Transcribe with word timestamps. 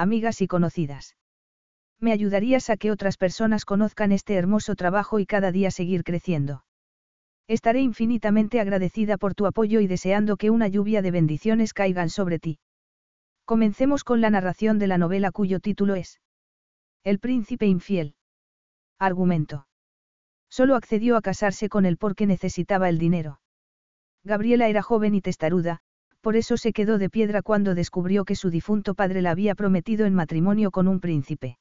amigas 0.00 0.40
y 0.40 0.46
conocidas. 0.46 1.14
Me 1.98 2.12
ayudarías 2.12 2.70
a 2.70 2.78
que 2.78 2.90
otras 2.90 3.18
personas 3.18 3.66
conozcan 3.66 4.12
este 4.12 4.34
hermoso 4.34 4.74
trabajo 4.74 5.18
y 5.18 5.26
cada 5.26 5.52
día 5.52 5.70
seguir 5.70 6.04
creciendo. 6.04 6.64
Estaré 7.46 7.82
infinitamente 7.82 8.60
agradecida 8.60 9.18
por 9.18 9.34
tu 9.34 9.44
apoyo 9.44 9.80
y 9.80 9.86
deseando 9.86 10.38
que 10.38 10.48
una 10.48 10.68
lluvia 10.68 11.02
de 11.02 11.10
bendiciones 11.10 11.74
caigan 11.74 12.08
sobre 12.08 12.38
ti. 12.38 12.58
Comencemos 13.44 14.02
con 14.02 14.22
la 14.22 14.30
narración 14.30 14.78
de 14.78 14.86
la 14.86 14.96
novela 14.96 15.32
cuyo 15.32 15.60
título 15.60 15.94
es 15.96 16.20
El 17.04 17.18
príncipe 17.18 17.66
infiel. 17.66 18.14
Argumento. 18.98 19.66
Solo 20.48 20.76
accedió 20.76 21.16
a 21.16 21.22
casarse 21.22 21.68
con 21.68 21.84
él 21.84 21.98
porque 21.98 22.26
necesitaba 22.26 22.88
el 22.88 22.98
dinero. 22.98 23.40
Gabriela 24.24 24.68
era 24.68 24.80
joven 24.80 25.14
y 25.14 25.20
testaruda, 25.20 25.80
por 26.20 26.36
eso 26.36 26.56
se 26.56 26.72
quedó 26.72 26.98
de 26.98 27.10
piedra 27.10 27.42
cuando 27.42 27.74
descubrió 27.74 28.24
que 28.24 28.36
su 28.36 28.50
difunto 28.50 28.94
padre 28.94 29.22
la 29.22 29.30
había 29.30 29.54
prometido 29.54 30.06
en 30.06 30.14
matrimonio 30.14 30.70
con 30.70 30.88
un 30.88 31.00
príncipe. 31.00 31.58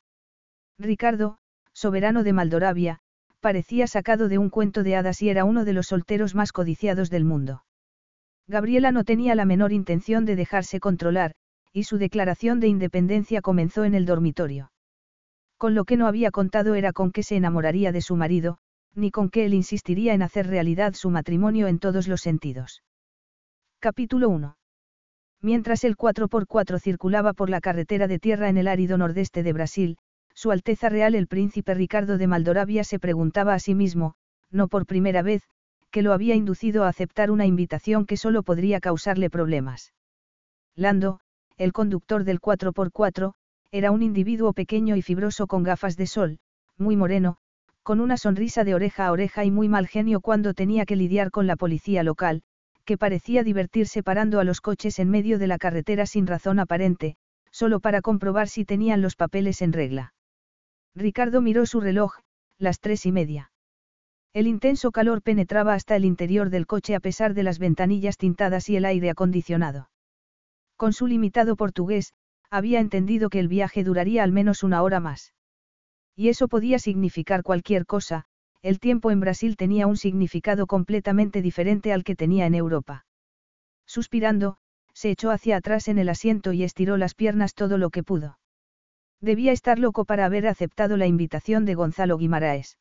Ricardo, 0.78 1.38
soberano 1.74 2.24
de 2.24 2.34
Maldoravia, 2.34 3.00
parecía 3.40 3.88
sacado 3.88 4.28
de 4.28 4.38
un 4.38 4.50
cuento 4.50 4.84
de 4.84 4.96
hadas 4.96 5.22
y 5.22 5.30
era 5.30 5.46
uno 5.46 5.66
de 5.66 5.74
los 5.74 5.88
solteros 5.88 6.36
más 6.36 6.52
codiciados 6.52 7.10
del 7.10 7.26
mundo. 7.26 7.64
Gabriela 8.48 8.92
no 8.92 9.04
tenía 9.04 9.36
la 9.36 9.46
menor 9.46 9.72
intención 9.72 10.26
de 10.26 10.36
dejarse 10.36 10.80
controlar, 10.80 11.34
y 11.72 11.84
su 11.84 11.98
declaración 11.98 12.60
de 12.60 12.68
independencia 12.68 13.42
comenzó 13.42 13.86
en 13.86 13.94
el 13.94 14.06
dormitorio. 14.06 14.72
Con 15.58 15.76
lo 15.76 15.86
que 15.86 15.98
no 15.98 16.08
había 16.08 16.32
contado 16.32 16.76
era 16.76 16.94
con 16.94 17.12
que 17.12 17.24
se 17.24 17.36
enamoraría 17.36 17.92
de 17.92 18.02
su 18.02 18.16
marido, 18.16 18.58
ni 18.96 19.12
con 19.12 19.30
que 19.30 19.46
él 19.46 19.54
insistiría 19.54 20.14
en 20.14 20.24
hacer 20.24 20.48
realidad 20.48 20.94
su 20.94 21.10
matrimonio 21.10 21.68
en 21.68 21.80
todos 21.80 22.08
los 22.08 22.22
sentidos. 22.22 22.82
Capítulo 23.82 24.28
1. 24.28 24.58
Mientras 25.42 25.86
el 25.86 25.96
4x4 25.96 26.82
circulaba 26.82 27.32
por 27.32 27.50
la 27.50 27.62
carretera 27.62 28.10
de 28.10 28.20
tierra 28.20 28.50
en 28.50 28.58
el 28.58 28.68
árido 28.68 28.98
nordeste 28.98 29.42
de 29.42 29.54
Brasil, 29.54 29.98
Su 30.34 30.52
Alteza 30.52 30.90
Real 30.90 31.16
el 31.16 31.28
Príncipe 31.28 31.74
Ricardo 31.74 32.18
de 32.18 32.28
Maldoravia 32.28 32.84
se 32.84 33.00
preguntaba 33.00 33.54
a 33.54 33.60
sí 33.60 33.76
mismo, 33.76 34.16
no 34.52 34.68
por 34.68 34.86
primera 34.86 35.22
vez, 35.22 35.44
que 35.92 36.02
lo 36.02 36.12
había 36.12 36.36
inducido 36.36 36.84
a 36.84 36.90
aceptar 36.90 37.32
una 37.32 37.46
invitación 37.46 38.06
que 38.06 38.18
solo 38.18 38.44
podría 38.44 38.82
causarle 38.82 39.30
problemas. 39.30 39.94
Lando, 40.76 41.22
el 41.56 41.72
conductor 41.72 42.26
del 42.26 42.42
4x4, 42.42 43.32
era 43.72 43.92
un 43.92 44.04
individuo 44.04 44.52
pequeño 44.52 44.98
y 44.98 45.02
fibroso 45.02 45.48
con 45.48 45.64
gafas 45.64 45.96
de 45.96 46.08
sol, 46.08 46.40
muy 46.78 46.98
moreno, 46.98 47.38
con 47.84 48.02
una 48.02 48.18
sonrisa 48.18 48.66
de 48.66 48.76
oreja 48.76 49.06
a 49.06 49.14
oreja 49.14 49.46
y 49.46 49.52
muy 49.52 49.70
mal 49.70 49.88
genio 49.88 50.20
cuando 50.20 50.54
tenía 50.54 50.86
que 50.86 50.98
lidiar 50.98 51.32
con 51.32 51.48
la 51.48 51.56
policía 51.56 52.04
local, 52.04 52.44
que 52.90 52.98
parecía 52.98 53.44
divertirse 53.44 54.02
parando 54.02 54.40
a 54.40 54.44
los 54.44 54.62
coches 54.62 54.98
en 54.98 55.12
medio 55.12 55.38
de 55.38 55.46
la 55.46 55.60
carretera 55.60 56.08
sin 56.08 56.26
razón 56.26 56.58
aparente, 56.58 57.18
solo 57.52 57.82
para 57.82 58.02
comprobar 58.02 58.48
si 58.48 58.66
tenían 58.66 59.04
los 59.04 59.16
papeles 59.16 59.62
en 59.62 59.74
regla. 59.74 60.16
Ricardo 60.96 61.40
miró 61.40 61.68
su 61.68 61.82
reloj, 61.82 62.16
las 62.58 62.80
tres 62.80 63.06
y 63.06 63.12
media. 63.12 63.52
El 64.34 64.48
intenso 64.48 64.90
calor 64.90 65.22
penetraba 65.22 65.76
hasta 65.76 65.96
el 65.96 66.04
interior 66.04 66.50
del 66.50 66.66
coche 66.66 66.96
a 66.96 67.00
pesar 67.00 67.36
de 67.36 67.44
las 67.44 67.60
ventanillas 67.60 68.18
tintadas 68.18 68.70
y 68.70 68.76
el 68.76 68.86
aire 68.86 69.12
acondicionado. 69.12 69.92
Con 70.76 70.92
su 70.92 71.06
limitado 71.06 71.56
portugués, 71.56 72.14
había 72.50 72.80
entendido 72.80 73.30
que 73.30 73.40
el 73.40 73.50
viaje 73.50 73.84
duraría 73.84 74.24
al 74.24 74.32
menos 74.32 74.64
una 74.64 74.82
hora 74.82 75.00
más. 75.00 75.36
Y 76.16 76.30
eso 76.30 76.48
podía 76.48 76.80
significar 76.80 77.44
cualquier 77.44 77.86
cosa, 77.86 78.26
el 78.62 78.80
tiempo 78.80 79.12
en 79.12 79.20
Brasil 79.20 79.56
tenía 79.56 79.88
un 79.88 79.98
significado 79.98 80.68
completamente 80.68 81.42
diferente 81.42 81.94
al 81.94 82.04
que 82.04 82.16
tenía 82.16 82.46
en 82.46 82.56
Europa. 82.56 83.06
Suspirando, 83.86 84.58
se 84.94 85.12
echó 85.12 85.32
hacia 85.32 85.58
atrás 85.58 85.88
en 85.88 85.98
el 85.98 86.10
asiento 86.10 86.52
y 86.52 86.64
estiró 86.64 86.98
las 86.98 87.16
piernas 87.16 87.54
todo 87.54 87.78
lo 87.78 87.90
que 87.90 88.04
pudo. 88.04 88.38
Debía 89.22 89.52
estar 89.52 89.80
loco 89.80 90.06
para 90.06 90.26
haber 90.26 90.48
aceptado 90.48 90.98
la 90.98 91.08
invitación 91.08 91.66
de 91.66 91.76
Gonzalo 91.76 92.18
Guimaraes. 92.18 92.78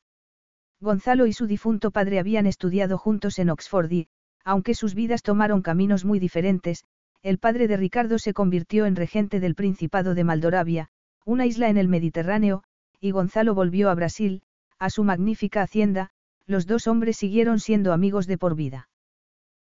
Gonzalo 0.81 1.27
y 1.27 1.33
su 1.33 1.47
difunto 1.47 1.91
padre 1.91 2.19
habían 2.19 2.47
estudiado 2.47 2.99
juntos 2.99 3.39
en 3.39 3.51
Oxford 3.51 3.91
y, 3.91 4.09
aunque 4.45 4.75
sus 4.75 4.95
vidas 4.95 5.23
tomaron 5.23 5.63
caminos 5.63 6.05
muy 6.05 6.19
diferentes, 6.19 6.85
el 7.23 7.39
padre 7.39 7.67
de 7.67 7.77
Ricardo 7.77 8.19
se 8.19 8.33
convirtió 8.33 8.87
en 8.87 8.95
regente 8.95 9.41
del 9.41 9.57
Principado 9.57 10.15
de 10.15 10.25
Maldoravia, 10.25 10.89
una 11.25 11.47
isla 11.47 11.69
en 11.69 11.77
el 11.77 11.89
Mediterráneo, 11.89 12.63
y 13.01 13.11
Gonzalo 13.11 13.55
volvió 13.55 13.91
a 13.91 13.95
Brasil, 13.95 14.43
a 14.79 14.91
su 14.91 15.05
magnífica 15.05 15.63
hacienda, 15.63 16.11
los 16.47 16.67
dos 16.67 16.87
hombres 16.87 17.17
siguieron 17.17 17.61
siendo 17.61 17.93
amigos 17.93 18.27
de 18.27 18.39
por 18.39 18.55
vida. 18.55 18.89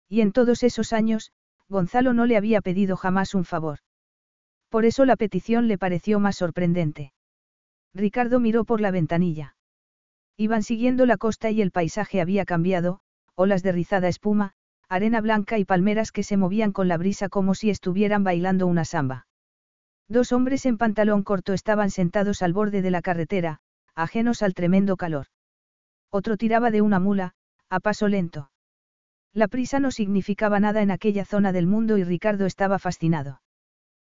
Y 0.09 0.21
en 0.21 0.33
todos 0.33 0.63
esos 0.63 0.93
años, 0.93 1.33
Gonzalo 1.69 2.13
no 2.13 2.27
le 2.27 2.37
había 2.37 2.61
pedido 2.61 2.97
jamás 2.97 3.35
un 3.35 3.45
favor. 3.45 3.79
Por 4.69 4.85
eso 4.85 5.05
la 5.05 5.17
petición 5.17 5.69
le 5.69 5.79
pareció 5.79 6.21
más 6.21 6.37
sorprendente. 6.37 7.13
Ricardo 7.93 8.41
miró 8.41 8.65
por 8.65 8.81
la 8.81 8.91
ventanilla. 8.91 9.57
Iban 10.37 10.63
siguiendo 10.63 11.07
la 11.07 11.17
costa 11.17 11.51
y 11.51 11.63
el 11.63 11.71
paisaje 11.71 12.21
había 12.21 12.45
cambiado, 12.45 13.01
olas 13.35 13.63
de 13.63 13.73
rizada 13.73 14.09
espuma, 14.09 14.53
arena 14.89 15.21
blanca 15.21 15.59
y 15.59 15.65
palmeras 15.65 16.13
que 16.13 16.23
se 16.23 16.37
movían 16.37 16.73
con 16.73 16.89
la 16.89 16.99
brisa 16.99 17.29
como 17.29 17.55
si 17.55 17.71
estuvieran 17.71 18.23
bailando 18.23 18.67
una 18.67 18.85
samba. 18.85 19.27
Dos 20.09 20.31
hombres 20.33 20.67
en 20.67 20.79
pantalón 20.79 21.25
corto 21.25 21.53
estaban 21.53 21.91
sentados 21.91 22.43
al 22.43 22.53
borde 22.53 22.83
de 22.83 22.91
la 22.91 23.03
carretera, 23.03 23.61
ajenos 23.97 24.43
al 24.43 24.55
tremendo 24.55 24.97
calor. 24.97 25.27
Otro 26.11 26.37
tiraba 26.37 26.71
de 26.71 26.83
una 26.83 27.01
mula, 27.01 27.33
a 27.69 27.81
paso 27.81 28.07
lento. 28.07 28.51
La 29.33 29.49
prisa 29.49 29.81
no 29.81 29.91
significaba 29.91 30.61
nada 30.61 30.83
en 30.83 30.91
aquella 30.91 31.25
zona 31.25 31.53
del 31.53 31.67
mundo 31.67 31.99
y 31.99 32.05
Ricardo 32.05 32.47
estaba 32.47 32.79
fascinado. 32.79 33.41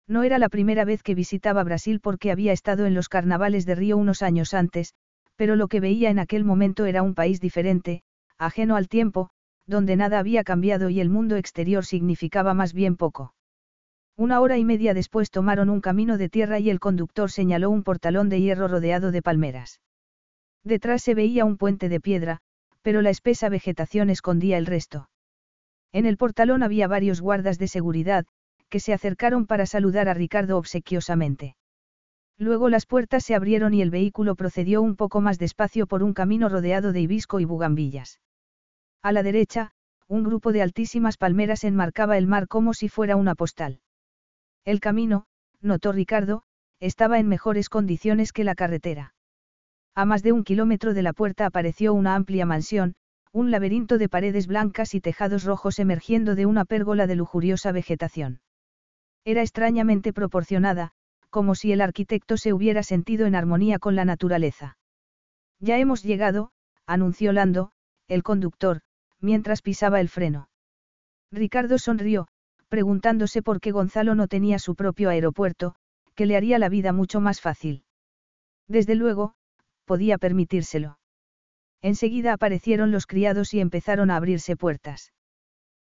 No 0.06 0.22
era 0.22 0.38
la 0.38 0.48
primera 0.48 0.84
vez 0.84 1.02
que 1.02 1.14
visitaba 1.14 1.64
Brasil 1.64 2.00
porque 2.00 2.30
había 2.30 2.52
estado 2.52 2.86
en 2.86 2.94
los 2.94 3.08
carnavales 3.08 3.66
de 3.66 3.74
Río 3.74 3.96
unos 3.96 4.22
años 4.22 4.54
antes, 4.54 4.94
pero 5.36 5.56
lo 5.56 5.68
que 5.68 5.80
veía 5.80 6.10
en 6.10 6.18
aquel 6.18 6.44
momento 6.44 6.84
era 6.86 7.02
un 7.02 7.14
país 7.14 7.40
diferente, 7.40 8.02
ajeno 8.38 8.76
al 8.76 8.88
tiempo, 8.88 9.30
donde 9.66 9.96
nada 9.96 10.18
había 10.18 10.44
cambiado 10.44 10.90
y 10.90 11.00
el 11.00 11.10
mundo 11.10 11.36
exterior 11.36 11.84
significaba 11.84 12.54
más 12.54 12.72
bien 12.72 12.96
poco. 12.96 13.34
Una 14.20 14.42
hora 14.42 14.58
y 14.58 14.66
media 14.66 14.92
después 14.92 15.30
tomaron 15.30 15.70
un 15.70 15.80
camino 15.80 16.18
de 16.18 16.28
tierra 16.28 16.58
y 16.58 16.68
el 16.68 16.78
conductor 16.78 17.30
señaló 17.30 17.70
un 17.70 17.82
portalón 17.82 18.28
de 18.28 18.38
hierro 18.38 18.68
rodeado 18.68 19.12
de 19.12 19.22
palmeras. 19.22 19.80
Detrás 20.62 21.00
se 21.00 21.14
veía 21.14 21.46
un 21.46 21.56
puente 21.56 21.88
de 21.88 22.00
piedra, 22.00 22.40
pero 22.82 23.00
la 23.00 23.08
espesa 23.08 23.48
vegetación 23.48 24.10
escondía 24.10 24.58
el 24.58 24.66
resto. 24.66 25.08
En 25.90 26.04
el 26.04 26.18
portalón 26.18 26.62
había 26.62 26.86
varios 26.86 27.22
guardas 27.22 27.58
de 27.58 27.66
seguridad, 27.66 28.26
que 28.68 28.78
se 28.78 28.92
acercaron 28.92 29.46
para 29.46 29.64
saludar 29.64 30.06
a 30.10 30.12
Ricardo 30.12 30.58
obsequiosamente. 30.58 31.56
Luego 32.36 32.68
las 32.68 32.84
puertas 32.84 33.24
se 33.24 33.34
abrieron 33.34 33.72
y 33.72 33.80
el 33.80 33.88
vehículo 33.88 34.34
procedió 34.34 34.82
un 34.82 34.96
poco 34.96 35.22
más 35.22 35.38
despacio 35.38 35.86
por 35.86 36.02
un 36.02 36.12
camino 36.12 36.50
rodeado 36.50 36.92
de 36.92 37.00
hibisco 37.00 37.40
y 37.40 37.46
bugambillas. 37.46 38.20
A 39.00 39.12
la 39.12 39.22
derecha, 39.22 39.72
un 40.08 40.24
grupo 40.24 40.52
de 40.52 40.60
altísimas 40.60 41.16
palmeras 41.16 41.64
enmarcaba 41.64 42.18
el 42.18 42.26
mar 42.26 42.48
como 42.48 42.74
si 42.74 42.90
fuera 42.90 43.16
una 43.16 43.34
postal. 43.34 43.80
El 44.64 44.80
camino, 44.80 45.26
notó 45.60 45.92
Ricardo, 45.92 46.42
estaba 46.80 47.18
en 47.18 47.28
mejores 47.28 47.68
condiciones 47.68 48.32
que 48.32 48.44
la 48.44 48.54
carretera. 48.54 49.14
A 49.94 50.04
más 50.04 50.22
de 50.22 50.32
un 50.32 50.44
kilómetro 50.44 50.94
de 50.94 51.02
la 51.02 51.12
puerta 51.12 51.46
apareció 51.46 51.92
una 51.94 52.14
amplia 52.14 52.46
mansión, 52.46 52.94
un 53.32 53.50
laberinto 53.50 53.98
de 53.98 54.08
paredes 54.08 54.46
blancas 54.46 54.94
y 54.94 55.00
tejados 55.00 55.44
rojos 55.44 55.78
emergiendo 55.78 56.34
de 56.34 56.46
una 56.46 56.64
pérgola 56.64 57.06
de 57.06 57.16
lujuriosa 57.16 57.72
vegetación. 57.72 58.40
Era 59.24 59.42
extrañamente 59.42 60.12
proporcionada, 60.12 60.92
como 61.28 61.54
si 61.54 61.72
el 61.72 61.80
arquitecto 61.80 62.36
se 62.36 62.52
hubiera 62.52 62.82
sentido 62.82 63.26
en 63.26 63.34
armonía 63.34 63.78
con 63.78 63.94
la 63.94 64.04
naturaleza. 64.04 64.78
Ya 65.60 65.78
hemos 65.78 66.02
llegado, 66.02 66.50
anunció 66.86 67.32
Lando, 67.32 67.72
el 68.08 68.22
conductor, 68.22 68.80
mientras 69.20 69.62
pisaba 69.62 70.00
el 70.00 70.08
freno. 70.08 70.48
Ricardo 71.30 71.78
sonrió, 71.78 72.26
preguntándose 72.70 73.42
por 73.42 73.60
qué 73.60 73.72
Gonzalo 73.72 74.14
no 74.14 74.28
tenía 74.28 74.58
su 74.58 74.74
propio 74.76 75.10
aeropuerto, 75.10 75.74
que 76.14 76.24
le 76.24 76.36
haría 76.36 76.58
la 76.58 76.68
vida 76.68 76.92
mucho 76.92 77.20
más 77.20 77.40
fácil. 77.40 77.84
Desde 78.68 78.94
luego, 78.94 79.34
podía 79.84 80.16
permitírselo. 80.16 80.98
Enseguida 81.82 82.32
aparecieron 82.32 82.92
los 82.92 83.06
criados 83.06 83.52
y 83.54 83.60
empezaron 83.60 84.10
a 84.10 84.16
abrirse 84.16 84.56
puertas. 84.56 85.12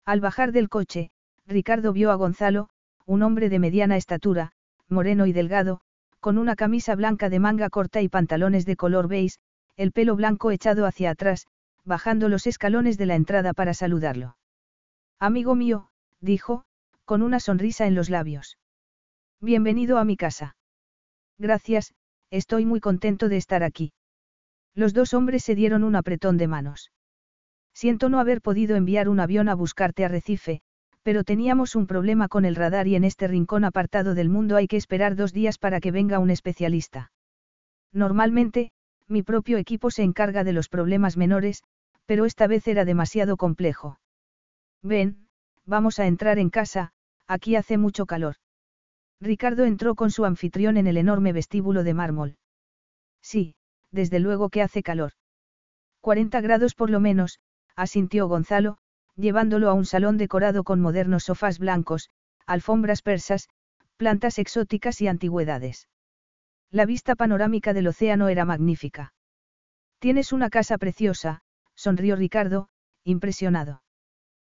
Al 0.07 0.21
bajar 0.21 0.53
del 0.53 0.69
coche, 0.69 1.11
Ricardo 1.47 1.93
vio 1.93 2.11
a 2.11 2.15
Gonzalo, 2.15 2.71
un 3.07 3.23
hombre 3.23 3.51
de 3.51 3.59
mediana 3.59 3.97
estatura, 3.97 4.53
moreno 4.89 5.27
y 5.27 5.33
delgado, 5.33 5.83
con 6.19 6.39
una 6.39 6.57
camisa 6.57 6.95
blanca 6.95 7.29
de 7.29 7.41
manga 7.41 7.69
corta 7.69 8.01
y 8.01 8.09
pantalones 8.09 8.65
de 8.65 8.77
color 8.77 9.07
beige, 9.07 9.37
el 9.77 9.93
pelo 9.93 10.17
blanco 10.17 10.51
echado 10.51 10.87
hacia 10.87 11.11
atrás, 11.11 11.47
bajando 11.85 12.29
los 12.29 12.47
escalones 12.47 12.97
de 12.97 13.07
la 13.07 13.17
entrada 13.17 13.53
para 13.53 13.75
saludarlo. 13.75 14.37
Amigo 15.19 15.55
mío, 15.55 15.91
dijo, 16.21 16.65
con 17.11 17.23
una 17.23 17.41
sonrisa 17.41 17.89
en 17.89 17.97
los 17.97 18.09
labios. 18.09 18.57
Bienvenido 19.41 19.99
a 19.99 20.05
mi 20.05 20.17
casa. 20.17 20.55
Gracias, 21.39 21.93
estoy 22.31 22.65
muy 22.65 22.79
contento 22.79 23.29
de 23.29 23.37
estar 23.37 23.65
aquí. 23.65 23.93
Los 24.77 24.95
dos 24.95 25.13
hombres 25.13 25.43
se 25.43 25.57
dieron 25.57 25.83
un 25.83 25.97
apretón 25.97 26.37
de 26.37 26.47
manos. 26.47 26.93
Siento 27.75 28.11
no 28.11 28.21
haber 28.21 28.41
podido 28.41 28.77
enviar 28.77 29.09
un 29.09 29.19
avión 29.19 29.49
a 29.49 29.57
buscarte 29.57 30.05
a 30.05 30.09
Recife, 30.09 30.61
pero 31.03 31.25
teníamos 31.25 31.75
un 31.75 31.89
problema 31.89 32.29
con 32.29 32.45
el 32.45 32.55
radar 32.55 32.87
y 32.87 32.95
en 32.95 33.03
este 33.03 33.27
rincón 33.27 33.65
apartado 33.65 34.15
del 34.15 34.29
mundo 34.29 34.55
hay 34.55 34.69
que 34.69 34.77
esperar 34.77 35.17
dos 35.17 35.33
días 35.33 35.59
para 35.59 35.81
que 35.81 35.91
venga 35.91 36.21
un 36.21 36.31
especialista. 36.31 37.11
Normalmente, 37.93 38.71
mi 39.09 39.25
propio 39.25 39.59
equipo 39.59 39.91
se 39.91 40.05
encarga 40.05 40.45
de 40.45 40.53
los 40.53 40.69
problemas 40.69 41.17
menores, 41.17 41.65
pero 42.07 42.25
esta 42.25 42.47
vez 42.47 42.69
era 42.69 42.85
demasiado 42.85 43.37
complejo. 43.37 43.99
Ven, 44.81 45.27
vamos 45.67 45.99
a 45.99 46.07
entrar 46.07 46.39
en 46.39 46.51
casa, 46.51 46.93
aquí 47.31 47.55
hace 47.55 47.79
mucho 47.79 48.07
calor. 48.07 48.35
Ricardo 49.21 49.65
entró 49.65 49.95
con 49.95 50.11
su 50.11 50.25
anfitrión 50.25 50.77
en 50.77 50.89
el 50.89 50.97
enorme 50.97 51.33
vestíbulo 51.33 51.85
de 51.85 51.95
mármol. 51.95 52.37
Sí, 53.23 53.55
desde 53.93 54.19
luego 54.19 54.49
que 54.49 54.63
hace 54.63 54.83
calor. 54.83 55.13
40 56.01 56.41
grados 56.41 56.75
por 56.75 56.91
lo 56.91 56.99
menos, 56.99 57.39
asintió 57.77 58.27
Gonzalo, 58.27 58.79
llevándolo 59.15 59.71
a 59.71 59.75
un 59.75 59.85
salón 59.87 60.17
decorado 60.17 60.65
con 60.65 60.81
modernos 60.81 61.25
sofás 61.25 61.61
blancos, 61.61 62.11
alfombras 62.47 63.01
persas, 63.01 63.49
plantas 63.97 64.41
exóticas 64.41 65.01
y 65.01 65.07
antigüedades. 65.07 65.89
La 66.73 66.85
vista 66.85 67.15
panorámica 67.15 67.73
del 67.73 67.87
océano 67.87 68.29
era 68.29 68.45
magnífica. 68.45 69.13
Tienes 70.01 70.33
una 70.33 70.51
casa 70.51 70.79
preciosa, 70.79 71.43
sonrió 71.77 72.17
Ricardo, 72.17 72.71
impresionado. 73.05 73.83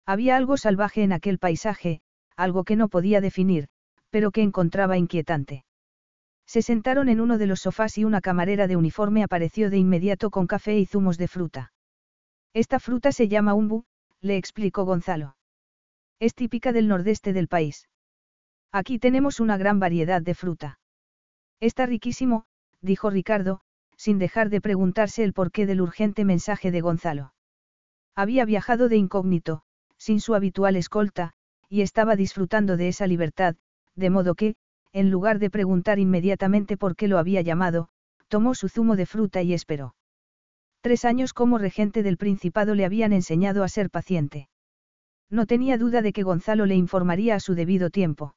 Había 0.06 0.38
algo 0.38 0.56
salvaje 0.56 1.04
en 1.04 1.12
aquel 1.12 1.38
paisaje, 1.38 2.02
algo 2.42 2.64
que 2.64 2.76
no 2.76 2.88
podía 2.90 3.22
definir, 3.22 3.68
pero 4.10 4.32
que 4.32 4.42
encontraba 4.42 4.98
inquietante. 4.98 5.64
Se 6.46 6.62
sentaron 6.62 7.08
en 7.08 7.22
uno 7.22 7.38
de 7.38 7.48
los 7.48 7.62
sofás 7.62 7.98
y 7.98 8.04
una 8.04 8.20
camarera 8.20 8.68
de 8.68 8.76
uniforme 8.76 9.24
apareció 9.24 9.70
de 9.70 9.78
inmediato 9.78 10.30
con 10.30 10.48
café 10.48 10.78
y 10.78 10.86
zumos 10.86 11.18
de 11.18 11.28
fruta. 11.28 11.72
Esta 12.54 12.80
fruta 12.80 13.12
se 13.12 13.28
llama 13.28 13.54
umbu, 13.54 13.86
le 14.20 14.38
explicó 14.38 14.84
Gonzalo. 14.84 15.38
Es 16.20 16.36
típica 16.36 16.74
del 16.74 16.88
nordeste 16.88 17.32
del 17.32 17.48
país. 17.48 17.88
Aquí 18.72 19.00
tenemos 19.00 19.40
una 19.40 19.58
gran 19.58 19.80
variedad 19.80 20.22
de 20.22 20.36
fruta. 20.36 20.80
Está 21.60 21.86
riquísimo, 21.86 22.46
dijo 22.82 23.10
Ricardo, 23.10 23.62
sin 23.96 24.18
dejar 24.18 24.50
de 24.50 24.62
preguntarse 24.62 25.24
el 25.24 25.34
porqué 25.34 25.66
del 25.66 25.82
urgente 25.82 26.26
mensaje 26.26 26.72
de 26.72 26.82
Gonzalo. 26.82 27.34
Había 28.16 28.46
viajado 28.46 28.90
de 28.90 28.98
incógnito, 28.98 29.62
sin 29.98 30.20
su 30.20 30.36
habitual 30.36 30.76
escolta, 30.76 31.34
y 31.72 31.84
estaba 31.84 32.18
disfrutando 32.18 32.76
de 32.76 32.90
esa 32.90 33.08
libertad, 33.08 33.56
de 33.96 34.10
modo 34.10 34.36
que, 34.36 34.56
en 34.92 35.10
lugar 35.10 35.40
de 35.40 35.50
preguntar 35.50 36.00
inmediatamente 36.00 36.76
por 36.76 36.98
qué 36.98 37.08
lo 37.08 37.18
había 37.18 37.40
llamado, 37.40 37.88
tomó 38.28 38.56
su 38.56 38.68
zumo 38.68 38.98
de 38.98 39.06
fruta 39.06 39.42
y 39.42 39.54
esperó. 39.54 39.96
Tres 40.82 41.06
años 41.06 41.32
como 41.32 41.58
regente 41.58 42.04
del 42.04 42.18
Principado 42.18 42.76
le 42.76 42.84
habían 42.84 43.14
enseñado 43.14 43.64
a 43.64 43.70
ser 43.70 43.90
paciente. 43.90 44.50
No 45.30 45.46
tenía 45.46 45.78
duda 45.78 46.02
de 46.02 46.12
que 46.12 46.24
Gonzalo 46.24 46.66
le 46.66 46.76
informaría 46.76 47.36
a 47.36 47.40
su 47.40 47.56
debido 47.56 47.90
tiempo. 47.90 48.36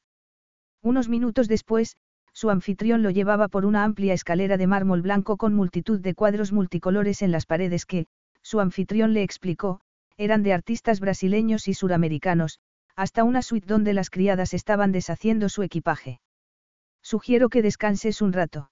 Unos 0.81 1.09
minutos 1.09 1.49
después, 1.49 1.97
su 2.33 2.51
anfitrión 2.51 3.03
lo 3.03 3.11
llevaba 3.11 3.49
por 3.49 3.67
una 3.67 3.83
amplia 3.83 4.15
escalera 4.15 4.57
de 4.57 4.69
mármol 4.69 5.03
blanco 5.03 5.37
con 5.39 5.55
multitud 5.55 5.99
de 5.99 6.15
cuadros 6.15 6.53
multicolores 6.53 7.21
en 7.21 7.33
las 7.33 7.47
paredes 7.47 7.85
que, 7.85 8.07
su 8.43 8.61
anfitrión 8.61 9.13
le 9.13 9.25
explicó, 9.25 9.81
eran 10.17 10.45
de 10.45 10.53
artistas 10.53 11.01
brasileños 11.01 11.67
y 11.67 11.75
suramericanos, 11.75 12.61
hasta 12.97 13.25
una 13.25 13.43
suite 13.43 13.67
donde 13.67 13.93
las 13.95 14.11
criadas 14.11 14.55
estaban 14.55 14.93
deshaciendo 14.93 15.49
su 15.49 15.63
equipaje. 15.63 16.21
Sugiero 17.03 17.49
que 17.49 17.63
descanses 17.63 18.23
un 18.23 18.33
rato. 18.33 18.71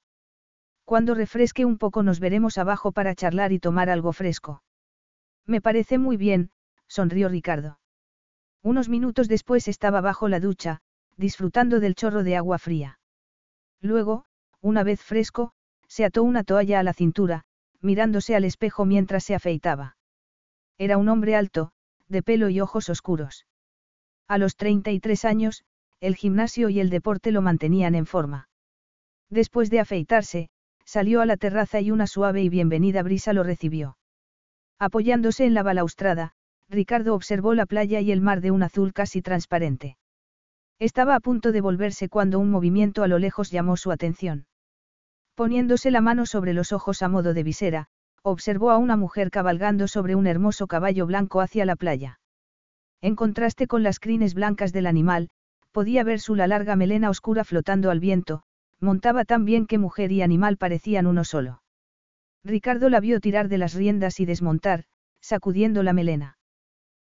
Cuando 0.84 1.14
refresque 1.14 1.64
un 1.64 1.78
poco 1.78 2.02
nos 2.02 2.20
veremos 2.20 2.58
abajo 2.58 2.92
para 2.92 3.14
charlar 3.14 3.52
y 3.52 3.58
tomar 3.58 3.90
algo 3.90 4.12
fresco. 4.12 4.62
Me 5.46 5.60
parece 5.60 5.98
muy 5.98 6.16
bien, 6.16 6.50
sonrió 6.86 7.28
Ricardo. 7.28 7.78
Unos 8.62 8.88
minutos 8.88 9.28
después 9.28 9.68
estaba 9.68 10.00
bajo 10.00 10.28
la 10.28 10.40
ducha, 10.40 10.80
disfrutando 11.16 11.80
del 11.80 11.94
chorro 11.94 12.22
de 12.22 12.36
agua 12.36 12.58
fría. 12.58 13.00
Luego, 13.80 14.24
una 14.60 14.84
vez 14.84 15.02
fresco, 15.02 15.52
se 15.88 16.04
ató 16.04 16.22
una 16.22 16.44
toalla 16.44 16.78
a 16.78 16.82
la 16.82 16.94
cintura, 16.94 17.44
mirándose 17.80 18.36
al 18.36 18.44
espejo 18.44 18.84
mientras 18.84 19.24
se 19.24 19.34
afeitaba. 19.34 19.96
Era 20.78 20.96
un 20.96 21.08
hombre 21.08 21.34
alto, 21.34 21.72
de 22.08 22.22
pelo 22.22 22.48
y 22.48 22.60
ojos 22.60 22.88
oscuros. 22.88 23.46
A 24.28 24.38
los 24.38 24.56
33 24.56 25.24
años, 25.24 25.64
el 26.00 26.16
gimnasio 26.16 26.68
y 26.68 26.80
el 26.80 26.90
deporte 26.90 27.32
lo 27.32 27.42
mantenían 27.42 27.94
en 27.94 28.06
forma. 28.06 28.48
Después 29.30 29.70
de 29.70 29.80
afeitarse, 29.80 30.50
salió 30.84 31.20
a 31.20 31.26
la 31.26 31.36
terraza 31.36 31.80
y 31.80 31.90
una 31.90 32.06
suave 32.06 32.42
y 32.42 32.48
bienvenida 32.48 33.02
brisa 33.02 33.32
lo 33.32 33.42
recibió. 33.42 33.96
Apoyándose 34.78 35.44
en 35.44 35.54
la 35.54 35.62
balaustrada, 35.62 36.32
Ricardo 36.68 37.14
observó 37.14 37.54
la 37.54 37.66
playa 37.66 38.00
y 38.00 38.10
el 38.10 38.20
mar 38.20 38.40
de 38.40 38.50
un 38.50 38.62
azul 38.62 38.92
casi 38.92 39.22
transparente. 39.22 39.96
Estaba 40.78 41.14
a 41.14 41.20
punto 41.20 41.52
de 41.52 41.60
volverse 41.60 42.08
cuando 42.08 42.38
un 42.40 42.50
movimiento 42.50 43.04
a 43.04 43.08
lo 43.08 43.18
lejos 43.18 43.50
llamó 43.50 43.76
su 43.76 43.92
atención. 43.92 44.46
Poniéndose 45.34 45.90
la 45.90 46.00
mano 46.00 46.26
sobre 46.26 46.52
los 46.52 46.72
ojos 46.72 47.02
a 47.02 47.08
modo 47.08 47.34
de 47.34 47.42
visera, 47.42 47.88
observó 48.22 48.70
a 48.70 48.78
una 48.78 48.96
mujer 48.96 49.30
cabalgando 49.30 49.86
sobre 49.86 50.14
un 50.14 50.26
hermoso 50.26 50.66
caballo 50.66 51.06
blanco 51.06 51.40
hacia 51.40 51.64
la 51.64 51.76
playa. 51.76 52.18
En 53.02 53.16
contraste 53.16 53.66
con 53.66 53.82
las 53.82 53.98
crines 53.98 54.32
blancas 54.32 54.72
del 54.72 54.86
animal, 54.86 55.28
podía 55.72 56.04
ver 56.04 56.20
su 56.20 56.36
la 56.36 56.46
larga 56.46 56.76
melena 56.76 57.10
oscura 57.10 57.42
flotando 57.44 57.90
al 57.90 57.98
viento, 57.98 58.44
montaba 58.78 59.24
tan 59.24 59.44
bien 59.44 59.66
que 59.66 59.76
mujer 59.76 60.12
y 60.12 60.22
animal 60.22 60.56
parecían 60.56 61.06
uno 61.06 61.24
solo. 61.24 61.62
Ricardo 62.44 62.88
la 62.88 63.00
vio 63.00 63.20
tirar 63.20 63.48
de 63.48 63.58
las 63.58 63.74
riendas 63.74 64.20
y 64.20 64.24
desmontar, 64.24 64.84
sacudiendo 65.20 65.82
la 65.82 65.92
melena. 65.92 66.38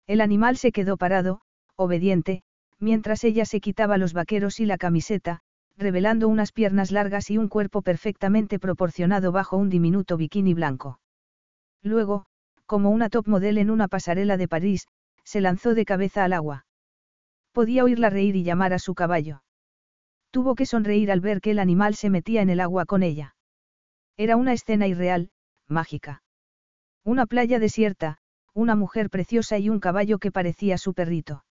El 0.07 0.21
animal 0.21 0.57
se 0.57 0.73
quedó 0.73 0.97
parado, 0.97 1.41
obediente, 1.77 2.43
mientras 2.79 3.25
ella 3.25 3.45
se 3.45 3.61
quitaba 3.61 3.99
los 3.99 4.13
vaqueros 4.13 4.61
y 4.61 4.67
la 4.67 4.79
camiseta, 4.79 5.41
revelando 5.77 6.29
unas 6.29 6.53
piernas 6.53 6.93
largas 6.93 7.31
y 7.31 7.39
un 7.39 7.49
cuerpo 7.49 7.83
perfectamente 7.83 8.59
proporcionado 8.59 9.33
bajo 9.33 9.57
un 9.57 9.71
diminuto 9.71 10.17
bikini 10.17 10.55
blanco. 10.55 11.01
Luego, 11.83 12.27
como 12.67 12.91
una 12.91 13.09
top 13.09 13.27
model 13.27 13.59
en 13.59 13.71
una 13.71 13.89
pasarela 13.89 14.37
de 14.37 14.47
París, 14.47 14.87
se 15.31 15.41
lanzó 15.41 15.75
de 15.75 15.85
cabeza 15.85 16.25
al 16.25 16.33
agua. 16.33 16.67
Podía 17.53 17.85
oírla 17.85 18.11
reír 18.11 18.35
y 18.35 18.43
llamar 18.43 18.73
a 18.73 18.81
su 18.81 18.97
caballo. 18.97 19.45
Tuvo 20.33 20.57
que 20.57 20.67
sonreír 20.67 21.13
al 21.13 21.21
ver 21.21 21.41
que 21.41 21.53
el 21.53 21.61
animal 21.61 21.95
se 21.95 22.11
metía 22.11 22.43
en 22.43 22.51
el 22.51 22.59
agua 22.59 22.85
con 22.85 23.05
ella. 23.05 23.37
Era 24.17 24.35
una 24.35 24.53
escena 24.53 24.89
irreal, 24.89 25.31
mágica. 25.69 26.25
Una 27.05 27.27
playa 27.27 27.61
desierta, 27.61 28.19
una 28.55 28.75
mujer 28.75 29.09
preciosa 29.09 29.57
y 29.59 29.69
un 29.69 29.79
caballo 29.79 30.19
que 30.19 30.33
parecía 30.33 30.79
su 30.79 30.95
perrito. 30.95 31.45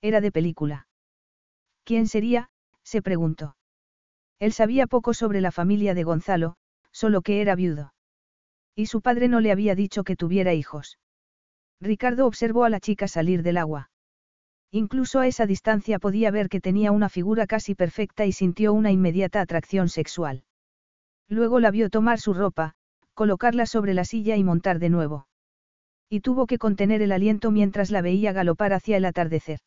Era 0.00 0.22
de 0.22 0.32
película. 0.32 0.88
¿Quién 1.84 2.08
sería? 2.08 2.48
se 2.84 3.02
preguntó. 3.02 3.54
Él 4.38 4.54
sabía 4.54 4.86
poco 4.86 5.12
sobre 5.12 5.42
la 5.42 5.52
familia 5.52 5.92
de 5.92 6.04
Gonzalo, 6.04 6.56
solo 6.90 7.20
que 7.20 7.42
era 7.42 7.54
viudo. 7.54 7.92
Y 8.74 8.86
su 8.86 9.02
padre 9.02 9.28
no 9.28 9.40
le 9.40 9.52
había 9.52 9.74
dicho 9.74 10.04
que 10.04 10.16
tuviera 10.16 10.54
hijos. 10.54 10.98
Ricardo 11.84 12.26
observó 12.26 12.64
a 12.64 12.70
la 12.70 12.80
chica 12.80 13.06
salir 13.08 13.42
del 13.42 13.58
agua. 13.58 13.90
Incluso 14.70 15.20
a 15.20 15.26
esa 15.26 15.44
distancia 15.44 15.98
podía 15.98 16.30
ver 16.30 16.48
que 16.48 16.60
tenía 16.60 16.90
una 16.90 17.10
figura 17.10 17.46
casi 17.46 17.74
perfecta 17.74 18.24
y 18.24 18.32
sintió 18.32 18.72
una 18.72 18.90
inmediata 18.90 19.42
atracción 19.42 19.90
sexual. 19.90 20.44
Luego 21.28 21.60
la 21.60 21.70
vio 21.70 21.90
tomar 21.90 22.18
su 22.18 22.32
ropa, 22.32 22.72
colocarla 23.12 23.66
sobre 23.66 23.92
la 23.92 24.04
silla 24.04 24.34
y 24.36 24.42
montar 24.42 24.78
de 24.78 24.88
nuevo. 24.88 25.28
Y 26.08 26.20
tuvo 26.20 26.46
que 26.46 26.58
contener 26.58 27.02
el 27.02 27.12
aliento 27.12 27.50
mientras 27.50 27.90
la 27.90 28.00
veía 28.00 28.32
galopar 28.32 28.72
hacia 28.72 28.96
el 28.96 29.04
atardecer. 29.04 29.58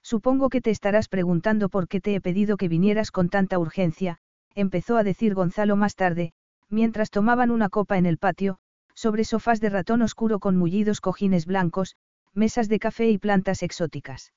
Supongo 0.00 0.48
que 0.48 0.60
te 0.60 0.70
estarás 0.70 1.08
preguntando 1.08 1.68
por 1.68 1.88
qué 1.88 2.00
te 2.00 2.14
he 2.14 2.20
pedido 2.20 2.56
que 2.56 2.68
vinieras 2.68 3.10
con 3.10 3.28
tanta 3.28 3.58
urgencia, 3.58 4.18
empezó 4.54 4.96
a 4.96 5.02
decir 5.02 5.34
Gonzalo 5.34 5.74
más 5.74 5.96
tarde, 5.96 6.32
mientras 6.68 7.10
tomaban 7.10 7.50
una 7.50 7.68
copa 7.68 7.98
en 7.98 8.06
el 8.06 8.18
patio, 8.18 8.58
sobre 9.02 9.24
sofás 9.24 9.60
de 9.60 9.68
ratón 9.68 10.00
oscuro 10.00 10.38
con 10.38 10.56
mullidos 10.56 11.00
cojines 11.00 11.44
blancos, 11.44 11.96
mesas 12.34 12.68
de 12.68 12.78
café 12.78 13.10
y 13.10 13.18
plantas 13.18 13.64
exóticas. 13.64 14.32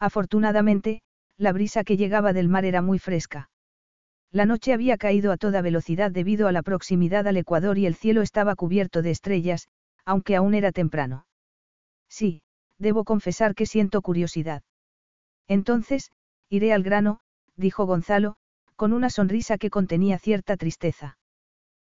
Afortunadamente, 0.00 1.02
la 1.38 1.52
brisa 1.52 1.84
que 1.84 1.96
llegaba 1.96 2.32
del 2.32 2.48
mar 2.48 2.64
era 2.64 2.82
muy 2.82 2.98
fresca. 2.98 3.48
La 4.32 4.44
noche 4.44 4.72
había 4.72 4.96
caído 4.98 5.30
a 5.30 5.36
toda 5.36 5.62
velocidad 5.62 6.10
debido 6.10 6.48
a 6.48 6.52
la 6.52 6.62
proximidad 6.62 7.28
al 7.28 7.36
Ecuador 7.36 7.78
y 7.78 7.86
el 7.86 7.94
cielo 7.94 8.22
estaba 8.22 8.56
cubierto 8.56 9.02
de 9.02 9.12
estrellas, 9.12 9.68
aunque 10.04 10.34
aún 10.34 10.54
era 10.54 10.72
temprano. 10.72 11.28
Sí, 12.08 12.42
debo 12.78 13.04
confesar 13.04 13.54
que 13.54 13.66
siento 13.66 14.02
curiosidad. 14.02 14.64
Entonces, 15.46 16.10
iré 16.48 16.72
al 16.72 16.82
grano, 16.82 17.20
dijo 17.54 17.86
Gonzalo, 17.86 18.34
con 18.74 18.92
una 18.92 19.10
sonrisa 19.10 19.58
que 19.58 19.70
contenía 19.70 20.18
cierta 20.18 20.56
tristeza. 20.56 21.18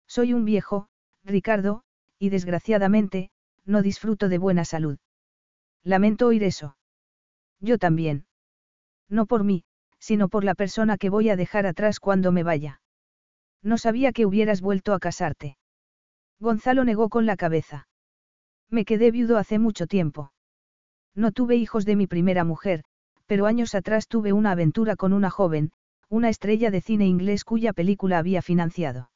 Soy 0.09 0.33
un 0.33 0.45
viejo, 0.45 0.89
Ricardo, 1.25 1.83
y 2.19 2.29
desgraciadamente, 2.29 3.31
no 3.65 3.83
disfruto 3.83 4.29
de 4.29 4.39
buena 4.39 4.65
salud. 4.65 4.99
Lamento 5.83 6.27
oír 6.27 6.43
eso. 6.45 6.77
Yo 7.61 7.79
también. 7.79 8.27
No 9.09 9.27
por 9.27 9.45
mí, 9.45 9.65
sino 9.99 10.29
por 10.29 10.45
la 10.45 10.55
persona 10.55 10.99
que 10.99 11.11
voy 11.11 11.31
a 11.31 11.37
dejar 11.37 11.67
atrás 11.67 11.99
cuando 11.99 12.31
me 12.31 12.43
vaya. 12.43 12.81
No 13.63 13.79
sabía 13.79 14.13
que 14.13 14.27
hubieras 14.27 14.61
vuelto 14.61 14.93
a 14.93 14.99
casarte. 14.99 15.57
Gonzalo 16.41 16.85
negó 16.85 17.09
con 17.09 17.25
la 17.25 17.37
cabeza. 17.37 17.89
Me 18.69 18.85
quedé 18.85 19.11
viudo 19.11 19.39
hace 19.39 19.59
mucho 19.59 19.87
tiempo. 19.87 20.33
No 21.15 21.33
tuve 21.33 21.57
hijos 21.57 21.85
de 21.87 21.97
mi 21.97 22.07
primera 22.07 22.45
mujer, 22.45 22.85
pero 23.27 23.47
años 23.47 23.75
atrás 23.75 24.09
tuve 24.09 24.33
una 24.33 24.51
aventura 24.51 24.97
con 24.97 25.13
una 25.13 25.31
joven, 25.31 25.73
una 26.09 26.29
estrella 26.29 26.71
de 26.71 26.81
cine 26.81 27.07
inglés 27.07 27.45
cuya 27.45 27.73
película 27.73 28.19
había 28.19 28.43
financiado. 28.43 29.11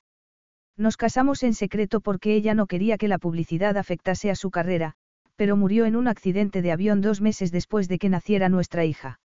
Nos 0.79 0.97
casamos 0.97 1.43
en 1.43 1.55
secreto 1.55 2.01
porque 2.01 2.35
ella 2.35 2.55
no 2.55 2.69
quería 2.69 2.99
que 2.99 3.09
la 3.09 3.19
publicidad 3.19 3.77
afectase 3.77 4.31
a 4.31 4.37
su 4.37 4.53
carrera, 4.53 4.95
pero 5.35 5.57
murió 5.57 5.87
en 5.87 5.97
un 5.97 6.07
accidente 6.07 6.63
de 6.63 6.71
avión 6.71 7.01
dos 7.01 7.21
meses 7.21 7.51
después 7.51 7.89
de 7.89 7.99
que 7.99 8.09
naciera 8.09 8.49
nuestra 8.49 8.85
hija. 8.85 9.21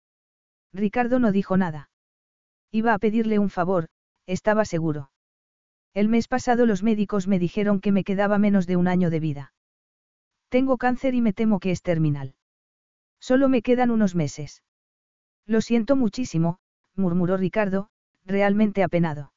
Ricardo 0.72 1.18
no 1.18 1.32
dijo 1.32 1.56
nada. 1.56 1.90
Iba 2.70 2.94
a 2.94 2.98
pedirle 3.00 3.40
un 3.40 3.50
favor, 3.50 3.88
estaba 4.26 4.64
seguro. 4.64 5.10
El 5.92 6.08
mes 6.08 6.28
pasado 6.28 6.66
los 6.66 6.84
médicos 6.84 7.26
me 7.26 7.40
dijeron 7.40 7.80
que 7.80 7.90
me 7.90 8.04
quedaba 8.04 8.38
menos 8.38 8.68
de 8.68 8.76
un 8.76 8.86
año 8.86 9.10
de 9.10 9.18
vida. 9.18 9.52
Tengo 10.50 10.78
cáncer 10.78 11.14
y 11.14 11.20
me 11.20 11.32
temo 11.32 11.58
que 11.58 11.72
es 11.72 11.82
terminal. 11.82 12.34
Solo 13.18 13.48
me 13.48 13.62
quedan 13.62 13.90
unos 13.90 14.14
meses. 14.14 14.62
Lo 15.46 15.60
siento 15.60 15.96
muchísimo, 15.96 16.58
murmuró 16.94 17.36
Ricardo, 17.36 17.88
realmente 18.24 18.84
apenado. 18.84 19.32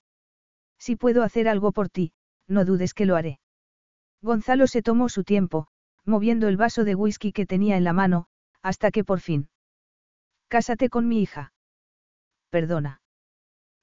Si 0.86 0.98
puedo 0.98 1.24
hacer 1.24 1.48
algo 1.48 1.72
por 1.72 1.88
ti, 1.88 2.12
no 2.46 2.66
dudes 2.66 2.94
que 2.94 3.06
lo 3.06 3.16
haré. 3.16 3.40
Gonzalo 4.22 4.68
se 4.68 4.82
tomó 4.82 5.08
su 5.08 5.24
tiempo, 5.24 5.68
moviendo 6.04 6.50
el 6.50 6.58
vaso 6.58 6.84
de 6.84 6.94
whisky 6.94 7.32
que 7.32 7.46
tenía 7.46 7.78
en 7.78 7.86
la 7.86 7.94
mano, 7.94 8.26
hasta 8.62 8.92
que 8.92 9.06
por 9.06 9.22
fin. 9.22 9.48
Cásate 10.50 10.90
con 10.90 11.08
mi 11.08 11.22
hija. 11.22 11.54
Perdona. 12.50 13.02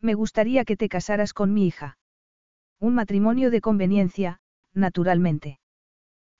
Me 0.02 0.12
gustaría 0.12 0.66
que 0.66 0.76
te 0.76 0.90
casaras 0.90 1.32
con 1.32 1.54
mi 1.54 1.66
hija. 1.66 1.96
Un 2.78 2.94
matrimonio 2.96 3.50
de 3.50 3.62
conveniencia, 3.62 4.40
naturalmente. 4.74 5.58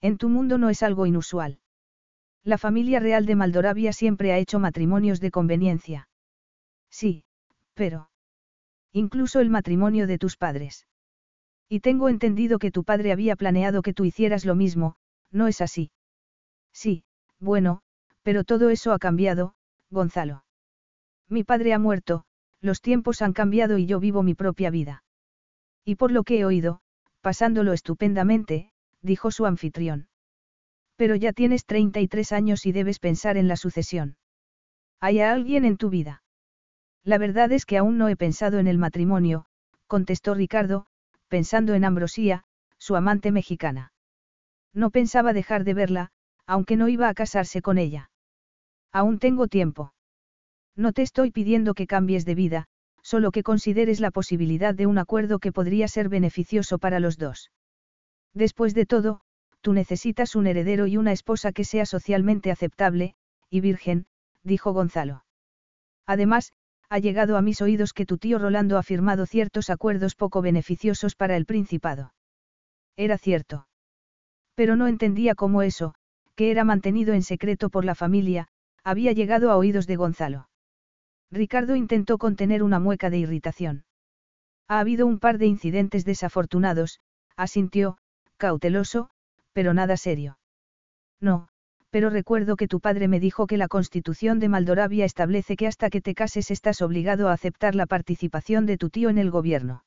En 0.02 0.18
tu 0.18 0.28
mundo 0.28 0.58
no 0.58 0.68
es 0.68 0.82
algo 0.82 1.06
inusual. 1.06 1.60
La 2.44 2.58
familia 2.58 3.00
real 3.00 3.24
de 3.24 3.34
Maldoravia 3.34 3.94
siempre 3.94 4.34
ha 4.34 4.36
hecho 4.36 4.58
matrimonios 4.58 5.20
de 5.20 5.30
conveniencia. 5.30 6.10
Sí, 6.90 7.24
pero... 7.72 8.09
Incluso 8.92 9.40
el 9.40 9.50
matrimonio 9.50 10.06
de 10.06 10.18
tus 10.18 10.36
padres. 10.36 10.86
Y 11.68 11.80
tengo 11.80 12.08
entendido 12.08 12.58
que 12.58 12.72
tu 12.72 12.84
padre 12.84 13.12
había 13.12 13.36
planeado 13.36 13.82
que 13.82 13.94
tú 13.94 14.04
hicieras 14.04 14.44
lo 14.44 14.54
mismo, 14.54 14.96
¿no 15.30 15.46
es 15.46 15.60
así? 15.60 15.92
Sí, 16.72 17.04
bueno, 17.38 17.82
pero 18.22 18.44
todo 18.44 18.70
eso 18.70 18.92
ha 18.92 18.98
cambiado, 18.98 19.54
Gonzalo. 19.90 20.44
Mi 21.28 21.44
padre 21.44 21.72
ha 21.72 21.78
muerto, 21.78 22.24
los 22.60 22.80
tiempos 22.80 23.22
han 23.22 23.32
cambiado 23.32 23.78
y 23.78 23.86
yo 23.86 24.00
vivo 24.00 24.22
mi 24.22 24.34
propia 24.34 24.70
vida. 24.70 25.04
Y 25.84 25.94
por 25.94 26.10
lo 26.10 26.24
que 26.24 26.40
he 26.40 26.44
oído, 26.44 26.80
pasándolo 27.20 27.72
estupendamente, 27.72 28.72
dijo 29.02 29.30
su 29.30 29.46
anfitrión. 29.46 30.08
Pero 30.96 31.14
ya 31.14 31.32
tienes 31.32 31.64
33 31.64 32.32
años 32.32 32.66
y 32.66 32.72
debes 32.72 32.98
pensar 32.98 33.36
en 33.36 33.48
la 33.48 33.56
sucesión. 33.56 34.16
¿Hay 35.00 35.20
alguien 35.20 35.64
en 35.64 35.78
tu 35.78 35.88
vida? 35.88 36.22
La 37.04 37.18
verdad 37.18 37.50
es 37.52 37.64
que 37.64 37.78
aún 37.78 37.98
no 37.98 38.08
he 38.08 38.16
pensado 38.16 38.58
en 38.58 38.66
el 38.66 38.78
matrimonio, 38.78 39.46
contestó 39.86 40.34
Ricardo, 40.34 40.86
pensando 41.28 41.74
en 41.74 41.84
Ambrosía, 41.84 42.44
su 42.78 42.96
amante 42.96 43.32
mexicana. 43.32 43.92
No 44.72 44.90
pensaba 44.90 45.32
dejar 45.32 45.64
de 45.64 45.74
verla, 45.74 46.10
aunque 46.46 46.76
no 46.76 46.88
iba 46.88 47.08
a 47.08 47.14
casarse 47.14 47.62
con 47.62 47.78
ella. 47.78 48.10
Aún 48.92 49.18
tengo 49.18 49.48
tiempo. 49.48 49.94
No 50.76 50.92
te 50.92 51.02
estoy 51.02 51.30
pidiendo 51.30 51.74
que 51.74 51.86
cambies 51.86 52.24
de 52.24 52.34
vida, 52.34 52.66
solo 53.02 53.30
que 53.30 53.42
consideres 53.42 54.00
la 54.00 54.10
posibilidad 54.10 54.74
de 54.74 54.86
un 54.86 54.98
acuerdo 54.98 55.38
que 55.38 55.52
podría 55.52 55.88
ser 55.88 56.08
beneficioso 56.08 56.78
para 56.78 57.00
los 57.00 57.18
dos. 57.18 57.50
Después 58.34 58.74
de 58.74 58.86
todo, 58.86 59.20
tú 59.60 59.72
necesitas 59.72 60.34
un 60.36 60.46
heredero 60.46 60.86
y 60.86 60.96
una 60.96 61.12
esposa 61.12 61.52
que 61.52 61.64
sea 61.64 61.86
socialmente 61.86 62.50
aceptable, 62.50 63.14
y 63.48 63.60
virgen, 63.60 64.06
dijo 64.42 64.72
Gonzalo. 64.72 65.24
Además, 66.06 66.52
ha 66.90 66.98
llegado 66.98 67.36
a 67.36 67.42
mis 67.42 67.62
oídos 67.62 67.92
que 67.92 68.04
tu 68.04 68.18
tío 68.18 68.38
Rolando 68.38 68.76
ha 68.76 68.82
firmado 68.82 69.24
ciertos 69.24 69.70
acuerdos 69.70 70.16
poco 70.16 70.42
beneficiosos 70.42 71.14
para 71.14 71.36
el 71.36 71.46
Principado. 71.46 72.12
Era 72.96 73.16
cierto. 73.16 73.68
Pero 74.56 74.74
no 74.74 74.88
entendía 74.88 75.36
cómo 75.36 75.62
eso, 75.62 75.94
que 76.34 76.50
era 76.50 76.64
mantenido 76.64 77.14
en 77.14 77.22
secreto 77.22 77.70
por 77.70 77.84
la 77.84 77.94
familia, 77.94 78.48
había 78.82 79.12
llegado 79.12 79.52
a 79.52 79.56
oídos 79.56 79.86
de 79.86 79.94
Gonzalo. 79.94 80.48
Ricardo 81.30 81.76
intentó 81.76 82.18
contener 82.18 82.64
una 82.64 82.80
mueca 82.80 83.08
de 83.08 83.18
irritación. 83.18 83.84
Ha 84.66 84.80
habido 84.80 85.06
un 85.06 85.20
par 85.20 85.38
de 85.38 85.46
incidentes 85.46 86.04
desafortunados, 86.04 86.98
asintió, 87.36 87.98
cauteloso, 88.36 89.10
pero 89.52 89.74
nada 89.74 89.96
serio. 89.96 90.38
No, 91.20 91.49
pero 91.90 92.08
recuerdo 92.08 92.56
que 92.56 92.68
tu 92.68 92.80
padre 92.80 93.08
me 93.08 93.20
dijo 93.20 93.46
que 93.46 93.56
la 93.56 93.68
constitución 93.68 94.38
de 94.38 94.48
Maldoravia 94.48 95.04
establece 95.04 95.56
que 95.56 95.66
hasta 95.66 95.90
que 95.90 96.00
te 96.00 96.14
cases 96.14 96.50
estás 96.50 96.82
obligado 96.82 97.28
a 97.28 97.32
aceptar 97.32 97.74
la 97.74 97.86
participación 97.86 98.64
de 98.66 98.78
tu 98.78 98.90
tío 98.90 99.10
en 99.10 99.18
el 99.18 99.30
gobierno. 99.30 99.84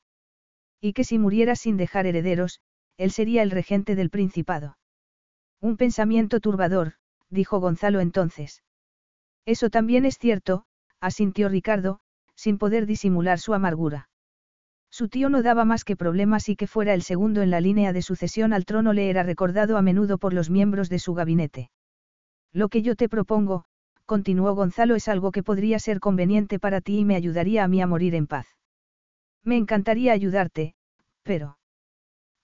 Y 0.80 0.92
que 0.92 1.04
si 1.04 1.18
murieras 1.18 1.60
sin 1.60 1.78
dejar 1.78 2.06
herederos, 2.06 2.60
él 2.98 3.10
sería 3.10 3.42
el 3.42 3.50
regente 3.50 3.96
del 3.96 4.10
principado. 4.10 4.76
Un 5.60 5.76
pensamiento 5.78 6.40
turbador, 6.40 6.94
dijo 7.30 7.58
Gonzalo 7.58 8.00
entonces. 8.00 8.62
Eso 9.46 9.70
también 9.70 10.04
es 10.04 10.18
cierto, 10.18 10.66
asintió 11.00 11.48
Ricardo, 11.48 12.00
sin 12.34 12.58
poder 12.58 12.86
disimular 12.86 13.38
su 13.38 13.54
amargura. 13.54 14.08
Su 14.90 15.08
tío 15.08 15.28
no 15.28 15.42
daba 15.42 15.64
más 15.64 15.84
que 15.84 15.96
problemas 15.96 16.48
y 16.48 16.56
que 16.56 16.66
fuera 16.66 16.94
el 16.94 17.02
segundo 17.02 17.42
en 17.42 17.50
la 17.50 17.60
línea 17.60 17.92
de 17.92 18.02
sucesión 18.02 18.52
al 18.52 18.64
trono 18.64 18.92
le 18.92 19.10
era 19.10 19.22
recordado 19.22 19.76
a 19.76 19.82
menudo 19.82 20.18
por 20.18 20.32
los 20.32 20.50
miembros 20.50 20.88
de 20.88 20.98
su 20.98 21.14
gabinete. 21.14 21.70
Lo 22.54 22.68
que 22.68 22.82
yo 22.82 22.94
te 22.94 23.08
propongo, 23.08 23.64
continuó 24.06 24.54
Gonzalo, 24.54 24.94
es 24.94 25.08
algo 25.08 25.32
que 25.32 25.42
podría 25.42 25.78
ser 25.80 25.98
conveniente 25.98 26.60
para 26.60 26.80
ti 26.80 27.00
y 27.00 27.04
me 27.04 27.16
ayudaría 27.16 27.64
a 27.64 27.68
mí 27.68 27.82
a 27.82 27.86
morir 27.88 28.14
en 28.14 28.28
paz. 28.28 28.46
Me 29.42 29.56
encantaría 29.56 30.12
ayudarte, 30.12 30.74
pero... 31.24 31.58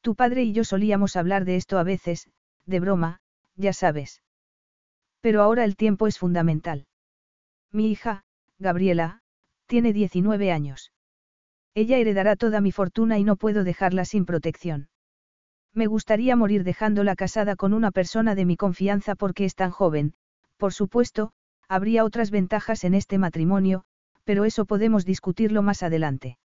Tu 0.02 0.16
padre 0.16 0.42
y 0.42 0.52
yo 0.52 0.64
solíamos 0.64 1.14
hablar 1.14 1.44
de 1.44 1.56
esto 1.56 1.78
a 1.78 1.84
veces, 1.84 2.28
de 2.66 2.80
broma, 2.80 3.20
ya 3.54 3.72
sabes. 3.72 4.22
Pero 5.20 5.42
ahora 5.42 5.64
el 5.64 5.76
tiempo 5.76 6.06
es 6.06 6.18
fundamental. 6.18 6.86
Mi 7.70 7.90
hija, 7.90 8.24
Gabriela, 8.58 9.22
tiene 9.66 9.92
19 9.92 10.50
años. 10.50 10.92
Ella 11.74 11.98
heredará 11.98 12.34
toda 12.34 12.60
mi 12.60 12.72
fortuna 12.72 13.18
y 13.18 13.24
no 13.24 13.36
puedo 13.36 13.62
dejarla 13.62 14.04
sin 14.04 14.26
protección. 14.26 14.89
Me 15.74 15.86
gustaría 15.86 16.36
morir 16.36 16.64
dejándola 16.64 17.14
casada 17.16 17.56
con 17.56 17.72
una 17.72 17.90
persona 17.90 18.34
de 18.34 18.44
mi 18.44 18.56
confianza 18.56 19.14
porque 19.14 19.44
es 19.44 19.54
tan 19.54 19.70
joven, 19.70 20.14
por 20.56 20.72
supuesto, 20.72 21.32
habría 21.68 22.04
otras 22.04 22.30
ventajas 22.30 22.84
en 22.84 22.94
este 22.94 23.18
matrimonio, 23.18 23.84
pero 24.24 24.44
eso 24.44 24.64
podemos 24.64 25.04
discutirlo 25.04 25.62
más 25.62 25.82
adelante. 25.82 26.38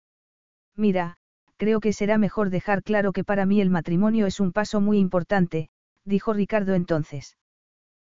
Mira, 0.76 1.18
creo 1.58 1.80
que 1.80 1.94
será 1.94 2.18
mejor 2.18 2.50
dejar 2.50 2.84
claro 2.84 3.12
que 3.12 3.24
para 3.24 3.46
mí 3.46 3.62
el 3.62 3.70
matrimonio 3.70 4.26
es 4.26 4.40
un 4.40 4.52
paso 4.52 4.82
muy 4.82 5.00
importante, 5.00 5.70
dijo 6.04 6.34
Ricardo 6.34 6.74
entonces. 6.74 7.38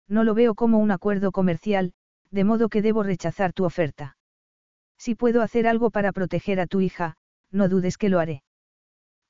No 0.08 0.24
lo 0.24 0.34
veo 0.34 0.54
como 0.54 0.78
un 0.78 0.90
acuerdo 0.90 1.32
comercial, 1.32 1.92
de 2.30 2.44
modo 2.44 2.68
que 2.68 2.82
debo 2.82 3.02
rechazar 3.02 3.52
tu 3.52 3.64
oferta. 3.64 4.16
Si 4.98 5.14
puedo 5.14 5.42
hacer 5.42 5.66
algo 5.66 5.90
para 5.90 6.12
proteger 6.12 6.60
a 6.60 6.66
tu 6.66 6.80
hija, 6.80 7.16
no 7.50 7.68
dudes 7.68 7.98
que 7.98 8.08
lo 8.08 8.20
haré. 8.20 8.43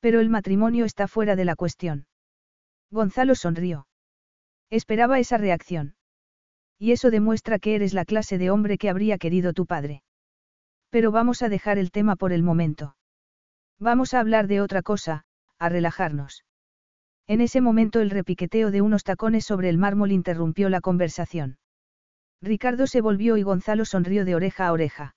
Pero 0.05 0.21
el 0.21 0.29
matrimonio 0.29 0.85
está 0.85 1.09
fuera 1.09 1.35
de 1.35 1.47
la 1.47 1.57
cuestión. 1.57 2.05
Gonzalo 2.91 3.35
sonrió. 3.35 3.87
Esperaba 4.69 5.19
esa 5.19 5.39
reacción. 5.39 5.95
Y 6.79 6.93
eso 6.93 7.11
demuestra 7.11 7.59
que 7.59 7.75
eres 7.75 7.95
la 7.95 8.05
clase 8.05 8.37
de 8.37 8.51
hombre 8.51 8.77
que 8.77 8.91
habría 8.91 9.17
querido 9.17 9.55
tu 9.55 9.65
padre. 9.65 10.03
Pero 10.91 11.11
vamos 11.11 11.41
a 11.41 11.49
dejar 11.49 11.79
el 11.79 11.91
tema 11.91 12.17
por 12.17 12.35
el 12.35 12.43
momento. 12.43 12.97
Vamos 13.79 14.13
a 14.13 14.21
hablar 14.21 14.47
de 14.47 14.61
otra 14.61 14.83
cosa, 14.83 15.25
a 15.59 15.71
relajarnos. 15.71 16.45
En 17.27 17.41
ese 17.41 17.63
momento 17.63 18.01
el 18.03 18.11
repiqueteo 18.11 18.71
de 18.71 18.83
unos 18.83 19.05
tacones 19.05 19.47
sobre 19.47 19.71
el 19.71 19.79
mármol 19.79 20.13
interrumpió 20.13 20.69
la 20.69 20.83
conversación. 20.83 21.57
Ricardo 22.43 22.87
se 22.87 23.01
volvió 23.01 23.39
y 23.39 23.43
Gonzalo 23.43 23.87
sonrió 23.87 24.27
de 24.27 24.35
oreja 24.35 24.67
a 24.67 24.73
oreja. 24.73 25.17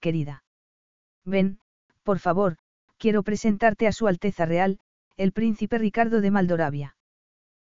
Querida. 0.00 0.44
Ven, 1.26 1.58
por 2.04 2.20
favor, 2.20 2.56
quiero 3.02 3.24
presentarte 3.24 3.88
a 3.88 3.92
Su 3.92 4.06
Alteza 4.06 4.46
Real, 4.46 4.78
el 5.16 5.32
príncipe 5.32 5.76
Ricardo 5.76 6.20
de 6.20 6.30
Maldoravia. 6.30 6.94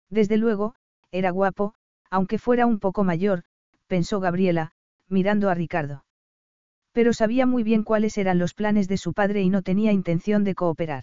Desde 0.08 0.36
luego, 0.36 0.76
era 1.10 1.30
guapo, 1.30 1.74
aunque 2.08 2.38
fuera 2.38 2.66
un 2.66 2.78
poco 2.78 3.02
mayor, 3.02 3.42
pensó 3.88 4.20
Gabriela, 4.20 4.70
mirando 5.08 5.50
a 5.50 5.54
Ricardo. 5.54 6.04
Pero 6.92 7.12
sabía 7.12 7.46
muy 7.46 7.64
bien 7.64 7.82
cuáles 7.82 8.16
eran 8.16 8.38
los 8.38 8.54
planes 8.54 8.86
de 8.86 8.96
su 8.96 9.12
padre 9.12 9.42
y 9.42 9.50
no 9.50 9.62
tenía 9.62 9.90
intención 9.90 10.44
de 10.44 10.54
cooperar. 10.54 11.02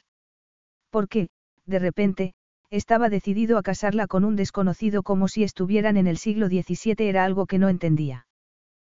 Porque, 0.91 1.27
de 1.65 1.79
repente, 1.79 2.33
estaba 2.69 3.09
decidido 3.09 3.57
a 3.57 3.63
casarla 3.63 4.07
con 4.07 4.23
un 4.23 4.37
desconocido 4.37 5.03
como 5.03 5.27
si 5.27 5.43
estuvieran 5.43 5.97
en 5.97 6.07
el 6.07 6.15
siglo 6.15 6.47
XVII 6.47 6.95
era 7.09 7.25
algo 7.25 7.47
que 7.47 7.59
no 7.59 7.67
entendía. 7.67 8.27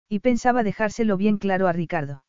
Y 0.10 0.20
pensaba 0.20 0.62
dejárselo 0.64 1.16
bien 1.16 1.38
claro 1.38 1.70
a 1.70 1.72
Ricardo. 1.72 2.26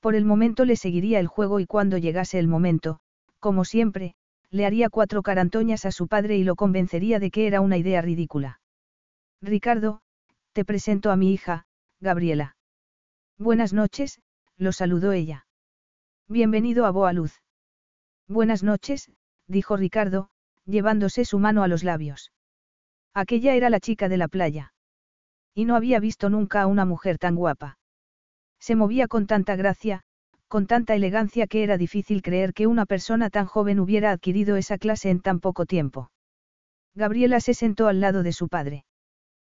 Por 0.00 0.14
el 0.14 0.24
momento 0.24 0.64
le 0.64 0.76
seguiría 0.76 1.20
el 1.20 1.26
juego 1.26 1.60
y 1.60 1.66
cuando 1.66 1.98
llegase 1.98 2.38
el 2.38 2.48
momento, 2.48 3.00
como 3.38 3.64
siempre, 3.64 4.14
le 4.50 4.66
haría 4.66 4.88
cuatro 4.88 5.22
carantoñas 5.22 5.84
a 5.84 5.92
su 5.92 6.08
padre 6.08 6.36
y 6.36 6.44
lo 6.44 6.56
convencería 6.56 7.18
de 7.18 7.30
que 7.30 7.46
era 7.46 7.60
una 7.60 7.76
idea 7.76 8.00
ridícula. 8.00 8.60
Ricardo, 9.42 10.00
te 10.52 10.64
presento 10.64 11.10
a 11.10 11.16
mi 11.16 11.32
hija, 11.32 11.66
Gabriela. 12.00 12.56
Buenas 13.38 13.72
noches, 13.72 14.20
lo 14.56 14.72
saludó 14.72 15.12
ella. 15.12 15.46
Bienvenido 16.28 16.86
a 16.86 16.90
Boa 16.90 17.12
Luz. 17.12 17.40
Buenas 18.28 18.62
noches, 18.62 19.10
dijo 19.48 19.76
Ricardo, 19.76 20.30
llevándose 20.64 21.24
su 21.24 21.38
mano 21.38 21.62
a 21.62 21.68
los 21.68 21.84
labios. 21.84 22.32
Aquella 23.12 23.54
era 23.54 23.70
la 23.70 23.80
chica 23.80 24.08
de 24.08 24.16
la 24.16 24.28
playa. 24.28 24.72
Y 25.54 25.64
no 25.64 25.76
había 25.76 26.00
visto 26.00 26.30
nunca 26.30 26.62
a 26.62 26.66
una 26.66 26.84
mujer 26.84 27.18
tan 27.18 27.34
guapa. 27.34 27.79
Se 28.60 28.76
movía 28.76 29.08
con 29.08 29.26
tanta 29.26 29.56
gracia, 29.56 30.02
con 30.46 30.66
tanta 30.66 30.94
elegancia 30.94 31.46
que 31.46 31.62
era 31.62 31.78
difícil 31.78 32.22
creer 32.22 32.52
que 32.52 32.66
una 32.66 32.86
persona 32.86 33.30
tan 33.30 33.46
joven 33.46 33.80
hubiera 33.80 34.10
adquirido 34.10 34.56
esa 34.56 34.78
clase 34.78 35.10
en 35.10 35.20
tan 35.20 35.40
poco 35.40 35.64
tiempo. 35.64 36.10
Gabriela 36.94 37.40
se 37.40 37.54
sentó 37.54 37.88
al 37.88 38.00
lado 38.00 38.22
de 38.22 38.32
su 38.32 38.48
padre. 38.48 38.84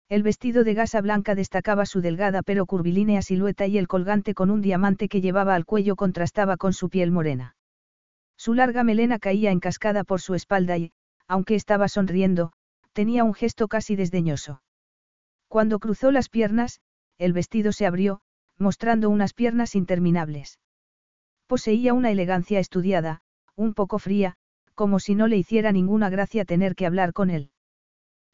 El 0.08 0.22
vestido 0.22 0.64
de 0.64 0.74
gasa 0.74 1.00
blanca 1.00 1.34
destacaba 1.34 1.86
su 1.86 2.02
delgada 2.02 2.42
pero 2.42 2.66
curvilínea 2.66 3.22
silueta 3.22 3.66
y 3.66 3.78
el 3.78 3.88
colgante 3.88 4.34
con 4.34 4.50
un 4.50 4.60
diamante 4.60 5.08
que 5.08 5.22
llevaba 5.22 5.54
al 5.54 5.64
cuello 5.64 5.96
contrastaba 5.96 6.56
con 6.58 6.74
su 6.74 6.90
piel 6.90 7.10
morena. 7.10 7.56
Su 8.36 8.54
larga 8.54 8.84
melena 8.84 9.18
caía 9.18 9.50
en 9.50 9.60
cascada 9.60 10.04
por 10.04 10.20
su 10.20 10.34
espalda 10.34 10.76
y, 10.76 10.92
aunque 11.26 11.54
estaba 11.54 11.88
sonriendo, 11.88 12.52
tenía 12.92 13.24
un 13.24 13.32
gesto 13.32 13.68
casi 13.68 13.96
desdeñoso. 13.96 14.62
Cuando 15.48 15.78
cruzó 15.78 16.10
las 16.10 16.28
piernas, 16.28 16.80
el 17.16 17.32
vestido 17.32 17.72
se 17.72 17.86
abrió, 17.86 18.20
mostrando 18.58 19.10
unas 19.10 19.34
piernas 19.34 19.74
interminables. 19.74 20.58
Poseía 21.46 21.94
una 21.94 22.10
elegancia 22.10 22.58
estudiada, 22.58 23.22
un 23.56 23.74
poco 23.74 23.98
fría, 23.98 24.36
como 24.74 24.98
si 24.98 25.14
no 25.14 25.26
le 25.26 25.36
hiciera 25.36 25.72
ninguna 25.72 26.10
gracia 26.10 26.44
tener 26.44 26.74
que 26.74 26.86
hablar 26.86 27.12
con 27.12 27.30
él. 27.30 27.50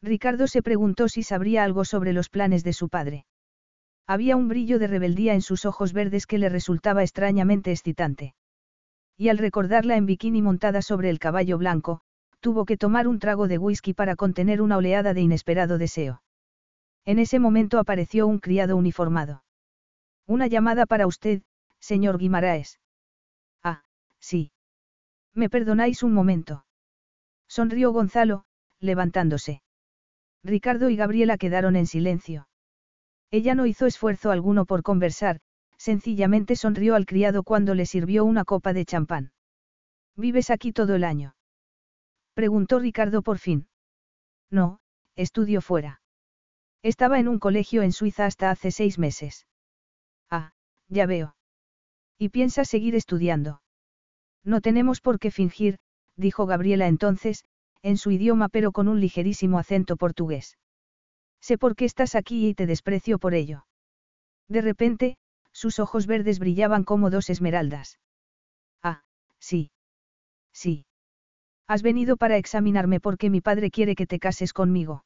Ricardo 0.01 0.47
se 0.47 0.61
preguntó 0.61 1.09
si 1.09 1.23
sabría 1.23 1.63
algo 1.63 1.83
sobre 1.83 2.13
los 2.13 2.29
planes 2.29 2.63
de 2.63 2.73
su 2.73 2.89
padre. 2.89 3.25
Había 4.07 4.35
un 4.35 4.47
brillo 4.47 4.79
de 4.79 4.87
rebeldía 4.87 5.33
en 5.33 5.41
sus 5.41 5.65
ojos 5.65 5.93
verdes 5.93 6.25
que 6.25 6.37
le 6.37 6.49
resultaba 6.49 7.03
extrañamente 7.03 7.71
excitante. 7.71 8.33
Y 9.17 9.29
al 9.29 9.37
recordarla 9.37 9.97
en 9.97 10.05
bikini 10.05 10.41
montada 10.41 10.81
sobre 10.81 11.09
el 11.09 11.19
caballo 11.19 11.57
blanco, 11.57 12.01
tuvo 12.39 12.65
que 12.65 12.77
tomar 12.77 13.07
un 13.07 13.19
trago 13.19 13.47
de 13.47 13.57
whisky 13.57 13.93
para 13.93 14.15
contener 14.15 14.61
una 14.61 14.77
oleada 14.77 15.13
de 15.13 15.21
inesperado 15.21 15.77
deseo. 15.77 16.23
En 17.05 17.19
ese 17.19 17.39
momento 17.39 17.79
apareció 17.79 18.27
un 18.27 18.39
criado 18.39 18.77
uniformado. 18.77 19.43
Una 20.29 20.45
llamada 20.45 20.85
para 20.85 21.07
usted, 21.07 21.41
señor 21.79 22.19
Guimaraes. 22.19 22.79
Ah, 23.63 23.81
sí. 24.19 24.51
¿Me 25.33 25.49
perdonáis 25.49 26.03
un 26.03 26.13
momento? 26.13 26.67
Sonrió 27.47 27.91
Gonzalo, 27.91 28.45
levantándose. 28.79 29.63
Ricardo 30.43 30.91
y 30.91 30.95
Gabriela 30.95 31.39
quedaron 31.39 31.75
en 31.75 31.87
silencio. 31.87 32.47
Ella 33.31 33.55
no 33.55 33.65
hizo 33.65 33.87
esfuerzo 33.87 34.29
alguno 34.29 34.67
por 34.67 34.83
conversar, 34.83 35.39
sencillamente 35.77 36.55
sonrió 36.55 36.93
al 36.93 37.07
criado 37.07 37.41
cuando 37.41 37.73
le 37.73 37.87
sirvió 37.87 38.23
una 38.23 38.45
copa 38.45 38.71
de 38.71 38.85
champán. 38.85 39.31
¿Vives 40.15 40.51
aquí 40.51 40.71
todo 40.73 40.93
el 40.93 41.05
año? 41.05 41.35
Preguntó 42.35 42.77
Ricardo 42.77 43.23
por 43.23 43.39
fin. 43.39 43.67
No, 44.51 44.79
estudio 45.15 45.61
fuera. 45.61 46.03
Estaba 46.83 47.19
en 47.19 47.29
un 47.29 47.39
colegio 47.39 47.81
en 47.81 47.93
Suiza 47.93 48.27
hasta 48.27 48.51
hace 48.51 48.69
seis 48.69 48.99
meses. 48.99 49.47
Ya 50.89 51.05
veo. 51.05 51.35
¿Y 52.17 52.29
piensas 52.29 52.67
seguir 52.67 52.95
estudiando? 52.95 53.61
No 54.43 54.61
tenemos 54.61 55.01
por 55.01 55.19
qué 55.19 55.31
fingir, 55.31 55.77
dijo 56.17 56.45
Gabriela 56.45 56.87
entonces, 56.87 57.45
en 57.81 57.97
su 57.97 58.11
idioma 58.11 58.49
pero 58.49 58.71
con 58.71 58.87
un 58.87 58.99
ligerísimo 58.99 59.59
acento 59.59 59.95
portugués. 59.95 60.57
Sé 61.41 61.57
por 61.57 61.75
qué 61.75 61.85
estás 61.85 62.15
aquí 62.15 62.47
y 62.47 62.53
te 62.53 62.65
desprecio 62.65 63.19
por 63.19 63.33
ello. 63.33 63.65
De 64.49 64.61
repente, 64.61 65.17
sus 65.53 65.79
ojos 65.79 66.07
verdes 66.07 66.39
brillaban 66.39 66.83
como 66.83 67.09
dos 67.09 67.29
esmeraldas. 67.29 67.99
Ah, 68.83 69.03
sí. 69.39 69.71
Sí. 70.53 70.85
Has 71.67 71.83
venido 71.83 72.17
para 72.17 72.37
examinarme 72.37 72.99
porque 72.99 73.29
mi 73.29 73.41
padre 73.41 73.69
quiere 73.69 73.95
que 73.95 74.07
te 74.07 74.19
cases 74.19 74.53
conmigo. 74.53 75.05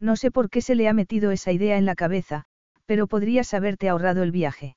No 0.00 0.16
sé 0.16 0.30
por 0.30 0.48
qué 0.48 0.62
se 0.62 0.74
le 0.74 0.88
ha 0.88 0.94
metido 0.94 1.30
esa 1.32 1.52
idea 1.52 1.76
en 1.76 1.84
la 1.84 1.94
cabeza, 1.94 2.44
pero 2.86 3.06
podrías 3.06 3.52
haberte 3.52 3.88
ahorrado 3.88 4.22
el 4.22 4.30
viaje. 4.30 4.76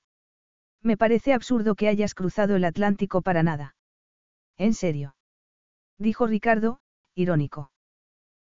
Me 0.82 0.98
parece 0.98 1.34
absurdo 1.34 1.76
que 1.76 1.88
hayas 1.88 2.14
cruzado 2.14 2.56
el 2.56 2.64
Atlántico 2.64 3.22
para 3.22 3.44
nada. 3.44 3.76
¿En 4.58 4.74
serio? 4.74 5.16
Dijo 5.98 6.28
Ricardo, 6.28 6.80
irónico. 7.16 7.72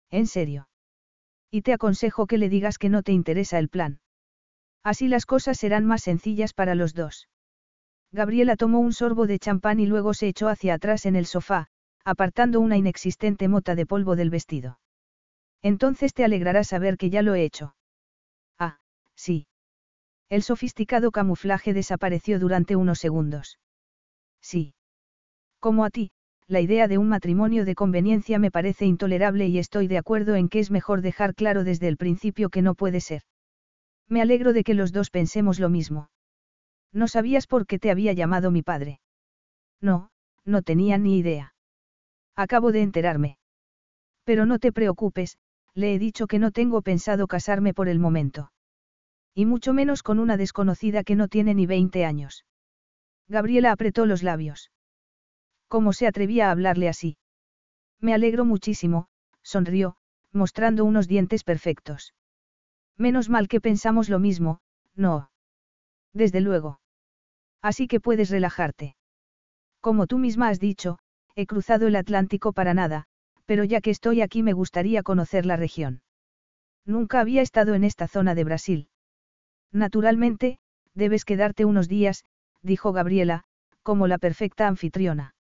¿En 0.10 0.28
serio? 0.28 0.68
Y 1.50 1.62
te 1.62 1.74
aconsejo 1.74 2.28
que 2.28 2.38
le 2.38 2.50
digas 2.50 2.78
que 2.78 2.90
no 2.90 3.04
te 3.04 3.12
interesa 3.12 3.60
el 3.60 3.70
plan. 3.70 4.00
Así 4.84 5.08
las 5.08 5.26
cosas 5.26 5.58
serán 5.58 5.86
más 5.86 6.04
sencillas 6.04 6.54
para 6.54 6.76
los 6.76 6.94
dos. 6.94 7.30
Gabriela 8.12 8.56
tomó 8.58 8.80
un 8.80 8.94
sorbo 8.94 9.28
de 9.28 9.40
champán 9.40 9.80
y 9.80 9.86
luego 9.86 10.14
se 10.14 10.28
echó 10.28 10.50
hacia 10.50 10.74
atrás 10.74 11.06
en 11.06 11.16
el 11.16 11.26
sofá, 11.26 11.68
apartando 12.04 12.60
una 12.60 12.78
inexistente 12.78 13.48
mota 13.48 13.76
de 13.76 13.86
polvo 13.86 14.16
del 14.16 14.30
vestido. 14.30 14.80
Entonces 15.62 16.14
te 16.14 16.26
alegrará 16.26 16.64
saber 16.64 16.98
que 16.98 17.10
ya 17.10 17.22
lo 17.22 17.36
he 17.36 17.44
hecho. 17.44 17.76
Ah, 18.58 18.80
sí. 19.16 19.48
El 20.32 20.44
sofisticado 20.44 21.12
camuflaje 21.12 21.74
desapareció 21.74 22.40
durante 22.40 22.78
unos 22.78 23.00
segundos. 23.00 23.60
Sí. 24.42 24.76
Como 25.60 25.84
a 25.84 25.90
ti, 25.90 26.12
la 26.48 26.62
idea 26.62 26.88
de 26.88 26.98
un 26.98 27.10
matrimonio 27.10 27.66
de 27.66 27.76
conveniencia 27.76 28.40
me 28.40 28.50
parece 28.50 28.86
intolerable 28.86 29.48
y 29.48 29.60
estoy 29.60 29.88
de 29.88 29.98
acuerdo 29.98 30.36
en 30.36 30.48
que 30.48 30.60
es 30.60 30.72
mejor 30.72 31.02
dejar 31.02 31.36
claro 31.36 31.66
desde 31.66 31.90
el 31.90 31.98
principio 31.98 32.50
que 32.50 32.62
no 32.62 32.76
puede 32.76 33.02
ser. 33.02 33.24
Me 34.08 34.22
alegro 34.22 34.54
de 34.54 34.64
que 34.64 34.74
los 34.74 34.94
dos 34.94 35.10
pensemos 35.10 35.60
lo 35.60 35.68
mismo. 35.68 36.10
¿No 36.94 37.10
sabías 37.10 37.46
por 37.46 37.68
qué 37.68 37.78
te 37.78 37.92
había 37.92 38.14
llamado 38.14 38.52
mi 38.52 38.62
padre? 38.62 39.02
No, 39.82 40.12
no 40.46 40.62
tenía 40.62 40.98
ni 40.98 41.18
idea. 41.18 41.56
Acabo 42.38 42.72
de 42.72 42.84
enterarme. 42.84 43.38
Pero 44.24 44.46
no 44.46 44.60
te 44.60 44.72
preocupes, 44.72 45.38
le 45.74 45.94
he 45.94 46.00
dicho 46.00 46.26
que 46.26 46.40
no 46.40 46.52
tengo 46.52 46.82
pensado 46.82 47.28
casarme 47.28 47.74
por 47.74 47.90
el 47.90 48.00
momento. 48.00 48.50
Y 49.34 49.46
mucho 49.46 49.74
menos 49.74 50.04
con 50.04 50.20
una 50.20 50.38
desconocida 50.38 51.04
que 51.04 51.16
no 51.16 51.28
tiene 51.28 51.54
ni 51.54 51.66
20 51.66 52.06
años. 52.06 52.46
Gabriela 53.28 53.72
apretó 53.72 54.06
los 54.06 54.24
labios. 54.24 54.72
¿Cómo 55.68 55.94
se 55.94 56.08
atrevía 56.08 56.50
a 56.50 56.52
hablarle 56.52 56.90
así? 56.90 57.18
Me 58.00 58.14
alegro 58.14 58.44
muchísimo, 58.44 59.08
sonrió, 59.42 59.96
mostrando 60.34 60.84
unos 60.84 61.08
dientes 61.08 61.44
perfectos. 61.44 62.14
Menos 62.98 63.30
mal 63.30 63.48
que 63.48 63.62
pensamos 63.62 64.10
lo 64.10 64.20
mismo, 64.20 64.60
no. 64.96 65.32
Desde 66.14 66.42
luego. 66.42 66.82
Así 67.62 67.88
que 67.88 68.00
puedes 68.00 68.30
relajarte. 68.30 68.96
Como 69.80 70.08
tú 70.08 70.18
misma 70.18 70.50
has 70.50 70.60
dicho, 70.60 71.00
he 71.36 71.46
cruzado 71.46 71.88
el 71.88 71.96
Atlántico 71.96 72.54
para 72.54 72.74
nada, 72.74 73.06
pero 73.46 73.64
ya 73.64 73.82
que 73.82 73.92
estoy 73.92 74.22
aquí 74.22 74.44
me 74.44 74.54
gustaría 74.54 75.04
conocer 75.04 75.46
la 75.46 75.56
región. 75.56 76.02
Nunca 76.86 77.20
había 77.20 77.42
estado 77.42 77.76
en 77.76 77.84
esta 77.84 78.08
zona 78.08 78.36
de 78.36 78.44
Brasil. 78.44 78.90
Naturalmente, 79.72 80.60
debes 80.94 81.26
quedarte 81.26 81.66
unos 81.66 81.88
días, 81.88 82.26
dijo 82.62 82.92
Gabriela, 82.92 83.44
como 83.84 84.08
la 84.08 84.18
perfecta 84.18 84.68
anfitriona. 84.68 85.36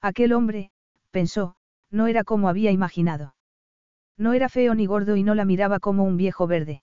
Aquel 0.00 0.32
hombre, 0.32 0.70
pensó, 1.10 1.56
no 1.90 2.06
era 2.06 2.24
como 2.24 2.48
había 2.48 2.70
imaginado. 2.70 3.34
No 4.18 4.32
era 4.32 4.48
feo 4.48 4.74
ni 4.74 4.86
gordo 4.86 5.16
y 5.16 5.22
no 5.22 5.34
la 5.34 5.44
miraba 5.44 5.80
como 5.80 6.04
un 6.04 6.16
viejo 6.16 6.46
verde. 6.46 6.82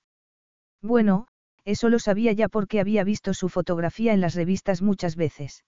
Bueno, 0.82 1.28
eso 1.66 1.90
lo 1.90 2.00
sabía 2.00 2.34
ya 2.34 2.50
porque 2.50 2.80
había 2.80 3.04
visto 3.04 3.34
su 3.34 3.50
fotografía 3.50 4.14
en 4.14 4.22
las 4.22 4.36
revistas 4.36 4.82
muchas 4.82 5.16
veces. 5.16 5.64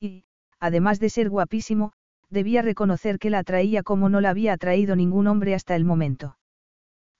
Y, 0.00 0.24
además 0.60 1.00
de 1.00 1.10
ser 1.10 1.30
guapísimo, 1.30 1.92
debía 2.28 2.62
reconocer 2.62 3.18
que 3.18 3.30
la 3.30 3.38
atraía 3.38 3.82
como 3.82 4.08
no 4.08 4.20
la 4.20 4.30
había 4.30 4.52
atraído 4.52 4.96
ningún 4.96 5.26
hombre 5.26 5.54
hasta 5.54 5.74
el 5.76 5.84
momento. 5.84 6.36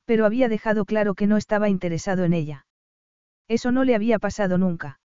Pero 0.05 0.27
había 0.27 0.49
dejado 0.49 0.85
claro 0.85 1.15
que 1.15 1.27
no 1.27 1.37
estaba 1.37 1.69
interesado 1.69 2.25
en 2.25 2.33
ella. 2.33 2.66
Eso 3.49 3.73
no 3.73 3.85
le 3.85 3.95
había 3.95 4.19
pasado 4.19 4.59
nunca. 4.59 5.01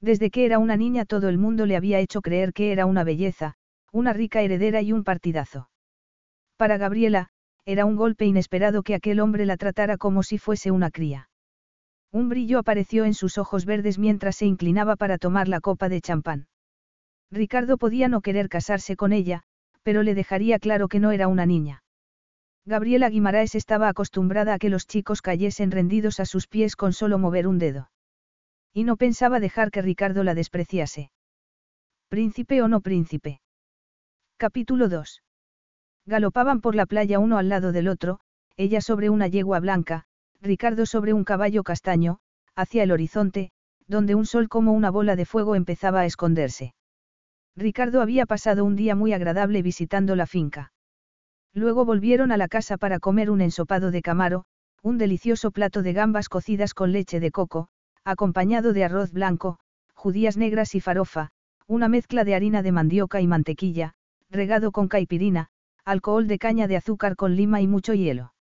Desde 0.00 0.30
que 0.30 0.44
era 0.44 0.58
una 0.58 0.76
niña 0.76 1.04
todo 1.04 1.28
el 1.28 1.38
mundo 1.38 1.66
le 1.66 1.76
había 1.76 1.98
hecho 2.00 2.20
creer 2.20 2.52
que 2.52 2.72
era 2.72 2.86
una 2.86 3.02
belleza, 3.02 3.54
una 3.92 4.12
rica 4.12 4.42
heredera 4.42 4.82
y 4.82 4.92
un 4.92 5.04
partidazo. 5.04 5.70
Para 6.56 6.76
Gabriela, 6.76 7.28
era 7.64 7.84
un 7.84 7.96
golpe 7.96 8.24
inesperado 8.24 8.82
que 8.82 8.94
aquel 8.94 9.20
hombre 9.20 9.46
la 9.46 9.56
tratara 9.56 9.96
como 9.96 10.22
si 10.22 10.38
fuese 10.38 10.70
una 10.70 10.90
cría. 10.90 11.28
Un 12.12 12.28
brillo 12.28 12.58
apareció 12.58 13.04
en 13.04 13.14
sus 13.14 13.38
ojos 13.38 13.64
verdes 13.64 13.98
mientras 13.98 14.36
se 14.36 14.46
inclinaba 14.46 14.96
para 14.96 15.18
tomar 15.18 15.48
la 15.48 15.60
copa 15.60 15.88
de 15.88 16.00
champán. 16.00 16.46
Ricardo 17.30 17.76
podía 17.76 18.08
no 18.08 18.20
querer 18.20 18.48
casarse 18.48 18.94
con 18.94 19.12
ella, 19.12 19.42
pero 19.82 20.02
le 20.02 20.14
dejaría 20.14 20.58
claro 20.58 20.88
que 20.88 21.00
no 21.00 21.10
era 21.10 21.26
una 21.26 21.46
niña. 21.46 21.82
Gabriela 22.68 23.08
Guimaraes 23.08 23.54
estaba 23.54 23.88
acostumbrada 23.88 24.52
a 24.54 24.58
que 24.58 24.70
los 24.70 24.88
chicos 24.88 25.22
cayesen 25.22 25.70
rendidos 25.70 26.18
a 26.18 26.26
sus 26.26 26.48
pies 26.48 26.74
con 26.74 26.92
solo 26.92 27.16
mover 27.16 27.46
un 27.46 27.58
dedo. 27.58 27.90
Y 28.74 28.82
no 28.82 28.96
pensaba 28.96 29.38
dejar 29.38 29.70
que 29.70 29.82
Ricardo 29.82 30.24
la 30.24 30.34
despreciase. 30.34 31.12
Príncipe 32.08 32.62
o 32.62 32.68
no 32.68 32.80
príncipe. 32.80 33.40
Capítulo 34.36 34.88
2. 34.88 35.22
Galopaban 36.06 36.60
por 36.60 36.74
la 36.74 36.86
playa 36.86 37.20
uno 37.20 37.38
al 37.38 37.48
lado 37.48 37.70
del 37.70 37.86
otro, 37.86 38.18
ella 38.56 38.80
sobre 38.80 39.10
una 39.10 39.28
yegua 39.28 39.60
blanca, 39.60 40.06
Ricardo 40.42 40.86
sobre 40.86 41.12
un 41.12 41.22
caballo 41.22 41.62
castaño, 41.62 42.18
hacia 42.56 42.82
el 42.82 42.90
horizonte, 42.90 43.52
donde 43.86 44.16
un 44.16 44.26
sol 44.26 44.48
como 44.48 44.72
una 44.72 44.90
bola 44.90 45.14
de 45.14 45.24
fuego 45.24 45.54
empezaba 45.54 46.00
a 46.00 46.06
esconderse. 46.06 46.74
Ricardo 47.54 48.00
había 48.00 48.26
pasado 48.26 48.64
un 48.64 48.74
día 48.74 48.96
muy 48.96 49.12
agradable 49.12 49.62
visitando 49.62 50.16
la 50.16 50.26
finca. 50.26 50.72
Luego 51.56 51.86
volvieron 51.86 52.32
a 52.32 52.36
la 52.36 52.48
casa 52.48 52.76
para 52.76 53.00
comer 53.00 53.30
un 53.30 53.40
ensopado 53.40 53.90
de 53.90 54.02
camaro, 54.02 54.44
un 54.82 54.98
delicioso 54.98 55.50
plato 55.50 55.82
de 55.82 55.94
gambas 55.94 56.28
cocidas 56.28 56.74
con 56.74 56.92
leche 56.92 57.18
de 57.18 57.30
coco, 57.30 57.68
acompañado 58.04 58.74
de 58.74 58.84
arroz 58.84 59.10
blanco, 59.10 59.58
judías 59.94 60.36
negras 60.36 60.74
y 60.74 60.80
farofa, 60.80 61.30
una 61.66 61.88
mezcla 61.88 62.24
de 62.24 62.34
harina 62.34 62.62
de 62.62 62.72
mandioca 62.72 63.22
y 63.22 63.26
mantequilla, 63.26 63.94
regado 64.28 64.70
con 64.70 64.88
caipirina, 64.88 65.48
alcohol 65.86 66.26
de 66.26 66.38
caña 66.38 66.68
de 66.68 66.76
azúcar 66.76 67.16
con 67.16 67.36
lima 67.36 67.62
y 67.62 67.66
mucho 67.66 67.94
hielo. 67.94 68.34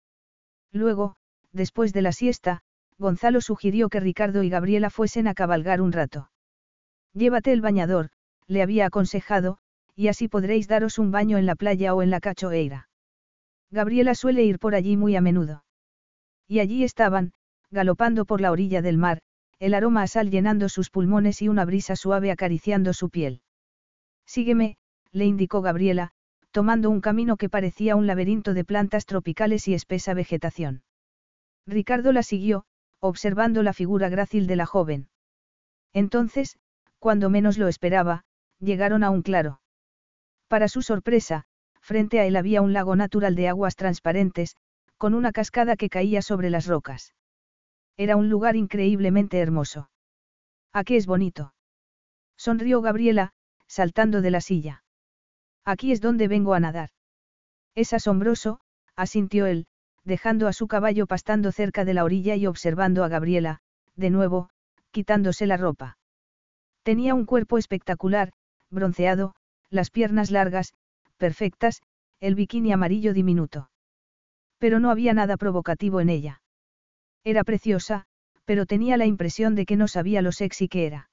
Luego, 0.73 1.15
después 1.53 1.93
de 1.93 2.01
la 2.01 2.13
siesta, 2.13 2.63
Gonzalo 2.97 3.43
sugirió 3.43 3.91
que 3.91 4.01
Ricardo 4.01 4.43
y 4.43 4.49
Gabriela 4.49 4.89
fuesen 4.89 5.29
a 5.29 5.35
cabalgar 5.35 5.83
un 5.83 5.93
rato. 5.93 6.31
Llévate 7.13 7.53
el 7.53 7.61
bañador, 7.61 8.09
le 8.47 8.63
había 8.63 8.87
aconsejado, 8.87 9.59
y 9.95 10.09
así 10.09 10.29
podréis 10.29 10.67
daros 10.67 10.99
un 10.99 11.11
baño 11.11 11.37
en 11.37 11.45
la 11.45 11.57
playa 11.57 11.95
o 11.95 12.01
en 12.01 12.09
la 12.09 12.21
cachoeira. 12.21 12.89
Gabriela 13.73 14.15
suele 14.15 14.45
ir 14.45 14.59
por 14.59 14.75
allí 14.75 14.97
muy 14.99 15.17
a 15.17 15.23
menudo. 15.23 15.65
Y 16.47 16.61
allí 16.61 16.85
estaban, 16.85 17.33
galopando 17.71 18.27
por 18.27 18.43
la 18.43 18.53
orilla 18.53 18.83
del 18.83 18.99
mar, 18.99 19.23
el 19.59 19.73
aroma 19.73 20.03
a 20.03 20.07
sal 20.07 20.31
llenando 20.31 20.69
sus 20.69 20.91
pulmones 20.91 21.41
y 21.41 21.49
una 21.49 21.65
brisa 21.65 21.97
suave 21.97 22.31
acariciando 22.31 22.93
su 22.93 23.09
piel. 23.09 23.41
Sígueme, 24.27 24.77
le 25.11 25.25
indicó 25.25 25.63
Gabriela, 25.63 26.11
tomando 26.51 26.91
un 26.91 27.01
camino 27.01 27.39
que 27.39 27.49
parecía 27.49 27.97
un 27.97 28.07
laberinto 28.07 28.53
de 28.53 28.65
plantas 28.65 29.07
tropicales 29.07 29.67
y 29.69 29.75
espesa 29.75 30.13
vegetación. 30.13 30.83
Ricardo 31.67 32.13
la 32.13 32.23
siguió, 32.23 32.67
observando 33.01 33.63
la 33.63 33.73
figura 33.73 34.11
grácil 34.11 34.47
de 34.47 34.57
la 34.57 34.67
joven. 34.67 35.09
Entonces, 35.95 36.59
cuando 36.99 37.31
menos 37.31 37.57
lo 37.57 37.69
esperaba, 37.69 38.25
llegaron 38.59 39.03
a 39.03 39.11
un 39.11 39.23
claro. 39.23 39.61
Para 40.49 40.69
su 40.69 40.83
sorpresa, 40.83 41.47
frente 41.83 42.21
a 42.21 42.27
él 42.27 42.37
había 42.37 42.63
un 42.63 42.73
lago 42.73 42.97
natural 42.97 43.35
de 43.35 43.49
aguas 43.49 43.77
transparentes, 43.77 44.57
con 44.97 45.15
una 45.15 45.33
cascada 45.33 45.77
que 45.77 45.91
caía 45.91 46.23
sobre 46.23 46.49
las 46.49 46.67
rocas. 46.67 47.13
Era 47.97 48.17
un 48.17 48.31
lugar 48.31 48.57
increíblemente 48.57 49.39
hermoso. 49.39 49.91
¿A 50.73 50.85
qué 50.85 50.97
es 50.97 51.07
bonito? 51.07 51.55
Sonrió 52.37 52.81
Gabriela, 52.81 53.33
saltando 53.67 54.23
de 54.23 54.31
la 54.31 54.41
silla. 54.41 54.85
Aquí 55.65 55.93
es 55.93 56.01
donde 56.01 56.29
vengo 56.29 56.55
a 56.55 56.61
nadar. 56.61 56.91
Es 57.75 57.93
asombroso, 57.93 58.61
asintió 58.97 59.47
él, 59.47 59.67
dejando 60.05 60.49
a 60.49 60.53
su 60.53 60.67
caballo 60.67 61.07
pastando 61.07 61.53
cerca 61.53 61.85
de 61.85 61.95
la 61.95 62.05
orilla 62.05 62.37
y 62.37 62.47
observando 62.47 63.05
a 63.05 63.09
Gabriela, 63.09 63.61
de 63.97 64.11
nuevo, 64.11 64.51
quitándose 64.91 65.47
la 65.47 65.57
ropa. 65.57 65.99
Tenía 66.83 67.15
un 67.15 67.27
cuerpo 67.27 67.59
espectacular, 67.59 68.33
bronceado, 68.71 69.35
las 69.71 69.91
piernas 69.91 70.31
largas, 70.31 70.75
perfectas, 71.23 71.81
el 72.19 72.35
bikini 72.35 72.73
amarillo 72.73 73.13
diminuto. 73.15 73.71
Pero 74.59 74.81
no 74.81 74.91
había 74.91 75.15
nada 75.15 75.37
provocativo 75.37 76.01
en 76.01 76.09
ella. 76.09 76.43
Era 77.23 77.45
preciosa, 77.45 78.07
pero 78.45 78.67
tenía 78.67 78.97
la 78.97 79.07
impresión 79.07 79.55
de 79.55 79.65
que 79.65 79.77
no 79.77 79.87
sabía 79.87 80.21
lo 80.21 80.33
sexy 80.33 80.67
que 80.67 80.85
era. 80.85 81.11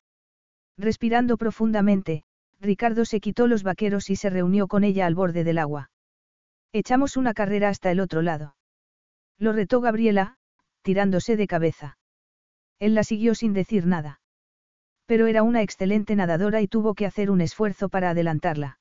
Respirando 0.79 1.37
profundamente, 1.37 2.23
Ricardo 2.59 3.05
se 3.05 3.19
quitó 3.19 3.45
los 3.45 3.61
vaqueros 3.61 4.09
y 4.09 4.15
se 4.15 4.31
reunió 4.31 4.67
con 4.67 4.83
ella 4.83 5.05
al 5.05 5.13
borde 5.13 5.43
del 5.43 5.59
agua. 5.59 5.91
Echamos 6.73 7.15
una 7.15 7.35
carrera 7.35 7.69
hasta 7.69 7.91
el 7.91 7.99
otro 7.99 8.23
lado. 8.23 8.55
Lo 9.37 9.53
retó 9.53 9.79
Gabriela, 9.79 10.37
tirándose 10.81 11.37
de 11.37 11.45
cabeza. 11.45 11.99
Él 12.79 12.95
la 12.95 13.03
siguió 13.03 13.35
sin 13.35 13.53
decir 13.53 13.85
nada. 13.85 14.21
Pero 15.05 15.27
era 15.27 15.43
una 15.43 15.61
excelente 15.61 16.15
nadadora 16.15 16.61
y 16.61 16.67
tuvo 16.67 16.95
que 16.95 17.05
hacer 17.05 17.29
un 17.29 17.41
esfuerzo 17.41 17.89
para 17.89 18.09
adelantarla. 18.09 18.78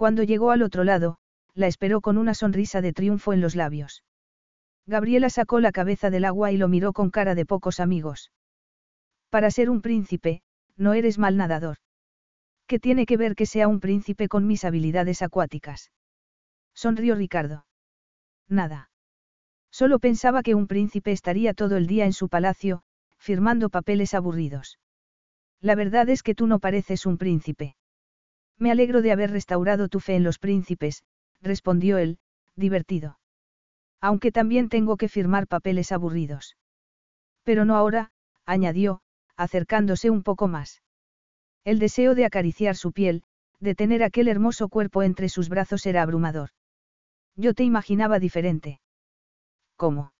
Cuando 0.00 0.22
llegó 0.22 0.50
al 0.50 0.62
otro 0.62 0.82
lado, 0.82 1.18
la 1.52 1.66
esperó 1.66 2.00
con 2.00 2.16
una 2.16 2.32
sonrisa 2.32 2.80
de 2.80 2.94
triunfo 2.94 3.34
en 3.34 3.42
los 3.42 3.54
labios. 3.54 4.02
Gabriela 4.86 5.28
sacó 5.28 5.60
la 5.60 5.72
cabeza 5.72 6.08
del 6.08 6.24
agua 6.24 6.52
y 6.52 6.56
lo 6.56 6.68
miró 6.68 6.94
con 6.94 7.10
cara 7.10 7.34
de 7.34 7.44
pocos 7.44 7.80
amigos. 7.80 8.32
Para 9.28 9.50
ser 9.50 9.68
un 9.68 9.82
príncipe, 9.82 10.40
no 10.78 10.94
eres 10.94 11.18
mal 11.18 11.36
nadador. 11.36 11.76
¿Qué 12.66 12.78
tiene 12.78 13.04
que 13.04 13.18
ver 13.18 13.34
que 13.34 13.44
sea 13.44 13.68
un 13.68 13.78
príncipe 13.78 14.26
con 14.26 14.46
mis 14.46 14.64
habilidades 14.64 15.20
acuáticas? 15.20 15.92
Sonrió 16.72 17.14
Ricardo. 17.14 17.66
Nada. 18.48 18.90
Solo 19.70 19.98
pensaba 19.98 20.42
que 20.42 20.54
un 20.54 20.66
príncipe 20.66 21.12
estaría 21.12 21.52
todo 21.52 21.76
el 21.76 21.86
día 21.86 22.06
en 22.06 22.14
su 22.14 22.30
palacio, 22.30 22.80
firmando 23.18 23.68
papeles 23.68 24.14
aburridos. 24.14 24.78
La 25.60 25.74
verdad 25.74 26.08
es 26.08 26.22
que 26.22 26.34
tú 26.34 26.46
no 26.46 26.58
pareces 26.58 27.04
un 27.04 27.18
príncipe. 27.18 27.76
Me 28.60 28.70
alegro 28.70 29.00
de 29.00 29.10
haber 29.10 29.30
restaurado 29.30 29.88
tu 29.88 29.98
fe 29.98 30.14
en 30.14 30.22
los 30.22 30.38
príncipes, 30.38 31.02
respondió 31.40 31.96
él, 31.96 32.18
divertido. 32.56 33.18
Aunque 34.02 34.30
también 34.30 34.68
tengo 34.68 34.98
que 34.98 35.08
firmar 35.08 35.46
papeles 35.46 35.92
aburridos. 35.92 36.56
Pero 37.42 37.64
no 37.64 37.74
ahora, 37.74 38.12
añadió, 38.44 39.00
acercándose 39.36 40.10
un 40.10 40.22
poco 40.22 40.46
más. 40.46 40.82
El 41.64 41.78
deseo 41.78 42.14
de 42.14 42.26
acariciar 42.26 42.76
su 42.76 42.92
piel, 42.92 43.22
de 43.60 43.74
tener 43.74 44.02
aquel 44.02 44.28
hermoso 44.28 44.68
cuerpo 44.68 45.02
entre 45.02 45.30
sus 45.30 45.48
brazos 45.48 45.86
era 45.86 46.02
abrumador. 46.02 46.50
Yo 47.36 47.54
te 47.54 47.64
imaginaba 47.64 48.18
diferente. 48.18 48.80
¿Cómo? 49.76 50.12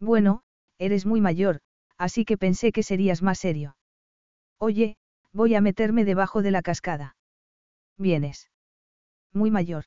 Bueno, 0.00 0.42
eres 0.78 1.06
muy 1.06 1.22
mayor, 1.22 1.60
así 1.96 2.26
que 2.26 2.36
pensé 2.36 2.72
que 2.72 2.82
serías 2.82 3.22
más 3.22 3.38
serio. 3.38 3.76
Oye, 4.58 4.96
voy 5.32 5.54
a 5.54 5.62
meterme 5.62 6.04
debajo 6.04 6.42
de 6.42 6.50
la 6.50 6.60
cascada. 6.60 7.16
¿Vienes? 7.96 8.50
Muy 9.32 9.50
mayor. 9.50 9.84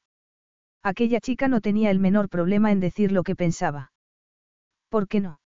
Aquella 0.83 1.19
chica 1.19 1.47
no 1.47 1.61
tenía 1.61 1.91
el 1.91 1.99
menor 1.99 2.29
problema 2.29 2.71
en 2.71 2.79
decir 2.79 3.11
lo 3.11 3.23
que 3.23 3.35
pensaba. 3.35 3.91
¿Por 4.89 5.07
qué 5.07 5.19
no? 5.19 5.39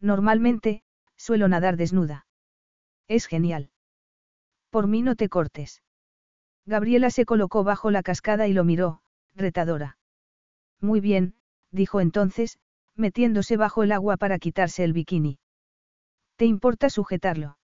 Normalmente, 0.00 0.82
suelo 1.16 1.48
nadar 1.48 1.76
desnuda. 1.76 2.26
Es 3.08 3.26
genial. 3.26 3.70
Por 4.70 4.88
mí 4.88 5.02
no 5.02 5.14
te 5.14 5.28
cortes. 5.28 5.82
Gabriela 6.66 7.10
se 7.10 7.24
colocó 7.24 7.62
bajo 7.62 7.90
la 7.90 8.02
cascada 8.02 8.48
y 8.48 8.52
lo 8.52 8.64
miró, 8.64 9.00
retadora. 9.34 9.98
Muy 10.80 11.00
bien, 11.00 11.34
dijo 11.70 12.00
entonces, 12.00 12.58
metiéndose 12.96 13.56
bajo 13.56 13.82
el 13.84 13.92
agua 13.92 14.16
para 14.16 14.38
quitarse 14.38 14.82
el 14.82 14.92
bikini. 14.92 15.38
¿Te 16.36 16.44
importa 16.44 16.90
sujetarlo? 16.90 17.58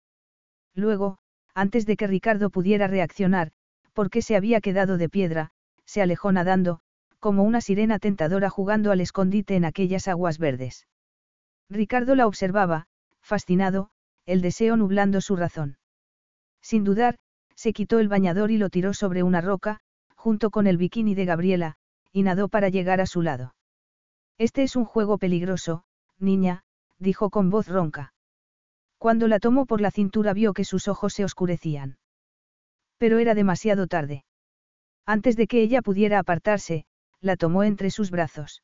Luego, 0.75 1.19
antes 1.55 1.87
de 1.87 1.97
que 1.97 2.07
Ricardo 2.07 2.51
pudiera 2.51 2.87
reaccionar, 2.87 3.53
porque 3.93 4.23
se 4.23 4.37
había 4.37 4.61
quedado 4.61 4.99
de 4.99 5.09
piedra, 5.09 5.51
se 5.85 6.03
alejó 6.03 6.33
nadando, 6.33 6.81
como 7.19 7.43
una 7.43 7.61
sirena 7.61 7.99
tentadora 7.99 8.49
jugando 8.49 8.93
al 8.93 9.01
escondite 9.01 9.57
en 9.57 9.65
aquellas 9.65 10.09
aguas 10.09 10.39
verdes. 10.39 10.87
Ricardo 11.69 12.15
la 12.15 12.27
observaba, 12.27 12.87
fascinado, 13.21 13.91
el 14.27 14.41
deseo 14.41 14.77
nublando 14.77 15.21
su 15.21 15.37
razón. 15.37 15.77
Sin 16.63 16.85
dudar, 16.85 17.17
Se 17.61 17.75
quitó 17.75 17.99
el 17.99 18.09
bañador 18.09 18.51
y 18.51 18.57
lo 18.57 18.71
tiró 18.71 18.95
sobre 18.95 19.23
una 19.23 19.43
roca, 19.43 19.81
junto 20.17 20.49
con 20.49 20.67
el 20.67 20.79
bikini 20.79 21.15
de 21.15 21.27
Gabriela, 21.27 21.75
y 22.11 22.23
nadó 22.23 22.49
para 22.49 22.71
llegar 22.71 23.03
a 23.03 23.07
su 23.07 23.21
lado. 23.21 23.55
Este 24.39 24.63
es 24.63 24.77
un 24.77 24.87
juego 24.87 25.19
peligroso, 25.19 25.85
niña, 26.19 26.63
dijo 26.99 27.29
con 27.29 27.51
voz 27.51 27.69
ronca. 27.69 28.15
Cuando 28.97 29.29
la 29.29 29.41
tomó 29.41 29.67
por 29.67 29.83
la 29.83 29.91
cintura 29.91 30.33
vio 30.33 30.55
que 30.55 30.65
sus 30.65 30.89
ojos 30.89 31.13
se 31.13 31.23
oscurecían. 31.23 31.99
Pero 33.01 33.19
era 33.19 33.35
demasiado 33.35 33.87
tarde. 33.87 34.25
Antes 35.07 35.35
de 35.35 35.47
que 35.47 35.63
ella 35.63 35.81
pudiera 35.81 36.19
apartarse, 36.19 36.85
la 37.23 37.37
tomó 37.37 37.65
entre 37.65 37.91
sus 37.91 38.11
brazos. 38.11 38.63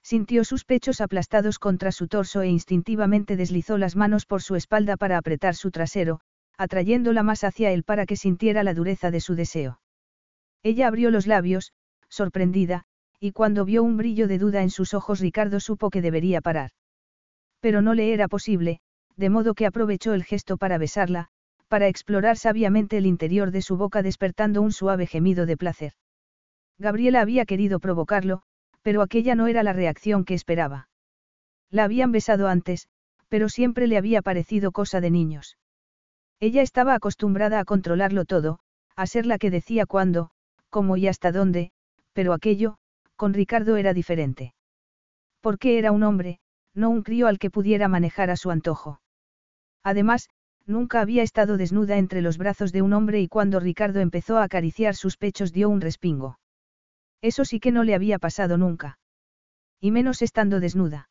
Sintió 0.00 0.44
sus 0.44 0.64
pechos 0.64 1.00
aplastados 1.00 1.58
contra 1.58 1.90
su 1.90 2.06
torso 2.06 2.42
e 2.42 2.48
instintivamente 2.48 3.36
deslizó 3.36 3.76
las 3.76 3.96
manos 3.96 4.26
por 4.26 4.42
su 4.42 4.54
espalda 4.54 4.96
para 4.96 5.18
apretar 5.18 5.56
su 5.56 5.72
trasero, 5.72 6.20
atrayéndola 6.56 7.24
más 7.24 7.42
hacia 7.42 7.72
él 7.72 7.82
para 7.82 8.06
que 8.06 8.14
sintiera 8.14 8.62
la 8.62 8.74
dureza 8.74 9.10
de 9.10 9.20
su 9.20 9.34
deseo. 9.34 9.80
Ella 10.62 10.86
abrió 10.86 11.10
los 11.10 11.26
labios, 11.26 11.72
sorprendida, 12.08 12.84
y 13.18 13.32
cuando 13.32 13.64
vio 13.64 13.82
un 13.82 13.96
brillo 13.96 14.28
de 14.28 14.38
duda 14.38 14.62
en 14.62 14.70
sus 14.70 14.94
ojos 14.94 15.18
Ricardo 15.18 15.58
supo 15.58 15.90
que 15.90 16.00
debería 16.00 16.40
parar. 16.40 16.70
Pero 17.58 17.82
no 17.82 17.94
le 17.94 18.14
era 18.14 18.28
posible, 18.28 18.78
de 19.16 19.30
modo 19.30 19.54
que 19.54 19.66
aprovechó 19.66 20.14
el 20.14 20.22
gesto 20.22 20.56
para 20.58 20.78
besarla, 20.78 21.30
para 21.68 21.88
explorar 21.88 22.36
sabiamente 22.36 22.98
el 22.98 23.06
interior 23.06 23.50
de 23.50 23.62
su 23.62 23.76
boca 23.76 24.02
despertando 24.02 24.62
un 24.62 24.72
suave 24.72 25.06
gemido 25.06 25.46
de 25.46 25.56
placer. 25.56 25.92
Gabriela 26.78 27.20
había 27.20 27.44
querido 27.44 27.80
provocarlo, 27.80 28.42
pero 28.82 29.02
aquella 29.02 29.34
no 29.34 29.46
era 29.46 29.62
la 29.62 29.72
reacción 29.72 30.24
que 30.24 30.34
esperaba. 30.34 30.88
La 31.70 31.84
habían 31.84 32.12
besado 32.12 32.48
antes, 32.48 32.88
pero 33.28 33.48
siempre 33.48 33.86
le 33.86 33.98
había 33.98 34.22
parecido 34.22 34.72
cosa 34.72 35.00
de 35.00 35.10
niños. 35.10 35.58
Ella 36.40 36.62
estaba 36.62 36.94
acostumbrada 36.94 37.60
a 37.60 37.64
controlarlo 37.64 38.24
todo, 38.24 38.60
a 38.96 39.06
ser 39.06 39.26
la 39.26 39.38
que 39.38 39.50
decía 39.50 39.86
cuándo, 39.86 40.30
cómo 40.70 40.96
y 40.96 41.08
hasta 41.08 41.32
dónde, 41.32 41.72
pero 42.12 42.32
aquello, 42.32 42.78
con 43.16 43.34
Ricardo 43.34 43.76
era 43.76 43.92
diferente. 43.92 44.54
Porque 45.40 45.78
era 45.78 45.92
un 45.92 46.02
hombre, 46.02 46.40
no 46.74 46.90
un 46.90 47.02
crío 47.02 47.26
al 47.26 47.38
que 47.38 47.50
pudiera 47.50 47.88
manejar 47.88 48.30
a 48.30 48.36
su 48.36 48.50
antojo. 48.50 49.00
Además, 49.82 50.28
nunca 50.68 51.00
había 51.00 51.22
estado 51.22 51.56
desnuda 51.56 51.96
entre 51.96 52.22
los 52.22 52.38
brazos 52.38 52.72
de 52.72 52.82
un 52.82 52.92
hombre 52.92 53.20
y 53.20 53.28
cuando 53.28 53.58
Ricardo 53.58 54.00
empezó 54.00 54.38
a 54.38 54.44
acariciar 54.44 54.94
sus 54.94 55.16
pechos 55.16 55.52
dio 55.52 55.68
un 55.68 55.80
respingo. 55.80 56.38
Eso 57.22 57.44
sí 57.44 57.58
que 57.58 57.72
no 57.72 57.82
le 57.82 57.94
había 57.94 58.18
pasado 58.18 58.58
nunca. 58.58 58.98
Y 59.80 59.90
menos 59.90 60.22
estando 60.22 60.60
desnuda. 60.60 61.08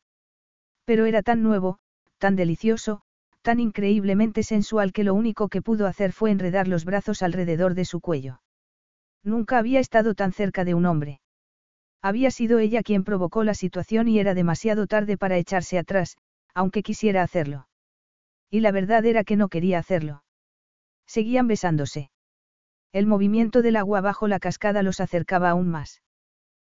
Pero 0.84 1.04
era 1.04 1.22
tan 1.22 1.42
nuevo, 1.42 1.78
tan 2.18 2.36
delicioso, 2.36 3.02
tan 3.42 3.60
increíblemente 3.60 4.42
sensual 4.42 4.92
que 4.92 5.04
lo 5.04 5.14
único 5.14 5.48
que 5.48 5.62
pudo 5.62 5.86
hacer 5.86 6.12
fue 6.12 6.30
enredar 6.30 6.68
los 6.68 6.84
brazos 6.84 7.22
alrededor 7.22 7.74
de 7.74 7.84
su 7.84 8.00
cuello. 8.00 8.40
Nunca 9.22 9.58
había 9.58 9.80
estado 9.80 10.14
tan 10.14 10.32
cerca 10.32 10.64
de 10.64 10.74
un 10.74 10.86
hombre. 10.86 11.20
Había 12.00 12.30
sido 12.30 12.58
ella 12.58 12.82
quien 12.82 13.04
provocó 13.04 13.44
la 13.44 13.54
situación 13.54 14.08
y 14.08 14.18
era 14.18 14.34
demasiado 14.34 14.86
tarde 14.86 15.16
para 15.16 15.36
echarse 15.36 15.78
atrás, 15.78 16.16
aunque 16.54 16.82
quisiera 16.82 17.22
hacerlo. 17.22 17.67
Y 18.50 18.60
la 18.60 18.72
verdad 18.72 19.04
era 19.04 19.24
que 19.24 19.36
no 19.36 19.48
quería 19.48 19.78
hacerlo. 19.78 20.22
Seguían 21.06 21.48
besándose. 21.48 22.10
El 22.92 23.06
movimiento 23.06 23.62
del 23.62 23.76
agua 23.76 24.00
bajo 24.00 24.28
la 24.28 24.38
cascada 24.38 24.82
los 24.82 25.00
acercaba 25.00 25.50
aún 25.50 25.68
más. 25.68 26.02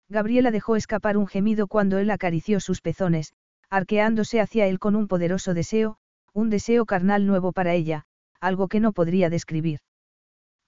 Gabriela 0.09 0.51
dejó 0.51 0.77
escapar 0.77 1.17
un 1.17 1.27
gemido 1.27 1.67
cuando 1.67 1.99
él 1.99 2.11
acarició 2.11 2.61
sus 2.61 2.83
pezones, 2.83 3.33
arqueándose 3.71 4.41
hacia 4.41 4.67
él 4.67 4.79
con 4.79 4.95
un 4.95 5.09
poderoso 5.09 5.55
deseo, 5.55 5.97
un 6.35 6.51
deseo 6.51 6.85
carnal 6.85 7.27
nuevo 7.27 7.53
para 7.53 7.73
ella, 7.73 8.05
algo 8.41 8.69
que 8.69 8.81
no 8.81 8.93
podría 8.93 9.31
describir. 9.31 9.81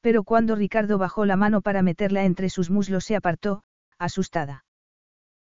Pero 0.01 0.25
cuando 0.25 0.55
Ricardo 0.55 0.97
bajó 0.97 1.27
la 1.27 1.37
mano 1.37 1.61
para 1.61 1.83
meterla 1.83 2.25
entre 2.25 2.49
sus 2.49 2.71
muslos 2.71 3.05
se 3.05 3.17
apartó, 3.17 3.62
asustada. 3.99 4.64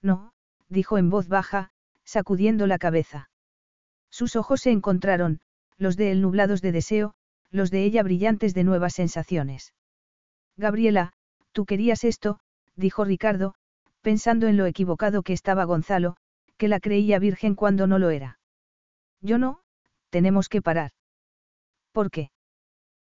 No, 0.02 0.34
dijo 0.70 0.98
en 0.98 1.10
voz 1.10 1.28
baja, 1.28 1.72
sacudiendo 2.04 2.68
la 2.68 2.80
cabeza. 2.80 3.30
Sus 4.10 4.36
ojos 4.36 4.62
se 4.62 4.72
encontraron, 4.72 5.40
los 5.78 5.98
de 5.98 6.12
él 6.12 6.22
nublados 6.22 6.62
de 6.62 6.72
deseo, 6.72 7.14
los 7.50 7.72
de 7.72 7.84
ella 7.84 8.04
brillantes 8.04 8.54
de 8.54 8.64
nuevas 8.64 8.94
sensaciones. 8.94 9.74
Gabriela, 10.58 11.14
tú 11.52 11.66
querías 11.66 12.04
esto, 12.04 12.40
dijo 12.76 13.04
Ricardo, 13.04 13.56
pensando 14.02 14.48
en 14.48 14.58
lo 14.58 14.66
equivocado 14.66 15.24
que 15.24 15.34
estaba 15.34 15.66
Gonzalo, 15.66 16.18
que 16.58 16.68
la 16.68 16.80
creía 16.80 17.20
virgen 17.20 17.56
cuando 17.56 17.88
no 17.88 18.00
lo 18.00 18.10
era. 18.10 18.40
Yo 19.22 19.38
no, 19.38 19.62
tenemos 20.10 20.50
que 20.50 20.62
parar. 20.62 20.92
¿Por 21.92 22.12
qué? 22.12 22.32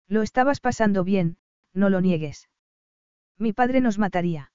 Lo 0.09 0.23
estabas 0.23 0.61
pasando 0.61 1.05
bien, 1.05 1.39
no 1.73 1.91
lo 1.91 2.01
niegues. 2.01 2.49
Mi 3.39 3.53
padre 3.53 3.81
nos 3.81 3.99
mataría. 3.99 4.53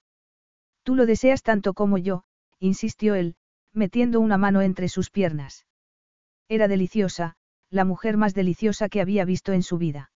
Tú 0.83 0.95
lo 0.95 1.05
deseas 1.05 1.43
tanto 1.43 1.73
como 1.73 1.97
yo, 1.97 2.23
insistió 2.59 3.15
él, 3.15 3.35
metiendo 3.73 4.19
una 4.19 4.37
mano 4.37 4.61
entre 4.61 4.89
sus 4.89 5.09
piernas. 5.09 5.65
Era 6.47 6.67
deliciosa, 6.67 7.35
la 7.71 7.85
mujer 7.85 8.17
más 8.17 8.35
deliciosa 8.35 8.89
que 8.89 9.01
había 9.01 9.25
visto 9.25 9.53
en 9.53 9.63
su 9.63 9.77
vida. 9.77 10.11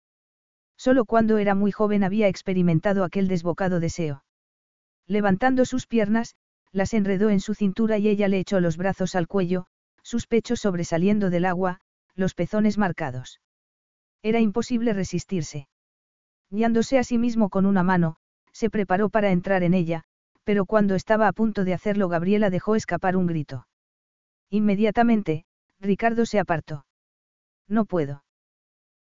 Solo 0.76 1.06
cuando 1.06 1.38
era 1.38 1.54
muy 1.54 1.72
joven 1.72 2.04
había 2.04 2.28
experimentado 2.28 3.02
aquel 3.02 3.28
desbocado 3.28 3.80
deseo. 3.80 4.24
Levantando 5.06 5.64
sus 5.64 5.86
piernas, 5.86 6.36
las 6.70 6.92
enredó 6.92 7.30
en 7.30 7.40
su 7.40 7.54
cintura 7.54 7.96
y 7.96 8.08
ella 8.08 8.28
le 8.28 8.38
echó 8.38 8.60
los 8.60 8.76
brazos 8.76 9.14
al 9.14 9.26
cuello, 9.26 9.66
sus 10.02 10.26
pechos 10.26 10.60
sobresaliendo 10.60 11.30
del 11.30 11.46
agua, 11.46 11.80
los 12.14 12.34
pezones 12.34 12.76
marcados. 12.76 13.40
Era 14.22 14.40
imposible 14.40 14.92
resistirse. 14.92 15.68
Guiándose 16.50 16.98
a 16.98 17.04
sí 17.04 17.16
mismo 17.16 17.48
con 17.48 17.64
una 17.64 17.82
mano, 17.82 18.16
se 18.52 18.68
preparó 18.70 19.08
para 19.08 19.30
entrar 19.30 19.62
en 19.62 19.74
ella, 19.74 20.04
pero 20.44 20.66
cuando 20.66 20.94
estaba 20.94 21.26
a 21.26 21.32
punto 21.32 21.64
de 21.64 21.74
hacerlo 21.74 22.08
Gabriela 22.08 22.50
dejó 22.50 22.76
escapar 22.76 23.16
un 23.16 23.26
grito. 23.26 23.66
Inmediatamente, 24.50 25.44
Ricardo 25.80 26.26
se 26.26 26.38
apartó. 26.38 26.84
No 27.68 27.84
puedo. 27.84 28.24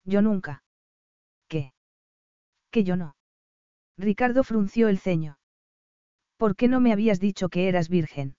Yo 0.05 0.21
nunca. 0.21 0.63
¿Qué? 1.47 1.73
Que 2.71 2.83
yo 2.83 2.95
no. 2.95 3.15
Ricardo 3.97 4.43
frunció 4.43 4.87
el 4.87 4.99
ceño. 4.99 5.37
¿Por 6.37 6.55
qué 6.55 6.67
no 6.67 6.79
me 6.79 6.91
habías 6.91 7.19
dicho 7.19 7.49
que 7.49 7.67
eras 7.67 7.89
virgen? 7.89 8.35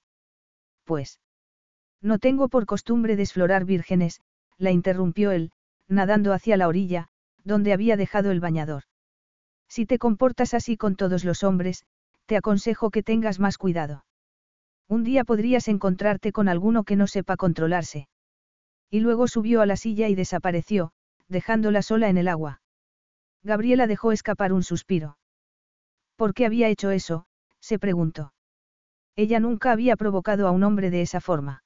Pues. 0.84 1.20
No 2.02 2.18
tengo 2.18 2.48
por 2.48 2.66
costumbre 2.66 3.16
desflorar 3.16 3.64
vírgenes, 3.64 4.20
la 4.58 4.70
interrumpió 4.70 5.30
él, 5.30 5.52
nadando 5.88 6.32
hacia 6.32 6.56
la 6.56 6.68
orilla, 6.68 7.08
donde 7.44 7.72
había 7.72 7.96
dejado 7.96 8.30
el 8.30 8.40
bañador. 8.40 8.84
Si 9.68 9.86
te 9.86 9.98
comportas 9.98 10.54
así 10.54 10.76
con 10.76 10.96
todos 10.96 11.24
los 11.24 11.42
hombres, 11.42 11.84
te 12.26 12.36
aconsejo 12.36 12.90
que 12.90 13.02
tengas 13.02 13.40
más 13.40 13.58
cuidado. 13.58 14.04
Un 14.88 15.04
día 15.04 15.24
podrías 15.24 15.68
encontrarte 15.68 16.32
con 16.32 16.48
alguno 16.48 16.84
que 16.84 16.96
no 16.96 17.06
sepa 17.06 17.36
controlarse. 17.36 18.08
Y 18.94 19.00
luego 19.00 19.26
subió 19.26 19.60
a 19.60 19.66
la 19.66 19.74
silla 19.74 20.06
y 20.08 20.14
desapareció, 20.14 20.92
dejándola 21.26 21.82
sola 21.82 22.08
en 22.08 22.16
el 22.16 22.28
agua. 22.28 22.62
Gabriela 23.42 23.88
dejó 23.88 24.12
escapar 24.12 24.52
un 24.52 24.62
suspiro. 24.62 25.18
¿Por 26.14 26.32
qué 26.32 26.46
había 26.46 26.68
hecho 26.68 26.92
eso? 26.92 27.26
se 27.58 27.80
preguntó. 27.80 28.34
Ella 29.16 29.40
nunca 29.40 29.72
había 29.72 29.96
provocado 29.96 30.46
a 30.46 30.52
un 30.52 30.62
hombre 30.62 30.90
de 30.90 31.02
esa 31.02 31.20
forma. 31.20 31.64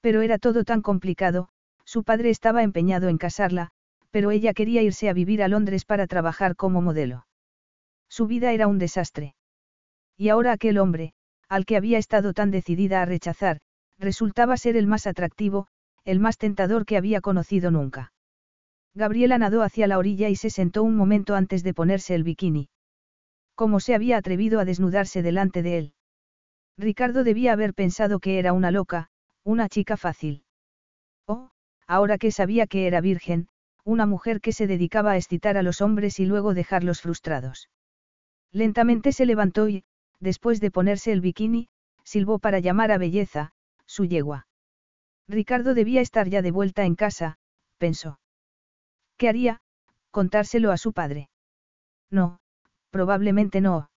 Pero 0.00 0.22
era 0.22 0.38
todo 0.38 0.62
tan 0.62 0.82
complicado, 0.82 1.48
su 1.84 2.04
padre 2.04 2.30
estaba 2.30 2.62
empeñado 2.62 3.08
en 3.08 3.18
casarla, 3.18 3.72
pero 4.12 4.30
ella 4.30 4.54
quería 4.54 4.82
irse 4.82 5.08
a 5.08 5.14
vivir 5.14 5.42
a 5.42 5.48
Londres 5.48 5.84
para 5.84 6.06
trabajar 6.06 6.54
como 6.54 6.80
modelo. 6.80 7.26
Su 8.08 8.28
vida 8.28 8.52
era 8.52 8.68
un 8.68 8.78
desastre. 8.78 9.34
Y 10.16 10.28
ahora 10.28 10.52
aquel 10.52 10.78
hombre, 10.78 11.12
al 11.48 11.64
que 11.64 11.76
había 11.76 11.98
estado 11.98 12.32
tan 12.34 12.52
decidida 12.52 13.02
a 13.02 13.04
rechazar, 13.04 13.58
resultaba 13.98 14.56
ser 14.56 14.76
el 14.76 14.86
más 14.86 15.08
atractivo, 15.08 15.66
el 16.06 16.20
más 16.20 16.38
tentador 16.38 16.86
que 16.86 16.96
había 16.96 17.20
conocido 17.20 17.70
nunca. 17.70 18.12
Gabriela 18.94 19.36
nadó 19.36 19.62
hacia 19.62 19.86
la 19.86 19.98
orilla 19.98 20.30
y 20.30 20.36
se 20.36 20.48
sentó 20.48 20.82
un 20.84 20.96
momento 20.96 21.34
antes 21.34 21.62
de 21.62 21.74
ponerse 21.74 22.14
el 22.14 22.22
bikini. 22.22 22.70
¿Cómo 23.54 23.80
se 23.80 23.94
había 23.94 24.16
atrevido 24.16 24.60
a 24.60 24.64
desnudarse 24.64 25.22
delante 25.22 25.62
de 25.62 25.78
él? 25.78 25.92
Ricardo 26.78 27.24
debía 27.24 27.52
haber 27.52 27.74
pensado 27.74 28.20
que 28.20 28.38
era 28.38 28.52
una 28.52 28.70
loca, 28.70 29.08
una 29.44 29.68
chica 29.68 29.96
fácil. 29.96 30.44
Oh, 31.26 31.50
ahora 31.86 32.18
que 32.18 32.30
sabía 32.30 32.66
que 32.66 32.86
era 32.86 33.00
virgen, 33.00 33.48
una 33.84 34.06
mujer 34.06 34.40
que 34.40 34.52
se 34.52 34.66
dedicaba 34.66 35.12
a 35.12 35.16
excitar 35.16 35.56
a 35.56 35.62
los 35.62 35.80
hombres 35.80 36.20
y 36.20 36.26
luego 36.26 36.54
dejarlos 36.54 37.00
frustrados. 37.00 37.68
Lentamente 38.52 39.12
se 39.12 39.26
levantó 39.26 39.68
y, 39.68 39.84
después 40.20 40.60
de 40.60 40.70
ponerse 40.70 41.12
el 41.12 41.20
bikini, 41.20 41.68
silbó 42.04 42.38
para 42.38 42.60
llamar 42.60 42.92
a 42.92 42.98
Belleza, 42.98 43.52
su 43.86 44.04
yegua. 44.04 44.45
Ricardo 45.28 45.74
debía 45.74 46.00
estar 46.00 46.28
ya 46.28 46.42
de 46.42 46.50
vuelta 46.50 46.84
en 46.84 46.94
casa, 46.94 47.38
pensó. 47.78 48.20
¿Qué 49.16 49.28
haría? 49.28 49.60
Contárselo 50.10 50.72
a 50.72 50.76
su 50.76 50.92
padre. 50.92 51.28
No, 52.10 52.38
probablemente 52.90 53.60
no. 53.60 53.90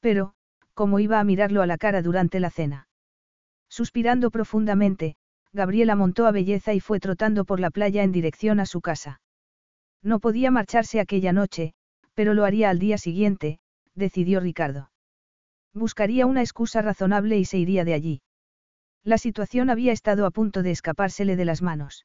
Pero, 0.00 0.32
¿cómo 0.74 1.00
iba 1.00 1.20
a 1.20 1.24
mirarlo 1.24 1.62
a 1.62 1.66
la 1.66 1.76
cara 1.76 2.02
durante 2.02 2.40
la 2.40 2.50
cena? 2.50 2.88
Suspirando 3.68 4.30
profundamente, 4.30 5.16
Gabriela 5.52 5.96
montó 5.96 6.26
a 6.26 6.32
Belleza 6.32 6.72
y 6.72 6.80
fue 6.80 7.00
trotando 7.00 7.44
por 7.44 7.60
la 7.60 7.70
playa 7.70 8.02
en 8.02 8.12
dirección 8.12 8.60
a 8.60 8.66
su 8.66 8.80
casa. 8.80 9.20
No 10.02 10.20
podía 10.20 10.50
marcharse 10.50 11.00
aquella 11.00 11.32
noche, 11.32 11.74
pero 12.14 12.34
lo 12.34 12.44
haría 12.44 12.70
al 12.70 12.78
día 12.78 12.98
siguiente, 12.98 13.60
decidió 13.94 14.40
Ricardo. 14.40 14.90
Buscaría 15.74 16.26
una 16.26 16.40
excusa 16.40 16.82
razonable 16.82 17.38
y 17.38 17.44
se 17.44 17.58
iría 17.58 17.84
de 17.84 17.94
allí. 17.94 18.22
La 19.08 19.16
situación 19.16 19.70
había 19.70 19.92
estado 19.92 20.26
a 20.26 20.30
punto 20.30 20.62
de 20.62 20.70
escapársele 20.70 21.34
de 21.34 21.46
las 21.46 21.62
manos. 21.62 22.04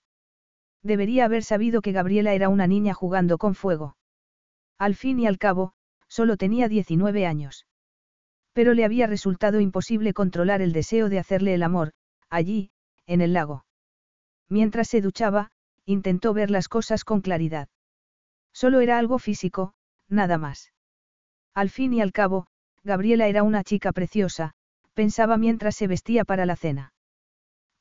Debería 0.84 1.26
haber 1.26 1.44
sabido 1.44 1.82
que 1.82 1.92
Gabriela 1.92 2.34
era 2.34 2.48
una 2.48 2.66
niña 2.66 2.94
jugando 2.94 3.38
con 3.38 3.56
fuego. 3.56 3.98
Al 4.78 4.96
fin 4.96 5.20
y 5.20 5.28
al 5.28 5.38
cabo, 5.38 5.74
solo 6.08 6.38
tenía 6.38 6.70
19 6.70 7.26
años. 7.26 7.68
Pero 8.54 8.74
le 8.74 8.86
había 8.86 9.06
resultado 9.06 9.60
imposible 9.60 10.14
controlar 10.14 10.62
el 10.62 10.72
deseo 10.72 11.10
de 11.10 11.20
hacerle 11.20 11.54
el 11.54 11.64
amor, 11.64 11.92
allí, 12.30 12.72
en 13.06 13.20
el 13.20 13.34
lago. 13.34 13.66
Mientras 14.48 14.88
se 14.88 15.02
duchaba, 15.02 15.52
intentó 15.84 16.34
ver 16.34 16.50
las 16.50 16.70
cosas 16.70 17.04
con 17.04 17.20
claridad. 17.20 17.68
Solo 18.54 18.80
era 18.80 18.98
algo 18.98 19.20
físico, 19.20 19.74
nada 20.08 20.38
más. 20.38 20.72
Al 21.54 21.70
fin 21.70 21.94
y 21.94 22.00
al 22.00 22.14
cabo, 22.14 22.48
Gabriela 22.86 23.28
era 23.28 23.44
una 23.44 23.66
chica 23.66 23.92
preciosa, 23.92 24.54
pensaba 24.94 25.36
mientras 25.36 25.76
se 25.76 25.88
vestía 25.88 26.24
para 26.24 26.46
la 26.46 26.56
cena. 26.56 26.93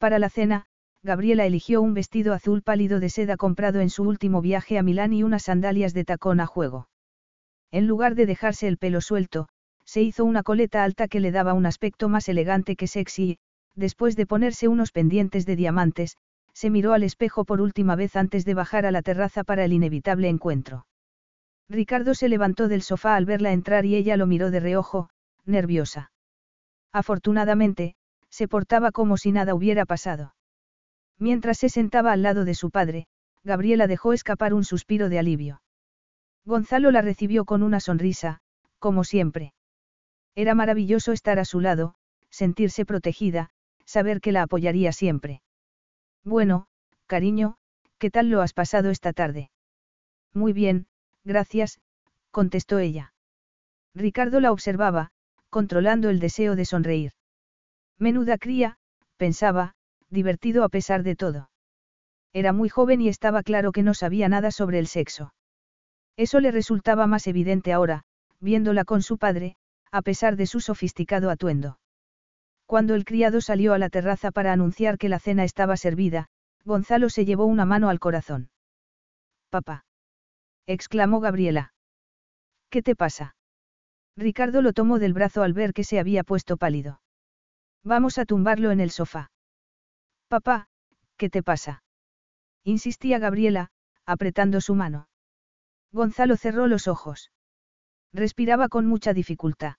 Para 0.02 0.18
la 0.18 0.30
cena, 0.30 0.64
Gabriela 1.04 1.46
eligió 1.46 1.80
un 1.80 1.94
vestido 1.94 2.34
azul 2.34 2.62
pálido 2.62 2.98
de 2.98 3.08
seda 3.08 3.36
comprado 3.36 3.78
en 3.78 3.88
su 3.88 4.02
último 4.02 4.40
viaje 4.40 4.76
a 4.76 4.82
Milán 4.82 5.12
y 5.12 5.22
unas 5.22 5.44
sandalias 5.44 5.94
de 5.94 6.04
tacón 6.04 6.40
a 6.40 6.46
juego. 6.46 6.88
En 7.70 7.86
lugar 7.86 8.16
de 8.16 8.26
dejarse 8.26 8.66
el 8.66 8.78
pelo 8.78 9.00
suelto, 9.00 9.46
se 9.84 10.02
hizo 10.02 10.24
una 10.24 10.42
coleta 10.42 10.82
alta 10.82 11.06
que 11.06 11.20
le 11.20 11.30
daba 11.30 11.54
un 11.54 11.66
aspecto 11.66 12.08
más 12.08 12.28
elegante 12.28 12.74
que 12.74 12.88
sexy 12.88 13.22
y, 13.22 13.38
después 13.76 14.16
de 14.16 14.26
ponerse 14.26 14.66
unos 14.66 14.90
pendientes 14.90 15.46
de 15.46 15.54
diamantes, 15.54 16.16
se 16.52 16.68
miró 16.68 16.94
al 16.94 17.04
espejo 17.04 17.44
por 17.44 17.60
última 17.60 17.94
vez 17.94 18.16
antes 18.16 18.44
de 18.44 18.54
bajar 18.54 18.86
a 18.86 18.90
la 18.90 19.02
terraza 19.02 19.44
para 19.44 19.64
el 19.64 19.72
inevitable 19.72 20.28
encuentro. 20.28 20.84
Ricardo 21.68 22.16
se 22.16 22.28
levantó 22.28 22.66
del 22.66 22.82
sofá 22.82 23.14
al 23.14 23.24
verla 23.24 23.52
entrar 23.52 23.86
y 23.86 23.94
ella 23.94 24.16
lo 24.16 24.26
miró 24.26 24.50
de 24.50 24.58
reojo, 24.58 25.10
nerviosa. 25.44 26.10
Afortunadamente, 26.90 27.94
se 28.32 28.48
portaba 28.48 28.90
como 28.90 29.18
si 29.18 29.30
nada 29.30 29.54
hubiera 29.54 29.84
pasado. 29.84 30.34
Mientras 31.18 31.58
se 31.58 31.68
sentaba 31.68 32.12
al 32.12 32.22
lado 32.22 32.44
de 32.44 32.54
su 32.54 32.70
padre, 32.70 33.06
Gabriela 33.44 33.86
dejó 33.86 34.14
escapar 34.14 34.54
un 34.54 34.64
suspiro 34.64 35.10
de 35.10 35.18
alivio. 35.18 35.62
Gonzalo 36.44 36.90
la 36.90 37.02
recibió 37.02 37.44
con 37.44 37.62
una 37.62 37.78
sonrisa, 37.78 38.40
como 38.78 39.04
siempre. 39.04 39.52
Era 40.34 40.54
maravilloso 40.54 41.12
estar 41.12 41.38
a 41.38 41.44
su 41.44 41.60
lado, 41.60 41.94
sentirse 42.30 42.86
protegida, 42.86 43.50
saber 43.84 44.20
que 44.20 44.32
la 44.32 44.42
apoyaría 44.42 44.92
siempre. 44.92 45.42
Bueno, 46.24 46.66
cariño, 47.06 47.56
¿qué 47.98 48.10
tal 48.10 48.30
lo 48.30 48.40
has 48.40 48.54
pasado 48.54 48.90
esta 48.90 49.12
tarde? 49.12 49.50
Muy 50.32 50.54
bien, 50.54 50.86
gracias, 51.24 51.80
contestó 52.30 52.78
ella. 52.78 53.12
Ricardo 53.94 54.40
la 54.40 54.52
observaba, 54.52 55.10
controlando 55.50 56.08
el 56.08 56.18
deseo 56.18 56.56
de 56.56 56.64
sonreír. 56.64 57.12
Menuda 58.02 58.36
cría, 58.36 58.78
pensaba, 59.16 59.74
divertido 60.10 60.64
a 60.64 60.68
pesar 60.68 61.04
de 61.04 61.14
todo. 61.14 61.50
Era 62.32 62.52
muy 62.52 62.68
joven 62.68 63.00
y 63.00 63.08
estaba 63.08 63.44
claro 63.44 63.70
que 63.70 63.84
no 63.84 63.94
sabía 63.94 64.28
nada 64.28 64.50
sobre 64.50 64.80
el 64.80 64.88
sexo. 64.88 65.34
Eso 66.16 66.40
le 66.40 66.50
resultaba 66.50 67.06
más 67.06 67.28
evidente 67.28 67.72
ahora, 67.72 68.02
viéndola 68.40 68.84
con 68.84 69.02
su 69.02 69.18
padre, 69.18 69.54
a 69.92 70.02
pesar 70.02 70.34
de 70.34 70.46
su 70.46 70.58
sofisticado 70.58 71.30
atuendo. 71.30 71.78
Cuando 72.66 72.96
el 72.96 73.04
criado 73.04 73.40
salió 73.40 73.72
a 73.72 73.78
la 73.78 73.88
terraza 73.88 74.32
para 74.32 74.52
anunciar 74.52 74.98
que 74.98 75.08
la 75.08 75.20
cena 75.20 75.44
estaba 75.44 75.76
servida, 75.76 76.26
Gonzalo 76.64 77.08
se 77.08 77.24
llevó 77.24 77.44
una 77.46 77.66
mano 77.66 77.88
al 77.88 78.00
corazón. 78.00 78.50
Papá. 79.48 79.84
exclamó 80.66 81.20
Gabriela. 81.20 81.72
¿Qué 82.68 82.82
te 82.82 82.96
pasa? 82.96 83.36
Ricardo 84.16 84.60
lo 84.60 84.72
tomó 84.72 84.98
del 84.98 85.12
brazo 85.12 85.44
al 85.44 85.52
ver 85.52 85.72
que 85.72 85.84
se 85.84 86.00
había 86.00 86.24
puesto 86.24 86.56
pálido. 86.56 87.01
Vamos 87.84 88.18
a 88.18 88.24
tumbarlo 88.24 88.70
en 88.70 88.80
el 88.80 88.90
sofá. 88.90 89.30
Papá, 90.28 90.68
¿qué 91.16 91.28
te 91.28 91.42
pasa? 91.42 91.82
insistía 92.64 93.18
Gabriela, 93.18 93.70
apretando 94.06 94.60
su 94.60 94.74
mano. 94.74 95.08
Gonzalo 95.90 96.36
cerró 96.36 96.68
los 96.68 96.86
ojos. 96.86 97.32
Respiraba 98.12 98.68
con 98.68 98.86
mucha 98.86 99.12
dificultad. 99.12 99.76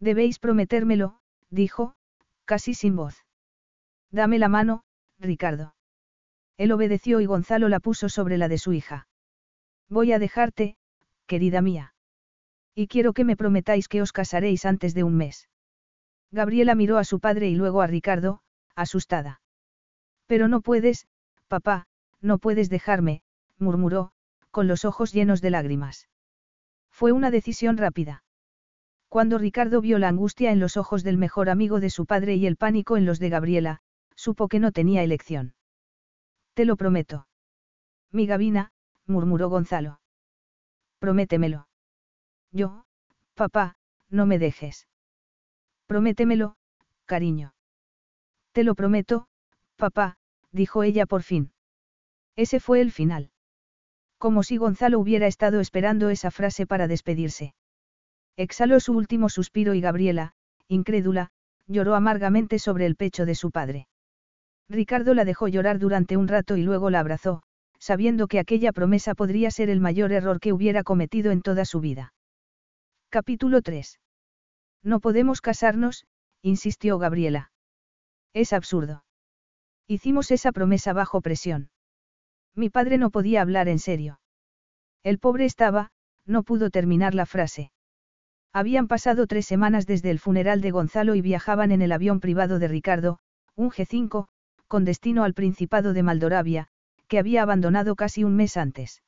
Debéis 0.00 0.38
prometérmelo, 0.38 1.20
dijo, 1.48 1.94
casi 2.44 2.74
sin 2.74 2.96
voz. 2.96 3.24
Dame 4.10 4.38
la 4.38 4.48
mano, 4.48 4.82
Ricardo. 5.18 5.74
Él 6.56 6.72
obedeció 6.72 7.20
y 7.20 7.26
Gonzalo 7.26 7.68
la 7.68 7.80
puso 7.80 8.08
sobre 8.08 8.36
la 8.36 8.48
de 8.48 8.58
su 8.58 8.72
hija. 8.72 9.06
Voy 9.88 10.12
a 10.12 10.18
dejarte, 10.18 10.76
querida 11.26 11.62
mía. 11.62 11.94
Y 12.74 12.88
quiero 12.88 13.12
que 13.12 13.24
me 13.24 13.36
prometáis 13.36 13.88
que 13.88 14.02
os 14.02 14.12
casaréis 14.12 14.64
antes 14.64 14.94
de 14.94 15.04
un 15.04 15.16
mes. 15.16 15.48
Gabriela 16.32 16.74
miró 16.74 16.98
a 16.98 17.04
su 17.04 17.20
padre 17.20 17.48
y 17.48 17.54
luego 17.54 17.82
a 17.82 17.86
Ricardo, 17.86 18.40
asustada. 18.74 19.40
Pero 20.26 20.48
no 20.48 20.62
puedes, 20.62 21.06
papá, 21.46 21.86
no 22.22 22.38
puedes 22.38 22.70
dejarme, 22.70 23.22
murmuró, 23.58 24.12
con 24.50 24.66
los 24.66 24.86
ojos 24.86 25.12
llenos 25.12 25.42
de 25.42 25.50
lágrimas. 25.50 26.08
Fue 26.90 27.12
una 27.12 27.30
decisión 27.30 27.76
rápida. 27.76 28.24
Cuando 29.08 29.36
Ricardo 29.36 29.82
vio 29.82 29.98
la 29.98 30.08
angustia 30.08 30.52
en 30.52 30.58
los 30.58 30.78
ojos 30.78 31.02
del 31.02 31.18
mejor 31.18 31.50
amigo 31.50 31.80
de 31.80 31.90
su 31.90 32.06
padre 32.06 32.36
y 32.36 32.46
el 32.46 32.56
pánico 32.56 32.96
en 32.96 33.04
los 33.04 33.18
de 33.18 33.28
Gabriela, 33.28 33.80
supo 34.16 34.48
que 34.48 34.58
no 34.58 34.72
tenía 34.72 35.02
elección. 35.02 35.54
Te 36.54 36.64
lo 36.64 36.76
prometo. 36.76 37.26
Mi 38.10 38.26
Gabina, 38.26 38.72
murmuró 39.06 39.50
Gonzalo. 39.50 40.00
Prométemelo. 40.98 41.68
Yo, 42.52 42.86
papá, 43.34 43.76
no 44.08 44.24
me 44.24 44.38
dejes. 44.38 44.86
Prométemelo, 45.92 46.54
cariño. 47.04 47.52
Te 48.52 48.64
lo 48.64 48.74
prometo, 48.74 49.26
papá, 49.76 50.16
dijo 50.50 50.84
ella 50.84 51.04
por 51.04 51.22
fin. 51.22 51.52
Ese 52.34 52.60
fue 52.60 52.80
el 52.80 52.90
final. 52.90 53.30
Como 54.16 54.42
si 54.42 54.56
Gonzalo 54.56 54.98
hubiera 54.98 55.26
estado 55.26 55.60
esperando 55.60 56.08
esa 56.08 56.30
frase 56.30 56.66
para 56.66 56.88
despedirse. 56.88 57.52
Exhaló 58.38 58.80
su 58.80 58.94
último 58.94 59.28
suspiro 59.28 59.74
y 59.74 59.82
Gabriela, 59.82 60.32
incrédula, 60.66 61.28
lloró 61.66 61.94
amargamente 61.94 62.58
sobre 62.58 62.86
el 62.86 62.96
pecho 62.96 63.26
de 63.26 63.34
su 63.34 63.50
padre. 63.50 63.86
Ricardo 64.70 65.12
la 65.12 65.26
dejó 65.26 65.46
llorar 65.46 65.78
durante 65.78 66.16
un 66.16 66.26
rato 66.26 66.56
y 66.56 66.62
luego 66.62 66.88
la 66.88 67.00
abrazó, 67.00 67.42
sabiendo 67.78 68.28
que 68.28 68.38
aquella 68.38 68.72
promesa 68.72 69.14
podría 69.14 69.50
ser 69.50 69.68
el 69.68 69.80
mayor 69.80 70.12
error 70.12 70.40
que 70.40 70.54
hubiera 70.54 70.84
cometido 70.84 71.32
en 71.32 71.42
toda 71.42 71.66
su 71.66 71.80
vida. 71.80 72.14
Capítulo 73.10 73.60
3. 73.60 73.98
No 74.82 75.00
podemos 75.00 75.40
casarnos, 75.40 76.06
insistió 76.42 76.98
Gabriela. 76.98 77.52
Es 78.34 78.52
absurdo. 78.52 79.04
Hicimos 79.86 80.30
esa 80.30 80.52
promesa 80.52 80.92
bajo 80.92 81.20
presión. 81.20 81.70
Mi 82.54 82.70
padre 82.70 82.98
no 82.98 83.10
podía 83.10 83.42
hablar 83.42 83.68
en 83.68 83.78
serio. 83.78 84.20
El 85.02 85.18
pobre 85.18 85.44
estaba, 85.44 85.90
no 86.26 86.42
pudo 86.42 86.70
terminar 86.70 87.14
la 87.14 87.26
frase. 87.26 87.72
Habían 88.52 88.86
pasado 88.86 89.26
tres 89.26 89.46
semanas 89.46 89.86
desde 89.86 90.10
el 90.10 90.18
funeral 90.18 90.60
de 90.60 90.70
Gonzalo 90.70 91.14
y 91.14 91.22
viajaban 91.22 91.72
en 91.72 91.80
el 91.80 91.92
avión 91.92 92.20
privado 92.20 92.58
de 92.58 92.68
Ricardo, 92.68 93.18
un 93.56 93.70
G5, 93.70 94.28
con 94.68 94.84
destino 94.84 95.24
al 95.24 95.34
Principado 95.34 95.92
de 95.92 96.02
Maldoravia, 96.02 96.68
que 97.08 97.18
había 97.18 97.42
abandonado 97.42 97.96
casi 97.96 98.24
un 98.24 98.36
mes 98.36 98.56
antes. 98.56 99.02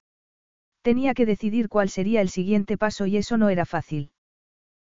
Tenía 0.82 1.14
que 1.14 1.26
decidir 1.26 1.68
cuál 1.68 1.88
sería 1.88 2.20
el 2.20 2.28
siguiente 2.28 2.76
paso 2.76 3.06
y 3.06 3.16
eso 3.16 3.36
no 3.36 3.48
era 3.48 3.64
fácil. 3.64 4.10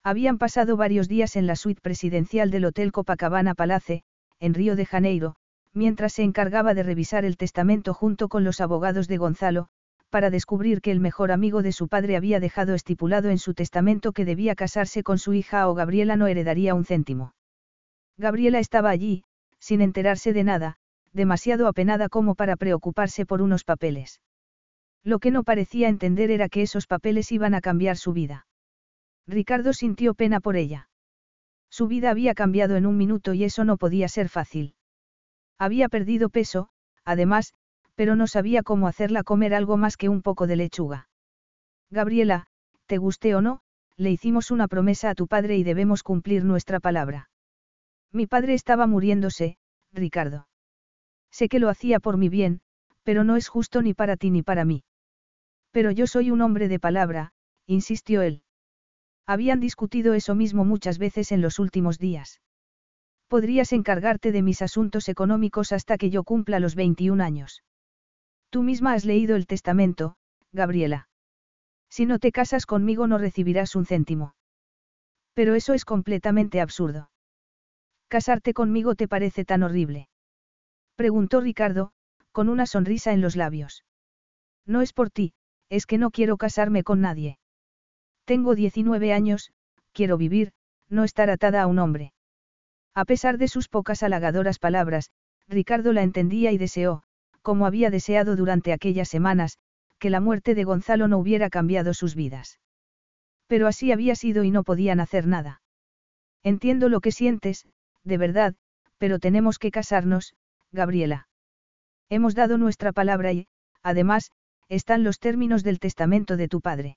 Habían 0.05 0.39
pasado 0.39 0.77
varios 0.77 1.09
días 1.09 1.37
en 1.37 1.47
la 1.47 1.55
suite 1.55 1.81
presidencial 1.81 2.51
del 2.51 2.65
Hotel 2.65 2.91
Copacabana 2.91 3.55
Palace, 3.55 4.03
en 4.41 4.55
Río 4.55 4.75
de 4.75 4.85
Janeiro, 4.85 5.37
mientras 5.73 6.15
se 6.15 6.25
encargaba 6.25 6.75
de 6.75 6.83
revisar 6.83 7.25
el 7.25 7.37
testamento 7.37 7.95
junto 7.95 8.29
con 8.29 8.43
los 8.43 8.61
abogados 8.61 9.07
de 9.07 9.17
Gonzalo, 9.17 9.69
para 10.11 10.29
descubrir 10.29 10.81
que 10.81 10.91
el 10.91 10.99
mejor 10.99 11.31
amigo 11.31 11.63
de 11.63 11.71
su 11.71 11.87
padre 11.87 12.17
había 12.17 12.41
dejado 12.41 12.75
estipulado 12.75 13.31
en 13.31 13.39
su 13.39 13.55
testamento 13.55 14.13
que 14.13 14.25
debía 14.25 14.57
casarse 14.57 15.05
con 15.05 15.19
su 15.19 15.35
hija 15.35 15.69
o 15.69 15.75
Gabriela 15.75 16.17
no 16.17 16.27
heredaría 16.27 16.75
un 16.75 16.85
céntimo. 16.85 17.35
Gabriela 18.19 18.59
estaba 18.59 18.91
allí, 18.91 19.23
sin 19.61 19.81
enterarse 19.81 20.33
de 20.33 20.43
nada, 20.43 20.77
demasiado 21.13 21.69
apenada 21.69 22.09
como 22.09 22.35
para 22.35 22.57
preocuparse 22.57 23.25
por 23.25 23.41
unos 23.41 23.63
papeles. 23.63 24.21
Lo 25.05 25.21
que 25.21 25.31
no 25.31 25.45
parecía 25.45 25.89
entender 25.89 26.33
era 26.33 26.49
que 26.49 26.63
esos 26.63 26.89
papeles 26.89 27.31
iban 27.31 27.55
a 27.55 27.61
cambiar 27.61 27.97
su 27.97 28.13
vida. 28.13 28.47
Ricardo 29.27 29.73
sintió 29.73 30.15
pena 30.15 30.41
por 30.41 30.57
ella. 30.57 30.89
Su 31.71 31.87
vida 31.87 32.11
había 32.11 32.35
cambiado 32.35 32.77
en 32.77 32.87
un 32.87 32.97
minuto 32.97 33.35
y 33.35 33.45
eso 33.45 33.65
no 33.65 33.77
podía 33.77 34.09
ser 34.09 34.29
fácil. 34.29 34.75
Había 35.59 35.89
perdido 35.89 36.29
peso, 36.29 36.69
además, 37.05 37.55
pero 37.95 38.17
no 38.17 38.27
sabía 38.27 38.63
cómo 38.63 38.89
hacerla 38.89 39.23
comer 39.23 39.55
algo 39.55 39.77
más 39.77 39.97
que 39.97 40.09
un 40.09 40.23
poco 40.23 40.47
de 40.47 40.57
lechuga. 40.57 41.09
Gabriela, 41.91 42.47
te 42.87 42.99
guste 42.99 43.35
o 43.35 43.43
no, 43.43 43.61
le 43.97 44.11
hicimos 44.11 44.51
una 44.51 44.69
promesa 44.69 45.11
a 45.11 45.15
tu 45.15 45.27
padre 45.29 45.57
y 45.57 45.63
debemos 45.63 46.03
cumplir 46.03 46.45
nuestra 46.45 46.81
palabra. 46.81 47.31
Mi 48.11 48.27
padre 48.27 48.55
estaba 48.55 48.87
muriéndose, 48.87 49.57
Ricardo. 49.93 50.49
Sé 51.31 51.49
que 51.49 51.59
lo 51.59 51.69
hacía 51.69 52.01
por 52.01 52.17
mi 52.17 52.29
bien, 52.29 52.61
pero 53.03 53.25
no 53.25 53.37
es 53.37 53.49
justo 53.49 53.83
ni 53.83 53.95
para 53.95 54.17
ti 54.17 54.31
ni 54.31 54.43
para 54.43 54.65
mí. 54.65 54.85
Pero 55.71 55.91
yo 55.91 56.07
soy 56.07 56.31
un 56.31 56.43
hombre 56.43 56.69
de 56.69 56.79
palabra, 56.79 57.33
insistió 57.67 58.23
él. 58.23 58.43
Habían 59.27 59.61
discutido 59.61 60.15
eso 60.15 60.35
mismo 60.35 60.65
muchas 60.65 60.99
veces 60.99 61.33
en 61.33 61.41
los 61.41 61.59
últimos 61.59 61.99
días. 61.99 62.41
Podrías 63.29 63.73
encargarte 63.73 64.33
de 64.33 64.43
mis 64.43 64.63
asuntos 64.63 65.09
económicos 65.09 65.73
hasta 65.73 65.97
que 65.97 66.11
yo 66.11 66.25
cumpla 66.25 66.61
los 66.61 66.75
21 66.75 67.23
años. 67.23 67.63
Tú 68.51 68.63
misma 68.63 68.93
has 68.93 69.05
leído 69.05 69.37
el 69.37 69.47
testamento, 69.47 70.17
Gabriela. 70.53 71.09
Si 71.89 72.05
no 72.05 72.19
te 72.19 72.33
casas 72.33 72.67
conmigo 72.67 73.07
no 73.07 73.19
recibirás 73.19 73.75
un 73.75 73.87
céntimo. 73.87 74.35
Pero 75.35 75.55
eso 75.55 75.73
es 75.73 75.85
completamente 75.85 76.61
absurdo. 76.61 77.11
¿Casarte 78.09 78.53
conmigo 78.53 78.95
te 78.95 79.09
parece 79.09 79.45
tan 79.47 79.63
horrible? 79.63 80.09
Preguntó 80.97 81.41
Ricardo, 81.41 81.93
con 82.33 82.49
una 82.49 82.67
sonrisa 82.67 83.13
en 83.13 83.23
los 83.23 83.37
labios. 83.37 83.85
No 84.67 84.83
es 84.83 84.93
por 84.93 85.11
ti, 85.11 85.33
es 85.71 85.87
que 85.87 85.97
no 85.97 86.11
quiero 86.11 86.37
casarme 86.37 86.83
con 86.83 87.01
nadie. 87.01 87.39
Tengo 88.25 88.55
19 88.55 89.13
años, 89.13 89.53
quiero 89.93 90.17
vivir, 90.17 90.53
no 90.89 91.05
estar 91.05 91.31
atada 91.31 91.63
a 91.63 91.67
un 91.67 91.79
hombre. 91.79 92.13
A 92.95 93.05
pesar 93.05 93.39
de 93.39 93.49
sus 93.49 93.69
pocas 93.69 94.03
halagadoras 94.03 94.59
palabras, 94.59 95.11
Ricardo 95.49 95.93
la 95.93 96.03
entendía 96.03 96.53
y 96.53 96.59
deseó, 96.59 97.03
como 97.43 97.67
había 97.67 97.91
deseado 97.91 98.37
durante 98.37 98.73
aquellas 98.73 99.09
semanas, 99.09 99.59
que 99.99 100.11
la 100.11 100.21
muerte 100.21 100.55
de 100.55 100.65
Gonzalo 100.65 101.09
no 101.09 101.19
hubiera 101.19 101.51
cambiado 101.51 101.95
sus 101.95 102.15
vidas. 102.15 102.61
Pero 103.47 103.67
así 103.67 103.93
había 103.93 104.15
sido 104.15 104.45
y 104.45 104.51
no 104.51 104.63
podían 104.63 105.01
hacer 105.01 105.27
nada. 105.27 105.63
Entiendo 106.43 106.89
lo 106.89 107.01
que 107.01 107.13
sientes, 107.13 107.67
de 108.05 108.19
verdad, 108.19 108.55
pero 108.99 109.19
tenemos 109.19 109.59
que 109.59 109.71
casarnos, 109.71 110.35
Gabriela. 110.71 111.29
Hemos 112.09 112.35
dado 112.35 112.59
nuestra 112.59 112.93
palabra 112.93 113.33
y, 113.33 113.47
además, 113.83 114.31
están 114.69 115.03
los 115.05 115.19
términos 115.19 115.63
del 115.63 115.81
testamento 115.81 116.37
de 116.37 116.49
tu 116.49 116.61
padre. 116.61 116.97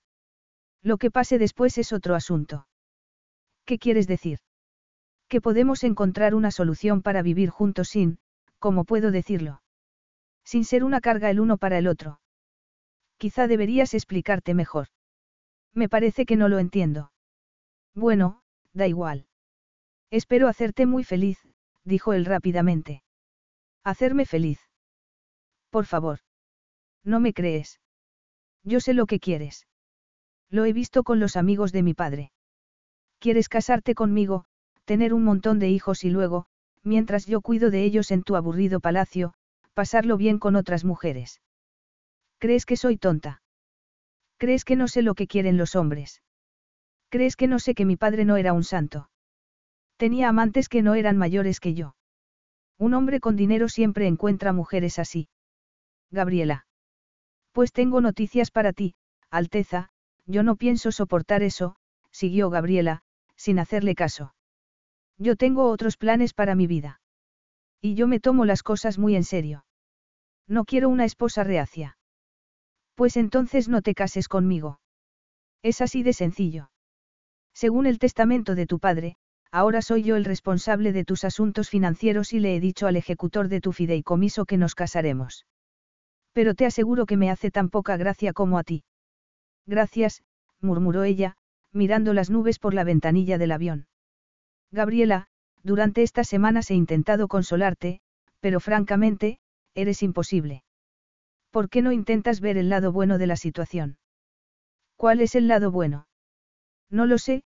Lo 0.86 1.00
que 1.00 1.10
pase 1.10 1.40
después 1.40 1.80
es 1.80 1.92
otro 1.94 2.14
asunto. 2.14 2.68
¿Qué 3.66 3.80
quieres 3.80 4.06
decir? 4.06 4.38
Que 5.28 5.42
podemos 5.42 5.84
encontrar 5.84 6.36
una 6.36 6.52
solución 6.52 7.02
para 7.02 7.24
vivir 7.24 7.50
juntos 7.50 7.90
sin, 7.90 8.20
¿cómo 8.60 8.86
puedo 8.86 9.10
decirlo? 9.10 9.64
Sin 10.44 10.64
ser 10.64 10.84
una 10.84 11.02
carga 11.02 11.32
el 11.32 11.40
uno 11.40 11.58
para 11.58 11.80
el 11.80 11.88
otro. 11.88 12.20
Quizá 13.18 13.48
deberías 13.48 13.96
explicarte 13.96 14.54
mejor. 14.54 14.90
Me 15.74 15.90
parece 15.90 16.28
que 16.28 16.36
no 16.36 16.50
lo 16.50 16.60
entiendo. 16.60 17.12
Bueno, 17.96 18.44
da 18.74 18.86
igual. 18.86 19.26
Espero 20.12 20.48
hacerte 20.48 20.86
muy 20.86 21.04
feliz, 21.04 21.40
dijo 21.84 22.14
él 22.14 22.26
rápidamente. 22.26 23.02
Hacerme 23.84 24.28
feliz. 24.28 24.60
Por 25.72 25.88
favor. 25.88 26.20
No 27.04 27.20
me 27.20 27.34
crees. 27.34 27.82
Yo 28.64 28.80
sé 28.80 28.94
lo 28.94 29.08
que 29.08 29.20
quieres. 29.20 29.66
Lo 30.50 30.66
he 30.66 30.74
visto 30.74 31.04
con 31.04 31.20
los 31.20 31.36
amigos 31.36 31.72
de 31.72 31.84
mi 31.84 31.94
padre. 31.94 32.32
Quieres 33.20 33.50
casarte 33.50 33.96
conmigo, 33.96 34.46
tener 34.86 35.14
un 35.14 35.24
montón 35.24 35.60
de 35.60 35.70
hijos 35.70 36.04
y 36.04 36.10
luego, 36.10 36.46
mientras 36.84 37.26
yo 37.26 37.42
cuido 37.42 37.72
de 37.72 37.84
ellos 37.84 38.12
en 38.12 38.24
tu 38.24 38.36
aburrido 38.36 38.80
palacio, 38.80 39.34
pasarlo 39.74 40.18
bien 40.18 40.40
con 40.40 40.56
otras 40.56 40.86
mujeres. 40.86 41.42
¿Crees 42.38 42.66
que 42.66 42.78
soy 42.78 42.98
tonta? 42.98 43.42
¿Crees 44.38 44.66
que 44.66 44.76
no 44.76 44.88
sé 44.88 45.02
lo 45.02 45.16
que 45.16 45.28
quieren 45.28 45.58
los 45.58 45.76
hombres? 45.76 46.22
¿Crees 47.10 47.36
que 47.36 47.48
no 47.48 47.60
sé 47.60 47.74
que 47.74 47.86
mi 47.86 47.96
padre 47.96 48.26
no 48.26 48.38
era 48.38 48.54
un 48.54 48.64
santo? 48.64 49.10
Tenía 49.98 50.30
amantes 50.30 50.70
que 50.70 50.82
no 50.82 50.96
eran 50.96 51.18
mayores 51.18 51.60
que 51.60 51.74
yo. 51.74 51.96
Un 52.78 52.94
hombre 52.94 53.20
con 53.20 53.36
dinero 53.36 53.70
siempre 53.70 54.08
encuentra 54.08 54.52
mujeres 54.52 55.00
así. 55.00 55.30
Gabriela. 56.12 56.68
Pues 57.54 57.72
tengo 57.72 58.02
noticias 58.02 58.52
para 58.52 58.74
ti, 58.74 58.96
Alteza, 59.30 59.90
yo 60.26 60.44
no 60.44 60.56
pienso 60.56 60.92
soportar 60.92 61.44
eso, 61.44 61.76
siguió 62.12 62.50
Gabriela, 62.50 63.02
sin 63.36 63.60
hacerle 63.60 63.96
caso. 63.96 64.34
Yo 65.18 65.36
tengo 65.36 65.70
otros 65.70 65.98
planes 65.98 66.34
para 66.34 66.56
mi 66.56 66.68
vida. 66.68 67.00
Y 67.82 67.96
yo 67.96 68.08
me 68.08 68.20
tomo 68.20 68.46
las 68.46 68.64
cosas 68.64 68.98
muy 68.98 69.16
en 69.16 69.24
serio. 69.24 69.66
No 70.48 70.66
quiero 70.66 70.90
una 70.90 71.06
esposa 71.06 71.44
reacia. 71.44 71.98
Pues 72.96 73.18
entonces 73.18 73.68
no 73.68 73.82
te 73.82 73.94
cases 73.94 74.28
conmigo. 74.28 74.80
Es 75.62 75.82
así 75.82 76.04
de 76.04 76.14
sencillo. 76.14 76.70
Según 77.54 77.86
el 77.86 78.00
testamento 78.00 78.56
de 78.56 78.66
tu 78.66 78.80
padre, 78.80 79.18
ahora 79.52 79.82
soy 79.82 80.04
yo 80.04 80.16
el 80.16 80.26
responsable 80.26 80.92
de 80.92 81.06
tus 81.06 81.24
asuntos 81.24 81.70
financieros 81.70 82.34
y 82.34 82.40
le 82.40 82.56
he 82.56 82.60
dicho 82.60 82.88
al 82.88 82.96
ejecutor 82.96 83.48
de 83.48 83.62
tu 83.62 83.72
fideicomiso 83.72 84.46
que 84.46 84.58
nos 84.58 84.76
casaremos. 84.76 85.46
Pero 86.34 86.54
te 86.54 86.66
aseguro 86.66 87.06
que 87.06 87.18
me 87.18 87.30
hace 87.30 87.52
tan 87.52 87.70
poca 87.70 87.96
gracia 87.98 88.34
como 88.34 88.58
a 88.58 88.64
ti. 88.64 88.84
Gracias, 89.66 90.24
murmuró 90.62 91.04
ella, 91.04 91.38
mirando 91.72 92.14
las 92.14 92.30
nubes 92.30 92.60
por 92.60 92.74
la 92.74 92.84
ventanilla 92.84 93.38
del 93.38 93.52
avión. 93.52 93.88
Gabriela, 94.72 95.28
durante 95.64 96.04
estas 96.04 96.28
semanas 96.28 96.70
he 96.72 96.76
intentado 96.76 97.28
consolarte, 97.28 98.02
pero 98.40 98.60
francamente, 98.60 99.40
eres 99.74 100.04
imposible. 100.04 100.64
¿Por 101.52 101.70
qué 101.70 101.82
no 101.82 101.92
intentas 101.92 102.42
ver 102.42 102.58
el 102.58 102.70
lado 102.70 102.92
bueno 102.92 103.18
de 103.18 103.28
la 103.28 103.36
situación? 103.36 103.98
¿Cuál 104.96 105.22
es 105.22 105.36
el 105.36 105.48
lado 105.48 105.72
bueno? 105.72 106.08
No 106.90 107.06
lo 107.06 107.18
sé, 107.18 107.44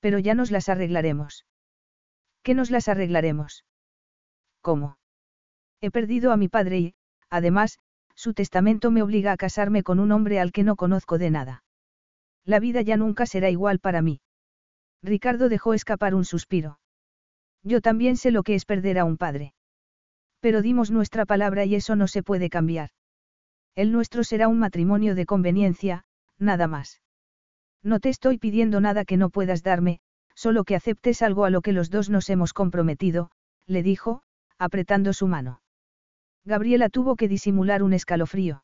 pero 0.00 0.18
ya 0.18 0.34
nos 0.34 0.50
las 0.50 0.68
arreglaremos. 0.68 1.46
¿Qué 2.42 2.54
nos 2.54 2.70
las 2.70 2.88
arreglaremos? 2.88 3.64
¿Cómo? 4.60 4.98
He 5.80 5.90
perdido 5.90 6.32
a 6.32 6.36
mi 6.36 6.48
padre 6.48 6.78
y, 6.78 6.94
además, 7.28 7.78
su 8.20 8.34
testamento 8.34 8.90
me 8.90 9.00
obliga 9.00 9.32
a 9.32 9.38
casarme 9.38 9.82
con 9.82 9.98
un 9.98 10.12
hombre 10.12 10.40
al 10.40 10.52
que 10.52 10.62
no 10.62 10.76
conozco 10.76 11.16
de 11.16 11.30
nada. 11.30 11.64
La 12.44 12.60
vida 12.60 12.82
ya 12.82 12.98
nunca 12.98 13.24
será 13.24 13.48
igual 13.48 13.78
para 13.78 14.02
mí. 14.02 14.20
Ricardo 15.02 15.48
dejó 15.48 15.72
escapar 15.72 16.14
un 16.14 16.26
suspiro. 16.26 16.78
Yo 17.62 17.80
también 17.80 18.18
sé 18.18 18.30
lo 18.30 18.42
que 18.42 18.54
es 18.54 18.66
perder 18.66 18.98
a 18.98 19.06
un 19.06 19.16
padre. 19.16 19.54
Pero 20.40 20.60
dimos 20.60 20.90
nuestra 20.90 21.24
palabra 21.24 21.64
y 21.64 21.74
eso 21.74 21.96
no 21.96 22.08
se 22.08 22.22
puede 22.22 22.50
cambiar. 22.50 22.90
El 23.74 23.90
nuestro 23.90 24.22
será 24.22 24.48
un 24.48 24.58
matrimonio 24.58 25.14
de 25.14 25.24
conveniencia, 25.24 26.04
nada 26.38 26.66
más. 26.66 27.00
No 27.82 28.00
te 28.00 28.10
estoy 28.10 28.36
pidiendo 28.36 28.82
nada 28.82 29.06
que 29.06 29.16
no 29.16 29.30
puedas 29.30 29.62
darme, 29.62 30.00
solo 30.34 30.64
que 30.64 30.76
aceptes 30.76 31.22
algo 31.22 31.46
a 31.46 31.50
lo 31.50 31.62
que 31.62 31.72
los 31.72 31.88
dos 31.88 32.10
nos 32.10 32.28
hemos 32.28 32.52
comprometido, 32.52 33.30
le 33.66 33.82
dijo, 33.82 34.20
apretando 34.58 35.14
su 35.14 35.26
mano. 35.26 35.62
Gabriela 36.44 36.88
tuvo 36.88 37.16
que 37.16 37.28
disimular 37.28 37.82
un 37.82 37.92
escalofrío. 37.92 38.62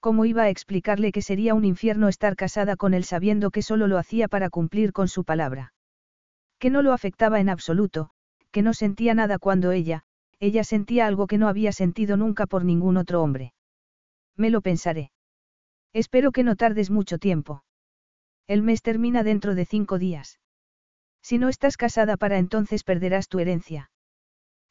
¿Cómo 0.00 0.24
iba 0.24 0.44
a 0.44 0.48
explicarle 0.48 1.12
que 1.12 1.22
sería 1.22 1.54
un 1.54 1.64
infierno 1.64 2.08
estar 2.08 2.34
casada 2.34 2.76
con 2.76 2.94
él 2.94 3.04
sabiendo 3.04 3.50
que 3.50 3.62
solo 3.62 3.86
lo 3.86 3.98
hacía 3.98 4.28
para 4.28 4.50
cumplir 4.50 4.92
con 4.92 5.08
su 5.08 5.24
palabra? 5.24 5.74
Que 6.58 6.70
no 6.70 6.82
lo 6.82 6.92
afectaba 6.92 7.38
en 7.38 7.48
absoluto, 7.48 8.10
que 8.50 8.62
no 8.62 8.72
sentía 8.72 9.14
nada 9.14 9.38
cuando 9.38 9.72
ella, 9.72 10.04
ella 10.40 10.64
sentía 10.64 11.06
algo 11.06 11.26
que 11.26 11.38
no 11.38 11.48
había 11.48 11.72
sentido 11.72 12.16
nunca 12.16 12.46
por 12.46 12.64
ningún 12.64 12.96
otro 12.96 13.22
hombre. 13.22 13.52
Me 14.36 14.48
lo 14.48 14.62
pensaré. 14.62 15.12
Espero 15.92 16.32
que 16.32 16.44
no 16.44 16.56
tardes 16.56 16.90
mucho 16.90 17.18
tiempo. 17.18 17.62
El 18.46 18.62
mes 18.62 18.82
termina 18.82 19.22
dentro 19.22 19.54
de 19.54 19.66
cinco 19.66 19.98
días. 19.98 20.40
Si 21.22 21.36
no 21.36 21.50
estás 21.50 21.76
casada 21.76 22.16
para 22.16 22.38
entonces 22.38 22.84
perderás 22.84 23.28
tu 23.28 23.38
herencia. 23.38 23.90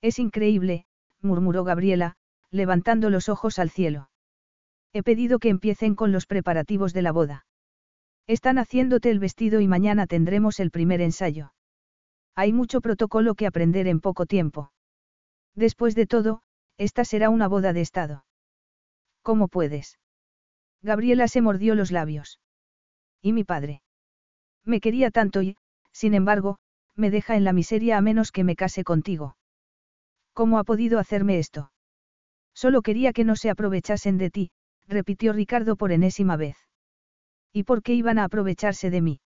Es 0.01 0.17
increíble, 0.17 0.85
murmuró 1.21 1.63
Gabriela, 1.63 2.15
levantando 2.51 3.09
los 3.09 3.29
ojos 3.29 3.59
al 3.59 3.69
cielo. 3.69 4.09
He 4.93 5.03
pedido 5.03 5.39
que 5.39 5.49
empiecen 5.49 5.95
con 5.95 6.11
los 6.11 6.25
preparativos 6.25 6.93
de 6.93 7.01
la 7.01 7.11
boda. 7.11 7.45
Están 8.27 8.57
haciéndote 8.57 9.09
el 9.09 9.19
vestido 9.19 9.59
y 9.59 9.67
mañana 9.67 10.07
tendremos 10.07 10.59
el 10.59 10.71
primer 10.71 11.01
ensayo. 11.01 11.53
Hay 12.35 12.53
mucho 12.53 12.81
protocolo 12.81 13.35
que 13.35 13.47
aprender 13.47 13.87
en 13.87 13.99
poco 13.99 14.25
tiempo. 14.25 14.71
Después 15.55 15.95
de 15.95 16.07
todo, 16.07 16.41
esta 16.77 17.05
será 17.05 17.29
una 17.29 17.47
boda 17.47 17.73
de 17.73 17.81
Estado. 17.81 18.25
¿Cómo 19.21 19.47
puedes? 19.47 19.99
Gabriela 20.81 21.27
se 21.27 21.41
mordió 21.41 21.75
los 21.75 21.91
labios. 21.91 22.39
¿Y 23.21 23.33
mi 23.33 23.43
padre? 23.43 23.81
Me 24.63 24.79
quería 24.79 25.11
tanto 25.11 25.41
y, 25.41 25.57
sin 25.91 26.13
embargo, 26.13 26.57
me 26.95 27.11
deja 27.11 27.35
en 27.35 27.43
la 27.43 27.53
miseria 27.53 27.97
a 27.97 28.01
menos 28.01 28.31
que 28.31 28.43
me 28.43 28.55
case 28.55 28.83
contigo. 28.83 29.35
¿Cómo 30.39 30.57
ha 30.57 30.63
podido 30.63 30.99
hacerme 30.99 31.37
esto? 31.37 31.69
Solo 32.53 32.81
quería 32.81 33.11
que 33.11 33.25
no 33.25 33.35
se 33.35 33.49
aprovechasen 33.49 34.17
de 34.17 34.29
ti, 34.29 34.51
repitió 34.87 35.33
Ricardo 35.33 35.75
por 35.75 35.91
enésima 35.91 36.37
vez. 36.37 36.55
¿Y 37.51 37.63
por 37.63 37.83
qué 37.83 37.93
iban 37.93 38.17
a 38.19 38.23
aprovecharse 38.23 38.89
de 38.89 39.01
mí? 39.01 39.19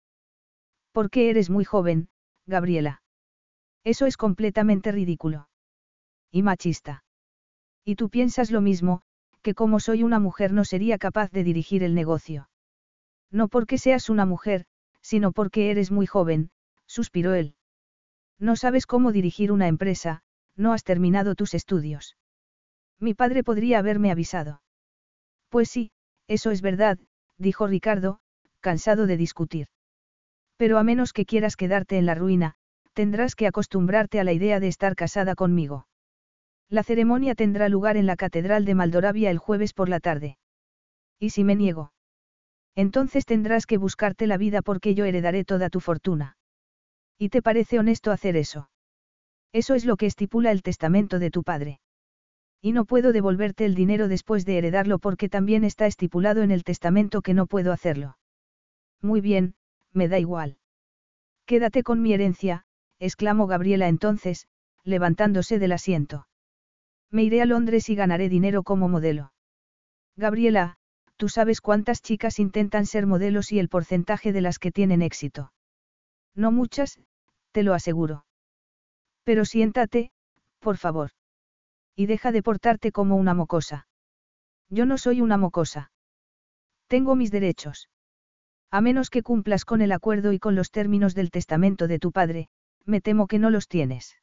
Porque 0.91 1.29
eres 1.29 1.51
muy 1.51 1.65
joven, 1.65 2.09
Gabriela. 2.47 3.03
Eso 3.83 4.07
es 4.07 4.17
completamente 4.17 4.91
ridículo. 4.91 5.49
Y 6.31 6.41
machista. 6.41 7.03
Y 7.85 7.93
tú 7.93 8.09
piensas 8.09 8.49
lo 8.49 8.61
mismo, 8.61 9.03
que 9.43 9.53
como 9.53 9.79
soy 9.79 10.01
una 10.01 10.17
mujer 10.17 10.51
no 10.51 10.65
sería 10.65 10.97
capaz 10.97 11.29
de 11.29 11.43
dirigir 11.43 11.83
el 11.83 11.93
negocio. 11.93 12.49
No 13.29 13.49
porque 13.49 13.77
seas 13.77 14.09
una 14.09 14.25
mujer, 14.25 14.65
sino 15.01 15.31
porque 15.31 15.69
eres 15.69 15.91
muy 15.91 16.07
joven, 16.07 16.49
suspiró 16.87 17.35
él. 17.35 17.53
No 18.39 18.55
sabes 18.55 18.87
cómo 18.87 19.11
dirigir 19.11 19.51
una 19.51 19.67
empresa, 19.67 20.23
no 20.55 20.73
has 20.73 20.83
terminado 20.83 21.35
tus 21.35 21.53
estudios. 21.53 22.17
Mi 22.99 23.13
padre 23.13 23.43
podría 23.43 23.79
haberme 23.79 24.11
avisado. 24.11 24.61
Pues 25.49 25.69
sí, 25.69 25.91
eso 26.27 26.51
es 26.51 26.61
verdad, 26.61 26.97
dijo 27.37 27.67
Ricardo, 27.67 28.19
cansado 28.59 29.07
de 29.07 29.17
discutir. 29.17 29.67
Pero 30.57 30.77
a 30.77 30.83
menos 30.83 31.13
que 31.13 31.25
quieras 31.25 31.55
quedarte 31.55 31.97
en 31.97 32.05
la 32.05 32.15
ruina, 32.15 32.55
tendrás 32.93 33.35
que 33.35 33.47
acostumbrarte 33.47 34.19
a 34.19 34.23
la 34.23 34.33
idea 34.33 34.59
de 34.59 34.67
estar 34.67 34.95
casada 34.95 35.35
conmigo. 35.35 35.87
La 36.69 36.83
ceremonia 36.83 37.35
tendrá 37.35 37.69
lugar 37.69 37.97
en 37.97 38.05
la 38.05 38.15
Catedral 38.15 38.65
de 38.65 38.75
Maldoravia 38.75 39.29
el 39.31 39.37
jueves 39.37 39.73
por 39.73 39.89
la 39.89 39.99
tarde. 39.99 40.37
¿Y 41.19 41.31
si 41.31 41.43
me 41.43 41.55
niego? 41.55 41.91
Entonces 42.75 43.25
tendrás 43.25 43.65
que 43.65 43.77
buscarte 43.77 44.27
la 44.27 44.37
vida 44.37 44.61
porque 44.61 44.95
yo 44.95 45.05
heredaré 45.05 45.45
toda 45.45 45.69
tu 45.69 45.79
fortuna. 45.79 46.37
¿Y 47.17 47.29
te 47.29 47.41
parece 47.41 47.79
honesto 47.79 48.11
hacer 48.11 48.35
eso? 48.35 48.69
Eso 49.53 49.75
es 49.75 49.85
lo 49.85 49.95
que 49.95 50.07
estipula 50.07 50.51
el 50.51 50.63
testamento 50.63 51.19
de 51.19 51.31
tu 51.31 51.43
padre. 51.43 51.79
Y 52.61 52.71
no 52.71 52.85
puedo 52.85 53.13
devolverte 53.13 53.65
el 53.65 53.75
dinero 53.75 54.07
después 54.07 54.45
de 54.45 54.57
heredarlo 54.57 54.97
porque 54.97 55.29
también 55.29 55.63
está 55.63 55.85
estipulado 55.85 56.41
en 56.41 56.51
el 56.51 56.63
testamento 56.63 57.21
que 57.21 57.33
no 57.33 57.45
puedo 57.45 57.71
hacerlo. 57.71 58.17
Muy 59.01 59.21
bien, 59.21 59.55
me 59.91 60.07
da 60.07 60.17
igual. 60.17 60.57
Quédate 61.45 61.83
con 61.83 62.01
mi 62.01 62.13
herencia, 62.13 62.65
exclamó 62.99 63.47
Gabriela 63.47 63.89
entonces, 63.89 64.47
levantándose 64.83 65.59
del 65.59 65.73
asiento. 65.73 66.27
Me 67.11 67.23
iré 67.23 67.41
a 67.41 67.45
Londres 67.45 67.89
y 67.89 67.95
ganaré 67.95 68.29
dinero 68.29 68.63
como 68.63 68.89
modelo. 68.89 69.33
Gabriela, 70.15 70.77
tú 71.17 71.29
sabes 71.29 71.61
cuántas 71.61 72.01
chicas 72.01 72.39
intentan 72.39 72.85
ser 72.85 73.05
modelos 73.05 73.51
y 73.51 73.59
el 73.59 73.69
porcentaje 73.69 74.33
de 74.33 74.41
las 74.41 74.57
que 74.57 74.71
tienen 74.71 75.01
éxito. 75.01 75.51
No 76.33 76.51
muchas, 76.51 76.99
te 77.51 77.61
lo 77.61 77.73
aseguro. 77.73 78.25
Pero 79.23 79.45
siéntate, 79.45 80.11
por 80.59 80.77
favor. 80.77 81.11
Y 81.95 82.05
deja 82.07 82.31
de 82.31 82.43
portarte 82.43 82.91
como 82.91 83.15
una 83.15 83.33
mocosa. 83.33 83.87
Yo 84.69 84.85
no 84.85 84.97
soy 84.97 85.21
una 85.21 85.37
mocosa. 85.37 85.91
Tengo 86.87 87.15
mis 87.15 87.31
derechos. 87.31 87.89
A 88.71 88.81
menos 88.81 89.09
que 89.09 89.21
cumplas 89.21 89.65
con 89.65 89.81
el 89.81 89.91
acuerdo 89.91 90.33
y 90.33 90.39
con 90.39 90.55
los 90.55 90.71
términos 90.71 91.13
del 91.13 91.29
testamento 91.29 91.87
de 91.87 91.99
tu 91.99 92.11
padre, 92.11 92.49
me 92.85 93.01
temo 93.01 93.27
que 93.27 93.39
no 93.39 93.49
los 93.49 93.67
tienes. 93.67 94.17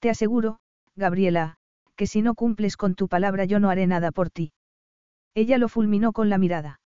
Te 0.00 0.10
aseguro, 0.10 0.60
Gabriela, 0.96 1.56
que 1.96 2.06
si 2.06 2.20
no 2.20 2.34
cumples 2.34 2.76
con 2.76 2.94
tu 2.94 3.08
palabra 3.08 3.46
yo 3.46 3.60
no 3.60 3.70
haré 3.70 3.86
nada 3.86 4.12
por 4.12 4.30
ti. 4.30 4.52
Ella 5.34 5.58
lo 5.58 5.68
fulminó 5.68 6.12
con 6.12 6.28
la 6.28 6.38
mirada. 6.38 6.80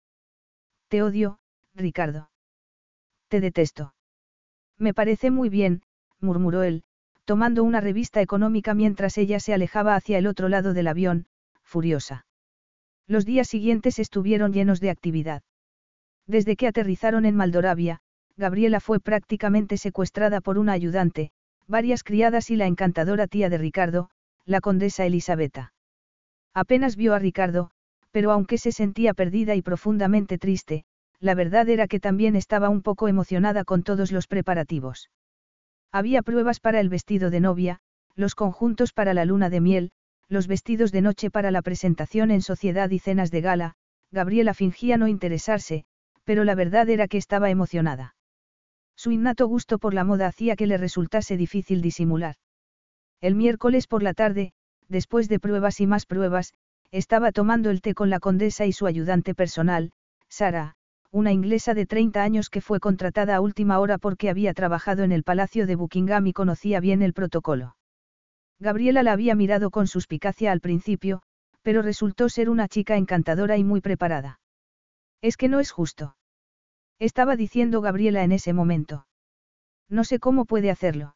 Te 0.89 1.01
odio, 1.01 1.39
Ricardo. 1.73 2.29
Te 3.29 3.39
detesto. 3.39 3.95
Me 4.77 4.93
parece 4.93 5.31
muy 5.31 5.49
bien, 5.49 5.81
murmuró 6.19 6.63
él, 6.63 6.83
tomando 7.25 7.63
una 7.63 7.81
revista 7.81 8.21
económica 8.21 8.73
mientras 8.73 9.17
ella 9.17 9.39
se 9.39 9.53
alejaba 9.53 9.95
hacia 9.95 10.17
el 10.17 10.27
otro 10.27 10.47
lado 10.47 10.73
del 10.73 10.87
avión, 10.87 11.25
furiosa. 11.63 12.25
Los 13.07 13.25
días 13.25 13.47
siguientes 13.47 13.99
estuvieron 13.99 14.53
llenos 14.53 14.79
de 14.79 14.91
actividad. 14.91 15.43
Desde 16.27 16.55
que 16.55 16.67
aterrizaron 16.67 17.25
en 17.25 17.35
Maldoravia, 17.35 17.99
Gabriela 18.37 18.79
fue 18.79 18.99
prácticamente 18.99 19.77
secuestrada 19.77 20.41
por 20.41 20.57
una 20.57 20.73
ayudante, 20.73 21.31
varias 21.67 22.03
criadas 22.03 22.49
y 22.49 22.55
la 22.55 22.67
encantadora 22.67 23.27
tía 23.27 23.49
de 23.49 23.57
Ricardo, 23.57 24.09
la 24.45 24.61
condesa 24.61 25.05
Elisabetta. 25.05 25.73
Apenas 26.53 26.95
vio 26.95 27.13
a 27.13 27.19
Ricardo, 27.19 27.71
pero 28.11 28.31
aunque 28.31 28.57
se 28.57 28.71
sentía 28.71 29.13
perdida 29.13 29.55
y 29.55 29.61
profundamente 29.61 30.37
triste, 30.37 30.85
la 31.19 31.33
verdad 31.33 31.69
era 31.69 31.87
que 31.87 31.99
también 31.99 32.35
estaba 32.35 32.69
un 32.69 32.81
poco 32.81 33.07
emocionada 33.07 33.63
con 33.63 33.83
todos 33.83 34.11
los 34.11 34.27
preparativos. 34.27 35.09
Había 35.95 36.23
pruebas 36.23 36.59
para 36.59 36.81
el 36.81 36.89
vestido 36.89 37.29
de 37.29 37.39
novia, 37.39 37.79
los 38.17 38.35
conjuntos 38.35 38.91
para 38.91 39.13
la 39.13 39.23
luna 39.23 39.49
de 39.49 39.61
miel, 39.61 39.91
los 40.27 40.45
vestidos 40.45 40.91
de 40.91 40.99
noche 40.99 41.31
para 41.31 41.51
la 41.51 41.61
presentación 41.61 42.31
en 42.31 42.41
sociedad 42.41 42.89
y 42.89 42.99
cenas 42.99 43.31
de 43.31 43.39
gala, 43.39 43.75
Gabriela 44.11 44.53
fingía 44.53 44.97
no 44.97 45.07
interesarse, 45.07 45.85
pero 46.25 46.43
la 46.43 46.53
verdad 46.53 46.89
era 46.89 47.07
que 47.07 47.17
estaba 47.17 47.49
emocionada. 47.49 48.13
Su 48.97 49.11
innato 49.11 49.47
gusto 49.47 49.79
por 49.79 49.93
la 49.93 50.03
moda 50.03 50.27
hacía 50.27 50.57
que 50.57 50.67
le 50.67 50.75
resultase 50.75 51.37
difícil 51.37 51.81
disimular. 51.81 52.35
El 53.21 53.35
miércoles 53.35 53.87
por 53.87 54.03
la 54.03 54.13
tarde, 54.13 54.51
después 54.89 55.29
de 55.29 55.39
pruebas 55.39 55.79
y 55.79 55.87
más 55.87 56.05
pruebas, 56.05 56.53
estaba 56.91 57.31
tomando 57.31 57.69
el 57.69 57.79
té 57.79 57.93
con 57.93 58.09
la 58.09 58.19
condesa 58.19 58.65
y 58.65 58.73
su 58.73 58.85
ayudante 58.85 59.33
personal, 59.33 59.93
Sara, 60.27 60.74
una 61.15 61.31
inglesa 61.31 61.73
de 61.73 61.85
30 61.85 62.21
años 62.21 62.49
que 62.49 62.59
fue 62.59 62.81
contratada 62.81 63.37
a 63.37 63.39
última 63.39 63.79
hora 63.79 63.97
porque 63.97 64.29
había 64.29 64.53
trabajado 64.53 65.03
en 65.03 65.13
el 65.13 65.23
Palacio 65.23 65.65
de 65.65 65.77
Buckingham 65.77 66.27
y 66.27 66.33
conocía 66.33 66.81
bien 66.81 67.01
el 67.01 67.13
protocolo. 67.13 67.77
Gabriela 68.59 69.01
la 69.01 69.13
había 69.13 69.33
mirado 69.33 69.71
con 69.71 69.87
suspicacia 69.87 70.51
al 70.51 70.59
principio, 70.59 71.21
pero 71.61 71.81
resultó 71.81 72.27
ser 72.27 72.49
una 72.49 72.67
chica 72.67 72.97
encantadora 72.97 73.55
y 73.55 73.63
muy 73.63 73.79
preparada. 73.79 74.41
Es 75.21 75.37
que 75.37 75.47
no 75.47 75.61
es 75.61 75.71
justo. 75.71 76.17
Estaba 76.99 77.37
diciendo 77.37 77.79
Gabriela 77.79 78.25
en 78.25 78.33
ese 78.33 78.51
momento. 78.51 79.07
No 79.87 80.03
sé 80.03 80.19
cómo 80.19 80.43
puede 80.43 80.69
hacerlo. 80.69 81.15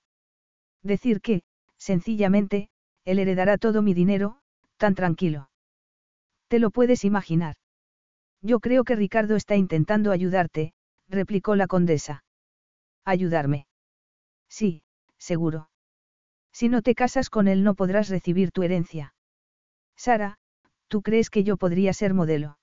Decir 0.82 1.20
que, 1.20 1.42
sencillamente, 1.78 2.70
él 3.04 3.20
heredará 3.20 3.58
todo 3.58 3.82
mi 3.82 3.94
dinero, 3.94 4.38
tan 4.78 4.96
tranquilo. 4.96 5.50
Te 6.48 6.60
lo 6.60 6.72
puedes 6.72 7.04
imaginar. 7.04 7.58
Yo 8.42 8.60
creo 8.60 8.84
que 8.84 8.96
Ricardo 8.96 9.36
está 9.36 9.56
intentando 9.56 10.12
ayudarte, 10.12 10.74
replicó 11.08 11.56
la 11.56 11.68
condesa. 11.68 12.24
¿Ayudarme? 13.04 13.68
Sí, 14.48 14.84
seguro. 15.18 15.70
Si 16.52 16.70
no 16.70 16.82
te 16.82 16.96
casas 16.96 17.30
con 17.30 17.48
él 17.48 17.64
no 17.64 17.76
podrás 17.76 18.10
recibir 18.10 18.52
tu 18.52 18.64
herencia. 18.64 19.14
Sara, 19.96 20.38
¿tú 20.88 21.02
crees 21.02 21.30
que 21.30 21.44
yo 21.44 21.58
podría 21.58 21.94
ser 21.94 22.14
modelo? 22.14 22.58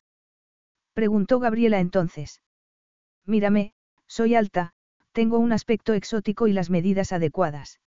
Preguntó 0.94 1.38
Gabriela 1.40 1.78
entonces. 1.78 2.42
Mírame, 3.26 3.74
soy 4.06 4.34
alta, 4.34 4.72
tengo 5.12 5.38
un 5.38 5.52
aspecto 5.52 5.92
exótico 5.92 6.46
y 6.46 6.52
las 6.52 6.70
medidas 6.70 7.12
adecuadas. 7.12 7.80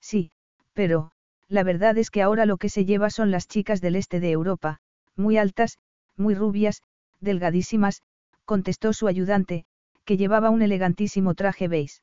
Sí, 0.00 0.32
pero, 0.72 1.12
la 1.48 1.62
verdad 1.62 1.96
es 1.98 2.10
que 2.10 2.22
ahora 2.22 2.46
lo 2.46 2.56
que 2.56 2.68
se 2.68 2.84
lleva 2.84 3.10
son 3.10 3.30
las 3.30 3.46
chicas 3.46 3.80
del 3.80 3.96
este 3.96 4.20
de 4.20 4.32
Europa, 4.32 4.80
muy 5.16 5.38
altas, 5.38 5.78
muy 6.16 6.34
rubias, 6.34 6.82
delgadísimas, 7.24 8.02
contestó 8.44 8.92
su 8.92 9.08
ayudante, 9.08 9.64
que 10.04 10.16
llevaba 10.16 10.50
un 10.50 10.62
elegantísimo 10.62 11.34
traje 11.34 11.66
beige. 11.66 12.00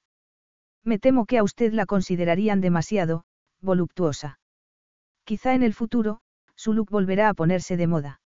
Me 0.84 1.00
temo 1.00 1.26
que 1.26 1.38
a 1.38 1.44
usted 1.44 1.72
la 1.74 1.86
considerarían 1.86 2.60
demasiado, 2.60 3.24
voluptuosa. 3.62 4.40
Quizá 5.24 5.54
en 5.54 5.64
el 5.64 5.74
futuro, 5.74 6.22
su 6.56 6.74
look 6.74 6.90
volverá 6.90 7.30
a 7.30 7.34
ponerse 7.34 7.78
de 7.78 7.88
moda. 7.88 8.22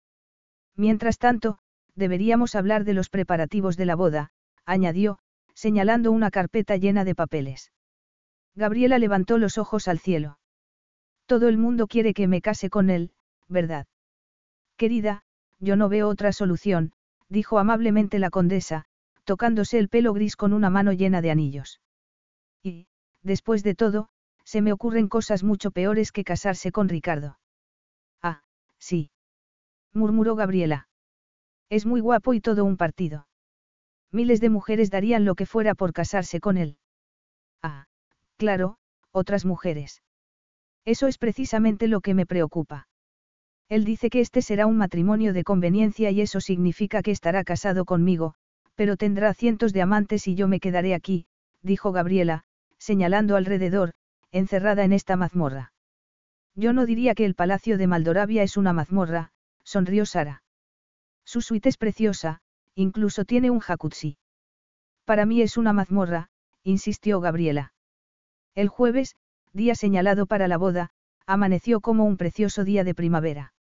Mientras 0.76 1.18
tanto, 1.18 1.58
deberíamos 1.94 2.54
hablar 2.54 2.84
de 2.84 2.94
los 2.94 3.10
preparativos 3.10 3.76
de 3.76 3.86
la 3.86 3.96
boda, 3.96 4.30
añadió, 4.64 5.18
señalando 5.54 6.12
una 6.12 6.30
carpeta 6.30 6.76
llena 6.76 7.04
de 7.04 7.14
papeles. 7.14 7.72
Gabriela 8.54 8.98
levantó 8.98 9.38
los 9.38 9.58
ojos 9.58 9.88
al 9.88 9.98
cielo. 9.98 10.38
Todo 11.26 11.48
el 11.48 11.58
mundo 11.58 11.86
quiere 11.86 12.14
que 12.14 12.28
me 12.28 12.40
case 12.40 12.70
con 12.70 12.90
él, 12.90 13.12
¿verdad? 13.48 13.86
Querida, 14.76 15.22
yo 15.58 15.76
no 15.76 15.88
veo 15.88 16.08
otra 16.08 16.32
solución, 16.32 16.92
dijo 17.28 17.58
amablemente 17.58 18.18
la 18.18 18.30
condesa, 18.30 18.84
tocándose 19.24 19.78
el 19.78 19.88
pelo 19.88 20.12
gris 20.12 20.36
con 20.36 20.52
una 20.52 20.70
mano 20.70 20.92
llena 20.92 21.22
de 21.22 21.30
anillos. 21.30 21.80
Y, 22.62 22.86
después 23.22 23.62
de 23.62 23.74
todo, 23.74 24.08
se 24.44 24.60
me 24.60 24.72
ocurren 24.72 25.08
cosas 25.08 25.42
mucho 25.42 25.70
peores 25.70 26.12
que 26.12 26.24
casarse 26.24 26.70
con 26.70 26.88
Ricardo. 26.88 27.38
Ah, 28.22 28.42
sí. 28.78 29.10
murmuró 29.92 30.36
Gabriela. 30.36 30.88
Es 31.70 31.86
muy 31.86 32.00
guapo 32.00 32.34
y 32.34 32.40
todo 32.40 32.64
un 32.64 32.76
partido. 32.76 33.26
Miles 34.12 34.40
de 34.40 34.50
mujeres 34.50 34.90
darían 34.90 35.24
lo 35.24 35.34
que 35.34 35.46
fuera 35.46 35.74
por 35.74 35.92
casarse 35.92 36.40
con 36.40 36.56
él. 36.56 36.78
Ah, 37.62 37.86
claro, 38.36 38.76
otras 39.10 39.44
mujeres. 39.44 40.02
Eso 40.84 41.06
es 41.06 41.18
precisamente 41.18 41.88
lo 41.88 42.00
que 42.00 42.14
me 42.14 42.26
preocupa. 42.26 42.86
Él 43.68 43.84
dice 43.84 44.10
que 44.10 44.20
este 44.20 44.42
será 44.42 44.66
un 44.66 44.76
matrimonio 44.76 45.32
de 45.32 45.44
conveniencia 45.44 46.10
y 46.10 46.20
eso 46.20 46.40
significa 46.40 47.02
que 47.02 47.10
estará 47.10 47.44
casado 47.44 47.84
conmigo, 47.84 48.34
pero 48.74 48.96
tendrá 48.96 49.32
cientos 49.34 49.72
de 49.72 49.82
amantes 49.82 50.28
y 50.28 50.34
yo 50.34 50.48
me 50.48 50.60
quedaré 50.60 50.94
aquí, 50.94 51.26
dijo 51.62 51.92
Gabriela, 51.92 52.44
señalando 52.78 53.36
alrededor, 53.36 53.92
encerrada 54.30 54.84
en 54.84 54.92
esta 54.92 55.16
mazmorra. 55.16 55.72
Yo 56.54 56.72
no 56.72 56.86
diría 56.86 57.14
que 57.14 57.24
el 57.24 57.34
palacio 57.34 57.78
de 57.78 57.86
Maldoravia 57.86 58.42
es 58.42 58.56
una 58.56 58.72
mazmorra, 58.72 59.32
sonrió 59.64 60.04
Sara. 60.06 60.42
Su 61.24 61.40
suite 61.40 61.68
es 61.70 61.78
preciosa, 61.78 62.42
incluso 62.74 63.24
tiene 63.24 63.50
un 63.50 63.60
jacuzzi. 63.60 64.18
Para 65.04 65.24
mí 65.24 65.40
es 65.40 65.56
una 65.56 65.72
mazmorra, 65.72 66.28
insistió 66.62 67.20
Gabriela. 67.20 67.72
El 68.54 68.68
jueves, 68.68 69.16
día 69.52 69.74
señalado 69.74 70.26
para 70.26 70.48
la 70.48 70.58
boda, 70.58 70.90
amaneció 71.26 71.80
como 71.80 72.04
un 72.04 72.16
precioso 72.16 72.64
día 72.64 72.84
de 72.84 72.94
primavera. 72.94 73.53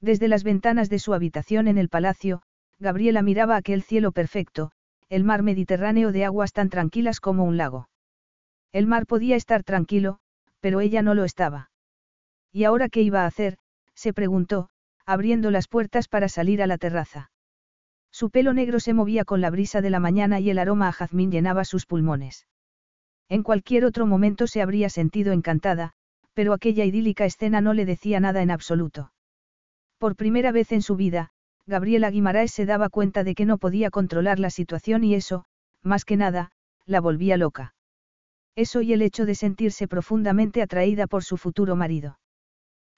Desde 0.00 0.28
las 0.28 0.44
ventanas 0.44 0.88
de 0.88 0.98
su 0.98 1.12
habitación 1.12 1.68
en 1.68 1.76
el 1.76 1.88
palacio, 1.88 2.42
Gabriela 2.78 3.22
miraba 3.22 3.56
aquel 3.56 3.82
cielo 3.82 4.12
perfecto, 4.12 4.72
el 5.10 5.24
mar 5.24 5.42
Mediterráneo 5.42 6.12
de 6.12 6.24
aguas 6.24 6.52
tan 6.52 6.70
tranquilas 6.70 7.20
como 7.20 7.44
un 7.44 7.56
lago. 7.56 7.88
El 8.72 8.86
mar 8.86 9.06
podía 9.06 9.36
estar 9.36 9.62
tranquilo, 9.64 10.18
pero 10.60 10.80
ella 10.80 11.02
no 11.02 11.14
lo 11.14 11.24
estaba. 11.24 11.70
¿Y 12.52 12.64
ahora 12.64 12.88
qué 12.88 13.02
iba 13.02 13.22
a 13.22 13.26
hacer? 13.26 13.58
se 13.94 14.12
preguntó, 14.14 14.70
abriendo 15.04 15.50
las 15.50 15.68
puertas 15.68 16.08
para 16.08 16.28
salir 16.28 16.62
a 16.62 16.66
la 16.66 16.78
terraza. 16.78 17.30
Su 18.10 18.30
pelo 18.30 18.54
negro 18.54 18.80
se 18.80 18.94
movía 18.94 19.24
con 19.24 19.40
la 19.40 19.50
brisa 19.50 19.80
de 19.80 19.90
la 19.90 20.00
mañana 20.00 20.40
y 20.40 20.50
el 20.50 20.58
aroma 20.58 20.88
a 20.88 20.92
jazmín 20.92 21.30
llenaba 21.30 21.64
sus 21.64 21.84
pulmones. 21.86 22.46
En 23.28 23.42
cualquier 23.42 23.84
otro 23.84 24.06
momento 24.06 24.46
se 24.46 24.62
habría 24.62 24.88
sentido 24.88 25.32
encantada, 25.32 25.92
pero 26.32 26.52
aquella 26.52 26.84
idílica 26.84 27.24
escena 27.24 27.60
no 27.60 27.74
le 27.74 27.84
decía 27.84 28.18
nada 28.18 28.42
en 28.42 28.50
absoluto. 28.50 29.12
Por 30.00 30.16
primera 30.16 30.50
vez 30.50 30.72
en 30.72 30.80
su 30.80 30.96
vida, 30.96 31.28
Gabriela 31.66 32.10
Guimaraes 32.10 32.52
se 32.52 32.64
daba 32.64 32.88
cuenta 32.88 33.22
de 33.22 33.34
que 33.34 33.44
no 33.44 33.58
podía 33.58 33.90
controlar 33.90 34.38
la 34.38 34.48
situación 34.48 35.04
y 35.04 35.14
eso, 35.14 35.44
más 35.82 36.06
que 36.06 36.16
nada, 36.16 36.52
la 36.86 37.02
volvía 37.02 37.36
loca. 37.36 37.74
Eso 38.56 38.80
y 38.80 38.94
el 38.94 39.02
hecho 39.02 39.26
de 39.26 39.34
sentirse 39.34 39.88
profundamente 39.88 40.62
atraída 40.62 41.06
por 41.06 41.22
su 41.22 41.36
futuro 41.36 41.76
marido. 41.76 42.18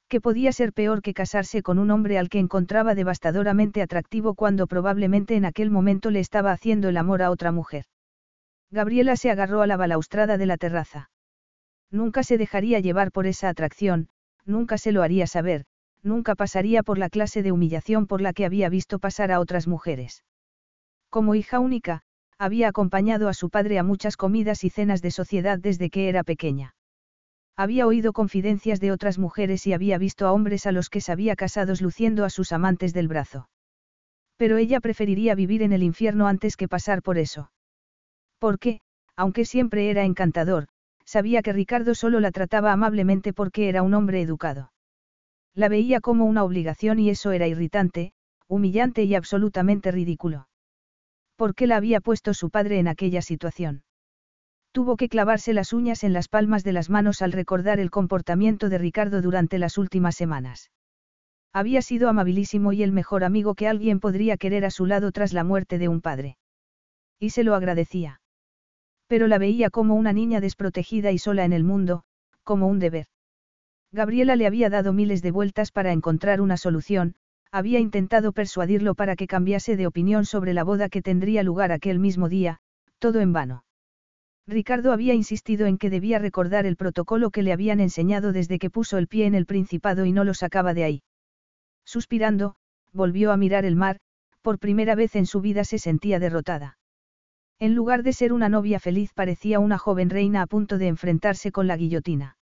Que 0.08 0.20
podía 0.20 0.52
ser 0.52 0.72
peor 0.72 1.02
que 1.02 1.12
casarse 1.12 1.60
con 1.60 1.80
un 1.80 1.90
hombre 1.90 2.18
al 2.18 2.28
que 2.28 2.38
encontraba 2.38 2.94
devastadoramente 2.94 3.82
atractivo 3.82 4.36
cuando 4.36 4.68
probablemente 4.68 5.34
en 5.34 5.44
aquel 5.44 5.72
momento 5.72 6.08
le 6.12 6.20
estaba 6.20 6.52
haciendo 6.52 6.88
el 6.88 6.96
amor 6.96 7.22
a 7.22 7.32
otra 7.32 7.50
mujer. 7.50 7.86
Gabriela 8.70 9.16
se 9.16 9.32
agarró 9.32 9.62
a 9.62 9.66
la 9.66 9.76
balaustrada 9.76 10.38
de 10.38 10.46
la 10.46 10.56
terraza. 10.56 11.10
Nunca 11.90 12.22
se 12.22 12.38
dejaría 12.38 12.78
llevar 12.78 13.10
por 13.10 13.26
esa 13.26 13.48
atracción, 13.48 14.08
nunca 14.44 14.78
se 14.78 14.92
lo 14.92 15.02
haría 15.02 15.26
saber, 15.26 15.64
nunca 16.02 16.34
pasaría 16.34 16.82
por 16.82 16.98
la 16.98 17.08
clase 17.08 17.42
de 17.42 17.52
humillación 17.52 18.06
por 18.06 18.20
la 18.20 18.32
que 18.32 18.44
había 18.44 18.68
visto 18.68 18.98
pasar 18.98 19.32
a 19.32 19.40
otras 19.40 19.66
mujeres. 19.66 20.24
Como 21.10 21.34
hija 21.34 21.60
única, 21.60 22.02
había 22.38 22.68
acompañado 22.68 23.28
a 23.28 23.34
su 23.34 23.50
padre 23.50 23.78
a 23.78 23.82
muchas 23.82 24.16
comidas 24.16 24.64
y 24.64 24.70
cenas 24.70 25.02
de 25.02 25.10
sociedad 25.10 25.58
desde 25.58 25.90
que 25.90 26.08
era 26.08 26.24
pequeña. 26.24 26.74
Había 27.56 27.86
oído 27.86 28.12
confidencias 28.12 28.80
de 28.80 28.90
otras 28.90 29.18
mujeres 29.18 29.66
y 29.66 29.74
había 29.74 29.98
visto 29.98 30.26
a 30.26 30.32
hombres 30.32 30.66
a 30.66 30.72
los 30.72 30.88
que 30.88 31.00
se 31.00 31.12
había 31.12 31.36
casados 31.36 31.80
luciendo 31.80 32.24
a 32.24 32.30
sus 32.30 32.50
amantes 32.52 32.94
del 32.94 33.08
brazo. 33.08 33.48
Pero 34.36 34.56
ella 34.56 34.80
preferiría 34.80 35.34
vivir 35.34 35.62
en 35.62 35.72
el 35.72 35.82
infierno 35.82 36.26
antes 36.26 36.56
que 36.56 36.66
pasar 36.66 37.02
por 37.02 37.18
eso. 37.18 37.52
Porque, 38.38 38.80
aunque 39.14 39.44
siempre 39.44 39.90
era 39.90 40.04
encantador, 40.04 40.66
sabía 41.04 41.42
que 41.42 41.52
Ricardo 41.52 41.94
solo 41.94 42.18
la 42.18 42.32
trataba 42.32 42.72
amablemente 42.72 43.32
porque 43.32 43.68
era 43.68 43.82
un 43.82 43.94
hombre 43.94 44.20
educado. 44.22 44.71
La 45.54 45.68
veía 45.68 46.00
como 46.00 46.24
una 46.24 46.44
obligación 46.44 46.98
y 46.98 47.10
eso 47.10 47.32
era 47.32 47.46
irritante, 47.46 48.12
humillante 48.48 49.04
y 49.04 49.14
absolutamente 49.14 49.90
ridículo. 49.90 50.48
¿Por 51.36 51.54
qué 51.54 51.66
la 51.66 51.76
había 51.76 52.00
puesto 52.00 52.34
su 52.34 52.50
padre 52.50 52.78
en 52.78 52.88
aquella 52.88 53.22
situación? 53.22 53.84
Tuvo 54.72 54.96
que 54.96 55.08
clavarse 55.08 55.52
las 55.52 55.72
uñas 55.72 56.04
en 56.04 56.12
las 56.12 56.28
palmas 56.28 56.64
de 56.64 56.72
las 56.72 56.88
manos 56.88 57.20
al 57.20 57.32
recordar 57.32 57.80
el 57.80 57.90
comportamiento 57.90 58.68
de 58.68 58.78
Ricardo 58.78 59.20
durante 59.20 59.58
las 59.58 59.76
últimas 59.76 60.16
semanas. 60.16 60.70
Había 61.52 61.82
sido 61.82 62.08
amabilísimo 62.08 62.72
y 62.72 62.82
el 62.82 62.92
mejor 62.92 63.24
amigo 63.24 63.54
que 63.54 63.68
alguien 63.68 64.00
podría 64.00 64.38
querer 64.38 64.64
a 64.64 64.70
su 64.70 64.86
lado 64.86 65.12
tras 65.12 65.34
la 65.34 65.44
muerte 65.44 65.78
de 65.78 65.88
un 65.88 66.00
padre. 66.00 66.38
Y 67.18 67.30
se 67.30 67.44
lo 67.44 67.54
agradecía 67.54 68.22
pero 69.12 69.26
la 69.26 69.36
veía 69.36 69.68
como 69.68 69.94
una 69.94 70.14
niña 70.14 70.40
desprotegida 70.40 71.10
y 71.12 71.18
sola 71.18 71.44
en 71.44 71.52
el 71.52 71.64
mundo, 71.64 72.04
como 72.44 72.66
un 72.66 72.78
deber. 72.78 73.08
Gabriela 73.92 74.36
le 74.36 74.46
había 74.46 74.70
dado 74.70 74.94
miles 74.94 75.20
de 75.20 75.30
vueltas 75.30 75.70
para 75.70 75.92
encontrar 75.92 76.40
una 76.40 76.56
solución, 76.56 77.14
había 77.50 77.78
intentado 77.78 78.32
persuadirlo 78.32 78.94
para 78.94 79.16
que 79.16 79.26
cambiase 79.26 79.76
de 79.76 79.86
opinión 79.86 80.24
sobre 80.24 80.54
la 80.54 80.64
boda 80.64 80.88
que 80.88 81.02
tendría 81.02 81.42
lugar 81.42 81.70
aquel 81.70 81.98
mismo 81.98 82.30
día, 82.30 82.60
todo 82.98 83.20
en 83.20 83.34
vano. 83.34 83.64
Ricardo 84.46 84.92
había 84.92 85.12
insistido 85.12 85.66
en 85.66 85.76
que 85.76 85.90
debía 85.90 86.18
recordar 86.18 86.64
el 86.64 86.76
protocolo 86.76 87.30
que 87.30 87.42
le 87.42 87.52
habían 87.52 87.80
enseñado 87.80 88.32
desde 88.32 88.58
que 88.58 88.70
puso 88.70 88.96
el 88.96 89.08
pie 89.08 89.26
en 89.26 89.34
el 89.34 89.44
Principado 89.44 90.06
y 90.06 90.12
no 90.12 90.24
lo 90.24 90.32
sacaba 90.32 90.72
de 90.72 90.84
ahí. 90.84 91.02
Suspirando, 91.84 92.56
volvió 92.92 93.30
a 93.30 93.36
mirar 93.36 93.66
el 93.66 93.76
mar, 93.76 93.98
por 94.40 94.58
primera 94.58 94.94
vez 94.94 95.14
en 95.16 95.26
su 95.26 95.42
vida 95.42 95.64
se 95.64 95.78
sentía 95.78 96.18
derrotada. 96.18 96.78
En 97.58 97.74
lugar 97.74 98.02
de 98.02 98.14
ser 98.14 98.32
una 98.32 98.48
novia 98.48 98.80
feliz 98.80 99.12
parecía 99.12 99.60
una 99.60 99.76
joven 99.78 100.08
reina 100.08 100.40
a 100.40 100.46
punto 100.46 100.78
de 100.78 100.88
enfrentarse 100.88 101.52
con 101.52 101.66
la 101.66 101.76
guillotina. 101.76 102.36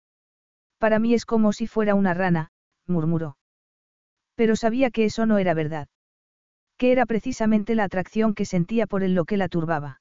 Para 0.79 0.99
mí 0.99 1.14
es 1.14 1.24
como 1.24 1.53
si 1.53 1.66
fuera 1.66 1.95
una 1.95 2.14
rana, 2.14 2.51
murmuró. 2.87 3.37
Pero 4.35 4.57
sabía 4.57 4.91
que 4.91 5.05
eso 5.05 5.27
no 5.27 5.39
era 5.39 5.55
verdad. 5.55 5.89
Que 6.77 6.93
era 6.93 7.07
precisamente 7.07 7.74
la 7.74 7.85
atracción 7.85 8.35
que 8.35 8.45
sentía 8.45 8.87
por 8.87 9.03
él 9.03 9.14
lo 9.14 9.24
que 9.24 9.39
la 9.39 9.49
turbaba. 9.49 10.01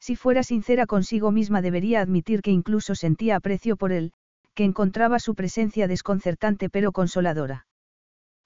Si 0.00 0.16
fuera 0.16 0.42
sincera 0.42 0.86
consigo 0.86 1.30
misma 1.30 1.62
debería 1.62 2.00
admitir 2.00 2.42
que 2.42 2.50
incluso 2.50 2.94
sentía 2.94 3.36
aprecio 3.36 3.76
por 3.76 3.92
él, 3.92 4.12
que 4.54 4.64
encontraba 4.64 5.18
su 5.18 5.34
presencia 5.34 5.88
desconcertante 5.88 6.68
pero 6.68 6.92
consoladora. 6.92 7.66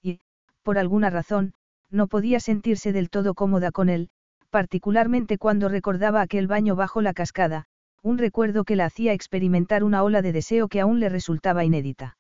Y, 0.03 0.21
por 0.63 0.79
alguna 0.79 1.11
razón, 1.11 1.55
no 1.91 2.07
podía 2.07 2.39
sentirse 2.41 2.93
del 2.93 3.11
todo 3.11 3.35
cómoda 3.35 3.73
con 3.73 3.89
él, 3.89 4.11
particularmente 4.51 5.39
cuando 5.39 5.69
recordaba 5.69 6.21
aquel 6.21 6.47
baño 6.47 6.77
bajo 6.77 7.01
la 7.01 7.15
cascada, 7.15 7.67
un 8.03 8.19
recuerdo 8.19 8.65
que 8.65 8.77
la 8.77 8.87
hacía 8.87 9.13
experimentar 9.13 9.85
una 9.85 10.03
ola 10.03 10.23
de 10.23 10.33
deseo 10.33 10.69
que 10.69 10.81
aún 10.81 11.01
le 11.01 11.09
resultaba 11.09 11.65
inédita. 11.65 12.17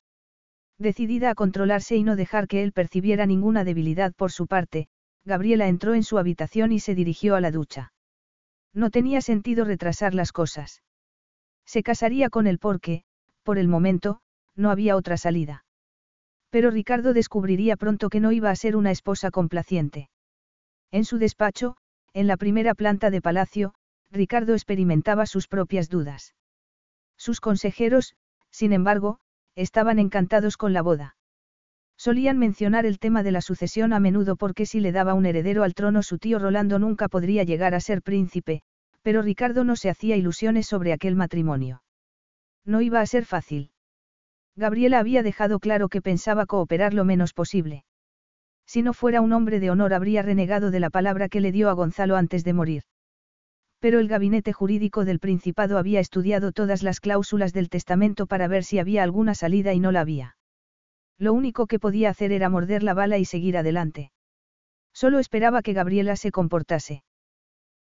Decidida 0.79 1.31
a 1.31 1.35
controlarse 1.35 1.97
y 1.97 2.05
no 2.05 2.17
dejar 2.17 2.47
que 2.47 2.63
él 2.63 2.73
percibiera 2.73 3.27
ninguna 3.27 3.65
debilidad 3.65 4.13
por 4.15 4.31
su 4.31 4.47
parte, 4.47 4.89
Gabriela 5.25 5.69
entró 5.69 5.95
en 5.95 6.05
su 6.05 6.19
habitación 6.19 6.73
y 6.73 6.81
se 6.81 6.95
dirigió 6.95 7.35
a 7.35 7.41
la 7.41 7.51
ducha. 7.51 7.93
No 8.73 8.91
tenía 8.91 9.21
sentido 9.21 9.65
retrasar 9.65 10.15
las 10.15 10.33
cosas. 10.33 10.83
Se 11.67 11.83
casaría 11.83 12.31
con 12.31 12.47
él 12.47 12.59
porque, 12.59 13.03
por 13.43 13.59
el 13.59 13.69
momento, 13.69 14.21
no 14.55 14.71
había 14.71 14.97
otra 14.97 15.17
salida. 15.17 15.65
Pero 16.51 16.71
Ricardo 16.71 17.13
descubriría 17.13 17.77
pronto 17.77 18.09
que 18.09 18.21
no 18.21 18.33
iba 18.33 18.51
a 18.51 18.57
ser 18.57 18.77
una 18.77 18.91
esposa 18.91 19.31
complaciente. 19.31 20.09
En 20.91 21.05
su 21.05 21.19
despacho, 21.19 21.77
en 22.15 22.27
la 22.27 22.37
primera 22.37 22.75
planta 22.75 23.11
de 23.11 23.21
palacio, 23.21 23.75
Ricardo 24.11 24.55
experimentaba 24.55 25.27
sus 25.27 25.49
propias 25.49 25.89
dudas. 25.89 26.35
Sus 27.17 27.41
consejeros, 27.41 28.15
sin 28.51 28.73
embargo, 28.73 29.19
estaban 29.55 29.99
encantados 29.99 30.57
con 30.57 30.73
la 30.73 30.83
boda. 30.83 31.17
Solían 31.97 32.39
mencionar 32.39 32.87
el 32.87 33.01
tema 33.01 33.23
de 33.23 33.33
la 33.33 33.41
sucesión 33.41 33.93
a 33.93 33.99
menudo 33.99 34.37
porque 34.37 34.67
si 34.67 34.79
le 34.79 34.93
daba 34.93 35.15
un 35.15 35.27
heredero 35.27 35.65
al 35.65 35.75
trono 35.75 36.03
su 36.03 36.19
tío 36.19 36.39
Rolando 36.39 36.79
nunca 36.79 37.09
podría 37.09 37.43
llegar 37.43 37.75
a 37.75 37.81
ser 37.81 38.03
príncipe, 38.03 38.63
pero 39.03 39.21
Ricardo 39.21 39.65
no 39.65 39.75
se 39.75 39.91
hacía 39.91 40.17
ilusiones 40.17 40.67
sobre 40.67 40.93
aquel 40.93 41.17
matrimonio. 41.17 41.83
No 42.65 42.81
iba 42.83 43.01
a 43.01 43.07
ser 43.07 43.25
fácil. 43.25 43.73
Gabriela 44.55 45.01
había 45.01 45.23
dejado 45.23 45.59
claro 45.59 45.89
que 45.89 46.03
pensaba 46.03 46.47
cooperar 46.47 46.95
lo 46.95 47.05
menos 47.05 47.33
posible. 47.33 47.85
Si 48.65 48.83
no 48.83 48.93
fuera 48.93 49.21
un 49.21 49.33
hombre 49.33 49.61
de 49.61 49.71
honor 49.71 49.93
habría 49.93 50.23
renegado 50.23 50.71
de 50.71 50.81
la 50.81 50.91
palabra 50.91 51.29
que 51.29 51.41
le 51.41 51.53
dio 51.53 51.69
a 51.69 51.73
Gonzalo 51.73 52.17
antes 52.17 52.45
de 52.45 52.53
morir. 52.53 52.83
Pero 53.81 54.01
el 54.01 54.09
gabinete 54.09 54.53
jurídico 54.53 55.05
del 55.05 55.21
Principado 55.21 55.79
había 55.79 56.01
estudiado 56.01 56.53
todas 56.53 56.83
las 56.83 57.01
cláusulas 57.01 57.53
del 57.53 57.69
testamento 57.69 58.27
para 58.27 58.49
ver 58.49 58.65
si 58.65 58.79
había 58.79 59.03
alguna 59.03 59.35
salida 59.35 59.73
y 59.73 59.81
no 59.81 59.93
la 59.93 60.01
había. 60.01 60.37
Lo 61.19 61.33
único 61.33 61.67
que 61.67 61.79
podía 61.79 62.11
hacer 62.11 62.33
era 62.33 62.49
morder 62.49 62.83
la 62.83 62.95
bala 62.95 63.19
y 63.19 63.25
seguir 63.25 63.57
adelante. 63.57 64.11
Solo 64.93 65.19
esperaba 65.19 65.63
que 65.63 65.75
Gabriela 65.75 66.17
se 66.17 66.33
comportase. 66.33 67.05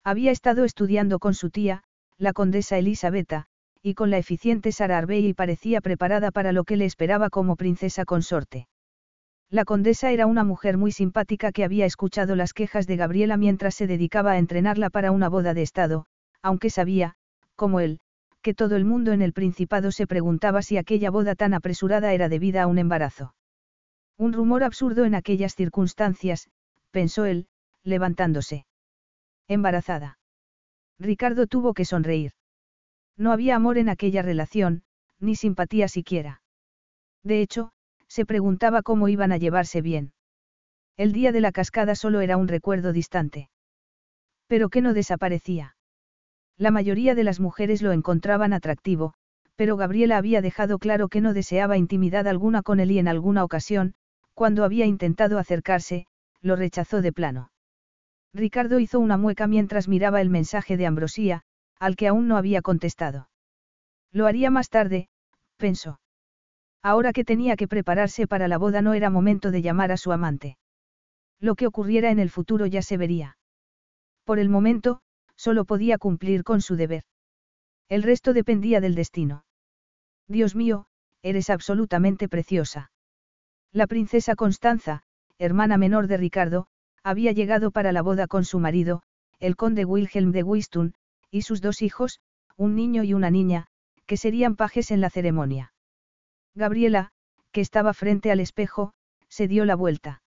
Había 0.03 0.31
estado 0.31 0.65
estudiando 0.65 1.19
con 1.19 1.33
su 1.33 1.49
tía, 1.49 1.83
la 2.17 2.33
condesa 2.33 2.77
Elisabetta, 2.77 3.47
y 3.81 3.93
con 3.93 4.09
la 4.09 4.17
eficiente 4.17 4.71
Sara 4.71 4.97
Arbey 4.97 5.25
y 5.25 5.33
parecía 5.33 5.81
preparada 5.81 6.31
para 6.31 6.51
lo 6.51 6.63
que 6.63 6.77
le 6.77 6.85
esperaba 6.85 7.29
como 7.29 7.55
princesa 7.55 8.05
consorte. 8.05 8.67
La 9.49 9.63
condesa 9.63 10.11
era 10.11 10.25
una 10.25 10.43
mujer 10.43 10.77
muy 10.77 10.91
simpática 10.91 11.53
que 11.53 11.63
había 11.63 11.85
escuchado 11.85 12.35
las 12.35 12.53
quejas 12.53 12.85
de 12.85 12.97
Gabriela 12.97 13.37
mientras 13.37 13.75
se 13.75 13.87
dedicaba 13.87 14.31
a 14.31 14.37
entrenarla 14.37 14.89
para 14.89 15.11
una 15.11 15.29
boda 15.29 15.53
de 15.53 15.61
Estado, 15.61 16.05
aunque 16.41 16.69
sabía, 16.69 17.15
como 17.55 17.79
él, 17.79 17.99
que 18.41 18.53
todo 18.53 18.75
el 18.75 18.83
mundo 18.83 19.13
en 19.13 19.21
el 19.21 19.31
Principado 19.31 19.91
se 19.91 20.05
preguntaba 20.05 20.61
si 20.61 20.77
aquella 20.77 21.11
boda 21.11 21.35
tan 21.35 21.53
apresurada 21.53 22.13
era 22.13 22.27
debida 22.27 22.63
a 22.63 22.67
un 22.67 22.77
embarazo. 22.77 23.35
Un 24.17 24.33
rumor 24.33 24.63
absurdo 24.63 25.05
en 25.05 25.15
aquellas 25.15 25.55
circunstancias, 25.55 26.49
pensó 26.91 27.25
él, 27.25 27.47
levantándose. 27.83 28.65
Embarazada. 29.47 30.19
Ricardo 30.99 31.47
tuvo 31.47 31.73
que 31.73 31.85
sonreír. 31.85 32.31
No 33.15 33.31
había 33.31 33.55
amor 33.55 33.77
en 33.77 33.87
aquella 33.87 34.23
relación, 34.23 34.83
ni 35.19 35.35
simpatía 35.35 35.87
siquiera. 35.87 36.41
De 37.23 37.41
hecho, 37.41 37.71
se 38.07 38.25
preguntaba 38.25 38.81
cómo 38.81 39.09
iban 39.09 39.31
a 39.31 39.37
llevarse 39.37 39.81
bien. 39.81 40.13
El 40.97 41.11
día 41.11 41.31
de 41.31 41.41
la 41.41 41.51
cascada 41.51 41.95
solo 41.95 42.21
era 42.21 42.37
un 42.37 42.47
recuerdo 42.47 42.91
distante. 42.93 43.49
Pero 44.47 44.69
que 44.69 44.81
no 44.81 44.93
desaparecía. 44.93 45.75
La 46.57 46.71
mayoría 46.71 47.13
de 47.13 47.23
las 47.23 47.39
mujeres 47.39 47.81
lo 47.81 47.91
encontraban 47.91 48.53
atractivo, 48.53 49.13
pero 49.55 49.77
Gabriela 49.77 50.17
había 50.17 50.41
dejado 50.41 50.79
claro 50.79 51.07
que 51.07 51.21
no 51.21 51.33
deseaba 51.33 51.77
intimidad 51.77 52.27
alguna 52.27 52.63
con 52.63 52.79
él 52.79 52.91
y 52.91 52.99
en 52.99 53.07
alguna 53.07 53.43
ocasión, 53.43 53.93
cuando 54.33 54.63
había 54.63 54.85
intentado 54.85 55.39
acercarse, 55.39 56.07
lo 56.41 56.55
rechazó 56.55 57.01
de 57.01 57.11
plano. 57.11 57.51
Ricardo 58.33 58.79
hizo 58.79 58.99
una 58.99 59.17
mueca 59.17 59.47
mientras 59.47 59.87
miraba 59.87 60.21
el 60.21 60.29
mensaje 60.29 60.77
de 60.77 60.85
Ambrosía, 60.85 61.43
al 61.79 61.95
que 61.95 62.07
aún 62.07 62.27
no 62.27 62.37
había 62.37 62.61
contestado. 62.61 63.29
Lo 64.11 64.27
haría 64.27 64.49
más 64.49 64.69
tarde, 64.69 65.09
pensó. 65.57 65.99
Ahora 66.83 67.13
que 67.13 67.23
tenía 67.23 67.55
que 67.55 67.67
prepararse 67.67 68.27
para 68.27 68.47
la 68.47 68.57
boda 68.57 68.81
no 68.81 68.93
era 68.93 69.09
momento 69.09 69.51
de 69.51 69.61
llamar 69.61 69.91
a 69.91 69.97
su 69.97 70.11
amante. 70.11 70.57
Lo 71.39 71.55
que 71.55 71.67
ocurriera 71.67 72.11
en 72.11 72.19
el 72.19 72.29
futuro 72.29 72.65
ya 72.65 72.81
se 72.81 72.97
vería. 72.97 73.37
Por 74.23 74.39
el 74.39 74.49
momento, 74.49 75.01
solo 75.35 75.65
podía 75.65 75.97
cumplir 75.97 76.43
con 76.43 76.61
su 76.61 76.75
deber. 76.75 77.03
El 77.89 78.03
resto 78.03 78.33
dependía 78.33 78.81
del 78.81 78.95
destino. 78.95 79.45
Dios 80.27 80.55
mío, 80.55 80.87
eres 81.21 81.49
absolutamente 81.49 82.27
preciosa. 82.27 82.91
La 83.71 83.87
princesa 83.87 84.35
Constanza, 84.35 85.03
hermana 85.37 85.77
menor 85.77 86.07
de 86.07 86.17
Ricardo, 86.17 86.67
había 87.03 87.31
llegado 87.31 87.71
para 87.71 87.91
la 87.91 88.01
boda 88.01 88.27
con 88.27 88.43
su 88.43 88.59
marido, 88.59 89.03
el 89.39 89.55
conde 89.55 89.85
Wilhelm 89.85 90.31
de 90.31 90.43
Wistun, 90.43 90.93
y 91.31 91.43
sus 91.43 91.61
dos 91.61 91.81
hijos, 91.81 92.19
un 92.57 92.75
niño 92.75 93.03
y 93.03 93.13
una 93.13 93.29
niña, 93.29 93.67
que 94.05 94.17
serían 94.17 94.55
pajes 94.55 94.91
en 94.91 95.01
la 95.01 95.09
ceremonia. 95.09 95.73
Gabriela, 96.57 97.11
que 97.51 97.61
estaba 97.61 97.93
frente 97.93 98.31
al 98.31 98.39
espejo, 98.39 98.93
se 99.29 99.47
dio 99.47 99.63
la 99.63 99.75
vuelta. 99.75 100.23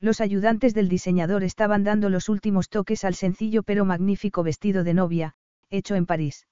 Los 0.00 0.20
ayudantes 0.20 0.74
del 0.74 0.88
diseñador 0.88 1.44
estaban 1.44 1.84
dando 1.84 2.10
los 2.10 2.28
últimos 2.28 2.68
toques 2.68 3.04
al 3.04 3.14
sencillo 3.14 3.62
pero 3.62 3.84
magnífico 3.84 4.42
vestido 4.42 4.82
de 4.82 4.94
novia, 4.94 5.36
hecho 5.70 5.94
en 5.94 6.06
París. 6.06 6.48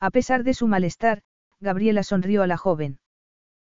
A 0.00 0.10
pesar 0.10 0.42
de 0.42 0.54
su 0.54 0.66
malestar, 0.66 1.22
Gabriela 1.60 2.02
sonrió 2.02 2.42
a 2.42 2.46
la 2.46 2.56
joven. 2.56 2.98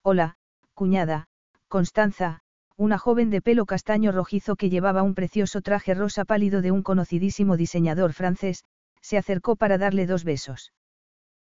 Hola, 0.03 0.37
cuñada, 0.75 1.27
Constanza, 1.69 2.43
una 2.77 2.99
joven 2.99 3.31
de 3.31 3.41
pelo 3.41 3.65
castaño 3.65 4.13
rojizo 4.13 4.57
que 4.57 4.69
llevaba 4.69 5.03
un 5.03 5.15
precioso 5.15 5.63
traje 5.63 5.95
rosa 5.95 6.27
pálido 6.27 6.61
de 6.61 6.71
un 6.71 6.83
conocidísimo 6.83 7.57
diseñador 7.57 8.13
francés, 8.13 8.65
se 9.01 9.17
acercó 9.17 9.57
para 9.57 9.79
darle 9.79 10.07
dos 10.07 10.23
besos. 10.23 10.75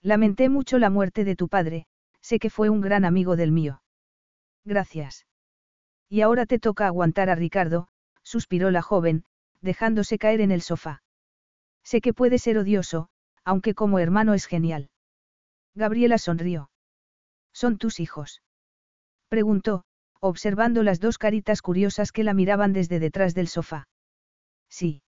Lamenté 0.01 0.49
mucho 0.49 0.77
la 0.77 0.89
muerte 0.89 1.23
de 1.23 1.37
tu 1.37 1.47
padre, 1.47 1.85
sé 2.21 2.39
que 2.39 2.49
fue 2.49 2.69
un 2.69 2.81
gran 2.81 3.05
amigo 3.05 3.35
del 3.35 3.51
mío. 3.51 3.81
Gracias. 4.63 5.25
Y 6.09 6.21
ahora 6.21 6.45
te 6.45 6.59
toca 6.59 6.87
aguantar 6.87 7.29
a 7.29 7.35
Ricardo, 7.35 7.87
suspiró 8.23 8.71
la 8.71 8.81
joven, 8.81 9.25
dejándose 9.61 10.17
caer 10.17 10.41
en 10.41 10.51
el 10.51 10.61
sofá. 10.61 11.03
Sé 11.83 12.01
que 12.01 12.13
puede 12.13 12.37
ser 12.37 12.57
odioso, 12.57 13.09
aunque 13.43 13.73
como 13.73 13.99
hermano 13.99 14.33
es 14.33 14.45
genial. 14.45 14.89
Gabriela 15.73 16.17
sonrió. 16.17 16.69
¿Son 17.53 17.77
tus 17.77 17.99
hijos? 17.99 18.41
Preguntó, 19.29 19.85
observando 20.19 20.83
las 20.83 20.99
dos 20.99 21.17
caritas 21.17 21.61
curiosas 21.61 22.11
que 22.11 22.23
la 22.23 22.33
miraban 22.33 22.73
desde 22.73 22.99
detrás 22.99 23.33
del 23.33 23.47
sofá. 23.47 23.87
Sí. 24.69 25.01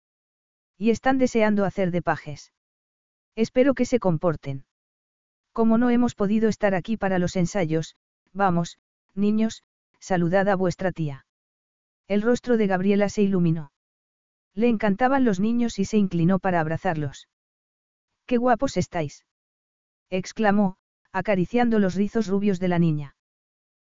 Y 0.76 0.90
están 0.90 1.18
deseando 1.18 1.64
hacer 1.64 1.90
de 1.90 2.02
pajes. 2.02 2.52
Espero 3.36 3.74
que 3.74 3.84
se 3.84 3.98
comporten. 3.98 4.64
Como 5.54 5.78
no 5.78 5.88
hemos 5.88 6.16
podido 6.16 6.48
estar 6.48 6.74
aquí 6.74 6.96
para 6.96 7.20
los 7.20 7.36
ensayos, 7.36 7.94
vamos, 8.32 8.78
niños, 9.14 9.62
saludad 10.00 10.48
a 10.48 10.56
vuestra 10.56 10.90
tía. 10.90 11.26
El 12.08 12.22
rostro 12.22 12.56
de 12.56 12.66
Gabriela 12.66 13.08
se 13.08 13.22
iluminó. 13.22 13.70
Le 14.52 14.68
encantaban 14.68 15.24
los 15.24 15.38
niños 15.38 15.78
y 15.78 15.84
se 15.84 15.96
inclinó 15.96 16.40
para 16.40 16.58
abrazarlos. 16.58 17.28
¡Qué 18.26 18.36
guapos 18.36 18.76
estáis! 18.76 19.26
exclamó, 20.10 20.76
acariciando 21.12 21.78
los 21.78 21.94
rizos 21.94 22.26
rubios 22.26 22.58
de 22.58 22.68
la 22.68 22.80
niña. 22.80 23.14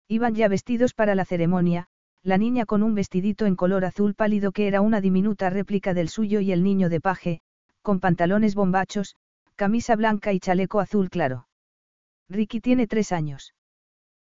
Iban 0.08 0.36
ya 0.36 0.48
vestidos 0.48 0.94
para 0.94 1.16
la 1.16 1.26
ceremonia, 1.26 1.88
la 2.22 2.38
niña 2.38 2.68
con 2.68 2.84
un 2.84 2.94
vestidito 2.94 3.48
en 3.48 3.56
color 3.56 3.86
azul 3.86 4.14
pálido 4.14 4.52
que 4.52 4.68
era 4.68 4.82
una 4.82 5.02
diminuta 5.02 5.50
réplica 5.50 5.96
del 5.96 6.10
suyo 6.10 6.42
y 6.42 6.52
el 6.52 6.64
niño 6.64 6.90
de 6.90 7.02
paje, 7.02 7.42
con 7.82 8.00
pantalones 8.00 8.54
bombachos, 8.54 9.16
camisa 9.56 9.96
blanca 9.96 10.32
y 10.32 10.40
chaleco 10.40 10.80
azul 10.80 11.10
claro. 11.10 11.48
Ricky 12.30 12.60
tiene 12.62 12.88
tres 12.88 13.12
años. 13.12 13.54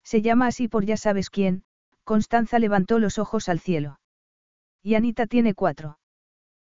Se 0.02 0.22
llama 0.22 0.46
así 0.46 0.68
por 0.68 0.84
ya 0.84 0.96
sabes 0.96 1.30
quién, 1.30 1.64
Constanza 2.04 2.58
levantó 2.58 2.98
los 2.98 3.18
ojos 3.18 3.48
al 3.48 3.60
cielo. 3.60 4.00
Y 4.82 4.94
Anita 4.94 5.26
tiene 5.26 5.54
cuatro. 5.54 5.98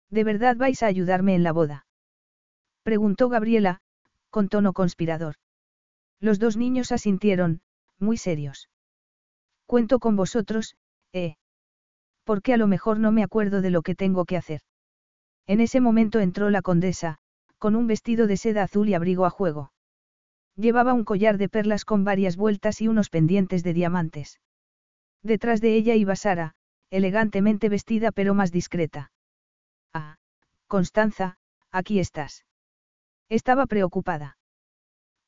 ¿De 0.09 0.23
verdad 0.23 0.57
vais 0.57 0.83
a 0.83 0.87
ayudarme 0.87 1.35
en 1.35 1.43
la 1.43 1.53
boda? 1.53 1.85
Preguntó 2.83 3.29
Gabriela, 3.29 3.79
con 4.29 4.49
tono 4.49 4.73
conspirador. 4.73 5.35
Los 6.19 6.39
dos 6.39 6.57
niños 6.57 6.91
asintieron, 6.91 7.61
muy 7.97 8.17
serios. 8.17 8.69
Cuento 9.65 9.99
con 9.99 10.15
vosotros, 10.15 10.75
¿eh? 11.13 11.35
Porque 12.25 12.53
a 12.53 12.57
lo 12.57 12.67
mejor 12.67 12.99
no 12.99 13.11
me 13.11 13.23
acuerdo 13.23 13.61
de 13.61 13.71
lo 13.71 13.81
que 13.81 13.95
tengo 13.95 14.25
que 14.25 14.37
hacer. 14.37 14.61
En 15.47 15.61
ese 15.61 15.79
momento 15.79 16.19
entró 16.19 16.49
la 16.49 16.61
condesa, 16.61 17.19
con 17.57 17.75
un 17.75 17.87
vestido 17.87 18.27
de 18.27 18.37
seda 18.37 18.63
azul 18.63 18.89
y 18.89 18.93
abrigo 18.93 19.25
a 19.25 19.29
juego. 19.29 19.71
Llevaba 20.55 20.93
un 20.93 21.03
collar 21.03 21.37
de 21.37 21.49
perlas 21.49 21.85
con 21.85 22.03
varias 22.03 22.35
vueltas 22.37 22.81
y 22.81 22.87
unos 22.87 23.09
pendientes 23.09 23.63
de 23.63 23.73
diamantes. 23.73 24.39
Detrás 25.23 25.61
de 25.61 25.75
ella 25.75 25.95
iba 25.95 26.15
Sara, 26.15 26.55
elegantemente 26.89 27.69
vestida 27.69 28.11
pero 28.11 28.33
más 28.33 28.51
discreta. 28.51 29.11
Ah, 29.93 30.17
Constanza, 30.67 31.37
aquí 31.71 31.99
estás. 31.99 32.45
Estaba 33.29 33.65
preocupada. 33.65 34.37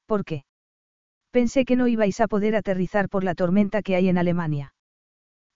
¿Por 0.06 0.26
qué? 0.26 0.46
Pensé 1.32 1.66
que 1.66 1.76
no 1.76 1.88
ibais 1.88 2.20
a 2.20 2.28
poder 2.28 2.56
aterrizar 2.56 3.10
por 3.10 3.24
la 3.24 3.34
tormenta 3.34 3.82
que 3.82 3.96
hay 3.96 4.10
en 4.10 4.18
Alemania. 4.18 4.74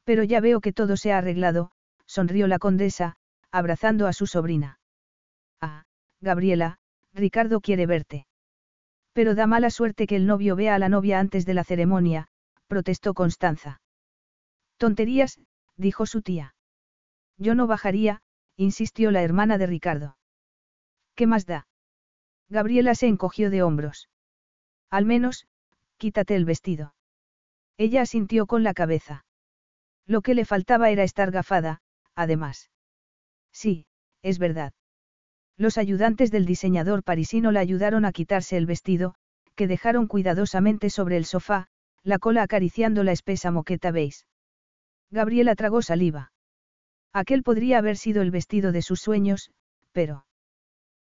Pero 0.06 0.24
ya 0.24 0.40
veo 0.40 0.62
que 0.62 0.74
todo 0.74 0.98
se 0.98 1.12
ha 1.12 1.18
arreglado, 1.18 1.72
sonrió 2.06 2.48
la 2.48 2.60
condesa, 2.60 3.18
abrazando 3.52 4.08
a 4.08 4.14
su 4.14 4.28
sobrina. 4.28 4.80
Ah, 5.62 5.84
Gabriela, 6.22 6.78
Ricardo 7.14 7.60
quiere 7.60 7.86
verte. 7.86 8.27
Pero 9.18 9.34
da 9.34 9.48
mala 9.48 9.72
suerte 9.72 10.06
que 10.06 10.16
el 10.16 10.28
novio 10.28 10.56
vea 10.56 10.76
a 10.76 10.78
la 10.78 10.90
novia 10.90 11.20
antes 11.20 11.44
de 11.48 11.56
la 11.56 11.64
ceremonia, 11.64 12.28
protestó 12.68 13.16
Constanza. 13.16 13.82
Tonterías, 14.78 15.40
dijo 15.76 16.06
su 16.06 16.22
tía. 16.22 16.54
Yo 17.36 17.56
no 17.56 17.66
bajaría, 17.66 18.22
insistió 18.58 19.10
la 19.10 19.24
hermana 19.24 19.58
de 19.58 19.66
Ricardo. 19.66 20.18
¿Qué 21.16 21.26
más 21.26 21.48
da? 21.48 21.68
Gabriela 22.48 22.94
se 22.94 23.08
encogió 23.08 23.50
de 23.50 23.64
hombros. 23.64 24.08
Al 24.92 25.06
menos, 25.06 25.48
quítate 25.98 26.36
el 26.36 26.46
vestido. 26.46 26.94
Ella 27.76 28.04
asintió 28.04 28.46
con 28.46 28.62
la 28.62 28.76
cabeza. 28.76 29.26
Lo 30.06 30.22
que 30.22 30.36
le 30.36 30.46
faltaba 30.46 30.92
era 30.92 31.02
estar 31.02 31.32
gafada, 31.32 31.82
además. 32.14 32.70
Sí, 33.52 33.88
es 34.22 34.38
verdad. 34.38 34.74
Los 35.58 35.80
ayudantes 35.80 36.30
del 36.32 36.46
diseñador 36.46 37.04
parisino 37.04 37.52
la 37.52 37.60
ayudaron 37.60 38.06
a 38.06 38.12
quitarse 38.12 38.58
el 38.58 38.68
vestido, 38.68 39.16
que 39.56 39.68
dejaron 39.68 40.06
cuidadosamente 40.06 40.92
sobre 40.92 41.18
el 41.18 41.26
sofá, 41.26 41.68
la 42.04 42.20
cola 42.20 42.44
acariciando 42.44 43.04
la 43.04 43.12
espesa 43.12 43.50
moqueta 43.50 43.92
beige. 43.92 44.26
Gabriela 45.10 45.56
tragó 45.56 45.82
saliva. 45.82 46.32
Aquel 47.12 47.42
podría 47.42 47.80
haber 47.80 47.98
sido 47.98 48.22
el 48.22 48.30
vestido 48.30 48.72
de 48.72 48.84
sus 48.84 49.00
sueños, 49.00 49.50
pero... 49.92 50.26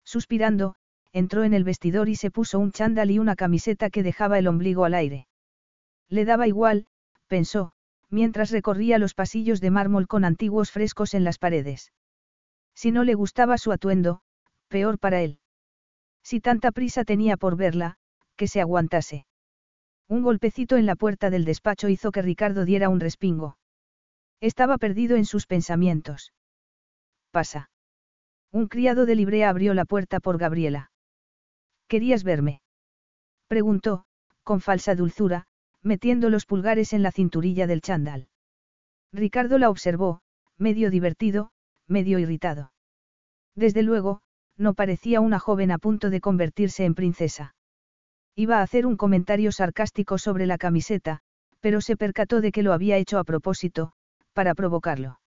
Suspirando, 0.03 0.75
entró 1.13 1.43
en 1.43 1.55
el 1.55 1.63
vestidor 1.63 2.07
y 2.09 2.15
se 2.15 2.29
puso 2.29 2.59
un 2.59 2.71
chándal 2.71 3.09
y 3.09 3.17
una 3.17 3.35
camiseta 3.35 3.89
que 3.89 4.03
dejaba 4.03 4.37
el 4.37 4.47
ombligo 4.47 4.85
al 4.85 4.93
aire. 4.93 5.27
Le 6.09 6.25
daba 6.25 6.47
igual, 6.47 6.85
pensó, 7.27 7.71
mientras 8.09 8.51
recorría 8.51 8.99
los 8.99 9.15
pasillos 9.15 9.61
de 9.61 9.71
mármol 9.71 10.07
con 10.07 10.25
antiguos 10.25 10.69
frescos 10.69 11.15
en 11.15 11.23
las 11.23 11.39
paredes. 11.39 11.91
Si 12.75 12.91
no 12.91 13.03
le 13.03 13.15
gustaba 13.15 13.57
su 13.57 13.71
atuendo, 13.71 14.21
peor 14.73 14.97
para 14.97 15.21
él. 15.21 15.37
Si 16.23 16.39
tanta 16.39 16.71
prisa 16.71 17.05
tenía 17.05 17.37
por 17.37 17.55
verla, 17.55 17.97
que 18.35 18.47
se 18.47 18.59
aguantase. 18.59 19.27
Un 20.09 20.23
golpecito 20.23 20.77
en 20.77 20.87
la 20.87 20.95
puerta 20.95 21.29
del 21.29 21.45
despacho 21.45 21.89
hizo 21.89 22.11
que 22.11 22.23
Ricardo 22.23 22.65
diera 22.65 22.89
un 22.89 22.99
respingo. 22.99 23.55
Estaba 24.41 24.79
perdido 24.79 25.15
en 25.15 25.25
sus 25.25 25.45
pensamientos. 25.45 26.33
Pasa. 27.29 27.69
Un 28.51 28.67
criado 28.67 29.05
de 29.05 29.13
librea 29.13 29.49
abrió 29.49 29.75
la 29.75 29.85
puerta 29.85 30.19
por 30.19 30.39
Gabriela. 30.39 30.91
¿Querías 31.87 32.23
verme? 32.23 32.61
Preguntó, 33.47 34.05
con 34.41 34.59
falsa 34.59 34.95
dulzura, 34.95 35.45
metiendo 35.83 36.31
los 36.31 36.47
pulgares 36.47 36.93
en 36.93 37.03
la 37.03 37.11
cinturilla 37.11 37.67
del 37.67 37.81
chándal. 37.81 38.27
Ricardo 39.11 39.59
la 39.59 39.69
observó, 39.69 40.21
medio 40.57 40.89
divertido, 40.89 41.51
medio 41.87 42.17
irritado. 42.17 42.71
Desde 43.53 43.83
luego, 43.83 44.23
no 44.57 44.73
parecía 44.73 45.21
una 45.21 45.39
joven 45.39 45.71
a 45.71 45.77
punto 45.77 46.09
de 46.09 46.21
convertirse 46.21 46.85
en 46.85 46.95
princesa. 46.95 47.55
Iba 48.35 48.59
a 48.59 48.61
hacer 48.63 48.85
un 48.85 48.97
comentario 48.97 49.51
sarcástico 49.51 50.17
sobre 50.17 50.45
la 50.45 50.57
camiseta, 50.57 51.19
pero 51.59 51.81
se 51.81 51.95
percató 51.95 52.41
de 52.41 52.51
que 52.51 52.63
lo 52.63 52.73
había 52.73 52.97
hecho 52.97 53.19
a 53.19 53.23
propósito, 53.23 53.93
para 54.33 54.55
provocarlo. 54.55 55.19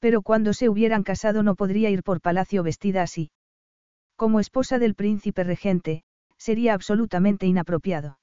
Pero 0.00 0.22
cuando 0.22 0.52
se 0.52 0.68
hubieran 0.68 1.02
casado 1.02 1.42
no 1.42 1.54
podría 1.54 1.90
ir 1.90 2.02
por 2.02 2.20
palacio 2.20 2.62
vestida 2.62 3.02
así. 3.02 3.30
Como 4.16 4.40
esposa 4.40 4.78
del 4.78 4.94
príncipe 4.94 5.44
regente, 5.44 6.02
sería 6.36 6.74
absolutamente 6.74 7.46
inapropiado. 7.46 8.18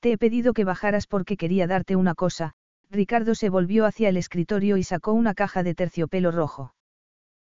Te 0.00 0.12
he 0.12 0.18
pedido 0.18 0.52
que 0.52 0.64
bajaras 0.64 1.06
porque 1.06 1.36
quería 1.36 1.66
darte 1.66 1.94
una 1.94 2.14
cosa, 2.14 2.54
Ricardo 2.90 3.34
se 3.34 3.50
volvió 3.50 3.86
hacia 3.86 4.08
el 4.08 4.16
escritorio 4.16 4.76
y 4.76 4.82
sacó 4.82 5.12
una 5.12 5.34
caja 5.34 5.62
de 5.62 5.74
terciopelo 5.74 6.32
rojo. 6.32 6.74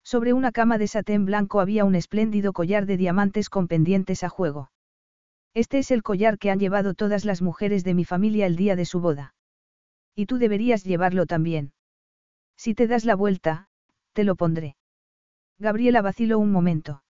Sobre 0.08 0.32
una 0.32 0.54
cama 0.54 0.78
de 0.78 0.88
satén 0.88 1.26
blanco 1.26 1.60
había 1.60 1.84
un 1.84 1.94
espléndido 1.94 2.54
collar 2.54 2.86
de 2.86 2.96
diamantes 2.96 3.50
con 3.50 3.68
pendientes 3.68 4.24
a 4.24 4.30
juego. 4.30 4.72
Este 5.54 5.80
es 5.80 5.92
el 5.92 6.02
collar 6.02 6.38
que 6.38 6.50
han 6.50 6.60
llevado 6.60 6.94
todas 6.94 7.26
las 7.26 7.42
mujeres 7.42 7.84
de 7.84 7.94
mi 7.94 8.06
familia 8.06 8.46
el 8.46 8.56
día 8.56 8.78
de 8.78 8.86
su 8.86 9.02
boda. 9.02 9.36
Y 10.16 10.26
tú 10.26 10.38
deberías 10.38 10.86
llevarlo 10.86 11.26
también. 11.26 11.74
Si 12.56 12.74
te 12.74 12.88
das 12.88 13.04
la 13.04 13.16
vuelta, 13.18 13.68
te 14.14 14.24
lo 14.24 14.38
pondré. 14.38 14.78
Gabriela 15.60 16.02
vaciló 16.02 16.40
un 16.40 16.54
momento. 16.54 17.04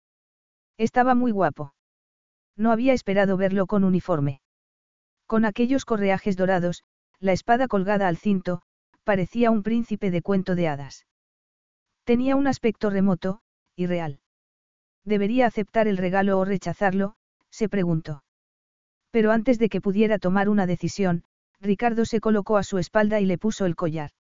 Estaba 0.76 1.14
muy 1.14 1.30
guapo. 1.30 1.74
No 2.56 2.72
había 2.72 2.94
esperado 2.94 3.36
verlo 3.36 3.68
con 3.68 3.84
uniforme. 3.84 4.40
Con 5.26 5.44
aquellos 5.44 5.84
correajes 5.84 6.36
dorados, 6.36 6.82
la 7.20 7.30
espada 7.30 7.68
colgada 7.68 8.08
al 8.08 8.16
cinto, 8.16 8.62
parecía 9.04 9.52
un 9.52 9.62
príncipe 9.62 10.10
de 10.10 10.20
cuento 10.20 10.56
de 10.56 10.66
hadas. 10.66 11.06
Tenía 12.08 12.36
un 12.36 12.46
aspecto 12.46 12.88
remoto, 12.88 13.42
y 13.76 13.84
real. 13.84 14.20
¿Debería 15.04 15.44
aceptar 15.44 15.88
el 15.88 15.98
regalo 15.98 16.38
o 16.38 16.46
rechazarlo? 16.46 17.16
se 17.50 17.68
preguntó. 17.68 18.24
Pero 19.10 19.30
antes 19.30 19.58
de 19.58 19.68
que 19.68 19.82
pudiera 19.82 20.18
tomar 20.18 20.48
una 20.48 20.64
decisión, 20.64 21.24
Ricardo 21.60 22.06
se 22.06 22.20
colocó 22.20 22.56
a 22.56 22.62
su 22.62 22.78
espalda 22.78 23.20
y 23.20 23.26
le 23.26 23.36
puso 23.36 23.66
el 23.66 23.76
collar. 23.76 24.12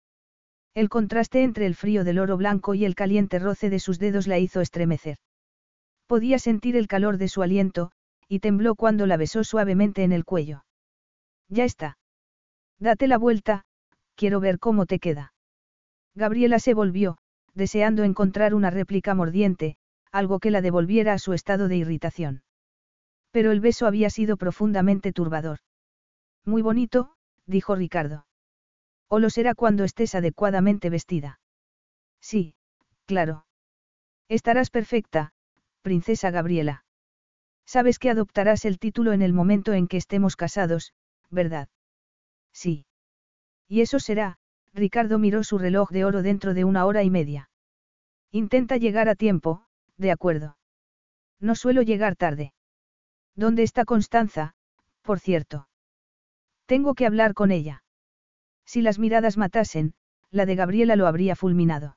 El 0.75 0.89
contraste 0.89 1.45
entre 1.45 1.65
el 1.65 1.77
frío 1.77 2.03
del 2.03 2.19
oro 2.19 2.37
blanco 2.37 2.75
y 2.75 2.85
el 2.85 2.97
caliente 2.97 3.39
roce 3.39 3.71
de 3.71 3.79
sus 3.79 4.01
dedos 4.01 4.27
la 4.27 4.41
hizo 4.41 4.61
estremecer. 4.61 5.19
Podía 6.09 6.41
sentir 6.41 6.75
el 6.75 6.89
calor 6.89 7.19
de 7.19 7.29
su 7.29 7.41
aliento, 7.41 7.93
y 8.27 8.41
tembló 8.41 8.75
cuando 8.75 9.07
la 9.07 9.17
besó 9.17 9.45
suavemente 9.45 10.03
en 10.03 10.11
el 10.11 10.25
cuello. 10.25 10.65
Ya 11.49 11.63
está. 11.63 11.99
Date 12.81 13.07
la 13.07 13.17
vuelta, 13.17 13.65
quiero 14.17 14.41
ver 14.41 14.59
cómo 14.59 14.87
te 14.87 14.99
queda. 14.99 15.35
Gabriela 16.17 16.59
se 16.59 16.75
volvió, 16.75 17.19
deseando 17.57 18.05
encontrar 18.05 18.55
una 18.55 18.71
réplica 18.71 19.15
mordiente, 19.15 19.77
algo 20.13 20.39
que 20.39 20.51
la 20.51 20.61
devolviera 20.61 21.15
a 21.15 21.19
su 21.19 21.33
estado 21.33 21.69
de 21.69 21.77
irritación. 21.79 22.43
Pero 23.33 23.51
el 23.51 23.61
beso 23.61 23.87
había 23.87 24.11
sido 24.11 24.37
profundamente 24.37 25.13
turbador. 25.13 25.59
Muy 26.45 26.63
bonito, 26.63 27.17
dijo 27.47 27.75
Ricardo. 27.75 28.27
O 29.09 29.19
lo 29.19 29.31
será 29.31 29.55
cuando 29.55 29.85
estés 29.85 30.15
adecuadamente 30.15 30.91
vestida. 30.91 31.41
Sí, 32.21 32.55
claro. 33.07 33.47
Estarás 34.29 34.71
perfecta, 34.71 35.33
princesa 35.83 36.31
Gabriela. 36.31 36.85
Sabes 37.65 37.99
que 37.99 38.11
adoptarás 38.11 38.65
el 38.65 38.79
título 38.79 39.13
en 39.13 39.23
el 39.23 39.33
momento 39.33 39.73
en 39.73 39.89
que 39.89 39.97
estemos 39.97 40.37
casados, 40.37 40.93
¿verdad? 41.31 41.69
Sí. 42.53 42.87
Y 43.69 43.81
eso 43.81 43.99
será, 43.99 44.39
Ricardo 44.77 45.19
miró 45.19 45.43
su 45.43 45.57
reloj 45.57 45.91
de 45.91 46.05
oro 46.05 46.23
dentro 46.23 46.53
de 46.53 46.65
una 46.65 46.85
hora 46.85 47.03
y 47.03 47.09
media. 47.09 47.49
Intenta 48.31 48.77
llegar 48.77 49.09
a 49.09 49.15
tiempo, 49.15 49.65
de 49.97 50.13
acuerdo. 50.13 50.59
No 51.41 51.55
suelo 51.55 51.81
llegar 51.81 52.15
tarde. 52.15 52.53
¿Dónde 53.35 53.63
está 53.63 53.87
Constanza, 53.87 54.55
por 55.03 55.19
cierto? 55.19 55.69
Tengo 56.67 56.95
que 56.95 57.07
hablar 57.07 57.33
con 57.33 57.53
ella. 57.53 57.85
Si 58.67 58.83
las 58.83 58.99
miradas 58.99 59.39
matasen, 59.39 59.95
la 60.31 60.45
de 60.45 60.57
Gabriela 60.57 60.97
lo 60.97 61.07
habría 61.07 61.37
fulminado. 61.37 61.97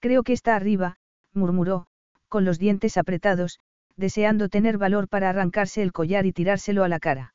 Creo 0.00 0.22
que 0.22 0.32
está 0.32 0.56
arriba, 0.56 0.96
murmuró, 1.34 1.86
con 2.28 2.46
los 2.46 2.58
dientes 2.58 2.96
apretados, 2.96 3.60
deseando 3.96 4.48
tener 4.48 4.78
valor 4.78 5.08
para 5.08 5.28
arrancarse 5.28 5.82
el 5.82 5.92
collar 5.92 6.24
y 6.24 6.32
tirárselo 6.32 6.84
a 6.84 6.88
la 6.88 7.00
cara. 7.00 7.34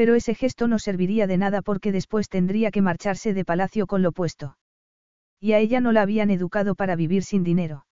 Pero 0.00 0.14
ese 0.14 0.34
gesto 0.34 0.66
no 0.66 0.78
serviría 0.78 1.26
de 1.26 1.36
nada 1.36 1.60
porque 1.60 1.92
después 1.92 2.30
tendría 2.30 2.70
que 2.70 2.80
marcharse 2.80 3.34
de 3.34 3.44
palacio 3.44 3.86
con 3.86 4.00
lo 4.00 4.12
puesto. 4.12 4.56
Y 5.38 5.52
a 5.52 5.58
ella 5.58 5.82
no 5.82 5.92
la 5.92 6.00
habían 6.00 6.30
educado 6.30 6.74
para 6.74 6.96
vivir 6.96 7.22
sin 7.22 7.44
dinero. 7.44 7.84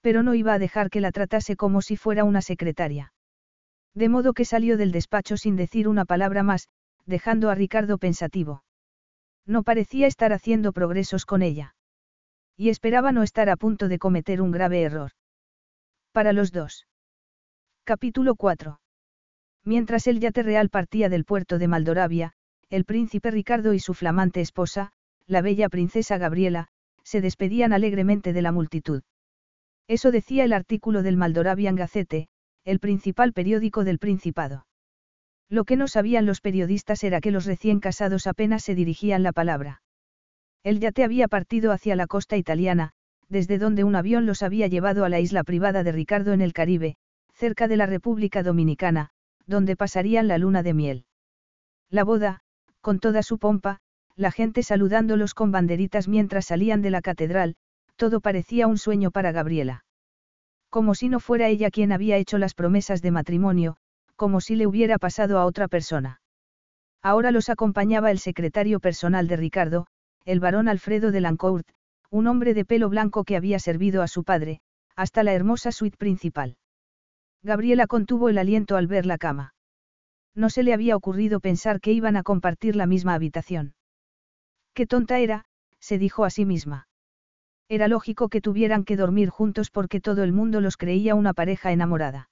Pero 0.00 0.22
no 0.22 0.32
iba 0.32 0.54
a 0.54 0.58
dejar 0.58 0.88
que 0.88 1.02
la 1.02 1.12
tratase 1.12 1.54
como 1.54 1.82
si 1.82 1.98
fuera 1.98 2.24
una 2.24 2.40
secretaria. 2.40 3.12
De 3.94 4.08
modo 4.08 4.32
que 4.32 4.46
salió 4.46 4.78
del 4.78 4.90
despacho 4.90 5.36
sin 5.36 5.54
decir 5.54 5.86
una 5.86 6.06
palabra 6.06 6.42
más, 6.42 6.70
dejando 7.04 7.50
a 7.50 7.54
Ricardo 7.54 7.98
pensativo. 7.98 8.64
No 9.44 9.64
parecía 9.64 10.06
estar 10.06 10.32
haciendo 10.32 10.72
progresos 10.72 11.26
con 11.26 11.42
ella. 11.42 11.74
Y 12.56 12.70
esperaba 12.70 13.12
no 13.12 13.22
estar 13.22 13.50
a 13.50 13.58
punto 13.58 13.88
de 13.88 13.98
cometer 13.98 14.40
un 14.40 14.50
grave 14.50 14.80
error. 14.80 15.10
Para 16.10 16.32
los 16.32 16.52
dos. 16.52 16.86
Capítulo 17.84 18.34
4. 18.34 18.80
Mientras 19.68 20.06
el 20.06 20.18
yate 20.18 20.42
real 20.42 20.70
partía 20.70 21.10
del 21.10 21.26
puerto 21.26 21.58
de 21.58 21.68
Maldoravia, 21.68 22.32
el 22.70 22.86
príncipe 22.86 23.30
Ricardo 23.30 23.74
y 23.74 23.80
su 23.80 23.92
flamante 23.92 24.40
esposa, 24.40 24.92
la 25.26 25.42
bella 25.42 25.68
princesa 25.68 26.16
Gabriela, 26.16 26.68
se 27.02 27.20
despedían 27.20 27.74
alegremente 27.74 28.32
de 28.32 28.40
la 28.40 28.50
multitud. 28.50 29.02
Eso 29.86 30.10
decía 30.10 30.44
el 30.44 30.54
artículo 30.54 31.02
del 31.02 31.18
Maldoravian 31.18 31.76
Gazette, 31.76 32.28
el 32.64 32.80
principal 32.80 33.34
periódico 33.34 33.84
del 33.84 33.98
Principado. 33.98 34.66
Lo 35.50 35.64
que 35.64 35.76
no 35.76 35.86
sabían 35.86 36.24
los 36.24 36.40
periodistas 36.40 37.04
era 37.04 37.20
que 37.20 37.30
los 37.30 37.44
recién 37.44 37.78
casados 37.78 38.26
apenas 38.26 38.64
se 38.64 38.74
dirigían 38.74 39.22
la 39.22 39.32
palabra. 39.32 39.82
El 40.62 40.80
yate 40.80 41.04
había 41.04 41.28
partido 41.28 41.72
hacia 41.72 41.94
la 41.94 42.06
costa 42.06 42.38
italiana, 42.38 42.92
desde 43.28 43.58
donde 43.58 43.84
un 43.84 43.96
avión 43.96 44.24
los 44.24 44.42
había 44.42 44.66
llevado 44.66 45.04
a 45.04 45.10
la 45.10 45.20
isla 45.20 45.44
privada 45.44 45.84
de 45.84 45.92
Ricardo 45.92 46.32
en 46.32 46.40
el 46.40 46.54
Caribe, 46.54 46.96
cerca 47.34 47.68
de 47.68 47.76
la 47.76 47.84
República 47.84 48.42
Dominicana, 48.42 49.10
donde 49.48 49.74
pasarían 49.74 50.28
la 50.28 50.38
luna 50.38 50.62
de 50.62 50.74
miel. 50.74 51.04
La 51.90 52.04
boda, 52.04 52.40
con 52.80 53.00
toda 53.00 53.24
su 53.24 53.38
pompa, 53.38 53.80
la 54.14 54.30
gente 54.30 54.62
saludándolos 54.62 55.34
con 55.34 55.50
banderitas 55.50 56.06
mientras 56.06 56.46
salían 56.46 56.82
de 56.82 56.90
la 56.90 57.00
catedral, 57.00 57.56
todo 57.96 58.20
parecía 58.20 58.66
un 58.66 58.78
sueño 58.78 59.10
para 59.10 59.32
Gabriela. 59.32 59.84
Como 60.70 60.94
si 60.94 61.08
no 61.08 61.18
fuera 61.18 61.48
ella 61.48 61.70
quien 61.70 61.92
había 61.92 62.18
hecho 62.18 62.36
las 62.36 62.54
promesas 62.54 63.00
de 63.00 63.10
matrimonio, 63.10 63.76
como 64.16 64.40
si 64.40 64.54
le 64.54 64.66
hubiera 64.66 64.98
pasado 64.98 65.38
a 65.38 65.46
otra 65.46 65.66
persona. 65.66 66.20
Ahora 67.02 67.30
los 67.30 67.48
acompañaba 67.48 68.10
el 68.10 68.18
secretario 68.18 68.80
personal 68.80 69.28
de 69.28 69.36
Ricardo, 69.36 69.86
el 70.24 70.40
barón 70.40 70.68
Alfredo 70.68 71.10
de 71.10 71.20
Lancourt, 71.20 71.66
un 72.10 72.26
hombre 72.26 72.52
de 72.52 72.64
pelo 72.64 72.88
blanco 72.88 73.24
que 73.24 73.36
había 73.36 73.58
servido 73.58 74.02
a 74.02 74.08
su 74.08 74.24
padre, 74.24 74.60
hasta 74.94 75.22
la 75.22 75.32
hermosa 75.32 75.72
suite 75.72 75.96
principal. 75.96 76.56
Gabriela 77.42 77.86
contuvo 77.86 78.28
el 78.28 78.38
aliento 78.38 78.76
al 78.76 78.86
ver 78.86 79.06
la 79.06 79.18
cama. 79.18 79.54
No 80.34 80.50
se 80.50 80.62
le 80.62 80.72
había 80.72 80.96
ocurrido 80.96 81.40
pensar 81.40 81.80
que 81.80 81.92
iban 81.92 82.16
a 82.16 82.22
compartir 82.22 82.76
la 82.76 82.86
misma 82.86 83.14
habitación. 83.14 83.74
Qué 84.74 84.86
tonta 84.86 85.18
era, 85.18 85.44
se 85.80 85.98
dijo 85.98 86.24
a 86.24 86.30
sí 86.30 86.44
misma. 86.44 86.88
Era 87.68 87.88
lógico 87.88 88.28
que 88.28 88.40
tuvieran 88.40 88.84
que 88.84 88.96
dormir 88.96 89.28
juntos 89.28 89.70
porque 89.70 90.00
todo 90.00 90.22
el 90.22 90.32
mundo 90.32 90.60
los 90.60 90.76
creía 90.76 91.14
una 91.14 91.34
pareja 91.34 91.72
enamorada. 91.72 92.30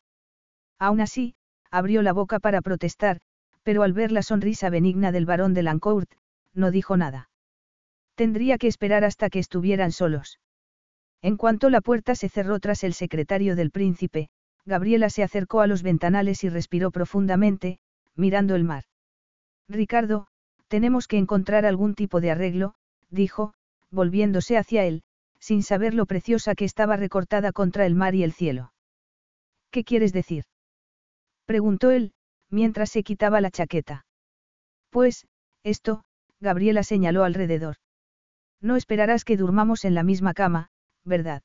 Aún 0.78 1.00
así, 1.00 1.34
abrió 1.70 2.02
la 2.02 2.12
boca 2.12 2.38
para 2.38 2.62
protestar, 2.62 3.20
pero 3.62 3.82
al 3.82 3.92
ver 3.92 4.12
la 4.12 4.22
sonrisa 4.22 4.70
benigna 4.70 5.12
del 5.12 5.26
barón 5.26 5.52
de 5.52 5.62
Lancourt, 5.62 6.10
no 6.54 6.70
dijo 6.70 6.96
nada. 6.96 7.28
Tendría 8.14 8.56
que 8.56 8.68
esperar 8.68 9.04
hasta 9.04 9.28
que 9.28 9.38
estuvieran 9.38 9.92
solos. 9.92 10.40
En 11.20 11.36
cuanto 11.36 11.70
la 11.70 11.80
puerta 11.80 12.14
se 12.14 12.28
cerró 12.28 12.60
tras 12.60 12.84
el 12.84 12.94
secretario 12.94 13.56
del 13.56 13.70
príncipe, 13.70 14.30
Gabriela 14.66 15.10
se 15.10 15.22
acercó 15.22 15.60
a 15.60 15.66
los 15.66 15.82
ventanales 15.82 16.42
y 16.44 16.48
respiró 16.48 16.90
profundamente, 16.90 17.78
mirando 18.16 18.56
el 18.56 18.64
mar. 18.64 18.84
Ricardo, 19.68 20.26
tenemos 20.68 21.06
que 21.06 21.18
encontrar 21.18 21.64
algún 21.64 21.94
tipo 21.94 22.20
de 22.20 22.32
arreglo, 22.32 22.74
dijo, 23.08 23.54
volviéndose 23.90 24.58
hacia 24.58 24.84
él, 24.84 25.02
sin 25.38 25.62
saber 25.62 25.94
lo 25.94 26.06
preciosa 26.06 26.54
que 26.54 26.64
estaba 26.64 26.96
recortada 26.96 27.52
contra 27.52 27.86
el 27.86 27.94
mar 27.94 28.14
y 28.16 28.24
el 28.24 28.32
cielo. 28.32 28.72
¿Qué 29.70 29.84
quieres 29.84 30.12
decir? 30.12 30.44
preguntó 31.44 31.92
él, 31.92 32.12
mientras 32.50 32.90
se 32.90 33.04
quitaba 33.04 33.40
la 33.40 33.52
chaqueta. 33.52 34.06
Pues, 34.90 35.26
esto, 35.62 36.04
Gabriela 36.40 36.82
señaló 36.82 37.22
alrededor. 37.22 37.76
No 38.60 38.74
esperarás 38.74 39.24
que 39.24 39.36
durmamos 39.36 39.84
en 39.84 39.94
la 39.94 40.02
misma 40.02 40.34
cama, 40.34 40.70
¿verdad? 41.04 41.42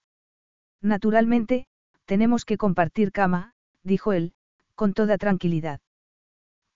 Naturalmente, 0.82 1.68
tenemos 2.12 2.44
que 2.44 2.58
compartir 2.58 3.14
cama, 3.14 3.54
dijo 3.84 4.12
él, 4.12 4.34
con 4.76 4.94
toda 4.94 5.18
tranquilidad. 5.18 5.80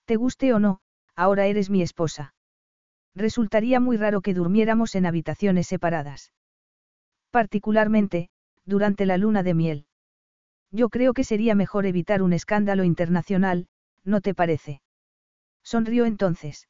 Te 0.06 0.16
guste 0.16 0.54
o 0.54 0.58
no, 0.58 0.80
ahora 1.14 1.44
eres 1.44 1.68
mi 1.68 1.82
esposa. 1.82 2.32
Resultaría 3.14 3.78
muy 3.78 3.98
raro 3.98 4.22
que 4.22 4.32
durmiéramos 4.32 4.94
en 4.94 5.04
habitaciones 5.04 5.66
separadas. 5.66 6.32
Particularmente, 7.30 8.30
durante 8.64 9.04
la 9.04 9.18
luna 9.18 9.42
de 9.42 9.52
miel. 9.52 9.86
Yo 10.70 10.88
creo 10.88 11.12
que 11.12 11.22
sería 11.22 11.54
mejor 11.54 11.84
evitar 11.84 12.22
un 12.22 12.32
escándalo 12.32 12.82
internacional, 12.84 13.66
¿no 14.04 14.22
te 14.22 14.32
parece? 14.32 14.80
Sonrió 15.62 16.06
entonces. 16.06 16.66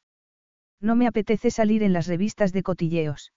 No 0.80 0.96
me 0.96 1.06
apetece 1.06 1.52
salir 1.52 1.84
en 1.84 1.92
las 1.92 2.08
revistas 2.08 2.52
de 2.52 2.64
cotilleos. 2.64 3.32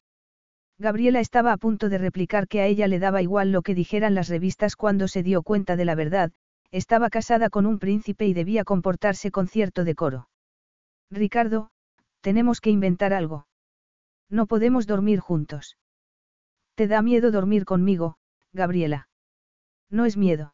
Gabriela 0.79 1.19
estaba 1.19 1.51
a 1.51 1.57
punto 1.57 1.89
de 1.89 1.97
replicar 1.97 2.47
que 2.47 2.61
a 2.61 2.65
ella 2.65 2.87
le 2.87 2.99
daba 2.99 3.21
igual 3.21 3.51
lo 3.51 3.61
que 3.61 3.75
dijeran 3.75 4.15
las 4.15 4.29
revistas 4.29 4.77
cuando 4.77 5.09
se 5.09 5.23
dio 5.23 5.43
cuenta 5.43 5.75
de 5.75 5.83
la 5.83 5.93
verdad, 5.93 6.31
estaba 6.71 7.09
casada 7.09 7.49
con 7.49 7.65
un 7.65 7.79
príncipe 7.79 8.25
y 8.25 8.33
debía 8.33 8.63
comportarse 8.63 9.29
con 9.29 9.49
cierto 9.49 9.83
decoro. 9.83 10.29
Ricardo, 11.11 11.69
tenemos 12.21 12.61
que 12.61 12.69
inventar 12.69 13.11
algo. 13.11 13.45
No 14.29 14.47
podemos 14.47 14.87
dormir 14.87 15.19
juntos. 15.19 15.77
Te 16.75 16.87
da 16.87 17.01
miedo 17.01 17.31
dormir 17.31 17.65
conmigo, 17.65 18.15
Gabriela. 18.53 19.09
No 19.89 20.05
es 20.05 20.15
miedo. 20.15 20.53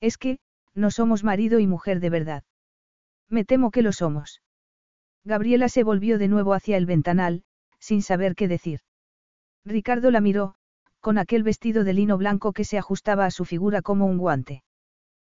Es 0.00 0.18
que, 0.18 0.38
no 0.72 0.92
somos 0.92 1.24
marido 1.24 1.58
y 1.58 1.66
mujer 1.66 1.98
de 1.98 2.10
verdad. 2.10 2.44
Me 3.28 3.44
temo 3.44 3.72
que 3.72 3.82
lo 3.82 3.92
somos. 3.92 4.40
Gabriela 5.24 5.68
se 5.68 5.82
volvió 5.82 6.18
de 6.18 6.28
nuevo 6.28 6.54
hacia 6.54 6.76
el 6.76 6.86
ventanal, 6.86 7.42
sin 7.80 8.02
saber 8.02 8.36
qué 8.36 8.46
decir. 8.46 8.80
Ricardo 9.64 10.10
la 10.10 10.20
miró, 10.20 10.54
con 11.00 11.18
aquel 11.18 11.42
vestido 11.42 11.84
de 11.84 11.92
lino 11.92 12.18
blanco 12.18 12.52
que 12.52 12.64
se 12.64 12.78
ajustaba 12.78 13.26
a 13.26 13.30
su 13.30 13.44
figura 13.44 13.82
como 13.82 14.06
un 14.06 14.18
guante. 14.18 14.62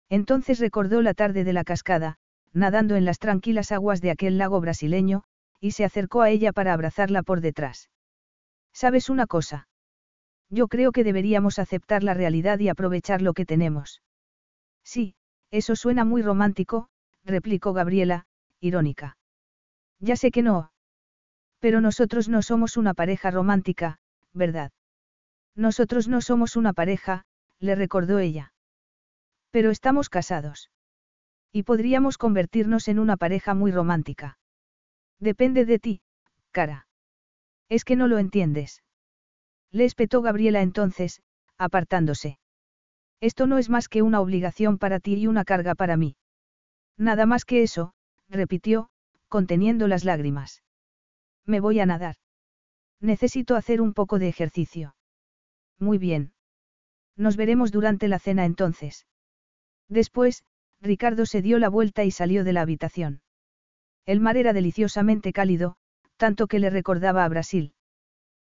Entonces 0.09 0.59
recordó 0.59 1.03
la 1.03 1.15
tarde 1.15 1.45
de 1.45 1.53
la 1.53 1.65
cascada, 1.65 2.17
nadando 2.53 2.97
en 2.97 3.05
las 3.05 3.19
tranquilas 3.19 3.73
aguas 3.73 4.01
de 4.01 4.11
aquel 4.11 4.39
lago 4.39 4.61
brasileño, 4.61 5.25
y 5.61 5.73
se 5.73 5.85
acercó 5.85 6.23
a 6.23 6.31
ella 6.31 6.53
para 6.53 6.73
abrazarla 6.73 7.23
por 7.23 7.41
detrás. 7.41 7.91
¿Sabes 8.73 9.11
una 9.11 9.27
cosa? 9.27 9.69
Yo 10.51 10.69
creo 10.69 10.93
que 10.93 11.05
deberíamos 11.05 11.59
aceptar 11.59 12.03
la 12.03 12.15
realidad 12.15 12.59
y 12.61 12.69
aprovechar 12.69 13.23
lo 13.23 13.33
que 13.33 13.47
tenemos. 13.47 14.03
Sí, 14.85 15.15
eso 15.51 15.75
suena 15.75 16.05
muy 16.05 16.23
romántico, 16.23 16.89
replicó 17.25 17.73
Gabriela, 17.73 18.27
irónica. 18.61 19.17
Ya 19.99 20.17
sé 20.17 20.31
que 20.31 20.43
no. 20.43 20.71
Pero 21.59 21.81
nosotros 21.81 22.29
no 22.29 22.43
somos 22.43 22.77
una 22.77 22.95
pareja 22.95 23.31
romántica, 23.31 23.99
¿verdad? 24.37 24.71
Nosotros 25.57 26.07
no 26.07 26.21
somos 26.21 26.55
una 26.55 26.73
pareja, 26.73 27.25
le 27.59 27.75
recordó 27.75 28.19
ella. 28.19 28.53
Pero 29.51 29.71
estamos 29.71 30.09
casados. 30.09 30.71
Y 31.53 31.63
podríamos 31.63 32.19
convertirnos 32.19 32.89
en 32.89 32.99
una 32.99 33.17
pareja 33.17 33.55
muy 33.55 33.73
romántica. 33.73 34.39
Depende 35.19 35.65
de 35.65 35.79
ti, 35.79 36.03
cara. 36.51 36.87
Es 37.71 37.85
que 37.85 37.97
no 37.97 38.07
lo 38.07 38.19
entiendes. 38.19 38.83
Le 39.73 39.87
espetó 39.87 40.21
Gabriela 40.21 40.61
entonces, 40.61 41.23
apartándose. 41.57 42.39
Esto 43.21 43.47
no 43.47 43.57
es 43.57 43.71
más 43.71 43.89
que 43.89 44.03
una 44.03 44.21
obligación 44.21 44.77
para 44.77 45.01
ti 45.01 45.15
y 45.15 45.27
una 45.27 45.45
carga 45.45 45.75
para 45.75 45.97
mí. 45.97 46.17
Nada 46.99 47.25
más 47.25 47.47
que 47.47 47.63
eso, 47.63 47.95
repitió, 48.29 48.91
conteniendo 49.29 49.89
las 49.89 50.05
lágrimas. 50.05 50.63
Me 51.47 51.61
voy 51.61 51.81
a 51.81 51.87
nadar. 51.87 52.17
Necesito 53.01 53.57
hacer 53.57 53.81
un 53.81 53.93
poco 53.93 54.19
de 54.19 54.29
ejercicio. 54.29 54.95
Muy 55.79 55.99
bien. 55.99 56.33
Nos 57.17 57.37
veremos 57.37 57.73
durante 57.73 58.09
la 58.09 58.19
cena 58.19 58.45
entonces. 58.45 59.07
Después, 59.89 60.45
Ricardo 60.81 61.27
se 61.27 61.43
dio 61.43 61.59
la 61.59 61.69
vuelta 61.69 62.05
y 62.05 62.11
salió 62.11 62.45
de 62.45 62.53
la 62.53 62.63
habitación. 62.63 63.23
El 64.05 64.21
mar 64.21 64.37
era 64.37 64.53
deliciosamente 64.53 65.33
cálido, 65.33 65.77
tanto 66.17 66.47
que 66.47 66.59
le 66.59 66.71
recordaba 66.71 67.25
a 67.25 67.29
Brasil. 67.29 67.75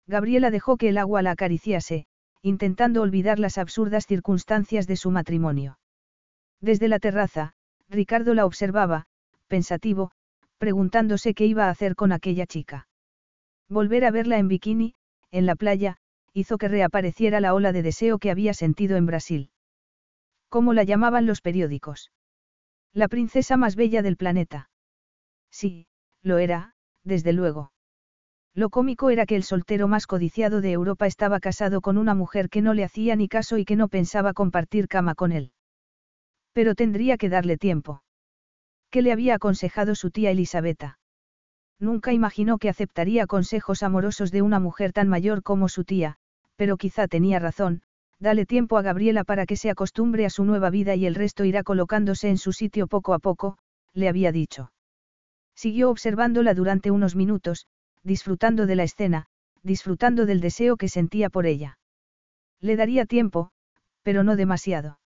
Gabriela 0.07 0.51
dejó 0.51 0.77
que 0.77 0.89
el 0.89 0.97
agua 0.97 1.21
la 1.21 1.31
acariciase, 1.31 2.05
intentando 2.41 3.01
olvidar 3.01 3.39
las 3.39 3.57
absurdas 3.57 4.05
circunstancias 4.05 4.85
de 4.85 4.97
su 4.97 5.09
matrimonio. 5.11 5.79
Desde 6.61 6.87
la 6.87 6.99
terraza, 6.99 7.53
Ricardo 7.89 8.33
la 8.33 8.45
observaba, 8.45 9.07
pensativo, 9.47 10.11
preguntándose 10.57 11.33
qué 11.33 11.45
iba 11.45 11.65
a 11.65 11.69
hacer 11.69 11.95
con 11.95 12.11
aquella 12.11 12.45
chica. 12.45 12.87
Volver 13.69 14.05
a 14.05 14.11
verla 14.11 14.37
en 14.37 14.47
bikini, 14.47 14.93
en 15.31 15.45
la 15.45 15.55
playa, 15.55 15.97
hizo 16.33 16.57
que 16.57 16.67
reapareciera 16.67 17.39
la 17.39 17.53
ola 17.53 17.71
de 17.71 17.81
deseo 17.81 18.19
que 18.19 18.29
había 18.29 18.53
sentido 18.53 18.97
en 18.97 19.05
Brasil. 19.05 19.49
¿Cómo 20.49 20.73
la 20.73 20.83
llamaban 20.83 21.25
los 21.25 21.41
periódicos? 21.41 22.11
La 22.93 23.07
princesa 23.07 23.57
más 23.57 23.75
bella 23.75 24.01
del 24.01 24.17
planeta. 24.17 24.69
Sí, 25.51 25.87
lo 26.21 26.37
era, 26.37 26.75
desde 27.03 27.33
luego. 27.33 27.71
Lo 28.53 28.69
cómico 28.69 29.09
era 29.09 29.25
que 29.25 29.35
el 29.35 29.43
soltero 29.43 29.87
más 29.87 30.07
codiciado 30.07 30.61
de 30.61 30.71
Europa 30.71 31.07
estaba 31.07 31.39
casado 31.39 31.81
con 31.81 31.97
una 31.97 32.13
mujer 32.13 32.49
que 32.49 32.61
no 32.61 32.73
le 32.73 32.85
hacía 32.85 33.15
ni 33.15 33.27
caso 33.27 33.57
y 33.57 33.65
que 33.65 33.75
no 33.75 33.89
pensaba 33.89 34.33
compartir 34.33 34.87
cama 34.87 35.13
con 35.13 35.31
él. 35.31 35.51
Pero 36.53 36.73
tendría 36.73 37.17
que 37.17 37.27
darle 37.27 37.57
tiempo. 37.57 38.01
¿Qué 38.91 39.01
le 39.01 39.11
había 39.11 39.35
aconsejado 39.35 39.93
su 39.95 40.09
tía 40.09 40.31
Elisabetta? 40.31 40.99
Nunca 41.79 42.13
imaginó 42.13 42.57
que 42.57 42.69
aceptaría 42.69 43.27
consejos 43.27 43.83
amorosos 43.83 44.31
de 44.31 44.41
una 44.41 44.59
mujer 44.59 44.93
tan 44.93 45.07
mayor 45.09 45.43
como 45.43 45.67
su 45.67 45.83
tía, 45.83 46.15
pero 46.55 46.77
quizá 46.77 47.07
tenía 47.07 47.39
razón, 47.39 47.81
dale 48.19 48.45
tiempo 48.45 48.77
a 48.77 48.81
Gabriela 48.81 49.23
para 49.23 49.45
que 49.45 49.57
se 49.57 49.69
acostumbre 49.69 50.25
a 50.25 50.29
su 50.29 50.45
nueva 50.45 50.69
vida 50.69 50.95
y 50.95 51.05
el 51.05 51.15
resto 51.15 51.43
irá 51.43 51.63
colocándose 51.63 52.29
en 52.29 52.37
su 52.37 52.53
sitio 52.53 52.87
poco 52.87 53.13
a 53.13 53.19
poco, 53.19 53.57
le 53.93 54.07
había 54.07 54.31
dicho. 54.31 54.71
Siguió 55.53 55.89
observándola 55.89 56.53
durante 56.53 56.91
unos 56.91 57.15
minutos, 57.15 57.67
disfrutando 58.03 58.65
de 58.65 58.75
la 58.75 58.83
escena, 58.83 59.25
disfrutando 59.63 60.25
del 60.25 60.41
deseo 60.41 60.77
que 60.77 60.89
sentía 60.89 61.29
por 61.29 61.45
ella. 61.45 61.77
Le 62.61 62.75
daría 62.75 63.05
tiempo, 63.05 63.51
pero 64.03 64.23
no 64.23 64.35
demasiado. 64.35 64.99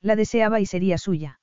La 0.00 0.16
deseaba 0.16 0.60
y 0.60 0.66
sería 0.66 0.98
suya. 0.98 1.40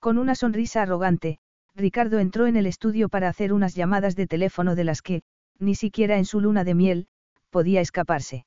Con 0.00 0.18
una 0.18 0.34
sonrisa 0.34 0.82
arrogante, 0.82 1.38
Ricardo 1.74 2.18
entró 2.18 2.46
en 2.46 2.56
el 2.56 2.66
estudio 2.66 3.08
para 3.08 3.28
hacer 3.28 3.52
unas 3.52 3.74
llamadas 3.74 4.16
de 4.16 4.26
teléfono 4.26 4.74
de 4.74 4.84
las 4.84 5.02
que, 5.02 5.22
ni 5.58 5.74
siquiera 5.74 6.18
en 6.18 6.24
su 6.24 6.40
luna 6.40 6.64
de 6.64 6.74
miel, 6.74 7.06
podía 7.50 7.80
escaparse. 7.80 8.46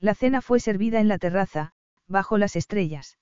La 0.00 0.14
cena 0.14 0.40
fue 0.40 0.60
servida 0.60 1.00
en 1.00 1.08
la 1.08 1.18
terraza, 1.18 1.72
bajo 2.08 2.38
las 2.38 2.56
estrellas. 2.56 3.18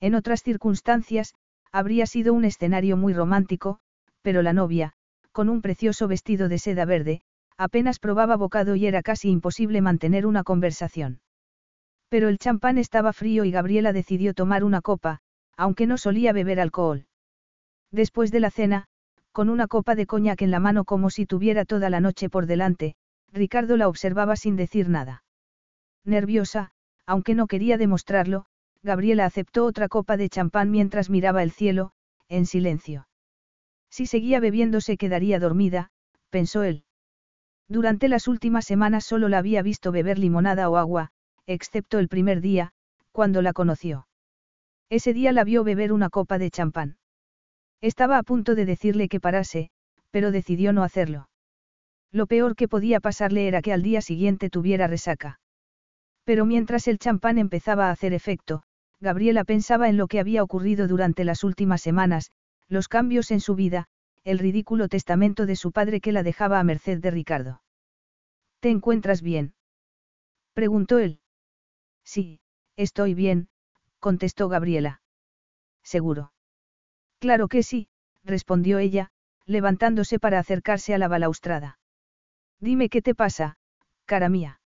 En 0.00 0.14
otras 0.14 0.42
circunstancias, 0.42 1.34
habría 1.70 2.06
sido 2.06 2.34
un 2.34 2.44
escenario 2.44 2.96
muy 2.96 3.14
romántico, 3.14 3.78
pero 4.20 4.42
la 4.42 4.52
novia, 4.52 4.94
con 5.30 5.48
un 5.48 5.62
precioso 5.62 6.08
vestido 6.08 6.48
de 6.48 6.58
seda 6.58 6.84
verde, 6.84 7.22
apenas 7.56 7.98
probaba 7.98 8.36
bocado 8.36 8.76
y 8.76 8.86
era 8.86 9.02
casi 9.02 9.30
imposible 9.30 9.80
mantener 9.80 10.26
una 10.26 10.42
conversación. 10.42 11.20
Pero 12.08 12.28
el 12.28 12.38
champán 12.38 12.78
estaba 12.78 13.12
frío 13.12 13.44
y 13.44 13.50
Gabriela 13.50 13.92
decidió 13.92 14.34
tomar 14.34 14.64
una 14.64 14.82
copa, 14.82 15.20
aunque 15.56 15.86
no 15.86 15.96
solía 15.96 16.32
beber 16.32 16.60
alcohol. 16.60 17.06
Después 17.92 18.32
de 18.32 18.40
la 18.40 18.50
cena, 18.50 18.86
con 19.32 19.50
una 19.50 19.68
copa 19.68 19.94
de 19.94 20.06
coñac 20.06 20.40
en 20.42 20.50
la 20.50 20.60
mano 20.60 20.84
como 20.84 21.10
si 21.10 21.26
tuviera 21.26 21.64
toda 21.64 21.90
la 21.90 22.00
noche 22.00 22.28
por 22.30 22.46
delante, 22.46 22.96
Ricardo 23.30 23.76
la 23.76 23.88
observaba 23.88 24.34
sin 24.36 24.56
decir 24.56 24.88
nada. 24.88 25.24
Nerviosa, 26.04 26.72
aunque 27.06 27.34
no 27.34 27.46
quería 27.46 27.76
demostrarlo, 27.78 28.46
Gabriela 28.82 29.26
aceptó 29.26 29.64
otra 29.64 29.88
copa 29.88 30.16
de 30.16 30.28
champán 30.28 30.70
mientras 30.70 31.10
miraba 31.10 31.42
el 31.42 31.52
cielo, 31.52 31.92
en 32.28 32.46
silencio. 32.46 33.08
Si 33.90 34.06
seguía 34.06 34.40
bebiendo 34.40 34.80
se 34.80 34.96
quedaría 34.96 35.38
dormida, 35.38 35.90
pensó 36.30 36.62
él. 36.62 36.84
Durante 37.68 38.08
las 38.08 38.26
últimas 38.26 38.64
semanas 38.64 39.04
solo 39.04 39.28
la 39.28 39.38
había 39.38 39.62
visto 39.62 39.92
beber 39.92 40.18
limonada 40.18 40.68
o 40.68 40.76
agua, 40.78 41.10
excepto 41.46 41.98
el 41.98 42.08
primer 42.08 42.40
día, 42.40 42.72
cuando 43.12 43.42
la 43.42 43.52
conoció. 43.52 44.08
Ese 44.88 45.12
día 45.12 45.32
la 45.32 45.44
vio 45.44 45.62
beber 45.62 45.92
una 45.92 46.10
copa 46.10 46.38
de 46.38 46.50
champán. 46.50 46.96
Estaba 47.82 48.16
a 48.16 48.22
punto 48.22 48.54
de 48.54 48.64
decirle 48.64 49.08
que 49.08 49.20
parase, 49.20 49.68
pero 50.10 50.30
decidió 50.30 50.72
no 50.72 50.84
hacerlo. 50.84 51.28
Lo 52.12 52.26
peor 52.26 52.54
que 52.54 52.68
podía 52.68 53.00
pasarle 53.00 53.48
era 53.48 53.60
que 53.60 53.72
al 53.72 53.82
día 53.82 54.00
siguiente 54.00 54.50
tuviera 54.50 54.86
resaca. 54.86 55.40
Pero 56.24 56.46
mientras 56.46 56.86
el 56.86 56.98
champán 56.98 57.38
empezaba 57.38 57.88
a 57.88 57.90
hacer 57.90 58.12
efecto, 58.12 58.62
Gabriela 59.00 59.42
pensaba 59.42 59.88
en 59.88 59.96
lo 59.96 60.06
que 60.06 60.20
había 60.20 60.44
ocurrido 60.44 60.86
durante 60.86 61.24
las 61.24 61.42
últimas 61.42 61.82
semanas, 61.82 62.30
los 62.68 62.86
cambios 62.86 63.32
en 63.32 63.40
su 63.40 63.56
vida, 63.56 63.88
el 64.22 64.38
ridículo 64.38 64.88
testamento 64.88 65.44
de 65.46 65.56
su 65.56 65.72
padre 65.72 66.00
que 66.00 66.12
la 66.12 66.22
dejaba 66.22 66.60
a 66.60 66.64
merced 66.64 67.00
de 67.00 67.10
Ricardo. 67.10 67.62
¿Te 68.60 68.70
encuentras 68.70 69.22
bien? 69.22 69.54
preguntó 70.54 71.00
él. 71.00 71.18
Sí, 72.04 72.38
estoy 72.76 73.14
bien, 73.14 73.48
contestó 73.98 74.48
Gabriela. 74.48 75.00
¿Seguro? 75.82 76.32
Claro 77.22 77.46
que 77.46 77.62
sí, 77.62 77.86
respondió 78.24 78.80
ella, 78.80 79.12
levantándose 79.46 80.18
para 80.18 80.40
acercarse 80.40 80.92
a 80.92 80.98
la 80.98 81.06
balaustrada. 81.06 81.78
Dime 82.58 82.88
qué 82.88 83.00
te 83.00 83.14
pasa, 83.14 83.58
cara 84.06 84.28
mía. 84.28 84.60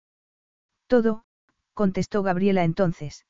Todo, 0.87 1.25
contestó 1.73 2.23
Gabriela 2.23 2.63
entonces. 2.65 3.25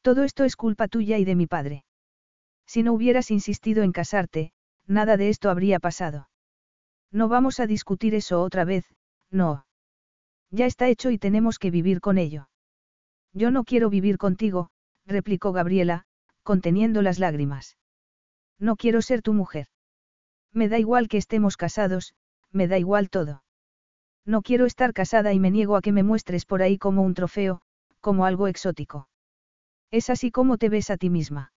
Todo 0.00 0.22
esto 0.22 0.44
es 0.44 0.54
culpa 0.54 0.86
tuya 0.86 1.18
y 1.18 1.24
de 1.24 1.34
mi 1.34 1.48
padre. 1.48 1.84
Si 2.66 2.84
no 2.84 2.92
hubieras 2.92 3.32
insistido 3.32 3.82
en 3.82 3.90
casarte, 3.90 4.52
nada 4.86 5.16
de 5.16 5.28
esto 5.28 5.50
habría 5.50 5.80
pasado. 5.80 6.30
No 7.10 7.26
vamos 7.26 7.58
a 7.58 7.66
discutir 7.66 8.14
eso 8.14 8.42
otra 8.42 8.64
vez, 8.64 8.84
no. 9.32 9.66
Ya 10.52 10.66
está 10.66 10.86
hecho 10.86 11.10
y 11.10 11.18
tenemos 11.18 11.58
que 11.58 11.72
vivir 11.72 12.00
con 12.00 12.16
ello. 12.16 12.48
Yo 13.32 13.50
no 13.50 13.64
quiero 13.64 13.90
vivir 13.90 14.18
contigo, 14.18 14.70
replicó 15.04 15.50
Gabriela, 15.50 16.04
conteniendo 16.44 17.02
las 17.02 17.18
lágrimas. 17.18 17.76
No 18.60 18.76
quiero 18.76 19.02
ser 19.02 19.22
tu 19.22 19.32
mujer. 19.32 19.66
Me 20.52 20.68
da 20.68 20.78
igual 20.78 21.08
que 21.08 21.16
estemos 21.16 21.56
casados, 21.56 22.14
me 22.52 22.68
da 22.68 22.78
igual 22.78 23.08
todo. 23.08 23.42
No 24.26 24.42
quiero 24.42 24.66
estar 24.66 24.92
casada 24.92 25.32
y 25.32 25.40
me 25.40 25.50
niego 25.50 25.76
a 25.76 25.80
que 25.80 25.92
me 25.92 26.02
muestres 26.02 26.44
por 26.44 26.62
ahí 26.62 26.76
como 26.76 27.02
un 27.02 27.14
trofeo, 27.14 27.62
como 28.00 28.26
algo 28.26 28.48
exótico. 28.48 29.08
Es 29.90 30.10
así 30.10 30.30
como 30.30 30.58
te 30.58 30.68
ves 30.68 30.90
a 30.90 30.98
ti 30.98 31.08
misma. 31.08 31.52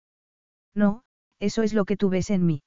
No, 0.75 1.03
eso 1.39 1.63
es 1.63 1.75
lo 1.75 1.85
que 1.85 1.97
tú 1.97 2.09
ves 2.09 2.31
en 2.31 2.47
mí. 2.47 2.63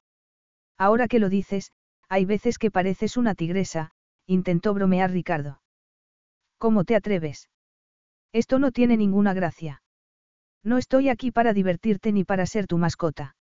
Ahora 0.78 1.08
que 1.08 1.20
lo 1.20 1.30
dices, 1.30 1.72
hay 2.10 2.26
veces 2.26 2.58
que 2.58 2.72
pareces 2.72 3.18
una 3.18 3.36
tigresa, 3.36 3.92
intentó 4.28 4.74
bromear 4.74 5.12
Ricardo. 5.12 5.62
¿Cómo 6.58 6.84
te 6.84 6.96
atreves? 6.96 7.50
Esto 8.34 8.60
no 8.60 8.72
tiene 8.72 8.98
ninguna 8.98 9.34
gracia. 9.34 9.82
No 10.62 10.78
estoy 10.78 11.10
aquí 11.10 11.32
para 11.32 11.54
divertirte 11.54 12.12
ni 12.12 12.26
para 12.26 12.46
ser 12.46 12.68
tu 12.68 12.78
mascota. 12.78 13.36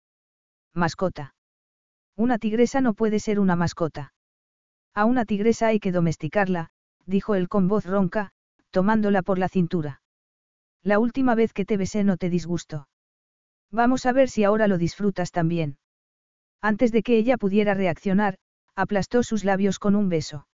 Mascota. 0.73 1.33
Una 2.15 2.37
tigresa 2.37 2.79
no 2.79 2.93
puede 2.93 3.19
ser 3.19 3.39
una 3.39 3.55
mascota. 3.55 4.13
A 4.93 5.05
una 5.05 5.25
tigresa 5.25 5.67
hay 5.67 5.79
que 5.79 5.91
domesticarla, 5.91 6.69
dijo 7.05 7.35
él 7.35 7.49
con 7.49 7.67
voz 7.67 7.85
ronca, 7.85 8.31
tomándola 8.71 9.21
por 9.21 9.37
la 9.37 9.49
cintura. 9.49 10.01
La 10.81 10.99
última 10.99 11.35
vez 11.35 11.51
que 11.51 11.65
te 11.65 11.77
besé 11.77 12.03
no 12.03 12.15
te 12.17 12.29
disgustó. 12.29 12.87
Vamos 13.69 14.05
a 14.05 14.13
ver 14.13 14.29
si 14.29 14.43
ahora 14.43 14.67
lo 14.67 14.77
disfrutas 14.77 15.31
también. 15.31 15.77
Antes 16.61 16.91
de 16.91 17.03
que 17.03 17.17
ella 17.17 17.37
pudiera 17.37 17.73
reaccionar, 17.73 18.37
aplastó 18.75 19.23
sus 19.23 19.43
labios 19.43 19.77
con 19.77 19.95
un 19.95 20.09
beso. 20.09 20.47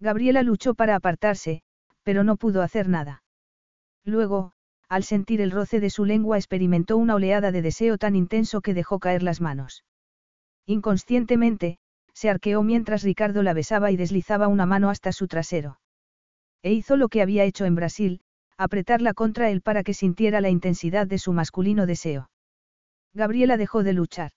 Gabriela 0.00 0.42
luchó 0.42 0.74
para 0.74 0.96
apartarse, 0.96 1.62
pero 2.02 2.24
no 2.24 2.36
pudo 2.36 2.62
hacer 2.62 2.88
nada. 2.88 3.22
Luego, 4.04 4.52
al 4.90 5.04
sentir 5.04 5.40
el 5.40 5.52
roce 5.52 5.78
de 5.78 5.88
su 5.88 6.04
lengua 6.04 6.36
experimentó 6.36 6.96
una 6.96 7.14
oleada 7.14 7.52
de 7.52 7.62
deseo 7.62 7.96
tan 7.96 8.16
intenso 8.16 8.60
que 8.60 8.74
dejó 8.74 8.98
caer 8.98 9.22
las 9.22 9.40
manos. 9.40 9.84
Inconscientemente, 10.66 11.78
se 12.12 12.28
arqueó 12.28 12.64
mientras 12.64 13.04
Ricardo 13.04 13.44
la 13.44 13.54
besaba 13.54 13.92
y 13.92 13.96
deslizaba 13.96 14.48
una 14.48 14.66
mano 14.66 14.90
hasta 14.90 15.12
su 15.12 15.28
trasero. 15.28 15.78
E 16.64 16.72
hizo 16.72 16.96
lo 16.96 17.08
que 17.08 17.22
había 17.22 17.44
hecho 17.44 17.66
en 17.66 17.76
Brasil, 17.76 18.20
apretarla 18.58 19.14
contra 19.14 19.48
él 19.48 19.62
para 19.62 19.84
que 19.84 19.94
sintiera 19.94 20.40
la 20.40 20.50
intensidad 20.50 21.06
de 21.06 21.18
su 21.18 21.32
masculino 21.32 21.86
deseo. 21.86 22.28
Gabriela 23.14 23.56
dejó 23.56 23.84
de 23.84 23.92
luchar. 23.92 24.32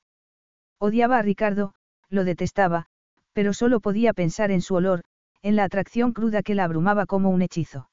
Odiaba 0.80 1.18
a 1.18 1.24
Ricardo, 1.24 1.74
lo 2.10 2.24
detestaba, 2.24 2.86
pero 3.34 3.54
solo 3.54 3.80
podía 3.80 4.14
pensar 4.14 4.52
en 4.52 4.62
su 4.62 4.76
olor, 4.76 5.02
en 5.42 5.56
la 5.56 5.64
atracción 5.64 6.14
cruda 6.14 6.44
que 6.44 6.54
la 6.54 6.66
abrumaba 6.66 7.08
como 7.08 7.32
un 7.32 7.42
hechizo. 7.42 7.90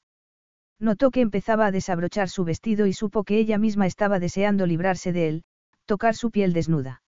Notó 0.81 1.11
que 1.11 1.21
empezaba 1.21 1.67
a 1.67 1.71
desabrochar 1.71 2.27
su 2.27 2.43
vestido 2.43 2.87
y 2.87 2.93
supo 2.93 3.23
que 3.23 3.37
ella 3.37 3.59
misma 3.59 3.85
estaba 3.85 4.17
deseando 4.17 4.65
librarse 4.65 5.13
de 5.13 5.27
él, 5.27 5.43
tocar 5.85 6.15
su 6.15 6.31
piel 6.31 6.53
desnuda. 6.53 7.03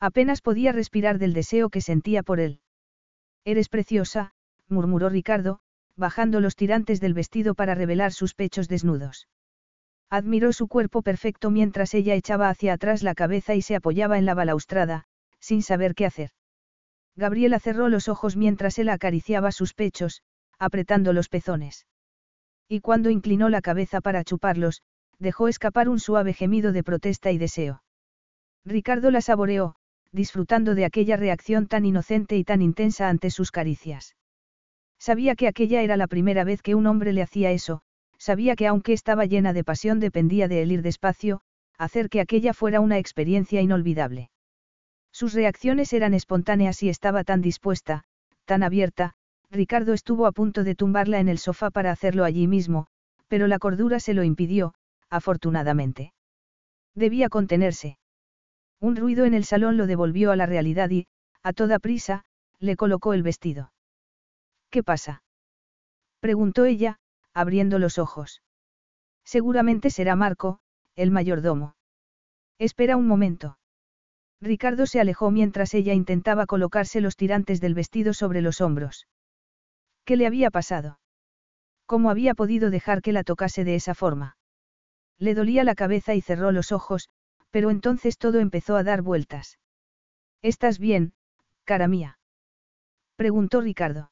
Apenas 0.00 0.40
podía 0.40 0.72
respirar 0.72 1.18
del 1.18 1.32
deseo 1.32 1.70
que 1.70 1.80
sentía 1.80 2.24
por 2.24 2.40
él. 2.40 2.60
Eres 3.44 3.68
preciosa, 3.68 4.32
murmuró 4.68 5.10
Ricardo, 5.10 5.60
bajando 5.94 6.40
los 6.40 6.56
tirantes 6.56 7.00
del 7.00 7.14
vestido 7.14 7.54
para 7.54 7.76
revelar 7.76 8.12
sus 8.12 8.34
pechos 8.34 8.66
desnudos. 8.66 9.28
Admiró 10.10 10.52
su 10.52 10.66
cuerpo 10.66 11.02
perfecto 11.02 11.52
mientras 11.52 11.94
ella 11.94 12.16
echaba 12.16 12.48
hacia 12.48 12.72
atrás 12.72 13.04
la 13.04 13.14
cabeza 13.14 13.54
y 13.54 13.62
se 13.62 13.76
apoyaba 13.76 14.18
en 14.18 14.26
la 14.26 14.34
balaustrada, 14.34 15.04
sin 15.38 15.62
saber 15.62 15.94
qué 15.94 16.04
hacer. 16.04 16.30
Gabriela 17.14 17.60
cerró 17.60 17.88
los 17.88 18.08
ojos 18.08 18.36
mientras 18.36 18.76
él 18.80 18.88
acariciaba 18.88 19.52
sus 19.52 19.72
pechos, 19.72 20.22
apretando 20.58 21.12
los 21.12 21.28
pezones. 21.28 21.86
Y 22.68 22.80
cuando 22.80 23.10
inclinó 23.10 23.48
la 23.48 23.62
cabeza 23.62 24.00
para 24.00 24.24
chuparlos, 24.24 24.82
dejó 25.18 25.48
escapar 25.48 25.88
un 25.88 25.98
suave 25.98 26.34
gemido 26.34 26.72
de 26.72 26.84
protesta 26.84 27.32
y 27.32 27.38
deseo. 27.38 27.82
Ricardo 28.64 29.10
la 29.10 29.20
saboreó, 29.20 29.74
disfrutando 30.12 30.74
de 30.74 30.84
aquella 30.84 31.16
reacción 31.16 31.66
tan 31.66 31.84
inocente 31.84 32.36
y 32.36 32.44
tan 32.44 32.62
intensa 32.62 33.08
ante 33.08 33.30
sus 33.30 33.50
caricias. 33.50 34.16
Sabía 34.98 35.34
que 35.34 35.48
aquella 35.48 35.82
era 35.82 35.96
la 35.96 36.06
primera 36.06 36.44
vez 36.44 36.60
que 36.60 36.74
un 36.74 36.86
hombre 36.86 37.12
le 37.12 37.22
hacía 37.22 37.52
eso, 37.52 37.82
sabía 38.18 38.56
que 38.56 38.66
aunque 38.66 38.92
estaba 38.92 39.26
llena 39.26 39.52
de 39.52 39.64
pasión 39.64 40.00
dependía 40.00 40.48
de 40.48 40.62
él 40.62 40.72
ir 40.72 40.82
despacio, 40.82 41.40
hacer 41.78 42.08
que 42.08 42.20
aquella 42.20 42.52
fuera 42.52 42.80
una 42.80 42.98
experiencia 42.98 43.60
inolvidable. 43.60 44.30
Sus 45.12 45.32
reacciones 45.34 45.92
eran 45.92 46.14
espontáneas 46.14 46.82
y 46.82 46.88
estaba 46.88 47.24
tan 47.24 47.40
dispuesta, 47.40 48.04
tan 48.44 48.62
abierta, 48.62 49.14
Ricardo 49.50 49.94
estuvo 49.94 50.26
a 50.26 50.32
punto 50.32 50.62
de 50.62 50.74
tumbarla 50.74 51.20
en 51.20 51.28
el 51.28 51.38
sofá 51.38 51.70
para 51.70 51.90
hacerlo 51.90 52.24
allí 52.24 52.46
mismo, 52.46 52.86
pero 53.28 53.46
la 53.46 53.58
cordura 53.58 53.98
se 54.00 54.14
lo 54.14 54.22
impidió, 54.22 54.74
afortunadamente. 55.08 56.12
Debía 56.94 57.28
contenerse. 57.28 57.98
Un 58.80 58.96
ruido 58.96 59.24
en 59.24 59.34
el 59.34 59.44
salón 59.44 59.76
lo 59.76 59.86
devolvió 59.86 60.30
a 60.32 60.36
la 60.36 60.46
realidad 60.46 60.90
y, 60.90 61.06
a 61.42 61.52
toda 61.52 61.78
prisa, 61.78 62.24
le 62.58 62.76
colocó 62.76 63.14
el 63.14 63.22
vestido. 63.22 63.72
¿Qué 64.70 64.82
pasa? 64.82 65.22
preguntó 66.20 66.64
ella, 66.64 66.98
abriendo 67.32 67.78
los 67.78 67.98
ojos. 67.98 68.42
Seguramente 69.24 69.90
será 69.90 70.16
Marco, 70.16 70.60
el 70.94 71.10
mayordomo. 71.10 71.74
Espera 72.58 72.96
un 72.96 73.06
momento. 73.06 73.58
Ricardo 74.40 74.86
se 74.86 75.00
alejó 75.00 75.30
mientras 75.30 75.74
ella 75.74 75.94
intentaba 75.94 76.46
colocarse 76.46 77.00
los 77.00 77.16
tirantes 77.16 77.60
del 77.60 77.74
vestido 77.74 78.14
sobre 78.14 78.42
los 78.42 78.60
hombros. 78.60 79.06
¿Qué 80.08 80.16
le 80.16 80.26
había 80.26 80.50
pasado? 80.50 80.98
¿Cómo 81.84 82.08
había 82.08 82.32
podido 82.32 82.70
dejar 82.70 83.02
que 83.02 83.12
la 83.12 83.24
tocase 83.24 83.62
de 83.62 83.74
esa 83.74 83.94
forma? 83.94 84.38
Le 85.18 85.34
dolía 85.34 85.64
la 85.64 85.74
cabeza 85.74 86.14
y 86.14 86.22
cerró 86.22 86.50
los 86.50 86.72
ojos, 86.72 87.10
pero 87.50 87.68
entonces 87.68 88.16
todo 88.16 88.40
empezó 88.40 88.76
a 88.76 88.84
dar 88.84 89.02
vueltas. 89.02 89.58
¿Estás 90.40 90.78
bien, 90.78 91.12
cara 91.64 91.88
mía? 91.88 92.18
preguntó 93.16 93.60
Ricardo. 93.60 94.10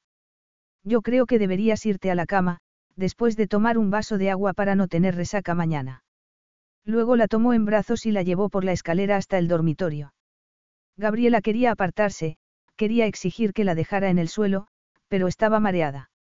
Yo 0.84 1.00
creo 1.00 1.24
que 1.24 1.38
deberías 1.38 1.86
irte 1.86 2.10
a 2.10 2.14
la 2.14 2.26
cama, 2.26 2.58
después 2.94 3.34
de 3.34 3.46
tomar 3.46 3.78
un 3.78 3.90
vaso 3.90 4.18
de 4.18 4.30
agua 4.30 4.52
para 4.52 4.74
no 4.74 4.88
tener 4.88 5.14
resaca 5.14 5.54
mañana. 5.54 6.04
Luego 6.84 7.16
la 7.16 7.26
tomó 7.26 7.54
en 7.54 7.64
brazos 7.64 8.04
y 8.04 8.12
la 8.12 8.22
llevó 8.22 8.50
por 8.50 8.64
la 8.64 8.72
escalera 8.72 9.16
hasta 9.16 9.38
el 9.38 9.48
dormitorio. 9.48 10.12
Gabriela 10.98 11.40
quería 11.40 11.70
apartarse, 11.70 12.36
quería 12.76 13.06
exigir 13.06 13.54
que 13.54 13.64
la 13.64 13.74
dejara 13.74 14.10
en 14.10 14.18
el 14.18 14.28
suelo, 14.28 14.68
pero 15.08 15.26
estaba 15.28 15.60
mareada. 15.60 16.10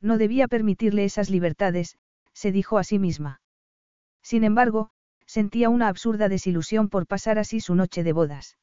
No 0.00 0.18
debía 0.18 0.48
permitirle 0.48 1.04
esas 1.04 1.30
libertades, 1.30 1.96
se 2.32 2.52
dijo 2.52 2.78
a 2.78 2.84
sí 2.84 2.98
misma. 2.98 3.40
Sin 4.22 4.44
embargo, 4.44 4.90
sentía 5.26 5.68
una 5.68 5.88
absurda 5.88 6.28
desilusión 6.28 6.88
por 6.88 7.06
pasar 7.06 7.38
así 7.38 7.60
su 7.60 7.74
noche 7.74 8.04
de 8.04 8.12
bodas. 8.12 8.58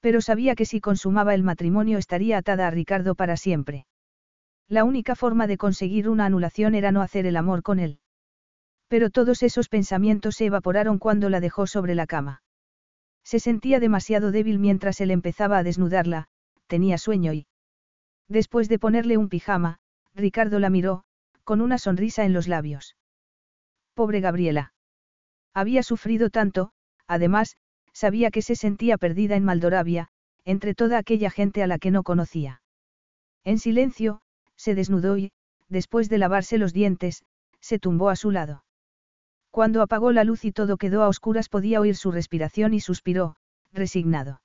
Pero 0.00 0.20
sabía 0.20 0.54
que 0.54 0.66
si 0.66 0.80
consumaba 0.80 1.34
el 1.34 1.42
matrimonio 1.42 1.98
estaría 1.98 2.38
atada 2.38 2.66
a 2.66 2.70
Ricardo 2.70 3.14
para 3.14 3.36
siempre. 3.36 3.86
La 4.68 4.84
única 4.84 5.14
forma 5.14 5.46
de 5.46 5.58
conseguir 5.58 6.08
una 6.08 6.26
anulación 6.26 6.74
era 6.74 6.92
no 6.92 7.02
hacer 7.02 7.26
el 7.26 7.36
amor 7.36 7.62
con 7.62 7.78
él. 7.78 7.98
Pero 8.88 9.10
todos 9.10 9.42
esos 9.42 9.68
pensamientos 9.68 10.36
se 10.36 10.46
evaporaron 10.46 10.98
cuando 10.98 11.30
la 11.30 11.40
dejó 11.40 11.66
sobre 11.66 11.94
la 11.94 12.06
cama. 12.06 12.42
Se 13.24 13.38
sentía 13.38 13.80
demasiado 13.80 14.32
débil 14.32 14.58
mientras 14.58 15.00
él 15.00 15.10
empezaba 15.10 15.58
a 15.58 15.62
desnudarla, 15.62 16.26
tenía 16.66 16.98
sueño 16.98 17.32
y... 17.32 17.46
Después 18.32 18.70
de 18.70 18.78
ponerle 18.78 19.18
un 19.18 19.28
pijama, 19.28 19.76
Ricardo 20.14 20.58
la 20.58 20.70
miró, 20.70 21.04
con 21.44 21.60
una 21.60 21.76
sonrisa 21.76 22.24
en 22.24 22.32
los 22.32 22.48
labios. 22.48 22.96
Pobre 23.92 24.20
Gabriela. 24.20 24.72
Había 25.52 25.82
sufrido 25.82 26.30
tanto, 26.30 26.72
además, 27.06 27.58
sabía 27.92 28.30
que 28.30 28.40
se 28.40 28.56
sentía 28.56 28.96
perdida 28.96 29.36
en 29.36 29.44
Maldoravia, 29.44 30.08
entre 30.46 30.74
toda 30.74 30.96
aquella 30.96 31.28
gente 31.28 31.62
a 31.62 31.66
la 31.66 31.78
que 31.78 31.90
no 31.90 32.04
conocía. 32.04 32.62
En 33.44 33.58
silencio, 33.58 34.22
se 34.56 34.74
desnudó 34.74 35.18
y, 35.18 35.30
después 35.68 36.08
de 36.08 36.16
lavarse 36.16 36.56
los 36.56 36.72
dientes, 36.72 37.24
se 37.60 37.78
tumbó 37.78 38.08
a 38.08 38.16
su 38.16 38.30
lado. 38.30 38.64
Cuando 39.50 39.82
apagó 39.82 40.10
la 40.10 40.24
luz 40.24 40.46
y 40.46 40.52
todo 40.52 40.78
quedó 40.78 41.02
a 41.02 41.08
oscuras 41.08 41.50
podía 41.50 41.80
oír 41.80 41.96
su 41.96 42.10
respiración 42.10 42.72
y 42.72 42.80
suspiró, 42.80 43.36
resignado. 43.74 44.40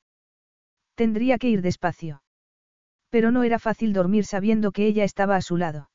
Tendría 0.95 1.37
que 1.37 1.47
ir 1.47 1.61
despacio. 1.61 2.21
Pero 3.09 3.31
no 3.31 3.43
era 3.43 3.59
fácil 3.59 3.93
dormir 3.93 4.25
sabiendo 4.25 4.71
que 4.71 4.85
ella 4.85 5.03
estaba 5.03 5.35
a 5.35 5.41
su 5.41 5.57
lado. 5.57 5.89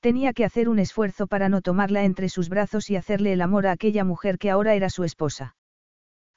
Tenía 0.00 0.32
que 0.32 0.44
hacer 0.44 0.68
un 0.68 0.78
esfuerzo 0.78 1.26
para 1.26 1.48
no 1.48 1.60
tomarla 1.60 2.04
entre 2.04 2.28
sus 2.28 2.48
brazos 2.48 2.88
y 2.90 2.96
hacerle 2.96 3.32
el 3.32 3.42
amor 3.42 3.66
a 3.66 3.72
aquella 3.72 4.04
mujer 4.04 4.38
que 4.38 4.50
ahora 4.50 4.74
era 4.74 4.88
su 4.88 5.04
esposa. 5.04 5.56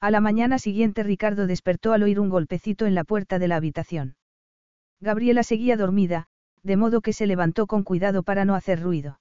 A 0.00 0.10
la 0.10 0.20
mañana 0.20 0.58
siguiente 0.58 1.02
Ricardo 1.02 1.46
despertó 1.46 1.92
al 1.92 2.02
oír 2.02 2.20
un 2.20 2.28
golpecito 2.28 2.84
en 2.84 2.94
la 2.94 3.04
puerta 3.04 3.38
de 3.38 3.48
la 3.48 3.56
habitación. 3.56 4.16
Gabriela 5.00 5.42
seguía 5.42 5.76
dormida, 5.76 6.26
de 6.62 6.76
modo 6.76 7.00
que 7.00 7.12
se 7.12 7.26
levantó 7.26 7.66
con 7.66 7.84
cuidado 7.84 8.22
para 8.22 8.44
no 8.44 8.54
hacer 8.54 8.82
ruido. 8.82 9.20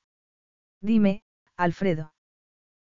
Dime, 0.81 1.23
Alfredo. 1.55 2.13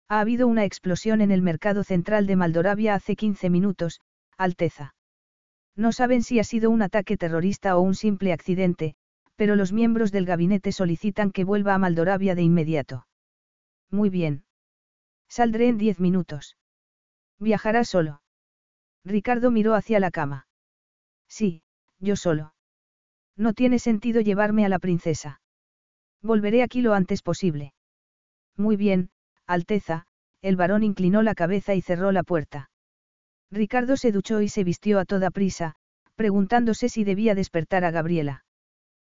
Ha 0.08 0.20
habido 0.20 0.46
una 0.46 0.64
explosión 0.64 1.20
en 1.20 1.30
el 1.30 1.42
mercado 1.42 1.84
central 1.84 2.26
de 2.26 2.36
Maldoravia 2.36 2.94
hace 2.94 3.16
15 3.16 3.48
minutos, 3.48 4.00
Alteza. 4.36 4.95
No 5.76 5.92
saben 5.92 6.22
si 6.22 6.38
ha 6.38 6.44
sido 6.44 6.70
un 6.70 6.82
ataque 6.82 7.16
terrorista 7.16 7.76
o 7.76 7.80
un 7.82 7.94
simple 7.94 8.32
accidente, 8.32 8.94
pero 9.36 9.54
los 9.54 9.72
miembros 9.72 10.10
del 10.10 10.24
gabinete 10.24 10.72
solicitan 10.72 11.30
que 11.30 11.44
vuelva 11.44 11.74
a 11.74 11.78
Maldoravia 11.78 12.34
de 12.34 12.42
inmediato. 12.42 13.06
Muy 13.90 14.08
bien. 14.08 14.44
Saldré 15.28 15.68
en 15.68 15.76
diez 15.76 16.00
minutos. 16.00 16.56
¿Viajará 17.38 17.84
solo? 17.84 18.22
Ricardo 19.04 19.50
miró 19.50 19.74
hacia 19.74 20.00
la 20.00 20.10
cama. 20.10 20.48
Sí, 21.28 21.62
yo 21.98 22.16
solo. 22.16 22.54
No 23.36 23.52
tiene 23.52 23.78
sentido 23.78 24.22
llevarme 24.22 24.64
a 24.64 24.70
la 24.70 24.78
princesa. 24.78 25.42
Volveré 26.22 26.62
aquí 26.62 26.80
lo 26.80 26.94
antes 26.94 27.22
posible. 27.22 27.74
Muy 28.56 28.76
bien, 28.76 29.10
Alteza, 29.46 30.06
el 30.40 30.56
varón 30.56 30.82
inclinó 30.82 31.22
la 31.22 31.34
cabeza 31.34 31.74
y 31.74 31.82
cerró 31.82 32.12
la 32.12 32.22
puerta. 32.22 32.70
Ricardo 33.50 33.96
se 33.96 34.12
duchó 34.12 34.40
y 34.40 34.48
se 34.48 34.64
vistió 34.64 34.98
a 34.98 35.04
toda 35.04 35.30
prisa, 35.30 35.74
preguntándose 36.14 36.88
si 36.88 37.04
debía 37.04 37.34
despertar 37.34 37.84
a 37.84 37.90
Gabriela. 37.90 38.44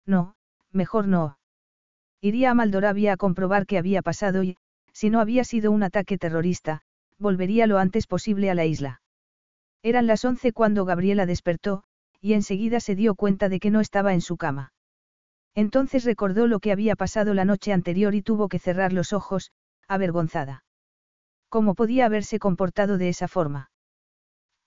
No, 0.06 0.36
mejor 0.72 1.08
no. 1.08 1.38
Iría 2.22 2.52
a 2.52 2.54
Maldoravia 2.54 3.14
a 3.14 3.18
comprobar 3.18 3.66
qué 3.66 3.78
había 3.78 4.02
pasado 4.02 4.44
y, 4.44 4.58
si 4.92 5.10
no 5.10 5.20
había 5.20 5.44
sido 5.44 5.72
un 5.72 5.84
ataque 5.84 6.18
terrorista, 6.18 6.82
volvería 7.20 7.68
lo 7.68 7.78
antes 7.78 8.08
posible 8.08 8.50
a 8.50 8.56
la 8.56 8.66
isla. 8.66 9.02
Eran 9.84 10.08
las 10.08 10.26
once 10.26 10.54
cuando 10.54 10.86
Gabriela 10.86 11.26
despertó, 11.26 11.84
y 12.20 12.34
enseguida 12.34 12.80
se 12.80 12.96
dio 12.96 13.16
cuenta 13.16 13.48
de 13.48 13.60
que 13.60 13.70
no 13.70 13.80
estaba 13.80 14.14
en 14.14 14.22
su 14.22 14.38
cama. 14.38 14.74
Entonces 15.54 16.04
recordó 16.04 16.48
lo 16.48 16.60
que 16.60 16.72
había 16.72 16.96
pasado 16.96 17.34
la 17.34 17.46
noche 17.46 17.74
anterior 17.74 18.16
y 18.16 18.22
tuvo 18.22 18.48
que 18.48 18.60
cerrar 18.60 18.94
los 18.94 19.14
ojos, 19.14 19.52
avergonzada. 19.88 20.64
¿Cómo 21.50 21.76
podía 21.76 22.06
haberse 22.06 22.40
comportado 22.40 22.98
de 22.98 23.10
esa 23.10 23.28
forma? 23.28 23.70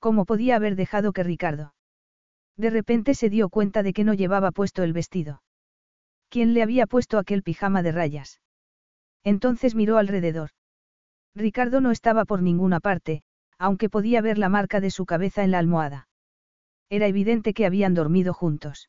¿Cómo 0.01 0.25
podía 0.25 0.57
haber 0.57 0.77
dejado 0.77 1.13
que 1.13 1.23
Ricardo? 1.23 1.75
De 2.57 2.71
repente 2.71 3.15
se 3.15 3.31
dio 3.31 3.49
cuenta 3.49 3.83
de 3.83 3.93
que 3.93 4.03
no 4.03 4.15
llevaba 4.15 4.51
puesto 4.51 4.83
el 4.83 4.93
vestido. 4.93 5.43
¿Quién 6.31 6.55
le 6.55 6.63
había 6.63 6.87
puesto 6.87 7.19
aquel 7.19 7.43
pijama 7.43 7.83
de 7.83 7.93
rayas? 7.93 8.41
Entonces 9.25 9.75
miró 9.75 9.99
alrededor. 9.99 10.51
Ricardo 11.35 11.81
no 11.81 11.91
estaba 11.91 12.25
por 12.25 12.43
ninguna 12.43 12.81
parte, 12.81 13.23
aunque 13.59 13.91
podía 13.91 14.23
ver 14.23 14.39
la 14.39 14.49
marca 14.49 14.81
de 14.81 14.91
su 14.91 15.05
cabeza 15.05 15.45
en 15.45 15.51
la 15.51 15.59
almohada. 15.59 16.09
Era 16.89 17.07
evidente 17.07 17.53
que 17.53 17.67
habían 17.67 17.95
dormido 17.95 18.33
juntos. 18.33 18.89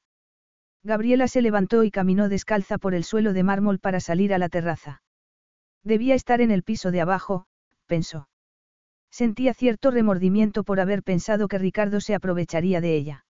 Gabriela 0.84 1.28
se 1.28 1.42
levantó 1.42 1.84
y 1.84 1.92
caminó 1.92 2.30
descalza 2.30 2.78
por 2.78 2.96
el 2.96 3.04
suelo 3.04 3.34
de 3.34 3.44
mármol 3.44 3.80
para 3.80 4.00
salir 4.00 4.34
a 4.34 4.40
la 4.40 4.50
terraza. 4.50 5.04
Debía 5.84 6.16
estar 6.16 6.42
en 6.42 6.52
el 6.52 6.64
piso 6.64 6.90
de 6.92 7.02
abajo, 7.02 7.46
pensó. 7.86 8.31
Sentía 9.12 9.54
cierto 9.54 9.92
remordimiento 9.92 10.64
por 10.64 10.80
haber 10.80 11.04
pensado 11.04 11.48
que 11.48 11.58
Ricardo 11.58 12.00
se 12.00 12.16
aprovecharía 12.16 12.80
de 12.82 12.96
ella. 12.96 13.26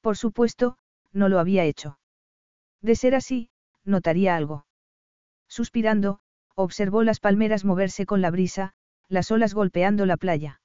Por 0.00 0.16
supuesto, 0.16 0.76
no 1.12 1.28
lo 1.28 1.38
había 1.38 1.64
hecho. 1.64 1.98
De 2.82 2.96
ser 2.96 3.14
así, 3.14 3.50
notaría 3.84 4.36
algo. 4.36 4.66
Suspirando, 5.48 6.20
observó 6.54 7.02
las 7.04 7.20
palmeras 7.20 7.64
moverse 7.64 8.04
con 8.04 8.20
la 8.20 8.30
brisa, 8.30 8.74
las 9.08 9.30
olas 9.30 9.54
golpeando 9.54 10.06
la 10.06 10.16
playa. 10.16 10.60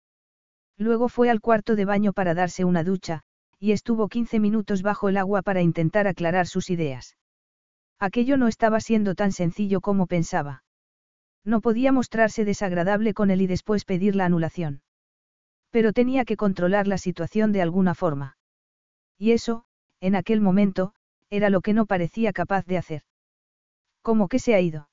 Luego 0.78 1.08
fue 1.08 1.30
al 1.30 1.40
cuarto 1.40 1.76
de 1.76 1.86
baño 1.86 2.12
para 2.12 2.34
darse 2.34 2.66
una 2.66 2.84
ducha, 2.84 3.22
y 3.60 3.72
estuvo 3.72 4.10
15 4.10 4.40
minutos 4.40 4.82
bajo 4.82 5.08
el 5.08 5.18
agua 5.18 5.42
para 5.42 5.62
intentar 5.62 6.08
aclarar 6.08 6.48
sus 6.48 6.70
ideas. 6.70 7.16
Aquello 8.00 8.38
no 8.38 8.48
estaba 8.48 8.80
siendo 8.82 9.16
tan 9.16 9.32
sencillo 9.32 9.80
como 9.82 10.06
pensaba. 10.06 10.65
No 11.46 11.62
podía 11.62 11.92
mostrarse 11.92 12.44
desagradable 12.44 13.14
con 13.14 13.30
él 13.30 13.42
y 13.42 13.48
después 13.48 13.86
pedir 13.86 14.16
la 14.16 14.26
anulación. 14.26 14.82
Pero 15.70 15.94
tenía 15.94 16.26
que 16.26 16.38
controlar 16.38 16.88
la 16.88 16.98
situación 16.98 17.52
de 17.52 17.62
alguna 17.62 17.94
forma. 17.94 18.38
Y 19.18 19.32
eso, 19.32 19.66
en 20.02 20.16
aquel 20.16 20.42
momento, 20.42 20.94
era 21.30 21.50
lo 21.50 21.62
que 21.62 21.74
no 21.74 21.86
parecía 21.86 22.34
capaz 22.34 22.66
de 22.66 22.78
hacer. 22.78 23.04
¿Cómo 24.02 24.28
que 24.28 24.40
se 24.40 24.56
ha 24.56 24.60
ido? 24.60 24.90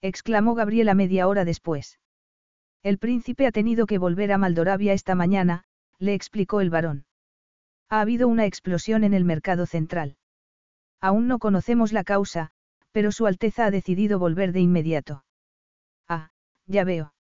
exclamó 0.00 0.54
Gabriela 0.54 0.94
media 0.94 1.26
hora 1.26 1.44
después. 1.44 1.98
El 2.82 2.98
príncipe 2.98 3.46
ha 3.46 3.52
tenido 3.52 3.86
que 3.86 3.98
volver 3.98 4.32
a 4.32 4.38
Maldorabia 4.38 4.92
esta 4.92 5.14
mañana, 5.14 5.64
le 5.98 6.14
explicó 6.14 6.60
el 6.60 6.70
varón. 6.70 7.06
Ha 7.88 8.00
habido 8.00 8.28
una 8.28 8.44
explosión 8.44 9.04
en 9.04 9.14
el 9.14 9.24
mercado 9.24 9.66
central. 9.66 10.16
Aún 11.00 11.26
no 11.26 11.38
conocemos 11.38 11.92
la 11.92 12.04
causa, 12.04 12.50
pero 12.92 13.10
Su 13.10 13.26
Alteza 13.26 13.66
ha 13.66 13.70
decidido 13.70 14.18
volver 14.18 14.52
de 14.52 14.60
inmediato. 14.60 15.24
Ya 16.66 16.84
veo. 16.84 17.14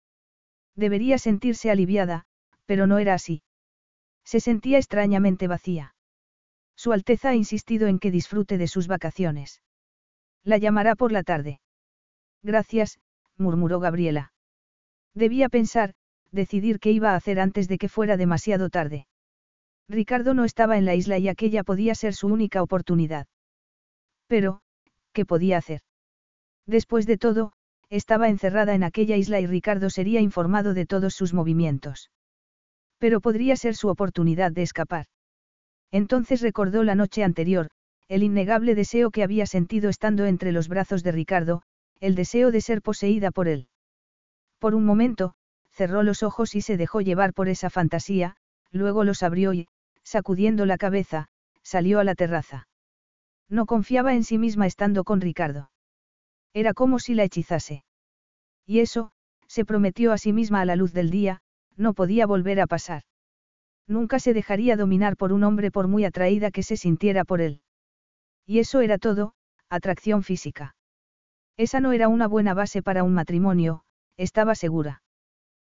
Debería 0.75 1.17
sentirse 1.17 1.69
aliviada, 1.69 2.25
pero 2.65 2.87
no 2.87 2.97
era 2.97 3.13
así. 3.13 3.43
Se 4.23 4.39
sentía 4.39 4.77
extrañamente 4.77 5.47
vacía. 5.47 5.95
Su 6.75 6.93
Alteza 6.93 7.29
ha 7.29 7.35
insistido 7.35 7.87
en 7.87 7.99
que 7.99 8.11
disfrute 8.11 8.57
de 8.57 8.67
sus 8.67 8.87
vacaciones. 8.87 9.61
La 10.43 10.57
llamará 10.57 10.95
por 10.95 11.11
la 11.11 11.23
tarde. 11.23 11.59
Gracias, 12.41 12.99
murmuró 13.37 13.79
Gabriela. 13.79 14.33
Debía 15.13 15.49
pensar, 15.49 15.93
decidir 16.31 16.79
qué 16.79 16.91
iba 16.91 17.11
a 17.11 17.15
hacer 17.15 17.39
antes 17.39 17.67
de 17.67 17.77
que 17.77 17.89
fuera 17.89 18.17
demasiado 18.17 18.69
tarde. 18.69 19.07
Ricardo 19.87 20.33
no 20.33 20.43
estaba 20.43 20.77
en 20.77 20.85
la 20.85 20.95
isla 20.95 21.17
y 21.17 21.27
aquella 21.27 21.63
podía 21.63 21.93
ser 21.93 22.13
su 22.13 22.27
única 22.27 22.63
oportunidad. 22.63 23.27
Pero, 24.27 24.61
¿qué 25.11 25.25
podía 25.25 25.57
hacer? 25.57 25.81
Después 26.65 27.05
de 27.05 27.17
todo, 27.17 27.53
estaba 27.89 28.29
encerrada 28.29 28.73
en 28.75 28.83
aquella 28.83 29.17
isla 29.17 29.39
y 29.39 29.47
Ricardo 29.47 29.89
sería 29.89 30.21
informado 30.21 30.73
de 30.73 30.85
todos 30.85 31.13
sus 31.13 31.33
movimientos. 31.33 32.11
Pero 32.97 33.21
podría 33.21 33.55
ser 33.55 33.75
su 33.75 33.89
oportunidad 33.89 34.51
de 34.51 34.63
escapar. 34.63 35.07
Entonces 35.91 36.41
recordó 36.41 36.83
la 36.83 36.95
noche 36.95 37.23
anterior, 37.23 37.69
el 38.07 38.23
innegable 38.23 38.75
deseo 38.75 39.11
que 39.11 39.23
había 39.23 39.45
sentido 39.45 39.89
estando 39.89 40.25
entre 40.25 40.51
los 40.51 40.67
brazos 40.67 41.03
de 41.03 41.11
Ricardo, 41.11 41.61
el 41.99 42.15
deseo 42.15 42.51
de 42.51 42.61
ser 42.61 42.81
poseída 42.81 43.31
por 43.31 43.47
él. 43.47 43.67
Por 44.59 44.75
un 44.75 44.85
momento, 44.85 45.35
cerró 45.71 46.03
los 46.03 46.23
ojos 46.23 46.55
y 46.55 46.61
se 46.61 46.77
dejó 46.77 47.01
llevar 47.01 47.33
por 47.33 47.49
esa 47.49 47.69
fantasía, 47.69 48.35
luego 48.71 49.03
los 49.03 49.23
abrió 49.23 49.53
y, 49.53 49.67
sacudiendo 50.03 50.65
la 50.65 50.77
cabeza, 50.77 51.27
salió 51.63 51.99
a 51.99 52.03
la 52.03 52.15
terraza. 52.15 52.67
No 53.49 53.65
confiaba 53.65 54.13
en 54.13 54.23
sí 54.23 54.37
misma 54.37 54.67
estando 54.67 55.03
con 55.03 55.21
Ricardo. 55.21 55.69
Era 56.53 56.73
como 56.73 56.99
si 56.99 57.15
la 57.15 57.23
hechizase. 57.23 57.83
Y 58.65 58.79
eso, 58.79 59.11
se 59.47 59.65
prometió 59.65 60.11
a 60.11 60.17
sí 60.17 60.33
misma 60.33 60.61
a 60.61 60.65
la 60.65 60.75
luz 60.75 60.93
del 60.93 61.09
día, 61.09 61.41
no 61.75 61.93
podía 61.93 62.25
volver 62.25 62.59
a 62.61 62.67
pasar. 62.67 63.03
Nunca 63.87 64.19
se 64.19 64.33
dejaría 64.33 64.77
dominar 64.77 65.17
por 65.17 65.33
un 65.33 65.43
hombre 65.43 65.71
por 65.71 65.87
muy 65.87 66.05
atraída 66.05 66.51
que 66.51 66.63
se 66.63 66.77
sintiera 66.77 67.25
por 67.25 67.41
él. 67.41 67.61
Y 68.45 68.59
eso 68.59 68.81
era 68.81 68.97
todo, 68.97 69.33
atracción 69.69 70.23
física. 70.23 70.75
Esa 71.57 71.79
no 71.79 71.91
era 71.91 72.07
una 72.07 72.27
buena 72.27 72.53
base 72.53 72.81
para 72.81 73.03
un 73.03 73.13
matrimonio, 73.13 73.83
estaba 74.17 74.55
segura. 74.55 75.03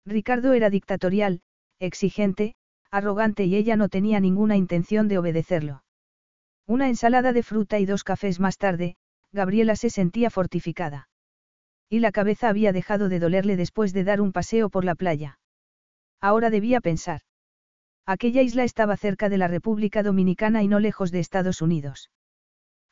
Ricardo 0.05 0.53
era 0.53 0.69
dictatorial, 0.69 1.41
exigente, 1.79 2.55
arrogante 2.91 3.45
y 3.45 3.55
ella 3.55 3.75
no 3.75 3.89
tenía 3.89 4.19
ninguna 4.19 4.55
intención 4.55 5.07
de 5.07 5.17
obedecerlo. 5.17 5.83
Una 6.67 6.87
ensalada 6.87 7.33
de 7.33 7.43
fruta 7.43 7.79
y 7.79 7.85
dos 7.85 8.03
cafés 8.03 8.39
más 8.39 8.57
tarde, 8.57 8.95
Gabriela 9.35 9.75
se 9.75 9.89
sentía 9.89 10.29
fortificada. 10.29 11.09
Y 11.89 11.99
la 11.99 12.11
cabeza 12.11 12.49
había 12.49 12.71
dejado 12.71 13.09
de 13.09 13.19
dolerle 13.19 13.57
después 13.57 13.93
de 13.93 14.05
dar 14.05 14.21
un 14.21 14.31
paseo 14.31 14.69
por 14.69 14.85
la 14.85 14.95
playa. 14.95 15.37
Ahora 16.21 16.49
debía 16.49 16.79
pensar. 16.79 17.21
Aquella 18.07 18.41
isla 18.41 18.63
estaba 18.63 18.95
cerca 18.97 19.29
de 19.29 19.37
la 19.37 19.49
República 19.49 20.03
Dominicana 20.03 20.63
y 20.63 20.67
no 20.69 20.79
lejos 20.79 21.11
de 21.11 21.19
Estados 21.19 21.61
Unidos. 21.61 22.09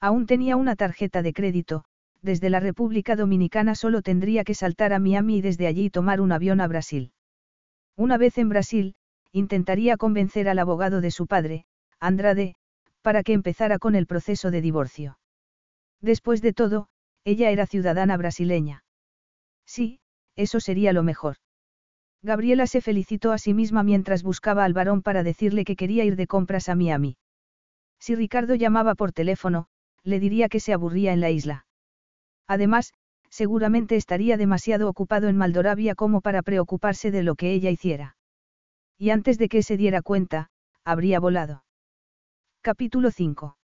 Aún 0.01 0.25
tenía 0.25 0.57
una 0.57 0.75
tarjeta 0.75 1.21
de 1.21 1.31
crédito, 1.31 1.85
desde 2.21 2.49
la 2.49 2.59
República 2.59 3.15
Dominicana 3.15 3.73
solo 3.73 4.01
tendría 4.01 4.43
que 4.43 4.53
saltar 4.53 4.91
a 4.91 4.99
Miami 4.99 5.37
y 5.37 5.41
desde 5.41 5.67
allí 5.67 5.89
tomar 5.89 6.19
un 6.19 6.33
avión 6.33 6.59
a 6.61 6.67
Brasil. 6.67 7.13
Una 7.95 8.17
vez 8.17 8.37
en 8.37 8.49
Brasil, 8.49 8.95
intentaría 9.31 9.95
convencer 9.95 10.49
al 10.49 10.59
abogado 10.59 10.99
de 10.99 11.11
su 11.11 11.25
padre, 11.25 11.65
Andrade, 11.99 12.55
para 13.01 13.23
que 13.23 13.33
empezara 13.33 13.79
con 13.79 13.95
el 13.95 14.07
proceso 14.07 14.51
de 14.51 14.61
divorcio. 14.61 15.17
Después 16.03 16.41
de 16.41 16.51
todo, 16.51 16.89
ella 17.23 17.49
era 17.49 17.65
ciudadana 17.65 18.17
brasileña. 18.17 18.83
Sí, 19.65 20.01
eso 20.35 20.59
sería 20.59 20.91
lo 20.91 21.01
mejor. 21.01 21.37
Gabriela 22.21 22.67
se 22.67 22.81
felicitó 22.81 23.31
a 23.31 23.37
sí 23.37 23.53
misma 23.53 23.83
mientras 23.83 24.21
buscaba 24.21 24.65
al 24.65 24.73
varón 24.73 25.01
para 25.01 25.23
decirle 25.23 25.63
que 25.63 25.77
quería 25.77 26.03
ir 26.03 26.17
de 26.17 26.27
compras 26.27 26.67
a 26.67 26.75
Miami. 26.75 27.15
Si 27.99 28.15
Ricardo 28.15 28.55
llamaba 28.55 28.95
por 28.95 29.13
teléfono, 29.13 29.67
le 30.03 30.19
diría 30.19 30.49
que 30.49 30.59
se 30.59 30.73
aburría 30.73 31.13
en 31.13 31.21
la 31.21 31.29
isla. 31.29 31.67
Además, 32.47 32.93
seguramente 33.29 33.95
estaría 33.95 34.35
demasiado 34.35 34.89
ocupado 34.89 35.29
en 35.29 35.37
Maldorabia 35.37 35.95
como 35.95 36.19
para 36.19 36.41
preocuparse 36.41 37.11
de 37.11 37.23
lo 37.23 37.35
que 37.35 37.53
ella 37.53 37.69
hiciera. 37.69 38.17
Y 38.97 39.11
antes 39.11 39.37
de 39.37 39.47
que 39.47 39.63
se 39.63 39.77
diera 39.77 40.01
cuenta, 40.01 40.49
habría 40.83 41.21
volado. 41.21 41.63
Capítulo 42.61 43.09
5. 43.09 43.55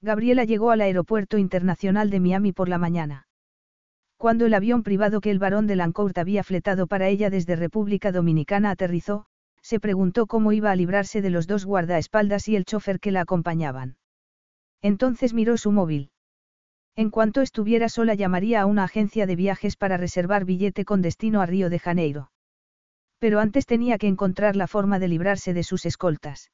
Gabriela 0.00 0.44
llegó 0.44 0.70
al 0.70 0.80
Aeropuerto 0.80 1.38
Internacional 1.38 2.10
de 2.10 2.20
Miami 2.20 2.52
por 2.52 2.68
la 2.68 2.78
mañana. 2.78 3.26
Cuando 4.16 4.46
el 4.46 4.54
avión 4.54 4.82
privado 4.82 5.20
que 5.20 5.30
el 5.30 5.38
barón 5.38 5.66
de 5.66 5.76
Lancourt 5.76 6.16
había 6.18 6.44
fletado 6.44 6.86
para 6.86 7.08
ella 7.08 7.30
desde 7.30 7.56
República 7.56 8.12
Dominicana 8.12 8.70
aterrizó, 8.70 9.26
se 9.60 9.80
preguntó 9.80 10.26
cómo 10.26 10.52
iba 10.52 10.70
a 10.70 10.76
librarse 10.76 11.22
de 11.22 11.30
los 11.30 11.46
dos 11.46 11.64
guardaespaldas 11.64 12.48
y 12.48 12.56
el 12.56 12.64
chofer 12.64 13.00
que 13.00 13.10
la 13.10 13.22
acompañaban. 13.22 13.96
Entonces 14.82 15.32
miró 15.32 15.56
su 15.56 15.72
móvil. 15.72 16.10
En 16.96 17.10
cuanto 17.10 17.40
estuviera 17.40 17.88
sola 17.88 18.14
llamaría 18.14 18.60
a 18.60 18.66
una 18.66 18.84
agencia 18.84 19.26
de 19.26 19.36
viajes 19.36 19.76
para 19.76 19.96
reservar 19.96 20.44
billete 20.44 20.84
con 20.84 21.02
destino 21.02 21.40
a 21.40 21.46
Río 21.46 21.70
de 21.70 21.78
Janeiro. 21.78 22.30
Pero 23.18 23.40
antes 23.40 23.66
tenía 23.66 23.96
que 23.98 24.06
encontrar 24.06 24.54
la 24.54 24.66
forma 24.66 24.98
de 24.98 25.08
librarse 25.08 25.54
de 25.54 25.62
sus 25.62 25.86
escoltas. 25.86 26.50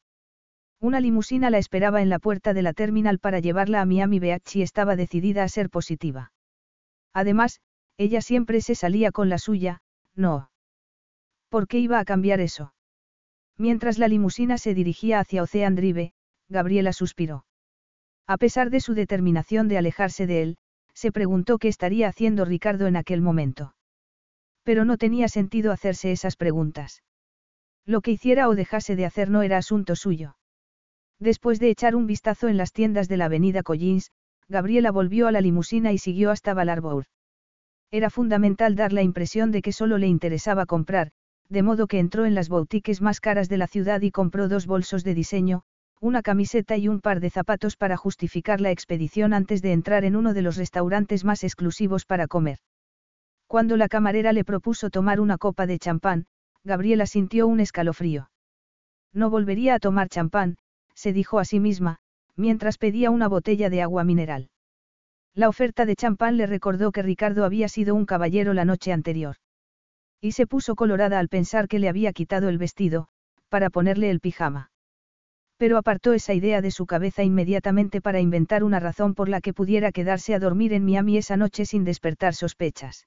Una 0.81 0.98
limusina 1.01 1.51
la 1.51 1.59
esperaba 1.59 2.01
en 2.01 2.09
la 2.09 2.19
puerta 2.19 2.55
de 2.55 2.62
la 2.62 2.73
terminal 2.73 3.19
para 3.19 3.39
llevarla 3.39 3.82
a 3.82 3.85
Miami 3.85 4.19
Beach 4.19 4.57
y 4.57 4.62
estaba 4.62 4.97
decidida 4.97 5.44
a 5.44 5.48
ser 5.48 5.69
positiva. 5.69 6.32
Además, 7.12 7.61
ella 7.98 8.23
siempre 8.23 8.62
se 8.62 8.74
salía 8.74 9.12
con 9.12 9.28
la 9.28 9.36
suya, 9.36 9.82
no. 10.15 10.51
¿Por 11.51 11.69
qué 11.69 11.78
iba 11.81 11.98
a 11.98 12.05
cambiar 12.07 12.40
eso? 12.40 12.73
Mientras 13.59 13.98
la 13.98 14.09
limusina 14.09 14.57
se 14.57 14.73
dirigía 14.73 15.20
hacia 15.20 15.43
Ocean 15.43 15.74
Drive, 15.74 16.15
Gabriela 16.48 16.94
suspiró. 16.94 17.44
A 18.27 18.39
pesar 18.39 18.70
de 18.70 18.81
su 18.81 18.94
determinación 18.94 19.69
de 19.69 19.77
alejarse 19.77 20.27
de 20.27 20.43
él, 20.43 20.57
se 20.94 21.12
preguntó 21.12 21.59
qué 21.59 21.69
estaría 21.69 22.09
haciendo 22.09 22.47
Ricardo 22.47 22.86
en 22.86 22.97
aquel 22.97 23.20
momento. 23.20 23.74
Pero 24.62 24.86
no 24.86 24.97
tenía 24.97 25.28
sentido 25.28 25.73
hacerse 25.73 26.11
esas 26.11 26.36
preguntas. 26.36 27.02
Lo 27.85 28.01
que 28.01 28.12
hiciera 28.12 28.48
o 28.48 28.55
dejase 28.55 28.97
de 28.97 29.05
hacer 29.05 29.28
no 29.28 29.43
era 29.43 29.59
asunto 29.59 29.94
suyo. 29.94 30.36
Después 31.20 31.60
de 31.60 31.68
echar 31.68 31.94
un 31.94 32.06
vistazo 32.06 32.48
en 32.48 32.56
las 32.56 32.72
tiendas 32.72 33.06
de 33.06 33.18
la 33.18 33.26
avenida 33.26 33.62
Collins, 33.62 34.10
Gabriela 34.48 34.90
volvió 34.90 35.28
a 35.28 35.32
la 35.32 35.42
limusina 35.42 35.92
y 35.92 35.98
siguió 35.98 36.30
hasta 36.30 36.55
Valarbour. 36.55 37.05
Era 37.90 38.09
fundamental 38.09 38.74
dar 38.74 38.92
la 38.92 39.02
impresión 39.02 39.52
de 39.52 39.60
que 39.62 39.72
solo 39.72 39.98
le 39.98 40.06
interesaba 40.06 40.64
comprar, 40.64 41.10
de 41.51 41.62
modo 41.62 41.86
que 41.88 41.98
entró 41.98 42.24
en 42.24 42.34
las 42.34 42.48
boutiques 42.48 43.02
más 43.02 43.20
caras 43.20 43.48
de 43.48 43.59
la 43.59 43.66
ciudad 43.66 44.01
y 44.01 44.10
compró 44.10 44.48
dos 44.48 44.66
bolsos 44.66 45.05
de 45.05 45.14
diseño, 45.14 45.62
una 46.01 46.22
camiseta 46.22 46.78
y 46.78 46.88
un 46.88 47.01
par 47.01 47.20
de 47.20 47.28
zapatos 47.28 47.76
para 47.76 47.98
justificar 47.98 48.60
la 48.60 48.70
expedición 48.70 49.34
antes 49.34 49.60
de 49.60 49.72
entrar 49.72 50.05
en 50.05 50.16
uno 50.16 50.32
de 50.32 50.40
los 50.40 50.56
restaurantes 50.56 51.24
más 51.24 51.44
exclusivos 51.44 52.06
para 52.06 52.28
comer. 52.28 52.59
Cuando 53.47 53.76
la 53.76 53.88
camarera 53.88 54.32
le 54.32 54.44
propuso 54.44 54.88
tomar 54.88 55.20
una 55.20 55.36
copa 55.36 55.66
de 55.66 55.78
champán, 55.78 56.26
Gabriela 56.64 57.05
sintió 57.05 57.47
un 57.47 57.60
escalofrío. 57.60 58.30
No 59.12 59.28
volvería 59.28 59.74
a 59.74 59.80
tomar 59.80 60.09
champán, 60.09 60.56
se 61.01 61.14
dijo 61.14 61.39
a 61.39 61.44
sí 61.47 61.60
misma, 61.60 61.98
mientras 62.36 62.77
pedía 62.77 63.10
una 63.10 63.27
botella 63.27 63.70
de 63.70 63.81
agua 63.81 64.05
mineral. 64.05 64.51
La 65.35 65.48
oferta 65.48 65.86
de 65.86 65.97
champán 65.97 66.36
le 66.36 66.47
recordó 66.47 66.93
que 66.93 67.02
Ricardo 67.02 67.44
había 67.44 67.68
sido 67.68 67.94
un 67.94 68.05
caballero 68.05 68.52
la 68.52 68.66
noche 68.66 68.93
anterior. 68.93 69.36
Y 70.20 70.32
se 70.32 70.47
puso 70.47 70.74
colorada 70.74 71.18
al 71.18 71.28
pensar 71.28 71.68
que 71.68 71.78
le 71.78 71.89
había 71.89 72.12
quitado 72.12 72.51
el 72.51 72.59
vestido, 72.59 73.09
para 73.48 73.70
ponerle 73.70 74.10
el 74.10 74.20
pijama. 74.20 74.70
Pero 75.56 75.78
apartó 75.78 76.12
esa 76.12 76.35
idea 76.35 76.60
de 76.60 76.70
su 76.70 76.85
cabeza 76.85 77.22
inmediatamente 77.22 78.01
para 78.02 78.20
inventar 78.20 78.62
una 78.62 78.81
razón 78.81 79.14
por 79.14 79.28
la 79.28 79.40
que 79.40 79.55
pudiera 79.55 79.93
quedarse 79.93 80.35
a 80.35 80.39
dormir 80.39 80.74
en 80.74 80.85
Miami 80.85 81.16
esa 81.16 81.36
noche 81.39 81.64
sin 81.64 81.85
despertar 81.85 82.35
sospechas. 82.35 83.06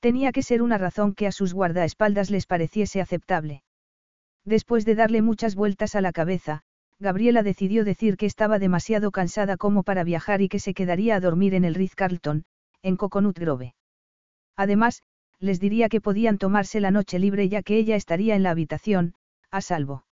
Tenía 0.00 0.32
que 0.32 0.42
ser 0.42 0.62
una 0.62 0.78
razón 0.78 1.14
que 1.14 1.26
a 1.26 1.32
sus 1.32 1.54
guardaespaldas 1.54 2.30
les 2.30 2.46
pareciese 2.46 3.00
aceptable. 3.00 3.62
Después 4.44 4.84
de 4.84 4.94
darle 4.94 5.22
muchas 5.22 5.54
vueltas 5.54 5.94
a 5.94 6.00
la 6.00 6.12
cabeza, 6.12 6.62
Gabriela 6.98 7.42
decidió 7.42 7.84
decir 7.84 8.16
que 8.16 8.26
estaba 8.26 8.58
demasiado 8.58 9.10
cansada 9.10 9.56
como 9.56 9.82
para 9.82 10.04
viajar 10.04 10.40
y 10.40 10.48
que 10.48 10.58
se 10.58 10.72
quedaría 10.72 11.16
a 11.16 11.20
dormir 11.20 11.54
en 11.54 11.64
el 11.64 11.74
Ritz-Carlton, 11.74 12.44
en 12.82 12.96
Coconut 12.96 13.38
Grove. 13.38 13.74
Además, 14.56 15.02
les 15.38 15.60
diría 15.60 15.88
que 15.88 16.00
podían 16.00 16.38
tomarse 16.38 16.80
la 16.80 16.90
noche 16.90 17.18
libre 17.18 17.48
ya 17.48 17.62
que 17.62 17.76
ella 17.76 17.96
estaría 17.96 18.34
en 18.34 18.42
la 18.42 18.50
habitación, 18.50 19.14
a 19.50 19.60
salvo. 19.60 20.06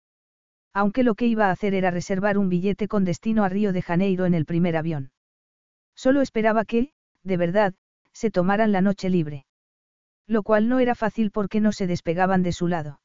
Aunque 0.75 1.05
lo 1.05 1.15
que 1.15 1.27
iba 1.27 1.47
a 1.47 1.51
hacer 1.51 1.75
era 1.75 1.91
reservar 1.91 2.39
un 2.39 2.49
billete 2.49 2.89
con 2.89 3.05
destino 3.05 3.45
a 3.45 3.49
Río 3.49 3.73
de 3.73 3.83
Janeiro 3.83 4.27
en 4.27 4.35
el 4.35 4.47
primer 4.47 4.77
avión. 4.77 5.13
Solo 5.95 6.21
esperaba 6.23 6.65
que, 6.65 6.93
de 7.23 7.37
verdad, 7.37 7.75
se 8.13 8.31
tomaran 8.31 8.73
la 8.73 8.81
noche 8.81 9.11
libre. 9.11 9.47
Lo 10.27 10.43
cual 10.43 10.69
no 10.69 10.81
era 10.81 10.95
fácil 10.95 11.31
porque 11.31 11.61
no 11.61 11.73
se 11.73 11.87
despegaban 11.87 12.43
de 12.43 12.53
su 12.53 12.69
lado. 12.69 13.01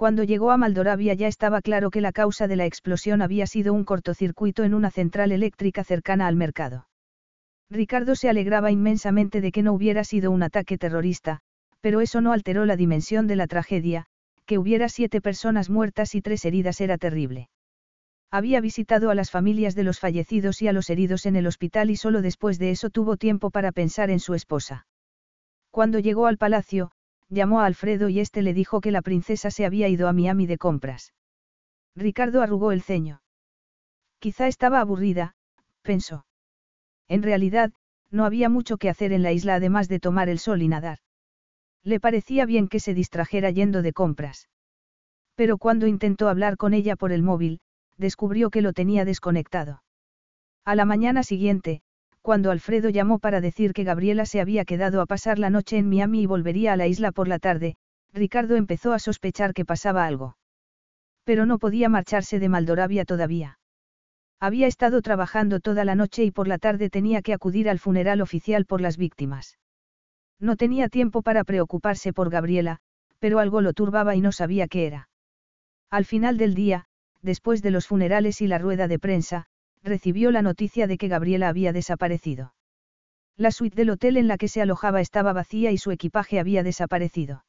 Cuando 0.00 0.24
llegó 0.24 0.50
a 0.50 0.56
Maldoravia 0.56 1.12
ya 1.12 1.28
estaba 1.28 1.60
claro 1.60 1.90
que 1.90 2.00
la 2.00 2.10
causa 2.10 2.48
de 2.48 2.56
la 2.56 2.64
explosión 2.64 3.20
había 3.20 3.46
sido 3.46 3.74
un 3.74 3.84
cortocircuito 3.84 4.64
en 4.64 4.72
una 4.72 4.90
central 4.90 5.30
eléctrica 5.30 5.84
cercana 5.84 6.26
al 6.26 6.36
mercado. 6.36 6.88
Ricardo 7.68 8.14
se 8.14 8.30
alegraba 8.30 8.70
inmensamente 8.70 9.42
de 9.42 9.52
que 9.52 9.62
no 9.62 9.74
hubiera 9.74 10.02
sido 10.04 10.30
un 10.30 10.42
ataque 10.42 10.78
terrorista, 10.78 11.40
pero 11.82 12.00
eso 12.00 12.22
no 12.22 12.32
alteró 12.32 12.64
la 12.64 12.76
dimensión 12.76 13.26
de 13.26 13.36
la 13.36 13.46
tragedia, 13.46 14.06
que 14.46 14.56
hubiera 14.56 14.88
siete 14.88 15.20
personas 15.20 15.68
muertas 15.68 16.14
y 16.14 16.22
tres 16.22 16.46
heridas 16.46 16.80
era 16.80 16.96
terrible. 16.96 17.50
Había 18.30 18.62
visitado 18.62 19.10
a 19.10 19.14
las 19.14 19.30
familias 19.30 19.74
de 19.74 19.82
los 19.82 20.00
fallecidos 20.00 20.62
y 20.62 20.68
a 20.68 20.72
los 20.72 20.88
heridos 20.88 21.26
en 21.26 21.36
el 21.36 21.46
hospital 21.46 21.90
y 21.90 21.96
solo 21.96 22.22
después 22.22 22.58
de 22.58 22.70
eso 22.70 22.88
tuvo 22.88 23.18
tiempo 23.18 23.50
para 23.50 23.70
pensar 23.70 24.08
en 24.08 24.20
su 24.20 24.32
esposa. 24.32 24.86
Cuando 25.70 25.98
llegó 25.98 26.26
al 26.26 26.38
palacio, 26.38 26.90
llamó 27.30 27.60
a 27.60 27.66
Alfredo 27.66 28.08
y 28.08 28.20
este 28.20 28.42
le 28.42 28.52
dijo 28.52 28.80
que 28.80 28.90
la 28.90 29.02
princesa 29.02 29.50
se 29.50 29.64
había 29.64 29.88
ido 29.88 30.08
a 30.08 30.12
Miami 30.12 30.46
de 30.46 30.58
compras. 30.58 31.14
Ricardo 31.96 32.42
arrugó 32.42 32.72
el 32.72 32.82
ceño. 32.82 33.22
Quizá 34.18 34.48
estaba 34.48 34.80
aburrida, 34.80 35.34
pensó. 35.82 36.26
En 37.08 37.22
realidad, 37.22 37.72
no 38.10 38.24
había 38.24 38.48
mucho 38.48 38.76
que 38.76 38.90
hacer 38.90 39.12
en 39.12 39.22
la 39.22 39.32
isla 39.32 39.54
además 39.54 39.88
de 39.88 40.00
tomar 40.00 40.28
el 40.28 40.38
sol 40.38 40.62
y 40.62 40.68
nadar. 40.68 40.98
Le 41.82 42.00
parecía 42.00 42.44
bien 42.44 42.68
que 42.68 42.80
se 42.80 42.92
distrajera 42.92 43.50
yendo 43.50 43.82
de 43.82 43.92
compras. 43.92 44.48
Pero 45.34 45.56
cuando 45.56 45.86
intentó 45.86 46.28
hablar 46.28 46.56
con 46.56 46.74
ella 46.74 46.96
por 46.96 47.12
el 47.12 47.22
móvil, 47.22 47.60
descubrió 47.96 48.50
que 48.50 48.60
lo 48.60 48.72
tenía 48.72 49.04
desconectado. 49.04 49.82
A 50.64 50.74
la 50.74 50.84
mañana 50.84 51.22
siguiente, 51.22 51.82
cuando 52.22 52.50
Alfredo 52.50 52.88
llamó 52.88 53.18
para 53.18 53.40
decir 53.40 53.72
que 53.72 53.84
Gabriela 53.84 54.26
se 54.26 54.40
había 54.40 54.64
quedado 54.64 55.00
a 55.00 55.06
pasar 55.06 55.38
la 55.38 55.50
noche 55.50 55.78
en 55.78 55.88
Miami 55.88 56.22
y 56.22 56.26
volvería 56.26 56.72
a 56.72 56.76
la 56.76 56.86
isla 56.86 57.12
por 57.12 57.28
la 57.28 57.38
tarde, 57.38 57.76
Ricardo 58.12 58.56
empezó 58.56 58.92
a 58.92 58.98
sospechar 58.98 59.54
que 59.54 59.64
pasaba 59.64 60.06
algo. 60.06 60.36
Pero 61.24 61.46
no 61.46 61.58
podía 61.58 61.88
marcharse 61.88 62.38
de 62.38 62.48
Maldoravia 62.48 63.04
todavía. 63.04 63.58
Había 64.40 64.66
estado 64.66 65.02
trabajando 65.02 65.60
toda 65.60 65.84
la 65.84 65.94
noche 65.94 66.24
y 66.24 66.30
por 66.30 66.48
la 66.48 66.58
tarde 66.58 66.90
tenía 66.90 67.22
que 67.22 67.34
acudir 67.34 67.68
al 67.68 67.78
funeral 67.78 68.20
oficial 68.20 68.64
por 68.64 68.80
las 68.80 68.96
víctimas. 68.96 69.58
No 70.38 70.56
tenía 70.56 70.88
tiempo 70.88 71.22
para 71.22 71.44
preocuparse 71.44 72.12
por 72.12 72.30
Gabriela, 72.30 72.78
pero 73.18 73.38
algo 73.38 73.60
lo 73.60 73.74
turbaba 73.74 74.16
y 74.16 74.22
no 74.22 74.32
sabía 74.32 74.66
qué 74.66 74.86
era. 74.86 75.08
Al 75.90 76.06
final 76.06 76.38
del 76.38 76.54
día, 76.54 76.86
después 77.20 77.60
de 77.62 77.70
los 77.70 77.86
funerales 77.86 78.40
y 78.40 78.46
la 78.46 78.58
rueda 78.58 78.88
de 78.88 78.98
prensa, 78.98 79.46
recibió 79.82 80.30
la 80.30 80.42
noticia 80.42 80.86
de 80.86 80.98
que 80.98 81.08
Gabriela 81.08 81.48
había 81.48 81.72
desaparecido. 81.72 82.54
La 83.36 83.50
suite 83.50 83.76
del 83.76 83.90
hotel 83.90 84.16
en 84.16 84.28
la 84.28 84.36
que 84.36 84.48
se 84.48 84.60
alojaba 84.60 85.00
estaba 85.00 85.32
vacía 85.32 85.70
y 85.70 85.78
su 85.78 85.90
equipaje 85.90 86.38
había 86.38 86.62
desaparecido. 86.62 87.44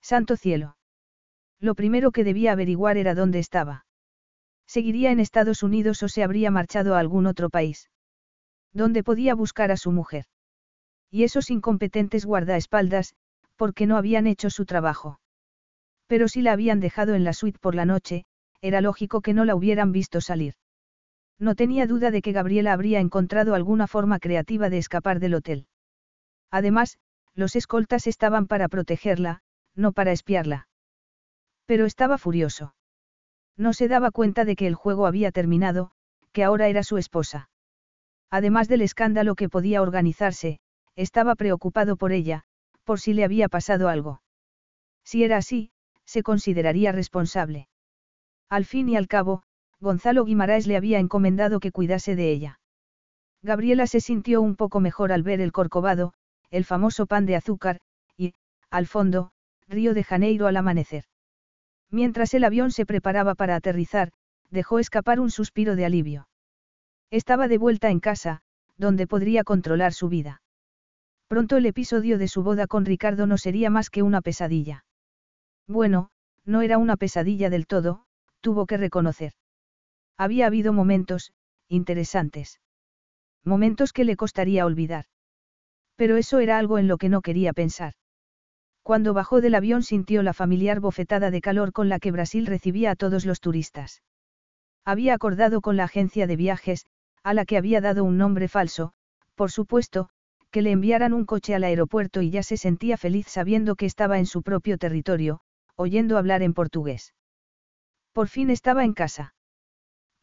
Santo 0.00 0.36
cielo. 0.36 0.76
Lo 1.60 1.74
primero 1.74 2.10
que 2.10 2.24
debía 2.24 2.52
averiguar 2.52 2.96
era 2.96 3.14
dónde 3.14 3.38
estaba. 3.38 3.86
¿Seguiría 4.66 5.12
en 5.12 5.20
Estados 5.20 5.62
Unidos 5.62 6.02
o 6.02 6.08
se 6.08 6.24
habría 6.24 6.50
marchado 6.50 6.94
a 6.94 6.98
algún 6.98 7.26
otro 7.26 7.48
país? 7.48 7.90
¿Dónde 8.72 9.04
podía 9.04 9.34
buscar 9.34 9.70
a 9.70 9.76
su 9.76 9.92
mujer? 9.92 10.24
Y 11.10 11.22
esos 11.22 11.50
incompetentes 11.50 12.26
guardaespaldas, 12.26 13.14
porque 13.56 13.86
no 13.86 13.96
habían 13.96 14.26
hecho 14.26 14.50
su 14.50 14.66
trabajo. 14.66 15.20
Pero 16.08 16.26
si 16.28 16.42
la 16.42 16.52
habían 16.52 16.80
dejado 16.80 17.14
en 17.14 17.24
la 17.24 17.32
suite 17.32 17.58
por 17.60 17.74
la 17.74 17.84
noche, 17.84 18.24
era 18.60 18.80
lógico 18.80 19.20
que 19.20 19.32
no 19.32 19.44
la 19.44 19.54
hubieran 19.54 19.92
visto 19.92 20.20
salir. 20.20 20.54
No 21.38 21.54
tenía 21.54 21.86
duda 21.86 22.10
de 22.10 22.22
que 22.22 22.32
Gabriela 22.32 22.72
habría 22.72 23.00
encontrado 23.00 23.54
alguna 23.54 23.86
forma 23.86 24.18
creativa 24.18 24.70
de 24.70 24.78
escapar 24.78 25.20
del 25.20 25.34
hotel. 25.34 25.66
Además, 26.50 26.98
los 27.34 27.56
escoltas 27.56 28.06
estaban 28.06 28.46
para 28.46 28.68
protegerla, 28.68 29.42
no 29.74 29.92
para 29.92 30.12
espiarla. 30.12 30.68
Pero 31.66 31.86
estaba 31.86 32.18
furioso. 32.18 32.74
No 33.56 33.72
se 33.72 33.88
daba 33.88 34.10
cuenta 34.10 34.44
de 34.44 34.56
que 34.56 34.66
el 34.66 34.74
juego 34.74 35.06
había 35.06 35.32
terminado, 35.32 35.90
que 36.32 36.44
ahora 36.44 36.68
era 36.68 36.82
su 36.82 36.98
esposa. 36.98 37.48
Además 38.30 38.68
del 38.68 38.82
escándalo 38.82 39.34
que 39.34 39.48
podía 39.48 39.82
organizarse, 39.82 40.60
estaba 40.96 41.34
preocupado 41.34 41.96
por 41.96 42.12
ella, 42.12 42.44
por 42.84 43.00
si 43.00 43.14
le 43.14 43.24
había 43.24 43.48
pasado 43.48 43.88
algo. 43.88 44.22
Si 45.04 45.24
era 45.24 45.36
así, 45.36 45.70
se 46.04 46.22
consideraría 46.22 46.92
responsable. 46.92 47.68
Al 48.48 48.64
fin 48.64 48.88
y 48.88 48.96
al 48.96 49.08
cabo, 49.08 49.42
Gonzalo 49.84 50.24
Guimaraes 50.24 50.66
le 50.66 50.78
había 50.78 50.98
encomendado 50.98 51.60
que 51.60 51.70
cuidase 51.70 52.16
de 52.16 52.32
ella. 52.32 52.58
Gabriela 53.42 53.86
se 53.86 54.00
sintió 54.00 54.40
un 54.40 54.56
poco 54.56 54.80
mejor 54.80 55.12
al 55.12 55.22
ver 55.22 55.42
el 55.42 55.52
corcovado, 55.52 56.14
el 56.50 56.64
famoso 56.64 57.04
pan 57.04 57.26
de 57.26 57.36
azúcar, 57.36 57.80
y, 58.16 58.32
al 58.70 58.86
fondo, 58.86 59.32
Río 59.68 59.92
de 59.92 60.02
Janeiro 60.02 60.46
al 60.46 60.56
amanecer. 60.56 61.04
Mientras 61.90 62.32
el 62.32 62.44
avión 62.44 62.70
se 62.70 62.86
preparaba 62.86 63.34
para 63.34 63.56
aterrizar, 63.56 64.10
dejó 64.50 64.78
escapar 64.78 65.20
un 65.20 65.30
suspiro 65.30 65.76
de 65.76 65.84
alivio. 65.84 66.28
Estaba 67.10 67.46
de 67.46 67.58
vuelta 67.58 67.90
en 67.90 68.00
casa, 68.00 68.40
donde 68.78 69.06
podría 69.06 69.44
controlar 69.44 69.92
su 69.92 70.08
vida. 70.08 70.40
Pronto 71.28 71.58
el 71.58 71.66
episodio 71.66 72.16
de 72.16 72.28
su 72.28 72.42
boda 72.42 72.66
con 72.66 72.86
Ricardo 72.86 73.26
no 73.26 73.36
sería 73.36 73.68
más 73.68 73.90
que 73.90 74.02
una 74.02 74.22
pesadilla. 74.22 74.86
Bueno, 75.68 76.08
no 76.46 76.62
era 76.62 76.78
una 76.78 76.96
pesadilla 76.96 77.50
del 77.50 77.66
todo, 77.66 78.06
tuvo 78.40 78.64
que 78.64 78.78
reconocer. 78.78 79.34
Había 80.16 80.46
habido 80.46 80.72
momentos, 80.72 81.32
interesantes. 81.68 82.60
Momentos 83.44 83.92
que 83.92 84.04
le 84.04 84.16
costaría 84.16 84.64
olvidar. 84.64 85.06
Pero 85.96 86.16
eso 86.16 86.38
era 86.38 86.58
algo 86.58 86.78
en 86.78 86.88
lo 86.88 86.98
que 86.98 87.08
no 87.08 87.20
quería 87.20 87.52
pensar. 87.52 87.94
Cuando 88.82 89.14
bajó 89.14 89.40
del 89.40 89.54
avión 89.54 89.82
sintió 89.82 90.22
la 90.22 90.34
familiar 90.34 90.80
bofetada 90.80 91.30
de 91.30 91.40
calor 91.40 91.72
con 91.72 91.88
la 91.88 91.98
que 91.98 92.10
Brasil 92.10 92.46
recibía 92.46 92.90
a 92.90 92.96
todos 92.96 93.24
los 93.24 93.40
turistas. 93.40 94.02
Había 94.84 95.14
acordado 95.14 95.60
con 95.60 95.76
la 95.76 95.84
agencia 95.84 96.26
de 96.26 96.36
viajes, 96.36 96.86
a 97.22 97.32
la 97.32 97.46
que 97.46 97.56
había 97.56 97.80
dado 97.80 98.04
un 98.04 98.18
nombre 98.18 98.48
falso, 98.48 98.92
por 99.34 99.50
supuesto, 99.50 100.10
que 100.50 100.62
le 100.62 100.70
enviaran 100.70 101.14
un 101.14 101.24
coche 101.24 101.54
al 101.54 101.64
aeropuerto 101.64 102.20
y 102.20 102.30
ya 102.30 102.42
se 102.42 102.56
sentía 102.56 102.96
feliz 102.96 103.26
sabiendo 103.28 103.74
que 103.74 103.86
estaba 103.86 104.18
en 104.18 104.26
su 104.26 104.42
propio 104.42 104.78
territorio, 104.78 105.40
oyendo 105.74 106.18
hablar 106.18 106.42
en 106.42 106.54
portugués. 106.54 107.14
Por 108.12 108.28
fin 108.28 108.50
estaba 108.50 108.84
en 108.84 108.92
casa. 108.92 109.34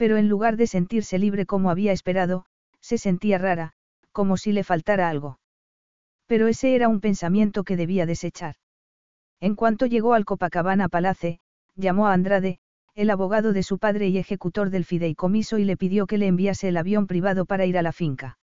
Pero 0.01 0.17
en 0.17 0.29
lugar 0.29 0.57
de 0.57 0.65
sentirse 0.65 1.19
libre 1.19 1.45
como 1.45 1.69
había 1.69 1.91
esperado, 1.91 2.47
se 2.79 2.97
sentía 2.97 3.37
rara, 3.37 3.73
como 4.11 4.35
si 4.35 4.51
le 4.51 4.63
faltara 4.63 5.07
algo. 5.07 5.39
Pero 6.25 6.47
ese 6.47 6.73
era 6.73 6.87
un 6.87 7.01
pensamiento 7.01 7.63
que 7.63 7.77
debía 7.77 8.07
desechar. 8.07 8.55
En 9.39 9.53
cuanto 9.53 9.85
llegó 9.85 10.15
al 10.15 10.25
Copacabana 10.25 10.89
Palace, 10.89 11.39
llamó 11.75 12.07
a 12.07 12.13
Andrade, 12.13 12.57
el 12.95 13.11
abogado 13.11 13.53
de 13.53 13.61
su 13.61 13.77
padre 13.77 14.07
y 14.07 14.17
ejecutor 14.17 14.71
del 14.71 14.85
fideicomiso 14.85 15.59
y 15.59 15.65
le 15.65 15.77
pidió 15.77 16.07
que 16.07 16.17
le 16.17 16.25
enviase 16.25 16.69
el 16.69 16.77
avión 16.77 17.05
privado 17.05 17.45
para 17.45 17.67
ir 17.67 17.77
a 17.77 17.83
la 17.83 17.91
finca. 17.91 18.39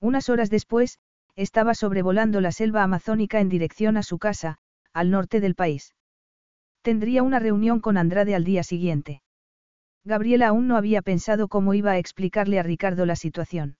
Unas 0.00 0.28
horas 0.30 0.50
después, 0.50 0.98
estaba 1.36 1.76
sobrevolando 1.76 2.40
la 2.40 2.50
selva 2.50 2.82
amazónica 2.82 3.38
en 3.38 3.48
dirección 3.48 3.96
a 3.96 4.02
su 4.02 4.18
casa, 4.18 4.58
al 4.92 5.12
norte 5.12 5.38
del 5.38 5.54
país. 5.54 5.94
Tendría 6.82 7.22
una 7.22 7.38
reunión 7.38 7.78
con 7.78 7.96
Andrade 7.96 8.34
al 8.34 8.42
día 8.42 8.64
siguiente. 8.64 9.22
Gabriela 10.04 10.48
aún 10.48 10.66
no 10.66 10.76
había 10.76 11.02
pensado 11.02 11.48
cómo 11.48 11.74
iba 11.74 11.92
a 11.92 11.98
explicarle 11.98 12.58
a 12.58 12.62
Ricardo 12.62 13.06
la 13.06 13.16
situación. 13.16 13.76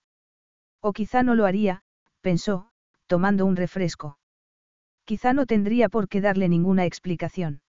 O 0.81 0.93
quizá 0.93 1.23
no 1.23 1.35
lo 1.35 1.45
haría, 1.45 1.83
pensó, 2.21 2.69
tomando 3.07 3.45
un 3.45 3.55
refresco. 3.55 4.17
Quizá 5.05 5.33
no 5.33 5.45
tendría 5.45 5.89
por 5.89 6.07
qué 6.07 6.21
darle 6.21 6.47
ninguna 6.47 6.85
explicación. 6.85 7.61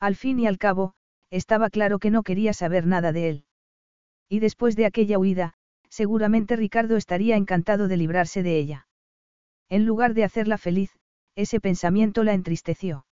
Al 0.00 0.16
fin 0.16 0.40
y 0.40 0.46
al 0.46 0.58
cabo, 0.58 0.94
estaba 1.30 1.70
claro 1.70 1.98
que 1.98 2.10
no 2.10 2.22
quería 2.22 2.52
saber 2.52 2.86
nada 2.86 3.12
de 3.12 3.28
él. 3.28 3.44
Y 4.28 4.40
después 4.40 4.76
de 4.76 4.86
aquella 4.86 5.18
huida, 5.18 5.54
seguramente 5.88 6.56
Ricardo 6.56 6.96
estaría 6.96 7.36
encantado 7.36 7.88
de 7.88 7.96
librarse 7.96 8.42
de 8.42 8.58
ella. 8.58 8.88
En 9.68 9.86
lugar 9.86 10.14
de 10.14 10.24
hacerla 10.24 10.58
feliz, 10.58 10.90
ese 11.34 11.60
pensamiento 11.60 12.24
la 12.24 12.34
entristeció. 12.34 13.06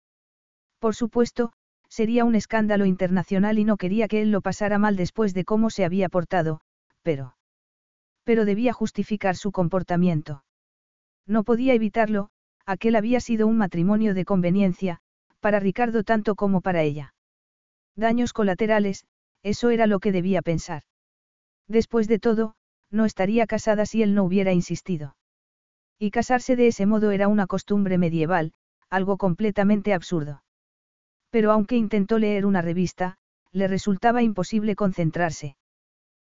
Por 0.79 0.95
supuesto, 0.95 1.53
sería 1.95 2.26
un 2.26 2.35
escándalo 2.35 2.85
internacional 2.85 3.57
y 3.57 3.63
no 3.63 3.77
quería 3.77 4.09
que 4.09 4.22
él 4.22 4.30
lo 4.30 4.41
pasara 4.41 4.77
mal 4.77 4.97
después 4.97 5.34
de 5.34 5.45
cómo 5.45 5.69
se 5.69 5.85
había 5.85 6.09
portado, 6.09 6.59
pero... 7.03 7.38
Pero 8.26 8.43
debía 8.43 8.73
justificar 8.73 9.38
su 9.38 9.53
comportamiento. 9.53 10.43
No 11.26 11.45
podía 11.45 11.73
evitarlo, 11.73 12.31
aquel 12.65 12.97
había 12.97 13.22
sido 13.22 13.47
un 13.47 13.57
matrimonio 13.57 14.13
de 14.13 14.26
conveniencia, 14.26 14.99
para 15.39 15.61
Ricardo 15.61 16.03
tanto 16.03 16.35
como 16.35 16.59
para 16.59 16.81
ella. 16.81 17.13
Daños 17.95 18.34
colaterales, 18.34 19.05
eso 19.41 19.69
era 19.69 19.88
lo 19.88 20.01
que 20.01 20.11
debía 20.11 20.41
pensar. 20.41 20.84
Después 21.69 22.09
de 22.09 22.19
todo, 22.19 22.55
no 22.91 23.05
estaría 23.05 23.47
casada 23.47 23.85
si 23.85 24.03
él 24.03 24.15
no 24.15 24.26
hubiera 24.26 24.51
insistido. 24.51 25.15
Y 25.97 26.11
casarse 26.11 26.57
de 26.57 26.67
ese 26.67 26.85
modo 26.85 27.11
era 27.11 27.30
una 27.30 27.47
costumbre 27.47 27.97
medieval, 27.97 28.51
algo 28.89 29.15
completamente 29.15 29.93
absurdo. 29.93 30.41
Pero 31.36 31.52
aunque 31.52 31.76
intentó 31.76 32.18
leer 32.18 32.45
una 32.45 32.62
revista, 32.62 33.18
le 33.52 33.68
resultaba 33.68 34.24
imposible 34.24 34.74
concentrarse. 34.74 35.57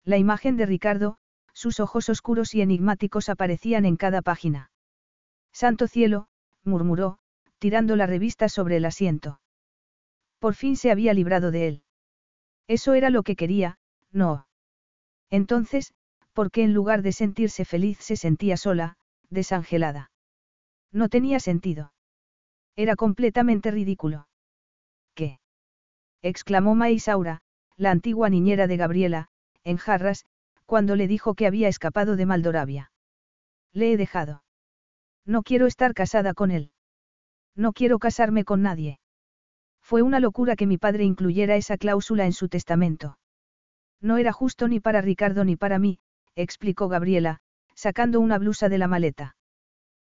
La 0.05 0.19
imagen 0.19 0.57
de 0.57 0.67
Ricardo, 0.67 1.17
sus 1.53 1.79
ojos 1.79 2.07
oscuros 2.09 2.53
y 2.53 2.61
enigmáticos 2.61 3.27
aparecían 3.27 3.85
en 3.85 3.97
cada 3.97 4.21
página. 4.21 4.69
Santo 5.51 5.87
cielo, 5.87 6.27
murmuró, 6.63 7.17
tirando 7.57 7.95
la 7.95 8.05
revista 8.05 8.47
sobre 8.47 8.77
el 8.77 8.85
asiento. 8.85 9.41
Por 10.37 10.53
fin 10.53 10.75
se 10.75 10.91
había 10.91 11.15
librado 11.15 11.49
de 11.49 11.67
él. 11.67 11.83
Eso 12.67 12.93
era 12.93 13.09
lo 13.09 13.23
que 13.23 13.35
quería, 13.35 13.79
no. 14.11 14.45
Entonces, 15.31 15.95
¿por 16.31 16.51
qué 16.51 16.61
en 16.61 16.75
lugar 16.75 17.01
de 17.01 17.11
sentirse 17.11 17.65
feliz 17.65 17.97
se 18.01 18.17
sentía 18.17 18.55
sola, 18.55 18.97
desangelada? 19.31 20.11
No 20.91 21.09
tenía 21.09 21.39
sentido. 21.39 21.91
Era 22.75 22.95
completamente 22.95 23.71
ridículo. 23.71 24.27
Exclamó 26.21 26.75
Maisaura, 26.75 27.41
la 27.77 27.91
antigua 27.91 28.29
niñera 28.29 28.67
de 28.67 28.77
Gabriela, 28.77 29.27
en 29.63 29.77
jarras, 29.77 30.25
cuando 30.65 30.95
le 30.95 31.07
dijo 31.07 31.35
que 31.35 31.47
había 31.47 31.67
escapado 31.67 32.15
de 32.15 32.25
Maldoravia. 32.25 32.91
Le 33.73 33.91
he 33.91 33.97
dejado. 33.97 34.43
No 35.25 35.43
quiero 35.43 35.67
estar 35.67 35.93
casada 35.93 36.33
con 36.33 36.51
él. 36.51 36.71
No 37.55 37.73
quiero 37.73 37.99
casarme 37.99 38.43
con 38.43 38.61
nadie. 38.61 38.99
Fue 39.81 40.01
una 40.01 40.19
locura 40.19 40.55
que 40.55 40.67
mi 40.67 40.77
padre 40.77 41.03
incluyera 41.03 41.55
esa 41.55 41.77
cláusula 41.77 42.25
en 42.25 42.33
su 42.33 42.47
testamento. 42.49 43.17
No 43.99 44.17
era 44.17 44.31
justo 44.31 44.67
ni 44.67 44.79
para 44.79 45.01
Ricardo 45.01 45.43
ni 45.43 45.55
para 45.55 45.79
mí, 45.79 45.99
explicó 46.35 46.87
Gabriela, 46.87 47.39
sacando 47.75 48.19
una 48.19 48.37
blusa 48.37 48.69
de 48.69 48.77
la 48.77 48.87
maleta. 48.87 49.35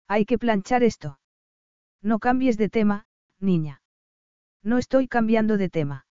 Hay 0.08 0.24
que 0.24 0.38
planchar 0.38 0.82
esto. 0.82 1.18
No 2.00 2.18
cambies 2.18 2.56
de 2.56 2.68
tema, 2.68 3.06
niña. 3.38 3.81
No 4.62 4.78
estoy 4.78 5.08
cambiando 5.08 5.56
de 5.56 5.68
tema. 5.68 6.06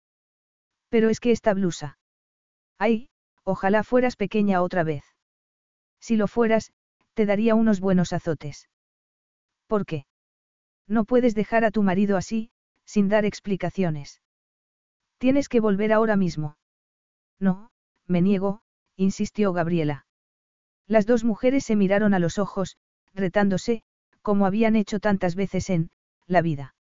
Pero 0.88 1.10
es 1.10 1.20
que 1.20 1.32
esta 1.32 1.54
blusa. 1.54 1.98
Ay, 2.78 3.10
ojalá 3.44 3.82
fueras 3.82 4.16
pequeña 4.16 4.62
otra 4.62 4.84
vez. 4.84 5.04
Si 6.00 6.16
lo 6.16 6.28
fueras, 6.28 6.72
te 7.14 7.26
daría 7.26 7.54
unos 7.54 7.80
buenos 7.80 8.12
azotes. 8.12 8.68
¿Por 9.66 9.84
qué? 9.84 10.06
No 10.86 11.04
puedes 11.04 11.34
dejar 11.34 11.64
a 11.64 11.70
tu 11.70 11.82
marido 11.82 12.16
así, 12.16 12.50
sin 12.84 13.08
dar 13.08 13.24
explicaciones. 13.24 14.22
Tienes 15.18 15.48
que 15.48 15.60
volver 15.60 15.92
ahora 15.92 16.16
mismo. 16.16 16.56
No, 17.38 17.70
me 18.06 18.22
niego, 18.22 18.62
insistió 18.96 19.52
Gabriela. 19.52 20.06
Las 20.86 21.04
dos 21.04 21.24
mujeres 21.24 21.64
se 21.64 21.76
miraron 21.76 22.14
a 22.14 22.18
los 22.18 22.38
ojos, 22.38 22.78
retándose, 23.12 23.82
como 24.22 24.46
habían 24.46 24.76
hecho 24.76 25.00
tantas 25.00 25.34
veces 25.34 25.68
en, 25.68 25.90
la 26.26 26.40
vida. 26.40 26.74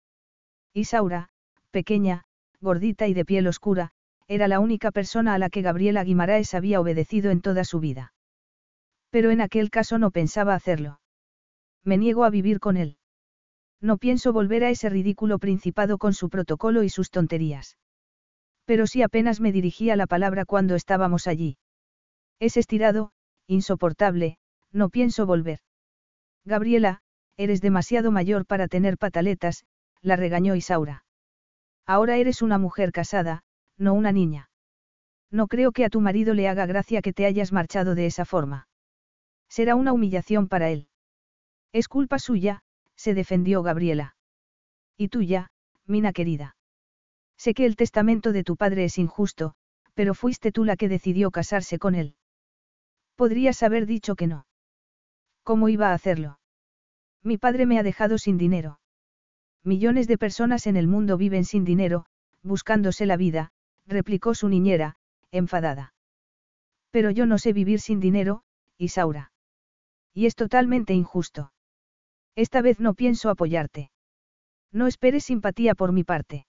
Isaura, 0.72 1.30
pequeña, 1.76 2.24
gordita 2.62 3.06
y 3.06 3.12
de 3.12 3.26
piel 3.26 3.46
oscura, 3.46 3.90
era 4.28 4.48
la 4.48 4.60
única 4.60 4.92
persona 4.92 5.34
a 5.34 5.38
la 5.38 5.50
que 5.50 5.60
Gabriela 5.60 6.04
Guimaraes 6.04 6.54
había 6.54 6.80
obedecido 6.80 7.30
en 7.30 7.42
toda 7.42 7.64
su 7.64 7.80
vida. 7.80 8.14
Pero 9.10 9.30
en 9.30 9.42
aquel 9.42 9.68
caso 9.68 9.98
no 9.98 10.10
pensaba 10.10 10.54
hacerlo. 10.54 11.00
Me 11.84 11.98
niego 11.98 12.24
a 12.24 12.30
vivir 12.30 12.60
con 12.60 12.78
él. 12.78 12.96
No 13.78 13.98
pienso 13.98 14.32
volver 14.32 14.64
a 14.64 14.70
ese 14.70 14.88
ridículo 14.88 15.38
principado 15.38 15.98
con 15.98 16.14
su 16.14 16.30
protocolo 16.30 16.82
y 16.82 16.88
sus 16.88 17.10
tonterías. 17.10 17.76
Pero 18.64 18.86
sí 18.86 19.02
apenas 19.02 19.38
me 19.38 19.52
dirigía 19.52 19.96
la 19.96 20.06
palabra 20.06 20.46
cuando 20.46 20.76
estábamos 20.76 21.26
allí. 21.26 21.58
Es 22.40 22.56
estirado, 22.56 23.12
insoportable, 23.46 24.38
no 24.72 24.88
pienso 24.88 25.26
volver. 25.26 25.58
Gabriela, 26.46 27.02
eres 27.36 27.60
demasiado 27.60 28.10
mayor 28.10 28.46
para 28.46 28.66
tener 28.66 28.96
pataletas, 28.96 29.66
la 30.00 30.16
regañó 30.16 30.56
Isaura. 30.56 31.05
Ahora 31.86 32.16
eres 32.16 32.42
una 32.42 32.58
mujer 32.58 32.92
casada, 32.92 33.42
no 33.78 33.94
una 33.94 34.12
niña. 34.12 34.50
No 35.30 35.46
creo 35.46 35.72
que 35.72 35.84
a 35.84 35.90
tu 35.90 36.00
marido 36.00 36.34
le 36.34 36.48
haga 36.48 36.66
gracia 36.66 37.02
que 37.02 37.12
te 37.12 37.26
hayas 37.26 37.52
marchado 37.52 37.94
de 37.94 38.06
esa 38.06 38.24
forma. 38.24 38.68
Será 39.48 39.76
una 39.76 39.92
humillación 39.92 40.48
para 40.48 40.70
él. 40.70 40.88
Es 41.72 41.88
culpa 41.88 42.18
suya, 42.18 42.62
se 42.96 43.14
defendió 43.14 43.62
Gabriela. 43.62 44.16
Y 44.96 45.08
tuya, 45.08 45.50
Mina 45.86 46.12
querida. 46.12 46.56
Sé 47.36 47.54
que 47.54 47.66
el 47.66 47.76
testamento 47.76 48.32
de 48.32 48.42
tu 48.42 48.56
padre 48.56 48.84
es 48.84 48.98
injusto, 48.98 49.54
pero 49.94 50.14
fuiste 50.14 50.52
tú 50.52 50.64
la 50.64 50.76
que 50.76 50.88
decidió 50.88 51.30
casarse 51.30 51.78
con 51.78 51.94
él. 51.94 52.16
Podrías 53.14 53.62
haber 53.62 53.86
dicho 53.86 54.16
que 54.16 54.26
no. 54.26 54.46
¿Cómo 55.42 55.68
iba 55.68 55.90
a 55.90 55.94
hacerlo? 55.94 56.40
Mi 57.22 57.38
padre 57.38 57.66
me 57.66 57.78
ha 57.78 57.82
dejado 57.82 58.18
sin 58.18 58.36
dinero. 58.36 58.80
Millones 59.66 60.06
de 60.06 60.16
personas 60.16 60.68
en 60.68 60.76
el 60.76 60.86
mundo 60.86 61.16
viven 61.16 61.44
sin 61.44 61.64
dinero, 61.64 62.06
buscándose 62.44 63.04
la 63.04 63.16
vida, 63.16 63.50
replicó 63.84 64.32
su 64.32 64.48
niñera, 64.48 64.94
enfadada. 65.32 65.92
Pero 66.92 67.10
yo 67.10 67.26
no 67.26 67.36
sé 67.36 67.52
vivir 67.52 67.80
sin 67.80 67.98
dinero, 67.98 68.44
Isaura. 68.78 69.32
Y 70.14 70.26
es 70.26 70.36
totalmente 70.36 70.94
injusto. 70.94 71.52
Esta 72.36 72.62
vez 72.62 72.78
no 72.78 72.94
pienso 72.94 73.28
apoyarte. 73.28 73.90
No 74.70 74.86
esperes 74.86 75.24
simpatía 75.24 75.74
por 75.74 75.90
mi 75.90 76.04
parte. 76.04 76.46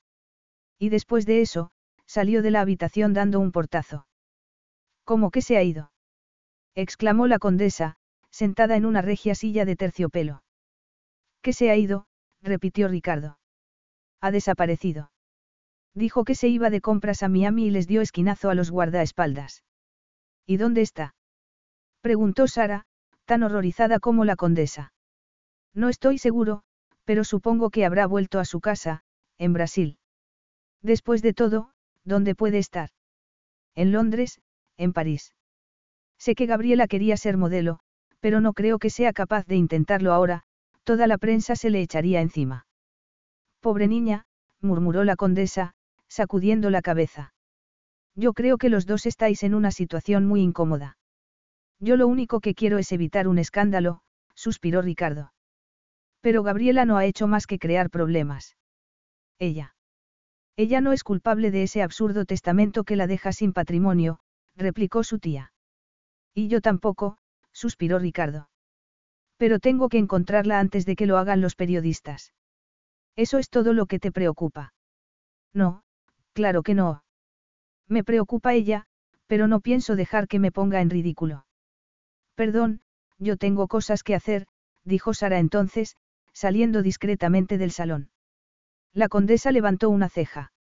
Y 0.78 0.90
después 0.90 1.26
de 1.26 1.42
eso, 1.42 1.72
salió 2.06 2.44
de 2.44 2.52
la 2.52 2.62
habitación 2.62 3.14
dando 3.14 3.40
un 3.40 3.52
portazo. 3.52 4.06
¿Cómo 5.06 5.32
que 5.32 5.42
se 5.42 5.58
ha 5.58 5.64
ido? 5.64 5.92
exclamó 6.76 7.26
la 7.26 7.40
condesa, 7.40 7.98
sentada 8.30 8.76
en 8.76 8.86
una 8.86 9.02
regia 9.02 9.34
silla 9.34 9.66
de 9.66 9.76
terciopelo. 9.76 10.44
¿Qué 11.42 11.52
se 11.52 11.72
ha 11.72 11.76
ido? 11.76 12.07
Repitió 12.42 12.88
Ricardo. 12.88 13.40
Ha 14.22 14.32
desaparecido. 14.32 15.12
Dijo 15.94 16.24
que 16.26 16.36
se 16.36 16.48
iba 16.48 16.70
de 16.70 16.82
compras 16.82 17.24
a 17.24 17.30
Miami 17.30 17.68
y 17.68 17.72
les 17.72 17.88
dio 17.88 18.02
esquinazo 18.02 18.50
a 18.50 18.56
los 18.56 18.72
guardaespaldas. 18.72 19.64
¿Y 20.46 20.58
dónde 20.58 20.82
está? 20.82 21.16
preguntó 22.02 22.48
Sara, 22.48 22.86
tan 23.26 23.44
horrorizada 23.44 24.00
como 24.00 24.24
la 24.24 24.36
condesa. 24.36 24.94
No 25.74 25.90
estoy 25.90 26.18
seguro, 26.18 26.64
pero 27.04 27.24
supongo 27.24 27.70
que 27.70 27.86
habrá 27.86 28.06
vuelto 28.08 28.40
a 28.40 28.46
su 28.46 28.60
casa, 28.60 29.04
en 29.38 29.54
Brasil. 29.54 29.98
Después 30.82 31.22
de 31.22 31.34
todo, 31.34 31.72
¿dónde 32.04 32.36
puede 32.36 32.58
estar? 32.58 32.90
En 33.76 33.92
Londres, 33.92 34.40
en 34.78 34.94
París. 34.94 35.34
Sé 36.18 36.36
que 36.36 36.46
Gabriela 36.46 36.88
quería 36.88 37.18
ser 37.18 37.38
modelo, 37.38 37.80
pero 38.20 38.42
no 38.42 38.54
creo 38.54 38.80
que 38.80 38.90
sea 38.90 39.14
capaz 39.14 39.46
de 39.46 39.56
intentarlo 39.56 40.14
ahora, 40.14 40.46
toda 40.88 41.06
la 41.06 41.18
prensa 41.18 41.58
se 41.58 41.70
le 41.70 41.82
echaría 41.82 42.22
encima. 42.22 42.66
Pobre 43.60 43.90
niña, 43.90 44.24
murmuró 44.62 45.04
la 45.04 45.18
condesa, 45.18 45.74
sacudiendo 46.08 46.70
la 46.70 46.82
cabeza. 46.82 47.34
Yo 48.16 48.32
creo 48.32 48.58
que 48.58 48.70
los 48.70 48.86
dos 48.86 49.06
estáis 49.06 49.44
en 49.44 49.54
una 49.54 49.72
situación 49.72 50.26
muy 50.26 50.40
incómoda. 50.40 50.98
Yo 51.82 51.98
lo 51.98 52.08
único 52.08 52.40
que 52.40 52.56
quiero 52.56 52.78
es 52.78 52.90
evitar 52.94 53.28
un 53.28 53.38
escándalo, 53.38 54.00
suspiró 54.34 54.82
Ricardo. 54.82 55.34
Pero 56.22 56.42
Gabriela 56.42 56.86
no 56.86 56.96
ha 56.96 57.04
hecho 57.04 57.28
más 57.28 57.48
que 57.48 57.60
crear 57.60 57.90
problemas. 57.90 58.56
Ella. 59.40 59.76
Ella 60.56 60.80
no 60.80 60.94
es 60.94 61.04
culpable 61.04 61.52
de 61.52 61.64
ese 61.64 61.84
absurdo 61.84 62.24
testamento 62.24 62.86
que 62.86 62.96
la 62.96 63.08
deja 63.08 63.34
sin 63.34 63.52
patrimonio, 63.52 64.20
replicó 64.56 65.04
su 65.04 65.20
tía. 65.20 65.52
Y 66.34 66.48
yo 66.48 66.62
tampoco, 66.62 67.18
suspiró 67.52 68.00
Ricardo. 68.00 68.48
Pero 69.38 69.60
tengo 69.60 69.90
que 69.90 69.98
encontrarla 69.98 70.60
antes 70.60 70.86
de 70.86 70.96
que 70.96 71.06
lo 71.06 71.18
hagan 71.18 71.42
los 71.42 71.56
periodistas. 71.56 72.34
¿Eso 73.16 73.38
es 73.38 73.50
todo 73.50 73.74
lo 73.74 73.86
que 73.86 74.00
te 74.00 74.12
preocupa? 74.12 74.74
No, 75.54 75.84
claro 76.34 76.64
que 76.64 76.74
no. 76.74 77.04
Me 77.88 78.04
preocupa 78.04 78.54
ella, 78.54 78.86
pero 79.28 79.48
no 79.48 79.60
pienso 79.60 79.96
dejar 79.96 80.28
que 80.28 80.40
me 80.40 80.52
ponga 80.52 80.82
en 80.82 80.90
ridículo. 80.90 81.46
Perdón, 82.36 82.82
yo 83.18 83.38
tengo 83.38 83.68
cosas 83.68 84.04
que 84.04 84.16
hacer, 84.16 84.48
dijo 84.84 85.14
Sara 85.14 85.40
entonces, 85.40 85.98
saliendo 86.34 86.82
discretamente 86.82 87.58
del 87.58 87.72
salón. 87.72 88.10
La 88.94 89.10
condesa 89.10 89.52
levantó 89.52 89.90
una 89.90 90.10
ceja. 90.10 90.52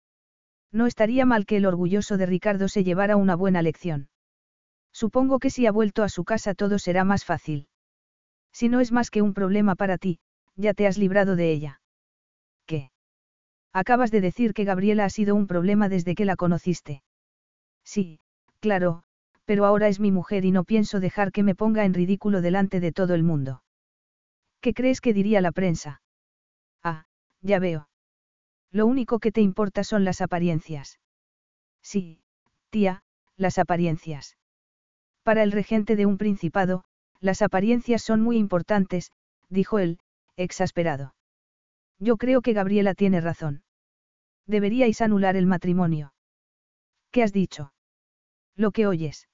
No 0.72 0.86
estaría 0.86 1.24
mal 1.26 1.46
que 1.46 1.58
el 1.58 1.66
orgulloso 1.66 2.16
de 2.16 2.26
Ricardo 2.26 2.68
se 2.68 2.84
llevara 2.84 3.16
una 3.16 3.36
buena 3.36 3.62
lección. 3.62 4.08
Supongo 4.92 5.38
que 5.38 5.50
si 5.50 5.66
ha 5.66 5.72
vuelto 5.72 6.02
a 6.02 6.08
su 6.08 6.24
casa 6.24 6.54
todo 6.54 6.78
será 6.78 7.04
más 7.04 7.24
fácil. 7.24 7.68
Si 8.58 8.70
no 8.70 8.80
es 8.80 8.90
más 8.90 9.10
que 9.10 9.20
un 9.20 9.34
problema 9.34 9.74
para 9.74 9.98
ti, 9.98 10.18
ya 10.54 10.72
te 10.72 10.86
has 10.86 10.96
librado 10.96 11.36
de 11.36 11.52
ella. 11.52 11.82
¿Qué? 12.64 12.90
Acabas 13.70 14.10
de 14.10 14.22
decir 14.22 14.54
que 14.54 14.64
Gabriela 14.64 15.04
ha 15.04 15.10
sido 15.10 15.34
un 15.34 15.46
problema 15.46 15.90
desde 15.90 16.14
que 16.14 16.24
la 16.24 16.36
conociste. 16.36 17.02
Sí, 17.84 18.18
claro, 18.60 19.02
pero 19.44 19.66
ahora 19.66 19.88
es 19.88 20.00
mi 20.00 20.10
mujer 20.10 20.46
y 20.46 20.52
no 20.52 20.64
pienso 20.64 21.00
dejar 21.00 21.32
que 21.32 21.42
me 21.42 21.54
ponga 21.54 21.84
en 21.84 21.92
ridículo 21.92 22.40
delante 22.40 22.80
de 22.80 22.92
todo 22.92 23.14
el 23.14 23.22
mundo. 23.24 23.62
¿Qué 24.62 24.72
crees 24.72 25.02
que 25.02 25.12
diría 25.12 25.42
la 25.42 25.52
prensa? 25.52 26.00
Ah, 26.82 27.04
ya 27.42 27.58
veo. 27.58 27.90
Lo 28.72 28.86
único 28.86 29.18
que 29.18 29.32
te 29.32 29.42
importa 29.42 29.84
son 29.84 30.02
las 30.06 30.22
apariencias. 30.22 30.98
Sí, 31.82 32.22
tía, 32.70 33.02
las 33.36 33.58
apariencias. 33.58 34.38
Para 35.24 35.42
el 35.42 35.52
regente 35.52 35.94
de 35.94 36.06
un 36.06 36.16
principado, 36.16 36.86
las 37.20 37.42
apariencias 37.42 38.02
son 38.02 38.20
muy 38.20 38.36
importantes, 38.36 39.12
dijo 39.48 39.78
él, 39.78 39.98
exasperado. 40.36 41.14
Yo 41.98 42.16
creo 42.16 42.42
que 42.42 42.52
Gabriela 42.52 42.94
tiene 42.94 43.20
razón. 43.20 43.62
Deberíais 44.46 45.00
anular 45.00 45.36
el 45.36 45.46
matrimonio. 45.46 46.12
¿Qué 47.10 47.22
has 47.22 47.32
dicho? 47.32 47.72
Lo 48.54 48.70
que 48.70 48.86
oyes. 48.86 49.28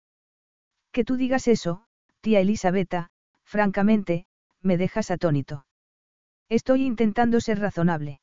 Que 0.93 1.05
tú 1.05 1.17
digas 1.17 1.49
eso, 1.49 1.85
tía 2.21 2.41
Elisabetta, 2.41 3.11
francamente, 3.45 4.27
me 4.61 4.77
dejas 4.77 5.11
atónito. 5.11 5.67
Estoy 6.49 6.85
intentando 6.85 7.41
ser 7.41 7.59
razonable. 7.59 8.21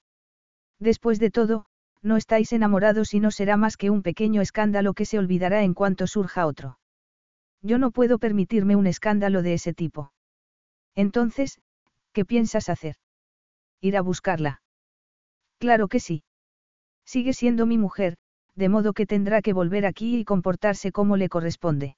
Después 0.80 1.20
de 1.20 1.32
todo, 1.32 1.66
no 2.02 2.16
estáis 2.16 2.54
enamorados 2.54 3.14
y 3.14 3.20
no 3.20 3.32
será 3.32 3.58
más 3.58 3.76
que 3.76 3.90
un 3.90 4.02
pequeño 4.02 4.42
escándalo 4.42 4.94
que 4.94 5.06
se 5.06 5.20
olvidará 5.20 5.64
en 5.64 5.74
cuanto 5.74 6.08
surja 6.08 6.46
otro. 6.46 6.80
Yo 7.62 7.78
no 7.78 7.92
puedo 7.92 8.20
permitirme 8.20 8.76
un 8.76 8.88
escándalo 8.88 9.42
de 9.42 9.54
ese 9.54 9.74
tipo. 9.74 10.12
Entonces, 10.96 11.60
¿qué 12.14 12.26
piensas 12.26 12.70
hacer? 12.70 12.96
Ir 13.82 13.98
a 13.98 14.02
buscarla. 14.02 14.62
Claro 15.58 15.88
que 15.88 16.00
sí. 16.00 16.24
Sigue 17.06 17.34
siendo 17.34 17.66
mi 17.66 17.78
mujer, 17.78 18.18
de 18.56 18.70
modo 18.70 18.94
que 18.94 19.06
tendrá 19.06 19.42
que 19.42 19.54
volver 19.54 19.86
aquí 19.86 20.18
y 20.18 20.26
comportarse 20.26 20.92
como 20.92 21.18
le 21.18 21.30
corresponde. 21.30 21.98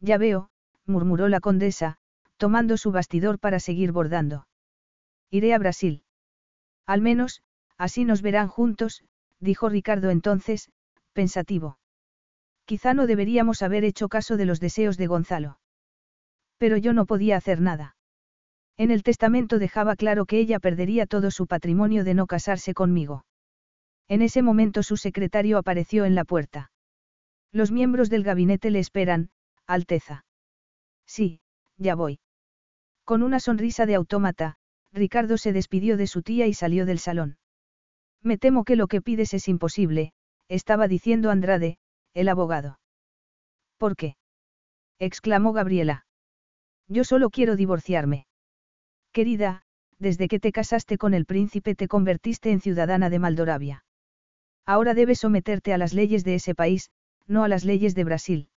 Ya 0.00 0.18
veo, 0.18 0.50
murmuró 0.86 1.28
la 1.28 1.40
condesa, 1.40 1.96
tomando 2.36 2.76
su 2.76 2.92
bastidor 2.92 3.38
para 3.38 3.60
seguir 3.60 3.92
bordando. 3.92 4.46
Iré 5.30 5.52
a 5.52 5.58
Brasil. 5.58 6.04
Al 6.86 7.02
menos, 7.02 7.42
así 7.76 8.04
nos 8.04 8.22
verán 8.22 8.48
juntos, 8.48 9.04
dijo 9.40 9.68
Ricardo 9.68 10.10
entonces, 10.10 10.70
pensativo. 11.12 11.79
Quizá 12.70 12.94
no 12.94 13.08
deberíamos 13.08 13.62
haber 13.62 13.82
hecho 13.82 14.08
caso 14.08 14.36
de 14.36 14.46
los 14.46 14.60
deseos 14.60 14.96
de 14.96 15.08
Gonzalo. 15.08 15.58
Pero 16.56 16.76
yo 16.76 16.92
no 16.92 17.04
podía 17.04 17.36
hacer 17.36 17.60
nada. 17.60 17.96
En 18.76 18.92
el 18.92 19.02
testamento 19.02 19.58
dejaba 19.58 19.96
claro 19.96 20.24
que 20.24 20.38
ella 20.38 20.60
perdería 20.60 21.06
todo 21.06 21.32
su 21.32 21.48
patrimonio 21.48 22.04
de 22.04 22.14
no 22.14 22.28
casarse 22.28 22.72
conmigo. 22.72 23.24
En 24.06 24.22
ese 24.22 24.42
momento 24.42 24.84
su 24.84 24.96
secretario 24.96 25.58
apareció 25.58 26.04
en 26.04 26.14
la 26.14 26.24
puerta. 26.24 26.70
Los 27.50 27.72
miembros 27.72 28.08
del 28.08 28.22
gabinete 28.22 28.70
le 28.70 28.78
esperan, 28.78 29.30
Alteza. 29.66 30.24
Sí, 31.08 31.40
ya 31.76 31.96
voy. 31.96 32.20
Con 33.02 33.24
una 33.24 33.40
sonrisa 33.40 33.84
de 33.84 33.96
autómata, 33.96 34.58
Ricardo 34.92 35.38
se 35.38 35.52
despidió 35.52 35.96
de 35.96 36.06
su 36.06 36.22
tía 36.22 36.46
y 36.46 36.54
salió 36.54 36.86
del 36.86 37.00
salón. 37.00 37.36
Me 38.22 38.38
temo 38.38 38.62
que 38.62 38.76
lo 38.76 38.86
que 38.86 39.02
pides 39.02 39.34
es 39.34 39.48
imposible, 39.48 40.12
estaba 40.46 40.86
diciendo 40.86 41.32
Andrade, 41.32 41.79
el 42.14 42.28
abogado. 42.28 42.78
¿Por 43.78 43.96
qué? 43.96 44.16
exclamó 44.98 45.52
Gabriela. 45.52 46.04
Yo 46.88 47.04
solo 47.04 47.30
quiero 47.30 47.56
divorciarme. 47.56 48.26
Querida, 49.12 49.62
desde 49.98 50.28
que 50.28 50.40
te 50.40 50.52
casaste 50.52 50.98
con 50.98 51.14
el 51.14 51.26
príncipe 51.26 51.74
te 51.74 51.88
convertiste 51.88 52.50
en 52.50 52.60
ciudadana 52.60 53.10
de 53.10 53.18
Maldoravia. 53.18 53.84
Ahora 54.66 54.94
debes 54.94 55.20
someterte 55.20 55.72
a 55.72 55.78
las 55.78 55.94
leyes 55.94 56.24
de 56.24 56.34
ese 56.34 56.54
país, 56.54 56.90
no 57.26 57.44
a 57.44 57.48
las 57.48 57.64
leyes 57.64 57.94
de 57.94 58.04
Brasil. 58.04 58.48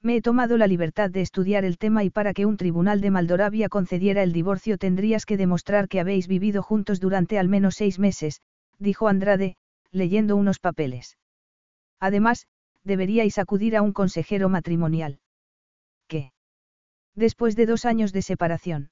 Me 0.00 0.16
he 0.16 0.22
tomado 0.22 0.56
la 0.56 0.68
libertad 0.68 1.10
de 1.10 1.22
estudiar 1.22 1.64
el 1.64 1.76
tema 1.76 2.04
y 2.04 2.10
para 2.10 2.32
que 2.32 2.46
un 2.46 2.56
tribunal 2.56 3.00
de 3.00 3.10
Maldoravia 3.10 3.68
concediera 3.68 4.22
el 4.22 4.32
divorcio 4.32 4.78
tendrías 4.78 5.26
que 5.26 5.36
demostrar 5.36 5.88
que 5.88 5.98
habéis 6.00 6.28
vivido 6.28 6.62
juntos 6.62 7.00
durante 7.00 7.38
al 7.38 7.48
menos 7.48 7.74
seis 7.74 7.98
meses, 7.98 8.40
dijo 8.78 9.08
Andrade, 9.08 9.56
leyendo 9.90 10.36
unos 10.36 10.60
papeles. 10.60 11.18
Además, 11.98 12.46
deberíais 12.88 13.38
acudir 13.38 13.76
a 13.76 13.82
un 13.82 13.92
consejero 13.92 14.48
matrimonial. 14.48 15.20
¿Qué? 16.08 16.32
Después 17.14 17.54
de 17.54 17.66
dos 17.66 17.84
años 17.84 18.12
de 18.12 18.22
separación. 18.22 18.90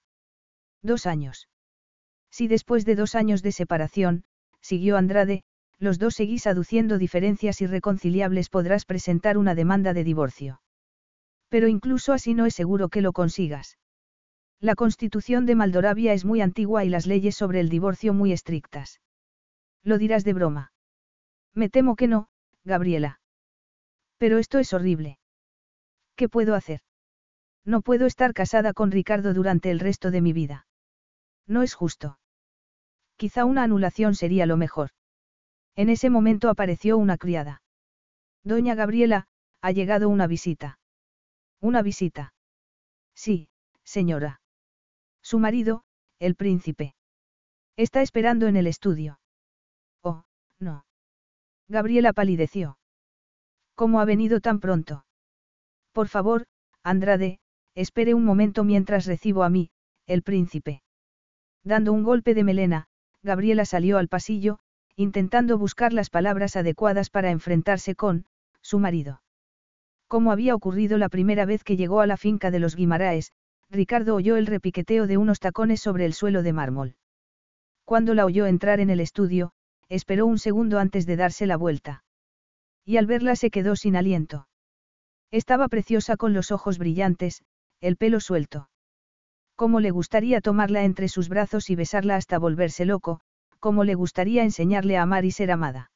Dos 0.82 1.06
años. 1.06 1.48
Si 2.30 2.46
después 2.46 2.84
de 2.84 2.94
dos 2.94 3.14
años 3.14 3.42
de 3.42 3.50
separación, 3.50 4.24
siguió 4.60 4.96
Andrade, 4.96 5.42
los 5.78 5.98
dos 5.98 6.14
seguís 6.14 6.46
aduciendo 6.46 6.98
diferencias 6.98 7.60
irreconciliables 7.60 8.48
podrás 8.48 8.84
presentar 8.84 9.36
una 9.38 9.54
demanda 9.54 9.92
de 9.94 10.04
divorcio. 10.04 10.60
Pero 11.48 11.68
incluso 11.68 12.12
así 12.12 12.34
no 12.34 12.46
es 12.46 12.54
seguro 12.54 12.88
que 12.88 13.02
lo 13.02 13.12
consigas. 13.12 13.78
La 14.60 14.74
constitución 14.74 15.46
de 15.46 15.54
Maldoravia 15.54 16.12
es 16.12 16.24
muy 16.24 16.40
antigua 16.40 16.84
y 16.84 16.88
las 16.88 17.06
leyes 17.06 17.36
sobre 17.36 17.60
el 17.60 17.68
divorcio 17.68 18.14
muy 18.14 18.32
estrictas. 18.32 19.00
Lo 19.82 19.98
dirás 19.98 20.24
de 20.24 20.32
broma. 20.32 20.72
Me 21.54 21.68
temo 21.68 21.94
que 21.94 22.08
no, 22.08 22.28
Gabriela. 22.64 23.20
Pero 24.18 24.38
esto 24.38 24.58
es 24.58 24.72
horrible. 24.72 25.18
¿Qué 26.14 26.28
puedo 26.28 26.54
hacer? 26.54 26.80
No 27.64 27.82
puedo 27.82 28.06
estar 28.06 28.32
casada 28.32 28.72
con 28.72 28.90
Ricardo 28.90 29.34
durante 29.34 29.70
el 29.70 29.80
resto 29.80 30.10
de 30.10 30.20
mi 30.20 30.32
vida. 30.32 30.66
No 31.46 31.62
es 31.62 31.74
justo. 31.74 32.18
Quizá 33.16 33.44
una 33.44 33.62
anulación 33.62 34.14
sería 34.14 34.46
lo 34.46 34.56
mejor. 34.56 34.90
En 35.74 35.90
ese 35.90 36.10
momento 36.10 36.48
apareció 36.48 36.96
una 36.96 37.18
criada. 37.18 37.62
Doña 38.44 38.74
Gabriela, 38.74 39.26
ha 39.60 39.72
llegado 39.72 40.08
una 40.08 40.26
visita. 40.26 40.78
Una 41.60 41.82
visita. 41.82 42.34
Sí, 43.14 43.48
señora. 43.84 44.40
Su 45.22 45.38
marido, 45.38 45.84
el 46.18 46.36
príncipe. 46.36 46.94
Está 47.76 48.00
esperando 48.00 48.46
en 48.46 48.56
el 48.56 48.66
estudio. 48.66 49.18
Oh, 50.02 50.24
no. 50.58 50.86
Gabriela 51.68 52.12
palideció. 52.12 52.78
¿Cómo 53.76 54.00
ha 54.00 54.06
venido 54.06 54.40
tan 54.40 54.58
pronto? 54.58 55.04
Por 55.92 56.08
favor, 56.08 56.46
Andrade, 56.82 57.38
espere 57.74 58.14
un 58.14 58.24
momento 58.24 58.64
mientras 58.64 59.04
recibo 59.04 59.44
a 59.44 59.50
mí, 59.50 59.70
el 60.06 60.22
príncipe. 60.22 60.82
Dando 61.62 61.92
un 61.92 62.02
golpe 62.02 62.32
de 62.34 62.42
melena, 62.42 62.86
Gabriela 63.22 63.66
salió 63.66 63.98
al 63.98 64.08
pasillo, 64.08 64.60
intentando 64.96 65.58
buscar 65.58 65.92
las 65.92 66.08
palabras 66.08 66.56
adecuadas 66.56 67.10
para 67.10 67.30
enfrentarse 67.30 67.94
con, 67.94 68.24
su 68.62 68.78
marido. 68.78 69.20
Como 70.08 70.32
había 70.32 70.54
ocurrido 70.54 70.96
la 70.96 71.10
primera 71.10 71.44
vez 71.44 71.62
que 71.62 71.76
llegó 71.76 72.00
a 72.00 72.06
la 72.06 72.16
finca 72.16 72.50
de 72.50 72.60
los 72.60 72.76
Guimaraes, 72.76 73.32
Ricardo 73.68 74.14
oyó 74.14 74.36
el 74.36 74.46
repiqueteo 74.46 75.06
de 75.06 75.18
unos 75.18 75.38
tacones 75.38 75.82
sobre 75.82 76.06
el 76.06 76.14
suelo 76.14 76.42
de 76.42 76.54
mármol. 76.54 76.96
Cuando 77.84 78.14
la 78.14 78.24
oyó 78.24 78.46
entrar 78.46 78.80
en 78.80 78.88
el 78.88 79.00
estudio, 79.00 79.52
esperó 79.90 80.24
un 80.24 80.38
segundo 80.38 80.78
antes 80.78 81.04
de 81.04 81.16
darse 81.16 81.46
la 81.46 81.58
vuelta. 81.58 82.04
Y 82.86 82.96
al 82.96 83.06
verla 83.06 83.34
se 83.34 83.50
quedó 83.50 83.74
sin 83.74 83.96
aliento. 83.96 84.48
Estaba 85.32 85.66
preciosa 85.68 86.16
con 86.16 86.32
los 86.32 86.52
ojos 86.52 86.78
brillantes, 86.78 87.42
el 87.80 87.96
pelo 87.96 88.20
suelto. 88.20 88.70
Cómo 89.56 89.80
le 89.80 89.90
gustaría 89.90 90.40
tomarla 90.40 90.84
entre 90.84 91.08
sus 91.08 91.28
brazos 91.28 91.68
y 91.68 91.74
besarla 91.74 92.14
hasta 92.14 92.38
volverse 92.38 92.84
loco, 92.84 93.20
cómo 93.58 93.82
le 93.82 93.94
gustaría 93.94 94.44
enseñarle 94.44 94.96
a 94.96 95.02
amar 95.02 95.24
y 95.24 95.32
ser 95.32 95.50
amada. 95.50 95.90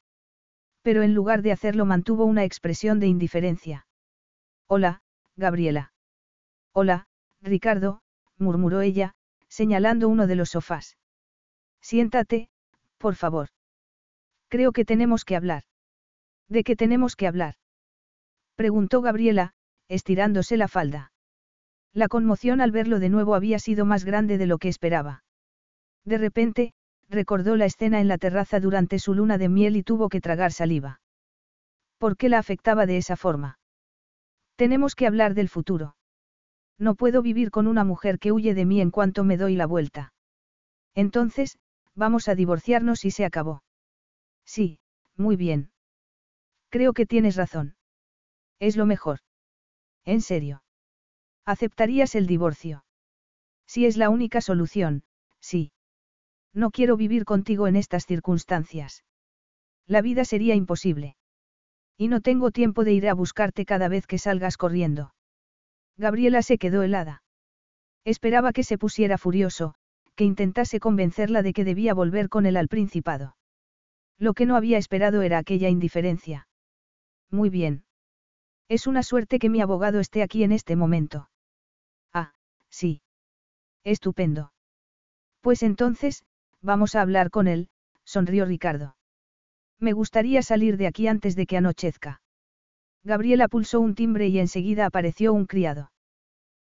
Pero 0.81 1.01
en 1.01 1.13
lugar 1.13 1.41
de 1.43 1.53
hacerlo 1.53 1.85
mantuvo 1.85 2.25
una 2.25 2.43
expresión 2.43 2.99
de 2.99 3.07
indiferencia. 3.07 3.87
Hola, 4.67 5.01
Gabriela. 5.37 5.93
Hola, 6.73 7.07
Ricardo, 7.41 8.01
murmuró 8.37 8.81
ella, 8.81 9.13
señalando 9.47 10.09
uno 10.09 10.27
de 10.27 10.35
los 10.35 10.49
sofás. 10.49 10.97
Siéntate, 11.81 12.49
por 12.97 13.15
favor. 13.15 13.49
Creo 14.49 14.71
que 14.71 14.85
tenemos 14.85 15.23
que 15.23 15.35
hablar. 15.35 15.63
¿De 16.51 16.65
qué 16.65 16.75
tenemos 16.75 17.15
que 17.15 17.27
hablar? 17.27 17.55
Preguntó 18.55 19.01
Gabriela, 19.01 19.53
estirándose 19.87 20.57
la 20.57 20.67
falda. 20.67 21.13
La 21.93 22.09
conmoción 22.09 22.59
al 22.59 22.71
verlo 22.71 22.99
de 22.99 23.07
nuevo 23.07 23.35
había 23.35 23.57
sido 23.57 23.85
más 23.85 24.03
grande 24.03 24.37
de 24.37 24.47
lo 24.47 24.57
que 24.57 24.67
esperaba. 24.67 25.23
De 26.03 26.17
repente, 26.17 26.73
recordó 27.07 27.55
la 27.55 27.67
escena 27.67 28.01
en 28.01 28.09
la 28.09 28.17
terraza 28.17 28.59
durante 28.59 28.99
su 28.99 29.13
luna 29.13 29.37
de 29.37 29.47
miel 29.47 29.77
y 29.77 29.83
tuvo 29.83 30.09
que 30.09 30.19
tragar 30.19 30.51
saliva. 30.51 30.99
¿Por 31.97 32.17
qué 32.17 32.27
la 32.27 32.39
afectaba 32.39 32.85
de 32.85 32.97
esa 32.97 33.15
forma? 33.15 33.57
Tenemos 34.57 34.93
que 34.93 35.07
hablar 35.07 35.35
del 35.35 35.47
futuro. 35.47 35.95
No 36.77 36.95
puedo 36.95 37.21
vivir 37.21 37.49
con 37.49 37.65
una 37.65 37.85
mujer 37.85 38.19
que 38.19 38.33
huye 38.33 38.53
de 38.53 38.65
mí 38.65 38.81
en 38.81 38.91
cuanto 38.91 39.23
me 39.23 39.37
doy 39.37 39.55
la 39.55 39.67
vuelta. 39.67 40.11
Entonces, 40.95 41.57
vamos 41.95 42.27
a 42.27 42.35
divorciarnos 42.35 43.05
y 43.05 43.11
se 43.11 43.23
acabó. 43.23 43.63
Sí, 44.43 44.79
muy 45.15 45.37
bien. 45.37 45.71
Creo 46.71 46.93
que 46.93 47.05
tienes 47.05 47.35
razón. 47.35 47.75
Es 48.57 48.77
lo 48.77 48.85
mejor. 48.85 49.19
En 50.05 50.21
serio. 50.21 50.63
¿Aceptarías 51.45 52.15
el 52.15 52.27
divorcio? 52.27 52.85
Si 53.67 53.85
es 53.85 53.97
la 53.97 54.09
única 54.09 54.39
solución, 54.39 55.03
sí. 55.41 55.73
No 56.53 56.71
quiero 56.71 56.95
vivir 56.95 57.25
contigo 57.25 57.67
en 57.67 57.75
estas 57.75 58.05
circunstancias. 58.05 59.03
La 59.85 60.01
vida 60.01 60.23
sería 60.23 60.55
imposible. 60.55 61.17
Y 61.97 62.07
no 62.07 62.21
tengo 62.21 62.51
tiempo 62.51 62.85
de 62.85 62.93
ir 62.93 63.09
a 63.09 63.13
buscarte 63.13 63.65
cada 63.65 63.89
vez 63.89 64.07
que 64.07 64.17
salgas 64.17 64.55
corriendo. 64.55 65.13
Gabriela 65.97 66.41
se 66.41 66.57
quedó 66.57 66.83
helada. 66.83 67.21
Esperaba 68.05 68.53
que 68.53 68.63
se 68.63 68.77
pusiera 68.77 69.17
furioso, 69.17 69.75
que 70.15 70.23
intentase 70.23 70.79
convencerla 70.79 71.41
de 71.41 71.51
que 71.51 71.65
debía 71.65 71.93
volver 71.93 72.29
con 72.29 72.45
él 72.45 72.55
al 72.55 72.69
principado. 72.69 73.35
Lo 74.17 74.33
que 74.33 74.45
no 74.45 74.55
había 74.55 74.77
esperado 74.77 75.21
era 75.21 75.37
aquella 75.37 75.67
indiferencia. 75.67 76.47
Muy 77.31 77.49
bien. 77.49 77.85
Es 78.67 78.87
una 78.87 79.03
suerte 79.03 79.39
que 79.39 79.49
mi 79.49 79.61
abogado 79.61 79.99
esté 79.99 80.21
aquí 80.21 80.43
en 80.43 80.51
este 80.51 80.75
momento. 80.75 81.29
Ah, 82.13 82.33
sí. 82.69 83.01
Estupendo. 83.83 84.53
Pues 85.41 85.63
entonces, 85.63 86.23
vamos 86.61 86.95
a 86.95 87.01
hablar 87.01 87.31
con 87.31 87.47
él, 87.47 87.69
sonrió 88.03 88.45
Ricardo. 88.45 88.95
Me 89.79 89.93
gustaría 89.93 90.43
salir 90.43 90.77
de 90.77 90.87
aquí 90.87 91.07
antes 91.07 91.35
de 91.35 91.47
que 91.47 91.57
anochezca. 91.57 92.21
Gabriela 93.03 93.47
pulsó 93.47 93.79
un 93.79 93.95
timbre 93.95 94.27
y 94.27 94.37
enseguida 94.37 94.85
apareció 94.85 95.33
un 95.33 95.47
criado. 95.47 95.91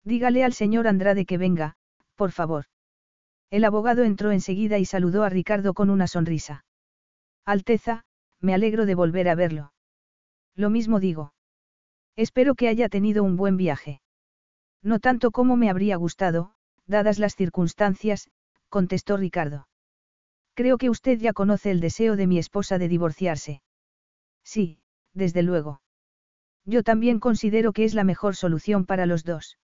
Dígale 0.04 0.44
al 0.44 0.52
señor 0.52 0.86
Andrade 0.86 1.26
que 1.26 1.38
venga, 1.38 1.76
por 2.14 2.30
favor. 2.30 2.66
El 3.50 3.64
abogado 3.64 4.04
entró 4.04 4.30
enseguida 4.30 4.78
y 4.78 4.84
saludó 4.84 5.24
a 5.24 5.28
Ricardo 5.28 5.74
con 5.74 5.90
una 5.90 6.06
sonrisa. 6.06 6.64
Alteza, 7.44 8.04
me 8.40 8.54
alegro 8.54 8.86
de 8.86 8.94
volver 8.94 9.28
a 9.28 9.34
verlo. 9.34 9.72
Lo 10.56 10.70
mismo 10.70 11.00
digo. 11.00 11.32
Espero 12.16 12.54
que 12.54 12.68
haya 12.68 12.88
tenido 12.88 13.24
un 13.24 13.36
buen 13.36 13.56
viaje. 13.56 14.00
No 14.82 14.98
tanto 14.98 15.30
como 15.30 15.56
me 15.56 15.70
habría 15.70 15.96
gustado, 15.96 16.52
dadas 16.86 17.18
las 17.18 17.36
circunstancias, 17.36 18.30
contestó 18.68 19.16
Ricardo. 19.16 19.68
Creo 20.54 20.78
que 20.78 20.90
usted 20.90 21.18
ya 21.18 21.32
conoce 21.32 21.70
el 21.70 21.80
deseo 21.80 22.16
de 22.16 22.26
mi 22.26 22.38
esposa 22.38 22.78
de 22.78 22.88
divorciarse. 22.88 23.62
Sí, 24.44 24.80
desde 25.14 25.42
luego. 25.42 25.80
Yo 26.64 26.82
también 26.82 27.20
considero 27.20 27.72
que 27.72 27.84
es 27.84 27.94
la 27.94 28.04
mejor 28.04 28.36
solución 28.36 28.84
para 28.84 29.06
los 29.06 29.24
dos. 29.24 29.58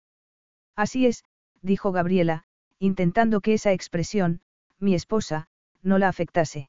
Así 0.75 1.07
es, 1.07 1.25
dijo 1.63 1.93
Gabriela, 1.93 2.45
intentando 2.79 3.41
que 3.41 3.55
esa 3.55 3.73
expresión, 3.73 4.41
mi 4.79 4.95
esposa, 4.95 5.49
no 5.83 5.99
la 5.99 6.09
afectase. 6.09 6.69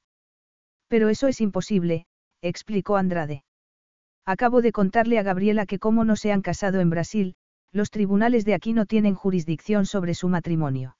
Pero 0.87 1.09
eso 1.09 1.27
es 1.27 1.41
imposible, 1.41 2.05
explicó 2.41 2.97
Andrade. 2.97 3.43
Acabo 4.27 4.61
de 4.61 4.73
contarle 4.73 5.19
a 5.19 5.23
Gabriela 5.23 5.65
que 5.65 5.79
como 5.79 6.03
no 6.03 6.17
se 6.17 6.33
han 6.33 6.41
casado 6.41 6.81
en 6.81 6.89
Brasil, 6.89 7.35
los 7.71 7.91
tribunales 7.91 8.43
de 8.43 8.55
aquí 8.55 8.73
no 8.73 8.85
tienen 8.85 9.15
jurisdicción 9.15 9.85
sobre 9.85 10.13
su 10.15 10.27
matrimonio. 10.27 10.97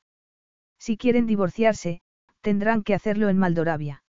Si 0.79 0.95
quieren 0.95 1.25
divorciarse, 1.25 1.99
tendrán 2.39 2.83
que 2.83 2.93
hacerlo 2.93 3.27
en 3.27 3.37
Maldoravia. 3.37 4.01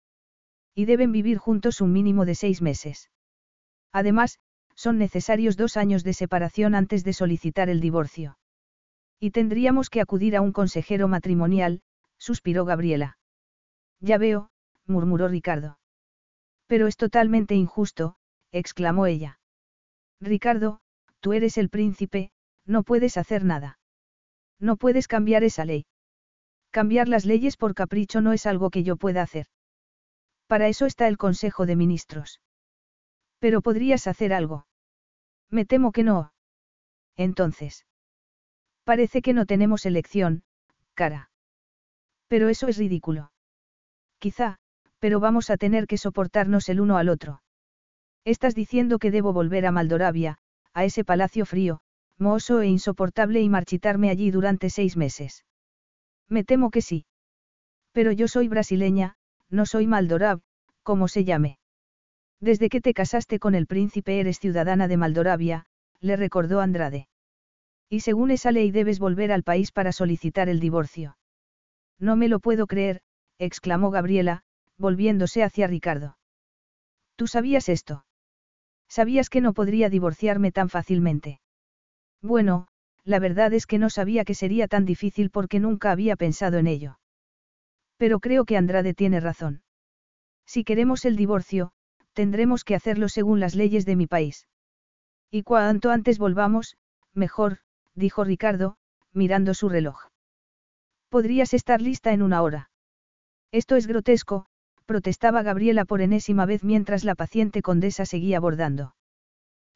Y 0.75 0.85
deben 0.85 1.11
vivir 1.11 1.39
juntos 1.39 1.81
un 1.81 1.93
mínimo 1.93 2.25
de 2.25 2.35
seis 2.35 2.61
meses. 2.61 3.09
Además, 3.91 4.37
son 4.75 4.99
necesarios 4.99 5.57
dos 5.57 5.77
años 5.77 6.03
de 6.03 6.13
separación 6.13 6.75
antes 6.75 7.03
de 7.03 7.13
solicitar 7.13 7.69
el 7.69 7.81
divorcio. 7.81 8.37
Y 9.19 9.31
tendríamos 9.31 9.89
que 9.89 9.99
acudir 9.99 10.35
a 10.35 10.41
un 10.41 10.51
consejero 10.51 11.07
matrimonial, 11.07 11.81
suspiró 12.19 12.65
Gabriela. 12.65 13.17
Ya 13.99 14.19
veo, 14.19 14.51
murmuró 14.85 15.27
Ricardo. 15.27 15.79
Pero 16.67 16.85
es 16.85 16.97
totalmente 16.97 17.55
injusto, 17.55 18.16
exclamó 18.51 19.05
ella. 19.05 19.39
Ricardo, 20.19 20.79
tú 21.19 21.33
eres 21.33 21.57
el 21.57 21.69
príncipe, 21.69 22.31
no 22.65 22.83
puedes 22.83 23.17
hacer 23.17 23.43
nada. 23.43 23.79
No 24.59 24.77
puedes 24.77 25.07
cambiar 25.07 25.43
esa 25.43 25.65
ley. 25.65 25.85
Cambiar 26.71 27.07
las 27.07 27.25
leyes 27.25 27.57
por 27.57 27.75
capricho 27.75 28.21
no 28.21 28.33
es 28.33 28.45
algo 28.45 28.69
que 28.69 28.83
yo 28.83 28.97
pueda 28.97 29.21
hacer. 29.21 29.47
Para 30.47 30.67
eso 30.67 30.85
está 30.85 31.07
el 31.07 31.17
Consejo 31.17 31.65
de 31.65 31.75
Ministros. 31.75 32.41
Pero 33.39 33.61
podrías 33.61 34.07
hacer 34.07 34.33
algo. 34.33 34.65
Me 35.49 35.65
temo 35.65 35.91
que 35.91 36.03
no. 36.03 36.33
Entonces. 37.15 37.85
Parece 38.83 39.21
que 39.21 39.33
no 39.33 39.45
tenemos 39.45 39.85
elección, 39.85 40.43
cara. 40.93 41.29
Pero 42.27 42.49
eso 42.49 42.67
es 42.67 42.77
ridículo. 42.77 43.31
Quizá, 44.19 44.57
pero 44.99 45.19
vamos 45.19 45.49
a 45.49 45.57
tener 45.57 45.87
que 45.87 45.97
soportarnos 45.97 46.69
el 46.69 46.79
uno 46.79 46.97
al 46.97 47.09
otro. 47.09 47.41
Estás 48.27 48.55
diciendo 48.55 48.99
que 48.99 49.09
debo 49.09 49.31
volver 49.31 49.65
a 49.65 49.71
Maldoravia, 49.71 50.37
a 50.73 50.83
ese 50.83 51.05
palacio 51.05 51.45
frío, 51.45 51.79
mohoso 52.17 52.59
e 52.59 52.67
insoportable 52.67 53.39
y 53.39 53.47
marchitarme 53.47 54.09
allí 54.09 54.31
durante 54.31 54.69
seis 54.69 54.97
meses. 54.97 55.45
Me 56.27 56.43
temo 56.43 56.69
que 56.69 56.81
sí. 56.81 57.05
Pero 57.93 58.11
yo 58.11 58.27
soy 58.27 58.49
brasileña, 58.49 59.15
no 59.49 59.65
soy 59.65 59.87
Maldorav, 59.87 60.41
como 60.83 61.07
se 61.07 61.23
llame. 61.23 61.57
Desde 62.41 62.67
que 62.67 62.81
te 62.81 62.93
casaste 62.93 63.39
con 63.39 63.55
el 63.55 63.65
príncipe 63.65 64.19
eres 64.19 64.39
ciudadana 64.39 64.89
de 64.89 64.97
Maldoravia, 64.97 65.65
le 66.01 66.17
recordó 66.17 66.59
Andrade. 66.59 67.07
Y 67.89 68.01
según 68.01 68.31
esa 68.31 68.51
ley 68.51 68.71
debes 68.71 68.99
volver 68.99 69.31
al 69.31 69.43
país 69.43 69.71
para 69.71 69.93
solicitar 69.93 70.49
el 70.49 70.59
divorcio. 70.59 71.17
No 71.97 72.17
me 72.17 72.27
lo 72.27 72.41
puedo 72.41 72.67
creer, 72.67 72.99
exclamó 73.39 73.89
Gabriela, 73.89 74.43
volviéndose 74.77 75.43
hacia 75.43 75.67
Ricardo. 75.67 76.17
¿Tú 77.15 77.27
sabías 77.27 77.69
esto? 77.69 78.03
¿Sabías 78.87 79.29
que 79.29 79.41
no 79.41 79.53
podría 79.53 79.89
divorciarme 79.89 80.51
tan 80.51 80.69
fácilmente? 80.69 81.39
Bueno, 82.21 82.67
la 83.03 83.19
verdad 83.19 83.53
es 83.53 83.65
que 83.65 83.77
no 83.77 83.89
sabía 83.89 84.25
que 84.25 84.35
sería 84.35 84.67
tan 84.67 84.85
difícil 84.85 85.29
porque 85.29 85.59
nunca 85.59 85.91
había 85.91 86.15
pensado 86.15 86.57
en 86.57 86.67
ello. 86.67 86.99
Pero 87.97 88.19
creo 88.19 88.45
que 88.45 88.57
Andrade 88.57 88.93
tiene 88.93 89.19
razón. 89.19 89.61
Si 90.45 90.63
queremos 90.63 91.05
el 91.05 91.15
divorcio, 91.15 91.71
tendremos 92.13 92.63
que 92.63 92.75
hacerlo 92.75 93.09
según 93.09 93.39
las 93.39 93.55
leyes 93.55 93.85
de 93.85 93.95
mi 93.95 94.07
país. 94.07 94.47
Y 95.29 95.43
cuanto 95.43 95.91
antes 95.91 96.19
volvamos, 96.19 96.77
mejor, 97.13 97.59
dijo 97.95 98.23
Ricardo, 98.23 98.77
mirando 99.13 99.53
su 99.53 99.69
reloj. 99.69 100.07
Podrías 101.09 101.53
estar 101.53 101.81
lista 101.81 102.13
en 102.13 102.21
una 102.21 102.41
hora. 102.41 102.69
Esto 103.51 103.75
es 103.75 103.87
grotesco, 103.87 104.47
protestaba 104.87 105.43
Gabriela 105.43 105.85
por 105.85 106.01
enésima 106.01 106.47
vez 106.47 106.63
mientras 106.63 107.03
la 107.03 107.13
paciente 107.13 107.61
condesa 107.61 108.05
seguía 108.05 108.39
bordando. 108.39 108.95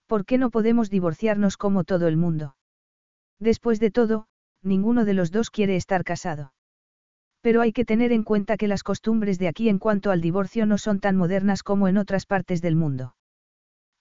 ¿Por 0.07 0.25
qué 0.25 0.39
no 0.39 0.49
podemos 0.49 0.89
divorciarnos 0.89 1.57
como 1.57 1.83
todo 1.83 2.07
el 2.07 2.17
mundo? 2.17 2.55
Después 3.39 3.79
de 3.79 3.91
todo, 3.91 4.25
ninguno 4.63 5.05
de 5.05 5.13
los 5.13 5.31
dos 5.31 5.49
quiere 5.49 5.75
estar 5.75 6.03
casado. 6.03 6.53
Pero 7.41 7.61
hay 7.61 7.73
que 7.73 7.85
tener 7.85 8.11
en 8.11 8.23
cuenta 8.23 8.55
que 8.55 8.67
las 8.67 8.83
costumbres 8.83 9.39
de 9.39 9.47
aquí 9.47 9.67
en 9.67 9.79
cuanto 9.79 10.11
al 10.11 10.21
divorcio 10.21 10.65
no 10.65 10.77
son 10.77 10.99
tan 10.99 11.15
modernas 11.17 11.63
como 11.63 11.87
en 11.87 11.97
otras 11.97 12.25
partes 12.25 12.61
del 12.61 12.75
mundo. 12.75 13.15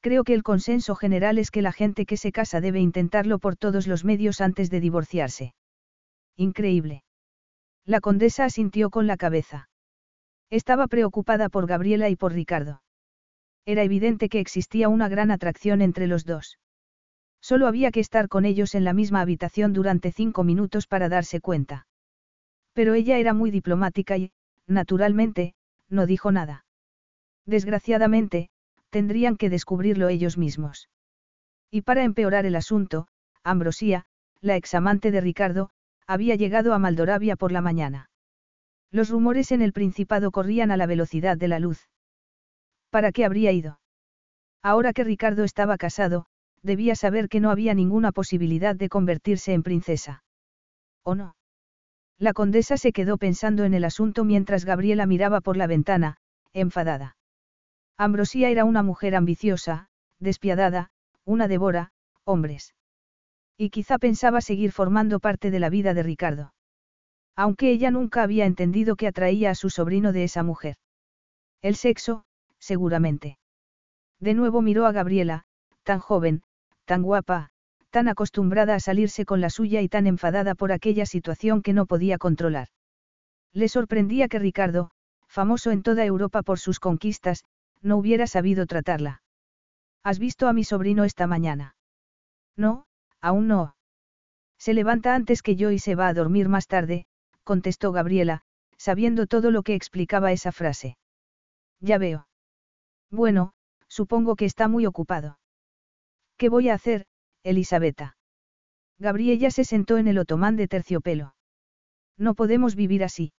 Creo 0.01 0.25
que 0.25 0.35
el 0.35 0.43
consenso 0.43 0.95
general 0.95 1.39
es 1.39 1.51
que 1.51 1.63
la 1.63 1.73
gente 1.73 2.07
que 2.07 2.17
se 2.17 2.33
casa 2.33 2.61
debe 2.61 2.81
intentarlo 2.81 3.39
por 3.39 3.57
todos 3.57 3.87
los 3.87 4.05
medios 4.05 4.41
antes 4.41 4.71
de 4.71 4.81
divorciarse. 4.81 5.55
Increíble. 6.37 7.03
La 7.87 8.01
condesa 8.01 8.45
asintió 8.45 8.91
con 8.91 9.07
la 9.07 9.17
cabeza. 9.17 9.70
Estaba 10.51 10.89
preocupada 10.89 11.49
por 11.49 11.67
Gabriela 11.67 12.09
y 12.09 12.17
por 12.17 12.33
Ricardo. 12.33 12.83
Era 13.65 13.85
evidente 13.85 14.29
que 14.29 14.41
existía 14.41 14.89
una 14.89 15.09
gran 15.09 15.31
atracción 15.31 15.81
entre 15.81 16.09
los 16.09 16.25
dos. 16.25 16.59
Solo 17.41 17.69
había 17.69 17.91
que 17.91 18.01
estar 18.01 18.29
con 18.29 18.45
ellos 18.45 18.75
en 18.75 18.85
la 18.85 18.93
misma 18.93 19.21
habitación 19.21 19.73
durante 19.73 20.13
cinco 20.13 20.43
minutos 20.43 20.87
para 20.87 21.09
darse 21.09 21.41
cuenta. 21.41 21.87
Pero 22.73 22.95
ella 22.95 23.19
era 23.19 23.33
muy 23.33 23.51
diplomática 23.51 24.17
y, 24.17 24.33
naturalmente, 24.67 25.55
no 25.89 26.07
dijo 26.07 26.33
nada. 26.33 26.65
Desgraciadamente, 27.47 28.51
tendrían 28.91 29.37
que 29.37 29.51
descubrirlo 29.51 30.09
ellos 30.09 30.37
mismos. 30.37 30.89
Y 31.71 31.83
para 31.83 32.03
empeorar 32.03 32.45
el 32.45 32.57
asunto, 32.57 33.07
Ambrosía, 33.45 34.05
la 34.41 34.57
examante 34.57 35.11
de 35.11 35.21
Ricardo, 35.21 35.71
había 36.07 36.35
llegado 36.35 36.75
a 36.75 36.79
Maldoravia 36.79 37.37
por 37.37 37.53
la 37.53 37.61
mañana. 37.61 38.11
Los 38.91 39.09
rumores 39.09 39.53
en 39.53 39.63
el 39.63 39.73
Principado 39.73 40.31
corrían 40.31 40.71
a 40.71 40.77
la 40.77 40.87
velocidad 40.87 41.37
de 41.37 41.49
la 41.49 41.59
luz. 41.59 41.89
¿Para 42.91 43.13
qué 43.13 43.25
habría 43.25 43.53
ido? 43.53 43.81
Ahora 44.63 44.93
que 44.93 45.05
Ricardo 45.05 45.45
estaba 45.45 45.77
casado, 45.77 46.27
debía 46.63 46.95
saber 46.95 47.29
que 47.29 47.41
no 47.41 47.51
había 47.51 47.75
ninguna 47.75 48.13
posibilidad 48.13 48.75
de 48.75 48.89
convertirse 48.89 49.53
en 49.53 49.63
princesa. 49.63 50.25
¿O 51.03 51.15
no? 51.15 51.37
La 52.19 52.33
condesa 52.33 52.77
se 52.77 52.93
quedó 52.93 53.17
pensando 53.17 53.65
en 53.65 53.73
el 53.73 53.85
asunto 53.85 54.25
mientras 54.25 54.65
Gabriela 54.65 55.07
miraba 55.07 55.41
por 55.41 55.57
la 55.57 55.67
ventana, 55.67 56.19
enfadada. 56.53 57.17
Ambrosía 57.97 58.51
era 58.51 58.65
una 58.65 58.83
mujer 58.83 59.15
ambiciosa, 59.15 59.89
despiadada, 60.19 60.91
una 61.25 61.49
devora, 61.49 61.93
hombres. 62.25 62.75
Y 63.57 63.71
quizá 63.71 63.99
pensaba 63.99 64.41
seguir 64.41 64.73
formando 64.73 65.21
parte 65.21 65.51
de 65.51 65.61
la 65.61 65.71
vida 65.71 65.95
de 65.95 66.03
Ricardo. 66.03 66.53
Aunque 67.37 67.71
ella 67.71 67.91
nunca 67.91 68.23
había 68.23 68.47
entendido 68.47 68.97
que 68.97 69.07
atraía 69.07 69.51
a 69.51 69.55
su 69.55 69.71
sobrino 69.71 70.13
de 70.13 70.25
esa 70.25 70.43
mujer. 70.43 70.77
El 71.63 71.77
sexo, 71.77 72.25
seguramente. 72.59 73.39
De 74.19 74.35
nuevo 74.35 74.63
miró 74.63 74.87
a 74.87 74.93
Gabriela, 74.93 75.45
tan 75.83 75.99
joven, 75.99 76.43
tan 76.85 77.03
guapa, 77.03 77.51
tan 77.91 78.09
acostumbrada 78.09 78.75
a 78.75 78.81
salirse 78.81 79.25
con 79.25 79.41
la 79.41 79.51
suya 79.51 79.81
y 79.81 79.89
tan 79.89 80.07
enfadada 80.07 80.55
por 80.55 80.73
aquella 80.73 81.07
situación 81.07 81.63
que 81.63 81.73
no 81.73 81.87
podía 81.87 82.19
controlar. 82.19 82.69
Le 83.53 83.69
sorprendía 83.69 84.29
que 84.29 84.39
Ricardo, 84.39 84.91
famoso 85.27 85.71
en 85.71 85.83
toda 85.83 86.05
Europa 86.05 86.43
por 86.43 86.59
sus 86.59 86.79
conquistas, 86.79 87.45
no 87.83 87.97
hubiera 87.97 88.27
sabido 88.27 88.67
tratarla. 88.67 89.23
¿Has 90.03 90.19
visto 90.19 90.49
a 90.49 90.53
mi 90.53 90.65
sobrino 90.65 91.05
esta 91.05 91.27
mañana? 91.27 91.75
No, 92.57 92.87
aún 93.21 93.49
no. 93.49 93.75
Se 94.59 94.75
levanta 94.75 95.15
antes 95.15 95.43
que 95.43 95.57
yo 95.57 95.71
y 95.71 95.79
se 95.79 95.95
va 95.95 96.09
a 96.09 96.15
dormir 96.15 96.49
más 96.49 96.67
tarde, 96.67 97.07
contestó 97.45 97.93
Gabriela, 97.93 98.43
sabiendo 98.77 99.27
todo 99.27 99.51
lo 99.51 99.63
que 99.63 99.75
explicaba 99.75 100.33
esa 100.33 100.53
frase. 100.53 100.97
Ya 101.81 101.99
veo. 101.99 102.29
Bueno, 103.11 103.53
supongo 103.89 104.37
que 104.37 104.45
está 104.45 104.69
muy 104.69 104.87
ocupado. 104.87 105.39
¿Qué 106.37 106.49
voy 106.49 106.69
a 106.69 106.75
hacer, 106.75 107.07
Elisabetta? 107.43 108.17
Gabriela 108.99 109.51
se 109.51 109.65
sentó 109.65 109.99
en 109.99 110.09
el 110.09 110.19
otomán 110.19 110.57
de 110.57 110.69
terciopelo. 110.69 111.35
No 112.17 112.35
podemos 112.35 112.75
vivir 112.75 113.03
así. 113.03 113.33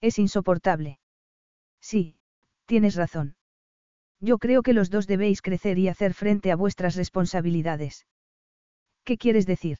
Es 0.00 0.18
insoportable. 0.18 1.00
Sí, 1.80 2.16
tienes 2.66 2.94
razón. 2.94 3.36
Yo 4.20 4.38
creo 4.38 4.62
que 4.62 4.72
los 4.72 4.90
dos 4.90 5.06
debéis 5.06 5.42
crecer 5.42 5.78
y 5.78 5.88
hacer 5.88 6.14
frente 6.14 6.50
a 6.50 6.56
vuestras 6.56 6.96
responsabilidades. 6.96 8.06
¿Qué 9.04 9.18
quieres 9.18 9.46
decir? 9.46 9.78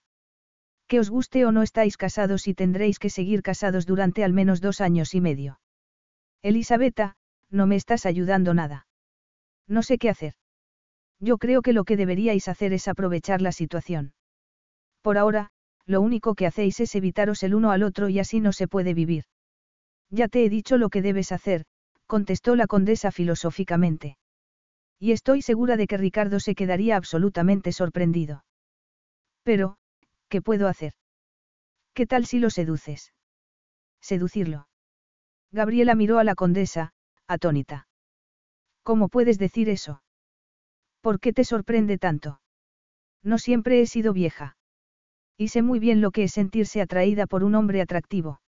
Que 0.89 1.01
os 1.01 1.11
guste 1.11 1.45
o 1.45 1.53
no 1.53 1.63
estáis 1.63 1.97
casados 1.97 2.47
y 2.47 2.55
tendréis 2.55 2.99
que 2.99 3.11
seguir 3.11 3.43
casados 3.43 3.87
durante 3.87 4.23
al 4.25 4.33
menos 4.33 4.61
dos 4.61 4.81
años 4.81 5.15
y 5.15 5.21
medio. 5.21 5.61
Elisabetta, 6.43 7.17
no 7.51 7.67
me 7.67 7.77
estás 7.77 8.07
ayudando 8.07 8.55
nada. 8.55 8.87
No 9.67 9.83
sé 9.83 9.99
qué 9.99 10.11
hacer. 10.11 10.35
Yo 11.19 11.39
creo 11.39 11.63
que 11.63 11.73
lo 11.73 11.85
que 11.85 11.97
deberíais 11.97 12.49
hacer 12.49 12.73
es 12.73 12.89
aprovechar 12.89 13.41
la 13.41 13.53
situación. 13.53 14.13
Por 15.03 15.19
ahora, 15.19 15.51
lo 15.87 16.01
único 16.01 16.35
que 16.35 16.47
hacéis 16.47 16.79
es 16.81 16.95
evitaros 16.95 17.43
el 17.43 17.55
uno 17.55 17.71
al 17.71 17.83
otro 17.83 18.09
y 18.09 18.19
así 18.19 18.41
no 18.41 18.53
se 18.53 18.69
puede 18.69 18.95
vivir. 18.95 19.25
Ya 20.11 20.29
te 20.29 20.45
he 20.45 20.51
dicho 20.51 20.77
lo 20.77 20.89
que 20.89 21.03
debes 21.03 21.33
hacer, 21.33 21.65
contestó 22.07 22.55
la 22.55 22.67
condesa 22.67 23.11
filosóficamente. 23.11 24.19
Y 24.99 25.13
estoy 25.13 25.43
segura 25.43 25.77
de 25.77 25.87
que 25.87 25.97
Ricardo 25.97 26.41
se 26.41 26.55
quedaría 26.55 26.97
absolutamente 26.97 27.73
sorprendido. 27.73 28.45
Pero, 29.43 29.77
¿qué 30.29 30.43
puedo 30.43 30.69
hacer? 30.69 30.93
¿Qué 31.95 32.07
tal 32.07 32.27
si 32.27 32.39
lo 32.39 32.51
seduces? 32.51 33.13
Seducirlo. 34.01 34.69
Gabriela 35.53 35.95
miró 35.95 36.19
a 36.19 36.25
la 36.25 36.35
condesa, 36.35 36.93
atónita. 37.27 37.89
¿Cómo 38.83 39.09
puedes 39.09 39.39
decir 39.39 39.69
eso? 39.69 40.03
¿Por 41.01 41.21
qué 41.21 41.33
te 41.33 41.45
sorprende 41.45 41.99
tanto? 41.99 42.41
No 43.23 43.39
siempre 43.39 43.81
he 43.81 43.87
sido 43.87 44.13
vieja. 44.13 44.57
Y 45.37 45.49
sé 45.49 45.63
muy 45.63 45.79
bien 45.79 46.01
lo 46.01 46.11
que 46.11 46.25
es 46.25 46.33
sentirse 46.33 46.81
atraída 46.81 47.27
por 47.27 47.45
un 47.45 47.55
hombre 47.55 47.81
atractivo. 47.83 48.41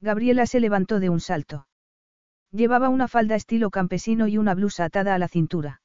Gabriela 0.00 0.46
se 0.46 0.60
levantó 0.60 0.98
de 0.98 1.10
un 1.10 1.20
salto. 1.20 1.66
Llevaba 2.50 2.88
una 2.88 3.08
falda 3.08 3.34
estilo 3.36 3.70
campesino 3.70 4.26
y 4.28 4.36
una 4.36 4.54
blusa 4.54 4.84
atada 4.84 5.14
a 5.14 5.18
la 5.18 5.28
cintura. 5.28 5.80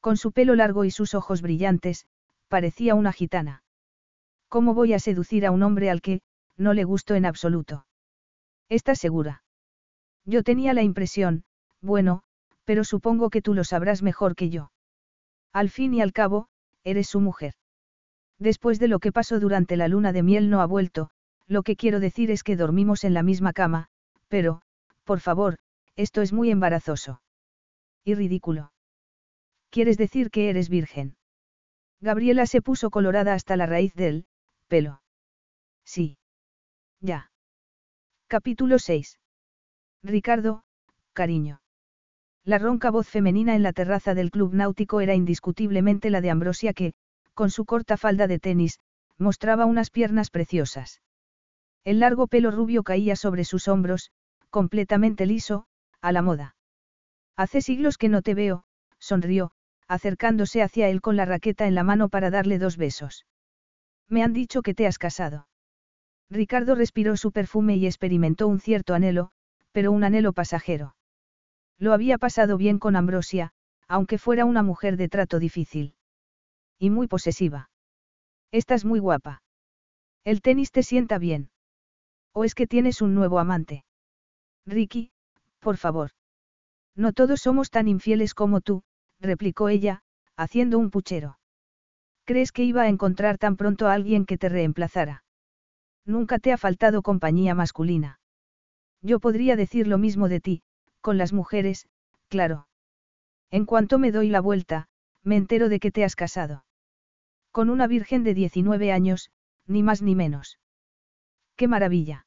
Con 0.00 0.16
su 0.16 0.32
pelo 0.32 0.54
largo 0.54 0.84
y 0.84 0.90
sus 0.90 1.14
ojos 1.14 1.42
brillantes, 1.42 2.06
parecía 2.48 2.94
una 2.94 3.12
gitana. 3.12 3.62
¿Cómo 4.48 4.74
voy 4.74 4.92
a 4.92 4.98
seducir 4.98 5.46
a 5.46 5.50
un 5.50 5.62
hombre 5.62 5.90
al 5.90 6.00
que, 6.00 6.20
no 6.56 6.72
le 6.72 6.84
gusto 6.84 7.14
en 7.14 7.26
absoluto? 7.26 7.86
¿Estás 8.68 8.98
segura? 8.98 9.42
Yo 10.24 10.42
tenía 10.42 10.74
la 10.74 10.82
impresión, 10.82 11.44
bueno, 11.80 12.22
pero 12.64 12.84
supongo 12.84 13.30
que 13.30 13.42
tú 13.42 13.54
lo 13.54 13.64
sabrás 13.64 14.02
mejor 14.02 14.34
que 14.34 14.50
yo. 14.50 14.72
Al 15.52 15.70
fin 15.70 15.94
y 15.94 16.00
al 16.00 16.12
cabo, 16.12 16.48
eres 16.84 17.08
su 17.08 17.20
mujer. 17.20 17.54
Después 18.38 18.78
de 18.78 18.88
lo 18.88 18.98
que 18.98 19.12
pasó 19.12 19.40
durante 19.40 19.76
la 19.76 19.88
luna 19.88 20.12
de 20.12 20.22
miel 20.22 20.50
no 20.50 20.60
ha 20.60 20.66
vuelto, 20.66 21.10
lo 21.46 21.62
que 21.62 21.76
quiero 21.76 22.00
decir 22.00 22.30
es 22.30 22.42
que 22.42 22.56
dormimos 22.56 23.04
en 23.04 23.14
la 23.14 23.22
misma 23.22 23.52
cama, 23.52 23.88
pero, 24.28 24.62
por 25.04 25.20
favor, 25.20 25.58
esto 25.94 26.22
es 26.22 26.32
muy 26.32 26.50
embarazoso. 26.50 27.22
Y 28.04 28.14
ridículo. 28.14 28.72
¿Quieres 29.70 29.96
decir 29.96 30.30
que 30.30 30.50
eres 30.50 30.68
virgen? 30.68 31.16
Gabriela 32.00 32.46
se 32.46 32.62
puso 32.62 32.90
colorada 32.90 33.32
hasta 33.32 33.56
la 33.56 33.66
raíz 33.66 33.94
del 33.94 34.26
pelo. 34.66 35.00
Sí. 35.84 36.18
Ya. 37.00 37.30
Capítulo 38.26 38.78
6. 38.78 39.18
Ricardo, 40.02 40.64
cariño. 41.12 41.60
La 42.44 42.58
ronca 42.58 42.90
voz 42.90 43.08
femenina 43.08 43.54
en 43.54 43.62
la 43.62 43.72
terraza 43.72 44.14
del 44.14 44.30
club 44.30 44.54
náutico 44.54 45.00
era 45.00 45.14
indiscutiblemente 45.14 46.10
la 46.10 46.20
de 46.20 46.30
Ambrosia 46.30 46.72
que, 46.72 46.94
con 47.34 47.50
su 47.50 47.64
corta 47.64 47.96
falda 47.96 48.26
de 48.26 48.38
tenis, 48.38 48.80
mostraba 49.18 49.66
unas 49.66 49.90
piernas 49.90 50.30
preciosas. 50.30 51.02
El 51.84 52.00
largo 52.00 52.26
pelo 52.26 52.50
rubio 52.50 52.82
caía 52.82 53.16
sobre 53.16 53.44
sus 53.44 53.68
hombros, 53.68 54.10
completamente 54.50 55.26
liso, 55.26 55.66
a 56.00 56.12
la 56.12 56.22
moda. 56.22 56.56
Hace 57.36 57.60
siglos 57.60 57.98
que 57.98 58.08
no 58.08 58.22
te 58.22 58.34
veo, 58.34 58.64
sonrió, 58.98 59.52
acercándose 59.86 60.62
hacia 60.62 60.88
él 60.88 61.00
con 61.00 61.16
la 61.16 61.24
raqueta 61.24 61.66
en 61.66 61.74
la 61.74 61.84
mano 61.84 62.08
para 62.08 62.30
darle 62.30 62.58
dos 62.58 62.76
besos. 62.76 63.26
Me 64.08 64.22
han 64.22 64.32
dicho 64.32 64.62
que 64.62 64.74
te 64.74 64.86
has 64.86 64.98
casado. 64.98 65.48
Ricardo 66.30 66.74
respiró 66.74 67.16
su 67.16 67.32
perfume 67.32 67.76
y 67.76 67.86
experimentó 67.86 68.48
un 68.48 68.60
cierto 68.60 68.94
anhelo, 68.94 69.30
pero 69.72 69.92
un 69.92 70.04
anhelo 70.04 70.32
pasajero. 70.32 70.96
Lo 71.78 71.92
había 71.92 72.18
pasado 72.18 72.56
bien 72.56 72.78
con 72.78 72.96
Ambrosia, 72.96 73.52
aunque 73.88 74.18
fuera 74.18 74.44
una 74.44 74.62
mujer 74.62 74.96
de 74.96 75.08
trato 75.08 75.38
difícil. 75.38 75.94
Y 76.78 76.90
muy 76.90 77.06
posesiva. 77.06 77.70
Estás 78.50 78.84
muy 78.84 78.98
guapa. 78.98 79.42
El 80.24 80.42
tenis 80.42 80.72
te 80.72 80.82
sienta 80.82 81.18
bien. 81.18 81.50
¿O 82.32 82.44
es 82.44 82.54
que 82.54 82.66
tienes 82.66 83.02
un 83.02 83.14
nuevo 83.14 83.38
amante? 83.38 83.84
Ricky, 84.66 85.12
por 85.60 85.76
favor. 85.76 86.10
No 86.94 87.12
todos 87.12 87.40
somos 87.40 87.70
tan 87.70 87.88
infieles 87.88 88.34
como 88.34 88.60
tú, 88.60 88.82
replicó 89.20 89.68
ella, 89.68 90.02
haciendo 90.36 90.78
un 90.78 90.90
puchero. 90.90 91.38
¿Crees 92.26 92.50
que 92.50 92.64
iba 92.64 92.82
a 92.82 92.88
encontrar 92.88 93.38
tan 93.38 93.56
pronto 93.56 93.86
a 93.86 93.92
alguien 93.94 94.26
que 94.26 94.36
te 94.36 94.48
reemplazara? 94.48 95.22
Nunca 96.04 96.40
te 96.40 96.52
ha 96.52 96.58
faltado 96.58 97.02
compañía 97.02 97.54
masculina. 97.54 98.18
Yo 99.00 99.20
podría 99.20 99.54
decir 99.54 99.86
lo 99.86 99.96
mismo 99.96 100.28
de 100.28 100.40
ti, 100.40 100.62
con 101.00 101.18
las 101.18 101.32
mujeres, 101.32 101.86
claro. 102.28 102.66
En 103.52 103.64
cuanto 103.64 104.00
me 104.00 104.10
doy 104.10 104.28
la 104.28 104.40
vuelta, 104.40 104.88
me 105.22 105.36
entero 105.36 105.68
de 105.68 105.78
que 105.78 105.92
te 105.92 106.02
has 106.02 106.16
casado. 106.16 106.64
Con 107.52 107.70
una 107.70 107.86
virgen 107.86 108.24
de 108.24 108.34
19 108.34 108.90
años, 108.90 109.30
ni 109.68 109.84
más 109.84 110.02
ni 110.02 110.16
menos. 110.16 110.58
¡Qué 111.54 111.68
maravilla! 111.68 112.26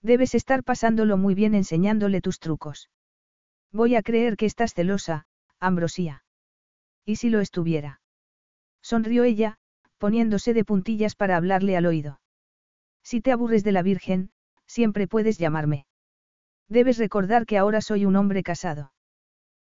Debes 0.00 0.34
estar 0.34 0.64
pasándolo 0.64 1.18
muy 1.18 1.34
bien 1.34 1.54
enseñándole 1.54 2.22
tus 2.22 2.38
trucos. 2.38 2.88
Voy 3.70 3.96
a 3.96 4.02
creer 4.02 4.38
que 4.38 4.46
estás 4.46 4.72
celosa, 4.72 5.26
Ambrosía. 5.58 6.24
¿Y 7.04 7.16
si 7.16 7.28
lo 7.28 7.40
estuviera? 7.40 7.99
Sonrió 8.90 9.22
ella, 9.22 9.56
poniéndose 9.98 10.52
de 10.52 10.64
puntillas 10.64 11.14
para 11.14 11.36
hablarle 11.36 11.76
al 11.76 11.86
oído. 11.86 12.20
Si 13.04 13.20
te 13.20 13.30
aburres 13.30 13.62
de 13.62 13.70
la 13.70 13.82
Virgen, 13.82 14.32
siempre 14.66 15.06
puedes 15.06 15.38
llamarme. 15.38 15.86
Debes 16.68 16.98
recordar 16.98 17.46
que 17.46 17.56
ahora 17.56 17.82
soy 17.82 18.04
un 18.04 18.16
hombre 18.16 18.42
casado. 18.42 18.92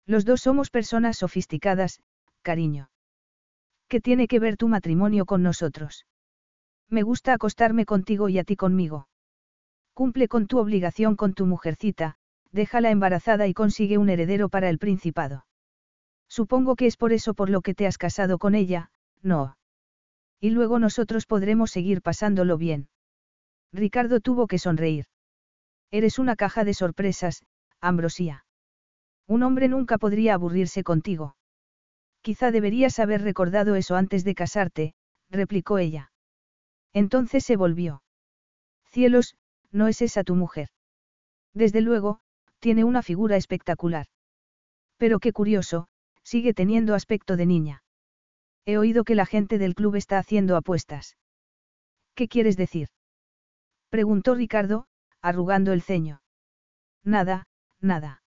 Los 0.08 0.26
dos 0.26 0.42
somos 0.42 0.72
personas 0.72 1.18
sofisticadas, 1.20 2.02
cariño. 2.42 2.90
¿Qué 3.88 4.02
tiene 4.02 4.28
que 4.28 4.40
ver 4.40 4.58
tu 4.58 4.68
matrimonio 4.68 5.28
con 5.28 5.44
nosotros? 5.44 6.08
Me 6.90 7.04
gusta 7.04 7.34
acostarme 7.34 7.86
contigo 7.86 8.28
y 8.28 8.40
a 8.40 8.44
ti 8.44 8.56
conmigo. 8.56 9.08
Cumple 9.94 10.30
con 10.30 10.48
tu 10.48 10.58
obligación 10.58 11.16
con 11.16 11.36
tu 11.36 11.46
mujercita, 11.46 12.16
déjala 12.52 12.90
embarazada 12.90 13.46
y 13.46 13.54
consigue 13.54 14.00
un 14.00 14.10
heredero 14.10 14.50
para 14.50 14.68
el 14.68 14.80
principado. 14.80 15.46
Supongo 16.28 16.76
que 16.76 16.88
es 16.88 16.98
por 16.98 17.14
eso 17.14 17.36
por 17.36 17.52
lo 17.52 17.62
que 17.62 17.76
te 17.76 17.86
has 17.86 18.00
casado 18.00 18.40
con 18.40 18.56
ella, 18.56 18.90
no. 19.22 19.58
Y 20.40 20.50
luego 20.50 20.80
nosotros 20.80 21.26
podremos 21.26 21.72
seguir 21.72 22.02
pasándolo 22.02 22.58
bien. 22.58 22.90
Ricardo 23.72 24.20
tuvo 24.20 24.48
que 24.48 24.58
sonreír. 24.58 25.06
Eres 25.92 26.20
una 26.20 26.36
caja 26.36 26.64
de 26.64 26.74
sorpresas, 26.74 27.44
Ambrosía. 27.80 28.46
Un 29.28 29.44
hombre 29.44 29.68
nunca 29.68 29.98
podría 29.98 30.34
aburrirse 30.34 30.84
contigo. 30.84 31.36
Quizá 32.22 32.52
deberías 32.52 33.00
haber 33.00 33.22
recordado 33.22 33.76
eso 33.76 33.96
antes 33.96 34.24
de 34.24 34.36
casarte, 34.36 34.94
replicó 35.30 35.78
ella. 35.78 36.12
Entonces 36.94 37.44
se 37.44 37.56
volvió. 37.56 38.04
Cielos, 38.90 39.36
no 39.72 39.88
es 39.88 40.02
esa 40.02 40.24
tu 40.24 40.36
mujer. 40.36 40.70
Desde 41.54 41.82
luego, 41.82 42.20
tiene 42.60 42.84
una 42.84 43.02
figura 43.02 43.38
espectacular. 43.38 44.08
Pero 44.98 45.20
qué 45.20 45.32
curioso, 45.34 45.88
sigue 46.24 46.54
teniendo 46.54 46.94
aspecto 46.94 47.38
de 47.38 47.46
niña. 47.46 47.84
He 48.66 48.78
oído 48.78 49.04
que 49.04 49.16
la 49.16 49.26
gente 49.26 49.58
del 49.58 49.76
club 49.76 49.96
está 49.96 50.18
haciendo 50.18 50.56
apuestas. 50.56 51.18
¿Qué 52.16 52.28
quieres 52.28 52.58
decir? 52.58 52.90
Preguntó 53.90 54.36
Ricardo, 54.36 54.86
arrugando 55.22 55.74
el 55.74 55.82
ceño. 55.82 56.22
Nada, 57.04 57.48
nada. 57.80 58.22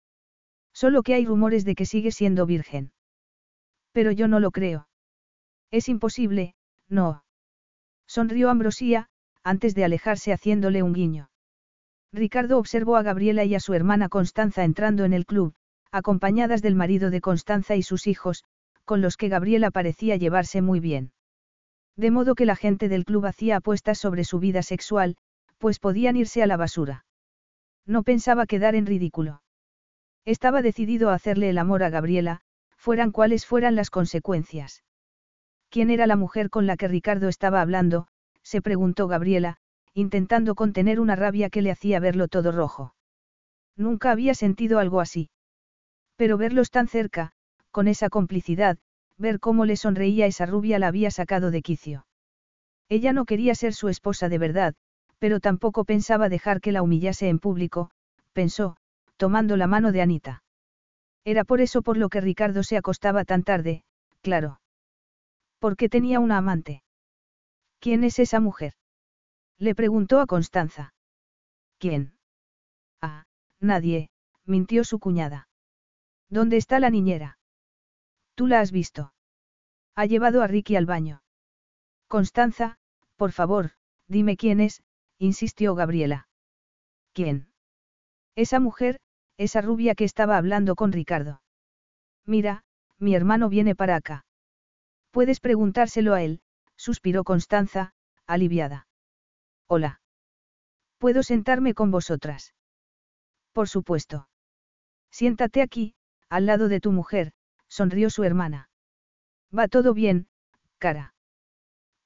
Solo 0.73 1.03
que 1.03 1.13
hay 1.13 1.25
rumores 1.25 1.65
de 1.65 1.75
que 1.75 1.85
sigue 1.85 2.11
siendo 2.11 2.45
virgen. 2.45 2.93
Pero 3.91 4.11
yo 4.11 4.27
no 4.27 4.39
lo 4.39 4.51
creo. 4.51 4.87
Es 5.69 5.89
imposible, 5.89 6.55
no. 6.87 7.23
Sonrió 8.07 8.49
Ambrosía, 8.49 9.09
antes 9.43 9.75
de 9.75 9.83
alejarse 9.83 10.33
haciéndole 10.33 10.83
un 10.83 10.93
guiño. 10.93 11.29
Ricardo 12.13 12.57
observó 12.57 12.97
a 12.97 13.03
Gabriela 13.03 13.45
y 13.45 13.55
a 13.55 13.59
su 13.59 13.73
hermana 13.73 14.09
Constanza 14.09 14.63
entrando 14.63 15.05
en 15.05 15.13
el 15.13 15.25
club, 15.25 15.53
acompañadas 15.91 16.61
del 16.61 16.75
marido 16.75 17.09
de 17.09 17.21
Constanza 17.21 17.75
y 17.75 17.83
sus 17.83 18.07
hijos, 18.07 18.43
con 18.85 19.01
los 19.01 19.17
que 19.17 19.29
Gabriela 19.29 19.71
parecía 19.71 20.15
llevarse 20.15 20.61
muy 20.61 20.79
bien. 20.79 21.11
De 21.95 22.11
modo 22.11 22.35
que 22.35 22.45
la 22.45 22.55
gente 22.55 22.89
del 22.89 23.05
club 23.05 23.25
hacía 23.25 23.57
apuestas 23.57 23.97
sobre 23.97 24.23
su 24.23 24.39
vida 24.39 24.63
sexual, 24.63 25.17
pues 25.57 25.79
podían 25.79 26.17
irse 26.17 26.41
a 26.41 26.47
la 26.47 26.57
basura. 26.57 27.05
No 27.85 28.03
pensaba 28.03 28.45
quedar 28.45 28.75
en 28.75 28.85
ridículo. 28.85 29.41
Estaba 30.25 30.61
decidido 30.61 31.09
a 31.09 31.13
hacerle 31.13 31.49
el 31.49 31.57
amor 31.57 31.83
a 31.83 31.89
Gabriela, 31.89 32.41
fueran 32.75 33.11
cuales 33.11 33.45
fueran 33.45 33.75
las 33.75 33.89
consecuencias. 33.89 34.83
¿Quién 35.69 35.89
era 35.89 36.07
la 36.07 36.15
mujer 36.15 36.49
con 36.49 36.67
la 36.67 36.77
que 36.77 36.87
Ricardo 36.87 37.27
estaba 37.27 37.61
hablando? 37.61 38.07
se 38.43 38.61
preguntó 38.61 39.07
Gabriela, 39.07 39.57
intentando 39.93 40.55
contener 40.55 40.99
una 40.99 41.15
rabia 41.15 41.49
que 41.49 41.61
le 41.61 41.71
hacía 41.71 41.99
verlo 41.99 42.27
todo 42.27 42.51
rojo. 42.51 42.95
Nunca 43.75 44.11
había 44.11 44.33
sentido 44.33 44.79
algo 44.79 44.99
así. 44.99 45.29
Pero 46.15 46.37
verlos 46.37 46.71
tan 46.71 46.87
cerca, 46.87 47.33
con 47.71 47.87
esa 47.87 48.09
complicidad, 48.09 48.77
ver 49.17 49.39
cómo 49.39 49.65
le 49.65 49.77
sonreía 49.77 50.25
esa 50.25 50.45
rubia 50.45 50.79
la 50.79 50.87
había 50.87 51.11
sacado 51.11 51.51
de 51.51 51.61
quicio. 51.61 52.05
Ella 52.89 53.13
no 53.13 53.25
quería 53.25 53.55
ser 53.55 53.73
su 53.73 53.87
esposa 53.87 54.29
de 54.29 54.37
verdad, 54.37 54.75
pero 55.17 55.39
tampoco 55.39 55.85
pensaba 55.85 56.29
dejar 56.29 56.61
que 56.61 56.71
la 56.71 56.81
humillase 56.81 57.29
en 57.29 57.39
público, 57.39 57.91
pensó, 58.33 58.75
tomando 59.17 59.55
la 59.55 59.67
mano 59.67 59.91
de 59.91 60.01
Anita. 60.01 60.43
Era 61.23 61.43
por 61.43 61.61
eso 61.61 61.83
por 61.83 61.97
lo 61.97 62.09
que 62.09 62.21
Ricardo 62.21 62.63
se 62.63 62.77
acostaba 62.77 63.23
tan 63.23 63.43
tarde, 63.43 63.83
claro. 64.21 64.59
Porque 65.59 65.89
tenía 65.89 66.19
una 66.19 66.37
amante. 66.37 66.83
¿Quién 67.79 68.03
es 68.03 68.17
esa 68.19 68.39
mujer? 68.39 68.73
Le 69.59 69.75
preguntó 69.75 70.19
a 70.19 70.25
Constanza. 70.25 70.93
¿Quién? 71.77 72.13
Ah, 72.99 73.25
nadie, 73.59 74.09
mintió 74.45 74.83
su 74.83 74.99
cuñada. 74.99 75.47
¿Dónde 76.29 76.57
está 76.57 76.79
la 76.79 76.89
niñera? 76.89 77.37
Tú 78.41 78.47
la 78.47 78.59
has 78.59 78.71
visto. 78.71 79.13
Ha 79.93 80.07
llevado 80.07 80.41
a 80.41 80.47
Ricky 80.47 80.75
al 80.75 80.87
baño. 80.87 81.21
Constanza, 82.07 82.79
por 83.15 83.33
favor, 83.33 83.73
dime 84.07 84.35
quién 84.35 84.59
es, 84.59 84.81
insistió 85.19 85.75
Gabriela. 85.75 86.27
¿Quién? 87.13 87.51
Esa 88.35 88.59
mujer, 88.59 88.99
esa 89.37 89.61
rubia 89.61 89.93
que 89.93 90.05
estaba 90.05 90.37
hablando 90.37 90.73
con 90.73 90.91
Ricardo. 90.91 91.43
Mira, 92.25 92.63
mi 92.97 93.13
hermano 93.13 93.47
viene 93.47 93.75
para 93.75 93.95
acá. 93.95 94.25
Puedes 95.11 95.39
preguntárselo 95.39 96.15
a 96.15 96.23
él, 96.23 96.41
suspiró 96.75 97.23
Constanza, 97.23 97.93
aliviada. 98.25 98.87
Hola. 99.67 100.01
¿Puedo 100.97 101.21
sentarme 101.21 101.75
con 101.75 101.91
vosotras? 101.91 102.55
Por 103.51 103.69
supuesto. 103.69 104.29
Siéntate 105.11 105.61
aquí, 105.61 105.93
al 106.27 106.47
lado 106.47 106.69
de 106.69 106.79
tu 106.79 106.91
mujer, 106.91 107.33
sonrió 107.71 108.09
su 108.09 108.23
hermana. 108.23 108.69
Va 109.57 109.67
todo 109.69 109.93
bien, 109.93 110.27
cara. 110.77 111.15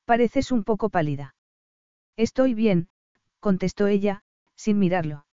Pareces 0.05 0.51
un 0.51 0.63
poco 0.63 0.89
pálida. 0.89 1.35
Estoy 2.15 2.53
bien, 2.53 2.87
contestó 3.39 3.87
ella, 3.87 4.23
sin 4.55 4.77
mirarlo. 4.77 5.25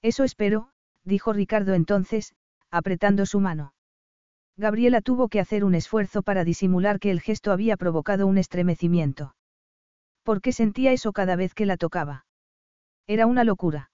Eso 0.00 0.22
espero, 0.22 0.70
dijo 1.04 1.32
Ricardo 1.32 1.74
entonces, 1.74 2.34
apretando 2.70 3.26
su 3.26 3.40
mano. 3.40 3.74
Gabriela 4.56 5.00
tuvo 5.00 5.28
que 5.28 5.40
hacer 5.40 5.64
un 5.64 5.74
esfuerzo 5.74 6.22
para 6.22 6.44
disimular 6.44 7.00
que 7.00 7.10
el 7.10 7.20
gesto 7.20 7.50
había 7.50 7.76
provocado 7.76 8.26
un 8.26 8.38
estremecimiento. 8.38 9.34
¿Por 10.22 10.40
qué 10.40 10.52
sentía 10.52 10.92
eso 10.92 11.12
cada 11.12 11.36
vez 11.36 11.54
que 11.54 11.66
la 11.66 11.76
tocaba? 11.76 12.26
Era 13.06 13.26
una 13.26 13.42
locura. 13.42 13.87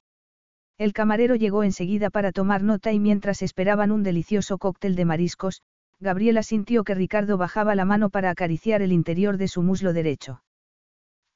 El 0.77 0.93
camarero 0.93 1.37
llegó 1.37 1.63
enseguida 1.63 2.11
para 2.11 2.33
tomar 2.33 2.63
nota 2.63 2.93
y 2.93 2.99
mientras 2.99 3.43
esperaban 3.43 3.93
un 3.93 4.03
delicioso 4.03 4.59
cóctel 4.59 4.97
de 4.97 5.05
mariscos, 5.05 5.63
Gabriela 6.01 6.43
sintió 6.43 6.83
que 6.83 6.95
Ricardo 6.95 7.39
bajaba 7.39 7.75
la 7.75 7.85
mano 7.85 8.11
para 8.11 8.31
acariciar 8.31 8.83
el 8.83 8.91
interior 8.91 9.37
de 9.37 9.49
su 9.49 9.63
muslo 9.63 9.93
derecho. 9.93 10.43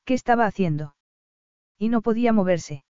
¿Qué 0.05 0.15
estaba 0.15 0.47
haciendo? 0.47 0.97
Y 1.79 1.89
no 1.89 2.03
podía 2.03 2.33
moverse. 2.33 2.85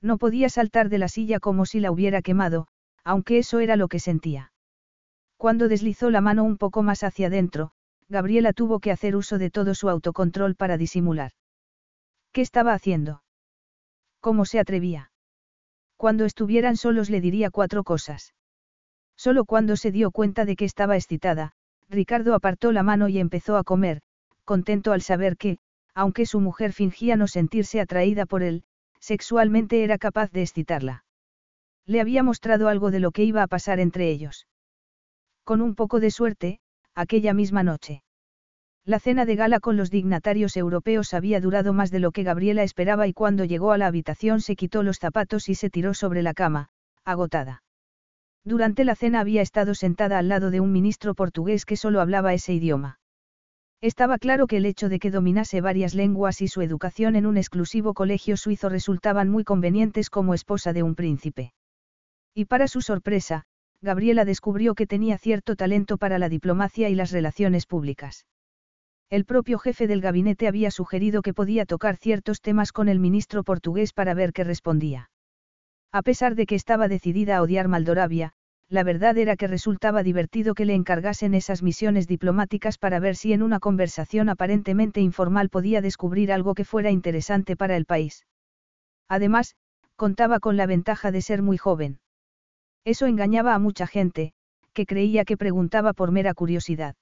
No 0.00 0.18
podía 0.18 0.48
saltar 0.48 0.88
de 0.88 0.98
la 0.98 1.08
silla 1.08 1.40
como 1.40 1.66
si 1.66 1.80
la 1.80 1.90
hubiera 1.90 2.22
quemado, 2.22 2.68
aunque 3.02 3.38
eso 3.38 3.58
era 3.58 3.74
lo 3.74 3.88
que 3.88 3.98
sentía. 3.98 4.52
Cuando 5.36 5.66
deslizó 5.66 6.10
la 6.10 6.20
mano 6.20 6.44
un 6.44 6.56
poco 6.56 6.82
más 6.82 7.02
hacia 7.02 7.26
adentro, 7.26 7.72
Gabriela 8.08 8.52
tuvo 8.52 8.78
que 8.78 8.92
hacer 8.92 9.16
uso 9.16 9.38
de 9.38 9.50
todo 9.50 9.74
su 9.74 9.88
autocontrol 9.88 10.54
para 10.54 10.76
disimular. 10.76 11.32
¿Qué 12.32 12.42
estaba 12.42 12.74
haciendo? 12.74 13.22
¿Cómo 14.20 14.44
se 14.44 14.60
atrevía? 14.60 15.10
Cuando 16.04 16.26
estuvieran 16.26 16.76
solos 16.76 17.08
le 17.08 17.22
diría 17.22 17.48
cuatro 17.48 17.82
cosas. 17.82 18.34
Solo 19.16 19.46
cuando 19.46 19.74
se 19.74 19.90
dio 19.90 20.10
cuenta 20.10 20.44
de 20.44 20.54
que 20.54 20.66
estaba 20.66 20.96
excitada, 20.96 21.52
Ricardo 21.88 22.34
apartó 22.34 22.72
la 22.72 22.82
mano 22.82 23.08
y 23.08 23.18
empezó 23.18 23.56
a 23.56 23.64
comer, 23.64 24.02
contento 24.44 24.92
al 24.92 25.00
saber 25.00 25.38
que, 25.38 25.56
aunque 25.94 26.26
su 26.26 26.40
mujer 26.40 26.74
fingía 26.74 27.16
no 27.16 27.26
sentirse 27.26 27.80
atraída 27.80 28.26
por 28.26 28.42
él, 28.42 28.64
sexualmente 29.00 29.82
era 29.82 29.96
capaz 29.96 30.30
de 30.30 30.42
excitarla. 30.42 31.06
Le 31.86 32.02
había 32.02 32.22
mostrado 32.22 32.68
algo 32.68 32.90
de 32.90 33.00
lo 33.00 33.10
que 33.10 33.24
iba 33.24 33.42
a 33.42 33.46
pasar 33.46 33.80
entre 33.80 34.10
ellos. 34.10 34.46
Con 35.42 35.62
un 35.62 35.74
poco 35.74 36.00
de 36.00 36.10
suerte, 36.10 36.60
aquella 36.94 37.32
misma 37.32 37.62
noche. 37.62 38.03
La 38.86 39.00
cena 39.00 39.24
de 39.24 39.34
gala 39.34 39.60
con 39.60 39.78
los 39.78 39.90
dignatarios 39.90 40.58
europeos 40.58 41.14
había 41.14 41.40
durado 41.40 41.72
más 41.72 41.90
de 41.90 42.00
lo 42.00 42.12
que 42.12 42.22
Gabriela 42.22 42.62
esperaba 42.62 43.06
y 43.06 43.14
cuando 43.14 43.46
llegó 43.46 43.72
a 43.72 43.78
la 43.78 43.86
habitación 43.86 44.42
se 44.42 44.56
quitó 44.56 44.82
los 44.82 44.98
zapatos 44.98 45.48
y 45.48 45.54
se 45.54 45.70
tiró 45.70 45.94
sobre 45.94 46.22
la 46.22 46.34
cama, 46.34 46.68
agotada. 47.02 47.62
Durante 48.44 48.84
la 48.84 48.94
cena 48.94 49.20
había 49.20 49.40
estado 49.40 49.74
sentada 49.74 50.18
al 50.18 50.28
lado 50.28 50.50
de 50.50 50.60
un 50.60 50.70
ministro 50.70 51.14
portugués 51.14 51.64
que 51.64 51.78
solo 51.78 52.02
hablaba 52.02 52.34
ese 52.34 52.52
idioma. 52.52 52.98
Estaba 53.80 54.18
claro 54.18 54.46
que 54.46 54.58
el 54.58 54.66
hecho 54.66 54.90
de 54.90 54.98
que 54.98 55.10
dominase 55.10 55.62
varias 55.62 55.94
lenguas 55.94 56.42
y 56.42 56.48
su 56.48 56.60
educación 56.60 57.16
en 57.16 57.24
un 57.24 57.38
exclusivo 57.38 57.94
colegio 57.94 58.36
suizo 58.36 58.68
resultaban 58.68 59.30
muy 59.30 59.44
convenientes 59.44 60.10
como 60.10 60.34
esposa 60.34 60.74
de 60.74 60.82
un 60.82 60.94
príncipe. 60.94 61.54
Y 62.34 62.44
para 62.44 62.68
su 62.68 62.82
sorpresa, 62.82 63.44
Gabriela 63.80 64.26
descubrió 64.26 64.74
que 64.74 64.86
tenía 64.86 65.16
cierto 65.16 65.56
talento 65.56 65.96
para 65.96 66.18
la 66.18 66.28
diplomacia 66.28 66.90
y 66.90 66.94
las 66.94 67.12
relaciones 67.12 67.64
públicas. 67.64 68.26
El 69.10 69.24
propio 69.24 69.58
jefe 69.58 69.86
del 69.86 70.00
gabinete 70.00 70.48
había 70.48 70.70
sugerido 70.70 71.22
que 71.22 71.34
podía 71.34 71.66
tocar 71.66 71.96
ciertos 71.96 72.40
temas 72.40 72.72
con 72.72 72.88
el 72.88 72.98
ministro 72.98 73.44
portugués 73.44 73.92
para 73.92 74.14
ver 74.14 74.32
qué 74.32 74.44
respondía. 74.44 75.10
A 75.92 76.02
pesar 76.02 76.34
de 76.34 76.46
que 76.46 76.54
estaba 76.54 76.88
decidida 76.88 77.36
a 77.36 77.42
odiar 77.42 77.68
Maldoravia, 77.68 78.32
la 78.68 78.82
verdad 78.82 79.16
era 79.18 79.36
que 79.36 79.46
resultaba 79.46 80.02
divertido 80.02 80.54
que 80.54 80.64
le 80.64 80.74
encargasen 80.74 81.34
esas 81.34 81.62
misiones 81.62 82.08
diplomáticas 82.08 82.78
para 82.78 82.98
ver 82.98 83.14
si 83.14 83.32
en 83.32 83.42
una 83.42 83.60
conversación 83.60 84.28
aparentemente 84.28 85.00
informal 85.00 85.50
podía 85.50 85.80
descubrir 85.80 86.32
algo 86.32 86.54
que 86.54 86.64
fuera 86.64 86.90
interesante 86.90 87.56
para 87.56 87.76
el 87.76 87.84
país. 87.84 88.26
Además, 89.08 89.54
contaba 89.96 90.40
con 90.40 90.56
la 90.56 90.66
ventaja 90.66 91.12
de 91.12 91.22
ser 91.22 91.42
muy 91.42 91.58
joven. 91.58 92.00
Eso 92.84 93.06
engañaba 93.06 93.54
a 93.54 93.58
mucha 93.58 93.86
gente, 93.86 94.32
que 94.72 94.86
creía 94.86 95.24
que 95.24 95.36
preguntaba 95.36 95.92
por 95.92 96.10
mera 96.10 96.34
curiosidad. 96.34 96.96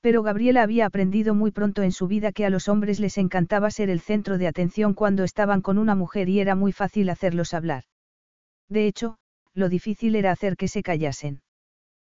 Pero 0.00 0.22
Gabriela 0.22 0.62
había 0.62 0.86
aprendido 0.86 1.34
muy 1.34 1.50
pronto 1.50 1.82
en 1.82 1.92
su 1.92 2.06
vida 2.08 2.32
que 2.32 2.46
a 2.46 2.50
los 2.50 2.68
hombres 2.68 3.00
les 3.00 3.18
encantaba 3.18 3.70
ser 3.70 3.90
el 3.90 4.00
centro 4.00 4.38
de 4.38 4.46
atención 4.46 4.94
cuando 4.94 5.24
estaban 5.24 5.60
con 5.60 5.76
una 5.76 5.94
mujer 5.94 6.28
y 6.28 6.40
era 6.40 6.54
muy 6.54 6.72
fácil 6.72 7.10
hacerlos 7.10 7.52
hablar. 7.52 7.84
De 8.68 8.86
hecho, 8.86 9.18
lo 9.52 9.68
difícil 9.68 10.16
era 10.16 10.30
hacer 10.30 10.56
que 10.56 10.68
se 10.68 10.82
callasen. 10.82 11.42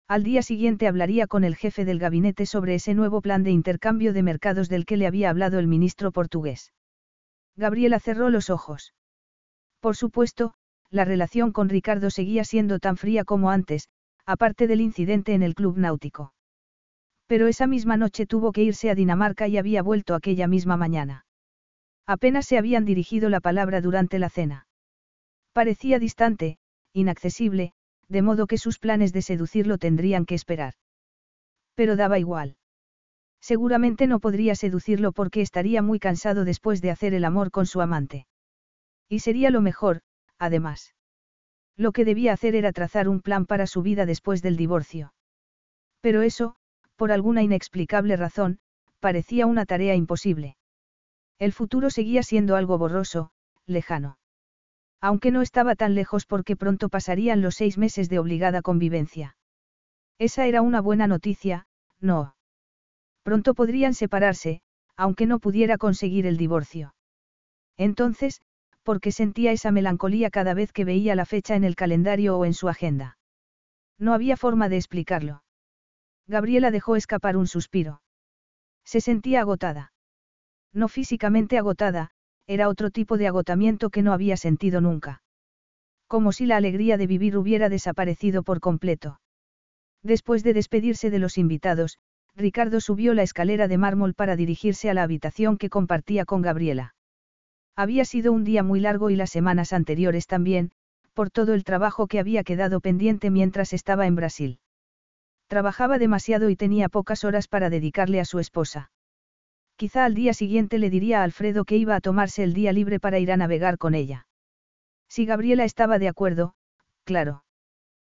Al 0.06 0.22
día 0.22 0.42
siguiente 0.42 0.86
hablaría 0.86 1.26
con 1.26 1.42
el 1.42 1.56
jefe 1.56 1.84
del 1.84 1.98
gabinete 1.98 2.46
sobre 2.46 2.74
ese 2.74 2.94
nuevo 2.94 3.20
plan 3.20 3.42
de 3.42 3.50
intercambio 3.50 4.12
de 4.12 4.22
mercados 4.22 4.68
del 4.68 4.84
que 4.84 4.96
le 4.96 5.06
había 5.06 5.30
hablado 5.30 5.58
el 5.58 5.66
ministro 5.66 6.12
portugués. 6.12 6.72
Gabriela 7.56 7.98
cerró 7.98 8.30
los 8.30 8.50
ojos. 8.50 8.94
Por 9.80 9.96
supuesto, 9.96 10.54
la 10.90 11.04
relación 11.04 11.50
con 11.52 11.68
Ricardo 11.68 12.10
seguía 12.10 12.44
siendo 12.44 12.78
tan 12.78 12.96
fría 12.96 13.24
como 13.24 13.50
antes, 13.50 13.88
aparte 14.26 14.66
del 14.66 14.80
incidente 14.80 15.34
en 15.34 15.42
el 15.42 15.54
club 15.54 15.78
náutico. 15.78 16.32
Pero 17.32 17.48
esa 17.48 17.66
misma 17.66 17.96
noche 17.96 18.26
tuvo 18.26 18.52
que 18.52 18.62
irse 18.62 18.90
a 18.90 18.94
Dinamarca 18.94 19.48
y 19.48 19.56
había 19.56 19.82
vuelto 19.82 20.14
aquella 20.14 20.46
misma 20.46 20.76
mañana. 20.76 21.24
Apenas 22.06 22.44
se 22.44 22.58
habían 22.58 22.84
dirigido 22.84 23.30
la 23.30 23.40
palabra 23.40 23.80
durante 23.80 24.18
la 24.18 24.28
cena. 24.28 24.66
Parecía 25.54 25.98
distante, 25.98 26.58
inaccesible, 26.92 27.72
de 28.06 28.20
modo 28.20 28.46
que 28.46 28.58
sus 28.58 28.78
planes 28.78 29.14
de 29.14 29.22
seducirlo 29.22 29.78
tendrían 29.78 30.26
que 30.26 30.34
esperar. 30.34 30.74
Pero 31.74 31.96
daba 31.96 32.18
igual. 32.18 32.58
Seguramente 33.40 34.06
no 34.06 34.20
podría 34.20 34.54
seducirlo 34.54 35.12
porque 35.12 35.40
estaría 35.40 35.80
muy 35.80 35.98
cansado 35.98 36.44
después 36.44 36.82
de 36.82 36.90
hacer 36.90 37.14
el 37.14 37.24
amor 37.24 37.50
con 37.50 37.64
su 37.64 37.80
amante. 37.80 38.26
Y 39.08 39.20
sería 39.20 39.50
lo 39.50 39.62
mejor, 39.62 40.02
además. 40.38 40.94
Lo 41.78 41.92
que 41.92 42.04
debía 42.04 42.34
hacer 42.34 42.54
era 42.54 42.72
trazar 42.72 43.08
un 43.08 43.22
plan 43.22 43.46
para 43.46 43.66
su 43.66 43.80
vida 43.80 44.04
después 44.04 44.42
del 44.42 44.58
divorcio. 44.58 45.14
Pero 46.02 46.20
eso, 46.20 46.56
por 47.02 47.10
alguna 47.10 47.42
inexplicable 47.42 48.16
razón, 48.16 48.60
parecía 49.00 49.46
una 49.46 49.66
tarea 49.66 49.96
imposible. 49.96 50.56
El 51.40 51.52
futuro 51.52 51.90
seguía 51.90 52.22
siendo 52.22 52.54
algo 52.54 52.78
borroso, 52.78 53.32
lejano. 53.66 54.18
Aunque 55.00 55.32
no 55.32 55.42
estaba 55.42 55.74
tan 55.74 55.96
lejos 55.96 56.26
porque 56.26 56.54
pronto 56.54 56.88
pasarían 56.88 57.42
los 57.42 57.56
seis 57.56 57.76
meses 57.76 58.08
de 58.08 58.20
obligada 58.20 58.62
convivencia. 58.62 59.36
Esa 60.20 60.46
era 60.46 60.62
una 60.62 60.80
buena 60.80 61.08
noticia, 61.08 61.66
no. 61.98 62.36
Pronto 63.24 63.54
podrían 63.54 63.94
separarse, 63.94 64.62
aunque 64.96 65.26
no 65.26 65.40
pudiera 65.40 65.78
conseguir 65.78 66.24
el 66.24 66.36
divorcio. 66.36 66.94
Entonces, 67.76 68.42
porque 68.84 69.10
sentía 69.10 69.50
esa 69.50 69.72
melancolía 69.72 70.30
cada 70.30 70.54
vez 70.54 70.72
que 70.72 70.84
veía 70.84 71.16
la 71.16 71.26
fecha 71.26 71.56
en 71.56 71.64
el 71.64 71.74
calendario 71.74 72.38
o 72.38 72.44
en 72.44 72.54
su 72.54 72.68
agenda. 72.68 73.18
No 73.98 74.14
había 74.14 74.36
forma 74.36 74.68
de 74.68 74.76
explicarlo. 74.76 75.42
Gabriela 76.26 76.70
dejó 76.70 76.96
escapar 76.96 77.36
un 77.36 77.46
suspiro. 77.46 78.02
Se 78.84 79.00
sentía 79.00 79.40
agotada. 79.40 79.92
No 80.72 80.88
físicamente 80.88 81.58
agotada, 81.58 82.10
era 82.46 82.68
otro 82.68 82.90
tipo 82.90 83.18
de 83.18 83.28
agotamiento 83.28 83.90
que 83.90 84.02
no 84.02 84.12
había 84.12 84.36
sentido 84.36 84.80
nunca. 84.80 85.22
Como 86.06 86.32
si 86.32 86.46
la 86.46 86.56
alegría 86.56 86.96
de 86.96 87.06
vivir 87.06 87.36
hubiera 87.36 87.68
desaparecido 87.68 88.42
por 88.42 88.60
completo. 88.60 89.20
Después 90.02 90.42
de 90.42 90.52
despedirse 90.52 91.10
de 91.10 91.18
los 91.18 91.38
invitados, 91.38 91.98
Ricardo 92.34 92.80
subió 92.80 93.14
la 93.14 93.22
escalera 93.22 93.68
de 93.68 93.78
mármol 93.78 94.14
para 94.14 94.36
dirigirse 94.36 94.90
a 94.90 94.94
la 94.94 95.02
habitación 95.02 95.58
que 95.58 95.70
compartía 95.70 96.24
con 96.24 96.42
Gabriela. 96.42 96.94
Había 97.76 98.04
sido 98.04 98.32
un 98.32 98.44
día 98.44 98.62
muy 98.62 98.80
largo 98.80 99.10
y 99.10 99.16
las 99.16 99.30
semanas 99.30 99.72
anteriores 99.72 100.26
también, 100.26 100.72
por 101.14 101.30
todo 101.30 101.54
el 101.54 101.64
trabajo 101.64 102.06
que 102.06 102.18
había 102.18 102.42
quedado 102.42 102.80
pendiente 102.80 103.30
mientras 103.30 103.72
estaba 103.72 104.06
en 104.06 104.16
Brasil. 104.16 104.58
Trabajaba 105.52 105.98
demasiado 105.98 106.48
y 106.48 106.56
tenía 106.56 106.88
pocas 106.88 107.24
horas 107.24 107.46
para 107.46 107.68
dedicarle 107.68 108.20
a 108.20 108.24
su 108.24 108.38
esposa. 108.38 108.90
Quizá 109.76 110.06
al 110.06 110.14
día 110.14 110.32
siguiente 110.32 110.78
le 110.78 110.88
diría 110.88 111.20
a 111.20 111.24
Alfredo 111.24 111.66
que 111.66 111.76
iba 111.76 111.94
a 111.94 112.00
tomarse 112.00 112.42
el 112.42 112.54
día 112.54 112.72
libre 112.72 112.98
para 112.98 113.18
ir 113.18 113.30
a 113.30 113.36
navegar 113.36 113.76
con 113.76 113.94
ella. 113.94 114.26
Si 115.10 115.26
Gabriela 115.26 115.64
estaba 115.64 115.98
de 115.98 116.08
acuerdo, 116.08 116.54
claro. 117.04 117.44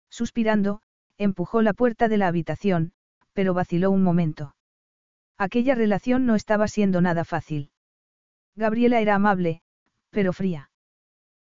Suspirando, 0.10 0.80
empujó 1.18 1.62
la 1.62 1.74
puerta 1.74 2.08
de 2.08 2.16
la 2.16 2.28
habitación, 2.28 2.94
pero 3.34 3.54
vaciló 3.54 3.92
un 3.92 4.02
momento. 4.02 4.56
Aquella 5.38 5.76
relación 5.76 6.26
no 6.26 6.36
estaba 6.36 6.70
siendo 6.70 7.02
nada 7.02 7.26
fácil. 7.26 7.70
Gabriela 8.56 9.02
era 9.02 9.14
amable, 9.14 9.62
pero 10.10 10.32
fría. 10.32 10.70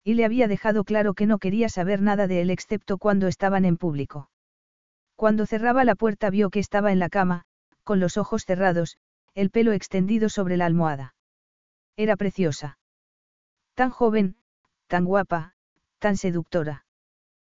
Y 0.03 0.15
le 0.15 0.25
había 0.25 0.49
dejado 0.49 0.83
claro 0.83 1.13
que 1.13 1.27
no 1.27 1.37
quería 1.37 1.69
saber 1.69 2.01
nada 2.01 2.27
de 2.27 2.41
él 2.41 2.49
excepto 2.49 2.97
cuando 2.97 3.29
estaban 3.29 3.63
en 3.63 3.77
público. 3.77 4.29
Cuando 5.17 5.47
cerraba 5.47 5.83
la 5.83 5.95
puerta 5.95 6.29
vio 6.29 6.51
que 6.51 6.59
estaba 6.59 6.91
en 6.91 6.99
la 6.99 7.09
cama, 7.09 7.43
con 7.83 7.99
los 7.99 8.17
ojos 8.17 8.45
cerrados, 8.45 8.99
el 9.33 9.49
pelo 9.49 9.73
extendido 9.73 10.29
sobre 10.29 10.57
la 10.57 10.67
almohada. 10.67 11.15
Era 11.95 12.15
preciosa. 12.15 12.77
Tan 13.73 13.89
joven, 13.89 14.35
tan 14.85 15.05
guapa, 15.05 15.55
tan 15.97 16.17
seductora. 16.17 16.85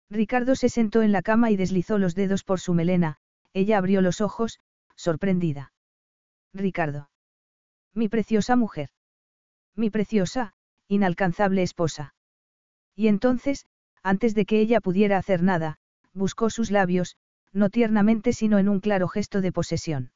Ricardo 0.10 0.56
se 0.56 0.70
sentó 0.70 1.04
en 1.04 1.12
la 1.12 1.22
cama 1.22 1.52
y 1.52 1.56
deslizó 1.56 2.00
los 2.00 2.16
dedos 2.16 2.44
por 2.44 2.60
su 2.60 2.74
melena, 2.74 3.18
ella 3.54 3.78
abrió 3.78 4.02
los 4.02 4.22
ojos, 4.22 4.60
sorprendida. 4.96 5.72
Ricardo. 6.54 7.12
Mi 7.94 8.10
preciosa 8.10 8.56
mujer. 8.56 8.90
Mi 9.76 9.92
preciosa, 9.92 10.54
inalcanzable 10.88 11.62
esposa. 11.62 12.16
Y 12.96 13.08
entonces, 13.08 13.68
antes 14.02 14.34
de 14.34 14.46
que 14.46 14.60
ella 14.60 14.82
pudiera 14.82 15.20
hacer 15.20 15.44
nada, 15.44 15.78
buscó 16.14 16.50
sus 16.50 16.72
labios, 16.72 17.18
no 17.54 17.70
tiernamente 17.70 18.34
sino 18.34 18.60
en 18.60 18.70
un 18.70 18.80
claro 18.80 19.08
gesto 19.08 19.42
de 19.42 19.52
posesión. 19.52 20.12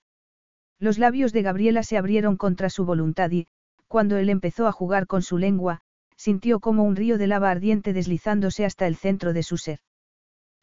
Los 0.80 0.98
labios 0.98 1.34
de 1.34 1.42
Gabriela 1.42 1.84
se 1.84 1.98
abrieron 1.98 2.38
contra 2.38 2.70
su 2.70 2.86
voluntad 2.86 3.32
y, 3.32 3.48
cuando 3.88 4.18
él 4.18 4.30
empezó 4.30 4.68
a 4.68 4.72
jugar 4.72 5.08
con 5.08 5.22
su 5.22 5.38
lengua, 5.38 5.82
sintió 6.18 6.60
como 6.60 6.84
un 6.84 6.96
río 6.96 7.18
de 7.18 7.28
lava 7.28 7.50
ardiente 7.50 7.94
deslizándose 7.94 8.66
hasta 8.66 8.88
el 8.88 8.96
centro 8.96 9.34
de 9.34 9.44
su 9.44 9.58
ser. 9.58 9.80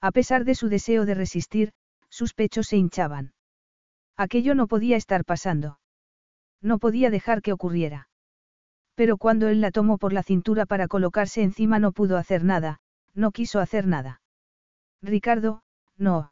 A 0.01 0.11
pesar 0.11 0.45
de 0.45 0.55
su 0.55 0.69
deseo 0.69 1.07
de 1.07 1.15
resistir, 1.15 1.73
sus 2.09 2.35
pechos 2.35 2.67
se 2.67 2.77
hinchaban. 2.77 3.33
Aquello 4.17 4.55
no 4.55 4.67
podía 4.67 4.97
estar 4.97 5.25
pasando. 5.25 5.79
No 6.61 6.79
podía 6.79 7.11
dejar 7.11 7.43
que 7.43 7.53
ocurriera. 7.53 8.09
Pero 8.95 9.17
cuando 9.17 9.49
él 9.49 9.61
la 9.61 9.71
tomó 9.71 9.99
por 9.99 10.13
la 10.13 10.23
cintura 10.23 10.67
para 10.67 10.89
colocarse 10.89 11.43
encima 11.43 11.79
no 11.79 11.93
pudo 11.93 12.19
hacer 12.19 12.45
nada, 12.45 12.81
no 13.15 13.31
quiso 13.31 13.61
hacer 13.61 13.87
nada. 13.87 14.21
Ricardo, 15.01 15.63
no. 15.97 16.32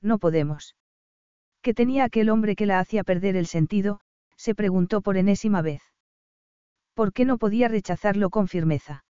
No 0.00 0.18
podemos. 0.18 0.76
¿Qué 1.62 1.74
tenía 1.74 2.04
aquel 2.04 2.30
hombre 2.30 2.56
que 2.56 2.66
la 2.66 2.78
hacía 2.78 3.04
perder 3.04 3.36
el 3.36 3.46
sentido? 3.46 4.00
se 4.36 4.54
preguntó 4.54 5.00
por 5.00 5.16
enésima 5.16 5.62
vez. 5.62 5.82
¿Por 6.94 7.12
qué 7.12 7.24
no 7.24 7.38
podía 7.38 7.68
rechazarlo 7.68 8.30
con 8.30 8.48
firmeza? 8.48 9.04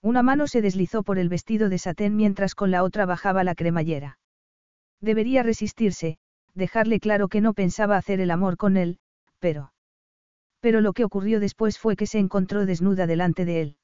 Una 0.00 0.22
mano 0.22 0.46
se 0.46 0.62
deslizó 0.62 1.02
por 1.02 1.18
el 1.18 1.28
vestido 1.28 1.68
de 1.68 1.78
satén 1.78 2.14
mientras 2.16 2.54
con 2.54 2.70
la 2.70 2.82
otra 2.82 3.06
bajaba 3.06 3.42
la 3.42 3.54
cremallera. 3.54 4.18
Debería 5.00 5.42
resistirse, 5.42 6.18
dejarle 6.54 7.00
claro 7.00 7.28
que 7.28 7.40
no 7.40 7.54
pensaba 7.54 7.96
hacer 7.96 8.20
el 8.20 8.30
amor 8.30 8.56
con 8.56 8.76
él, 8.76 8.98
pero... 9.38 9.72
Pero 10.60 10.80
lo 10.80 10.92
que 10.92 11.04
ocurrió 11.04 11.40
después 11.40 11.78
fue 11.78 11.96
que 11.96 12.06
se 12.06 12.18
encontró 12.18 12.64
desnuda 12.66 13.06
delante 13.06 13.44
de 13.44 13.60
él. 13.60 13.76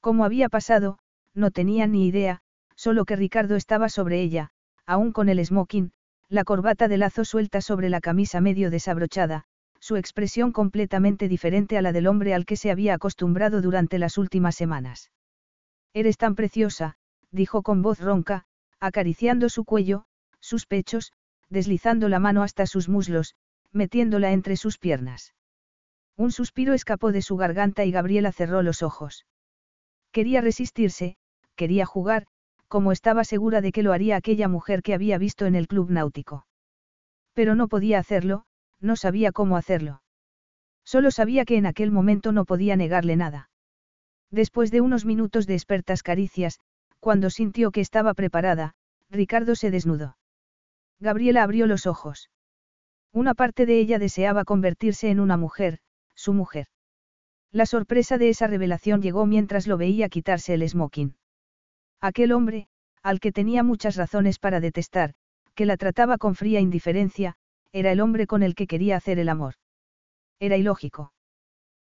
Como 0.00 0.24
había 0.24 0.48
pasado, 0.48 0.98
no 1.34 1.50
tenía 1.50 1.86
ni 1.86 2.06
idea, 2.06 2.40
solo 2.76 3.04
que 3.04 3.16
Ricardo 3.16 3.56
estaba 3.56 3.88
sobre 3.88 4.20
ella, 4.20 4.50
aún 4.88 5.12
con 5.12 5.28
el 5.28 5.44
smoking, 5.44 5.92
la 6.30 6.44
corbata 6.44 6.88
de 6.88 6.96
lazo 6.96 7.26
suelta 7.26 7.60
sobre 7.60 7.90
la 7.90 8.00
camisa 8.00 8.40
medio 8.40 8.70
desabrochada, 8.70 9.44
su 9.80 9.96
expresión 9.96 10.50
completamente 10.50 11.28
diferente 11.28 11.76
a 11.76 11.82
la 11.82 11.92
del 11.92 12.06
hombre 12.06 12.32
al 12.32 12.46
que 12.46 12.56
se 12.56 12.70
había 12.70 12.94
acostumbrado 12.94 13.60
durante 13.60 13.98
las 13.98 14.16
últimas 14.16 14.56
semanas. 14.56 15.12
Eres 15.92 16.16
tan 16.16 16.34
preciosa, 16.34 16.96
dijo 17.30 17.62
con 17.62 17.82
voz 17.82 18.00
ronca, 18.00 18.46
acariciando 18.80 19.50
su 19.50 19.64
cuello, 19.64 20.06
sus 20.40 20.64
pechos, 20.64 21.12
deslizando 21.50 22.08
la 22.08 22.18
mano 22.18 22.42
hasta 22.42 22.66
sus 22.66 22.88
muslos, 22.88 23.34
metiéndola 23.72 24.32
entre 24.32 24.56
sus 24.56 24.78
piernas. 24.78 25.34
Un 26.16 26.32
suspiro 26.32 26.72
escapó 26.72 27.12
de 27.12 27.20
su 27.20 27.36
garganta 27.36 27.84
y 27.84 27.90
Gabriela 27.90 28.32
cerró 28.32 28.62
los 28.62 28.82
ojos. 28.82 29.26
Quería 30.12 30.40
resistirse, 30.40 31.18
quería 31.56 31.84
jugar, 31.84 32.26
como 32.68 32.92
estaba 32.92 33.24
segura 33.24 33.60
de 33.60 33.72
que 33.72 33.82
lo 33.82 33.92
haría 33.92 34.16
aquella 34.16 34.48
mujer 34.48 34.82
que 34.82 34.94
había 34.94 35.18
visto 35.18 35.46
en 35.46 35.54
el 35.54 35.66
club 35.66 35.90
náutico. 35.90 36.46
Pero 37.32 37.54
no 37.54 37.68
podía 37.68 37.98
hacerlo, 37.98 38.44
no 38.80 38.96
sabía 38.96 39.32
cómo 39.32 39.56
hacerlo. 39.56 40.02
Solo 40.84 41.10
sabía 41.10 41.44
que 41.44 41.56
en 41.56 41.66
aquel 41.66 41.90
momento 41.90 42.32
no 42.32 42.44
podía 42.44 42.76
negarle 42.76 43.16
nada. 43.16 43.50
Después 44.30 44.70
de 44.70 44.80
unos 44.80 45.04
minutos 45.04 45.46
de 45.46 45.54
expertas 45.54 46.02
caricias, 46.02 46.60
cuando 47.00 47.30
sintió 47.30 47.70
que 47.70 47.80
estaba 47.80 48.14
preparada, 48.14 48.74
Ricardo 49.10 49.54
se 49.54 49.70
desnudó. 49.70 50.16
Gabriela 51.00 51.42
abrió 51.42 51.66
los 51.66 51.86
ojos. 51.86 52.30
Una 53.12 53.34
parte 53.34 53.66
de 53.66 53.78
ella 53.78 53.98
deseaba 53.98 54.44
convertirse 54.44 55.10
en 55.10 55.20
una 55.20 55.36
mujer, 55.36 55.78
su 56.14 56.34
mujer. 56.34 56.66
La 57.50 57.64
sorpresa 57.64 58.18
de 58.18 58.28
esa 58.28 58.46
revelación 58.46 59.00
llegó 59.00 59.24
mientras 59.24 59.66
lo 59.66 59.78
veía 59.78 60.08
quitarse 60.08 60.54
el 60.54 60.68
smoking. 60.68 61.16
Aquel 62.00 62.32
hombre, 62.32 62.68
al 63.02 63.20
que 63.20 63.32
tenía 63.32 63.62
muchas 63.62 63.96
razones 63.96 64.38
para 64.38 64.60
detestar, 64.60 65.14
que 65.54 65.66
la 65.66 65.76
trataba 65.76 66.18
con 66.18 66.34
fría 66.34 66.60
indiferencia, 66.60 67.34
era 67.72 67.90
el 67.90 68.00
hombre 68.00 68.26
con 68.26 68.42
el 68.42 68.54
que 68.54 68.66
quería 68.66 68.96
hacer 68.96 69.18
el 69.18 69.28
amor. 69.28 69.54
Era 70.38 70.56
ilógico. 70.56 71.12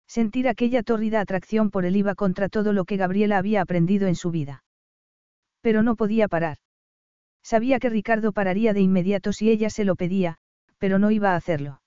Sentir 0.09 0.49
aquella 0.49 0.83
tórrida 0.83 1.21
atracción 1.21 1.71
por 1.71 1.85
él 1.85 1.95
iba 1.95 2.17
contra 2.17 2.49
todo 2.49 2.73
lo 2.73 2.85
que 2.85 2.97
Gabriela 2.97 3.39
había 3.39 3.63
aprendido 3.63 4.09
en 4.09 4.17
su 4.17 4.33
vida. 4.33 4.65
Pero 5.61 5.85
no 5.85 5.95
podía 5.95 6.27
parar. 6.27 6.59
Sabía 7.45 7.79
que 7.79 7.91
Ricardo 7.91 8.33
pararía 8.33 8.73
de 8.75 8.81
inmediato 8.81 9.33
si 9.33 9.51
ella 9.51 9.71
se 9.71 9.85
lo 9.85 9.95
pedía, 9.95 10.39
pero 10.79 10.99
no 10.99 11.13
iba 11.13 11.33
a 11.33 11.37
hacerlo. 11.37 11.81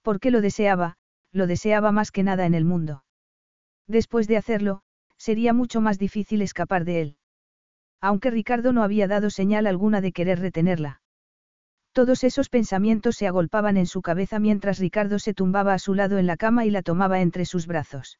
Porque 0.00 0.30
lo 0.30 0.40
deseaba, 0.40 0.96
lo 1.32 1.46
deseaba 1.46 1.92
más 1.92 2.10
que 2.10 2.22
nada 2.22 2.46
en 2.46 2.54
el 2.54 2.64
mundo. 2.64 3.04
Después 3.86 4.26
de 4.26 4.38
hacerlo, 4.38 4.80
sería 5.18 5.52
mucho 5.52 5.82
más 5.82 5.98
difícil 5.98 6.40
escapar 6.40 6.84
de 6.84 7.00
él. 7.02 7.16
Aunque 8.04 8.30
Ricardo 8.30 8.74
no 8.74 8.82
había 8.82 9.08
dado 9.08 9.30
señal 9.30 9.66
alguna 9.66 10.02
de 10.02 10.12
querer 10.12 10.38
retenerla. 10.38 11.00
Todos 11.92 12.22
esos 12.22 12.50
pensamientos 12.50 13.16
se 13.16 13.26
agolpaban 13.26 13.78
en 13.78 13.86
su 13.86 14.02
cabeza 14.02 14.38
mientras 14.38 14.78
Ricardo 14.78 15.18
se 15.18 15.32
tumbaba 15.32 15.72
a 15.72 15.78
su 15.78 15.94
lado 15.94 16.18
en 16.18 16.26
la 16.26 16.36
cama 16.36 16.66
y 16.66 16.70
la 16.70 16.82
tomaba 16.82 17.22
entre 17.22 17.46
sus 17.46 17.66
brazos. 17.66 18.18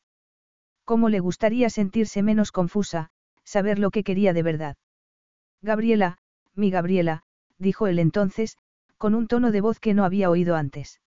¿Cómo 0.87 1.11
le 1.11 1.21
gustaría 1.21 1.69
sentirse 1.69 2.23
menos 2.23 2.51
confusa, 2.51 3.11
saber 3.43 3.79
lo 3.79 3.91
que 3.91 4.05
quería 4.05 4.33
de 4.33 4.43
verdad? 4.43 4.77
Gabriela, 5.61 6.17
mi 6.55 6.71
Gabriela, 6.71 7.25
dijo 7.59 7.87
él 7.87 7.99
entonces, 7.99 8.57
con 8.97 9.15
un 9.15 9.27
tono 9.27 9.51
de 9.51 9.61
voz 9.61 9.81
que 9.81 9.93
no 9.93 10.07
había 10.07 10.31
oído 10.31 10.57
antes. 10.57 11.03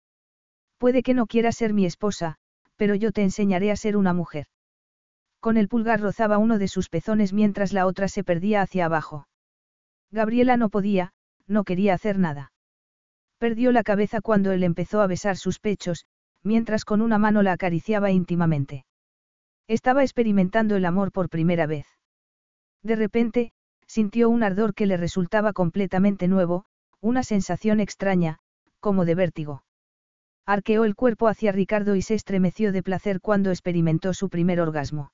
Puede 0.78 1.04
que 1.04 1.14
no 1.14 1.28
quiera 1.28 1.52
ser 1.52 1.74
mi 1.74 1.86
esposa, 1.86 2.38
pero 2.74 2.96
yo 2.96 3.12
te 3.12 3.22
enseñaré 3.22 3.70
a 3.70 3.76
ser 3.76 3.96
una 3.96 4.12
mujer. 4.12 4.48
Con 5.44 5.58
el 5.58 5.68
pulgar 5.68 6.00
rozaba 6.00 6.38
uno 6.38 6.58
de 6.58 6.68
sus 6.68 6.88
pezones 6.88 7.34
mientras 7.34 7.74
la 7.74 7.84
otra 7.84 8.08
se 8.08 8.24
perdía 8.24 8.62
hacia 8.62 8.86
abajo. 8.86 9.28
Gabriela 10.10 10.56
no 10.56 10.70
podía, 10.70 11.12
no 11.46 11.64
quería 11.64 11.92
hacer 11.92 12.18
nada. 12.18 12.50
Perdió 13.36 13.70
la 13.70 13.82
cabeza 13.82 14.22
cuando 14.22 14.52
él 14.52 14.62
empezó 14.62 15.02
a 15.02 15.06
besar 15.06 15.36
sus 15.36 15.58
pechos, 15.58 16.06
mientras 16.42 16.86
con 16.86 17.02
una 17.02 17.18
mano 17.18 17.42
la 17.42 17.52
acariciaba 17.52 18.10
íntimamente. 18.10 18.86
Estaba 19.68 20.02
experimentando 20.02 20.76
el 20.76 20.86
amor 20.86 21.12
por 21.12 21.28
primera 21.28 21.66
vez. 21.66 21.86
De 22.82 22.96
repente, 22.96 23.52
sintió 23.86 24.30
un 24.30 24.44
ardor 24.44 24.72
que 24.72 24.86
le 24.86 24.96
resultaba 24.96 25.52
completamente 25.52 26.26
nuevo, 26.26 26.64
una 27.02 27.22
sensación 27.22 27.80
extraña, 27.80 28.38
como 28.80 29.04
de 29.04 29.14
vértigo. 29.14 29.62
Arqueó 30.46 30.86
el 30.86 30.94
cuerpo 30.94 31.28
hacia 31.28 31.52
Ricardo 31.52 31.96
y 31.96 32.00
se 32.00 32.14
estremeció 32.14 32.72
de 32.72 32.82
placer 32.82 33.20
cuando 33.20 33.50
experimentó 33.50 34.14
su 34.14 34.30
primer 34.30 34.58
orgasmo. 34.58 35.10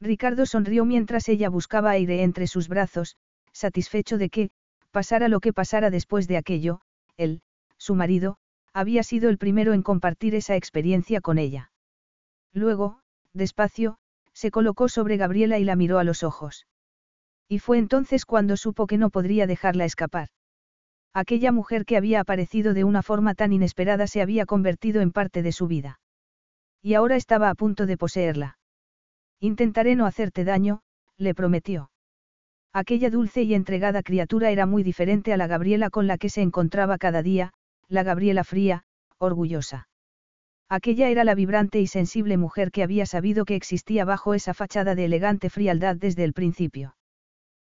Ricardo 0.00 0.46
sonrió 0.46 0.84
mientras 0.84 1.28
ella 1.28 1.50
buscaba 1.50 1.90
aire 1.90 2.22
entre 2.22 2.46
sus 2.46 2.68
brazos, 2.68 3.16
satisfecho 3.52 4.16
de 4.16 4.30
que, 4.30 4.50
pasara 4.90 5.28
lo 5.28 5.40
que 5.40 5.52
pasara 5.52 5.90
después 5.90 6.26
de 6.26 6.38
aquello, 6.38 6.80
él, 7.16 7.42
su 7.76 7.94
marido, 7.94 8.36
había 8.72 9.02
sido 9.02 9.28
el 9.28 9.38
primero 9.38 9.72
en 9.74 9.82
compartir 9.82 10.34
esa 10.34 10.56
experiencia 10.56 11.20
con 11.20 11.38
ella. 11.38 11.70
Luego, 12.52 13.00
despacio, 13.34 13.98
se 14.32 14.50
colocó 14.50 14.88
sobre 14.88 15.16
Gabriela 15.16 15.58
y 15.58 15.64
la 15.64 15.76
miró 15.76 15.98
a 15.98 16.04
los 16.04 16.22
ojos. 16.22 16.66
Y 17.48 17.58
fue 17.58 17.78
entonces 17.78 18.24
cuando 18.24 18.56
supo 18.56 18.86
que 18.86 18.96
no 18.96 19.10
podría 19.10 19.46
dejarla 19.46 19.84
escapar. 19.84 20.28
Aquella 21.12 21.50
mujer 21.50 21.84
que 21.84 21.96
había 21.96 22.20
aparecido 22.20 22.72
de 22.72 22.84
una 22.84 23.02
forma 23.02 23.34
tan 23.34 23.52
inesperada 23.52 24.06
se 24.06 24.22
había 24.22 24.46
convertido 24.46 25.00
en 25.00 25.10
parte 25.10 25.42
de 25.42 25.50
su 25.50 25.66
vida. 25.66 26.00
Y 26.80 26.94
ahora 26.94 27.16
estaba 27.16 27.50
a 27.50 27.54
punto 27.54 27.86
de 27.86 27.96
poseerla. 27.96 28.59
Intentaré 29.40 29.96
no 29.96 30.04
hacerte 30.04 30.44
daño, 30.44 30.82
le 31.16 31.34
prometió. 31.34 31.90
Aquella 32.72 33.10
dulce 33.10 33.42
y 33.42 33.54
entregada 33.54 34.02
criatura 34.02 34.50
era 34.50 34.66
muy 34.66 34.82
diferente 34.82 35.32
a 35.32 35.36
la 35.36 35.46
Gabriela 35.46 35.90
con 35.90 36.06
la 36.06 36.18
que 36.18 36.28
se 36.28 36.42
encontraba 36.42 36.98
cada 36.98 37.22
día, 37.22 37.52
la 37.88 38.02
Gabriela 38.02 38.44
fría, 38.44 38.84
orgullosa. 39.18 39.88
Aquella 40.68 41.08
era 41.08 41.24
la 41.24 41.34
vibrante 41.34 41.80
y 41.80 41.88
sensible 41.88 42.36
mujer 42.36 42.70
que 42.70 42.82
había 42.84 43.06
sabido 43.06 43.44
que 43.44 43.56
existía 43.56 44.04
bajo 44.04 44.34
esa 44.34 44.54
fachada 44.54 44.94
de 44.94 45.06
elegante 45.06 45.50
frialdad 45.50 45.96
desde 45.96 46.22
el 46.22 46.32
principio. 46.32 46.94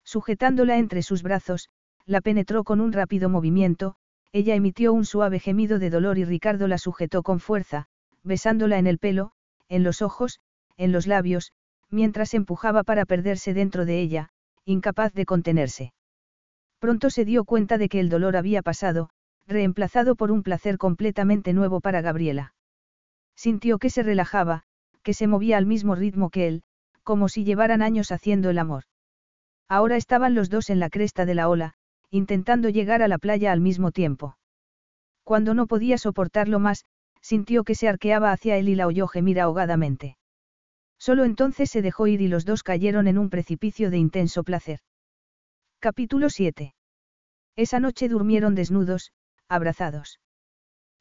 Sujetándola 0.04 0.78
entre 0.78 1.02
sus 1.02 1.22
brazos, 1.22 1.68
la 2.06 2.20
penetró 2.20 2.64
con 2.64 2.80
un 2.80 2.92
rápido 2.92 3.28
movimiento, 3.28 3.96
ella 4.32 4.54
emitió 4.54 4.92
un 4.92 5.04
suave 5.04 5.40
gemido 5.40 5.78
de 5.78 5.90
dolor 5.90 6.16
y 6.16 6.24
Ricardo 6.24 6.68
la 6.68 6.78
sujetó 6.78 7.22
con 7.22 7.40
fuerza, 7.40 7.86
besándola 8.22 8.78
en 8.78 8.86
el 8.86 8.98
pelo, 8.98 9.32
en 9.68 9.82
los 9.82 10.00
ojos, 10.00 10.40
en 10.76 10.92
los 10.92 11.06
labios, 11.06 11.52
mientras 11.90 12.34
empujaba 12.34 12.82
para 12.82 13.04
perderse 13.04 13.54
dentro 13.54 13.84
de 13.84 14.00
ella, 14.00 14.30
incapaz 14.64 15.12
de 15.14 15.26
contenerse. 15.26 15.92
Pronto 16.78 17.10
se 17.10 17.24
dio 17.24 17.44
cuenta 17.44 17.78
de 17.78 17.88
que 17.88 18.00
el 18.00 18.08
dolor 18.08 18.36
había 18.36 18.62
pasado, 18.62 19.10
reemplazado 19.46 20.16
por 20.16 20.30
un 20.30 20.42
placer 20.42 20.78
completamente 20.78 21.52
nuevo 21.52 21.80
para 21.80 22.00
Gabriela. 22.00 22.54
Sintió 23.36 23.78
que 23.78 23.90
se 23.90 24.02
relajaba, 24.02 24.64
que 25.02 25.14
se 25.14 25.26
movía 25.26 25.56
al 25.56 25.66
mismo 25.66 25.94
ritmo 25.94 26.30
que 26.30 26.48
él, 26.48 26.62
como 27.02 27.28
si 27.28 27.44
llevaran 27.44 27.82
años 27.82 28.10
haciendo 28.10 28.50
el 28.50 28.58
amor. 28.58 28.84
Ahora 29.68 29.96
estaban 29.96 30.34
los 30.34 30.50
dos 30.50 30.70
en 30.70 30.80
la 30.80 30.90
cresta 30.90 31.24
de 31.24 31.34
la 31.34 31.48
ola, 31.48 31.74
intentando 32.10 32.68
llegar 32.68 33.02
a 33.02 33.08
la 33.08 33.18
playa 33.18 33.52
al 33.52 33.60
mismo 33.60 33.92
tiempo. 33.92 34.36
Cuando 35.22 35.54
no 35.54 35.66
podía 35.66 35.98
soportarlo 35.98 36.58
más, 36.58 36.84
sintió 37.20 37.64
que 37.64 37.74
se 37.74 37.88
arqueaba 37.88 38.32
hacia 38.32 38.56
él 38.56 38.68
y 38.68 38.74
la 38.74 38.86
oyó 38.86 39.08
gemir 39.08 39.40
ahogadamente. 39.40 40.16
Solo 40.98 41.24
entonces 41.24 41.70
se 41.70 41.82
dejó 41.82 42.06
ir 42.06 42.20
y 42.20 42.28
los 42.28 42.44
dos 42.44 42.62
cayeron 42.62 43.06
en 43.06 43.18
un 43.18 43.30
precipicio 43.30 43.90
de 43.90 43.98
intenso 43.98 44.44
placer. 44.44 44.80
Capítulo 45.78 46.30
7. 46.30 46.74
Esa 47.54 47.80
noche 47.80 48.08
durmieron 48.08 48.54
desnudos, 48.54 49.12
abrazados. 49.48 50.20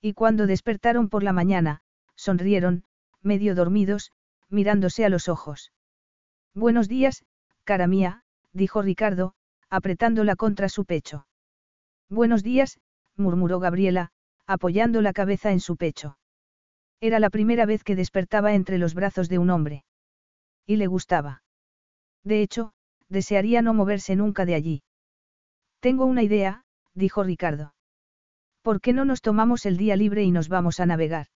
Y 0.02 0.14
cuando 0.14 0.48
despertaron 0.48 1.10
por 1.10 1.24
la 1.24 1.34
mañana, 1.34 1.82
sonrieron, 2.16 2.84
medio 3.22 3.56
dormidos, 3.56 4.12
mirándose 4.50 5.06
a 5.06 5.10
los 5.10 5.28
ojos. 5.28 5.72
Buenos 6.54 6.88
días, 6.88 7.26
cara 7.64 7.88
mía, 7.88 8.24
dijo 8.54 8.82
Ricardo, 8.82 9.34
apretándola 9.70 10.36
contra 10.36 10.70
su 10.70 10.86
pecho. 10.86 11.28
Buenos 12.10 12.44
días, 12.44 12.80
murmuró 13.16 13.60
Gabriela, 13.60 14.12
apoyando 14.46 15.02
la 15.02 15.14
cabeza 15.14 15.52
en 15.52 15.60
su 15.60 15.76
pecho. 15.76 16.18
Era 17.02 17.20
la 17.20 17.30
primera 17.30 17.66
vez 17.66 17.84
que 17.84 17.96
despertaba 17.96 18.54
entre 18.54 18.78
los 18.78 18.94
brazos 18.94 19.30
de 19.30 19.38
un 19.38 19.50
hombre. 19.50 19.84
Y 20.66 20.78
le 20.78 20.88
gustaba. 20.88 21.44
De 22.24 22.42
hecho, 22.42 22.74
desearía 23.10 23.62
no 23.62 23.74
moverse 23.74 24.16
nunca 24.16 24.46
de 24.46 24.56
allí. 24.56 24.84
Tengo 25.80 26.06
una 26.06 26.24
idea, 26.24 26.64
dijo 26.94 27.24
Ricardo. 27.24 27.76
¿Por 28.62 28.82
qué 28.82 28.94
no 28.94 29.06
nos 29.06 29.22
tomamos 29.22 29.66
el 29.68 29.78
día 29.78 29.96
libre 29.96 30.24
y 30.24 30.32
nos 30.32 30.50
vamos 30.50 30.80
a 30.80 30.88
navegar? 30.88 31.28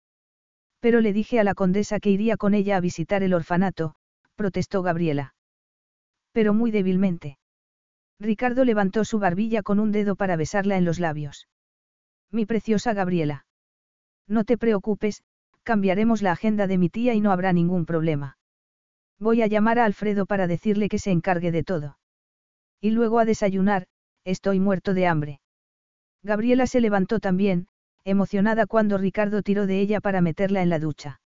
Pero 0.80 1.02
le 1.02 1.14
dije 1.14 1.40
a 1.40 1.44
la 1.44 1.54
condesa 1.54 2.00
que 2.00 2.10
iría 2.10 2.38
con 2.38 2.54
ella 2.54 2.78
a 2.78 2.82
visitar 2.82 3.22
el 3.22 3.34
orfanato, 3.34 3.96
protestó 4.36 4.82
Gabriela. 4.82 5.36
Pero 6.32 6.54
muy 6.54 6.72
débilmente. 6.72 7.38
Ricardo 8.20 8.66
levantó 8.66 9.06
su 9.06 9.20
barbilla 9.20 9.62
con 9.62 9.80
un 9.80 9.92
dedo 9.92 10.16
para 10.16 10.36
besarla 10.36 10.78
en 10.78 10.86
los 10.86 11.00
labios. 11.00 11.48
Mi 12.32 12.46
preciosa 12.46 12.94
Gabriela. 12.94 13.46
No 14.28 14.44
te 14.44 14.58
preocupes, 14.58 15.24
cambiaremos 15.64 16.22
la 16.22 16.32
agenda 16.32 16.68
de 16.68 16.78
mi 16.78 16.90
tía 16.90 17.14
y 17.14 17.22
no 17.22 17.32
habrá 17.32 17.54
ningún 17.54 17.86
problema. 17.86 18.38
Voy 19.20 19.42
a 19.42 19.48
llamar 19.48 19.80
a 19.80 19.86
Alfredo 19.86 20.26
para 20.26 20.48
decirle 20.48 20.90
que 20.90 21.00
se 21.00 21.12
encargue 21.12 21.52
de 21.52 21.64
todo. 21.64 21.98
Y 22.82 22.92
luego 22.92 23.20
a 23.20 23.26
desayunar, 23.26 23.88
estoy 24.24 24.60
muerto 24.60 24.94
de 24.94 25.08
hambre. 25.08 25.42
Gabriela 26.24 26.68
se 26.68 26.82
levantó 26.82 27.20
también, 27.20 27.68
emocionada 28.04 28.66
cuando 28.66 28.98
Ricardo 28.98 29.42
tiró 29.42 29.68
de 29.68 29.80
ella 29.80 30.02
para 30.02 30.22
meterla 30.22 30.62
en 30.62 30.70
la 30.70 30.80
ducha. 30.80 31.22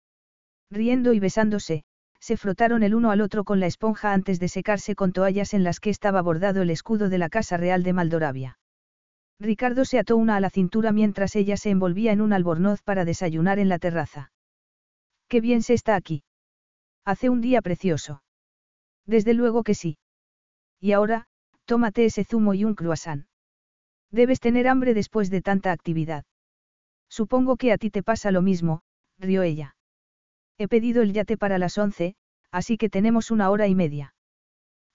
Riendo 0.70 1.14
y 1.14 1.20
besándose, 1.20 1.84
se 2.20 2.36
frotaron 2.36 2.82
el 2.82 2.94
uno 2.94 3.10
al 3.10 3.20
otro 3.20 3.44
con 3.44 3.60
la 3.60 3.66
esponja 3.66 4.12
antes 4.12 4.40
de 4.40 4.48
secarse 4.48 4.94
con 4.94 5.12
toallas 5.12 5.54
en 5.54 5.64
las 5.64 5.80
que 5.80 5.90
estaba 5.90 6.20
bordado 6.20 6.62
el 6.62 6.70
escudo 6.70 7.08
de 7.08 7.18
la 7.18 7.28
Casa 7.28 7.56
Real 7.56 7.82
de 7.82 7.92
Maldoravia. 7.92 8.58
Ricardo 9.40 9.84
se 9.84 9.98
ató 9.98 10.16
una 10.16 10.36
a 10.36 10.40
la 10.40 10.50
cintura 10.50 10.90
mientras 10.90 11.36
ella 11.36 11.56
se 11.56 11.70
envolvía 11.70 12.12
en 12.12 12.20
un 12.20 12.32
albornoz 12.32 12.82
para 12.82 13.04
desayunar 13.04 13.58
en 13.58 13.68
la 13.68 13.78
terraza. 13.78 14.32
Qué 15.28 15.40
bien 15.40 15.62
se 15.62 15.74
está 15.74 15.94
aquí. 15.94 16.24
Hace 17.04 17.28
un 17.28 17.40
día 17.40 17.62
precioso. 17.62 18.22
Desde 19.06 19.34
luego 19.34 19.62
que 19.62 19.74
sí. 19.74 19.98
Y 20.80 20.92
ahora, 20.92 21.26
tómate 21.66 22.04
ese 22.04 22.24
zumo 22.24 22.54
y 22.54 22.64
un 22.64 22.74
croissant. 22.74 23.26
Debes 24.10 24.40
tener 24.40 24.66
hambre 24.66 24.94
después 24.94 25.30
de 25.30 25.40
tanta 25.40 25.70
actividad. 25.70 26.24
Supongo 27.08 27.56
que 27.56 27.72
a 27.72 27.78
ti 27.78 27.90
te 27.90 28.02
pasa 28.02 28.30
lo 28.32 28.42
mismo, 28.42 28.82
rió 29.18 29.42
ella. 29.42 29.76
He 30.58 30.66
pedido 30.66 31.02
el 31.02 31.12
yate 31.12 31.36
para 31.36 31.58
las 31.58 31.78
once, 31.78 32.16
así 32.50 32.76
que 32.76 32.90
tenemos 32.90 33.30
una 33.30 33.50
hora 33.50 33.68
y 33.68 33.74
media. 33.74 34.14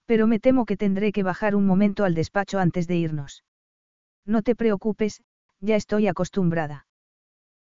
Pero 0.05 0.27
me 0.27 0.39
temo 0.39 0.65
que 0.65 0.77
tendré 0.77 1.11
que 1.11 1.23
bajar 1.23 1.55
un 1.55 1.65
momento 1.65 2.03
al 2.03 2.13
despacho 2.13 2.59
antes 2.59 2.87
de 2.87 2.97
irnos. 2.97 3.43
No 4.25 4.41
te 4.41 4.55
preocupes, 4.55 5.21
ya 5.59 5.75
estoy 5.75 6.07
acostumbrada. 6.07 6.87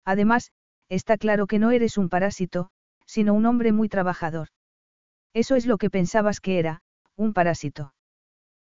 Además, 0.05 0.51
está 0.89 1.17
claro 1.17 1.47
que 1.47 1.59
no 1.59 1.71
eres 1.71 1.97
un 1.97 2.09
parásito, 2.09 2.69
sino 3.05 3.33
un 3.33 3.45
hombre 3.45 3.71
muy 3.71 3.89
trabajador. 3.89 4.49
Eso 5.33 5.55
es 5.55 5.65
lo 5.65 5.77
que 5.77 5.89
pensabas 5.89 6.39
que 6.39 6.59
era, 6.59 6.81
un 7.15 7.33
parásito. 7.33 7.93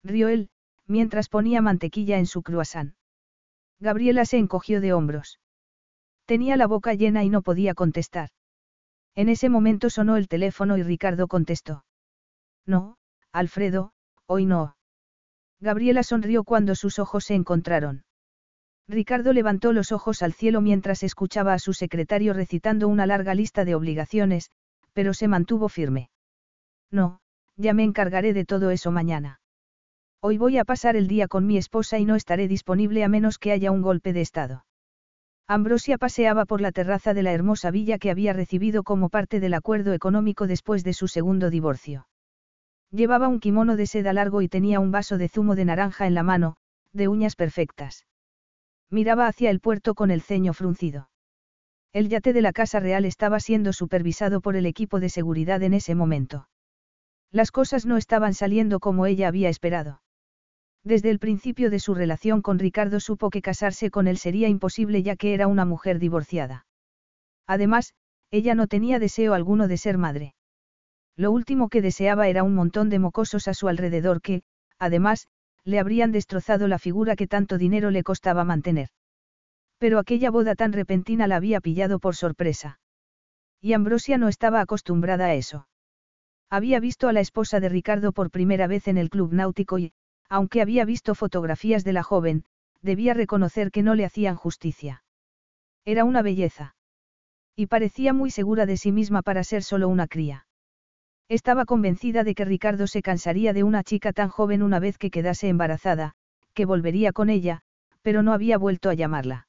Rió 0.02 0.28
él, 0.28 0.51
mientras 0.86 1.28
ponía 1.28 1.62
mantequilla 1.62 2.19
en 2.19 2.27
su 2.27 2.43
croissant. 2.43 2.94
Gabriela 3.81 4.24
se 4.24 4.39
encogió 4.39 4.81
de 4.81 4.93
hombros. 4.93 5.40
Tenía 6.24 6.56
la 6.56 6.66
boca 6.66 6.94
llena 6.94 7.24
y 7.24 7.31
no 7.31 7.43
podía 7.43 7.74
contestar. 7.74 8.31
En 9.15 9.28
ese 9.28 9.48
momento 9.48 9.90
sonó 9.90 10.16
el 10.16 10.28
teléfono 10.28 10.77
y 10.77 10.82
Ricardo 10.82 11.28
contestó. 11.28 11.85
No, 12.66 12.98
Alfredo, 13.32 13.93
hoy 14.27 14.47
no. 14.47 14.78
Gabriela 15.60 16.02
sonrió 16.02 16.44
cuando 16.44 16.74
sus 16.74 16.98
ojos 16.98 17.24
se 17.24 17.35
encontraron. 17.35 18.05
Ricardo 18.89 19.32
levantó 19.32 19.72
los 19.72 19.93
ojos 19.93 20.22
al 20.22 20.32
cielo 20.32 20.60
mientras 20.60 21.02
escuchaba 21.02 21.52
a 21.52 21.59
su 21.59 21.74
secretario 21.74 22.32
recitando 22.32 22.89
una 22.89 23.06
larga 23.06 23.35
lista 23.35 23.64
de 23.64 23.74
obligaciones, 23.74 24.51
pero 24.93 25.12
se 25.14 25.28
mantuvo 25.28 25.68
firme. 25.68 26.10
No, 26.90 27.20
ya 27.56 27.74
me 27.74 27.85
encargaré 27.85 28.32
de 28.32 28.44
todo 28.44 28.70
eso 28.70 28.90
mañana. 28.90 29.40
Hoy 30.20 30.39
voy 30.39 30.59
a 30.59 30.64
pasar 30.64 30.97
el 30.97 31.06
día 31.06 31.28
con 31.28 31.47
mi 31.47 31.59
esposa 31.59 31.98
y 31.98 32.05
no 32.05 32.16
estaré 32.16 32.48
disponible 32.48 33.05
a 33.05 33.09
menos 33.09 33.39
que 33.39 33.52
haya 33.52 33.70
un 33.70 33.82
golpe 33.82 34.12
de 34.12 34.22
estado. 34.22 34.64
Ambrosia 35.47 35.98
paseaba 35.98 36.44
por 36.44 36.60
la 36.60 36.72
terraza 36.72 37.14
de 37.14 37.22
la 37.22 37.32
hermosa 37.32 37.70
villa 37.70 37.98
que 37.98 38.10
había 38.10 38.32
recibido 38.32 38.82
como 38.82 39.09
parte 39.09 39.40
del 39.40 39.55
acuerdo 39.55 39.93
económico 39.93 40.47
después 40.47 40.82
de 40.82 40.93
su 40.93 41.09
segundo 41.09 41.51
divorcio. 41.51 42.06
Llevaba 42.90 43.28
un 43.28 43.40
kimono 43.40 43.77
de 43.77 43.86
seda 43.86 44.12
largo 44.12 44.40
y 44.40 44.48
tenía 44.48 44.81
un 44.81 44.90
vaso 44.90 45.19
de 45.19 45.28
zumo 45.28 45.55
de 45.55 45.66
naranja 45.66 46.06
en 46.06 46.15
la 46.15 46.23
mano, 46.23 46.56
de 46.93 47.09
uñas 47.09 47.36
perfectas. 47.36 48.06
Miraba 48.90 49.27
hacia 49.27 49.51
el 49.51 49.60
puerto 49.60 49.94
con 49.94 50.10
el 50.10 50.23
ceño 50.23 50.55
fruncido. 50.55 51.10
El 51.93 52.09
yate 52.09 52.32
de 52.32 52.43
la 52.43 52.52
Casa 52.52 52.81
Real 52.81 53.05
estaba 53.05 53.40
siendo 53.40 53.73
supervisado 53.73 54.40
por 54.40 54.56
el 54.56 54.66
equipo 54.66 55.01
de 55.01 55.10
seguridad 55.10 55.62
en 55.62 55.74
ese 55.74 55.94
momento. 55.94 56.48
Las 57.31 57.51
cosas 57.51 57.85
no 57.85 57.98
estaban 57.98 58.32
saliendo 58.32 58.81
como 58.81 59.05
ella 59.05 59.28
había 59.28 59.51
esperado. 59.51 60.01
Desde 60.82 61.10
el 61.10 61.19
principio 61.19 61.69
de 61.69 61.81
su 61.81 61.94
relación 61.94 62.40
con 62.40 62.59
Ricardo 62.59 63.01
supo 63.01 63.28
que 63.28 63.43
casarse 63.43 63.90
con 63.90 64.06
él 64.06 64.16
sería 64.16 64.48
imposible 64.48 65.02
ya 65.02 65.16
que 65.16 65.35
era 65.35 65.47
una 65.47 65.66
mujer 65.66 65.98
divorciada. 65.98 66.66
Además, 67.47 67.93
ella 68.31 68.55
no 68.55 68.66
tenía 68.66 68.98
deseo 68.98 69.35
alguno 69.35 69.69
de 69.69 69.77
ser 69.77 69.98
madre. 69.98 70.35
Lo 71.19 71.32
último 71.32 71.69
que 71.69 71.82
deseaba 71.82 72.28
era 72.28 72.45
un 72.45 72.55
montón 72.55 72.90
de 72.90 73.01
mocosos 73.01 73.49
a 73.49 73.55
su 73.55 73.66
alrededor 73.66 74.23
que, 74.23 74.43
además, 74.78 75.27
le 75.65 75.81
habrían 75.81 76.12
destrozado 76.12 76.69
la 76.69 76.78
figura 76.78 77.16
que 77.16 77.27
tanto 77.27 77.59
dinero 77.59 77.90
le 77.90 78.05
costaba 78.05 78.45
mantener. 78.45 78.90
Pero 79.78 79.99
aquella 79.99 80.31
boda 80.31 80.55
tan 80.55 80.73
repentina 80.73 81.27
la 81.27 81.35
había 81.35 81.61
pillado 81.61 81.99
por 81.99 82.15
sorpresa. 82.15 82.78
Y 83.61 83.73
Ambrosia 83.73 84.16
no 84.16 84.28
estaba 84.28 84.61
acostumbrada 84.61 85.27
a 85.27 85.35
eso. 85.35 85.66
Había 86.51 86.78
visto 86.78 87.09
a 87.09 87.12
la 87.12 87.20
esposa 87.20 87.59
de 87.59 87.69
Ricardo 87.69 88.12
por 88.12 88.31
primera 88.31 88.69
vez 88.69 88.86
en 88.86 88.97
el 88.97 89.11
club 89.11 89.32
náutico 89.32 89.81
y, 89.81 89.93
aunque 90.28 90.62
había 90.62 90.85
visto 90.85 91.16
fotografías 91.16 91.82
de 91.82 91.95
la 91.95 92.05
joven, 92.05 92.45
debía 92.81 93.12
reconocer 93.12 93.73
que 93.73 93.82
no 93.82 93.97
le 93.97 94.05
hacían 94.05 94.36
justicia. 94.36 95.03
Era 95.85 96.05
una 96.05 96.23
belleza. 96.23 96.77
Y 97.57 97.66
parecía 97.66 98.12
muy 98.12 98.31
segura 98.31 98.66
de 98.66 98.77
sí 98.77 98.93
misma 98.93 99.23
para 99.23 99.43
ser 99.43 99.65
solo 99.65 99.89
una 99.89 100.07
cría. 100.07 100.48
Estaba 101.29 101.67
convencida 101.67 102.25
de 102.25 102.35
que 102.35 102.47
Ricardo 102.47 102.87
se 102.87 103.03
cansaría 103.03 103.53
de 103.53 103.63
una 103.63 103.85
chica 103.85 104.13
tan 104.13 104.31
joven 104.31 104.63
una 104.63 104.81
vez 104.81 104.97
que 104.97 105.11
quedase 105.11 105.49
embarazada, 105.49 106.15
que 106.55 106.65
volvería 106.65 107.13
con 107.13 107.29
ella, 107.29 107.61
pero 108.01 108.23
no 108.23 108.33
había 108.33 108.57
vuelto 108.57 108.89
a 108.89 108.95
llamarla. 108.95 109.47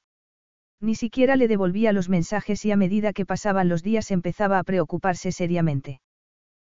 Ni 0.80 0.94
siquiera 0.94 1.36
le 1.36 1.48
devolvía 1.48 1.92
los 1.92 2.08
mensajes 2.08 2.64
y 2.64 2.72
a 2.72 2.76
medida 2.76 3.12
que 3.12 3.24
pasaban 3.24 3.68
los 3.68 3.82
días 3.82 4.10
empezaba 4.10 4.58
a 4.58 4.64
preocuparse 4.64 5.32
seriamente. 5.32 6.00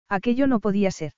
Aquello 0.08 0.46
no 0.46 0.60
podía 0.60 0.90
ser. 0.90 1.12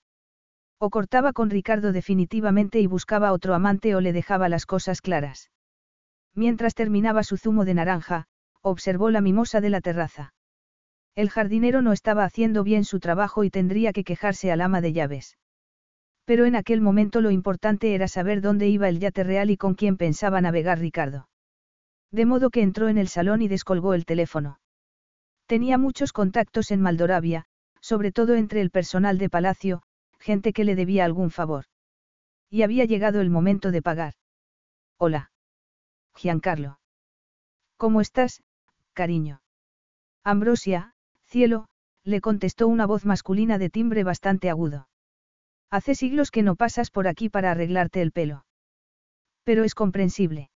O 0.79 0.91
cortaba 0.91 1.33
con 1.33 1.51
Ricardo 1.51 1.93
definitivamente 1.93 2.81
y 2.81 2.87
buscaba 2.87 3.33
otro 3.33 3.55
amante 3.55 3.95
o 3.95 4.01
le 4.01 4.13
dejaba 4.13 4.49
las 4.49 4.67
cosas 4.67 5.01
claras. 5.01 5.51
Mientras 6.35 6.75
terminaba 6.75 7.23
su 7.23 7.37
zumo 7.37 7.65
de 7.65 7.75
naranja, 7.75 8.27
observó 8.63 9.11
la 9.11 9.21
mimosa 9.21 9.61
de 9.61 9.71
la 9.71 9.81
terraza. 9.81 10.33
El 11.19 11.31
jardinero 11.31 11.83
no 11.83 11.93
estaba 11.93 12.23
haciendo 12.23 12.63
bien 12.63 12.85
su 12.85 13.01
trabajo 13.01 13.43
y 13.43 13.51
tendría 13.51 13.93
que 13.93 14.05
quejarse 14.05 14.53
al 14.53 14.61
ama 14.61 14.81
de 14.81 14.93
llaves. 14.93 15.37
Pero 16.25 16.47
en 16.47 16.55
aquel 16.55 16.81
momento 16.81 17.21
lo 17.21 17.33
importante 17.33 17.93
era 17.93 18.07
saber 18.07 18.41
dónde 18.41 18.69
iba 18.69 18.89
el 18.89 19.01
yate 19.01 19.25
real 19.25 19.51
y 19.51 19.57
con 19.57 19.75
quién 19.75 19.97
pensaba 19.97 20.41
navegar 20.41 20.79
Ricardo. 20.79 21.29
De 22.13 22.25
modo 22.25 22.51
que 22.51 22.63
entró 22.63 22.89
en 22.89 22.99
el 22.99 23.09
salón 23.09 23.43
y 23.43 23.49
descolgó 23.49 23.95
el 23.95 24.05
teléfono. 24.05 24.61
Tenía 25.47 25.77
muchos 25.77 26.13
contactos 26.13 26.71
en 26.71 26.83
Maldoravia, 26.83 27.47
sobre 27.81 28.13
todo 28.13 28.37
entre 28.37 28.61
el 28.61 28.71
personal 28.71 29.19
de 29.19 29.29
palacio, 29.29 29.83
gente 30.21 30.53
que 30.53 30.63
le 30.63 30.77
debía 30.77 31.05
algún 31.05 31.33
favor. 31.33 31.65
Y 32.49 32.63
había 32.63 32.85
llegado 32.85 33.21
el 33.21 33.29
momento 33.29 33.73
de 33.73 33.83
pagar. 33.83 34.15
Hola. 34.99 35.33
Giancarlo. 36.15 36.79
¿Cómo 37.77 38.01
estás, 38.01 38.45
cariño? 38.95 39.43
Ambrosia, 40.23 40.95
cielo, 41.29 41.67
le 42.05 42.21
contestó 42.21 42.69
una 42.69 42.87
voz 42.87 43.05
masculina 43.05 43.59
de 43.59 43.71
timbre 43.71 44.03
bastante 44.03 44.49
agudo. 44.51 44.89
Hace 45.71 45.95
siglos 45.95 46.31
que 46.31 46.43
no 46.43 46.57
pasas 46.57 46.91
por 46.91 47.07
aquí 47.07 47.29
para 47.29 47.51
arreglarte 47.51 48.01
el 48.01 48.13
pelo. 48.13 48.47
Pero 49.45 49.65
es 49.65 49.75
comprensible. 49.75 50.51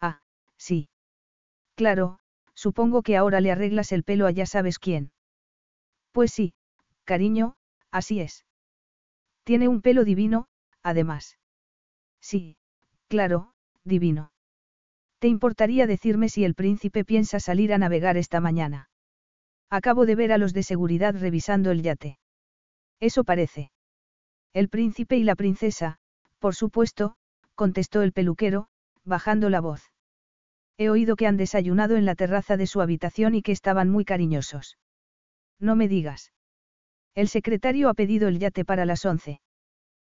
Ah, 0.00 0.20
sí. 0.58 0.88
Claro, 1.74 2.18
supongo 2.54 3.02
que 3.02 3.16
ahora 3.16 3.40
le 3.40 3.50
arreglas 3.50 3.92
el 3.92 4.04
pelo 4.04 4.26
a 4.26 4.30
ya 4.30 4.46
sabes 4.46 4.78
quién. 4.78 5.12
Pues 6.12 6.32
sí, 6.32 6.54
cariño, 7.04 7.56
así 7.90 8.20
es. 8.20 8.44
Tiene 9.44 9.68
un 9.68 9.80
pelo 9.80 10.04
divino, 10.04 10.46
además. 10.82 11.38
Sí, 12.20 12.56
claro, 13.08 13.52
divino. 13.84 14.32
¿Te 15.18 15.28
importaría 15.28 15.86
decirme 15.86 16.28
si 16.28 16.44
el 16.44 16.54
príncipe 16.54 17.04
piensa 17.04 17.40
salir 17.40 17.72
a 17.72 17.78
navegar 17.78 18.16
esta 18.16 18.40
mañana? 18.40 18.90
Acabo 19.70 20.06
de 20.06 20.14
ver 20.14 20.32
a 20.32 20.38
los 20.38 20.52
de 20.52 20.62
seguridad 20.62 21.14
revisando 21.18 21.70
el 21.70 21.82
yate. 21.82 22.18
Eso 23.00 23.24
parece. 23.24 23.70
El 24.52 24.68
príncipe 24.68 25.16
y 25.16 25.24
la 25.24 25.34
princesa, 25.34 25.98
por 26.38 26.54
supuesto, 26.54 27.16
contestó 27.54 28.02
el 28.02 28.12
peluquero, 28.12 28.68
bajando 29.04 29.50
la 29.50 29.60
voz. 29.60 29.82
He 30.78 30.88
oído 30.90 31.16
que 31.16 31.26
han 31.26 31.36
desayunado 31.36 31.96
en 31.96 32.04
la 32.04 32.14
terraza 32.14 32.56
de 32.56 32.66
su 32.66 32.80
habitación 32.80 33.34
y 33.34 33.42
que 33.42 33.52
estaban 33.52 33.90
muy 33.90 34.04
cariñosos. 34.04 34.78
No 35.58 35.74
me 35.74 35.88
digas. 35.88 36.32
El 37.14 37.28
secretario 37.28 37.88
ha 37.88 37.94
pedido 37.94 38.28
el 38.28 38.38
yate 38.38 38.64
para 38.64 38.84
las 38.84 39.04
once. 39.04 39.40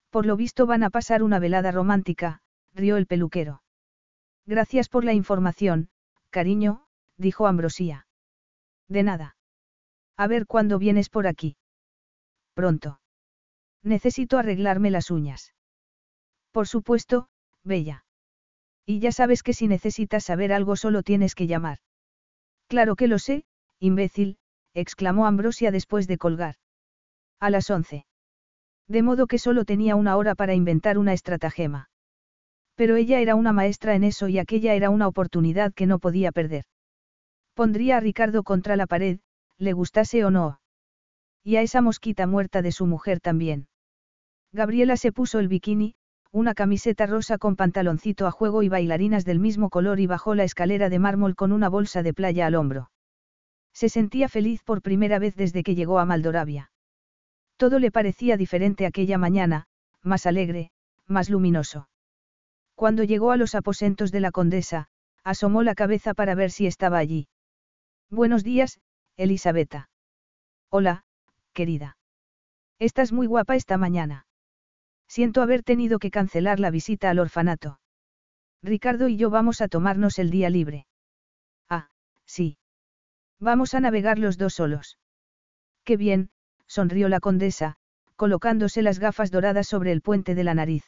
Por 0.09 0.25
lo 0.25 0.35
visto 0.35 0.65
van 0.65 0.83
a 0.83 0.89
pasar 0.89 1.23
una 1.23 1.39
velada 1.39 1.71
romántica, 1.71 2.41
rió 2.73 2.97
el 2.97 3.07
peluquero. 3.07 3.63
Gracias 4.45 4.89
por 4.89 5.05
la 5.05 5.13
información, 5.13 5.89
cariño, 6.29 6.85
dijo 7.17 7.47
Ambrosía. 7.47 8.07
De 8.89 9.03
nada. 9.03 9.37
A 10.19 10.27
ver 10.27 10.47
cuándo 10.47 10.79
vienes 10.79 11.07
por 11.07 11.27
aquí. 11.27 11.55
Pronto. 12.53 12.99
Necesito 13.83 14.37
arreglarme 14.37 14.91
las 14.91 15.11
uñas. 15.11 15.53
Por 16.51 16.67
supuesto, 16.67 17.29
Bella. 17.63 18.03
Y 18.85 18.99
ya 18.99 19.13
sabes 19.13 19.43
que 19.43 19.53
si 19.53 19.69
necesitas 19.69 20.25
saber 20.25 20.51
algo 20.51 20.75
solo 20.75 21.03
tienes 21.03 21.35
que 21.35 21.47
llamar. 21.47 21.77
Claro 22.67 22.97
que 22.97 23.07
lo 23.07 23.17
sé, 23.17 23.45
imbécil, 23.79 24.39
exclamó 24.73 25.25
Ambrosia 25.25 25.71
después 25.71 26.05
de 26.05 26.17
colgar. 26.17 26.55
A 27.39 27.49
las 27.49 27.69
once. 27.69 28.05
De 28.89 29.01
modo 29.03 29.25
que 29.25 29.39
solo 29.39 29.63
tenía 29.63 29.95
una 29.95 30.17
hora 30.17 30.35
para 30.35 30.53
inventar 30.53 30.97
una 30.97 31.13
estratagema. 31.13 31.89
Pero 32.75 32.97
ella 32.97 33.21
era 33.21 33.35
una 33.35 33.53
maestra 33.53 33.95
en 33.95 34.03
eso 34.03 34.27
y 34.27 34.37
aquella 34.37 34.73
era 34.73 34.89
una 34.89 35.07
oportunidad 35.07 35.73
que 35.73 35.85
no 35.85 35.97
podía 35.97 36.33
perder. 36.33 36.65
Pondría 37.53 37.95
a 37.95 37.99
Ricardo 38.01 38.43
contra 38.43 38.75
la 38.75 38.85
pared, 38.85 39.19
le 39.59 39.73
gustase 39.73 40.25
o 40.25 40.31
no. 40.31 40.59
Y 41.43 41.57
a 41.57 41.61
esa 41.61 41.81
mosquita 41.81 42.25
muerta 42.25 42.61
de 42.61 42.71
su 42.71 42.85
mujer 42.85 43.19
también. 43.19 43.67
Gabriela 44.51 44.97
se 44.97 45.11
puso 45.11 45.39
el 45.39 45.47
bikini, 45.47 45.95
una 46.31 46.53
camiseta 46.53 47.05
rosa 47.05 47.37
con 47.37 47.55
pantaloncito 47.55 48.25
a 48.25 48.31
juego 48.31 48.63
y 48.63 48.69
bailarinas 48.69 49.25
del 49.25 49.39
mismo 49.39 49.69
color 49.69 49.99
y 49.99 50.07
bajó 50.07 50.35
la 50.35 50.43
escalera 50.43 50.89
de 50.89 50.99
mármol 50.99 51.35
con 51.35 51.51
una 51.51 51.69
bolsa 51.69 52.03
de 52.03 52.13
playa 52.13 52.47
al 52.47 52.55
hombro. 52.55 52.89
Se 53.73 53.89
sentía 53.89 54.29
feliz 54.29 54.63
por 54.63 54.81
primera 54.81 55.19
vez 55.19 55.35
desde 55.35 55.63
que 55.63 55.75
llegó 55.75 55.99
a 55.99 56.05
Maldoravia. 56.05 56.71
Todo 57.57 57.79
le 57.79 57.91
parecía 57.91 58.37
diferente 58.37 58.85
aquella 58.85 59.17
mañana, 59.17 59.65
más 60.01 60.25
alegre, 60.25 60.71
más 61.07 61.29
luminoso. 61.29 61.89
Cuando 62.75 63.03
llegó 63.03 63.31
a 63.31 63.37
los 63.37 63.55
aposentos 63.55 64.11
de 64.11 64.21
la 64.21 64.31
condesa, 64.31 64.87
asomó 65.23 65.63
la 65.63 65.75
cabeza 65.75 66.13
para 66.13 66.35
ver 66.35 66.51
si 66.51 66.65
estaba 66.65 66.97
allí. 66.97 67.27
Buenos 68.09 68.43
días, 68.43 68.79
Elisabetta. 69.19 69.89
Hola, 70.69 71.03
querida. 71.51 71.97
Estás 72.79 73.11
muy 73.11 73.27
guapa 73.27 73.57
esta 73.57 73.77
mañana. 73.77 74.25
Siento 75.09 75.41
haber 75.41 75.61
tenido 75.61 75.99
que 75.99 76.09
cancelar 76.09 76.61
la 76.61 76.71
visita 76.71 77.09
al 77.09 77.19
orfanato. 77.19 77.81
Ricardo 78.63 79.09
y 79.09 79.17
yo 79.17 79.29
vamos 79.29 79.59
a 79.59 79.67
tomarnos 79.67 80.19
el 80.19 80.29
día 80.29 80.49
libre. 80.49 80.87
Ah, 81.67 81.89
sí. 82.25 82.57
Vamos 83.41 83.73
a 83.73 83.81
navegar 83.81 84.19
los 84.19 84.37
dos 84.37 84.53
solos. 84.53 84.97
Qué 85.83 85.97
bien, 85.97 86.29
sonrió 86.65 87.09
la 87.09 87.19
condesa, 87.19 87.75
colocándose 88.15 88.81
las 88.81 88.99
gafas 88.99 89.31
doradas 89.31 89.67
sobre 89.67 89.91
el 89.91 90.01
puente 90.01 90.33
de 90.33 90.45
la 90.45 90.53
nariz. 90.53 90.85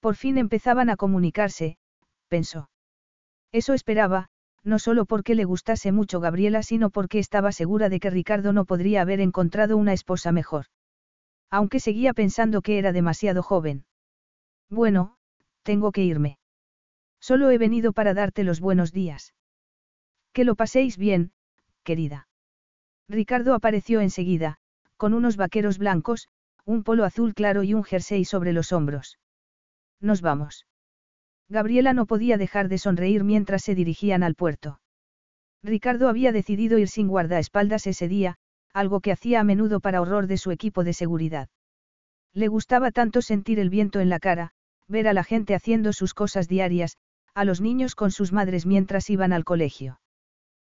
Por 0.00 0.14
fin 0.16 0.36
empezaban 0.36 0.90
a 0.90 0.96
comunicarse, 0.96 1.78
pensó. 2.28 2.68
Eso 3.50 3.72
esperaba, 3.72 4.28
no 4.64 4.78
solo 4.78 5.04
porque 5.04 5.34
le 5.34 5.44
gustase 5.44 5.92
mucho 5.92 6.20
Gabriela, 6.20 6.62
sino 6.62 6.90
porque 6.90 7.18
estaba 7.18 7.52
segura 7.52 7.88
de 7.88 8.00
que 8.00 8.10
Ricardo 8.10 8.52
no 8.52 8.64
podría 8.64 9.02
haber 9.02 9.20
encontrado 9.20 9.76
una 9.76 9.92
esposa 9.92 10.32
mejor. 10.32 10.66
Aunque 11.50 11.80
seguía 11.80 12.14
pensando 12.14 12.62
que 12.62 12.78
era 12.78 12.92
demasiado 12.92 13.42
joven. 13.42 13.84
Bueno, 14.70 15.16
tengo 15.62 15.92
que 15.92 16.02
irme. 16.02 16.38
Solo 17.20 17.50
he 17.50 17.58
venido 17.58 17.92
para 17.92 18.14
darte 18.14 18.42
los 18.42 18.60
buenos 18.60 18.92
días. 18.92 19.34
Que 20.32 20.44
lo 20.44 20.56
paséis 20.56 20.96
bien, 20.96 21.32
querida. 21.84 22.28
Ricardo 23.08 23.54
apareció 23.54 24.00
enseguida, 24.00 24.56
con 24.96 25.14
unos 25.14 25.36
vaqueros 25.36 25.78
blancos, 25.78 26.28
un 26.64 26.82
polo 26.82 27.04
azul 27.04 27.34
claro 27.34 27.62
y 27.62 27.74
un 27.74 27.84
jersey 27.84 28.24
sobre 28.24 28.52
los 28.52 28.72
hombros. 28.72 29.18
Nos 30.00 30.22
vamos. 30.22 30.66
Gabriela 31.48 31.92
no 31.92 32.06
podía 32.06 32.38
dejar 32.38 32.68
de 32.68 32.78
sonreír 32.78 33.24
mientras 33.24 33.62
se 33.62 33.74
dirigían 33.74 34.22
al 34.22 34.34
puerto. 34.34 34.80
Ricardo 35.62 36.08
había 36.08 36.32
decidido 36.32 36.78
ir 36.78 36.88
sin 36.88 37.08
guardaespaldas 37.08 37.86
ese 37.86 38.08
día, 38.08 38.36
algo 38.72 39.00
que 39.00 39.12
hacía 39.12 39.40
a 39.40 39.44
menudo 39.44 39.80
para 39.80 40.00
horror 40.00 40.26
de 40.26 40.36
su 40.36 40.50
equipo 40.50 40.84
de 40.84 40.92
seguridad. 40.92 41.48
Le 42.32 42.48
gustaba 42.48 42.90
tanto 42.90 43.22
sentir 43.22 43.58
el 43.58 43.70
viento 43.70 44.00
en 44.00 44.08
la 44.08 44.18
cara, 44.18 44.50
ver 44.88 45.06
a 45.08 45.12
la 45.12 45.24
gente 45.24 45.54
haciendo 45.54 45.92
sus 45.92 46.12
cosas 46.12 46.48
diarias, 46.48 46.98
a 47.34 47.44
los 47.44 47.60
niños 47.60 47.94
con 47.94 48.10
sus 48.10 48.32
madres 48.32 48.66
mientras 48.66 49.08
iban 49.10 49.32
al 49.32 49.44
colegio. 49.44 50.00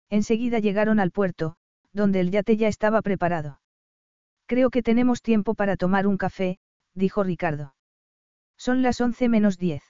Enseguida 0.10 0.60
llegaron 0.60 1.00
al 1.00 1.12
puerto, 1.12 1.56
donde 1.94 2.20
el 2.20 2.32
yate 2.32 2.58
ya 2.58 2.68
estaba 2.68 3.02
preparado. 3.02 3.62
Creo 4.46 4.70
que 4.70 4.84
tenemos 4.84 5.22
tiempo 5.22 5.54
para 5.54 5.78
tomar 5.78 6.08
un 6.08 6.18
café, 6.18 6.60
dijo 6.94 7.24
Ricardo. 7.24 7.76
Son 8.58 8.82
las 8.82 9.00
once 9.00 9.30
menos 9.30 9.58
diez. 9.58 9.84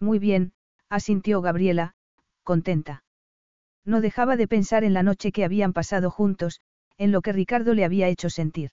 Muy 0.00 0.18
bien, 0.18 0.52
asintió 0.88 1.42
Gabriela, 1.42 1.94
contenta. 2.42 3.04
No 3.84 4.00
dejaba 4.00 4.36
de 4.36 4.48
pensar 4.48 4.82
en 4.82 4.94
la 4.94 5.02
noche 5.02 5.30
que 5.30 5.44
habían 5.44 5.72
pasado 5.72 6.10
juntos, 6.10 6.60
en 6.96 7.12
lo 7.12 7.20
que 7.20 7.32
Ricardo 7.32 7.74
le 7.74 7.84
había 7.84 8.08
hecho 8.08 8.30
sentir. 8.30 8.70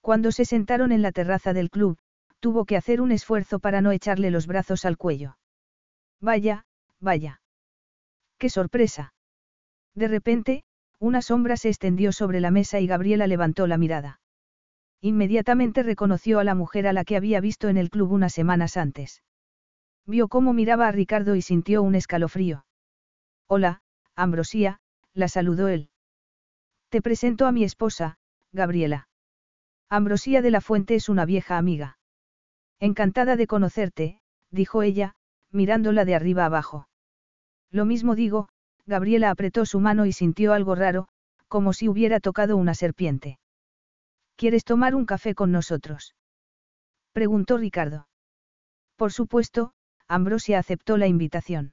Cuando 0.00 0.32
se 0.32 0.44
sentaron 0.44 0.90
en 0.92 1.00
la 1.00 1.12
terraza 1.12 1.52
del 1.52 1.70
club, 1.70 1.96
tuvo 2.40 2.64
que 2.64 2.76
hacer 2.76 3.00
un 3.00 3.12
esfuerzo 3.12 3.60
para 3.60 3.80
no 3.80 3.92
echarle 3.92 4.30
los 4.32 4.48
brazos 4.48 4.84
al 4.84 4.96
cuello. 4.96 5.38
Vaya, 6.20 6.66
vaya. 7.00 7.40
¡Qué 8.36 8.50
sorpresa! 8.50 9.14
De 9.94 10.08
repente, 10.08 10.64
una 10.98 11.22
sombra 11.22 11.56
se 11.56 11.68
extendió 11.68 12.10
sobre 12.10 12.40
la 12.40 12.50
mesa 12.50 12.80
y 12.80 12.88
Gabriela 12.88 13.28
levantó 13.28 13.68
la 13.68 13.78
mirada. 13.78 14.20
Inmediatamente 15.00 15.82
reconoció 15.82 16.40
a 16.40 16.44
la 16.44 16.54
mujer 16.54 16.86
a 16.86 16.92
la 16.92 17.04
que 17.04 17.16
había 17.16 17.40
visto 17.40 17.68
en 17.68 17.76
el 17.76 17.90
club 17.90 18.10
unas 18.12 18.32
semanas 18.32 18.76
antes. 18.76 19.22
Vio 20.06 20.28
cómo 20.28 20.52
miraba 20.52 20.88
a 20.88 20.92
Ricardo 20.92 21.36
y 21.36 21.42
sintió 21.42 21.82
un 21.82 21.94
escalofrío. 21.94 22.64
Hola, 23.46 23.82
Ambrosía, 24.16 24.80
la 25.14 25.28
saludó 25.28 25.68
él. 25.68 25.90
Te 26.88 27.00
presento 27.00 27.46
a 27.46 27.52
mi 27.52 27.64
esposa, 27.64 28.18
Gabriela. 28.52 29.08
Ambrosía 29.88 30.42
de 30.42 30.50
la 30.50 30.60
Fuente 30.60 30.94
es 30.94 31.08
una 31.08 31.24
vieja 31.24 31.56
amiga. 31.56 31.98
Encantada 32.80 33.36
de 33.36 33.46
conocerte, 33.46 34.20
dijo 34.50 34.82
ella, 34.82 35.14
mirándola 35.50 36.04
de 36.04 36.14
arriba 36.14 36.46
abajo. 36.46 36.88
Lo 37.70 37.84
mismo 37.84 38.14
digo, 38.14 38.48
Gabriela 38.86 39.30
apretó 39.30 39.64
su 39.66 39.80
mano 39.80 40.06
y 40.06 40.12
sintió 40.12 40.52
algo 40.52 40.74
raro, 40.74 41.08
como 41.48 41.72
si 41.72 41.88
hubiera 41.88 42.20
tocado 42.20 42.56
una 42.56 42.74
serpiente. 42.74 43.38
¿Quieres 44.36 44.64
tomar 44.64 44.94
un 44.94 45.06
café 45.06 45.34
con 45.34 45.52
nosotros? 45.52 46.16
preguntó 47.12 47.58
Ricardo. 47.58 48.08
Por 48.96 49.12
supuesto, 49.12 49.74
Ambrosia 50.12 50.58
aceptó 50.58 50.98
la 50.98 51.06
invitación. 51.06 51.72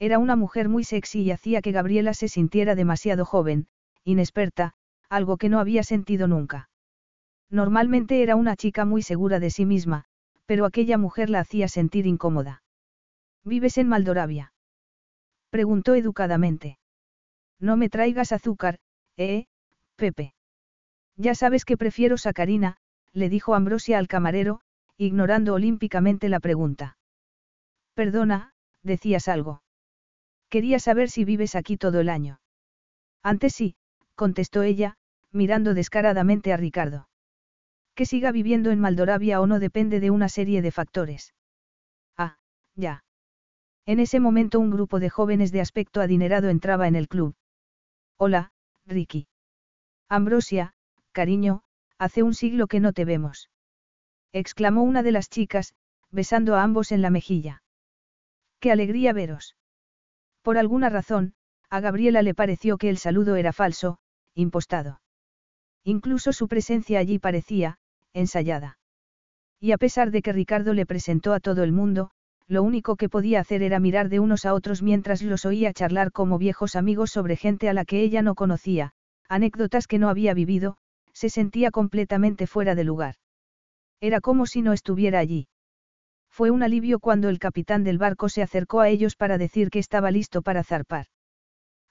Era 0.00 0.18
una 0.18 0.34
mujer 0.34 0.68
muy 0.68 0.82
sexy 0.82 1.22
y 1.22 1.30
hacía 1.30 1.62
que 1.62 1.70
Gabriela 1.70 2.12
se 2.12 2.26
sintiera 2.26 2.74
demasiado 2.74 3.24
joven, 3.24 3.68
inexperta, 4.02 4.74
algo 5.08 5.36
que 5.36 5.48
no 5.48 5.60
había 5.60 5.84
sentido 5.84 6.26
nunca. 6.26 6.68
Normalmente 7.50 8.24
era 8.24 8.34
una 8.34 8.56
chica 8.56 8.84
muy 8.84 9.02
segura 9.02 9.38
de 9.38 9.50
sí 9.50 9.66
misma, 9.66 10.06
pero 10.46 10.64
aquella 10.64 10.98
mujer 10.98 11.30
la 11.30 11.38
hacía 11.38 11.68
sentir 11.68 12.08
incómoda. 12.08 12.64
¿Vives 13.44 13.78
en 13.78 13.86
Maldoravia? 13.86 14.52
Preguntó 15.50 15.94
educadamente. 15.94 16.80
No 17.60 17.76
me 17.76 17.88
traigas 17.88 18.32
azúcar, 18.32 18.80
¿eh, 19.16 19.46
Pepe? 19.94 20.34
Ya 21.16 21.36
sabes 21.36 21.64
que 21.64 21.76
prefiero 21.76 22.18
sacarina, 22.18 22.78
le 23.12 23.28
dijo 23.28 23.54
Ambrosia 23.54 23.98
al 23.98 24.08
camarero, 24.08 24.60
ignorando 24.96 25.54
olímpicamente 25.54 26.28
la 26.28 26.40
pregunta. 26.40 26.96
Perdona, 27.94 28.52
decías 28.82 29.28
algo. 29.28 29.62
Quería 30.48 30.78
saber 30.78 31.10
si 31.10 31.24
vives 31.24 31.54
aquí 31.54 31.76
todo 31.76 32.00
el 32.00 32.08
año. 32.08 32.40
Antes 33.22 33.54
sí, 33.54 33.76
contestó 34.14 34.62
ella, 34.62 34.96
mirando 35.32 35.74
descaradamente 35.74 36.52
a 36.52 36.56
Ricardo. 36.56 37.08
Que 37.94 38.06
siga 38.06 38.32
viviendo 38.32 38.70
en 38.70 38.80
Maldoravia 38.80 39.40
o 39.40 39.46
no 39.46 39.58
depende 39.58 40.00
de 40.00 40.10
una 40.10 40.28
serie 40.28 40.62
de 40.62 40.70
factores. 40.70 41.34
Ah, 42.16 42.38
ya. 42.74 43.04
En 43.86 44.00
ese 44.00 44.20
momento 44.20 44.60
un 44.60 44.70
grupo 44.70 45.00
de 45.00 45.10
jóvenes 45.10 45.52
de 45.52 45.60
aspecto 45.60 46.00
adinerado 46.00 46.48
entraba 46.48 46.88
en 46.88 46.96
el 46.96 47.08
club. 47.08 47.34
Hola, 48.16 48.52
Ricky. 48.86 49.26
Ambrosia, 50.08 50.74
cariño, 51.12 51.62
hace 51.98 52.22
un 52.22 52.34
siglo 52.34 52.66
que 52.66 52.80
no 52.80 52.92
te 52.92 53.04
vemos. 53.04 53.50
Exclamó 54.32 54.82
una 54.82 55.02
de 55.02 55.12
las 55.12 55.28
chicas, 55.28 55.74
besando 56.10 56.54
a 56.54 56.62
ambos 56.62 56.92
en 56.92 57.02
la 57.02 57.10
mejilla. 57.10 57.63
Qué 58.64 58.72
alegría 58.72 59.12
veros. 59.12 59.56
Por 60.40 60.56
alguna 60.56 60.88
razón, 60.88 61.34
a 61.68 61.80
Gabriela 61.80 62.22
le 62.22 62.32
pareció 62.32 62.78
que 62.78 62.88
el 62.88 62.96
saludo 62.96 63.36
era 63.36 63.52
falso, 63.52 63.98
impostado. 64.34 65.02
Incluso 65.84 66.32
su 66.32 66.48
presencia 66.48 66.98
allí 66.98 67.18
parecía, 67.18 67.76
ensayada. 68.14 68.78
Y 69.60 69.72
a 69.72 69.76
pesar 69.76 70.10
de 70.10 70.22
que 70.22 70.32
Ricardo 70.32 70.72
le 70.72 70.86
presentó 70.86 71.34
a 71.34 71.40
todo 71.40 71.62
el 71.62 71.72
mundo, 71.72 72.10
lo 72.46 72.62
único 72.62 72.96
que 72.96 73.10
podía 73.10 73.40
hacer 73.40 73.62
era 73.62 73.80
mirar 73.80 74.08
de 74.08 74.18
unos 74.18 74.46
a 74.46 74.54
otros 74.54 74.80
mientras 74.80 75.20
los 75.20 75.44
oía 75.44 75.74
charlar 75.74 76.10
como 76.10 76.38
viejos 76.38 76.74
amigos 76.74 77.10
sobre 77.10 77.36
gente 77.36 77.68
a 77.68 77.74
la 77.74 77.84
que 77.84 78.00
ella 78.00 78.22
no 78.22 78.34
conocía, 78.34 78.92
anécdotas 79.28 79.86
que 79.86 79.98
no 79.98 80.08
había 80.08 80.32
vivido, 80.32 80.78
se 81.12 81.28
sentía 81.28 81.70
completamente 81.70 82.46
fuera 82.46 82.74
de 82.74 82.84
lugar. 82.84 83.16
Era 84.00 84.22
como 84.22 84.46
si 84.46 84.62
no 84.62 84.72
estuviera 84.72 85.18
allí. 85.18 85.48
Fue 86.36 86.50
un 86.50 86.64
alivio 86.64 86.98
cuando 86.98 87.28
el 87.28 87.38
capitán 87.38 87.84
del 87.84 87.96
barco 87.96 88.28
se 88.28 88.42
acercó 88.42 88.80
a 88.80 88.88
ellos 88.88 89.14
para 89.14 89.38
decir 89.38 89.70
que 89.70 89.78
estaba 89.78 90.10
listo 90.10 90.42
para 90.42 90.64
zarpar. 90.64 91.06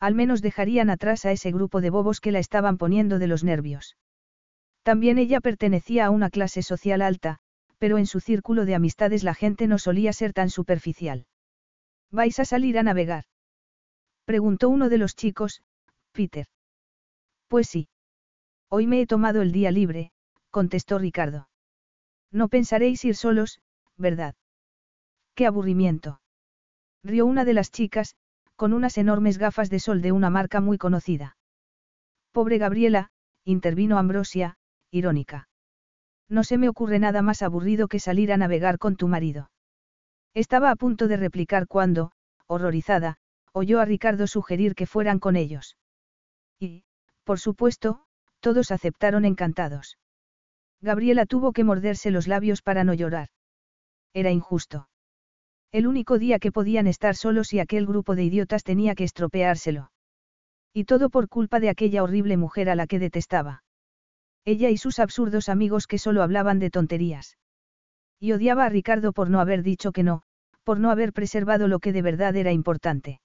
Al 0.02 0.16
menos 0.16 0.42
dejarían 0.42 0.90
atrás 0.90 1.24
a 1.24 1.32
ese 1.32 1.54
grupo 1.54 1.80
de 1.80 1.90
bobos 1.90 2.20
que 2.20 2.34
la 2.34 2.40
estaban 2.40 2.78
poniendo 2.78 3.20
de 3.20 3.28
los 3.28 3.46
nervios. 3.46 3.96
También 4.82 5.18
ella 5.18 5.40
pertenecía 5.40 6.08
a 6.08 6.10
una 6.10 6.30
clase 6.30 6.62
social 6.62 7.02
alta, 7.02 7.38
pero 7.78 7.98
en 7.98 8.06
su 8.06 8.20
círculo 8.20 8.66
de 8.66 8.76
amistades 8.76 9.24
la 9.24 9.34
gente 9.34 9.66
no 9.66 9.78
solía 9.78 10.12
ser 10.12 10.34
tan 10.34 10.50
superficial. 10.50 11.26
¿Vais 12.12 12.38
a 12.38 12.44
salir 12.44 12.78
a 12.78 12.84
navegar? 12.84 13.24
Preguntó 14.26 14.68
uno 14.68 14.90
de 14.90 14.98
los 14.98 15.16
chicos, 15.16 15.62
Peter. 16.12 16.48
Pues 17.48 17.70
sí. 17.70 17.88
Hoy 18.68 18.88
me 18.88 19.00
he 19.00 19.08
tomado 19.08 19.42
el 19.42 19.54
día 19.54 19.72
libre, 19.72 20.12
contestó 20.50 21.00
Ricardo. 21.00 21.48
No 22.30 22.50
pensaréis 22.50 23.06
ir 23.06 23.16
solos, 23.16 23.62
¿verdad? 23.98 24.36
Qué 25.36 25.46
aburrimiento. 25.46 26.22
Rió 27.04 27.26
una 27.26 27.46
de 27.46 27.54
las 27.54 27.72
chicas, 27.72 28.16
con 28.56 28.74
unas 28.74 28.98
enormes 28.98 29.38
gafas 29.38 29.70
de 29.70 29.80
sol 29.80 30.02
de 30.02 30.12
una 30.12 30.30
marca 30.30 30.62
muy 30.62 30.78
conocida. 30.78 31.38
Pobre 32.32 32.58
Gabriela, 32.58 33.10
intervino 33.44 33.98
Ambrosia, 33.98 34.58
irónica. 34.92 35.50
No 36.30 36.44
se 36.44 36.58
me 36.58 36.70
ocurre 36.70 37.00
nada 37.00 37.22
más 37.22 37.42
aburrido 37.42 37.88
que 37.88 38.00
salir 38.00 38.32
a 38.32 38.38
navegar 38.38 38.78
con 38.78 38.96
tu 38.96 39.08
marido. 39.08 39.52
Estaba 40.34 40.72
a 40.72 40.76
punto 40.76 41.08
de 41.08 41.18
replicar 41.18 41.68
cuando, 41.68 42.12
horrorizada, 42.48 43.18
oyó 43.52 43.80
a 43.80 43.86
Ricardo 43.86 44.26
sugerir 44.28 44.74
que 44.76 44.88
fueran 44.88 45.20
con 45.20 45.36
ellos. 45.36 45.78
Y, 46.60 46.86
por 47.24 47.40
supuesto, 47.40 48.06
todos 48.40 48.72
aceptaron 48.72 49.26
encantados. 49.26 49.98
Gabriela 50.82 51.26
tuvo 51.26 51.54
que 51.54 51.64
morderse 51.64 52.12
los 52.12 52.28
labios 52.28 52.62
para 52.62 52.84
no 52.84 52.94
llorar. 52.94 53.30
Era 54.14 54.32
injusto. 54.32 54.88
El 55.72 55.88
único 55.88 56.20
día 56.20 56.38
que 56.38 56.52
podían 56.52 56.86
estar 56.86 57.16
solos 57.16 57.52
y 57.52 57.60
aquel 57.60 57.88
grupo 57.88 58.16
de 58.16 58.24
idiotas 58.24 58.64
tenía 58.64 58.94
que 58.94 59.04
estropeárselo. 59.04 59.92
Y 60.72 60.86
todo 60.86 61.10
por 61.10 61.30
culpa 61.30 61.60
de 61.60 61.70
aquella 61.70 62.04
horrible 62.04 62.38
mujer 62.38 62.70
a 62.70 62.76
la 62.76 62.86
que 62.86 63.00
detestaba. 63.00 63.64
Ella 64.46 64.70
y 64.70 64.78
sus 64.78 65.00
absurdos 65.00 65.50
amigos 65.50 65.88
que 65.88 65.98
solo 65.98 66.22
hablaban 66.22 66.60
de 66.60 66.70
tonterías. 66.70 67.38
Y 68.20 68.34
odiaba 68.34 68.66
a 68.66 68.70
Ricardo 68.70 69.14
por 69.14 69.30
no 69.30 69.40
haber 69.40 69.64
dicho 69.64 69.92
que 69.92 70.04
no, 70.04 70.24
por 70.64 70.80
no 70.80 70.92
haber 70.92 71.12
preservado 71.12 71.68
lo 71.68 71.80
que 71.80 71.92
de 71.92 72.02
verdad 72.02 72.36
era 72.36 72.52
importante. 72.52 73.20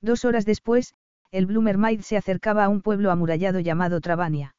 Dos 0.00 0.24
horas 0.24 0.44
después, 0.44 0.94
el 1.30 1.46
Bloomer 1.46 2.02
se 2.02 2.16
acercaba 2.16 2.64
a 2.64 2.68
un 2.68 2.82
pueblo 2.82 3.10
amurallado 3.10 3.60
llamado 3.60 4.00
Trabania. 4.00 4.54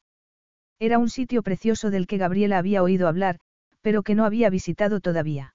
Era 0.80 0.98
un 0.98 1.08
sitio 1.08 1.42
precioso 1.42 1.90
del 1.90 2.06
que 2.06 2.18
Gabriela 2.18 2.58
había 2.58 2.82
oído 2.82 3.06
hablar, 3.06 3.38
pero 3.84 4.02
que 4.02 4.14
no 4.14 4.24
había 4.24 4.48
visitado 4.48 5.00
todavía. 5.00 5.54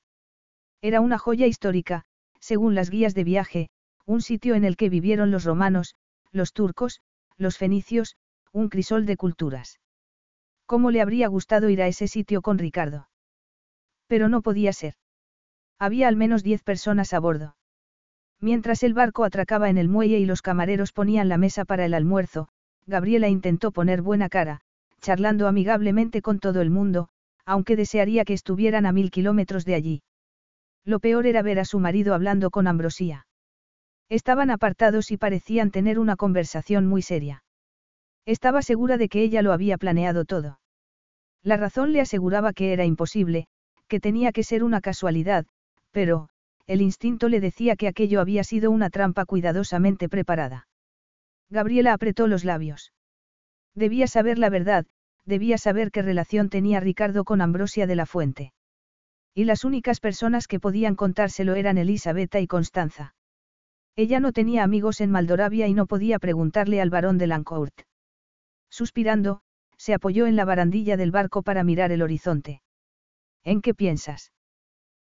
Era 0.84 1.02
una 1.02 1.18
joya 1.18 1.48
histórica, 1.48 2.06
según 2.40 2.76
las 2.76 2.92
guías 2.92 3.16
de 3.16 3.24
viaje, 3.24 3.70
un 4.06 4.22
sitio 4.22 4.54
en 4.54 4.66
el 4.66 4.78
que 4.78 4.88
vivieron 4.88 5.32
los 5.32 5.46
romanos, 5.46 5.96
los 6.32 6.54
turcos, 6.54 7.02
los 7.38 7.58
fenicios, 7.58 8.18
un 8.52 8.70
crisol 8.70 9.08
de 9.08 9.18
culturas. 9.18 9.80
¿Cómo 10.68 10.92
le 10.92 11.02
habría 11.02 11.28
gustado 11.28 11.70
ir 11.70 11.82
a 11.82 11.88
ese 11.88 12.08
sitio 12.08 12.44
con 12.44 12.60
Ricardo? 12.60 13.10
Pero 14.06 14.30
no 14.30 14.44
podía 14.44 14.74
ser. 14.74 14.94
Había 15.80 16.08
al 16.08 16.16
menos 16.16 16.44
diez 16.44 16.62
personas 16.62 17.16
a 17.16 17.20
bordo. 17.20 17.56
Mientras 18.40 18.84
el 18.84 18.94
barco 18.94 19.24
atracaba 19.24 19.72
en 19.72 19.80
el 19.80 19.90
muelle 19.90 20.20
y 20.20 20.28
los 20.28 20.44
camareros 20.44 20.92
ponían 20.92 21.30
la 21.30 21.40
mesa 21.40 21.66
para 21.66 21.84
el 21.84 21.96
almuerzo, 21.96 22.50
Gabriela 22.86 23.28
intentó 23.28 23.72
poner 23.72 24.04
buena 24.04 24.30
cara, 24.30 24.62
charlando 25.02 25.48
amigablemente 25.48 26.22
con 26.22 26.40
todo 26.40 26.62
el 26.62 26.70
mundo, 26.70 27.10
aunque 27.50 27.76
desearía 27.76 28.26
que 28.26 28.34
estuvieran 28.34 28.86
a 28.86 28.92
mil 28.92 29.10
kilómetros 29.10 29.66
de 29.66 29.74
allí. 29.74 30.04
Lo 30.86 31.00
peor 31.00 31.26
era 31.26 31.42
ver 31.42 31.58
a 31.58 31.66
su 31.66 31.80
marido 31.80 32.14
hablando 32.14 32.52
con 32.52 32.68
Ambrosía. 32.68 33.26
Estaban 34.08 34.52
apartados 34.52 35.10
y 35.10 35.18
parecían 35.18 35.72
tener 35.72 35.98
una 35.98 36.16
conversación 36.16 36.86
muy 36.86 37.02
seria. 37.02 37.44
Estaba 38.28 38.62
segura 38.62 38.98
de 38.98 39.10
que 39.10 39.24
ella 39.24 39.42
lo 39.42 39.52
había 39.52 39.80
planeado 39.80 40.26
todo. 40.26 40.60
La 41.42 41.58
razón 41.58 41.92
le 41.92 42.02
aseguraba 42.02 42.54
que 42.54 42.72
era 42.72 42.86
imposible, 42.86 43.48
que 43.88 44.00
tenía 44.00 44.32
que 44.32 44.44
ser 44.44 44.64
una 44.64 44.80
casualidad, 44.80 45.48
pero, 45.90 46.30
el 46.68 46.84
instinto 46.84 47.30
le 47.30 47.40
decía 47.40 47.76
que 47.76 47.88
aquello 47.88 48.22
había 48.22 48.44
sido 48.44 48.70
una 48.70 48.92
trampa 48.92 49.26
cuidadosamente 49.26 50.08
preparada. 50.08 50.68
Gabriela 51.50 51.94
apretó 51.94 52.28
los 52.28 52.46
labios. 52.46 52.94
Debía 53.74 54.06
saber 54.06 54.38
la 54.38 54.52
verdad, 54.52 54.86
debía 55.30 55.58
saber 55.58 55.92
qué 55.92 56.02
relación 56.02 56.50
tenía 56.50 56.82
Ricardo 56.82 57.24
con 57.24 57.40
Ambrosia 57.40 57.88
de 57.88 57.96
la 57.96 58.06
Fuente. 58.06 58.52
Y 59.34 59.46
las 59.46 59.64
únicas 59.64 60.02
personas 60.02 60.48
que 60.48 60.60
podían 60.60 60.96
contárselo 60.96 61.56
eran 61.56 61.78
Elisabetta 61.78 62.42
y 62.42 62.48
Constanza. 62.48 63.16
Ella 63.96 64.20
no 64.20 64.34
tenía 64.34 64.64
amigos 64.64 65.00
en 65.00 65.12
Maldoravia 65.12 65.68
y 65.68 65.74
no 65.74 65.86
podía 65.86 66.20
preguntarle 66.20 66.82
al 66.82 66.90
barón 66.90 67.18
de 67.18 67.28
Lancourt. 67.28 67.82
Suspirando, 68.70 69.42
se 69.78 69.94
apoyó 69.94 70.28
en 70.28 70.36
la 70.36 70.46
barandilla 70.46 70.98
del 70.98 71.12
barco 71.12 71.42
para 71.44 71.64
mirar 71.64 71.92
el 71.92 72.02
horizonte. 72.02 72.62
¿En 73.44 73.62
qué 73.62 73.74
piensas? 73.74 74.34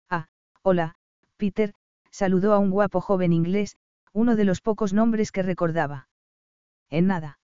Ah, 0.09 0.27
hola, 0.63 0.95
Peter, 1.37 1.73
saludó 2.09 2.53
a 2.53 2.59
un 2.59 2.71
guapo 2.71 3.01
joven 3.01 3.33
inglés, 3.33 3.77
uno 4.13 4.35
de 4.35 4.45
los 4.45 4.61
pocos 4.61 4.93
nombres 4.93 5.31
que 5.31 5.43
recordaba. 5.43 6.07
En 6.89 7.07
nada. 7.07 7.39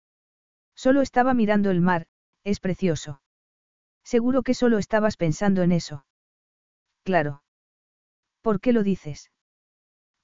Solo 0.74 1.02
estaba 1.02 1.34
mirando 1.34 1.70
el 1.70 1.80
mar, 1.80 2.06
es 2.50 2.60
precioso. 2.60 3.20
Seguro 4.04 4.42
que 4.42 4.54
solo 4.54 4.78
estabas 4.78 5.16
pensando 5.16 5.62
en 5.62 5.72
eso. 5.72 6.06
Claro. 7.04 7.42
¿Por 8.40 8.60
qué 8.60 8.72
lo 8.72 8.82
dices? 8.82 9.30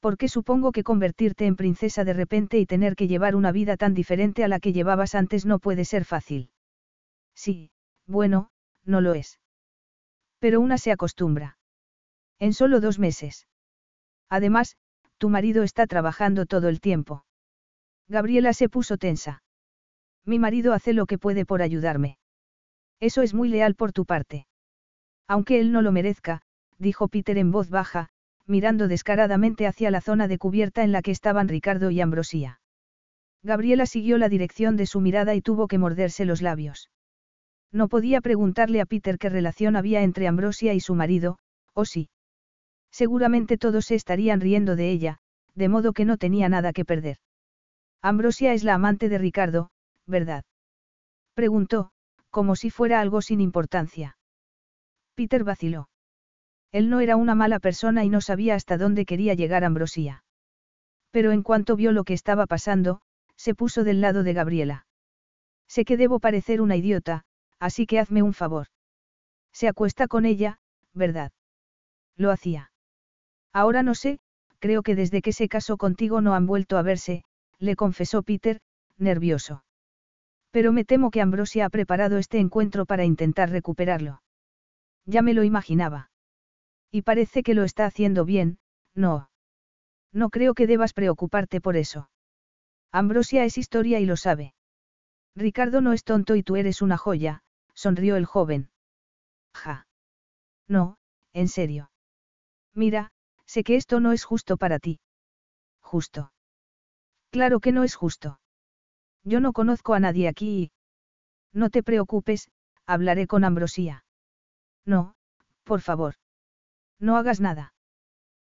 Porque 0.01 0.29
supongo 0.29 0.73
que 0.73 0.85
convertirte 0.85 1.47
en 1.47 1.57
princesa 1.57 2.05
de 2.05 2.15
repente 2.15 2.59
y 2.59 2.67
tener 2.67 2.97
que 2.97 3.09
llevar 3.09 3.37
una 3.37 3.53
vida 3.53 3.77
tan 3.77 3.95
diferente 3.95 4.45
a 4.45 4.49
la 4.49 4.61
que 4.61 4.73
llevabas 4.73 5.15
antes 5.15 5.45
no 5.47 5.59
puede 5.59 5.85
ser 5.85 6.05
fácil. 6.05 6.51
Sí, 7.35 7.71
bueno, 8.07 8.51
no 8.85 9.01
lo 9.01 9.15
es. 9.15 9.41
Pero 10.39 10.61
una 10.61 10.79
se 10.79 10.93
acostumbra. 10.93 11.59
En 12.39 12.53
solo 12.53 12.81
dos 12.81 12.99
meses. 12.99 13.47
Además, 14.29 14.77
tu 15.19 15.29
marido 15.29 15.63
está 15.63 15.87
trabajando 15.87 16.47
todo 16.47 16.69
el 16.69 16.81
tiempo. 16.81 17.25
Gabriela 18.09 18.53
se 18.53 18.69
puso 18.69 18.97
tensa. 18.97 19.44
Mi 20.25 20.39
marido 20.39 20.73
hace 20.73 20.93
lo 20.93 21.07
que 21.07 21.19
puede 21.19 21.45
por 21.45 21.63
ayudarme. 21.63 22.19
Eso 23.01 23.23
es 23.23 23.35
muy 23.35 23.49
leal 23.49 23.75
por 23.75 23.93
tu 23.93 24.07
parte. 24.07 24.47
Aunque 25.29 25.61
él 25.61 25.73
no 25.73 25.83
lo 25.83 25.93
merezca, 25.93 26.43
dijo 26.79 27.09
Peter 27.09 27.39
en 27.39 27.51
voz 27.51 27.71
baja, 27.71 28.09
mirando 28.47 28.89
descaradamente 28.89 29.67
hacia 29.67 29.91
la 29.91 30.01
zona 30.01 30.29
de 30.29 30.39
cubierta 30.39 30.83
en 30.83 30.93
la 30.93 31.03
que 31.03 31.11
estaban 31.11 31.49
Ricardo 31.49 31.91
y 31.91 32.01
Ambrosía. 32.01 32.61
Gabriela 33.43 33.87
siguió 33.87 34.17
la 34.17 34.29
dirección 34.29 34.77
de 34.77 34.87
su 34.87 35.01
mirada 35.01 35.35
y 35.35 35.43
tuvo 35.43 35.69
que 35.69 35.79
morderse 35.79 36.25
los 36.25 36.41
labios. 36.41 36.91
No 37.73 37.89
podía 37.89 38.21
preguntarle 38.21 38.81
a 38.81 38.87
Peter 38.87 39.19
qué 39.19 39.29
relación 39.29 39.77
había 39.77 40.03
entre 40.03 40.29
Ambrosia 40.29 40.75
y 40.75 40.81
su 40.81 40.95
marido, 40.95 41.39
o 41.75 41.85
sí. 41.85 42.09
Seguramente 42.91 43.59
todos 43.59 43.87
se 43.87 43.97
estarían 43.97 44.41
riendo 44.41 44.77
de 44.77 44.91
ella, 44.91 45.19
de 45.55 45.69
modo 45.69 45.93
que 45.93 46.05
no 46.05 46.17
tenía 46.17 46.49
nada 46.49 46.73
que 46.73 46.85
perder. 46.85 47.19
Ambrosia 48.01 48.53
es 48.55 48.65
la 48.65 48.75
amante 48.75 49.09
de 49.09 49.19
Ricardo, 49.19 49.71
¿verdad? 50.07 50.45
Preguntó, 51.35 51.91
como 52.31 52.57
si 52.57 52.71
fuera 52.71 53.01
algo 53.01 53.23
sin 53.23 53.41
importancia. 53.41 54.17
Peter 55.15 55.45
vaciló. 55.45 55.89
Él 56.73 56.91
no 56.91 57.01
era 57.01 57.17
una 57.17 57.35
mala 57.35 57.61
persona 57.61 58.05
y 58.05 58.09
no 58.09 58.21
sabía 58.21 58.57
hasta 58.57 58.77
dónde 58.77 59.07
quería 59.07 59.35
llegar 59.35 59.65
Ambrosía. 59.65 60.25
Pero 61.13 61.31
en 61.31 61.43
cuanto 61.43 61.77
vio 61.77 61.93
lo 61.93 62.03
que 62.03 62.15
estaba 62.15 62.47
pasando, 62.47 63.01
se 63.37 63.55
puso 63.55 63.85
del 63.85 64.01
lado 64.01 64.25
de 64.25 64.33
Gabriela. 64.33 64.87
Sé 65.69 65.85
que 65.85 65.97
debo 65.97 66.19
parecer 66.19 66.61
una 66.61 66.77
idiota, 66.77 67.25
así 67.61 67.87
que 67.87 68.01
hazme 68.01 68.23
un 68.23 68.35
favor. 68.35 68.67
Se 69.53 69.69
acuesta 69.69 70.09
con 70.09 70.25
ella, 70.25 70.59
¿verdad? 70.93 71.33
Lo 72.17 72.33
hacía. 72.33 72.73
Ahora 73.53 73.85
no 73.85 73.95
sé, 73.95 74.19
creo 74.59 74.83
que 74.83 74.97
desde 74.97 75.23
que 75.23 75.33
se 75.33 75.49
casó 75.49 75.77
contigo 75.77 76.21
no 76.21 76.35
han 76.35 76.47
vuelto 76.47 76.77
a 76.77 76.83
verse, 76.83 77.25
le 77.59 77.77
confesó 77.77 78.23
Peter, 78.25 78.61
nervioso. 78.99 79.65
Pero 80.55 80.71
me 80.71 80.85
temo 80.85 81.11
que 81.11 81.21
Ambrosia 81.21 81.67
ha 81.67 81.69
preparado 81.69 82.17
este 82.17 82.39
encuentro 82.39 82.87
para 82.87 83.05
intentar 83.05 83.51
recuperarlo. 83.51 84.23
Ya 85.05 85.21
me 85.21 85.35
lo 85.35 85.43
imaginaba. 85.43 86.13
Y 86.93 87.03
parece 87.03 87.43
que 87.43 87.55
lo 87.55 87.65
está 87.65 87.87
haciendo 87.87 88.25
bien, 88.25 88.59
no. 88.95 89.31
No 90.13 90.31
creo 90.31 90.55
que 90.55 90.69
debas 90.69 90.93
preocuparte 90.93 91.61
por 91.61 91.77
eso. 91.77 92.09
Ambrosia 92.93 93.45
es 93.45 93.59
historia 93.59 93.99
y 93.99 94.07
lo 94.07 94.17
sabe. 94.17 94.55
Ricardo 95.35 95.81
no 95.81 95.93
es 95.93 96.05
tonto 96.05 96.37
y 96.37 96.45
tú 96.45 96.55
eres 96.55 96.83
una 96.83 96.99
joya, 96.99 97.43
sonrió 97.75 98.15
el 98.15 98.25
joven. 98.25 98.71
Ja. 99.55 99.89
No, 100.69 100.99
en 101.33 101.49
serio. 101.49 101.91
Mira, 102.75 103.11
sé 103.45 103.65
que 103.65 103.75
esto 103.75 103.99
no 103.99 104.13
es 104.13 104.23
justo 104.23 104.57
para 104.57 104.79
ti. 104.79 105.01
Justo. 105.81 106.33
Claro 107.33 107.59
que 107.59 107.73
no 107.73 107.83
es 107.83 107.97
justo. 107.97 108.39
Yo 109.25 109.41
no 109.41 109.53
conozco 109.53 109.95
a 109.95 110.01
nadie 110.01 110.29
aquí 110.29 110.49
y... 110.49 110.73
No 111.53 111.71
te 111.71 111.83
preocupes, 111.83 112.51
hablaré 112.87 113.27
con 113.27 113.45
Ambrosía. 113.45 114.05
No, 114.85 115.15
por 115.65 115.81
favor. 115.81 116.15
No 116.99 117.17
hagas 117.17 117.41
nada. 117.41 117.75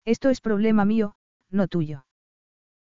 Esto 0.05 0.31
es 0.31 0.41
problema 0.41 0.85
mío, 0.85 1.15
no 1.51 1.69
tuyo. 1.69 2.07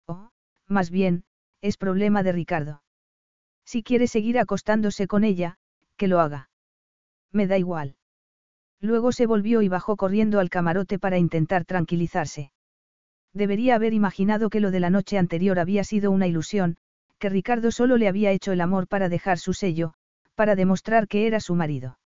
Oh, 0.06 0.30
más 0.66 0.90
bien, 0.90 1.24
es 1.60 1.76
problema 1.76 2.22
de 2.22 2.32
Ricardo. 2.32 2.82
Si 3.64 3.82
quiere 3.82 4.06
seguir 4.06 4.38
acostándose 4.38 5.06
con 5.06 5.22
ella, 5.22 5.58
que 5.96 6.08
lo 6.08 6.20
haga. 6.20 6.50
Me 7.30 7.46
da 7.46 7.58
igual. 7.58 7.96
Luego 8.80 9.12
se 9.12 9.26
volvió 9.26 9.62
y 9.62 9.68
bajó 9.68 9.96
corriendo 9.96 10.40
al 10.40 10.50
camarote 10.50 10.98
para 10.98 11.18
intentar 11.18 11.64
tranquilizarse. 11.64 12.52
Debería 13.32 13.76
haber 13.76 13.94
imaginado 13.94 14.50
que 14.50 14.60
lo 14.60 14.70
de 14.70 14.80
la 14.80 14.90
noche 14.90 15.18
anterior 15.18 15.58
había 15.58 15.84
sido 15.84 16.10
una 16.10 16.26
ilusión, 16.26 16.76
que 17.22 17.28
Ricardo 17.28 17.70
solo 17.70 17.98
le 17.98 18.08
había 18.08 18.32
hecho 18.32 18.50
el 18.50 18.60
amor 18.60 18.88
para 18.88 19.08
dejar 19.08 19.38
su 19.38 19.52
sello, 19.52 19.94
para 20.34 20.56
demostrar 20.56 21.06
que 21.06 21.28
era 21.28 21.38
su 21.38 21.54
marido. 21.54 22.00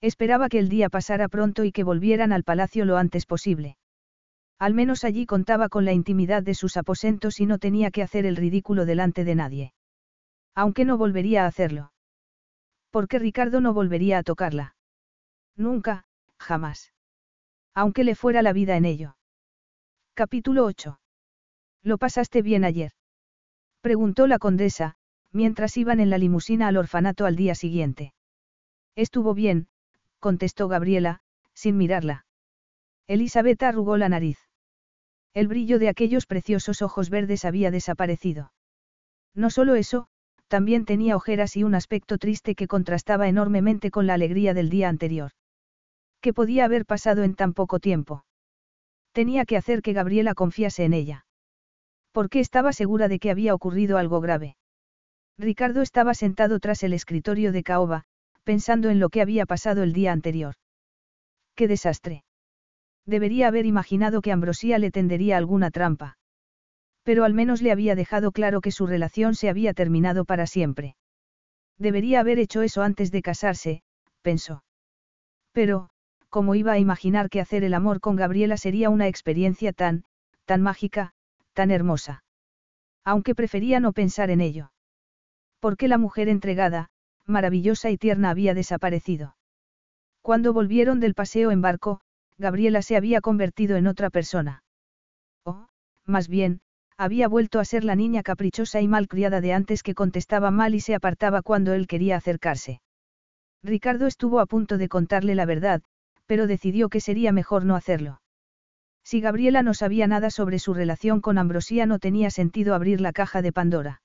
Esperaba 0.00 0.48
que 0.48 0.58
el 0.58 0.68
día 0.68 0.88
pasara 0.88 1.28
pronto 1.28 1.62
y 1.62 1.70
que 1.70 1.84
volvieran 1.84 2.32
al 2.32 2.42
palacio 2.42 2.84
lo 2.84 2.96
antes 2.96 3.24
posible. 3.24 3.76
Al 4.58 4.74
menos 4.74 5.04
allí 5.04 5.26
contaba 5.26 5.68
con 5.68 5.84
la 5.84 5.92
intimidad 5.92 6.42
de 6.42 6.54
sus 6.54 6.76
aposentos 6.76 7.38
y 7.38 7.46
no 7.46 7.58
tenía 7.58 7.92
que 7.92 8.02
hacer 8.02 8.26
el 8.26 8.34
ridículo 8.34 8.84
delante 8.84 9.22
de 9.22 9.36
nadie. 9.36 9.74
Aunque 10.56 10.84
no 10.84 10.98
volvería 10.98 11.44
a 11.44 11.46
hacerlo. 11.46 11.92
¿Por 12.90 13.06
qué 13.06 13.20
Ricardo 13.20 13.60
no 13.60 13.72
volvería 13.72 14.18
a 14.18 14.22
tocarla? 14.24 14.74
Nunca, 15.54 16.04
jamás. 16.36 16.92
Aunque 17.74 18.02
le 18.02 18.16
fuera 18.16 18.42
la 18.42 18.52
vida 18.52 18.76
en 18.76 18.86
ello. 18.86 19.16
Capítulo 20.14 20.64
8. 20.64 20.98
¿Lo 21.84 21.96
pasaste 21.96 22.42
bien 22.42 22.64
ayer? 22.64 22.90
Preguntó 23.82 24.28
la 24.28 24.38
condesa, 24.38 24.94
mientras 25.32 25.76
iban 25.76 25.98
en 25.98 26.08
la 26.08 26.16
limusina 26.16 26.68
al 26.68 26.76
orfanato 26.76 27.26
al 27.26 27.34
día 27.34 27.56
siguiente. 27.56 28.14
Estuvo 28.94 29.34
bien, 29.34 29.66
contestó 30.20 30.68
Gabriela, 30.68 31.20
sin 31.52 31.76
mirarla. 31.76 32.24
Elisabetta 33.08 33.68
arrugó 33.68 33.96
la 33.96 34.08
nariz. 34.08 34.38
El 35.34 35.48
brillo 35.48 35.80
de 35.80 35.88
aquellos 35.88 36.26
preciosos 36.26 36.80
ojos 36.80 37.10
verdes 37.10 37.44
había 37.44 37.72
desaparecido. 37.72 38.52
No 39.34 39.50
solo 39.50 39.74
eso, 39.74 40.06
también 40.46 40.84
tenía 40.84 41.16
ojeras 41.16 41.56
y 41.56 41.64
un 41.64 41.74
aspecto 41.74 42.18
triste 42.18 42.54
que 42.54 42.68
contrastaba 42.68 43.26
enormemente 43.26 43.90
con 43.90 44.06
la 44.06 44.14
alegría 44.14 44.54
del 44.54 44.68
día 44.68 44.88
anterior. 44.90 45.32
¿Qué 46.20 46.32
podía 46.32 46.66
haber 46.66 46.86
pasado 46.86 47.24
en 47.24 47.34
tan 47.34 47.52
poco 47.52 47.80
tiempo? 47.80 48.24
Tenía 49.12 49.44
que 49.44 49.56
hacer 49.56 49.82
que 49.82 49.92
Gabriela 49.92 50.34
confiase 50.34 50.84
en 50.84 50.92
ella. 50.92 51.26
Porque 52.12 52.40
estaba 52.40 52.72
segura 52.72 53.08
de 53.08 53.18
que 53.18 53.30
había 53.30 53.54
ocurrido 53.54 53.98
algo 53.98 54.20
grave. 54.20 54.56
Ricardo 55.38 55.82
estaba 55.82 56.14
sentado 56.14 56.60
tras 56.60 56.82
el 56.82 56.92
escritorio 56.92 57.52
de 57.52 57.62
Caoba, 57.62 58.04
pensando 58.44 58.90
en 58.90 59.00
lo 59.00 59.08
que 59.08 59.22
había 59.22 59.46
pasado 59.46 59.82
el 59.82 59.92
día 59.92 60.12
anterior. 60.12 60.54
¡Qué 61.54 61.68
desastre! 61.68 62.24
Debería 63.06 63.48
haber 63.48 63.66
imaginado 63.66 64.20
que 64.20 64.32
Ambrosía 64.32 64.78
le 64.78 64.90
tendería 64.90 65.36
alguna 65.36 65.70
trampa. 65.70 66.18
Pero 67.02 67.24
al 67.24 67.34
menos 67.34 67.62
le 67.62 67.72
había 67.72 67.94
dejado 67.94 68.30
claro 68.30 68.60
que 68.60 68.70
su 68.70 68.86
relación 68.86 69.34
se 69.34 69.48
había 69.48 69.74
terminado 69.74 70.24
para 70.24 70.46
siempre. 70.46 70.96
Debería 71.78 72.20
haber 72.20 72.38
hecho 72.38 72.62
eso 72.62 72.82
antes 72.82 73.10
de 73.10 73.22
casarse, 73.22 73.82
pensó. 74.22 74.62
Pero, 75.52 75.90
¿cómo 76.28 76.54
iba 76.54 76.72
a 76.72 76.78
imaginar 76.78 77.28
que 77.28 77.40
hacer 77.40 77.64
el 77.64 77.74
amor 77.74 78.00
con 78.00 78.16
Gabriela 78.16 78.56
sería 78.56 78.88
una 78.88 79.08
experiencia 79.08 79.72
tan, 79.72 80.04
tan 80.44 80.62
mágica, 80.62 81.12
tan 81.52 81.70
hermosa? 81.70 82.24
Aunque 83.04 83.34
prefería 83.34 83.80
no 83.80 83.92
pensar 83.92 84.30
en 84.30 84.40
ello. 84.40 84.72
Porque 85.60 85.88
la 85.88 85.98
mujer 85.98 86.28
entregada, 86.28 86.88
maravillosa 87.26 87.90
y 87.90 87.98
tierna 87.98 88.30
había 88.30 88.54
desaparecido. 88.54 89.36
Cuando 90.22 90.52
volvieron 90.52 91.00
del 91.00 91.14
paseo 91.14 91.50
en 91.50 91.62
barco, 91.62 92.00
Gabriela 92.38 92.82
se 92.82 92.96
había 92.96 93.20
convertido 93.20 93.76
en 93.76 93.86
otra 93.86 94.10
persona. 94.10 94.62
O, 95.44 95.68
más 96.06 96.28
bien, 96.28 96.60
había 96.96 97.28
vuelto 97.28 97.58
a 97.58 97.64
ser 97.64 97.84
la 97.84 97.96
niña 97.96 98.22
caprichosa 98.22 98.80
y 98.80 98.88
malcriada 98.88 99.40
de 99.40 99.52
antes 99.52 99.82
que 99.82 99.94
contestaba 99.94 100.50
mal 100.50 100.74
y 100.74 100.80
se 100.80 100.94
apartaba 100.94 101.42
cuando 101.42 101.72
él 101.72 101.86
quería 101.86 102.16
acercarse. 102.16 102.80
Ricardo 103.62 104.06
estuvo 104.06 104.40
a 104.40 104.46
punto 104.46 104.78
de 104.78 104.88
contarle 104.88 105.34
la 105.34 105.44
verdad, 105.44 105.82
pero 106.26 106.46
decidió 106.46 106.88
que 106.88 107.00
sería 107.00 107.32
mejor 107.32 107.64
no 107.64 107.76
hacerlo. 107.76 108.21
Si 109.04 109.20
Gabriela 109.20 109.62
no 109.62 109.74
sabía 109.74 110.06
nada 110.06 110.30
sobre 110.30 110.58
su 110.58 110.74
relación 110.74 111.20
con 111.20 111.38
Ambrosía 111.38 111.86
no 111.86 111.98
tenía 111.98 112.30
sentido 112.30 112.74
abrir 112.74 113.00
la 113.00 113.12
caja 113.12 113.42
de 113.42 113.52
Pandora. 113.52 114.02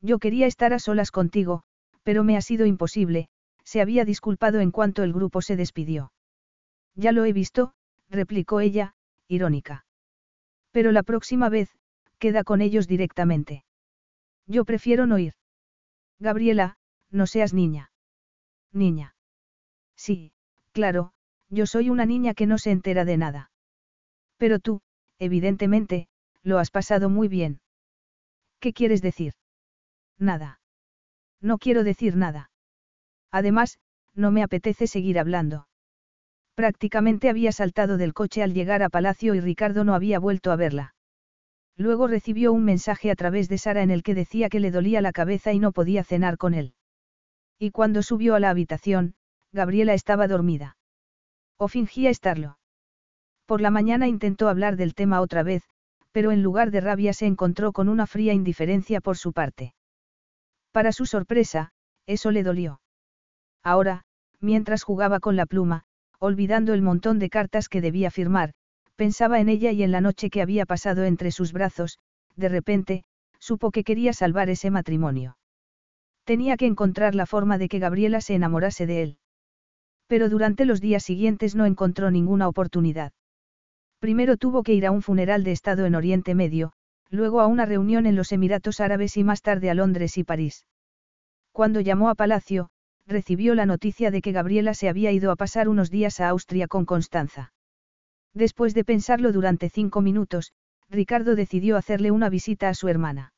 Yo 0.00 0.18
quería 0.18 0.46
estar 0.46 0.72
a 0.72 0.78
solas 0.78 1.10
contigo, 1.10 1.62
pero 2.02 2.24
me 2.24 2.36
ha 2.36 2.40
sido 2.40 2.66
imposible, 2.66 3.28
se 3.64 3.80
había 3.80 4.04
disculpado 4.04 4.60
en 4.60 4.70
cuanto 4.70 5.02
el 5.02 5.12
grupo 5.12 5.42
se 5.42 5.56
despidió. 5.56 6.12
Ya 6.94 7.12
lo 7.12 7.24
he 7.24 7.32
visto, 7.32 7.74
replicó 8.08 8.60
ella, 8.60 8.94
irónica. 9.28 9.84
Pero 10.72 10.92
la 10.92 11.02
próxima 11.02 11.48
vez, 11.48 11.70
queda 12.18 12.44
con 12.44 12.60
ellos 12.60 12.88
directamente. 12.88 13.64
Yo 14.46 14.64
prefiero 14.64 15.06
no 15.06 15.18
ir. 15.18 15.34
Gabriela, 16.18 16.78
no 17.10 17.26
seas 17.26 17.54
niña. 17.54 17.90
Niña. 18.72 19.14
Sí, 19.96 20.32
claro, 20.72 21.12
yo 21.50 21.66
soy 21.66 21.90
una 21.90 22.06
niña 22.06 22.34
que 22.34 22.46
no 22.46 22.58
se 22.58 22.70
entera 22.70 23.04
de 23.04 23.16
nada. 23.16 23.50
Pero 24.38 24.58
tú, 24.58 24.80
evidentemente, 25.18 26.08
lo 26.42 26.58
has 26.58 26.70
pasado 26.70 27.10
muy 27.10 27.28
bien. 27.28 27.60
¿Qué 28.60 28.72
quieres 28.72 29.02
decir? 29.02 29.34
Nada. 30.18 30.60
No 31.40 31.58
quiero 31.58 31.84
decir 31.84 32.16
nada. 32.16 32.50
Además, 33.30 33.78
no 34.14 34.30
me 34.30 34.42
apetece 34.42 34.86
seguir 34.86 35.18
hablando. 35.18 35.68
Prácticamente 36.54 37.28
había 37.28 37.52
saltado 37.52 37.98
del 37.98 38.14
coche 38.14 38.42
al 38.42 38.54
llegar 38.54 38.82
a 38.82 38.88
Palacio 38.88 39.34
y 39.34 39.40
Ricardo 39.40 39.84
no 39.84 39.94
había 39.94 40.18
vuelto 40.18 40.50
a 40.50 40.56
verla. 40.56 40.94
Luego 41.76 42.08
recibió 42.08 42.52
un 42.52 42.64
mensaje 42.64 43.12
a 43.12 43.14
través 43.14 43.48
de 43.48 43.58
Sara 43.58 43.82
en 43.82 43.92
el 43.92 44.02
que 44.02 44.16
decía 44.16 44.48
que 44.48 44.58
le 44.58 44.72
dolía 44.72 45.00
la 45.00 45.12
cabeza 45.12 45.52
y 45.52 45.60
no 45.60 45.70
podía 45.70 46.02
cenar 46.02 46.36
con 46.36 46.54
él. 46.54 46.74
Y 47.60 47.70
cuando 47.70 48.02
subió 48.02 48.34
a 48.34 48.40
la 48.40 48.50
habitación, 48.50 49.14
Gabriela 49.52 49.94
estaba 49.94 50.26
dormida. 50.26 50.76
O 51.56 51.68
fingía 51.68 52.10
estarlo. 52.10 52.57
Por 53.48 53.60
la 53.60 53.70
mañana 53.70 54.06
intentó 54.06 54.48
hablar 54.48 54.76
del 54.76 54.94
tema 54.94 55.20
otra 55.20 55.42
vez, 55.42 55.64
pero 56.12 56.30
en 56.30 56.44
lugar 56.44 56.70
de 56.70 56.82
rabia 56.82 57.12
se 57.12 57.26
encontró 57.26 57.72
con 57.72 57.88
una 57.88 58.06
fría 58.06 58.34
indiferencia 58.34 59.00
por 59.00 59.16
su 59.16 59.32
parte. 59.32 59.74
Para 60.70 60.92
su 60.92 61.06
sorpresa, 61.06 61.72
eso 62.06 62.30
le 62.30 62.44
dolió. 62.44 62.80
Ahora, 63.64 64.04
mientras 64.38 64.82
jugaba 64.82 65.18
con 65.18 65.34
la 65.34 65.46
pluma, 65.46 65.84
olvidando 66.20 66.74
el 66.74 66.82
montón 66.82 67.18
de 67.18 67.30
cartas 67.30 67.68
que 67.68 67.80
debía 67.80 68.10
firmar, 68.10 68.52
Pensaba 68.98 69.38
en 69.38 69.48
ella 69.48 69.70
y 69.70 69.84
en 69.84 69.92
la 69.92 70.00
noche 70.00 70.28
que 70.28 70.42
había 70.42 70.66
pasado 70.66 71.04
entre 71.04 71.30
sus 71.30 71.52
brazos, 71.52 72.00
de 72.34 72.48
repente, 72.48 73.04
supo 73.38 73.70
que 73.70 73.84
quería 73.84 74.12
salvar 74.12 74.50
ese 74.50 74.72
matrimonio. 74.72 75.38
Tenía 76.24 76.56
que 76.56 76.66
encontrar 76.66 77.14
la 77.14 77.24
forma 77.24 77.58
de 77.58 77.68
que 77.68 77.78
Gabriela 77.78 78.20
se 78.20 78.34
enamorase 78.34 78.86
de 78.86 79.02
él. 79.02 79.18
Pero 80.08 80.28
durante 80.28 80.64
los 80.64 80.80
días 80.80 81.04
siguientes 81.04 81.54
no 81.54 81.64
encontró 81.64 82.10
ninguna 82.10 82.48
oportunidad. 82.48 83.12
Primero 84.00 84.36
tuvo 84.36 84.62
que 84.62 84.74
ir 84.74 84.86
a 84.86 84.90
un 84.90 85.02
funeral 85.02 85.42
de 85.44 85.52
Estado 85.52 85.84
en 85.84 85.94
Oriente 85.94 86.34
Medio, 86.34 86.72
luego 87.10 87.40
a 87.40 87.46
una 87.46 87.66
reunión 87.66 88.06
en 88.06 88.14
los 88.14 88.32
Emiratos 88.32 88.80
Árabes 88.80 89.16
y 89.16 89.24
más 89.24 89.42
tarde 89.42 89.70
a 89.70 89.74
Londres 89.74 90.18
y 90.18 90.24
París. 90.24 90.66
Cuando 91.52 91.80
llamó 91.80 92.08
a 92.08 92.14
Palacio, 92.14 92.68
recibió 93.06 93.54
la 93.54 93.66
noticia 93.66 94.10
de 94.10 94.20
que 94.20 94.32
Gabriela 94.32 94.74
se 94.74 94.88
había 94.88 95.10
ido 95.10 95.32
a 95.32 95.36
pasar 95.36 95.68
unos 95.68 95.90
días 95.90 96.20
a 96.20 96.28
Austria 96.28 96.68
con 96.68 96.84
Constanza. 96.84 97.52
Después 98.34 98.74
de 98.74 98.84
pensarlo 98.84 99.32
durante 99.32 99.70
cinco 99.70 100.00
minutos, 100.00 100.52
Ricardo 100.88 101.34
decidió 101.34 101.76
hacerle 101.76 102.10
una 102.10 102.28
visita 102.28 102.68
a 102.68 102.74
su 102.74 102.88
hermana. 102.88 103.32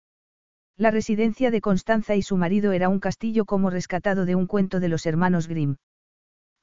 La 0.77 0.91
residencia 0.91 1.51
de 1.51 1.61
Constanza 1.61 2.17
y 2.17 2.23
su 2.23 2.37
marido 2.37 2.73
era 2.73 2.89
un 2.89 3.01
castillo 3.01 3.45
como 3.45 3.71
rescatado 3.71 4.25
de 4.25 4.35
un 4.35 4.47
cuento 4.47 4.81
de 4.81 4.89
los 4.89 5.07
hermanos 5.07 5.47
Grimm. 5.49 5.77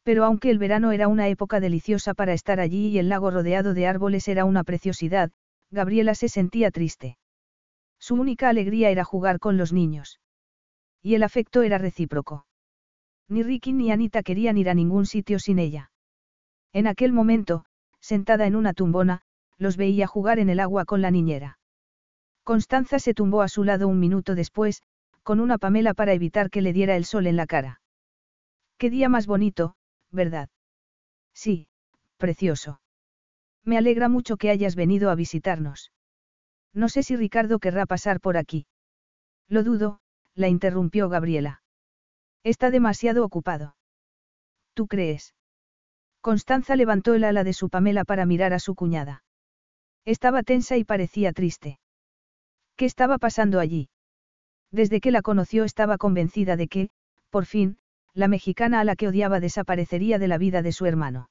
Pero 0.08 0.24
aunque 0.24 0.50
el 0.50 0.58
verano 0.58 0.94
era 0.94 1.10
una 1.10 1.28
época 1.28 1.60
deliciosa 1.60 2.14
para 2.14 2.32
estar 2.32 2.62
allí 2.62 2.88
y 2.88 2.98
el 2.98 3.10
lago 3.10 3.30
rodeado 3.30 3.74
de 3.74 3.88
árboles 3.88 4.30
era 4.30 4.46
una 4.46 4.64
preciosidad, 4.64 5.32
Gabriela 5.70 6.16
se 6.16 6.30
sentía 6.30 6.72
triste. 6.72 7.18
Su 8.00 8.16
única 8.16 8.48
alegría 8.48 8.90
era 8.90 9.04
jugar 9.04 9.38
con 9.38 9.58
los 9.58 9.74
niños. 9.74 10.22
Y 11.04 11.16
el 11.16 11.24
afecto 11.24 11.62
era 11.62 11.78
recíproco. 11.78 12.46
Ni 13.28 13.44
Ricky 13.44 13.74
ni 13.74 13.92
Anita 13.92 14.24
querían 14.24 14.58
ir 14.58 14.70
a 14.70 14.74
ningún 14.74 15.06
sitio 15.06 15.40
sin 15.40 15.60
ella. 15.60 15.92
En 16.72 16.88
aquel 16.88 17.12
momento, 17.12 17.66
sentada 18.00 18.48
en 18.48 18.56
una 18.56 18.72
tumbona, 18.72 19.24
los 19.58 19.76
veía 19.76 20.08
jugar 20.08 20.40
en 20.40 20.50
el 20.50 20.62
agua 20.62 20.86
con 20.86 21.02
la 21.02 21.12
niñera. 21.12 21.60
Constanza 22.46 23.00
se 23.00 23.14
tumbó 23.14 23.42
a 23.42 23.50
su 23.50 23.66
lado 23.66 23.90
un 23.90 24.00
minuto 24.00 24.36
después, 24.36 24.84
con 25.24 25.42
una 25.42 25.58
pamela 25.58 25.94
para 25.94 26.14
evitar 26.14 26.50
que 26.50 26.62
le 26.62 26.72
diera 26.72 26.96
el 26.96 27.04
sol 27.04 27.28
en 27.28 27.36
la 27.36 27.46
cara. 27.46 27.82
Qué 28.78 28.90
día 28.90 29.10
más 29.10 29.28
bonito, 29.28 29.76
¿verdad? 30.12 30.50
Sí, 31.34 31.68
precioso. 32.18 32.82
Me 33.64 33.78
alegra 33.78 34.10
mucho 34.10 34.38
que 34.38 34.50
hayas 34.50 34.76
venido 34.76 35.10
a 35.10 35.16
visitarnos. 35.16 35.92
No 36.74 36.90
sé 36.90 37.04
si 37.04 37.16
Ricardo 37.16 37.60
querrá 37.60 37.86
pasar 37.86 38.22
por 38.22 38.38
aquí. 38.38 38.66
Lo 39.48 39.64
dudo, 39.64 40.00
la 40.36 40.48
interrumpió 40.48 41.10
Gabriela. 41.10 41.62
Está 42.44 42.72
demasiado 42.72 43.26
ocupado. 43.26 43.76
¿Tú 44.74 44.88
crees? 44.88 45.36
Constanza 46.22 46.76
levantó 46.76 47.14
el 47.14 47.24
ala 47.24 47.44
de 47.44 47.54
su 47.54 47.70
pamela 47.70 48.04
para 48.04 48.26
mirar 48.26 48.54
a 48.54 48.60
su 48.60 48.76
cuñada. 48.76 49.24
Estaba 50.06 50.44
tensa 50.44 50.78
y 50.78 50.84
parecía 50.84 51.34
triste. 51.34 51.80
¿Qué 52.76 52.86
estaba 52.86 53.18
pasando 53.18 53.60
allí? 53.60 53.90
Desde 54.72 55.02
que 55.02 55.12
la 55.12 55.22
conoció 55.22 55.64
estaba 55.64 55.98
convencida 55.98 56.56
de 56.56 56.68
que, 56.68 56.90
por 57.30 57.46
fin, 57.46 57.80
la 58.18 58.28
mexicana 58.28 58.80
a 58.80 58.84
la 58.84 58.96
que 58.96 59.08
odiaba 59.08 59.40
desaparecería 59.40 60.18
de 60.18 60.28
la 60.28 60.40
vida 60.40 60.64
de 60.64 60.72
su 60.72 60.88
hermano. 60.88 61.30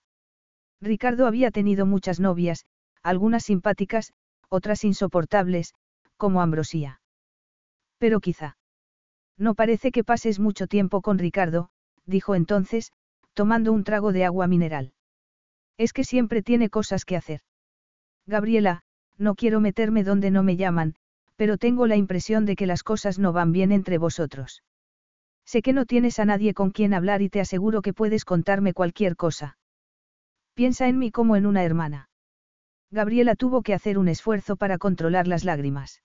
Ricardo 0.80 1.26
había 1.26 1.50
tenido 1.50 1.84
muchas 1.84 2.20
novias, 2.20 2.64
algunas 3.02 3.42
simpáticas, 3.42 4.12
otras 4.48 4.84
insoportables, 4.84 5.74
como 6.16 6.40
Ambrosía. 6.40 7.00
Pero 7.98 8.20
quizá. 8.20 8.56
No 9.36 9.56
parece 9.56 9.90
que 9.90 10.04
pases 10.04 10.38
mucho 10.38 10.68
tiempo 10.68 11.02
con 11.02 11.18
Ricardo, 11.18 11.70
dijo 12.04 12.36
entonces, 12.36 12.92
tomando 13.34 13.72
un 13.72 13.82
trago 13.82 14.12
de 14.12 14.24
agua 14.24 14.46
mineral. 14.46 14.92
Es 15.78 15.92
que 15.92 16.04
siempre 16.04 16.40
tiene 16.40 16.70
cosas 16.70 17.04
que 17.04 17.16
hacer. 17.16 17.40
Gabriela, 18.26 18.82
no 19.18 19.34
quiero 19.34 19.58
meterme 19.58 20.04
donde 20.04 20.30
no 20.30 20.44
me 20.44 20.56
llaman, 20.56 20.94
pero 21.34 21.58
tengo 21.58 21.88
la 21.88 21.96
impresión 21.96 22.46
de 22.46 22.54
que 22.54 22.66
las 22.66 22.84
cosas 22.84 23.18
no 23.18 23.32
van 23.32 23.50
bien 23.50 23.72
entre 23.72 23.98
vosotros. 23.98 24.62
Sé 25.46 25.62
que 25.62 25.72
no 25.72 25.86
tienes 25.86 26.18
a 26.18 26.24
nadie 26.24 26.54
con 26.54 26.72
quien 26.72 26.92
hablar 26.92 27.22
y 27.22 27.28
te 27.28 27.40
aseguro 27.40 27.80
que 27.80 27.94
puedes 27.94 28.24
contarme 28.24 28.74
cualquier 28.74 29.14
cosa. 29.14 29.56
Piensa 30.54 30.88
en 30.88 30.98
mí 30.98 31.12
como 31.12 31.36
en 31.36 31.46
una 31.46 31.62
hermana. 31.62 32.10
Gabriela 32.90 33.36
tuvo 33.36 33.62
que 33.62 33.72
hacer 33.72 33.96
un 33.96 34.08
esfuerzo 34.08 34.56
para 34.56 34.78
controlar 34.78 35.28
las 35.28 35.44
lágrimas. 35.44 36.02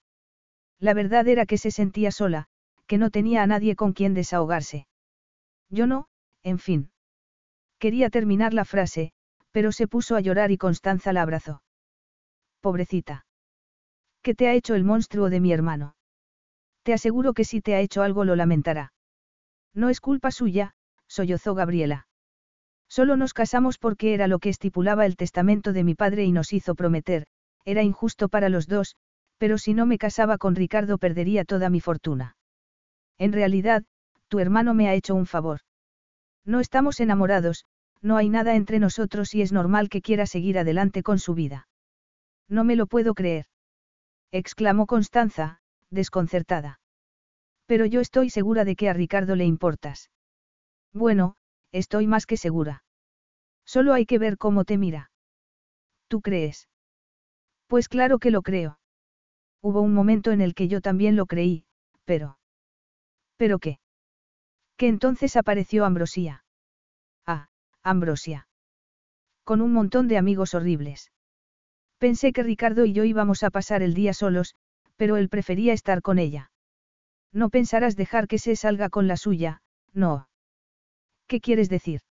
La 0.79 0.93
verdad 0.93 1.27
era 1.27 1.45
que 1.45 1.57
se 1.57 1.71
sentía 1.71 2.11
sola, 2.11 2.47
que 2.85 2.97
no 2.97 3.09
tenía 3.09 3.41
a 3.41 3.47
nadie 3.47 3.75
con 3.75 3.93
quien 3.93 4.13
desahogarse. 4.13 4.87
Yo 5.69 5.87
no, 5.87 6.07
en 6.43 6.59
fin. 6.59 6.91
Quería 7.79 8.09
terminar 8.09 8.53
la 8.53 8.65
frase, 8.65 9.11
pero 9.51 9.71
se 9.71 9.87
puso 9.87 10.15
a 10.15 10.21
llorar 10.21 10.51
y 10.51 10.57
Constanza 10.57 11.13
la 11.13 11.23
abrazó. 11.23 11.63
Pobrecita. 12.61 13.25
¿Qué 14.21 14.35
te 14.35 14.47
ha 14.47 14.53
hecho 14.53 14.75
el 14.75 14.83
monstruo 14.83 15.29
de 15.29 15.39
mi 15.39 15.51
hermano? 15.51 15.95
Te 16.83 16.93
aseguro 16.93 17.33
que 17.33 17.43
si 17.43 17.61
te 17.61 17.73
ha 17.73 17.79
hecho 17.79 18.03
algo 18.03 18.23
lo 18.23 18.35
lamentará. 18.35 18.91
No 19.73 19.89
es 19.89 19.99
culpa 19.99 20.31
suya, 20.31 20.73
sollozó 21.07 21.55
Gabriela. 21.55 22.07
Solo 22.89 23.15
nos 23.15 23.33
casamos 23.33 23.77
porque 23.77 24.13
era 24.13 24.27
lo 24.27 24.39
que 24.39 24.49
estipulaba 24.49 25.05
el 25.05 25.15
testamento 25.15 25.71
de 25.71 25.83
mi 25.83 25.95
padre 25.95 26.25
y 26.25 26.31
nos 26.33 26.51
hizo 26.51 26.75
prometer, 26.75 27.25
era 27.63 27.83
injusto 27.83 28.27
para 28.27 28.49
los 28.49 28.67
dos, 28.67 28.95
pero 29.37 29.57
si 29.57 29.73
no 29.73 29.85
me 29.85 29.97
casaba 29.97 30.37
con 30.37 30.55
Ricardo 30.55 30.97
perdería 30.97 31.45
toda 31.45 31.69
mi 31.69 31.79
fortuna. 31.79 32.35
En 33.17 33.31
realidad, 33.31 33.85
tu 34.27 34.39
hermano 34.39 34.73
me 34.73 34.89
ha 34.89 34.93
hecho 34.93 35.15
un 35.15 35.25
favor. 35.25 35.61
No 36.43 36.59
estamos 36.59 36.99
enamorados, 36.99 37.65
no 38.01 38.17
hay 38.17 38.27
nada 38.27 38.55
entre 38.55 38.79
nosotros 38.79 39.33
y 39.33 39.41
es 39.41 39.53
normal 39.53 39.87
que 39.87 40.01
quiera 40.01 40.25
seguir 40.25 40.59
adelante 40.59 41.01
con 41.01 41.17
su 41.17 41.33
vida. 41.33 41.69
No 42.49 42.65
me 42.65 42.75
lo 42.75 42.87
puedo 42.87 43.13
creer. 43.13 43.45
exclamó 44.31 44.85
Constanza, 44.85 45.61
desconcertada. 45.89 46.80
Pero 47.65 47.85
yo 47.85 48.01
estoy 48.01 48.29
segura 48.29 48.65
de 48.65 48.75
que 48.75 48.89
a 48.89 48.93
Ricardo 48.93 49.35
le 49.35 49.45
importas. 49.45 50.09
Bueno, 50.93 51.35
estoy 51.71 52.07
más 52.07 52.25
que 52.25 52.37
segura. 52.37 52.83
Solo 53.65 53.93
hay 53.93 54.05
que 54.05 54.19
ver 54.19 54.37
cómo 54.37 54.65
te 54.65 54.77
mira. 54.77 55.11
¿Tú 56.07 56.21
crees? 56.21 56.67
Pues 57.67 57.87
claro 57.87 58.19
que 58.19 58.31
lo 58.31 58.41
creo. 58.41 58.79
Hubo 59.61 59.81
un 59.81 59.93
momento 59.93 60.31
en 60.31 60.41
el 60.41 60.53
que 60.55 60.67
yo 60.67 60.81
también 60.81 61.15
lo 61.15 61.25
creí, 61.25 61.65
pero... 62.03 62.37
¿Pero 63.37 63.59
qué? 63.59 63.79
Que 64.75 64.87
entonces 64.87 65.37
apareció 65.37 65.85
Ambrosia. 65.85 66.43
Ah, 67.25 67.47
Ambrosia. 67.81 68.47
Con 69.43 69.61
un 69.61 69.71
montón 69.71 70.07
de 70.07 70.17
amigos 70.17 70.53
horribles. 70.53 71.11
Pensé 71.97 72.33
que 72.33 72.43
Ricardo 72.43 72.85
y 72.85 72.93
yo 72.93 73.03
íbamos 73.03 73.43
a 73.43 73.51
pasar 73.51 73.83
el 73.83 73.93
día 73.93 74.13
solos, 74.13 74.55
pero 74.95 75.17
él 75.17 75.29
prefería 75.29 75.73
estar 75.73 76.01
con 76.01 76.19
ella. 76.19 76.50
No 77.33 77.49
pensarás 77.49 77.95
dejar 77.95 78.27
que 78.27 78.39
se 78.39 78.55
salga 78.55 78.89
con 78.89 79.07
la 79.07 79.17
suya, 79.17 79.61
no. 79.93 80.27
¿Qué 81.27 81.39
quieres 81.39 81.69
decir? 81.69 82.01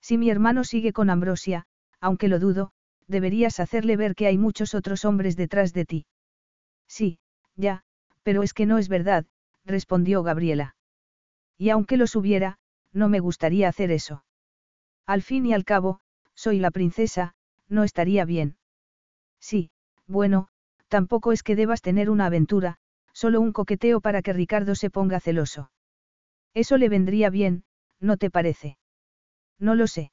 Si 0.00 0.18
mi 0.18 0.30
hermano 0.30 0.62
sigue 0.62 0.92
con 0.92 1.10
Ambrosia, 1.10 1.66
aunque 2.00 2.28
lo 2.28 2.38
dudo, 2.38 2.70
deberías 3.08 3.58
hacerle 3.58 3.96
ver 3.96 4.14
que 4.14 4.26
hay 4.26 4.38
muchos 4.38 4.74
otros 4.74 5.04
hombres 5.04 5.36
detrás 5.36 5.72
de 5.72 5.84
ti. 5.84 6.06
Sí, 6.86 7.18
ya, 7.56 7.82
pero 8.22 8.42
es 8.42 8.54
que 8.54 8.66
no 8.66 8.78
es 8.78 8.88
verdad, 8.88 9.26
respondió 9.64 10.22
Gabriela. 10.22 10.76
Y 11.58 11.70
aunque 11.70 11.96
los 11.96 12.14
hubiera, 12.14 12.58
no 12.92 13.08
me 13.08 13.20
gustaría 13.20 13.68
hacer 13.68 13.90
eso. 13.90 14.24
Al 15.06 15.22
fin 15.22 15.46
y 15.46 15.54
al 15.54 15.64
cabo, 15.64 16.00
soy 16.34 16.58
la 16.58 16.70
princesa, 16.70 17.34
no 17.68 17.82
estaría 17.82 18.24
bien. 18.24 18.56
Sí, 19.40 19.70
bueno, 20.06 20.48
tampoco 20.88 21.32
es 21.32 21.42
que 21.42 21.56
debas 21.56 21.82
tener 21.82 22.10
una 22.10 22.26
aventura, 22.26 22.78
solo 23.16 23.40
un 23.40 23.52
coqueteo 23.52 24.02
para 24.02 24.20
que 24.20 24.34
Ricardo 24.34 24.74
se 24.74 24.90
ponga 24.90 25.20
celoso. 25.20 25.70
Eso 26.52 26.76
le 26.76 26.90
vendría 26.90 27.30
bien, 27.30 27.64
¿no 27.98 28.18
te 28.18 28.30
parece? 28.30 28.76
No 29.58 29.74
lo 29.74 29.86
sé. 29.86 30.12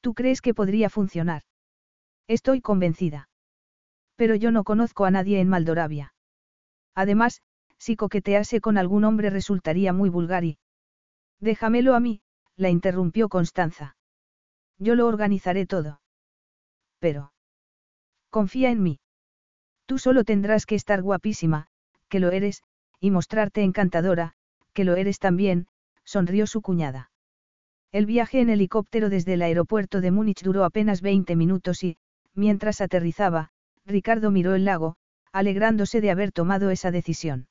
¿Tú 0.00 0.14
crees 0.14 0.40
que 0.40 0.54
podría 0.54 0.88
funcionar? 0.88 1.42
Estoy 2.26 2.62
convencida. 2.62 3.28
Pero 4.16 4.34
yo 4.34 4.50
no 4.50 4.64
conozco 4.64 5.04
a 5.04 5.10
nadie 5.10 5.38
en 5.38 5.50
Maldoravia. 5.50 6.14
Además, 6.94 7.42
si 7.76 7.94
coquetease 7.94 8.62
con 8.62 8.78
algún 8.78 9.04
hombre 9.04 9.28
resultaría 9.28 9.92
muy 9.92 10.08
vulgar 10.08 10.44
y... 10.44 10.58
Déjamelo 11.40 11.94
a 11.94 12.00
mí, 12.00 12.22
la 12.56 12.70
interrumpió 12.70 13.28
Constanza. 13.28 13.96
Yo 14.78 14.94
lo 14.94 15.06
organizaré 15.06 15.66
todo. 15.66 16.00
Pero... 17.00 17.34
Confía 18.30 18.70
en 18.70 18.82
mí. 18.82 18.98
Tú 19.84 19.98
solo 19.98 20.24
tendrás 20.24 20.64
que 20.64 20.74
estar 20.74 21.02
guapísima, 21.02 21.67
que 22.08 22.20
lo 22.20 22.30
eres, 22.30 22.62
y 23.00 23.10
mostrarte 23.10 23.62
encantadora, 23.62 24.34
que 24.72 24.84
lo 24.84 24.96
eres 24.96 25.18
también, 25.18 25.66
sonrió 26.04 26.46
su 26.46 26.62
cuñada. 26.62 27.10
El 27.92 28.06
viaje 28.06 28.40
en 28.40 28.50
helicóptero 28.50 29.08
desde 29.08 29.34
el 29.34 29.42
aeropuerto 29.42 30.00
de 30.00 30.10
Múnich 30.10 30.42
duró 30.42 30.64
apenas 30.64 31.00
20 31.00 31.36
minutos 31.36 31.82
y, 31.84 31.96
mientras 32.34 32.80
aterrizaba, 32.80 33.50
Ricardo 33.86 34.30
miró 34.30 34.54
el 34.54 34.64
lago, 34.64 34.96
alegrándose 35.32 36.00
de 36.00 36.10
haber 36.10 36.32
tomado 36.32 36.70
esa 36.70 36.90
decisión. 36.90 37.48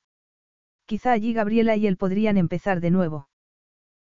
Quizá 0.86 1.12
allí 1.12 1.32
Gabriela 1.32 1.76
y 1.76 1.86
él 1.86 1.96
podrían 1.96 2.36
empezar 2.36 2.80
de 2.80 2.90
nuevo. 2.90 3.28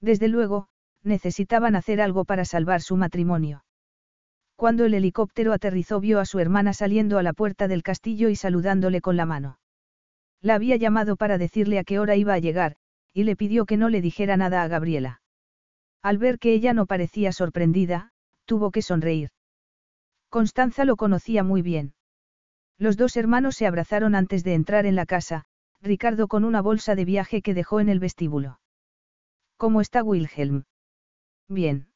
Desde 0.00 0.28
luego, 0.28 0.68
necesitaban 1.02 1.74
hacer 1.74 2.00
algo 2.00 2.24
para 2.24 2.44
salvar 2.44 2.82
su 2.82 2.96
matrimonio. 2.96 3.64
Cuando 4.56 4.84
el 4.84 4.94
helicóptero 4.94 5.52
aterrizó 5.52 6.00
vio 6.00 6.20
a 6.20 6.24
su 6.24 6.38
hermana 6.38 6.72
saliendo 6.72 7.18
a 7.18 7.22
la 7.22 7.32
puerta 7.32 7.68
del 7.68 7.82
castillo 7.82 8.28
y 8.28 8.36
saludándole 8.36 9.00
con 9.00 9.16
la 9.16 9.26
mano. 9.26 9.58
La 10.40 10.54
había 10.54 10.76
llamado 10.76 11.16
para 11.16 11.38
decirle 11.38 11.78
a 11.78 11.84
qué 11.84 11.98
hora 11.98 12.16
iba 12.16 12.34
a 12.34 12.38
llegar, 12.38 12.76
y 13.12 13.24
le 13.24 13.36
pidió 13.36 13.66
que 13.66 13.76
no 13.76 13.88
le 13.88 14.00
dijera 14.00 14.36
nada 14.36 14.62
a 14.62 14.68
Gabriela. 14.68 15.20
Al 16.02 16.18
ver 16.18 16.38
que 16.38 16.52
ella 16.52 16.72
no 16.72 16.86
parecía 16.86 17.32
sorprendida, 17.32 18.12
tuvo 18.44 18.70
que 18.70 18.82
sonreír. 18.82 19.30
Constanza 20.28 20.84
lo 20.84 20.96
conocía 20.96 21.42
muy 21.42 21.62
bien. 21.62 21.94
Los 22.78 22.96
dos 22.96 23.16
hermanos 23.16 23.56
se 23.56 23.66
abrazaron 23.66 24.14
antes 24.14 24.44
de 24.44 24.54
entrar 24.54 24.86
en 24.86 24.94
la 24.94 25.06
casa, 25.06 25.46
Ricardo 25.80 26.28
con 26.28 26.44
una 26.44 26.60
bolsa 26.60 26.94
de 26.94 27.04
viaje 27.04 27.42
que 27.42 27.54
dejó 27.54 27.80
en 27.80 27.88
el 27.88 27.98
vestíbulo. 27.98 28.60
¿Cómo 29.56 29.80
está 29.80 30.04
Wilhelm? 30.04 30.64
Bien. 31.48 31.88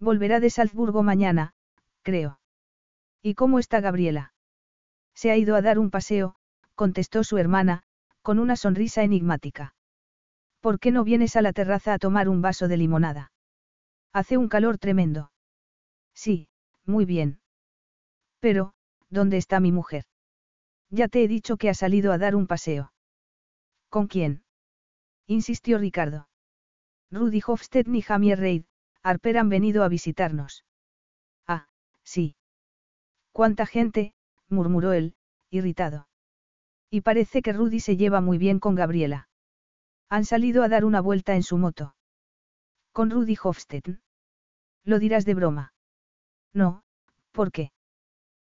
Volverá 0.00 0.40
de 0.40 0.50
Salzburgo 0.50 1.02
mañana, 1.04 1.54
creo. 2.02 2.40
¿Y 3.22 3.34
cómo 3.34 3.60
está 3.60 3.80
Gabriela? 3.80 4.34
Se 5.14 5.30
ha 5.30 5.36
ido 5.36 5.54
a 5.54 5.62
dar 5.62 5.78
un 5.78 5.90
paseo, 5.90 6.34
contestó 6.74 7.24
su 7.24 7.38
hermana, 7.38 7.82
con 8.22 8.38
una 8.38 8.56
sonrisa 8.56 9.02
enigmática. 9.02 9.74
¿Por 10.60 10.78
qué 10.78 10.92
no 10.92 11.04
vienes 11.04 11.36
a 11.36 11.42
la 11.42 11.52
terraza 11.52 11.92
a 11.92 11.98
tomar 11.98 12.28
un 12.28 12.40
vaso 12.40 12.68
de 12.68 12.76
limonada? 12.76 13.32
Hace 14.12 14.36
un 14.36 14.48
calor 14.48 14.78
tremendo. 14.78 15.32
Sí, 16.14 16.48
muy 16.84 17.04
bien. 17.04 17.40
Pero, 18.38 18.74
¿dónde 19.08 19.38
está 19.38 19.60
mi 19.60 19.72
mujer? 19.72 20.04
Ya 20.90 21.08
te 21.08 21.24
he 21.24 21.28
dicho 21.28 21.56
que 21.56 21.70
ha 21.70 21.74
salido 21.74 22.12
a 22.12 22.18
dar 22.18 22.36
un 22.36 22.46
paseo. 22.46 22.92
¿Con 23.88 24.06
quién? 24.06 24.44
insistió 25.26 25.78
Ricardo. 25.78 26.28
Rudy 27.10 27.42
Hofstedt 27.46 27.88
ni 27.88 28.02
Jamie 28.02 28.36
Reid, 28.36 28.64
Harper 29.02 29.38
han 29.38 29.48
venido 29.48 29.84
a 29.84 29.88
visitarnos. 29.88 30.64
Ah, 31.46 31.68
sí. 32.02 32.36
¿Cuánta 33.32 33.66
gente? 33.66 34.14
murmuró 34.48 34.92
él, 34.92 35.14
irritado. 35.50 36.08
Y 36.94 37.00
parece 37.00 37.40
que 37.40 37.54
Rudy 37.54 37.80
se 37.80 37.96
lleva 37.96 38.20
muy 38.20 38.36
bien 38.36 38.60
con 38.60 38.74
Gabriela. 38.74 39.30
Han 40.10 40.26
salido 40.26 40.62
a 40.62 40.68
dar 40.68 40.84
una 40.84 41.00
vuelta 41.00 41.34
en 41.34 41.42
su 41.42 41.56
moto. 41.56 41.96
¿Con 42.92 43.08
Rudy 43.08 43.34
Hofstedt? 43.42 43.98
Lo 44.84 44.98
dirás 44.98 45.24
de 45.24 45.32
broma. 45.32 45.72
No, 46.52 46.84
¿por 47.30 47.50
qué? 47.50 47.72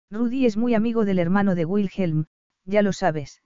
Rudy 0.09 0.47
es 0.47 0.57
muy 0.57 0.73
amigo 0.73 1.05
del 1.05 1.19
hermano 1.19 1.53
de 1.53 1.65
Wilhelm, 1.65 2.25
ya 2.65 2.81
lo 2.81 2.91
sabes. 2.91 3.43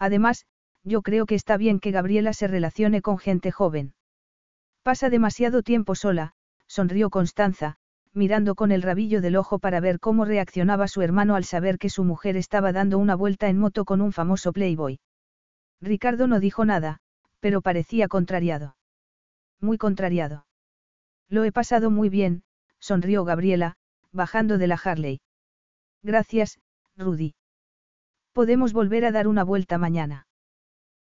Además, 0.00 0.46
yo 0.82 1.02
creo 1.02 1.24
que 1.24 1.36
está 1.36 1.56
bien 1.56 1.78
que 1.78 1.92
Gabriela 1.92 2.32
se 2.32 2.48
relacione 2.48 3.02
con 3.02 3.18
gente 3.18 3.52
joven. 3.52 3.94
Pasa 4.82 5.10
demasiado 5.10 5.62
tiempo 5.62 5.94
sola, 5.94 6.34
sonrió 6.66 7.08
Constanza, 7.08 7.76
mirando 8.18 8.54
con 8.54 8.72
el 8.72 8.82
rabillo 8.82 9.22
del 9.22 9.36
ojo 9.36 9.58
para 9.58 9.80
ver 9.80 10.00
cómo 10.00 10.26
reaccionaba 10.26 10.88
su 10.88 11.00
hermano 11.00 11.36
al 11.36 11.44
saber 11.44 11.78
que 11.78 11.88
su 11.88 12.04
mujer 12.04 12.36
estaba 12.36 12.72
dando 12.72 12.98
una 12.98 13.14
vuelta 13.14 13.48
en 13.48 13.58
moto 13.58 13.86
con 13.86 14.02
un 14.02 14.12
famoso 14.12 14.52
playboy. 14.52 15.00
Ricardo 15.80 16.26
no 16.26 16.40
dijo 16.40 16.64
nada, 16.64 16.98
pero 17.40 17.62
parecía 17.62 18.08
contrariado. 18.08 18.76
Muy 19.60 19.78
contrariado. 19.78 20.46
Lo 21.28 21.44
he 21.44 21.52
pasado 21.52 21.90
muy 21.90 22.08
bien, 22.08 22.42
sonrió 22.80 23.24
Gabriela, 23.24 23.76
bajando 24.12 24.58
de 24.58 24.66
la 24.66 24.80
Harley. 24.82 25.20
Gracias, 26.02 26.58
Rudy. 26.96 27.34
Podemos 28.32 28.72
volver 28.72 29.04
a 29.04 29.12
dar 29.12 29.28
una 29.28 29.44
vuelta 29.44 29.78
mañana. 29.78 30.26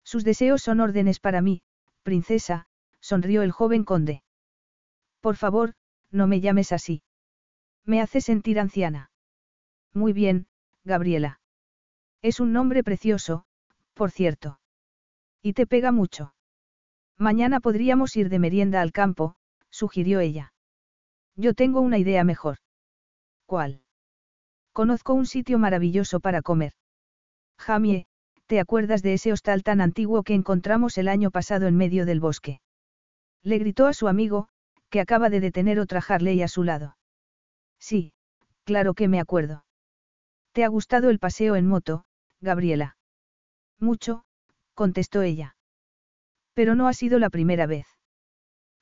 Sus 0.03 0.25
deseos 0.25 0.63
son 0.63 0.81
órdenes 0.81 1.21
para 1.21 1.41
mí, 1.41 1.63
princesa, 2.03 2.67
sonrió 3.01 3.43
el 3.43 3.53
joven 3.53 3.85
conde. 3.85 4.23
Por 5.21 5.37
favor, 5.37 5.75
no 6.15 6.27
me 6.29 6.41
llames 6.41 6.73
así. 6.73 7.03
Me 7.85 8.01
hace 8.01 8.21
sentir 8.21 8.61
anciana. 8.61 9.11
Muy 9.93 10.13
bien, 10.13 10.47
Gabriela. 10.85 11.41
Es 12.23 12.41
un 12.41 12.53
nombre 12.53 12.83
precioso, 12.85 13.45
por 13.95 14.11
cierto. 14.11 14.61
Y 15.43 15.53
te 15.53 15.67
pega 15.67 15.93
mucho. 15.93 16.35
Mañana 17.19 17.61
podríamos 17.61 18.17
ir 18.17 18.29
de 18.29 18.39
merienda 18.39 18.81
al 18.81 18.93
campo, 18.93 19.37
sugirió 19.71 20.21
ella. 20.21 20.53
Yo 21.37 21.53
tengo 21.53 21.81
una 21.81 21.99
idea 21.99 22.25
mejor. 22.25 22.59
¿Cuál? 23.47 23.83
Conozco 24.73 25.15
un 25.15 25.27
sitio 25.27 25.59
maravilloso 25.59 26.21
para 26.21 26.43
comer. 26.43 26.73
Jamie, 27.59 28.07
¿te 28.47 28.61
acuerdas 28.61 29.03
de 29.03 29.15
ese 29.15 29.33
hostal 29.33 29.63
tan 29.63 29.81
antiguo 29.81 30.23
que 30.23 30.35
encontramos 30.35 30.97
el 30.97 31.09
año 31.09 31.31
pasado 31.31 31.67
en 31.67 31.77
medio 31.77 32.07
del 32.07 32.21
bosque? 32.21 32.61
Le 33.43 33.59
gritó 33.59 33.87
a 33.87 33.93
su 33.93 34.09
amigo, 34.09 34.49
que 34.95 35.01
acaba 35.01 35.29
de 35.29 35.41
detener 35.41 35.81
otra 35.81 36.01
Harley 36.07 36.41
a 36.41 36.47
su 36.47 36.63
lado. 36.63 36.97
Sí, 37.81 38.13
claro 38.63 38.95
que 38.95 39.09
me 39.09 39.19
acuerdo. 39.19 39.65
¿Te 40.53 40.63
ha 40.63 40.69
gustado 40.69 41.11
el 41.11 41.19
paseo 41.19 41.57
en 41.57 41.67
moto, 41.67 42.05
Gabriela? 42.41 42.97
Mucho, 43.81 44.25
contestó 44.73 45.23
ella. 45.23 45.57
Pero 46.53 46.77
no 46.77 46.87
ha 46.87 46.93
sido 46.93 47.19
la 47.19 47.29
primera 47.29 47.67
vez. 47.67 47.89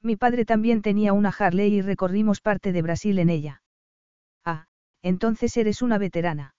Mi 0.03 0.17
padre 0.17 0.45
también 0.45 0.83
tenía 0.83 1.15
una 1.15 1.31
Harley 1.31 1.77
y 1.77 1.81
recorrimos 1.81 2.43
parte 2.43 2.73
de 2.73 2.83
Brasil 2.83 3.19
en 3.19 3.31
ella. 3.31 3.63
Ah, 4.45 4.67
entonces 5.01 5.57
eres 5.57 5.81
una 5.81 5.97
veterana. 5.97 6.55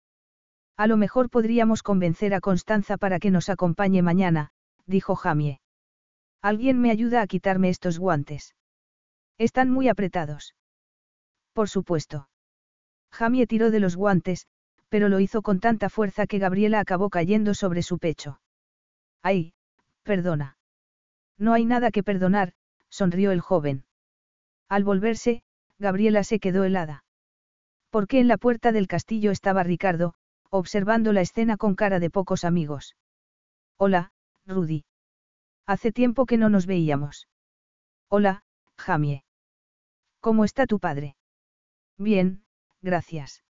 A 0.77 0.87
lo 0.87 0.97
mejor 0.97 1.29
podríamos 1.29 1.83
convencer 1.83 2.33
a 2.33 2.41
Constanza 2.41 2.97
para 2.97 3.19
que 3.19 3.29
nos 3.29 3.49
acompañe 3.49 4.01
mañana, 4.01 4.49
dijo 4.87 5.15
Jamie. 5.15 5.61
¿Alguien 6.41 6.81
me 6.81 6.89
ayuda 6.89 7.21
a 7.21 7.27
quitarme 7.27 7.69
estos 7.69 7.99
guantes? 7.99 8.55
Están 9.37 9.69
muy 9.69 9.89
apretados. 9.89 10.55
Por 11.53 11.69
supuesto. 11.69 12.29
Jamie 13.11 13.47
tiró 13.47 13.71
de 13.71 13.79
los 13.79 13.95
guantes, 13.95 14.47
pero 14.89 15.09
lo 15.09 15.19
hizo 15.19 15.41
con 15.41 15.59
tanta 15.59 15.89
fuerza 15.89 16.27
que 16.27 16.39
Gabriela 16.39 16.79
acabó 16.79 17.09
cayendo 17.09 17.53
sobre 17.53 17.83
su 17.83 17.97
pecho. 17.99 18.39
Ay, 19.21 19.53
perdona. 20.03 20.57
No 21.37 21.53
hay 21.53 21.65
nada 21.65 21.91
que 21.91 22.03
perdonar, 22.03 22.53
sonrió 22.89 23.31
el 23.31 23.41
joven. 23.41 23.85
Al 24.69 24.83
volverse, 24.83 25.43
Gabriela 25.79 26.23
se 26.23 26.39
quedó 26.39 26.63
helada. 26.63 27.03
Porque 27.89 28.19
en 28.19 28.27
la 28.27 28.37
puerta 28.37 28.71
del 28.71 28.87
castillo 28.87 29.31
estaba 29.31 29.63
Ricardo, 29.63 30.13
observando 30.49 31.13
la 31.13 31.21
escena 31.21 31.57
con 31.57 31.75
cara 31.75 31.99
de 31.99 32.09
pocos 32.09 32.43
amigos. 32.43 32.95
Hola, 33.77 34.11
Rudy. 34.45 34.85
Hace 35.65 35.91
tiempo 35.91 36.25
que 36.25 36.37
no 36.37 36.49
nos 36.49 36.65
veíamos. 36.65 37.27
Hola, 38.09 38.43
Jamie. 38.77 39.23
¿Cómo 40.19 40.45
está 40.45 40.65
tu 40.65 40.79
padre? 40.79 41.15
Bien, 41.97 42.43
gracias. 42.81 43.43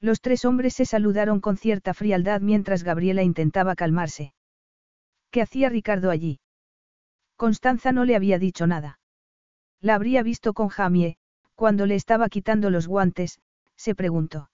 Los 0.00 0.20
tres 0.20 0.44
hombres 0.44 0.74
se 0.74 0.84
saludaron 0.84 1.40
con 1.40 1.56
cierta 1.56 1.92
frialdad 1.92 2.40
mientras 2.40 2.84
Gabriela 2.84 3.22
intentaba 3.22 3.74
calmarse. 3.74 4.32
¿Qué 5.30 5.42
hacía 5.42 5.68
Ricardo 5.68 6.10
allí? 6.10 6.40
Constanza 7.36 7.92
no 7.92 8.04
le 8.04 8.16
había 8.16 8.38
dicho 8.38 8.66
nada. 8.66 9.00
La 9.80 9.94
habría 9.94 10.22
visto 10.22 10.54
con 10.54 10.68
Jamie, 10.68 11.16
cuando 11.54 11.86
le 11.86 11.94
estaba 11.94 12.28
quitando 12.28 12.70
los 12.70 12.86
guantes, 12.86 13.40
se 13.76 13.94
preguntó. 13.94 14.50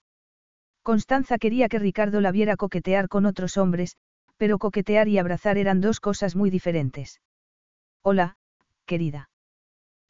Constanza 0.83 1.37
quería 1.37 1.67
que 1.67 1.79
Ricardo 1.79 2.21
la 2.21 2.31
viera 2.31 2.57
coquetear 2.57 3.07
con 3.07 3.25
otros 3.25 3.57
hombres, 3.57 3.97
pero 4.37 4.59
coquetear 4.59 5.07
y 5.07 5.17
abrazar 5.17 5.57
eran 5.57 5.81
dos 5.81 5.99
cosas 5.99 6.35
muy 6.35 6.49
diferentes. 6.49 7.21
Hola, 8.03 8.37
querida. 8.85 9.29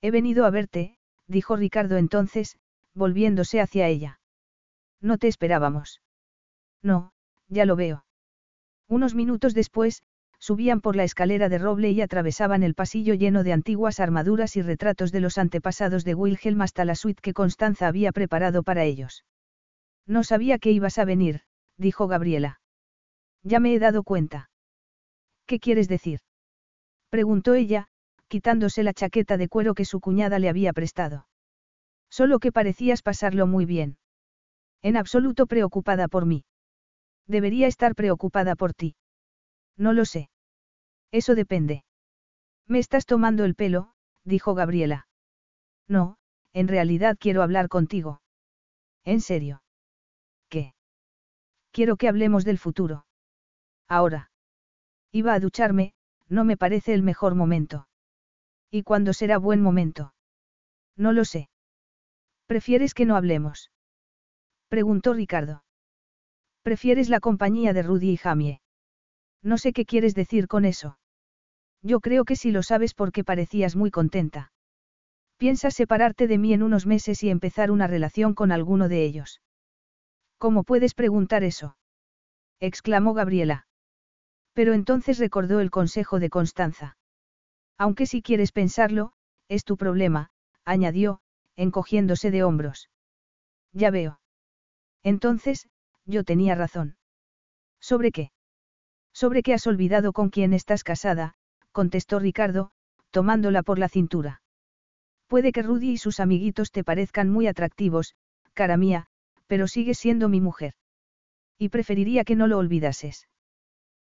He 0.05 0.11
venido 0.11 0.45
a 0.45 0.51
verte, 0.51 0.99
dijo 1.25 1.55
Ricardo 1.55 1.97
entonces, 1.97 2.59
volviéndose 2.93 3.59
hacia 3.59 3.87
ella. 3.87 4.19
No 5.01 5.17
te 5.17 5.27
esperábamos. 5.27 5.99
No, 6.83 7.11
ya 7.47 7.65
lo 7.65 7.75
veo. 7.75 8.05
Unos 8.87 9.15
minutos 9.15 9.55
después, 9.55 10.03
subían 10.37 10.81
por 10.81 10.95
la 10.95 11.05
escalera 11.05 11.49
de 11.49 11.57
roble 11.57 11.89
y 11.89 12.01
atravesaban 12.01 12.61
el 12.61 12.75
pasillo 12.75 13.15
lleno 13.15 13.43
de 13.43 13.53
antiguas 13.53 13.99
armaduras 13.99 14.55
y 14.57 14.61
retratos 14.61 15.11
de 15.11 15.21
los 15.21 15.39
antepasados 15.39 16.05
de 16.05 16.13
Wilhelm 16.13 16.61
hasta 16.61 16.85
la 16.85 16.93
suite 16.93 17.23
que 17.23 17.33
Constanza 17.33 17.87
había 17.87 18.11
preparado 18.11 18.61
para 18.61 18.83
ellos. 18.83 19.25
No 20.05 20.23
sabía 20.23 20.59
que 20.59 20.69
ibas 20.69 20.99
a 20.99 21.05
venir, 21.05 21.41
dijo 21.77 22.07
Gabriela. 22.07 22.61
Ya 23.41 23.59
me 23.59 23.73
he 23.73 23.79
dado 23.79 24.03
cuenta. 24.03 24.51
¿Qué 25.47 25.59
quieres 25.59 25.87
decir? 25.87 26.19
preguntó 27.09 27.55
ella, 27.55 27.89
quitándose 28.27 28.83
la 28.83 28.93
chaqueta 28.93 29.37
de 29.37 29.47
cuero 29.47 29.73
que 29.73 29.85
su 29.85 29.99
cuñada 29.99 30.39
le 30.39 30.49
había 30.49 30.73
prestado. 30.73 31.27
Solo 32.09 32.39
que 32.39 32.51
parecías 32.51 33.01
pasarlo 33.01 33.47
muy 33.47 33.65
bien. 33.65 33.97
En 34.81 34.97
absoluto 34.97 35.47
preocupada 35.47 36.07
por 36.07 36.25
mí. 36.25 36.45
Debería 37.27 37.67
estar 37.67 37.95
preocupada 37.95 38.55
por 38.55 38.73
ti. 38.73 38.95
No 39.77 39.93
lo 39.93 40.05
sé. 40.05 40.29
Eso 41.11 41.35
depende. 41.35 41.83
Me 42.67 42.79
estás 42.79 43.05
tomando 43.05 43.45
el 43.45 43.55
pelo, 43.55 43.93
dijo 44.23 44.53
Gabriela. 44.53 45.07
No, 45.87 46.17
en 46.53 46.67
realidad 46.67 47.17
quiero 47.19 47.43
hablar 47.43 47.67
contigo. 47.67 48.21
¿En 49.03 49.21
serio? 49.21 49.61
¿Qué? 50.49 50.73
Quiero 51.71 51.97
que 51.97 52.07
hablemos 52.07 52.45
del 52.45 52.57
futuro. 52.57 53.05
Ahora. 53.87 54.31
Iba 55.11 55.33
a 55.33 55.39
ducharme, 55.39 55.93
no 56.27 56.43
me 56.43 56.57
parece 56.57 56.93
el 56.93 57.03
mejor 57.03 57.35
momento. 57.35 57.87
¿Y 58.71 58.83
cuándo 58.83 59.13
será 59.13 59.37
buen 59.37 59.61
momento? 59.61 60.13
No 60.97 61.13
lo 61.13 61.25
sé. 61.25 61.49
¿Prefieres 62.47 62.93
que 62.93 63.05
no 63.05 63.15
hablemos? 63.15 63.71
Preguntó 64.69 65.13
Ricardo. 65.13 65.63
¿Prefieres 66.63 67.09
la 67.09 67.19
compañía 67.19 67.73
de 67.73 67.83
Rudy 67.83 68.11
y 68.11 68.17
Jamie? 68.17 68.61
No 69.43 69.57
sé 69.57 69.73
qué 69.73 69.85
quieres 69.85 70.15
decir 70.15 70.47
con 70.47 70.65
eso. 70.65 70.97
Yo 71.81 71.99
creo 71.99 72.25
que 72.25 72.35
sí 72.35 72.51
lo 72.51 72.63
sabes 72.63 72.93
porque 72.93 73.23
parecías 73.23 73.75
muy 73.75 73.91
contenta. 73.91 74.51
Piensas 75.37 75.75
separarte 75.75 76.27
de 76.27 76.37
mí 76.37 76.53
en 76.53 76.63
unos 76.63 76.85
meses 76.85 77.21
y 77.21 77.29
empezar 77.29 77.69
una 77.69 77.87
relación 77.87 78.33
con 78.33 78.51
alguno 78.51 78.89
de 78.89 79.03
ellos. 79.03 79.41
¿Cómo 80.37 80.63
puedes 80.63 80.93
preguntar 80.93 81.43
eso? 81.43 81.77
exclamó 82.59 83.13
Gabriela. 83.13 83.67
Pero 84.53 84.73
entonces 84.73 85.19
recordó 85.19 85.59
el 85.59 85.69
consejo 85.69 86.19
de 86.19 86.29
Constanza. 86.29 86.97
Aunque 87.77 88.05
si 88.05 88.21
quieres 88.21 88.51
pensarlo, 88.51 89.13
es 89.47 89.63
tu 89.63 89.77
problema, 89.77 90.31
añadió, 90.63 91.19
encogiéndose 91.55 92.31
de 92.31 92.43
hombros. 92.43 92.89
Ya 93.73 93.91
veo. 93.91 94.19
Entonces, 95.03 95.67
yo 96.05 96.23
tenía 96.23 96.55
razón. 96.55 96.97
¿Sobre 97.79 98.11
qué? 98.11 98.31
Sobre 99.13 99.43
que 99.43 99.53
has 99.53 99.67
olvidado 99.67 100.13
con 100.13 100.29
quién 100.29 100.53
estás 100.53 100.83
casada, 100.83 101.35
contestó 101.71 102.19
Ricardo, 102.19 102.71
tomándola 103.11 103.63
por 103.63 103.79
la 103.79 103.89
cintura. 103.89 104.41
Puede 105.27 105.51
que 105.51 105.61
Rudy 105.61 105.91
y 105.91 105.97
sus 105.97 106.19
amiguitos 106.19 106.71
te 106.71 106.83
parezcan 106.83 107.29
muy 107.29 107.47
atractivos, 107.47 108.15
cara 108.53 108.77
mía, 108.77 109.07
pero 109.47 109.67
sigues 109.67 109.97
siendo 109.97 110.29
mi 110.29 110.41
mujer. 110.41 110.73
Y 111.57 111.69
preferiría 111.69 112.23
que 112.23 112.35
no 112.35 112.47
lo 112.47 112.57
olvidases. 112.57 113.27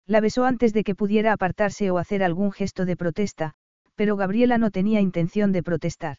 La 0.08 0.20
besó 0.20 0.46
antes 0.46 0.72
de 0.74 0.84
que 0.84 0.96
pudiera 0.96 1.34
apartarse 1.34 1.90
o 1.90 1.98
hacer 1.98 2.24
algún 2.24 2.52
gesto 2.52 2.86
de 2.86 2.96
protesta, 2.96 3.54
pero 3.96 4.16
Gabriela 4.16 4.58
no 4.58 4.70
tenía 4.70 5.02
intención 5.02 5.52
de 5.52 5.64
protestar. 5.64 6.18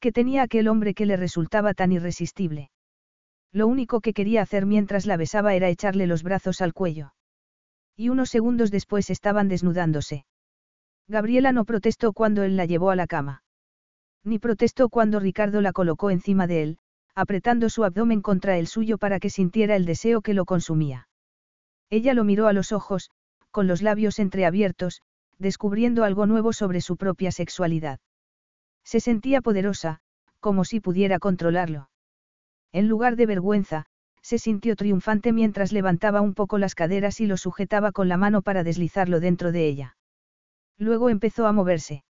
¿Qué 0.00 0.10
tenía 0.10 0.42
aquel 0.42 0.68
hombre 0.68 0.94
que 0.94 1.06
le 1.06 1.16
resultaba 1.16 1.74
tan 1.74 1.92
irresistible? 1.92 2.70
Lo 3.52 3.66
único 3.66 4.00
que 4.00 4.12
quería 4.12 4.42
hacer 4.42 4.66
mientras 4.66 5.06
la 5.06 5.16
besaba 5.16 5.54
era 5.54 5.68
echarle 5.68 6.06
los 6.06 6.22
brazos 6.22 6.60
al 6.60 6.72
cuello. 6.72 7.12
Y 7.96 8.10
unos 8.10 8.30
segundos 8.30 8.70
después 8.70 9.10
estaban 9.10 9.48
desnudándose. 9.48 10.24
Gabriela 11.08 11.52
no 11.52 11.64
protestó 11.64 12.12
cuando 12.12 12.42
él 12.42 12.56
la 12.56 12.66
llevó 12.66 12.90
a 12.90 12.96
la 12.96 13.06
cama. 13.06 13.42
Ni 14.24 14.38
protestó 14.38 14.88
cuando 14.88 15.20
Ricardo 15.20 15.60
la 15.60 15.72
colocó 15.72 16.10
encima 16.10 16.46
de 16.46 16.62
él, 16.62 16.78
apretando 17.14 17.70
su 17.70 17.84
abdomen 17.84 18.20
contra 18.22 18.58
el 18.58 18.66
suyo 18.66 18.98
para 18.98 19.18
que 19.18 19.30
sintiera 19.30 19.74
el 19.74 19.86
deseo 19.86 20.20
que 20.20 20.34
lo 20.34 20.44
consumía. 20.44 21.07
Ella 21.90 22.14
lo 22.14 22.24
miró 22.24 22.46
a 22.46 22.52
los 22.52 22.72
ojos, 22.72 23.10
con 23.50 23.66
los 23.66 23.82
labios 23.82 24.18
entreabiertos, 24.18 25.02
descubriendo 25.38 26.04
algo 26.04 26.26
nuevo 26.26 26.52
sobre 26.52 26.80
su 26.80 26.96
propia 26.96 27.32
sexualidad. 27.32 28.00
Se 28.84 29.00
sentía 29.00 29.40
poderosa, 29.40 30.00
como 30.40 30.64
si 30.64 30.80
pudiera 30.80 31.18
controlarlo. 31.18 31.90
En 32.72 32.88
lugar 32.88 33.16
de 33.16 33.26
vergüenza, 33.26 33.86
se 34.22 34.38
sintió 34.38 34.76
triunfante 34.76 35.32
mientras 35.32 35.72
levantaba 35.72 36.20
un 36.20 36.34
poco 36.34 36.58
las 36.58 36.74
caderas 36.74 37.20
y 37.20 37.26
lo 37.26 37.36
sujetaba 37.36 37.92
con 37.92 38.08
la 38.08 38.16
mano 38.16 38.42
para 38.42 38.64
deslizarlo 38.64 39.20
dentro 39.20 39.52
de 39.52 39.66
ella. 39.66 39.96
Luego 40.76 41.08
empezó 41.08 41.46
a 41.46 41.52
moverse. 41.52 42.04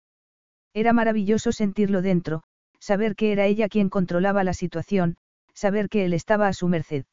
Era 0.72 0.92
maravilloso 0.92 1.52
sentirlo 1.52 2.02
dentro, 2.02 2.42
saber 2.78 3.16
que 3.16 3.32
era 3.32 3.46
ella 3.46 3.68
quien 3.68 3.88
controlaba 3.88 4.44
la 4.44 4.54
situación, 4.54 5.16
saber 5.54 5.88
que 5.88 6.04
él 6.04 6.12
estaba 6.12 6.48
a 6.48 6.52
su 6.52 6.68
merced. 6.68 7.04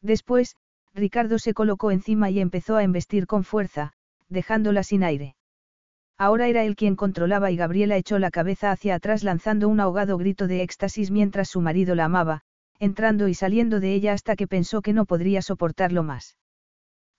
Después, 0.00 0.56
Ricardo 0.98 1.38
se 1.38 1.54
colocó 1.54 1.92
encima 1.92 2.28
y 2.28 2.40
empezó 2.40 2.76
a 2.76 2.82
embestir 2.82 3.26
con 3.26 3.44
fuerza, 3.44 3.92
dejándola 4.28 4.82
sin 4.82 5.04
aire. 5.04 5.36
Ahora 6.18 6.48
era 6.48 6.64
él 6.64 6.74
quien 6.74 6.96
controlaba 6.96 7.52
y 7.52 7.56
Gabriela 7.56 7.96
echó 7.96 8.18
la 8.18 8.32
cabeza 8.32 8.72
hacia 8.72 8.96
atrás 8.96 9.22
lanzando 9.22 9.68
un 9.68 9.78
ahogado 9.78 10.18
grito 10.18 10.48
de 10.48 10.62
éxtasis 10.62 11.12
mientras 11.12 11.48
su 11.48 11.60
marido 11.60 11.94
la 11.94 12.06
amaba, 12.06 12.42
entrando 12.80 13.28
y 13.28 13.34
saliendo 13.34 13.78
de 13.78 13.94
ella 13.94 14.12
hasta 14.12 14.34
que 14.34 14.48
pensó 14.48 14.82
que 14.82 14.92
no 14.92 15.04
podría 15.04 15.40
soportarlo 15.40 16.02
más. 16.02 16.36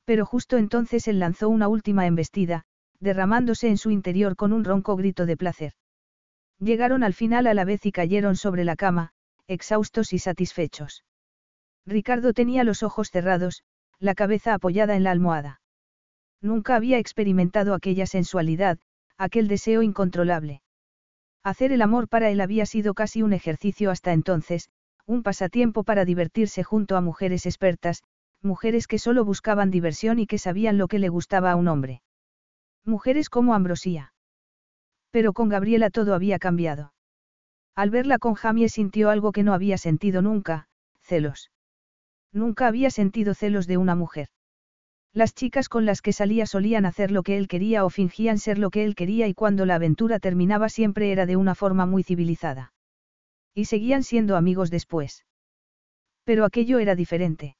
Pero 0.04 0.26
justo 0.26 0.58
entonces 0.58 1.08
él 1.08 1.20
lanzó 1.20 1.48
una 1.48 1.70
última 1.70 2.06
embestida, 2.06 2.66
derramándose 3.00 3.70
en 3.70 3.78
su 3.78 3.92
interior 3.92 4.36
con 4.36 4.52
un 4.52 4.66
ronco 4.66 4.98
grito 4.98 5.26
de 5.26 5.38
placer. 5.38 5.74
Llegaron 6.60 7.04
al 7.04 7.14
final 7.14 7.48
a 7.48 7.54
la 7.54 7.64
vez 7.64 7.86
y 7.86 7.94
cayeron 7.94 8.36
sobre 8.36 8.66
la 8.66 8.76
cama, 8.76 9.12
exhaustos 9.48 10.12
y 10.12 10.20
satisfechos. 10.20 11.06
Ricardo 11.86 12.34
tenía 12.34 12.66
los 12.66 12.84
ojos 12.84 13.10
cerrados, 13.10 13.64
la 14.00 14.16
cabeza 14.16 14.54
apoyada 14.54 14.96
en 14.96 15.04
la 15.04 15.12
almohada. 15.12 15.62
Nunca 16.42 16.76
había 16.76 16.98
experimentado 16.98 17.74
aquella 17.74 18.06
sensualidad, 18.06 18.80
aquel 19.18 19.48
deseo 19.48 19.82
incontrolable. 19.82 20.62
Hacer 21.44 21.72
el 21.72 21.82
amor 21.82 22.08
para 22.08 22.30
él 22.30 22.42
había 22.42 22.66
sido 22.66 22.94
casi 22.94 23.22
un 23.22 23.34
ejercicio 23.34 23.92
hasta 23.92 24.14
entonces, 24.14 24.70
un 25.06 25.24
pasatiempo 25.24 25.84
para 25.84 26.06
divertirse 26.06 26.64
junto 26.64 26.96
a 26.96 27.02
mujeres 27.02 27.46
expertas, 27.46 28.04
mujeres 28.42 28.88
que 28.88 29.00
solo 29.00 29.26
buscaban 29.26 29.72
diversión 29.72 30.20
y 30.20 30.28
que 30.28 30.38
sabían 30.38 30.78
lo 30.78 30.88
que 30.88 31.00
le 31.00 31.10
gustaba 31.10 31.52
a 31.52 31.56
un 31.56 31.68
hombre. 31.68 32.02
Mujeres 32.86 33.30
como 33.30 33.54
Ambrosía. 33.54 34.14
Pero 35.12 35.34
con 35.34 35.50
Gabriela 35.50 35.90
todo 35.90 36.14
había 36.14 36.40
cambiado. 36.40 36.94
Al 37.76 37.90
verla 37.90 38.20
con 38.20 38.36
Jamie 38.36 38.70
sintió 38.70 39.10
algo 39.10 39.32
que 39.32 39.44
no 39.44 39.54
había 39.54 39.78
sentido 39.78 40.22
nunca, 40.22 40.68
celos. 41.02 41.52
Nunca 42.32 42.68
había 42.68 42.92
sentido 42.92 43.34
celos 43.34 43.68
de 43.68 43.78
una 43.78 43.96
mujer. 43.96 44.28
Las 45.14 45.34
chicas 45.34 45.70
con 45.70 45.86
las 45.86 46.02
que 46.02 46.14
salía 46.14 46.46
solían 46.46 46.86
hacer 46.86 47.10
lo 47.12 47.24
que 47.24 47.38
él 47.38 47.48
quería 47.48 47.84
o 47.84 47.90
fingían 47.90 48.38
ser 48.38 48.60
lo 48.60 48.70
que 48.70 48.84
él 48.84 48.96
quería 48.96 49.28
y 49.28 49.34
cuando 49.34 49.66
la 49.66 49.76
aventura 49.76 50.20
terminaba 50.20 50.70
siempre 50.70 51.12
era 51.12 51.26
de 51.26 51.36
una 51.36 51.56
forma 51.56 51.86
muy 51.88 52.04
civilizada. 52.04 52.74
Y 53.56 53.66
seguían 53.66 54.04
siendo 54.04 54.36
amigos 54.36 54.70
después. 54.70 55.26
Pero 56.24 56.46
aquello 56.46 56.78
era 56.78 56.94
diferente. 56.94 57.58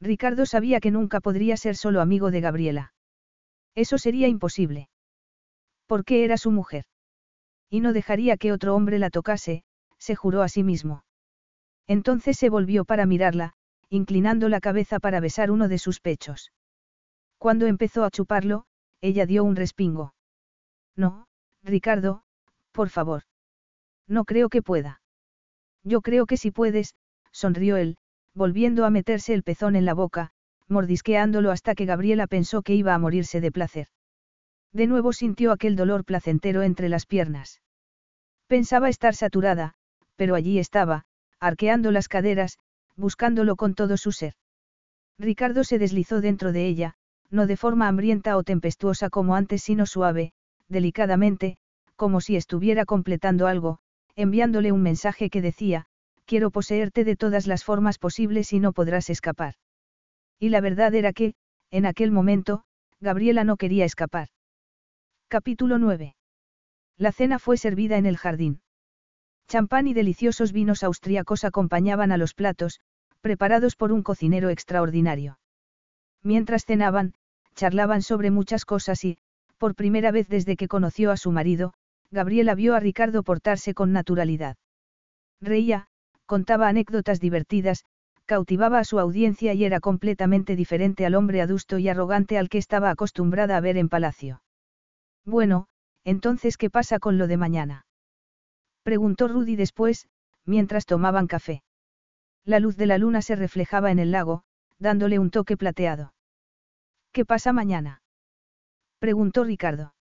Ricardo 0.00 0.46
sabía 0.46 0.80
que 0.80 0.90
nunca 0.90 1.20
podría 1.20 1.56
ser 1.58 1.76
solo 1.76 2.00
amigo 2.00 2.30
de 2.30 2.40
Gabriela. 2.40 2.94
Eso 3.74 3.98
sería 3.98 4.28
imposible. 4.28 4.88
Porque 5.86 6.24
era 6.24 6.38
su 6.38 6.50
mujer. 6.50 6.84
Y 7.68 7.80
no 7.80 7.92
dejaría 7.92 8.38
que 8.38 8.52
otro 8.52 8.74
hombre 8.74 8.98
la 8.98 9.10
tocase, 9.10 9.62
se 9.98 10.16
juró 10.16 10.42
a 10.42 10.48
sí 10.48 10.62
mismo. 10.62 11.04
Entonces 11.86 12.38
se 12.38 12.48
volvió 12.48 12.84
para 12.84 13.06
mirarla, 13.06 13.54
inclinando 13.92 14.48
la 14.48 14.60
cabeza 14.60 14.98
para 15.00 15.20
besar 15.20 15.50
uno 15.50 15.68
de 15.68 15.76
sus 15.76 16.00
pechos. 16.00 16.50
Cuando 17.36 17.66
empezó 17.66 18.04
a 18.04 18.10
chuparlo, 18.10 18.64
ella 19.02 19.26
dio 19.26 19.44
un 19.44 19.54
respingo. 19.54 20.14
No, 20.96 21.26
Ricardo, 21.62 22.22
Por 22.72 22.88
favor. 22.88 23.24
No 24.08 24.24
creo 24.24 24.48
que 24.48 24.62
pueda. 24.62 25.02
Yo 25.84 26.00
creo 26.00 26.24
que 26.24 26.38
sí 26.38 26.50
puedes, 26.50 26.94
sonrió 27.32 27.76
él, 27.76 27.98
volviendo 28.34 28.86
a 28.86 28.90
meterse 28.90 29.34
el 29.34 29.42
pezón 29.42 29.76
en 29.76 29.84
la 29.84 29.92
boca, 29.92 30.30
mordisqueándolo 30.68 31.50
hasta 31.50 31.74
que 31.74 31.84
Gabriela 31.84 32.26
pensó 32.26 32.62
que 32.62 32.74
iba 32.74 32.94
a 32.94 32.98
morirse 32.98 33.42
de 33.42 33.52
placer. 33.52 33.88
De 34.72 34.86
nuevo 34.86 35.12
sintió 35.12 35.52
aquel 35.52 35.76
dolor 35.76 36.06
placentero 36.06 36.62
entre 36.62 36.88
las 36.88 37.04
piernas. 37.04 37.60
Pensaba 38.46 38.88
estar 38.88 39.14
saturada, 39.14 39.74
pero 40.16 40.34
allí 40.34 40.58
estaba, 40.58 41.04
arqueando 41.38 41.90
las 41.90 42.08
caderas, 42.08 42.56
buscándolo 42.96 43.56
con 43.56 43.74
todo 43.74 43.96
su 43.96 44.12
ser. 44.12 44.34
Ricardo 45.18 45.64
se 45.64 45.78
deslizó 45.78 46.20
dentro 46.20 46.52
de 46.52 46.66
ella, 46.66 46.94
no 47.30 47.46
de 47.46 47.56
forma 47.56 47.88
hambrienta 47.88 48.36
o 48.36 48.42
tempestuosa 48.42 49.10
como 49.10 49.34
antes, 49.34 49.62
sino 49.62 49.86
suave, 49.86 50.32
delicadamente, 50.68 51.56
como 51.96 52.20
si 52.20 52.36
estuviera 52.36 52.84
completando 52.84 53.46
algo, 53.46 53.78
enviándole 54.16 54.72
un 54.72 54.82
mensaje 54.82 55.30
que 55.30 55.42
decía, 55.42 55.86
quiero 56.24 56.50
poseerte 56.50 57.04
de 57.04 57.16
todas 57.16 57.46
las 57.46 57.62
formas 57.62 57.98
posibles 57.98 58.52
y 58.52 58.60
no 58.60 58.72
podrás 58.72 59.10
escapar. 59.10 59.54
Y 60.38 60.48
la 60.48 60.60
verdad 60.60 60.94
era 60.94 61.12
que, 61.12 61.34
en 61.70 61.86
aquel 61.86 62.10
momento, 62.10 62.64
Gabriela 63.00 63.44
no 63.44 63.56
quería 63.56 63.84
escapar. 63.84 64.28
Capítulo 65.28 65.78
9. 65.78 66.16
La 66.96 67.12
cena 67.12 67.38
fue 67.38 67.56
servida 67.56 67.96
en 67.96 68.06
el 68.06 68.16
jardín. 68.16 68.61
Champán 69.52 69.86
y 69.86 69.92
deliciosos 69.92 70.50
vinos 70.50 70.82
austríacos 70.82 71.44
acompañaban 71.44 72.10
a 72.10 72.16
los 72.16 72.32
platos, 72.32 72.80
preparados 73.20 73.76
por 73.76 73.92
un 73.92 74.02
cocinero 74.02 74.48
extraordinario. 74.48 75.38
Mientras 76.22 76.64
cenaban, 76.64 77.12
charlaban 77.54 78.00
sobre 78.00 78.30
muchas 78.30 78.64
cosas 78.64 79.04
y, 79.04 79.18
por 79.58 79.74
primera 79.74 80.10
vez 80.10 80.26
desde 80.26 80.56
que 80.56 80.68
conoció 80.68 81.10
a 81.10 81.18
su 81.18 81.32
marido, 81.32 81.74
Gabriela 82.10 82.54
vio 82.54 82.74
a 82.74 82.80
Ricardo 82.80 83.22
portarse 83.24 83.74
con 83.74 83.92
naturalidad. 83.92 84.56
Reía, 85.42 85.86
contaba 86.24 86.68
anécdotas 86.68 87.20
divertidas, 87.20 87.84
cautivaba 88.24 88.78
a 88.78 88.84
su 88.84 88.98
audiencia 89.00 89.52
y 89.52 89.66
era 89.66 89.80
completamente 89.80 90.56
diferente 90.56 91.04
al 91.04 91.14
hombre 91.14 91.42
adusto 91.42 91.76
y 91.76 91.90
arrogante 91.90 92.38
al 92.38 92.48
que 92.48 92.56
estaba 92.56 92.88
acostumbrada 92.88 93.58
a 93.58 93.60
ver 93.60 93.76
en 93.76 93.90
palacio. 93.90 94.42
Bueno, 95.26 95.66
entonces, 96.04 96.56
¿qué 96.56 96.70
pasa 96.70 96.98
con 96.98 97.18
lo 97.18 97.26
de 97.26 97.36
mañana? 97.36 97.84
Preguntó 98.82 99.28
Rudy 99.28 99.56
después, 99.56 100.08
mientras 100.44 100.86
tomaban 100.86 101.26
café. 101.26 101.62
La 102.44 102.58
luz 102.58 102.76
de 102.76 102.86
la 102.86 102.98
luna 102.98 103.22
se 103.22 103.36
reflejaba 103.36 103.90
en 103.90 103.98
el 103.98 104.10
lago, 104.10 104.42
dándole 104.78 105.18
un 105.18 105.30
toque 105.30 105.56
plateado. 105.56 106.14
¿Qué 107.12 107.24
pasa 107.24 107.52
mañana? 107.52 108.02
Preguntó 108.98 109.44
Ricardo. 109.44 109.94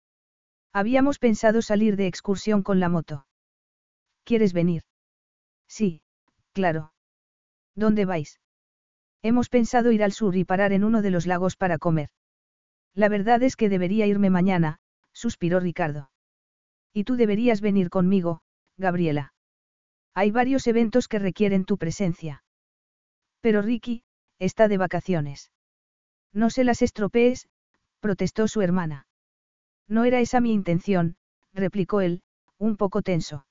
Habíamos 0.72 1.18
pensado 1.18 1.62
salir 1.62 1.96
de 1.96 2.06
excursión 2.06 2.62
con 2.62 2.78
la 2.78 2.88
moto. 2.88 3.26
¿Quieres 4.24 4.52
venir? 4.52 4.82
Sí, 5.66 6.02
claro. 6.52 6.92
¿Dónde 7.74 8.04
vais? 8.04 8.40
Hemos 9.22 9.48
pensado 9.48 9.90
ir 9.90 10.04
al 10.04 10.12
sur 10.12 10.36
y 10.36 10.44
parar 10.44 10.72
en 10.72 10.84
uno 10.84 11.02
de 11.02 11.10
los 11.10 11.26
lagos 11.26 11.56
para 11.56 11.78
comer. 11.78 12.10
La 12.94 13.08
verdad 13.08 13.42
es 13.42 13.56
que 13.56 13.68
debería 13.68 14.06
irme 14.06 14.30
mañana, 14.30 14.78
suspiró 15.12 15.60
Ricardo. 15.60 16.10
Y 16.92 17.04
tú 17.04 17.16
deberías 17.16 17.60
venir 17.60 17.90
conmigo, 17.90 18.42
Gabriela. 18.78 19.34
Hay 20.14 20.30
varios 20.30 20.66
eventos 20.66 21.08
que 21.08 21.18
requieren 21.18 21.64
tu 21.64 21.76
presencia. 21.76 22.42
Pero 23.40 23.60
Ricky, 23.60 24.04
está 24.38 24.68
de 24.68 24.78
vacaciones. 24.78 25.50
No 26.32 26.50
se 26.50 26.64
las 26.64 26.82
estropees, 26.82 27.48
protestó 28.00 28.48
su 28.48 28.62
hermana. 28.62 29.06
No 29.88 30.04
era 30.04 30.20
esa 30.20 30.40
mi 30.40 30.52
intención, 30.52 31.16
replicó 31.52 32.00
él, 32.00 32.22
un 32.58 32.76
poco 32.76 33.02
tenso. 33.02 33.46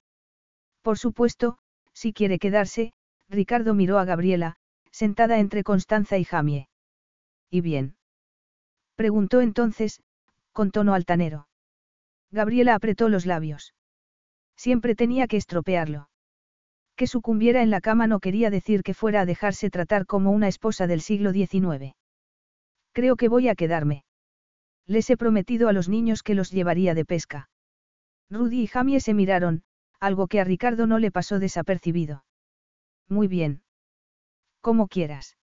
Por 0.81 0.97
supuesto, 0.97 1.57
si 1.93 2.13
quiere 2.13 2.39
quedarse, 2.39 2.93
Ricardo 3.29 3.73
miró 3.73 3.99
a 3.99 4.05
Gabriela, 4.05 4.57
sentada 4.91 5.39
entre 5.39 5.63
Constanza 5.63 6.17
y 6.17 6.23
Jamie. 6.23 6.69
¿Y 7.49 7.61
bien? 7.61 7.97
Preguntó 8.95 9.41
entonces, 9.41 10.01
con 10.53 10.71
tono 10.71 10.93
altanero. 10.93 11.47
Gabriela 12.31 12.75
apretó 12.75 13.09
los 13.09 13.25
labios. 13.25 13.73
Siempre 14.57 14.95
tenía 14.95 15.27
que 15.27 15.37
estropearlo. 15.37 16.09
Que 16.95 17.07
sucumbiera 17.07 17.61
en 17.61 17.69
la 17.69 17.79
cama 17.79 18.07
no 18.07 18.19
quería 18.19 18.49
decir 18.49 18.81
que 18.81 18.95
fuera 18.95 19.21
a 19.21 19.25
dejarse 19.25 19.69
tratar 19.69 20.07
como 20.07 20.31
una 20.31 20.47
esposa 20.47 20.87
del 20.87 21.01
siglo 21.01 21.31
XIX. 21.31 21.95
Creo 22.91 23.15
que 23.15 23.29
voy 23.29 23.47
a 23.47 23.55
quedarme. 23.55 24.03
Les 24.87 25.09
he 25.11 25.17
prometido 25.17 25.69
a 25.69 25.73
los 25.73 25.89
niños 25.89 26.23
que 26.23 26.33
los 26.33 26.49
llevaría 26.51 26.95
de 26.95 27.05
pesca. 27.05 27.49
Rudy 28.31 28.63
y 28.63 28.67
Jamie 28.67 28.99
se 28.99 29.13
miraron, 29.13 29.63
algo 29.99 30.27
que 30.27 30.39
a 30.39 30.43
Ricardo 30.43 30.87
no 30.87 30.97
le 30.97 31.11
pasó 31.11 31.39
desapercibido. 31.39 32.25
Muy 33.07 33.27
bien. 33.27 33.61
Como 34.61 34.87
quieras. 34.87 35.37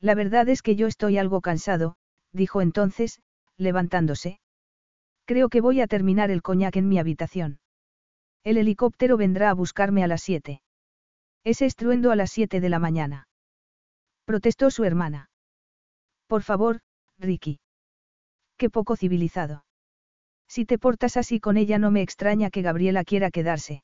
La 0.00 0.14
verdad 0.14 0.48
es 0.48 0.62
que 0.62 0.76
yo 0.76 0.86
estoy 0.86 1.18
algo 1.18 1.40
cansado, 1.40 1.96
dijo 2.32 2.62
entonces, 2.62 3.20
levantándose. 3.56 4.40
Creo 5.24 5.48
que 5.48 5.60
voy 5.60 5.80
a 5.80 5.88
terminar 5.88 6.30
el 6.30 6.42
coñac 6.42 6.76
en 6.76 6.88
mi 6.88 6.98
habitación. 6.98 7.58
El 8.44 8.56
helicóptero 8.56 9.16
vendrá 9.16 9.50
a 9.50 9.54
buscarme 9.54 10.04
a 10.04 10.06
las 10.06 10.22
siete. 10.22 10.62
Ese 11.44 11.66
estruendo 11.66 12.10
a 12.10 12.16
las 12.16 12.30
siete 12.30 12.60
de 12.60 12.68
la 12.68 12.78
mañana. 12.78 13.28
Protestó 14.24 14.70
su 14.70 14.84
hermana. 14.84 15.30
Por 16.26 16.42
favor, 16.42 16.80
Ricky. 17.18 17.60
Qué 18.56 18.70
poco 18.70 18.96
civilizado. 18.96 19.64
Si 20.48 20.64
te 20.64 20.78
portas 20.78 21.16
así 21.16 21.40
con 21.40 21.56
ella 21.56 21.78
no 21.78 21.90
me 21.90 22.02
extraña 22.02 22.50
que 22.50 22.62
Gabriela 22.62 23.04
quiera 23.04 23.30
quedarse. 23.30 23.82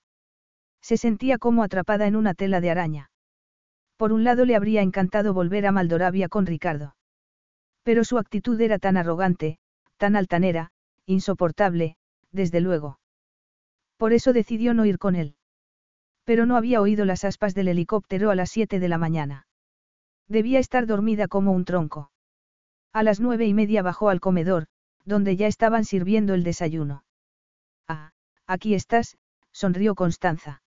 Se 0.81 0.97
sentía 0.97 1.39
como 1.39 1.63
atrapada 1.63 2.07
en 2.07 2.17
una 2.17 2.35
tela 2.35 2.61
de 2.61 2.71
araña. 2.71 3.11
Por 3.97 4.13
un 4.13 4.25
lado 4.25 4.45
le 4.45 4.57
habría 4.57 4.83
encantado 4.83 5.33
volver 5.33 5.67
a 5.67 5.73
Maldoravia 5.73 6.29
con 6.29 6.47
Ricardo. 6.47 6.97
Pero 7.83 8.05
su 8.05 8.19
actitud 8.19 8.61
era 8.61 8.79
tan 8.79 8.97
arrogante, 8.97 9.59
tan 9.97 10.17
altanera, 10.17 10.71
insoportable, 11.07 11.97
desde 12.33 12.61
luego. 12.61 12.99
Por 13.97 14.13
eso 14.13 14.33
decidió 14.33 14.75
no 14.75 14.85
ir 14.85 14.99
con 14.99 15.15
él. 15.15 15.37
Pero 16.25 16.47
no 16.47 16.57
había 16.57 16.81
oído 16.81 17.05
las 17.05 17.25
aspas 17.25 17.55
del 17.55 17.69
helicóptero 17.69 18.31
a 18.31 18.35
las 18.35 18.51
siete 18.51 18.81
de 18.81 18.89
la 18.89 18.99
mañana. 18.99 19.47
Debía 20.29 20.59
estar 20.59 20.87
dormida 20.87 21.29
como 21.29 21.53
un 21.53 21.65
tronco. 21.65 22.11
A 22.93 23.03
las 23.03 23.21
nueve 23.21 23.47
y 23.47 23.55
media 23.55 23.83
bajó 23.83 24.09
al 24.09 24.21
comedor, 24.21 24.67
donde 25.05 25.37
ya 25.37 25.47
estaban 25.47 25.85
sirviendo 25.85 26.33
el 26.33 26.45
desayuno. 26.45 27.05
Ah, 27.89 28.13
aquí 28.47 28.75
estás, 28.75 29.19
sonrió 29.53 29.95
Constanza. 29.95 30.63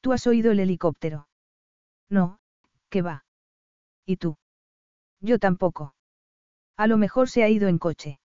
¿Tú 0.00 0.12
has 0.12 0.26
oído 0.26 0.50
el 0.50 0.60
helicóptero? 0.60 1.28
No, 2.08 2.38
¿qué 2.88 3.02
va? 3.02 3.24
¿Y 4.04 4.16
tú? 4.16 4.36
Yo 5.20 5.38
tampoco. 5.38 5.94
A 6.76 6.86
lo 6.86 6.96
mejor 6.96 7.28
se 7.28 7.42
ha 7.42 7.48
ido 7.48 7.68
en 7.68 7.78
coche. 7.78 8.20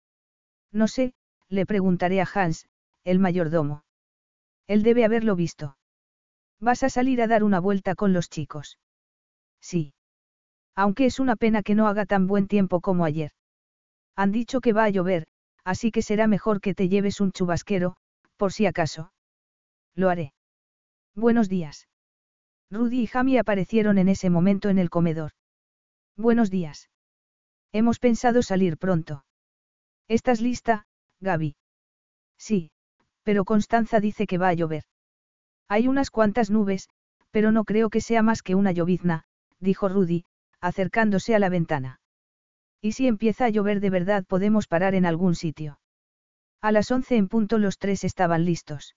No 0.72 0.88
sé, 0.88 1.14
le 1.50 1.66
preguntaré 1.66 2.22
a 2.22 2.28
Hans, 2.32 2.68
el 3.04 3.20
mayordomo. 3.20 3.84
Él 4.68 4.84
debe 4.84 5.06
haberlo 5.06 5.36
visto. 5.36 5.78
¿Vas 6.60 6.84
a 6.84 6.90
salir 6.90 7.22
a 7.22 7.28
dar 7.28 7.44
una 7.44 7.60
vuelta 7.60 7.96
con 7.96 8.14
los 8.14 8.30
chicos? 8.30 8.80
Sí. 9.62 9.94
Aunque 10.76 11.06
es 11.06 11.20
una 11.20 11.36
pena 11.36 11.64
que 11.64 11.76
no 11.76 11.88
haga 11.88 12.06
tan 12.06 12.28
buen 12.28 12.48
tiempo 12.48 12.82
como 12.82 13.06
ayer. 13.06 13.32
Han 14.16 14.32
dicho 14.32 14.62
que 14.62 14.74
va 14.74 14.84
a 14.84 14.90
llover, 14.90 15.28
así 15.64 15.92
que 15.92 16.02
será 16.02 16.28
mejor 16.28 16.62
que 16.62 16.74
te 16.74 16.90
lleves 16.90 17.22
un 17.22 17.32
chubasquero, 17.32 17.96
por 18.36 18.52
si 18.54 18.66
acaso. 18.66 19.12
Lo 19.96 20.10
haré. 20.10 20.34
Buenos 21.16 21.50
días. 21.50 21.88
Rudy 22.70 23.02
y 23.02 23.08
Jamie 23.08 23.40
aparecieron 23.40 23.98
en 23.98 24.10
ese 24.10 24.30
momento 24.30 24.70
en 24.70 24.78
el 24.78 24.90
comedor. 24.90 25.32
Buenos 26.16 26.50
días. 26.50 26.90
Hemos 27.72 28.00
pensado 28.00 28.42
salir 28.42 28.78
pronto. 28.78 29.24
¿Estás 30.08 30.42
lista, 30.42 30.86
Gaby? 31.20 31.56
Sí, 32.38 32.72
pero 33.28 33.44
Constanza 33.44 34.00
dice 34.00 34.26
que 34.26 34.38
va 34.38 34.48
a 34.48 34.54
llover. 34.54 34.86
Hay 35.68 35.90
unas 35.90 36.12
cuantas 36.12 36.50
nubes, 36.50 36.88
pero 37.30 37.52
no 37.52 37.66
creo 37.66 37.90
que 37.90 38.00
sea 38.00 38.22
más 38.22 38.42
que 38.42 38.56
una 38.56 38.72
llovizna, 38.72 39.26
dijo 39.60 39.90
Rudy, 39.90 40.24
acercándose 40.62 41.36
a 41.36 41.40
la 41.40 41.50
ventana. 41.50 42.00
¿Y 42.82 42.94
si 42.94 43.06
empieza 43.06 43.44
a 43.44 43.50
llover 43.50 43.82
de 43.82 43.90
verdad 43.90 44.24
podemos 44.26 44.68
parar 44.68 44.96
en 44.96 45.06
algún 45.06 45.36
sitio? 45.36 45.78
A 46.62 46.72
las 46.72 46.90
once 46.90 47.18
en 47.18 47.28
punto 47.28 47.58
los 47.58 47.80
tres 47.80 48.06
estaban 48.06 48.46
listos. 48.46 48.96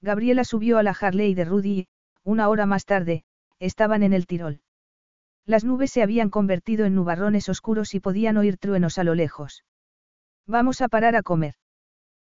Gabriela 0.00 0.44
subió 0.44 0.78
a 0.78 0.84
la 0.84 0.92
Harley 0.92 1.34
de 1.34 1.44
Rudy 1.44 1.70
y, 1.70 1.88
una 2.22 2.48
hora 2.48 2.66
más 2.66 2.84
tarde, 2.84 3.24
estaban 3.58 4.04
en 4.04 4.12
el 4.12 4.28
Tirol. 4.28 4.60
Las 5.44 5.64
nubes 5.64 5.90
se 5.90 6.04
habían 6.04 6.30
convertido 6.30 6.86
en 6.86 6.94
nubarrones 6.94 7.48
oscuros 7.48 7.94
y 7.96 7.98
podían 7.98 8.36
oír 8.36 8.58
truenos 8.58 8.96
a 8.98 9.02
lo 9.02 9.16
lejos. 9.16 9.64
Vamos 10.46 10.82
a 10.82 10.88
parar 10.88 11.16
a 11.16 11.22
comer. 11.22 11.54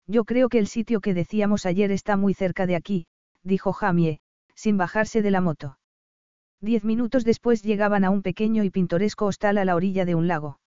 Yo 0.06 0.24
creo 0.24 0.48
que 0.48 0.58
el 0.58 0.68
sitio 0.68 1.00
que 1.00 1.14
decíamos 1.14 1.66
ayer 1.66 1.90
está 1.90 2.16
muy 2.16 2.34
cerca 2.34 2.66
de 2.66 2.76
aquí, 2.76 3.06
dijo 3.42 3.72
Jamie, 3.72 4.20
sin 4.54 4.76
bajarse 4.76 5.22
de 5.22 5.30
la 5.30 5.40
moto. 5.40 5.78
Diez 6.60 6.84
minutos 6.84 7.24
después 7.24 7.62
llegaban 7.62 8.04
a 8.04 8.10
un 8.10 8.22
pequeño 8.22 8.64
y 8.64 8.70
pintoresco 8.70 9.26
hostal 9.26 9.58
a 9.58 9.64
la 9.64 9.74
orilla 9.74 10.04
de 10.04 10.14
un 10.14 10.28
lago. 10.28 10.58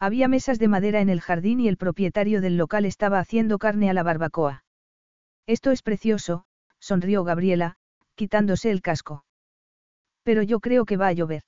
Había 0.00 0.28
mesas 0.28 0.58
de 0.58 0.68
madera 0.68 1.00
en 1.00 1.08
el 1.08 1.20
jardín 1.20 1.60
y 1.60 1.68
el 1.68 1.76
propietario 1.76 2.40
del 2.40 2.56
local 2.56 2.84
estaba 2.84 3.20
haciendo 3.20 3.58
carne 3.58 3.90
a 3.90 3.94
la 3.94 4.02
barbacoa. 4.02 4.64
Esto 5.46 5.70
es 5.70 5.82
precioso, 5.82 6.46
sonrió 6.80 7.22
Gabriela, 7.22 7.76
quitándose 8.14 8.70
el 8.70 8.82
casco. 8.82 9.24
Pero 10.22 10.42
yo 10.42 10.60
creo 10.60 10.84
que 10.84 10.96
va 10.96 11.08
a 11.08 11.12
llover. 11.12 11.42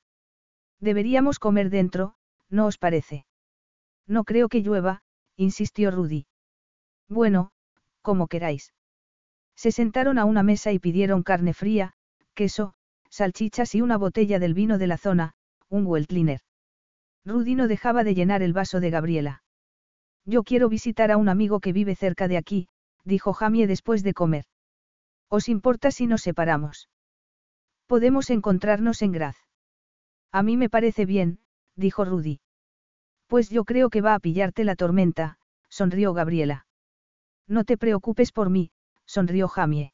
Deberíamos 0.81 1.39
comer 1.39 1.71
dentro, 1.71 2.15
¿no 2.51 2.67
os 2.67 2.79
parece? 2.79 3.27
No 4.07 4.25
creo 4.25 4.49
que 4.49 4.63
llueva, 4.63 5.03
insistió 5.37 5.91
Rudy. 5.91 6.27
Bueno, 7.09 7.51
como 8.03 8.27
queráis. 8.27 8.73
Se 9.55 9.73
sentaron 9.73 10.19
a 10.19 10.25
una 10.25 10.43
mesa 10.43 10.73
y 10.73 10.79
pidieron 10.79 11.23
carne 11.23 11.55
fría, 11.55 11.95
queso, 12.35 12.75
salchichas 13.09 13.75
y 13.75 13.81
una 13.81 13.97
botella 13.97 14.39
del 14.39 14.55
vino 14.55 14.79
de 14.79 14.87
la 14.87 14.99
zona, 14.99 15.35
un 15.69 15.87
Weltliner. 15.87 16.41
Rudy 17.25 17.55
no 17.55 17.67
dejaba 17.67 18.05
de 18.05 18.15
llenar 18.15 18.43
el 18.43 18.53
vaso 18.53 18.81
de 18.81 18.91
Gabriela. 18.91 19.43
Yo 20.25 20.43
quiero 20.43 20.69
visitar 20.69 21.11
a 21.11 21.17
un 21.17 21.29
amigo 21.29 21.61
que 21.61 21.73
vive 21.73 21.95
cerca 21.95 22.29
de 22.29 22.37
aquí, 22.37 22.69
dijo 23.05 23.33
Jamie 23.33 23.67
después 23.67 24.03
de 24.03 24.13
comer. 24.13 24.45
¿Os 25.29 25.49
importa 25.49 25.91
si 25.91 26.07
nos 26.07 26.23
separamos? 26.23 26.89
Podemos 27.87 28.31
encontrarnos 28.31 29.03
en 29.03 29.13
Graz. 29.13 29.37
A 30.33 30.43
mí 30.43 30.57
me 30.57 30.69
parece 30.69 31.07
bien, 31.07 31.39
dijo 31.77 32.05
Rudy. 32.05 32.41
Pues 33.27 33.49
yo 33.49 33.65
creo 33.65 33.91
que 33.91 34.01
va 34.01 34.15
a 34.15 34.21
pillarte 34.21 34.65
la 34.65 34.77
tormenta, 34.77 35.39
sonrió 35.69 36.13
Gabriela. 36.13 36.67
No 37.49 37.65
te 37.65 37.77
preocupes 37.77 38.33
por 38.33 38.51
mí, 38.51 38.71
sonrió 39.05 39.49
Jamie. 39.49 39.93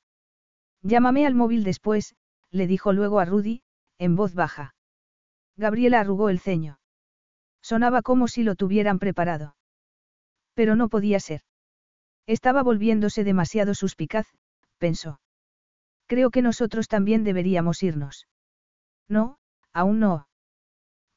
Llámame 0.82 1.26
al 1.26 1.34
móvil 1.34 1.64
después, 1.64 2.14
le 2.50 2.66
dijo 2.66 2.92
luego 2.92 3.20
a 3.20 3.24
Rudy, 3.24 3.62
en 3.98 4.16
voz 4.16 4.34
baja. 4.34 4.74
Gabriela 5.56 6.00
arrugó 6.00 6.28
el 6.28 6.40
ceño. 6.40 6.78
Sonaba 7.62 8.02
como 8.02 8.26
si 8.26 8.42
lo 8.42 8.54
tuvieran 8.54 8.98
preparado. 8.98 9.54
Pero 10.54 10.76
no 10.76 10.88
podía 10.88 11.20
ser. 11.20 11.42
Estaba 12.26 12.62
volviéndose 12.62 13.24
demasiado 13.24 13.74
suspicaz, 13.74 14.26
pensó. 14.78 15.20
Creo 16.06 16.30
que 16.30 16.42
nosotros 16.42 16.88
también 16.88 17.24
deberíamos 17.24 17.82
irnos. 17.82 18.26
No, 19.08 19.38
aún 19.72 20.00
no. 20.00 20.28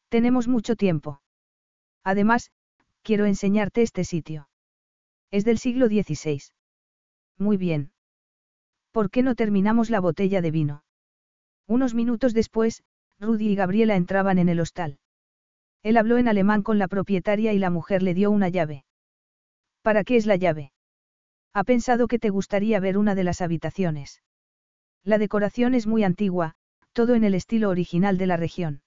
Tenemos 0.09 0.47
mucho 0.47 0.75
tiempo. 0.75 1.21
Además, 2.03 2.51
quiero 3.01 3.25
enseñarte 3.25 3.81
este 3.81 4.03
sitio. 4.03 4.47
Es 5.35 5.43
del 5.43 5.57
siglo 5.57 5.87
XVI. 5.87 6.41
Muy 7.37 7.57
bien. 7.57 7.91
¿Por 8.93 9.09
qué 9.11 9.21
no 9.21 9.35
terminamos 9.35 9.89
la 9.89 9.99
botella 9.99 10.41
de 10.41 10.49
vino? 10.49 10.85
Unos 11.67 11.93
minutos 11.93 12.33
después, 12.33 12.85
Rudy 13.19 13.49
y 13.49 13.55
Gabriela 13.55 13.97
entraban 13.97 14.39
en 14.39 14.47
el 14.47 14.61
hostal. 14.61 14.97
Él 15.83 15.97
habló 15.97 16.17
en 16.17 16.29
alemán 16.29 16.63
con 16.63 16.79
la 16.79 16.87
propietaria 16.87 17.51
y 17.51 17.59
la 17.59 17.69
mujer 17.69 18.01
le 18.01 18.13
dio 18.13 18.31
una 18.31 18.47
llave. 18.47 18.85
¿Para 19.81 20.05
qué 20.05 20.15
es 20.15 20.25
la 20.25 20.37
llave? 20.37 20.71
Ha 21.51 21.65
pensado 21.65 22.07
que 22.07 22.17
te 22.17 22.29
gustaría 22.29 22.79
ver 22.79 22.97
una 22.97 23.13
de 23.13 23.25
las 23.25 23.41
habitaciones. 23.41 24.21
La 25.03 25.17
decoración 25.17 25.73
es 25.73 25.85
muy 25.85 26.05
antigua, 26.05 26.53
todo 26.93 27.13
en 27.13 27.25
el 27.25 27.33
estilo 27.33 27.69
original 27.71 28.17
de 28.17 28.27
la 28.27 28.37
región. 28.37 28.83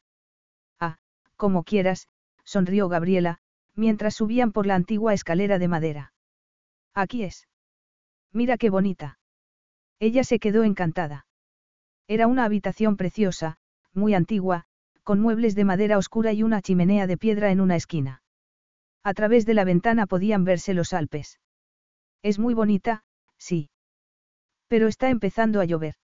Ah, 0.81 0.97
como 1.36 1.62
quieras, 1.62 2.09
sonrió 2.44 2.89
Gabriela, 2.89 3.36
mientras 3.75 4.15
subían 4.15 4.51
por 4.51 4.65
la 4.65 4.77
antigua 4.77 5.12
escalera 5.12 5.59
de 5.59 5.68
madera. 5.68 6.12
Aquí 6.99 7.23
es. 7.23 7.47
Mira 8.33 8.59
qué 8.59 8.70
bonita. 8.70 9.20
Ella 10.01 10.25
se 10.25 10.41
quedó 10.41 10.65
encantada. 10.65 11.27
Era 12.09 12.27
una 12.27 12.44
habitación 12.44 12.97
preciosa, 12.97 13.57
muy 13.94 14.15
antigua, 14.15 14.65
con 15.05 15.20
muebles 15.20 15.55
de 15.55 15.62
madera 15.62 15.97
oscura 15.97 16.33
y 16.33 16.43
una 16.43 16.60
chimenea 16.60 17.07
de 17.07 17.17
piedra 17.17 17.52
en 17.52 17.60
una 17.60 17.77
esquina. 17.77 18.25
A 19.05 19.15
través 19.15 19.47
de 19.47 19.55
la 19.55 19.62
ventana 19.62 20.09
podían 20.09 20.43
verse 20.43 20.75
los 20.75 20.93
Alpes. 20.93 21.39
Es 22.25 22.41
muy 22.41 22.52
bonita, 22.52 23.05
sí. 23.36 23.70
Pero 24.67 24.89
está 24.89 25.09
empezando 25.09 25.60
a 25.60 25.67
llover. 25.67 25.94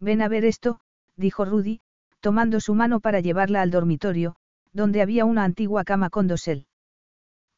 Ven 0.00 0.20
a 0.20 0.26
ver 0.26 0.44
esto, 0.44 0.80
dijo 1.14 1.44
Rudy, 1.44 1.80
tomando 2.18 2.58
su 2.58 2.74
mano 2.74 2.98
para 2.98 3.20
llevarla 3.20 3.62
al 3.62 3.70
dormitorio, 3.70 4.34
donde 4.72 5.00
había 5.00 5.24
una 5.24 5.44
antigua 5.44 5.84
cama 5.84 6.10
con 6.10 6.26
dosel. 6.26 6.66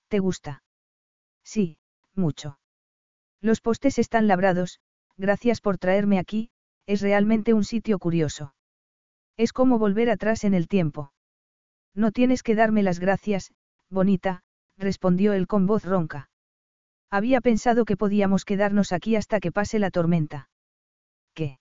¿Te 0.08 0.18
gusta? 0.18 0.62
Sí, 1.42 1.80
mucho. 2.14 2.58
Los 3.40 3.60
postes 3.60 3.98
están 3.98 4.26
labrados, 4.26 4.80
gracias 5.16 5.60
por 5.60 5.78
traerme 5.78 6.18
aquí, 6.18 6.50
es 6.86 7.00
realmente 7.00 7.55
un 7.55 7.64
sitio 7.64 7.98
curioso. 7.98 8.55
Es 9.36 9.52
como 9.52 9.78
volver 9.78 10.10
atrás 10.10 10.44
en 10.44 10.55
el 10.55 10.68
tiempo. 10.68 11.12
No 11.94 12.12
tienes 12.12 12.42
que 12.42 12.55
darme 12.55 12.82
las 12.82 12.98
gracias, 12.98 13.52
bonita, 13.89 14.42
respondió 14.76 15.32
él 15.32 15.47
con 15.47 15.66
voz 15.66 15.84
ronca. 15.84 16.30
Había 17.10 17.40
pensado 17.40 17.84
que 17.84 17.97
podíamos 17.97 18.44
quedarnos 18.44 18.92
aquí 18.92 19.16
hasta 19.16 19.40
que 19.40 19.50
pase 19.50 19.78
la 19.78 19.90
tormenta. 19.90 20.48
¿Qué? 21.34 21.58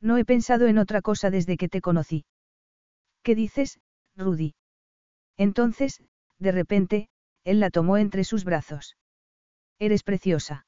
No 0.00 0.16
he 0.16 0.24
pensado 0.24 0.66
en 0.66 0.78
otra 0.78 1.02
cosa 1.02 1.30
desde 1.30 1.56
que 1.56 1.68
te 1.68 1.80
conocí. 1.80 2.24
¿Qué 3.22 3.34
dices, 3.34 3.80
Rudy? 4.16 4.54
Entonces, 5.36 6.02
de 6.38 6.52
repente, 6.52 7.08
él 7.44 7.60
la 7.60 7.70
tomó 7.70 7.96
entre 7.96 8.24
sus 8.24 8.44
brazos. 8.44 8.96
Eres 9.80 10.02
preciosa. 10.02 10.66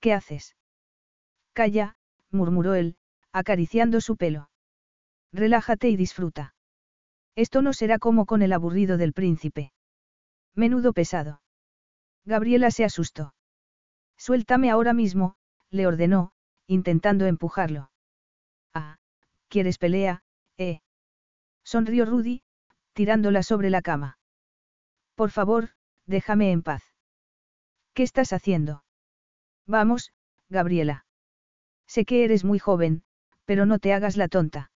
¿Qué 0.00 0.12
haces? 0.12 0.56
Calla, 1.52 1.96
murmuró 2.30 2.74
él, 2.74 2.96
acariciando 3.32 4.00
su 4.00 4.16
pelo. 4.16 4.50
Relájate 5.32 5.88
y 5.88 5.96
disfruta. 5.96 6.54
Esto 7.36 7.62
no 7.62 7.72
será 7.72 8.00
como 8.00 8.26
con 8.26 8.42
el 8.42 8.52
aburrido 8.52 8.96
del 8.96 9.12
príncipe. 9.12 9.72
Menudo 10.54 10.92
pesado. 10.92 11.40
Gabriela 12.24 12.72
se 12.72 12.84
asustó. 12.84 13.34
Suéltame 14.16 14.70
ahora 14.70 14.92
mismo, 14.92 15.36
le 15.70 15.86
ordenó, 15.86 16.32
intentando 16.66 17.26
empujarlo. 17.26 17.92
Ah, 18.74 18.98
¿quieres 19.46 19.78
pelea, 19.78 20.24
eh? 20.56 20.80
Sonrió 21.62 22.04
Rudy, 22.04 22.42
tirándola 22.94 23.44
sobre 23.44 23.70
la 23.70 23.80
cama. 23.80 24.18
Por 25.14 25.30
favor, 25.30 25.70
déjame 26.06 26.50
en 26.50 26.62
paz. 26.62 26.87
¿Qué 27.98 28.04
estás 28.04 28.32
haciendo? 28.32 28.84
Vamos, 29.66 30.12
Gabriela. 30.48 31.04
Sé 31.88 32.04
que 32.04 32.22
eres 32.22 32.44
muy 32.44 32.60
joven, 32.60 33.02
pero 33.44 33.66
no 33.66 33.80
te 33.80 33.92
hagas 33.92 34.16
la 34.16 34.28
tonta. 34.28 34.70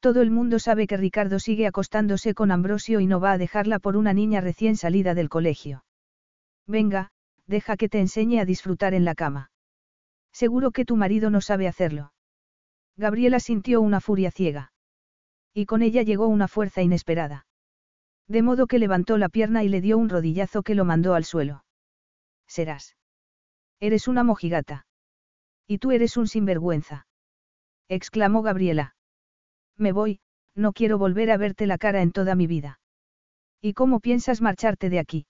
Todo 0.00 0.20
el 0.20 0.30
mundo 0.30 0.58
sabe 0.58 0.86
que 0.86 0.98
Ricardo 0.98 1.38
sigue 1.38 1.66
acostándose 1.66 2.34
con 2.34 2.50
Ambrosio 2.50 3.00
y 3.00 3.06
no 3.06 3.20
va 3.20 3.32
a 3.32 3.38
dejarla 3.38 3.78
por 3.78 3.96
una 3.96 4.12
niña 4.12 4.42
recién 4.42 4.76
salida 4.76 5.14
del 5.14 5.30
colegio. 5.30 5.86
Venga, 6.66 7.10
deja 7.46 7.78
que 7.78 7.88
te 7.88 8.00
enseñe 8.00 8.38
a 8.38 8.44
disfrutar 8.44 8.92
en 8.92 9.06
la 9.06 9.14
cama. 9.14 9.50
Seguro 10.30 10.72
que 10.72 10.84
tu 10.84 10.96
marido 10.96 11.30
no 11.30 11.40
sabe 11.40 11.66
hacerlo. 11.66 12.12
Gabriela 12.98 13.40
sintió 13.40 13.80
una 13.80 14.02
furia 14.02 14.30
ciega. 14.30 14.72
Y 15.54 15.64
con 15.64 15.80
ella 15.80 16.02
llegó 16.02 16.26
una 16.26 16.48
fuerza 16.48 16.82
inesperada. 16.82 17.46
De 18.28 18.42
modo 18.42 18.66
que 18.66 18.78
levantó 18.78 19.16
la 19.16 19.30
pierna 19.30 19.64
y 19.64 19.70
le 19.70 19.80
dio 19.80 19.96
un 19.96 20.10
rodillazo 20.10 20.62
que 20.62 20.74
lo 20.74 20.84
mandó 20.84 21.14
al 21.14 21.24
suelo. 21.24 21.62
Serás. 22.46 22.96
Eres 23.80 24.08
una 24.08 24.22
mojigata. 24.24 24.86
Y 25.66 25.78
tú 25.78 25.90
eres 25.92 26.16
un 26.16 26.28
sinvergüenza. 26.28 27.06
exclamó 27.88 28.42
Gabriela. 28.42 28.94
Me 29.76 29.92
voy, 29.92 30.20
no 30.54 30.72
quiero 30.72 30.98
volver 30.98 31.30
a 31.30 31.36
verte 31.36 31.66
la 31.66 31.78
cara 31.78 32.02
en 32.02 32.12
toda 32.12 32.34
mi 32.34 32.46
vida. 32.46 32.80
¿Y 33.60 33.74
cómo 33.74 34.00
piensas 34.00 34.40
marcharte 34.40 34.90
de 34.90 34.98
aquí? 34.98 35.26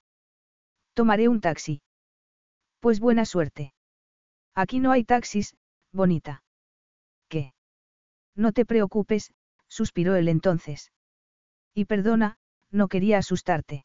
Tomaré 0.95 1.29
un 1.29 1.41
taxi. 1.41 1.83
Pues 2.81 3.01
buena 3.01 3.25
suerte. 3.25 3.75
Aquí 4.55 4.79
no 4.79 4.93
hay 4.93 5.05
taxis, 5.05 5.57
bonita. 5.93 6.43
¿Qué? 7.29 7.53
No 8.35 8.53
te 8.53 8.65
preocupes, 8.65 9.33
suspiró 9.69 10.17
él 10.17 10.29
entonces. 10.29 10.93
Y 11.75 11.87
perdona, 11.87 12.39
no 12.71 12.89
quería 12.89 13.19
asustarte. 13.19 13.85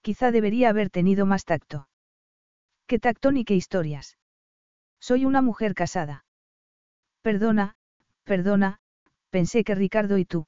Quizá 0.00 0.30
debería 0.30 0.68
haber 0.70 0.90
tenido 0.90 1.26
más 1.26 1.44
tacto. 1.44 1.88
¿Qué 2.86 2.98
tacto 3.00 3.32
ni 3.32 3.44
qué 3.44 3.54
historias? 3.54 4.16
Soy 5.00 5.24
una 5.24 5.42
mujer 5.42 5.74
casada. 5.74 6.24
Perdona, 7.22 7.74
perdona, 8.24 8.78
pensé 9.30 9.64
que 9.64 9.74
Ricardo 9.74 10.18
y 10.18 10.24
tú. 10.24 10.46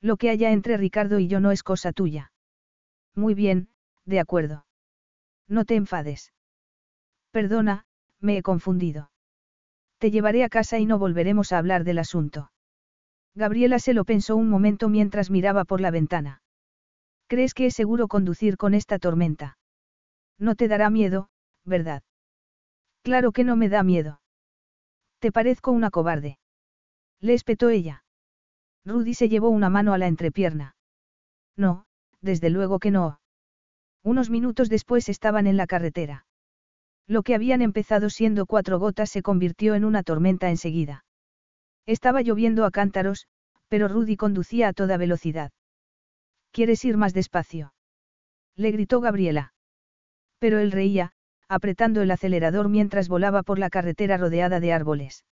Lo 0.00 0.16
que 0.16 0.30
haya 0.30 0.52
entre 0.52 0.76
Ricardo 0.76 1.18
y 1.18 1.26
yo 1.26 1.40
no 1.40 1.50
es 1.50 1.64
cosa 1.64 1.92
tuya. 1.92 2.32
Muy 3.14 3.34
bien, 3.34 3.68
de 4.04 4.20
acuerdo. 4.20 4.66
No 5.48 5.64
te 5.64 5.74
enfades. 5.74 6.32
Perdona, 7.32 7.84
me 8.20 8.36
he 8.36 8.42
confundido. 8.42 9.10
Te 9.98 10.12
llevaré 10.12 10.44
a 10.44 10.48
casa 10.48 10.78
y 10.78 10.86
no 10.86 10.98
volveremos 10.98 11.52
a 11.52 11.58
hablar 11.58 11.82
del 11.82 11.98
asunto. 11.98 12.52
Gabriela 13.34 13.80
se 13.80 13.94
lo 13.94 14.04
pensó 14.04 14.36
un 14.36 14.48
momento 14.48 14.88
mientras 14.88 15.30
miraba 15.30 15.64
por 15.64 15.80
la 15.80 15.90
ventana. 15.90 16.42
¿Crees 17.26 17.52
que 17.52 17.66
es 17.66 17.74
seguro 17.74 18.06
conducir 18.06 18.56
con 18.56 18.74
esta 18.74 18.98
tormenta? 18.98 19.58
No 20.38 20.54
te 20.54 20.68
dará 20.68 20.88
miedo, 20.88 21.28
¿verdad? 21.68 22.02
Claro 23.02 23.32
que 23.32 23.44
no 23.44 23.56
me 23.56 23.68
da 23.68 23.82
miedo. 23.82 24.20
Te 25.20 25.32
parezco 25.32 25.70
una 25.70 25.90
cobarde. 25.90 26.38
Le 27.20 27.34
espetó 27.34 27.68
ella. 27.68 28.04
Rudy 28.84 29.14
se 29.14 29.28
llevó 29.28 29.50
una 29.50 29.70
mano 29.70 29.92
a 29.92 29.98
la 29.98 30.06
entrepierna. 30.06 30.76
No, 31.56 31.86
desde 32.20 32.50
luego 32.50 32.78
que 32.78 32.90
no. 32.90 33.20
Unos 34.02 34.30
minutos 34.30 34.68
después 34.68 35.08
estaban 35.08 35.46
en 35.46 35.56
la 35.56 35.66
carretera. 35.66 36.26
Lo 37.06 37.22
que 37.22 37.34
habían 37.34 37.62
empezado 37.62 38.10
siendo 38.10 38.46
cuatro 38.46 38.78
gotas 38.78 39.10
se 39.10 39.22
convirtió 39.22 39.74
en 39.74 39.84
una 39.84 40.02
tormenta 40.02 40.50
enseguida. 40.50 41.04
Estaba 41.86 42.22
lloviendo 42.22 42.64
a 42.64 42.70
cántaros, 42.70 43.26
pero 43.68 43.88
Rudy 43.88 44.16
conducía 44.16 44.68
a 44.68 44.72
toda 44.72 44.96
velocidad. 44.96 45.50
¿Quieres 46.52 46.84
ir 46.84 46.96
más 46.96 47.14
despacio? 47.14 47.72
Le 48.56 48.70
gritó 48.70 49.00
Gabriela. 49.00 49.52
Pero 50.38 50.58
él 50.58 50.70
reía, 50.70 51.12
apretando 51.48 52.02
el 52.02 52.10
acelerador 52.10 52.68
mientras 52.68 53.08
volaba 53.08 53.42
por 53.42 53.58
la 53.58 53.70
carretera 53.70 54.16
rodeada 54.16 54.60
de 54.60 54.72
árboles. 54.72 55.24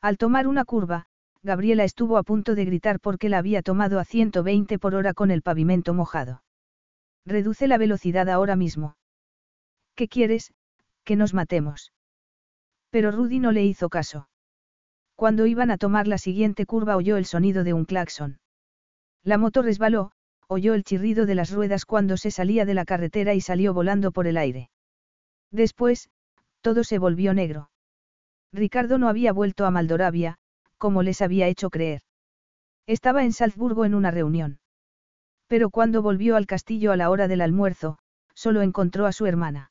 Al 0.00 0.16
tomar 0.16 0.46
una 0.46 0.64
curva, 0.64 1.06
Gabriela 1.42 1.84
estuvo 1.84 2.16
a 2.18 2.22
punto 2.22 2.54
de 2.54 2.64
gritar 2.64 3.00
porque 3.00 3.28
la 3.28 3.38
había 3.38 3.62
tomado 3.62 3.98
a 3.98 4.04
120 4.04 4.78
por 4.78 4.94
hora 4.94 5.12
con 5.12 5.30
el 5.30 5.42
pavimento 5.42 5.92
mojado. 5.94 6.42
Reduce 7.26 7.66
la 7.66 7.78
velocidad 7.78 8.28
ahora 8.28 8.56
mismo. 8.56 8.96
¿Qué 9.94 10.08
quieres? 10.08 10.52
Que 11.04 11.16
nos 11.16 11.34
matemos. 11.34 11.92
Pero 12.90 13.10
Rudy 13.10 13.38
no 13.38 13.52
le 13.52 13.64
hizo 13.64 13.88
caso. 13.88 14.28
Cuando 15.16 15.46
iban 15.46 15.70
a 15.70 15.78
tomar 15.78 16.06
la 16.06 16.18
siguiente 16.18 16.66
curva 16.66 16.96
oyó 16.96 17.16
el 17.16 17.26
sonido 17.26 17.64
de 17.64 17.72
un 17.72 17.84
claxon. 17.84 18.38
La 19.24 19.38
moto 19.38 19.62
resbaló, 19.62 20.12
oyó 20.48 20.74
el 20.74 20.84
chirrido 20.84 21.26
de 21.26 21.34
las 21.34 21.52
ruedas 21.52 21.84
cuando 21.84 22.16
se 22.16 22.30
salía 22.30 22.64
de 22.64 22.74
la 22.74 22.84
carretera 22.84 23.34
y 23.34 23.40
salió 23.40 23.72
volando 23.72 24.10
por 24.10 24.26
el 24.26 24.36
aire. 24.36 24.70
Después, 25.52 26.10
todo 26.62 26.82
se 26.82 26.98
volvió 26.98 27.34
negro. 27.34 27.70
Ricardo 28.52 28.98
no 28.98 29.08
había 29.08 29.32
vuelto 29.32 29.66
a 29.66 29.70
Maldoravia, 29.70 30.38
como 30.78 31.02
les 31.02 31.22
había 31.22 31.46
hecho 31.46 31.70
creer. 31.70 32.02
Estaba 32.86 33.22
en 33.22 33.32
Salzburgo 33.32 33.84
en 33.84 33.94
una 33.94 34.10
reunión. 34.10 34.58
Pero 35.46 35.70
cuando 35.70 36.02
volvió 36.02 36.36
al 36.36 36.46
castillo 36.46 36.92
a 36.92 36.96
la 36.96 37.10
hora 37.10 37.28
del 37.28 37.42
almuerzo, 37.42 37.98
solo 38.34 38.62
encontró 38.62 39.06
a 39.06 39.12
su 39.12 39.26
hermana. 39.26 39.70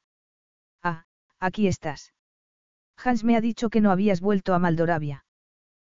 Ah, 0.83 1.05
aquí 1.39 1.67
estás. 1.67 2.13
Hans 3.03 3.23
me 3.23 3.35
ha 3.35 3.41
dicho 3.41 3.69
que 3.69 3.81
no 3.81 3.91
habías 3.91 4.21
vuelto 4.21 4.53
a 4.53 4.59
Maldoravia. 4.59 5.25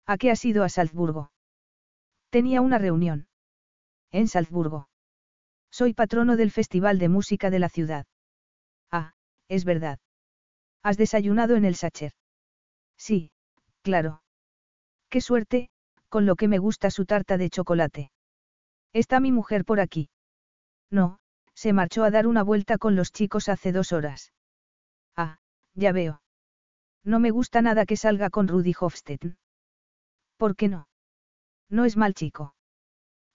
¿A 0.06 0.18
qué 0.18 0.30
has 0.30 0.46
ido 0.46 0.64
a 0.64 0.70
Salzburgo? 0.70 1.32
Tenía 2.30 2.62
una 2.62 2.78
reunión. 2.78 3.28
En 4.12 4.28
Salzburgo. 4.28 4.88
Soy 5.72 5.94
patrono 5.94 6.38
del 6.38 6.52
Festival 6.52 7.00
de 7.00 7.10
Música 7.10 7.50
de 7.50 7.60
la 7.60 7.70
ciudad. 7.70 8.06
Es 9.52 9.66
verdad. 9.66 10.00
¿Has 10.82 10.96
desayunado 10.96 11.58
en 11.58 11.66
el 11.66 11.76
Sacher? 11.76 12.14
Sí, 12.98 13.32
claro. 13.82 14.24
Qué 15.10 15.20
suerte, 15.20 15.70
con 16.08 16.26
lo 16.26 16.38
que 16.38 16.48
me 16.48 16.58
gusta 16.58 16.90
su 16.90 17.06
tarta 17.06 17.38
de 17.38 17.50
chocolate. 17.50 18.12
¿Está 18.94 19.20
mi 19.20 19.34
mujer 19.34 19.66
por 19.66 19.82
aquí? 19.82 20.10
No, 20.90 21.20
se 21.54 21.74
marchó 21.74 22.06
a 22.06 22.12
dar 22.12 22.28
una 22.28 22.44
vuelta 22.44 22.78
con 22.78 22.96
los 22.96 23.12
chicos 23.12 23.50
hace 23.50 23.74
dos 23.74 23.92
horas. 23.92 24.32
Ah, 25.18 25.40
ya 25.74 25.92
veo. 25.92 26.22
No 27.04 27.20
me 27.20 27.32
gusta 27.32 27.62
nada 27.62 27.86
que 27.86 27.98
salga 27.98 28.30
con 28.30 28.48
Rudy 28.48 28.74
Hofstedt. 28.80 29.36
¿Por 30.38 30.56
qué 30.56 30.70
no? 30.70 30.88
No 31.70 31.84
es 31.84 31.98
mal 31.98 32.14
chico. 32.14 32.56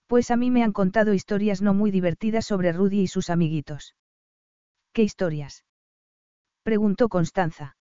Pues 0.07 0.31
a 0.31 0.36
mí 0.36 0.51
me 0.51 0.65
han 0.65 0.73
contado 0.73 1.12
historias 1.12 1.61
no 1.61 1.75
muy 1.75 1.91
divertidas 1.91 2.47
sobre 2.47 2.73
Rudy 2.73 3.03
y 3.03 3.07
sus 3.07 3.28
amiguitos. 3.28 3.95
¿Qué 4.95 5.03
historias? 5.03 5.66
Preguntó 6.67 7.09
Constanza. 7.09 7.77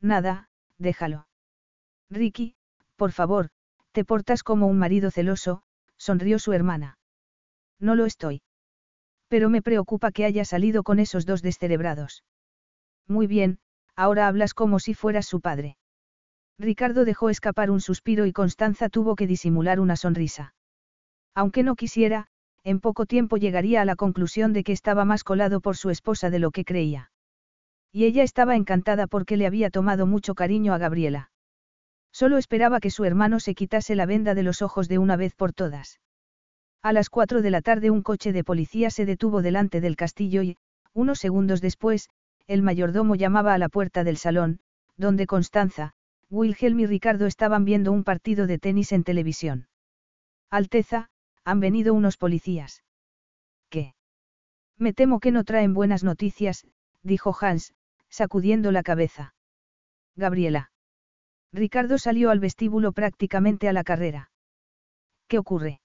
Nada, 0.00 0.48
déjalo. 0.78 1.28
Ricky, 2.10 2.56
por 2.96 3.12
favor, 3.12 3.50
te 3.92 4.04
portas 4.04 4.42
como 4.42 4.66
un 4.66 4.78
marido 4.80 5.12
celoso, 5.12 5.62
sonrió 5.96 6.40
su 6.40 6.52
hermana. 6.52 6.98
No 7.78 7.94
lo 7.94 8.06
estoy. 8.06 8.42
Pero 9.28 9.48
me 9.48 9.62
preocupa 9.62 10.10
que 10.10 10.24
haya 10.24 10.44
salido 10.44 10.82
con 10.82 10.98
esos 10.98 11.24
dos 11.24 11.40
descerebrados. 11.40 12.24
Muy 13.06 13.28
bien, 13.28 13.60
ahora 13.94 14.26
hablas 14.26 14.54
como 14.54 14.80
si 14.80 14.92
fueras 14.92 15.26
su 15.26 15.40
padre. 15.40 15.76
Ricardo 16.58 17.04
dejó 17.04 17.30
escapar 17.30 17.70
un 17.70 17.80
suspiro 17.80 18.26
y 18.26 18.32
Constanza 18.32 18.88
tuvo 18.88 19.14
que 19.14 19.28
disimular 19.28 19.78
una 19.78 19.94
sonrisa. 19.94 20.52
Aunque 21.32 21.62
no 21.62 21.76
quisiera, 21.76 22.26
en 22.64 22.80
poco 22.80 23.06
tiempo 23.06 23.36
llegaría 23.36 23.82
a 23.82 23.84
la 23.84 23.94
conclusión 23.94 24.52
de 24.52 24.64
que 24.64 24.72
estaba 24.72 25.04
más 25.04 25.22
colado 25.22 25.60
por 25.60 25.76
su 25.76 25.90
esposa 25.90 26.28
de 26.28 26.40
lo 26.40 26.50
que 26.50 26.64
creía. 26.64 27.12
Y 27.92 28.04
ella 28.04 28.22
estaba 28.22 28.56
encantada 28.56 29.06
porque 29.06 29.36
le 29.36 29.46
había 29.46 29.70
tomado 29.70 30.06
mucho 30.06 30.34
cariño 30.34 30.72
a 30.74 30.78
Gabriela. 30.78 31.30
Solo 32.12 32.38
esperaba 32.38 32.80
que 32.80 32.90
su 32.90 33.04
hermano 33.04 33.40
se 33.40 33.54
quitase 33.54 33.94
la 33.94 34.06
venda 34.06 34.34
de 34.34 34.42
los 34.42 34.62
ojos 34.62 34.88
de 34.88 34.98
una 34.98 35.16
vez 35.16 35.34
por 35.34 35.52
todas. 35.52 36.00
A 36.82 36.92
las 36.92 37.10
cuatro 37.10 37.42
de 37.42 37.50
la 37.50 37.62
tarde 37.62 37.90
un 37.90 38.02
coche 38.02 38.32
de 38.32 38.44
policía 38.44 38.90
se 38.90 39.06
detuvo 39.06 39.42
delante 39.42 39.80
del 39.80 39.96
castillo 39.96 40.42
y, 40.42 40.56
unos 40.92 41.18
segundos 41.18 41.60
después, 41.60 42.08
el 42.46 42.62
mayordomo 42.62 43.14
llamaba 43.14 43.54
a 43.54 43.58
la 43.58 43.68
puerta 43.68 44.02
del 44.02 44.16
salón, 44.16 44.60
donde 44.96 45.26
Constanza, 45.26 45.92
Wilhelm 46.30 46.80
y 46.80 46.86
Ricardo 46.86 47.26
estaban 47.26 47.64
viendo 47.64 47.92
un 47.92 48.04
partido 48.04 48.46
de 48.46 48.58
tenis 48.58 48.92
en 48.92 49.04
televisión. 49.04 49.68
Alteza, 50.50 51.10
han 51.44 51.60
venido 51.60 51.94
unos 51.94 52.16
policías. 52.16 52.82
¿Qué? 53.68 53.94
Me 54.78 54.92
temo 54.92 55.20
que 55.20 55.32
no 55.32 55.44
traen 55.44 55.74
buenas 55.74 56.02
noticias, 56.02 56.66
dijo 57.02 57.36
Hans, 57.40 57.72
sacudiendo 58.10 58.72
la 58.72 58.82
cabeza. 58.82 59.34
Gabriela. 60.16 60.72
Ricardo 61.52 61.98
salió 61.98 62.30
al 62.30 62.40
vestíbulo 62.40 62.92
prácticamente 62.92 63.68
a 63.68 63.72
la 63.72 63.84
carrera. 63.84 64.30
¿Qué 65.28 65.38
ocurre? 65.38 65.80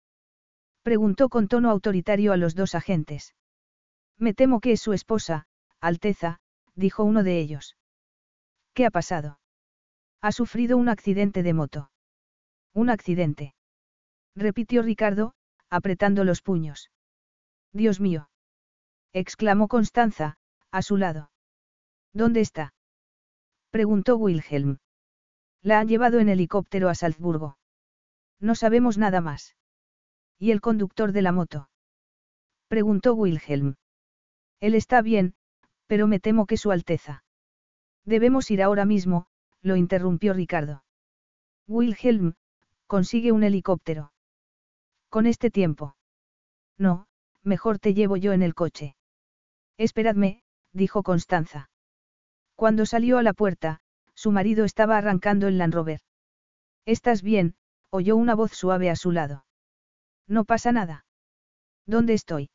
Preguntó 0.84 1.30
con 1.30 1.48
tono 1.48 1.70
autoritario 1.70 2.34
a 2.34 2.38
los 2.38 2.56
dos 2.56 2.76
agentes. 2.76 3.34
Me 4.18 4.34
temo 4.34 4.60
que 4.60 4.74
es 4.74 4.82
su 4.82 4.94
esposa, 4.94 5.48
Alteza, 5.80 6.40
dijo 6.76 7.04
uno 7.04 7.24
de 7.24 7.40
ellos. 7.40 7.76
¿Qué 8.74 8.86
ha 8.86 8.92
pasado? 8.92 9.40
Ha 10.22 10.32
sufrido 10.32 10.78
un 10.78 10.90
accidente 10.90 11.44
de 11.44 11.54
moto. 11.54 11.92
Un 12.74 12.90
accidente. 12.90 13.56
Repitió 14.36 14.82
Ricardo, 14.82 15.34
apretando 15.70 16.24
los 16.24 16.42
puños. 16.42 16.92
Dios 17.72 18.00
mío. 18.00 18.30
exclamó 19.14 19.68
Constanza, 19.68 20.38
a 20.72 20.82
su 20.82 20.98
lado. 20.98 21.32
¿Dónde 22.16 22.40
está? 22.40 22.74
preguntó 23.72 24.16
Wilhelm. 24.16 24.78
La 25.62 25.82
han 25.82 25.90
llevado 25.90 26.20
en 26.20 26.30
helicóptero 26.30 26.88
a 26.88 26.96
Salzburgo. 26.96 27.58
No 28.40 28.56
sabemos 28.56 28.98
nada 28.98 29.20
más. 29.20 29.58
¿Y 30.40 30.52
el 30.52 30.62
conductor 30.62 31.12
de 31.12 31.22
la 31.22 31.34
moto? 31.34 31.70
preguntó 32.70 33.16
Wilhelm. 33.16 33.76
Él 34.62 34.76
está 34.76 35.02
bien, 35.02 35.36
pero 35.88 36.08
me 36.08 36.22
temo 36.22 36.46
que 36.46 36.56
Su 36.56 36.72
Alteza. 36.72 37.26
Debemos 38.06 38.50
ir 38.50 38.64
ahora 38.64 38.86
mismo, 38.86 39.28
lo 39.62 39.76
interrumpió 39.76 40.34
Ricardo. 40.34 40.86
Wilhelm, 41.68 42.36
consigue 42.88 43.34
un 43.34 43.44
helicóptero. 43.44 44.14
Con 45.10 45.26
este 45.26 45.52
tiempo. 45.52 45.98
No, 46.78 47.08
mejor 47.44 47.78
te 47.80 47.94
llevo 47.94 48.16
yo 48.16 48.32
en 48.32 48.42
el 48.42 48.56
coche. 48.56 48.96
Esperadme, 49.78 50.44
dijo 50.72 51.04
Constanza. 51.04 51.70
Cuando 52.56 52.86
salió 52.86 53.18
a 53.18 53.24
la 53.24 53.34
puerta, 53.34 53.82
su 54.14 54.32
marido 54.32 54.66
estaba 54.66 54.98
arrancando 54.98 55.48
el 55.48 55.58
Land 55.58 55.74
Rover. 55.74 56.02
¿Estás 56.86 57.22
bien? 57.22 57.56
oyó 57.90 58.16
una 58.16 58.36
voz 58.36 58.52
suave 58.52 58.90
a 58.90 58.96
su 58.96 59.12
lado. 59.12 59.46
No 60.28 60.46
pasa 60.46 60.72
nada. 60.72 61.06
¿Dónde 61.86 62.14
estoy? 62.14 62.50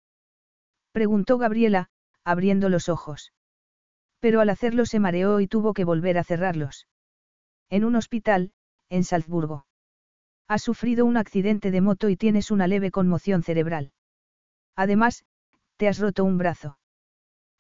preguntó 0.93 1.39
Gabriela, 1.39 1.89
abriendo 2.25 2.69
los 2.69 2.89
ojos. 2.89 3.33
Pero 4.19 4.41
al 4.41 4.51
hacerlo 4.51 4.87
se 4.87 5.01
mareó 5.01 5.41
y 5.41 5.47
tuvo 5.47 5.73
que 5.73 5.85
volver 5.85 6.19
a 6.19 6.25
cerrarlos. 6.25 6.87
En 7.69 7.85
un 7.85 7.97
hospital, 7.97 8.53
en 8.89 9.05
Salzburgo. 9.05 9.67
Has 10.49 10.63
sufrido 10.63 11.07
un 11.07 11.17
accidente 11.17 11.71
de 11.71 11.81
moto 11.81 12.09
y 12.09 12.17
tienes 12.17 12.51
una 12.51 12.67
leve 12.67 12.91
conmoción 12.91 13.43
cerebral. 13.43 13.93
Además, 14.75 15.25
te 15.77 15.89
has 15.89 15.99
roto 15.99 16.25
un 16.25 16.39
brazo. 16.39 16.79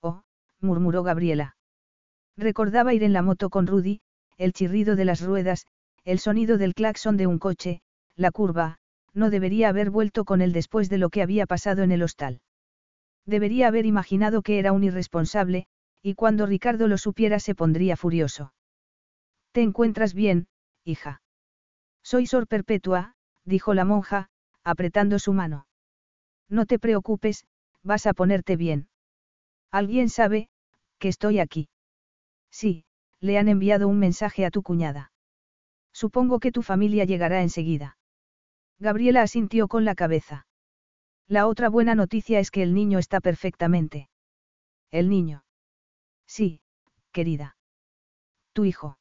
Oh, 0.01 0.23
murmuró 0.61 1.03
Gabriela. 1.03 1.57
Recordaba 2.37 2.95
ir 2.95 3.03
en 3.03 3.13
la 3.13 3.23
moto 3.23 3.51
con 3.51 3.67
Rudy, 3.67 4.01
el 4.39 4.53
chirrido 4.53 4.97
de 4.97 5.05
las 5.05 5.21
ruedas, 5.21 5.67
el 6.05 6.19
sonido 6.19 6.59
del 6.59 6.75
claxon 6.75 7.17
de 7.17 7.27
un 7.27 7.39
coche, 7.39 7.83
la 8.17 8.31
curva, 8.31 8.79
no 9.13 9.31
debería 9.31 9.69
haber 9.69 9.91
vuelto 9.91 10.25
con 10.25 10.41
él 10.41 10.53
después 10.53 10.89
de 10.89 10.99
lo 10.99 11.11
que 11.11 11.23
había 11.23 11.47
pasado 11.47 11.83
en 11.83 11.93
el 11.93 12.03
hostal. 12.03 12.41
Debería 13.27 13.69
haber 13.69 13.87
imaginado 13.87 14.43
que 14.43 14.59
era 14.59 14.73
un 14.73 14.85
irresponsable, 14.85 15.67
y 16.03 16.15
cuando 16.15 16.47
Ricardo 16.47 16.89
lo 16.89 16.97
supiera 16.97 17.39
se 17.39 17.55
pondría 17.55 17.97
furioso. 17.97 18.55
¿Te 19.53 19.63
encuentras 19.63 20.15
bien, 20.15 20.47
hija? 20.85 21.23
Soy 22.03 22.27
Sor 22.27 22.47
Perpetua, 22.47 23.15
dijo 23.45 23.75
la 23.75 23.85
monja, 23.85 24.31
apretando 24.65 25.19
su 25.19 25.33
mano. 25.33 25.67
No 26.49 26.67
te 26.67 26.79
preocupes, 26.79 27.45
vas 27.83 28.07
a 28.07 28.15
ponerte 28.15 28.57
bien. 28.57 28.89
Alguien 29.71 30.09
sabe, 30.09 30.49
que 30.99 31.09
estoy 31.09 31.39
aquí. 31.39 31.69
Sí, 32.51 32.85
le 33.21 33.39
han 33.39 33.49
enviado 33.49 33.89
un 33.89 33.99
mensaje 33.99 34.45
a 34.45 34.51
tu 34.51 34.63
cuñada. 34.63 35.13
Supongo 35.93 36.41
que 36.41 36.53
tu 36.53 36.63
familia 36.63 37.05
llegará 37.05 37.43
enseguida. 37.43 37.99
Gabriela 38.79 39.23
asintió 39.23 39.69
con 39.69 39.85
la 39.85 39.95
cabeza. 39.95 40.47
La 41.29 41.47
otra 41.47 41.69
buena 41.69 41.95
noticia 41.95 42.41
es 42.41 42.51
que 42.51 42.63
el 42.63 42.75
niño 42.75 42.99
está 42.99 43.21
perfectamente. 43.21 44.09
¿El 44.91 45.09
niño? 45.11 45.45
Sí, 46.27 46.61
querida. 47.13 47.57
Tu 48.53 48.65
hijo. 48.65 48.99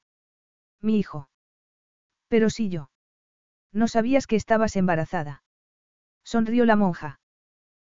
Mi 0.82 1.00
hijo. 1.00 1.30
Pero 2.28 2.50
sí 2.50 2.70
yo. 2.70 2.90
No 3.72 3.88
sabías 3.88 4.28
que 4.28 4.36
estabas 4.36 4.76
embarazada. 4.76 5.44
Sonrió 6.24 6.66
la 6.66 6.76
monja. 6.76 7.20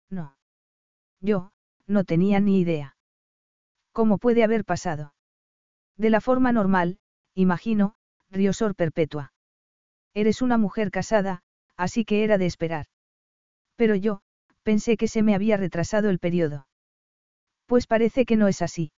No. 0.10 0.38
Yo, 1.20 1.52
no 1.88 2.04
tenía 2.04 2.40
ni 2.40 2.60
idea. 2.60 2.96
¿Cómo 3.92 4.18
puede 4.18 4.44
haber 4.44 4.64
pasado? 4.64 5.14
De 6.00 6.10
la 6.10 6.22
forma 6.22 6.54
normal, 6.54 6.98
imagino, 7.36 7.94
riosor 8.32 8.74
perpetua. 8.74 9.34
Eres 10.14 10.42
una 10.42 10.58
mujer 10.58 10.92
casada, 10.92 11.44
así 11.76 12.06
que 12.06 12.24
era 12.24 12.38
de 12.38 12.46
esperar. 12.46 12.86
Pero 13.76 13.96
yo, 13.96 14.22
pensé 14.64 14.96
que 14.96 15.10
se 15.10 15.24
me 15.24 15.36
había 15.36 15.58
retrasado 15.58 16.10
el 16.10 16.20
periodo. 16.20 16.68
Pues 17.66 17.86
parece 17.86 18.26
que 18.26 18.38
no 18.38 18.48
es 18.48 18.62
así. 18.62 18.94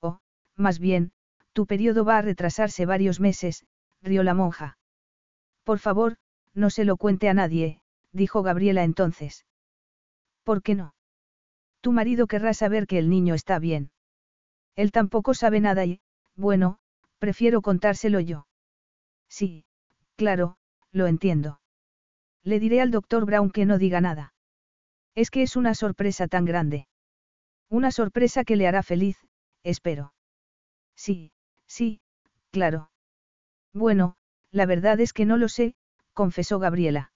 Oh, 0.00 0.18
más 0.56 0.80
bien, 0.80 1.12
tu 1.52 1.64
periodo 1.64 2.04
va 2.04 2.18
a 2.18 2.22
retrasarse 2.22 2.86
varios 2.86 3.20
meses, 3.20 3.64
rió 4.02 4.24
la 4.24 4.34
monja. 4.34 4.78
Por 5.62 5.78
favor, 5.78 6.16
no 6.54 6.70
se 6.70 6.84
lo 6.84 6.96
cuente 6.96 7.28
a 7.28 7.34
nadie, 7.34 7.80
dijo 8.10 8.42
Gabriela 8.42 8.82
entonces. 8.82 9.46
¿Por 10.42 10.62
qué 10.62 10.74
no? 10.74 10.96
Tu 11.82 11.92
marido 11.92 12.26
querrá 12.26 12.52
saber 12.52 12.88
que 12.88 12.98
el 12.98 13.10
niño 13.10 13.34
está 13.34 13.60
bien. 13.60 13.92
Él 14.74 14.90
tampoco 14.90 15.32
sabe 15.32 15.60
nada 15.60 15.84
y, 15.84 16.00
bueno, 16.36 16.78
prefiero 17.18 17.62
contárselo 17.62 18.20
yo. 18.20 18.46
Sí, 19.28 19.64
claro, 20.16 20.58
lo 20.92 21.06
entiendo. 21.06 21.60
Le 22.42 22.60
diré 22.60 22.80
al 22.80 22.90
doctor 22.90 23.24
Brown 23.26 23.50
que 23.50 23.66
no 23.66 23.78
diga 23.78 24.00
nada. 24.00 24.34
Es 25.14 25.30
que 25.30 25.42
es 25.42 25.56
una 25.56 25.74
sorpresa 25.74 26.28
tan 26.28 26.44
grande. 26.44 26.86
Una 27.68 27.90
sorpresa 27.90 28.44
que 28.44 28.56
le 28.56 28.68
hará 28.68 28.82
feliz, 28.82 29.16
espero. 29.64 30.14
Sí, 30.94 31.32
sí, 31.66 32.00
claro. 32.50 32.90
Bueno, 33.72 34.16
la 34.50 34.66
verdad 34.66 35.00
es 35.00 35.12
que 35.12 35.24
no 35.24 35.36
lo 35.36 35.48
sé, 35.48 35.74
confesó 36.12 36.58
Gabriela. 36.58 37.12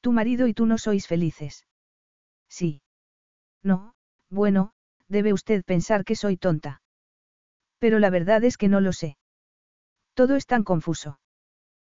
Tu 0.00 0.12
marido 0.12 0.46
y 0.46 0.54
tú 0.54 0.66
no 0.66 0.78
sois 0.78 1.06
felices. 1.06 1.66
Sí. 2.48 2.82
No, 3.62 3.94
bueno, 4.30 4.72
debe 5.08 5.32
usted 5.32 5.64
pensar 5.64 6.04
que 6.04 6.14
soy 6.14 6.36
tonta. 6.36 6.80
Pero 7.78 7.98
la 7.98 8.10
verdad 8.10 8.44
es 8.44 8.56
que 8.56 8.68
no 8.68 8.80
lo 8.80 8.92
sé. 8.92 9.16
Todo 10.14 10.36
es 10.36 10.46
tan 10.46 10.64
confuso. 10.64 11.20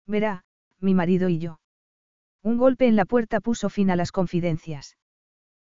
Verá, 0.07 0.45
mi 0.79 0.95
marido 0.95 1.29
y 1.29 1.39
yo. 1.39 1.61
Un 2.43 2.59
golpe 2.59 2.87
en 2.87 2.97
la 2.97 3.05
puerta 3.05 3.41
puso 3.41 3.69
fin 3.69 3.91
a 3.91 3.97
las 3.97 4.13
confidencias. 4.13 4.97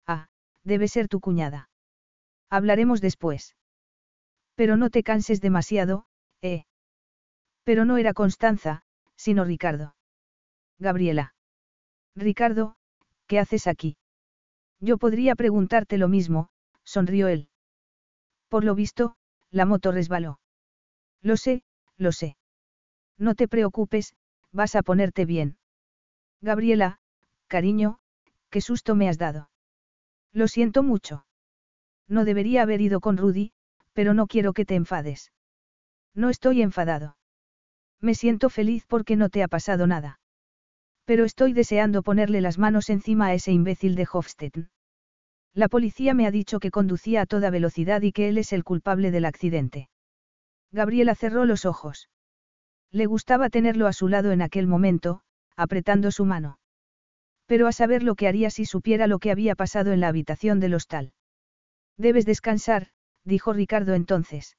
Ah, 0.07 0.29
debe 0.65 0.89
ser 0.89 1.09
tu 1.09 1.21
cuñada. 1.21 1.71
Hablaremos 2.51 3.01
después. 3.01 3.57
Pero 4.55 4.77
no 4.77 4.91
te 4.91 5.03
canses 5.03 5.41
demasiado, 5.41 6.07
¿eh? 6.43 6.65
Pero 7.65 7.85
no 7.85 7.97
era 7.97 8.15
Constanza, 8.15 8.83
sino 9.17 9.45
Ricardo. 9.45 9.95
Gabriela. 10.79 11.35
Ricardo, 12.15 12.77
¿qué 13.27 13.39
haces 13.39 13.67
aquí? 13.67 13.97
Yo 14.81 14.97
podría 14.97 15.35
preguntarte 15.35 15.99
lo 15.99 16.09
mismo, 16.09 16.51
sonrió 16.85 17.29
él. 17.29 17.49
Por 18.49 18.65
lo 18.65 18.75
visto, 18.75 19.17
la 19.51 19.65
moto 19.65 19.93
resbaló. 19.93 20.41
Lo 21.23 21.37
sé, 21.37 21.63
lo 21.97 22.13
sé. 22.13 22.37
No 23.17 23.35
te 23.35 23.49
preocupes, 23.49 24.15
vas 24.53 24.75
a 24.75 24.83
ponerte 24.83 25.25
bien. 25.25 25.59
Gabriela, 26.41 27.01
cariño, 27.49 27.99
qué 28.51 28.61
susto 28.61 28.95
me 28.95 29.09
has 29.09 29.19
dado. 29.19 29.51
Lo 30.33 30.47
siento 30.49 30.83
mucho. 30.83 31.27
No 32.07 32.25
debería 32.25 32.63
haber 32.63 32.81
ido 32.81 33.01
con 33.01 33.17
Rudy, 33.17 33.53
pero 33.93 34.15
no 34.15 34.27
quiero 34.27 34.53
que 34.53 34.65
te 34.65 34.77
enfades. 34.77 35.33
No 36.15 36.31
estoy 36.31 36.63
enfadado. 36.63 37.17
Me 38.01 38.15
siento 38.15 38.51
feliz 38.51 38.85
porque 38.87 39.17
no 39.17 39.29
te 39.29 39.43
ha 39.43 39.49
pasado 39.49 39.87
nada. 39.87 40.21
Pero 41.05 41.25
estoy 41.25 41.53
deseando 41.53 42.03
ponerle 42.03 42.41
las 42.41 42.59
manos 42.59 42.91
encima 42.91 43.27
a 43.27 43.35
ese 43.35 43.51
imbécil 43.51 43.95
de 43.95 44.07
Hofstetten. 44.11 44.71
La 45.59 45.69
policía 45.69 46.15
me 46.15 46.25
ha 46.25 46.31
dicho 46.31 46.61
que 46.61 46.71
conducía 46.71 47.23
a 47.23 47.27
toda 47.27 47.51
velocidad 47.51 48.03
y 48.03 48.13
que 48.13 48.29
él 48.29 48.39
es 48.39 48.53
el 48.53 48.63
culpable 48.63 49.11
del 49.11 49.25
accidente. 49.25 49.89
Gabriela 50.71 51.17
cerró 51.17 51.47
los 51.47 51.65
ojos. 51.65 52.09
Le 52.93 53.07
gustaba 53.07 53.51
tenerlo 53.51 53.89
a 53.89 53.93
su 53.93 54.07
lado 54.07 54.31
en 54.31 54.41
aquel 54.41 54.69
momento, 54.69 55.21
apretando 55.57 56.13
su 56.13 56.25
mano. 56.25 56.61
Pero 57.47 57.67
a 57.67 57.73
saber 57.73 58.05
lo 58.05 58.15
que 58.15 58.29
haría 58.29 58.51
si 58.51 58.67
supiera 58.67 59.09
lo 59.09 59.19
que 59.19 59.33
había 59.33 59.57
pasado 59.57 59.91
en 59.91 59.99
la 59.99 60.07
habitación 60.07 60.61
del 60.61 60.75
hostal. 60.75 61.13
Debes 61.97 62.25
descansar, 62.25 62.91
dijo 63.25 63.53
Ricardo 63.53 63.95
entonces. 63.95 64.57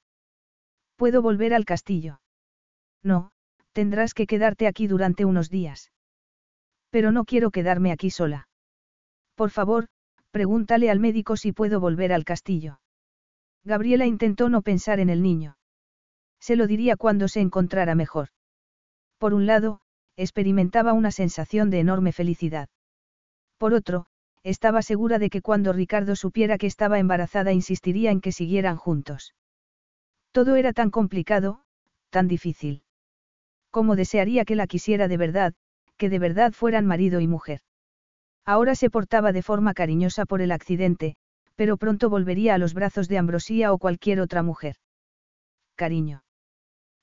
¿Puedo 0.98 1.22
volver 1.22 1.54
al 1.54 1.64
castillo? 1.64 2.20
No, 3.04 3.32
tendrás 3.72 4.14
que 4.14 4.28
quedarte 4.28 4.68
aquí 4.68 4.88
durante 4.88 5.24
unos 5.24 5.50
días. 5.50 5.94
Pero 6.90 7.14
no 7.14 7.24
quiero 7.24 7.52
quedarme 7.52 7.94
aquí 7.94 8.10
sola. 8.10 8.50
Por 9.36 9.50
favor, 9.50 9.88
pregúntale 10.32 10.90
al 10.90 11.00
médico 11.00 11.38
si 11.38 11.52
puedo 11.52 11.80
volver 11.80 12.14
al 12.14 12.26
castillo. 12.26 12.80
Gabriela 13.64 14.06
intentó 14.06 14.50
no 14.50 14.62
pensar 14.62 15.00
en 15.00 15.10
el 15.10 15.22
niño. 15.22 15.58
Se 16.40 16.56
lo 16.56 16.68
diría 16.68 16.96
cuando 16.96 17.28
se 17.28 17.42
encontrara 17.42 17.96
mejor. 17.96 18.30
Por 19.18 19.34
un 19.34 19.46
lado, 19.46 19.82
experimentaba 20.16 20.94
una 20.94 21.12
sensación 21.12 21.70
de 21.70 21.80
enorme 21.80 22.12
felicidad. 22.12 22.70
Por 23.58 23.74
otro, 23.74 24.06
estaba 24.44 24.82
segura 24.82 25.20
de 25.20 25.30
que 25.30 25.42
cuando 25.42 25.74
Ricardo 25.74 26.16
supiera 26.16 26.58
que 26.58 26.68
estaba 26.68 27.00
embarazada 27.00 27.52
insistiría 27.52 28.12
en 28.12 28.22
que 28.22 28.32
siguieran 28.32 28.78
juntos. 28.78 29.36
Todo 30.32 30.56
era 30.56 30.74
tan 30.74 30.92
complicado, 30.92 31.62
tan 32.10 32.28
difícil. 32.28 32.84
Cómo 33.72 33.96
desearía 33.96 34.46
que 34.46 34.56
la 34.56 34.68
quisiera 34.68 35.08
de 35.08 35.18
verdad, 35.18 35.54
que 35.98 36.10
de 36.10 36.20
verdad 36.20 36.54
fueran 36.54 36.86
marido 36.86 37.20
y 37.20 37.28
mujer. 37.28 37.62
Ahora 38.50 38.74
se 38.74 38.90
portaba 38.90 39.32
de 39.32 39.44
forma 39.44 39.76
cariñosa 39.76 40.26
por 40.26 40.42
el 40.42 40.52
accidente, 40.52 41.16
pero 41.56 41.78
pronto 41.78 42.10
volvería 42.10 42.56
a 42.56 42.58
los 42.58 42.74
brazos 42.74 43.08
de 43.08 43.20
Ambrosía 43.20 43.72
o 43.72 43.78
cualquier 43.78 44.20
otra 44.20 44.42
mujer. 44.42 44.78
Cariño. 45.76 46.24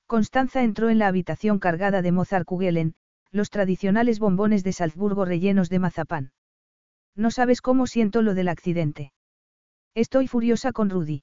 Constanza 0.08 0.64
entró 0.64 0.90
en 0.90 0.98
la 0.98 1.06
habitación 1.06 1.60
cargada 1.60 2.02
de 2.02 2.10
Mozartkugelen, 2.10 2.96
los 3.30 3.50
tradicionales 3.50 4.18
bombones 4.18 4.64
de 4.64 4.72
Salzburgo 4.72 5.24
rellenos 5.24 5.68
de 5.68 5.78
mazapán. 5.78 6.32
No 7.14 7.30
sabes 7.30 7.60
cómo 7.60 7.86
siento 7.86 8.22
lo 8.22 8.34
del 8.34 8.48
accidente. 8.48 9.12
Estoy 9.94 10.26
furiosa 10.26 10.72
con 10.72 10.90
Rudy. 10.90 11.22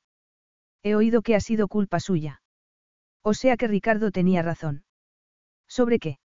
He 0.84 0.96
oído 0.96 1.22
que 1.22 1.36
ha 1.36 1.42
sido 1.42 1.68
culpa 1.68 2.00
suya. 2.00 2.42
O 3.24 3.34
sea 3.34 3.58
que 3.58 3.68
Ricardo 3.68 4.10
tenía 4.10 4.42
razón. 4.42 4.86
¿Sobre 5.68 6.00
qué? 6.00 6.18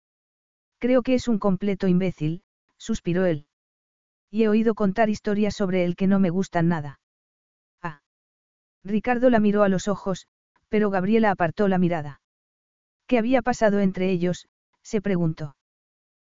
Creo 0.77 1.01
que 1.01 1.15
es 1.15 1.27
un 1.27 1.39
completo 1.39 1.87
imbécil, 1.87 2.43
suspiró 2.77 3.25
él. 3.25 3.46
Y 4.29 4.43
he 4.43 4.49
oído 4.49 4.75
contar 4.75 5.09
historias 5.09 5.55
sobre 5.55 5.85
él 5.85 5.95
que 5.95 6.07
no 6.07 6.19
me 6.19 6.29
gustan 6.29 6.67
nada. 6.67 6.99
Ah. 7.81 8.01
Ricardo 8.83 9.29
la 9.29 9.39
miró 9.39 9.63
a 9.63 9.69
los 9.69 9.87
ojos, 9.87 10.27
pero 10.69 10.89
Gabriela 10.89 11.31
apartó 11.31 11.67
la 11.67 11.77
mirada. 11.77 12.21
¿Qué 13.07 13.17
había 13.17 13.41
pasado 13.41 13.79
entre 13.79 14.09
ellos? 14.09 14.47
se 14.83 15.01
preguntó. 15.01 15.55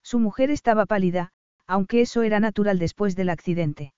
Su 0.03 0.19
mujer 0.19 0.51
estaba 0.51 0.85
pálida, 0.85 1.31
aunque 1.67 2.01
eso 2.01 2.23
era 2.23 2.39
natural 2.39 2.79
después 2.79 3.15
del 3.15 3.29
accidente. 3.29 3.93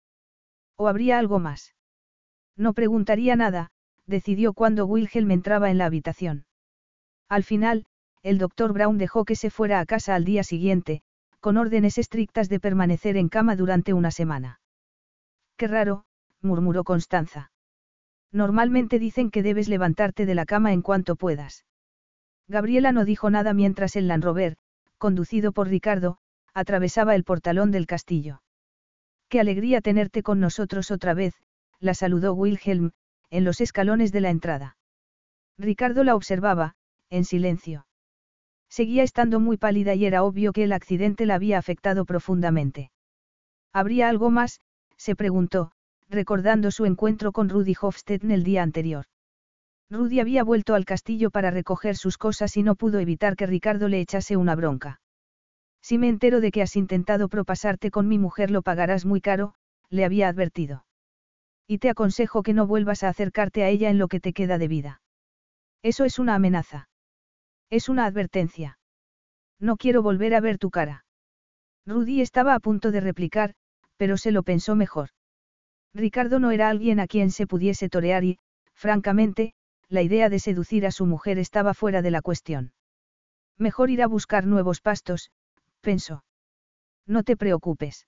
¿O 0.76 0.88
habría 0.88 1.20
algo 1.20 1.40
más? 1.40 1.74
No 2.56 2.74
preguntaría 2.74 3.36
nada, 3.36 3.72
decidió 4.06 4.54
cuando 4.54 4.86
Wilhelm 4.86 5.32
entraba 5.32 5.72
en 5.72 5.78
la 5.78 5.86
habitación. 5.86 6.46
Al 7.30 7.44
final, 7.44 7.86
el 8.22 8.38
doctor 8.38 8.74
Brown 8.74 8.98
dejó 8.98 9.26
que 9.26 9.36
se 9.36 9.50
fuera 9.50 9.80
a 9.80 9.86
casa 9.86 10.16
al 10.16 10.26
día 10.26 10.44
siguiente, 10.44 11.02
con 11.44 11.58
órdenes 11.58 11.98
estrictas 11.98 12.48
de 12.48 12.62
permanecer 12.62 13.18
en 13.18 13.28
cama 13.28 13.58
durante 13.58 13.92
una 13.92 14.12
semana. 14.12 14.62
Qué 15.58 15.68
raro, 15.68 16.06
murmuró 16.42 16.86
Constanza. 16.86 17.52
Normalmente 18.32 18.98
dicen 18.98 19.30
que 19.30 19.44
debes 19.44 19.68
levantarte 19.68 20.26
de 20.26 20.36
la 20.36 20.46
cama 20.46 20.72
en 20.72 20.82
cuanto 20.82 21.18
puedas. 21.18 21.66
Gabriela 22.48 22.94
no 22.94 23.04
dijo 23.04 23.30
nada 23.30 23.54
mientras 23.54 23.98
el 23.98 24.08
Land 24.08 24.24
Rover, 24.24 24.56
conducido 24.98 25.52
por 25.52 25.68
Ricardo, 25.68 26.18
atravesaba 26.54 27.14
el 27.14 27.26
portalón 27.26 27.72
del 27.72 27.88
castillo. 27.88 28.42
Qué 29.28 29.42
alegría 29.42 29.82
tenerte 29.82 30.24
con 30.24 30.40
nosotros 30.40 30.92
otra 30.92 31.14
vez, 31.14 31.34
la 31.82 31.94
saludó 31.94 32.34
Wilhelm, 32.36 32.92
en 33.30 33.44
los 33.44 33.60
escalones 33.60 34.14
de 34.14 34.22
la 34.22 34.30
entrada. 34.30 34.78
Ricardo 35.58 36.06
la 36.06 36.16
observaba, 36.16 36.76
en 37.10 37.26
silencio. 37.26 37.86
Seguía 38.74 39.04
estando 39.04 39.40
muy 39.40 39.58
pálida 39.58 39.94
y 39.94 40.04
era 40.04 40.24
obvio 40.24 40.52
que 40.52 40.64
el 40.64 40.72
accidente 40.72 41.28
la 41.28 41.36
había 41.36 41.60
afectado 41.60 42.06
profundamente. 42.06 42.90
¿Habría 43.72 44.10
algo 44.10 44.32
más? 44.32 44.62
se 44.98 45.16
preguntó, 45.16 45.74
recordando 46.10 46.72
su 46.72 46.86
encuentro 46.86 47.34
con 47.34 47.50
Rudy 47.50 47.76
Hofstetten 47.80 48.32
el 48.32 48.44
día 48.44 48.64
anterior. 48.64 49.06
Rudy 49.92 50.20
había 50.20 50.44
vuelto 50.44 50.74
al 50.74 50.86
castillo 50.86 51.30
para 51.30 51.52
recoger 51.52 51.96
sus 51.96 52.18
cosas 52.18 52.58
y 52.58 52.64
no 52.64 52.74
pudo 52.74 52.98
evitar 52.98 53.36
que 53.36 53.46
Ricardo 53.46 53.90
le 53.90 54.00
echase 54.00 54.38
una 54.38 54.56
bronca. 54.56 55.02
Si 55.84 56.00
me 56.00 56.10
entero 56.10 56.42
de 56.42 56.50
que 56.50 56.64
has 56.64 56.76
intentado 56.76 57.30
propasarte 57.30 57.92
con 57.92 58.08
mi 58.08 58.18
mujer 58.18 58.50
lo 58.50 58.64
pagarás 58.64 59.06
muy 59.06 59.22
caro, 59.22 59.54
le 59.90 60.04
había 60.04 60.30
advertido. 60.30 60.84
Y 61.68 61.78
te 61.78 61.92
aconsejo 61.92 62.42
que 62.42 62.54
no 62.54 62.66
vuelvas 62.66 63.04
a 63.04 63.10
acercarte 63.10 63.64
a 63.64 63.70
ella 63.70 63.92
en 63.92 64.00
lo 64.00 64.08
que 64.08 64.20
te 64.20 64.34
queda 64.34 64.58
de 64.58 64.68
vida. 64.68 65.02
Eso 65.84 66.06
es 66.06 66.18
una 66.18 66.34
amenaza. 66.34 66.90
Es 67.70 67.90
una 67.90 68.06
advertencia. 68.06 68.78
No 69.60 69.78
quiero 69.78 70.02
volver 70.02 70.36
a 70.36 70.42
ver 70.42 70.58
tu 70.58 70.70
cara. 70.70 71.06
Rudy 71.86 72.22
estaba 72.22 72.56
a 72.56 72.60
punto 72.60 72.92
de 72.92 73.02
replicar, 73.02 73.56
pero 73.98 74.18
se 74.18 74.32
lo 74.32 74.44
pensó 74.44 74.76
mejor. 74.76 75.10
Ricardo 75.94 76.40
no 76.40 76.52
era 76.52 76.70
alguien 76.70 77.00
a 77.00 77.08
quien 77.08 77.32
se 77.32 77.48
pudiese 77.48 77.90
torear 77.90 78.24
y, 78.24 78.40
francamente, 78.74 79.54
la 79.90 80.02
idea 80.02 80.30
de 80.30 80.40
seducir 80.40 80.86
a 80.86 80.92
su 80.92 81.06
mujer 81.06 81.38
estaba 81.38 81.74
fuera 81.74 82.02
de 82.02 82.12
la 82.12 82.22
cuestión. 82.22 82.74
Mejor 83.58 83.90
ir 83.90 84.02
a 84.02 84.08
buscar 84.08 84.46
nuevos 84.48 84.82
pastos, 84.82 85.32
pensó. 85.82 86.24
No 87.06 87.24
te 87.24 87.38
preocupes. 87.38 88.08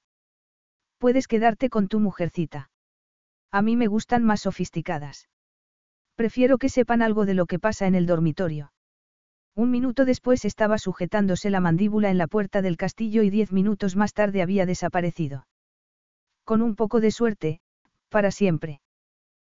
Puedes 0.97 1.27
quedarte 1.27 1.69
con 1.69 1.87
tu 1.87 1.99
mujercita. 1.99 2.71
A 3.51 3.61
mí 3.61 3.75
me 3.75 3.87
gustan 3.87 4.23
más 4.23 4.41
sofisticadas. 4.41 5.29
Prefiero 6.15 6.57
que 6.57 6.69
sepan 6.69 7.01
algo 7.01 7.25
de 7.25 7.35
lo 7.35 7.45
que 7.45 7.59
pasa 7.59 7.87
en 7.87 7.95
el 7.95 8.05
dormitorio. 8.05 8.71
Un 9.57 9.71
minuto 9.71 10.03
después 10.03 10.43
estaba 10.43 10.77
sujetándose 10.77 11.49
la 11.49 11.61
mandíbula 11.61 12.09
en 12.09 12.17
la 12.17 12.27
puerta 12.27 12.61
del 12.61 12.75
castillo 12.75 13.23
y 13.23 13.29
diez 13.29 13.53
minutos 13.53 13.95
más 13.95 14.13
tarde 14.13 14.41
había 14.41 14.65
desaparecido. 14.65 15.47
Con 16.43 16.61
un 16.61 16.75
poco 16.75 16.99
de 16.99 17.11
suerte, 17.11 17.61
para 18.09 18.31
siempre. 18.31 18.81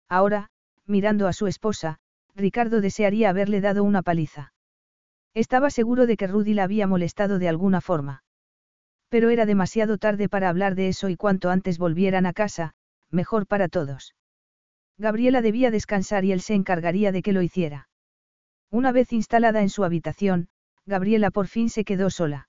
Ahora, 0.10 0.50
mirando 0.88 1.28
a 1.28 1.34
su 1.34 1.46
esposa, 1.46 2.00
Ricardo 2.36 2.82
desearía 2.82 3.30
haberle 3.30 3.62
dado 3.62 3.84
una 3.84 4.02
paliza. 4.02 4.54
Estaba 5.36 5.70
seguro 5.70 6.08
de 6.08 6.18
que 6.18 6.28
Rudy 6.28 6.56
la 6.56 6.64
había 6.64 6.88
molestado 6.88 7.38
de 7.38 7.48
alguna 7.48 7.80
forma. 7.80 8.24
Pero 9.08 9.30
era 9.30 9.46
demasiado 9.46 10.00
tarde 10.00 10.30
para 10.30 10.50
hablar 10.50 10.74
de 10.74 10.88
eso 10.88 11.10
y 11.10 11.16
cuanto 11.16 11.52
antes 11.52 11.78
volvieran 11.78 12.26
a 12.26 12.34
casa, 12.34 12.74
mejor 13.12 13.46
para 13.46 13.68
todos. 13.68 14.16
Gabriela 14.98 15.42
debía 15.42 15.70
descansar 15.70 16.26
y 16.26 16.32
él 16.32 16.42
se 16.42 16.56
encargaría 16.56 17.12
de 17.12 17.22
que 17.22 17.34
lo 17.34 17.44
hiciera. 17.44 17.88
Una 18.72 18.93
vez 18.93 19.11
instalada 19.11 19.61
en 19.61 19.69
su 19.69 19.83
habitación, 19.83 20.48
Gabriela 20.85 21.30
por 21.30 21.48
fin 21.48 21.69
se 21.69 21.83
quedó 21.83 22.09
sola. 22.09 22.48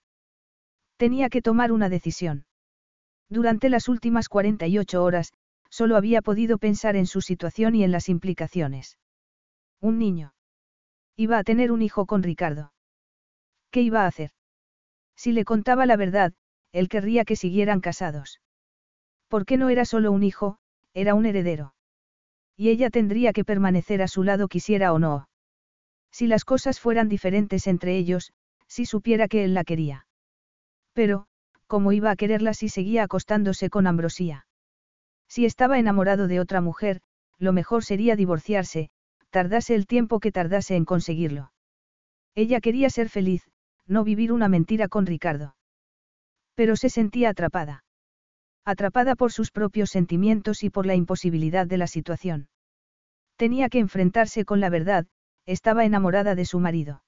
Tenía 0.96 1.28
que 1.28 1.42
tomar 1.42 1.72
una 1.72 1.88
decisión. 1.88 2.46
Durante 3.28 3.68
las 3.68 3.88
últimas 3.88 4.28
48 4.28 5.02
horas, 5.02 5.32
solo 5.68 5.96
había 5.96 6.22
podido 6.22 6.58
pensar 6.58 6.94
en 6.94 7.06
su 7.06 7.22
situación 7.22 7.74
y 7.74 7.82
en 7.82 7.90
las 7.90 8.08
implicaciones. 8.08 8.98
Un 9.80 9.98
niño. 9.98 10.32
Iba 11.16 11.38
a 11.38 11.44
tener 11.44 11.72
un 11.72 11.82
hijo 11.82 12.06
con 12.06 12.22
Ricardo. 12.22 12.72
¿Qué 13.72 13.82
iba 13.82 14.04
a 14.04 14.06
hacer? 14.06 14.30
Si 15.16 15.32
le 15.32 15.44
contaba 15.44 15.86
la 15.86 15.96
verdad, 15.96 16.34
él 16.70 16.88
querría 16.88 17.24
que 17.24 17.36
siguieran 17.36 17.80
casados. 17.80 18.40
Porque 19.28 19.56
no 19.56 19.70
era 19.70 19.84
solo 19.84 20.12
un 20.12 20.22
hijo, 20.22 20.58
era 20.94 21.14
un 21.14 21.26
heredero. 21.26 21.74
Y 22.56 22.68
ella 22.68 22.90
tendría 22.90 23.32
que 23.32 23.44
permanecer 23.44 24.02
a 24.02 24.08
su 24.08 24.22
lado 24.22 24.46
quisiera 24.46 24.92
o 24.92 24.98
no. 24.98 25.26
Si 26.12 26.26
las 26.26 26.44
cosas 26.44 26.78
fueran 26.78 27.08
diferentes 27.08 27.66
entre 27.66 27.96
ellos, 27.96 28.32
si 28.68 28.86
supiera 28.86 29.28
que 29.28 29.44
él 29.44 29.54
la 29.54 29.64
quería. 29.64 30.06
Pero, 30.92 31.26
¿cómo 31.66 31.92
iba 31.92 32.10
a 32.10 32.16
quererla 32.16 32.54
si 32.54 32.68
seguía 32.68 33.02
acostándose 33.02 33.70
con 33.70 33.86
Ambrosía? 33.86 34.46
Si 35.26 35.46
estaba 35.46 35.78
enamorado 35.78 36.28
de 36.28 36.38
otra 36.38 36.60
mujer, 36.60 37.00
lo 37.38 37.52
mejor 37.52 37.84
sería 37.84 38.14
divorciarse, 38.14 38.90
tardase 39.30 39.74
el 39.74 39.86
tiempo 39.86 40.20
que 40.20 40.30
tardase 40.30 40.76
en 40.76 40.84
conseguirlo. 40.84 41.52
Ella 42.34 42.60
quería 42.60 42.90
ser 42.90 43.08
feliz, 43.08 43.42
no 43.86 44.04
vivir 44.04 44.32
una 44.32 44.48
mentira 44.48 44.88
con 44.88 45.06
Ricardo. 45.06 45.56
Pero 46.54 46.76
se 46.76 46.90
sentía 46.90 47.30
atrapada. 47.30 47.84
Atrapada 48.64 49.16
por 49.16 49.32
sus 49.32 49.50
propios 49.50 49.90
sentimientos 49.90 50.62
y 50.62 50.70
por 50.70 50.86
la 50.86 50.94
imposibilidad 50.94 51.66
de 51.66 51.78
la 51.78 51.86
situación. 51.86 52.48
Tenía 53.36 53.68
que 53.70 53.78
enfrentarse 53.78 54.44
con 54.44 54.60
la 54.60 54.68
verdad, 54.68 55.06
estaba 55.46 55.84
enamorada 55.84 56.34
de 56.34 56.44
su 56.44 56.60
marido. 56.60 57.02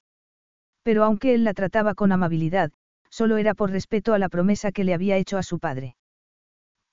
Pero 0.83 1.03
aunque 1.03 1.33
él 1.33 1.43
la 1.43 1.53
trataba 1.53 1.95
con 1.95 2.11
amabilidad, 2.11 2.71
solo 3.09 3.37
era 3.37 3.53
por 3.53 3.71
respeto 3.71 4.13
a 4.13 4.19
la 4.19 4.29
promesa 4.29 4.71
que 4.71 4.83
le 4.83 4.93
había 4.93 5.17
hecho 5.17 5.37
a 5.37 5.43
su 5.43 5.59
padre. 5.59 5.95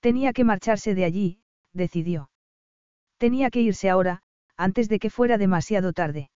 Tenía 0.01 0.33
que 0.33 0.45
marcharse 0.45 0.95
de 0.95 1.05
allí, 1.05 1.41
decidió. 1.73 2.31
Tenía 3.19 3.51
que 3.51 3.61
irse 3.61 3.91
ahora, 3.91 4.23
antes 4.57 4.89
de 4.89 4.99
que 4.99 5.11
fuera 5.11 5.39
demasiado 5.39 5.93
tarde. 5.93 6.31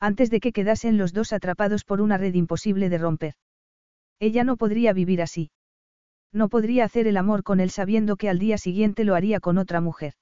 Antes 0.00 0.30
de 0.30 0.40
que 0.40 0.52
quedasen 0.52 0.96
los 0.96 1.12
dos 1.12 1.32
atrapados 1.32 1.84
por 1.84 2.00
una 2.00 2.16
red 2.16 2.34
imposible 2.34 2.88
de 2.88 2.98
romper. 2.98 3.34
Ella 4.18 4.44
no 4.44 4.56
podría 4.56 4.92
vivir 4.92 5.22
así. 5.22 5.50
No 6.32 6.48
podría 6.48 6.84
hacer 6.84 7.06
el 7.06 7.16
amor 7.16 7.42
con 7.42 7.60
él 7.60 7.70
sabiendo 7.70 8.16
que 8.16 8.28
al 8.28 8.38
día 8.38 8.58
siguiente 8.58 9.04
lo 9.04 9.14
haría 9.14 9.40
con 9.40 9.58
otra 9.58 9.80
mujer. 9.80 10.14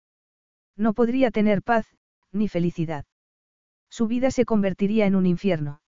No 0.77 0.95
podría 0.95 1.31
tener 1.31 1.62
paz, 1.62 1.87
ni 2.33 2.49
felicidad. 2.49 3.05
Su 3.91 4.07
vida 4.07 4.31
se 4.31 4.44
convertiría 4.44 5.07
en 5.07 5.15
un 5.15 5.26
infierno. 5.26 5.81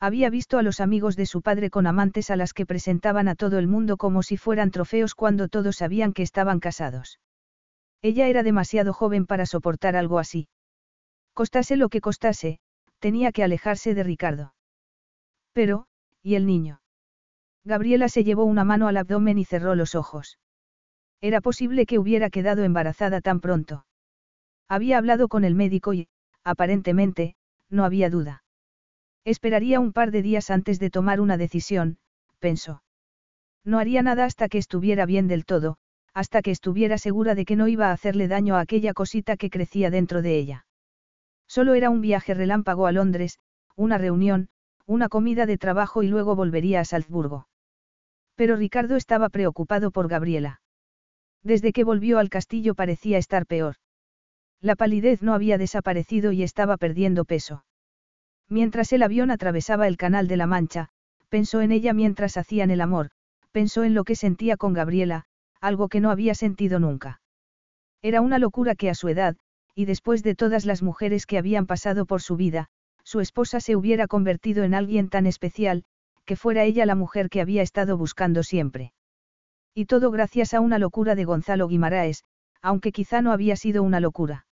Había 0.00 0.28
visto 0.28 0.58
a 0.58 0.62
los 0.62 0.80
amigos 0.80 1.16
de 1.16 1.26
su 1.26 1.40
padre 1.40 1.70
con 1.70 1.86
amantes 1.86 2.30
a 2.30 2.36
las 2.36 2.52
que 2.52 2.66
presentaban 2.66 3.28
a 3.28 3.34
todo 3.34 3.58
el 3.58 3.68
mundo 3.68 3.96
como 3.96 4.22
si 4.22 4.36
fueran 4.36 4.70
trofeos 4.70 5.14
cuando 5.14 5.48
todos 5.48 5.76
sabían 5.76 6.12
que 6.12 6.22
estaban 6.22 6.60
casados. 6.60 7.20
Ella 8.02 8.28
era 8.28 8.42
demasiado 8.42 8.92
joven 8.92 9.24
para 9.24 9.46
soportar 9.46 9.96
algo 9.96 10.18
así. 10.18 10.48
Costase 11.32 11.76
lo 11.76 11.88
que 11.88 12.00
costase, 12.00 12.58
tenía 12.98 13.32
que 13.32 13.42
alejarse 13.42 13.94
de 13.94 14.02
Ricardo. 14.02 14.54
Pero, 15.52 15.86
¿y 16.22 16.34
el 16.34 16.46
niño? 16.46 16.82
Gabriela 17.64 18.08
se 18.08 18.24
llevó 18.24 18.44
una 18.44 18.64
mano 18.64 18.88
al 18.88 18.98
abdomen 18.98 19.38
y 19.38 19.44
cerró 19.44 19.74
los 19.74 19.94
ojos. 19.94 20.38
Era 21.22 21.40
posible 21.40 21.86
que 21.86 21.98
hubiera 21.98 22.28
quedado 22.28 22.62
embarazada 22.64 23.22
tan 23.22 23.40
pronto. 23.40 23.86
Había 24.68 24.98
hablado 24.98 25.28
con 25.28 25.44
el 25.44 25.54
médico 25.54 25.94
y, 25.94 26.08
aparentemente, 26.44 27.34
no 27.70 27.84
había 27.84 28.10
duda. 28.10 28.44
Esperaría 29.24 29.80
un 29.80 29.92
par 29.92 30.10
de 30.10 30.22
días 30.22 30.50
antes 30.50 30.78
de 30.78 30.90
tomar 30.90 31.20
una 31.20 31.36
decisión, 31.36 31.98
pensó. 32.38 32.82
No 33.64 33.78
haría 33.78 34.02
nada 34.02 34.26
hasta 34.26 34.48
que 34.48 34.58
estuviera 34.58 35.06
bien 35.06 35.26
del 35.26 35.46
todo, 35.46 35.78
hasta 36.12 36.42
que 36.42 36.50
estuviera 36.50 36.98
segura 36.98 37.34
de 37.34 37.44
que 37.44 37.56
no 37.56 37.66
iba 37.66 37.88
a 37.88 37.92
hacerle 37.92 38.28
daño 38.28 38.56
a 38.56 38.60
aquella 38.60 38.92
cosita 38.92 39.36
que 39.36 39.50
crecía 39.50 39.90
dentro 39.90 40.22
de 40.22 40.36
ella. 40.36 40.66
Solo 41.48 41.74
era 41.74 41.90
un 41.90 42.00
viaje 42.00 42.34
relámpago 42.34 42.86
a 42.86 42.92
Londres, 42.92 43.38
una 43.76 43.98
reunión, 43.98 44.48
una 44.86 45.08
comida 45.08 45.46
de 45.46 45.58
trabajo 45.58 46.02
y 46.02 46.08
luego 46.08 46.36
volvería 46.36 46.80
a 46.80 46.84
Salzburgo. 46.84 47.48
Pero 48.34 48.56
Ricardo 48.56 48.96
estaba 48.96 49.28
preocupado 49.28 49.90
por 49.90 50.08
Gabriela. 50.08 50.60
Desde 51.42 51.72
que 51.72 51.84
volvió 51.84 52.18
al 52.18 52.30
castillo 52.30 52.74
parecía 52.74 53.18
estar 53.18 53.46
peor. 53.46 53.76
La 54.64 54.76
palidez 54.76 55.20
no 55.20 55.34
había 55.34 55.58
desaparecido 55.58 56.32
y 56.32 56.42
estaba 56.42 56.78
perdiendo 56.78 57.26
peso. 57.26 57.66
Mientras 58.48 58.94
el 58.94 59.02
avión 59.02 59.30
atravesaba 59.30 59.86
el 59.88 59.98
canal 59.98 60.26
de 60.26 60.38
la 60.38 60.46
Mancha, 60.46 60.88
pensó 61.28 61.60
en 61.60 61.70
ella 61.70 61.92
mientras 61.92 62.38
hacían 62.38 62.70
el 62.70 62.80
amor, 62.80 63.10
pensó 63.52 63.84
en 63.84 63.92
lo 63.92 64.04
que 64.04 64.16
sentía 64.16 64.56
con 64.56 64.72
Gabriela, 64.72 65.26
algo 65.60 65.90
que 65.90 66.00
no 66.00 66.10
había 66.10 66.34
sentido 66.34 66.80
nunca. 66.80 67.20
Era 68.00 68.22
una 68.22 68.38
locura 68.38 68.74
que 68.74 68.88
a 68.88 68.94
su 68.94 69.08
edad, 69.08 69.36
y 69.74 69.84
después 69.84 70.22
de 70.22 70.34
todas 70.34 70.64
las 70.64 70.82
mujeres 70.82 71.26
que 71.26 71.36
habían 71.36 71.66
pasado 71.66 72.06
por 72.06 72.22
su 72.22 72.34
vida, 72.36 72.68
su 73.02 73.20
esposa 73.20 73.60
se 73.60 73.76
hubiera 73.76 74.06
convertido 74.06 74.64
en 74.64 74.72
alguien 74.72 75.10
tan 75.10 75.26
especial, 75.26 75.84
que 76.24 76.36
fuera 76.36 76.64
ella 76.64 76.86
la 76.86 76.94
mujer 76.94 77.28
que 77.28 77.42
había 77.42 77.60
estado 77.60 77.98
buscando 77.98 78.42
siempre. 78.42 78.94
Y 79.74 79.84
todo 79.84 80.10
gracias 80.10 80.54
a 80.54 80.60
una 80.60 80.78
locura 80.78 81.14
de 81.14 81.26
Gonzalo 81.26 81.68
Guimaraes, 81.68 82.24
aunque 82.62 82.92
quizá 82.92 83.20
no 83.20 83.30
había 83.30 83.56
sido 83.56 83.82
una 83.82 84.00
locura. 84.00 84.46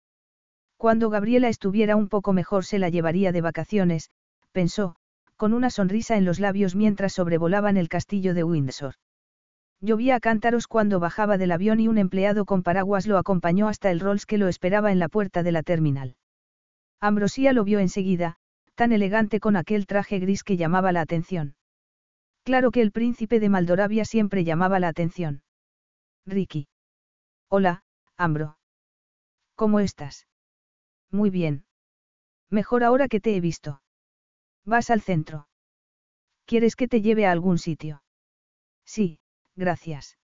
Cuando 0.81 1.11
Gabriela 1.11 1.51
estuviera 1.51 1.95
un 1.95 2.09
poco 2.09 2.33
mejor 2.33 2.65
se 2.65 2.79
la 2.79 2.89
llevaría 2.89 3.33
de 3.33 3.43
vacaciones, 3.43 4.09
pensó, 4.51 4.97
con 5.37 5.53
una 5.53 5.69
sonrisa 5.69 6.17
en 6.17 6.25
los 6.25 6.41
labios 6.41 6.75
mientras 6.75 7.13
sobrevolaban 7.13 7.77
el 7.77 7.91
castillo 7.91 8.33
de 8.33 8.45
Windsor. 8.45 8.95
Llovía 9.83 10.15
a 10.15 10.21
cántaros 10.21 10.67
cuando 10.67 10.99
bajaba 10.99 11.37
del 11.37 11.53
avión 11.53 11.81
y 11.81 11.89
un 11.89 11.99
empleado 11.99 12.47
con 12.47 12.63
paraguas 12.63 13.07
lo 13.07 13.19
acompañó 13.19 13.69
hasta 13.69 13.91
el 13.91 14.01
Rolls 14.01 14.25
que 14.25 14.39
lo 14.39 14.49
esperaba 14.49 14.91
en 14.91 14.99
la 14.99 15.11
puerta 15.11 15.43
de 15.43 15.53
la 15.53 15.63
terminal. 15.63 16.17
Ambrosía 16.99 17.53
lo 17.53 17.63
vio 17.63 17.79
enseguida, 17.79 18.39
tan 18.75 18.93
elegante 18.93 19.39
con 19.39 19.57
aquel 19.57 19.87
traje 19.87 20.19
gris 20.19 20.43
que 20.43 20.57
llamaba 20.57 20.93
la 20.93 21.03
atención. 21.03 21.57
Claro 22.43 22.71
que 22.71 22.81
el 22.81 22.91
príncipe 22.91 23.39
de 23.39 23.51
Maldoravia 23.51 24.07
siempre 24.07 24.45
llamaba 24.45 24.81
la 24.81 24.89
atención. 24.89 25.43
Ricky. 26.25 26.69
Hola, 27.51 27.83
Ambro. 28.17 28.57
¿Cómo 29.57 29.81
estás? 29.81 30.27
Muy 31.11 31.31
bien. 31.31 31.65
Mejor 32.49 32.85
ahora 32.85 33.09
que 33.09 33.21
te 33.21 33.37
he 33.37 33.41
visto. 33.41 33.83
Vas 34.65 34.91
al 34.91 35.01
centro. 35.01 35.49
¿Quieres 36.45 36.77
que 36.77 36.89
te 36.89 37.01
lleve 37.01 37.27
a 37.27 37.33
algún 37.33 37.59
sitio? 37.59 38.03
Sí, 38.85 39.21
gracias. 39.55 40.19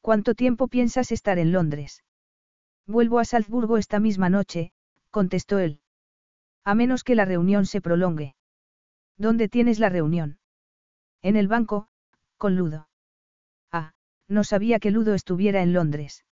¿Cuánto 0.00 0.34
tiempo 0.34 0.68
piensas 0.68 1.12
estar 1.12 1.38
en 1.38 1.52
Londres? 1.52 2.02
Vuelvo 2.86 3.18
a 3.18 3.24
Salzburgo 3.24 3.76
esta 3.76 4.00
misma 4.00 4.28
noche, 4.30 4.72
contestó 5.10 5.58
él. 5.58 5.80
A 6.64 6.74
menos 6.74 7.04
que 7.04 7.14
la 7.14 7.24
reunión 7.24 7.66
se 7.66 7.80
prolongue. 7.80 8.34
¿Dónde 9.18 9.48
tienes 9.48 9.78
la 9.78 9.88
reunión? 9.88 10.38
En 11.22 11.36
el 11.36 11.48
banco, 11.48 11.88
con 12.36 12.56
Ludo. 12.56 12.88
Ah, 13.72 13.92
no 14.28 14.44
sabía 14.44 14.78
que 14.78 14.90
Ludo 14.90 15.14
estuviera 15.14 15.62
en 15.62 15.72
Londres. 15.72 16.24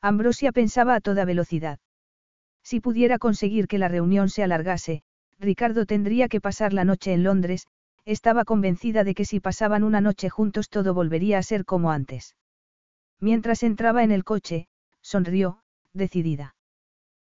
Ambrosia 0.00 0.52
pensaba 0.52 0.94
a 0.94 1.00
toda 1.00 1.24
velocidad. 1.24 1.78
Si 2.70 2.78
pudiera 2.78 3.18
conseguir 3.18 3.66
que 3.66 3.78
la 3.78 3.88
reunión 3.88 4.28
se 4.28 4.44
alargase, 4.44 5.02
Ricardo 5.40 5.86
tendría 5.86 6.28
que 6.28 6.40
pasar 6.40 6.72
la 6.72 6.84
noche 6.84 7.12
en 7.12 7.24
Londres, 7.24 7.66
estaba 8.04 8.44
convencida 8.44 9.02
de 9.02 9.12
que 9.16 9.24
si 9.24 9.40
pasaban 9.40 9.82
una 9.82 10.00
noche 10.00 10.30
juntos 10.30 10.68
todo 10.68 10.94
volvería 10.94 11.38
a 11.38 11.42
ser 11.42 11.64
como 11.64 11.90
antes. 11.90 12.36
Mientras 13.18 13.64
entraba 13.64 14.04
en 14.04 14.12
el 14.12 14.22
coche, 14.22 14.68
sonrió, 15.02 15.64
decidida. 15.94 16.54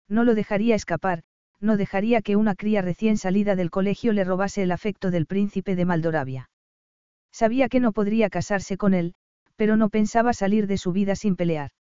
No 0.08 0.22
lo 0.22 0.36
dejaría 0.36 0.76
escapar, 0.76 1.24
no 1.58 1.76
dejaría 1.76 2.22
que 2.22 2.36
una 2.36 2.54
cría 2.54 2.80
recién 2.80 3.18
salida 3.18 3.56
del 3.56 3.72
colegio 3.72 4.12
le 4.12 4.22
robase 4.22 4.62
el 4.62 4.70
afecto 4.70 5.10
del 5.10 5.26
príncipe 5.26 5.74
de 5.74 5.84
Maldoravia. 5.84 6.50
Sabía 7.32 7.68
que 7.68 7.80
no 7.80 7.90
podría 7.90 8.30
casarse 8.30 8.76
con 8.76 8.94
él, 8.94 9.16
pero 9.56 9.76
no 9.76 9.88
pensaba 9.88 10.34
salir 10.34 10.68
de 10.68 10.78
su 10.78 10.92
vida 10.92 11.16
sin 11.16 11.34
pelear. 11.34 11.72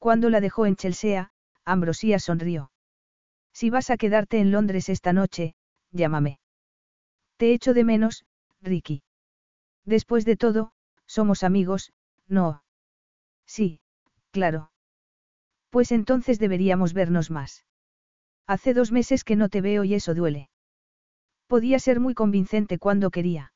Cuando 0.00 0.30
la 0.30 0.40
dejó 0.40 0.66
en 0.66 0.74
Chelsea, 0.74 1.30
Ambrosía 1.64 2.18
sonrió. 2.18 2.71
Si 3.52 3.70
vas 3.70 3.90
a 3.90 3.96
quedarte 3.96 4.38
en 4.40 4.50
Londres 4.50 4.88
esta 4.88 5.12
noche, 5.12 5.54
llámame. 5.90 6.40
Te 7.36 7.52
echo 7.52 7.74
de 7.74 7.84
menos, 7.84 8.24
Ricky. 8.60 9.02
Después 9.84 10.24
de 10.24 10.36
todo, 10.36 10.72
somos 11.06 11.42
amigos, 11.42 11.92
¿no? 12.28 12.62
Sí, 13.46 13.80
claro. 14.30 14.70
Pues 15.70 15.92
entonces 15.92 16.38
deberíamos 16.38 16.92
vernos 16.92 17.30
más. 17.30 17.64
Hace 18.46 18.74
dos 18.74 18.92
meses 18.92 19.24
que 19.24 19.36
no 19.36 19.48
te 19.48 19.60
veo 19.60 19.84
y 19.84 19.94
eso 19.94 20.14
duele. 20.14 20.50
Podía 21.46 21.78
ser 21.78 22.00
muy 22.00 22.14
convincente 22.14 22.78
cuando 22.78 23.10
quería. 23.10 23.52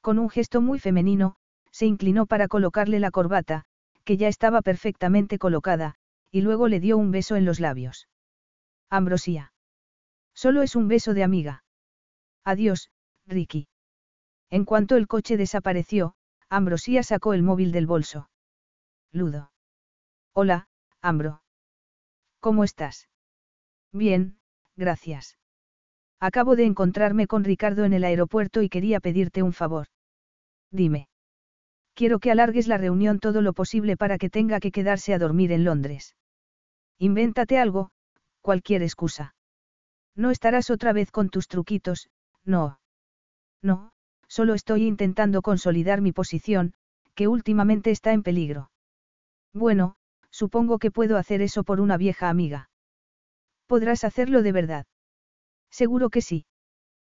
Con 0.00 0.18
un 0.18 0.28
gesto 0.28 0.60
muy 0.60 0.78
femenino, 0.78 1.36
se 1.70 1.86
inclinó 1.86 2.26
para 2.26 2.48
colocarle 2.48 3.00
la 3.00 3.10
corbata, 3.10 3.64
que 4.04 4.16
ya 4.16 4.28
estaba 4.28 4.62
perfectamente 4.62 5.38
colocada, 5.38 5.96
y 6.30 6.42
luego 6.42 6.68
le 6.68 6.80
dio 6.80 6.96
un 6.96 7.10
beso 7.10 7.36
en 7.36 7.44
los 7.44 7.60
labios. 7.60 8.08
Ambrosía. 8.90 9.52
Solo 10.34 10.62
es 10.62 10.76
un 10.76 10.88
beso 10.88 11.14
de 11.14 11.24
amiga. 11.24 11.64
Adiós, 12.44 12.90
Ricky. 13.26 13.68
En 14.50 14.64
cuanto 14.64 14.96
el 14.96 15.08
coche 15.08 15.36
desapareció, 15.36 16.14
Ambrosía 16.48 17.02
sacó 17.02 17.34
el 17.34 17.42
móvil 17.42 17.72
del 17.72 17.86
bolso. 17.86 18.30
Ludo. 19.12 19.50
Hola, 20.32 20.68
Ambro. 21.00 21.42
¿Cómo 22.40 22.62
estás? 22.62 23.08
Bien, 23.92 24.38
gracias. 24.76 25.38
Acabo 26.20 26.54
de 26.54 26.64
encontrarme 26.64 27.26
con 27.26 27.44
Ricardo 27.44 27.84
en 27.84 27.92
el 27.92 28.04
aeropuerto 28.04 28.62
y 28.62 28.68
quería 28.68 29.00
pedirte 29.00 29.42
un 29.42 29.52
favor. 29.52 29.88
Dime. 30.70 31.08
Quiero 31.94 32.18
que 32.18 32.30
alargues 32.30 32.68
la 32.68 32.78
reunión 32.78 33.18
todo 33.18 33.40
lo 33.40 33.52
posible 33.52 33.96
para 33.96 34.18
que 34.18 34.30
tenga 34.30 34.60
que 34.60 34.70
quedarse 34.70 35.14
a 35.14 35.18
dormir 35.18 35.50
en 35.50 35.64
Londres. 35.64 36.14
Invéntate 36.98 37.58
algo, 37.58 37.90
cualquier 38.46 38.84
excusa. 38.84 39.34
No 40.14 40.30
estarás 40.30 40.70
otra 40.70 40.92
vez 40.92 41.10
con 41.10 41.30
tus 41.30 41.48
truquitos, 41.48 42.08
no. 42.44 42.78
No, 43.60 43.90
solo 44.28 44.54
estoy 44.54 44.86
intentando 44.86 45.42
consolidar 45.42 46.00
mi 46.00 46.12
posición, 46.12 46.72
que 47.16 47.26
últimamente 47.26 47.90
está 47.90 48.12
en 48.12 48.22
peligro. 48.22 48.70
Bueno, 49.52 49.96
supongo 50.30 50.78
que 50.78 50.92
puedo 50.92 51.16
hacer 51.16 51.42
eso 51.42 51.64
por 51.64 51.80
una 51.80 51.96
vieja 51.96 52.28
amiga. 52.28 52.70
¿Podrás 53.66 54.04
hacerlo 54.04 54.42
de 54.42 54.52
verdad? 54.52 54.86
Seguro 55.68 56.08
que 56.08 56.20
sí. 56.20 56.46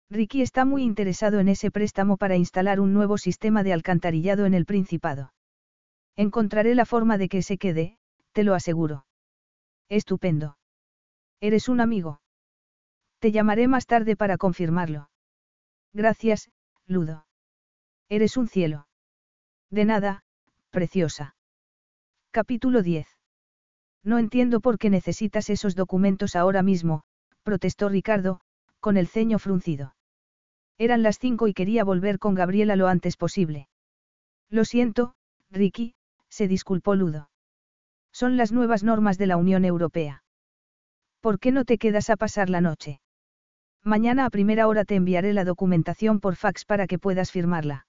Ricky 0.10 0.42
está 0.42 0.66
muy 0.66 0.82
interesado 0.82 1.40
en 1.40 1.48
ese 1.48 1.70
préstamo 1.70 2.18
para 2.18 2.38
instalar 2.38 2.80
un 2.80 2.92
nuevo 2.92 3.20
sistema 3.20 3.62
de 3.62 3.74
alcantarillado 3.74 4.48
en 4.48 4.56
el 4.56 4.66
Principado. 4.66 5.32
Encontraré 6.16 6.74
la 6.74 6.86
forma 6.86 7.20
de 7.20 7.30
que 7.30 7.44
se 7.44 7.60
quede, 7.60 8.00
te 8.32 8.44
lo 8.44 8.56
aseguro. 8.56 9.06
Estupendo. 9.90 10.59
Eres 11.42 11.70
un 11.70 11.80
amigo. 11.80 12.22
Te 13.20 13.32
llamaré 13.32 13.68
más 13.68 13.86
tarde 13.86 14.16
para 14.16 14.38
confirmarlo. 14.38 15.10
Gracias, 15.94 16.50
Ludo. 16.86 17.26
Eres 18.10 18.38
un 18.38 18.48
cielo. 18.48 18.88
De 19.70 19.86
nada, 19.86 20.24
preciosa. 20.70 21.36
Capítulo 22.32 22.82
10. 22.82 23.08
No 24.04 24.18
entiendo 24.18 24.60
por 24.60 24.78
qué 24.78 24.90
necesitas 24.90 25.50
esos 25.50 25.76
documentos 25.76 26.36
ahora 26.36 26.64
mismo, 26.64 27.04
protestó 27.44 27.90
Ricardo, 27.90 28.42
con 28.80 28.98
el 28.98 29.08
ceño 29.08 29.40
fruncido. 29.40 29.96
Eran 30.78 31.04
las 31.04 31.20
cinco 31.20 31.48
y 31.48 31.54
quería 31.54 31.84
volver 31.84 32.20
con 32.20 32.36
Gabriela 32.36 32.76
lo 32.76 32.88
antes 32.88 33.18
posible. 33.18 33.68
Lo 34.50 34.66
siento, 34.66 35.16
Ricky, 35.52 35.96
se 36.30 36.48
disculpó 36.48 36.96
Ludo. 36.96 37.30
Son 38.12 38.38
las 38.38 38.52
nuevas 38.52 38.84
normas 38.84 39.18
de 39.18 39.28
la 39.28 39.38
Unión 39.38 39.66
Europea. 39.66 40.24
¿Por 41.22 41.40
qué 41.40 41.52
no 41.52 41.66
te 41.66 41.78
quedas 41.78 42.10
a 42.10 42.16
pasar 42.16 42.50
la 42.50 42.62
noche? 42.62 43.02
Mañana 43.84 44.26
a 44.26 44.30
primera 44.30 44.68
hora 44.68 44.86
te 44.86 44.96
enviaré 44.96 45.34
la 45.34 45.46
documentación 45.46 46.20
por 46.20 46.36
fax 46.36 46.66
para 46.66 46.88
que 46.88 47.00
puedas 47.00 47.32
firmarla. 47.32 47.88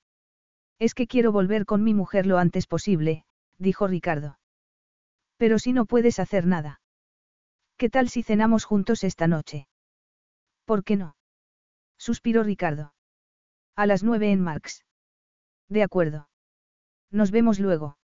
Es 0.78 0.94
que 0.94 1.06
quiero 1.06 1.30
volver 1.30 1.66
con 1.66 1.82
mi 1.84 1.94
mujer 1.94 2.26
lo 2.26 2.38
antes 2.38 2.66
posible, 2.66 3.24
dijo 3.58 3.86
Ricardo. 3.86 4.38
Pero 5.36 5.58
si 5.58 5.72
no 5.72 5.86
puedes 5.86 6.18
hacer 6.18 6.46
nada. 6.46 6.80
¿Qué 7.76 7.88
tal 7.88 8.08
si 8.08 8.22
cenamos 8.22 8.64
juntos 8.64 9.04
esta 9.04 9.26
noche? 9.26 9.68
¿Por 10.64 10.84
qué 10.84 10.96
no? 10.96 11.16
Suspiró 11.98 12.42
Ricardo. 12.42 12.94
A 13.76 13.86
las 13.86 14.02
nueve 14.02 14.32
en 14.32 14.40
Marx. 14.40 14.84
De 15.68 15.82
acuerdo. 15.82 16.28
Nos 17.10 17.30
vemos 17.30 17.58
luego. 17.58 17.96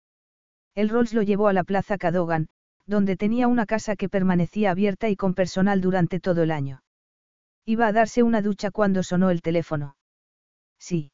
El 0.75 0.89
Rolls 0.89 1.13
lo 1.13 1.21
llevó 1.21 1.47
a 1.47 1.53
la 1.53 1.63
Plaza 1.63 1.97
Cadogan, 1.97 2.47
donde 2.85 3.17
tenía 3.17 3.47
una 3.47 3.65
casa 3.65 3.95
que 3.95 4.09
permanecía 4.09 4.71
abierta 4.71 5.09
y 5.09 5.15
con 5.15 5.33
personal 5.33 5.81
durante 5.81 6.19
todo 6.19 6.43
el 6.43 6.51
año. 6.51 6.81
Iba 7.65 7.87
a 7.87 7.91
darse 7.91 8.21
una 8.21 8.41
ducha 8.41 8.69
cuando 8.71 9.01
sonó 9.01 9.31
el 9.31 9.41
teléfono. 9.41 9.97
Sí. 10.77 11.11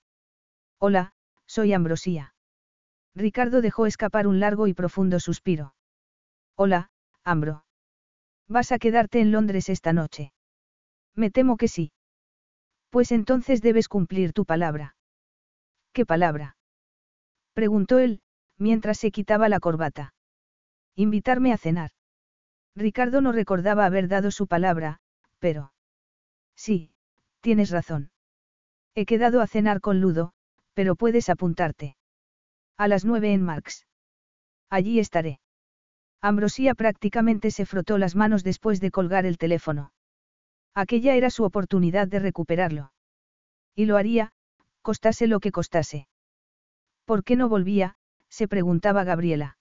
Hola, 0.80 1.14
soy 1.45 1.74
Ambrosía. 1.74 2.33
Ricardo 3.16 3.61
dejó 3.61 3.85
escapar 3.85 4.27
un 4.27 4.40
largo 4.40 4.67
y 4.67 4.74
profundo 4.74 5.19
suspiro. 5.19 5.74
Hola, 6.56 6.91
Ambro. 7.24 7.66
¿Vas 8.48 8.72
a 8.72 8.80
quedarte 8.80 9.22
en 9.22 9.32
Londres 9.32 9.69
esta 9.69 9.93
noche? 9.93 10.33
Me 11.16 11.30
temo 11.30 11.58
que 11.58 11.67
sí. 11.67 11.91
Pues 12.90 13.11
entonces 13.11 13.61
debes 13.61 13.88
cumplir 13.88 14.33
tu 14.33 14.45
palabra. 14.45 14.95
¿Qué 15.93 16.06
palabra? 16.06 16.58
Preguntó 17.53 18.00
él, 18.00 18.22
mientras 18.58 18.98
se 18.98 19.11
quitaba 19.11 19.50
la 19.50 19.59
corbata. 19.59 20.14
Invitarme 20.95 21.53
a 21.53 21.58
cenar. 21.58 21.92
Ricardo 22.76 23.22
no 23.22 23.32
recordaba 23.32 23.86
haber 23.86 24.08
dado 24.08 24.32
su 24.32 24.48
palabra, 24.48 25.00
pero... 25.40 25.74
Sí, 26.56 26.92
tienes 27.42 27.70
razón. 27.70 28.11
He 28.95 29.06
quedado 29.06 29.42
a 29.42 29.48
cenar 29.48 29.82
con 29.82 30.02
Ludo, 30.02 30.34
pero 30.74 30.95
puedes 30.95 31.30
apuntarte. 31.30 31.95
A 32.78 32.88
las 32.88 33.06
nueve 33.06 33.34
en 33.34 33.42
Marx. 33.42 33.86
Allí 34.70 35.00
estaré. 35.00 35.40
Ambrosía 36.22 36.76
prácticamente 36.76 37.52
se 37.52 37.66
frotó 37.66 37.98
las 37.98 38.16
manos 38.16 38.44
después 38.44 38.80
de 38.80 38.92
colgar 38.92 39.26
el 39.26 39.38
teléfono. 39.38 39.92
Aquella 40.74 41.16
era 41.16 41.30
su 41.30 41.44
oportunidad 41.44 42.08
de 42.08 42.20
recuperarlo. 42.20 42.94
Y 43.76 43.86
lo 43.86 43.98
haría, 43.98 44.32
costase 44.82 45.28
lo 45.28 45.40
que 45.40 45.52
costase. 45.52 46.08
¿Por 47.06 47.24
qué 47.24 47.36
no 47.36 47.50
volvía? 47.50 47.98
se 48.30 48.48
preguntaba 48.48 49.03
Gabriela. 49.03 49.58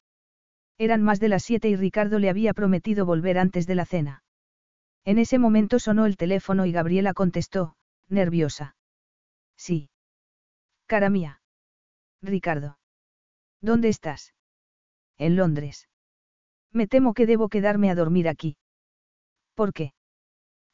Eran 0.80 1.02
más 1.02 1.20
de 1.20 1.28
las 1.28 1.42
siete 1.42 1.68
y 1.68 1.76
Ricardo 1.76 2.18
le 2.18 2.30
había 2.30 2.54
prometido 2.54 3.04
volver 3.04 3.38
antes 3.38 3.66
de 3.66 3.74
la 3.74 3.84
cena. 3.84 4.22
En 5.04 5.18
ese 5.18 5.38
momento 5.38 5.78
sonó 5.78 6.06
el 6.06 6.16
teléfono 6.16 6.64
y 6.64 6.72
Gabriela 6.72 7.12
contestó, 7.12 7.74
nerviosa. 8.08 8.76
Sí. 9.58 9.90
Cara 10.86 11.10
mía. 11.10 11.42
Ricardo. 12.22 12.78
¿Dónde 13.60 13.90
estás? 13.90 14.32
En 15.18 15.36
Londres. 15.36 15.86
Me 16.72 16.86
temo 16.86 17.12
que 17.12 17.26
debo 17.26 17.50
quedarme 17.50 17.90
a 17.90 17.94
dormir 17.94 18.26
aquí. 18.26 18.56
¿Por 19.54 19.74
qué? 19.74 19.92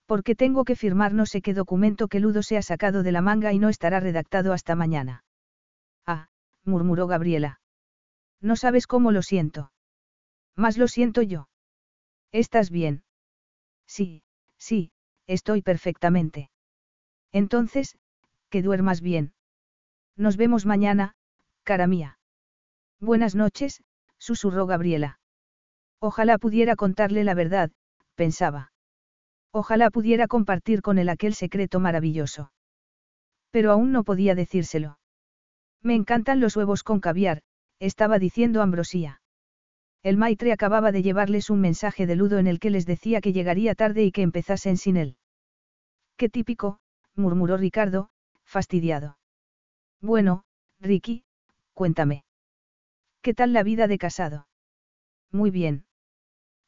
Porque 0.06 0.36
tengo 0.36 0.62
que 0.62 0.76
firmar 0.76 1.14
no 1.14 1.26
sé 1.26 1.42
qué 1.42 1.52
documento 1.52 2.06
que 2.06 2.20
Ludo 2.20 2.44
se 2.44 2.56
ha 2.56 2.62
sacado 2.62 3.02
de 3.02 3.10
la 3.10 3.22
manga 3.22 3.52
y 3.52 3.58
no 3.58 3.70
estará 3.70 3.98
redactado 3.98 4.52
hasta 4.52 4.76
mañana. 4.76 5.24
Ah, 6.06 6.28
murmuró 6.62 7.08
Gabriela. 7.08 7.60
No 8.40 8.54
sabes 8.54 8.86
cómo 8.86 9.10
lo 9.10 9.22
siento. 9.22 9.72
Más 10.56 10.78
lo 10.78 10.88
siento 10.88 11.22
yo. 11.22 11.48
¿Estás 12.32 12.70
bien? 12.70 13.04
Sí, 13.86 14.22
sí, 14.58 14.90
estoy 15.26 15.62
perfectamente. 15.62 16.50
Entonces, 17.30 17.98
que 18.50 18.62
duermas 18.62 19.00
bien. 19.00 19.34
Nos 20.16 20.36
vemos 20.36 20.64
mañana, 20.64 21.14
cara 21.62 21.86
mía. 21.86 22.18
Buenas 23.00 23.34
noches, 23.34 23.82
susurró 24.18 24.66
Gabriela. 24.66 25.18
Ojalá 26.00 26.38
pudiera 26.38 26.76
contarle 26.76 27.24
la 27.24 27.34
verdad, 27.34 27.70
pensaba. 28.14 28.72
Ojalá 29.52 29.90
pudiera 29.90 30.26
compartir 30.26 30.80
con 30.82 30.98
él 30.98 31.08
aquel 31.08 31.34
secreto 31.34 31.80
maravilloso. 31.80 32.52
Pero 33.50 33.72
aún 33.72 33.92
no 33.92 34.04
podía 34.04 34.34
decírselo. 34.34 34.98
Me 35.82 35.94
encantan 35.94 36.40
los 36.40 36.56
huevos 36.56 36.82
con 36.82 37.00
caviar, 37.00 37.42
estaba 37.78 38.18
diciendo 38.18 38.62
Ambrosía. 38.62 39.20
El 40.02 40.16
maitre 40.16 40.52
acababa 40.52 40.92
de 40.92 41.02
llevarles 41.02 41.50
un 41.50 41.60
mensaje 41.60 42.06
de 42.06 42.16
Ludo 42.16 42.38
en 42.38 42.46
el 42.46 42.60
que 42.60 42.70
les 42.70 42.86
decía 42.86 43.20
que 43.20 43.32
llegaría 43.32 43.74
tarde 43.74 44.04
y 44.04 44.12
que 44.12 44.22
empezasen 44.22 44.76
sin 44.76 44.96
él. 44.96 45.16
Qué 46.16 46.28
típico, 46.28 46.78
murmuró 47.14 47.56
Ricardo, 47.56 48.10
fastidiado. 48.44 49.18
Bueno, 50.00 50.44
Ricky, 50.80 51.24
cuéntame. 51.74 52.24
¿Qué 53.22 53.34
tal 53.34 53.52
la 53.52 53.62
vida 53.62 53.88
de 53.88 53.98
casado? 53.98 54.46
Muy 55.32 55.50
bien. 55.50 55.84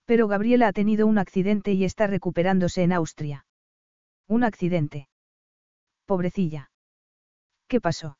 Pero 0.05 0.27
Gabriela 0.27 0.69
ha 0.69 0.73
tenido 0.73 1.07
un 1.07 1.19
accidente 1.19 1.73
y 1.73 1.85
está 1.85 2.07
recuperándose 2.07 2.83
en 2.83 2.93
Austria. 2.93 3.47
¿Un 4.27 4.43
accidente? 4.43 5.09
Pobrecilla. 6.07 6.71
¿Qué 7.69 7.81
pasó? 7.81 8.19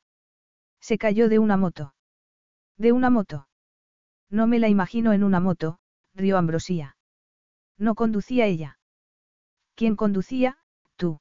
Se 0.81 0.99
cayó 0.99 1.29
de 1.29 1.39
una 1.39 1.57
moto. 1.57 1.95
¿De 2.77 2.93
una 2.93 3.11
moto? 3.11 3.49
No 4.31 4.47
me 4.47 4.59
la 4.59 4.69
imagino 4.69 5.13
en 5.13 5.25
una 5.25 5.41
moto, 5.41 5.79
rió 6.15 6.37
Ambrosía. 6.37 6.97
No 7.79 7.95
conducía 7.95 8.47
ella. 8.47 8.79
¿Quién 9.75 9.97
conducía? 9.97 10.59
Tú. 10.97 11.21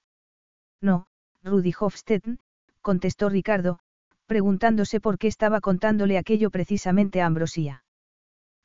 No, 0.81 1.07
Rudy 1.43 1.73
Hofstetten, 1.79 2.39
contestó 2.81 3.29
Ricardo, 3.29 3.79
preguntándose 4.25 4.99
por 4.99 5.17
qué 5.17 5.27
estaba 5.27 5.61
contándole 5.61 6.17
aquello 6.17 6.49
precisamente 6.49 7.21
a 7.21 7.27
Ambrosía. 7.27 7.83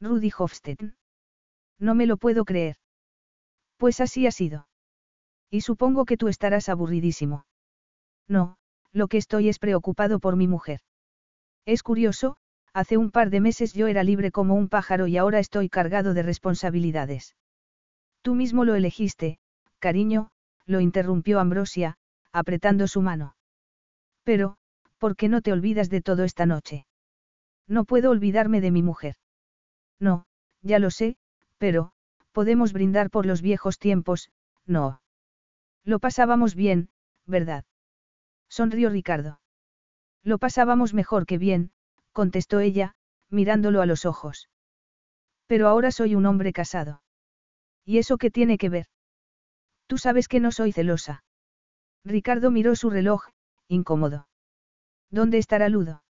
Rudy 0.01 0.33
Hofstetten. 0.37 0.97
No 1.79 1.95
me 1.95 2.07
lo 2.07 2.17
puedo 2.17 2.45
creer. 2.45 2.77
Pues 3.77 4.01
así 4.01 4.27
ha 4.27 4.33
sido. 4.33 4.69
Y 5.51 5.61
supongo 5.61 6.05
que 6.05 6.17
tú 6.17 6.29
estarás 6.29 6.69
aburridísimo. 6.69 7.47
No, 8.27 8.57
lo 8.93 9.09
que 9.09 9.19
estoy 9.19 9.49
es 9.49 9.59
preocupado 9.59 10.19
por 10.19 10.37
mi 10.37 10.49
mujer. 10.49 10.81
Es 11.65 11.83
curioso, 11.83 12.37
hace 12.73 12.97
un 12.97 13.11
par 13.11 13.31
de 13.31 13.41
meses 13.41 13.75
yo 13.75 13.87
era 13.87 14.03
libre 14.03 14.31
como 14.31 14.55
un 14.55 14.69
pájaro 14.69 15.07
y 15.07 15.17
ahora 15.17 15.39
estoy 15.39 15.69
cargado 15.69 16.15
de 16.15 16.23
responsabilidades. 16.23 17.37
Tú 18.23 18.35
mismo 18.35 18.65
lo 18.65 18.75
elegiste, 18.75 19.39
cariño, 19.79 20.31
lo 20.67 20.81
interrumpió 20.81 21.41
Ambrosia, 21.41 21.97
apretando 22.33 22.87
su 22.87 23.03
mano. 23.03 23.37
Pero, 24.23 24.57
¿por 24.99 25.17
qué 25.17 25.29
no 25.29 25.43
te 25.43 25.53
olvidas 25.53 25.91
de 25.91 26.01
todo 26.01 26.25
esta 26.25 26.47
noche? 26.47 26.87
No 27.67 27.85
puedo 27.85 28.11
olvidarme 28.11 28.61
de 28.61 28.71
mi 28.71 28.83
mujer. 28.83 29.17
No, 29.99 30.27
ya 30.63 30.79
lo 30.79 30.91
sé, 30.91 31.17
pero, 31.59 31.93
podemos 32.33 32.73
brindar 32.73 33.11
por 33.11 33.27
los 33.27 33.43
viejos 33.43 33.79
tiempos, 33.79 34.31
no. 34.67 35.01
Lo 35.85 35.99
pasábamos 35.99 36.55
bien, 36.55 36.89
¿verdad? 37.27 37.65
Sonrió 38.49 38.91
Ricardo. 38.91 39.41
Lo 40.23 40.39
pasábamos 40.39 40.95
mejor 40.95 41.27
que 41.27 41.39
bien, 41.39 41.73
contestó 42.13 42.61
ella, 42.61 42.95
mirándolo 43.31 43.81
a 43.81 43.87
los 43.87 44.05
ojos. 44.05 44.49
Pero 45.47 45.69
ahora 45.69 45.91
soy 45.91 46.15
un 46.15 46.27
hombre 46.27 46.53
casado. 46.53 47.03
¿Y 47.85 47.99
eso 47.99 48.17
qué 48.17 48.31
tiene 48.31 48.59
que 48.59 48.69
ver? 48.69 48.87
Tú 49.87 49.99
sabes 49.99 50.29
que 50.29 50.41
no 50.41 50.53
soy 50.53 50.73
celosa. 50.73 51.25
Ricardo 52.05 52.51
miró 52.51 52.77
su 52.77 52.91
reloj, 52.91 53.29
incómodo. 53.69 54.29
¿Dónde 55.11 55.39
estará 55.39 55.69
Ludo? 55.69 56.03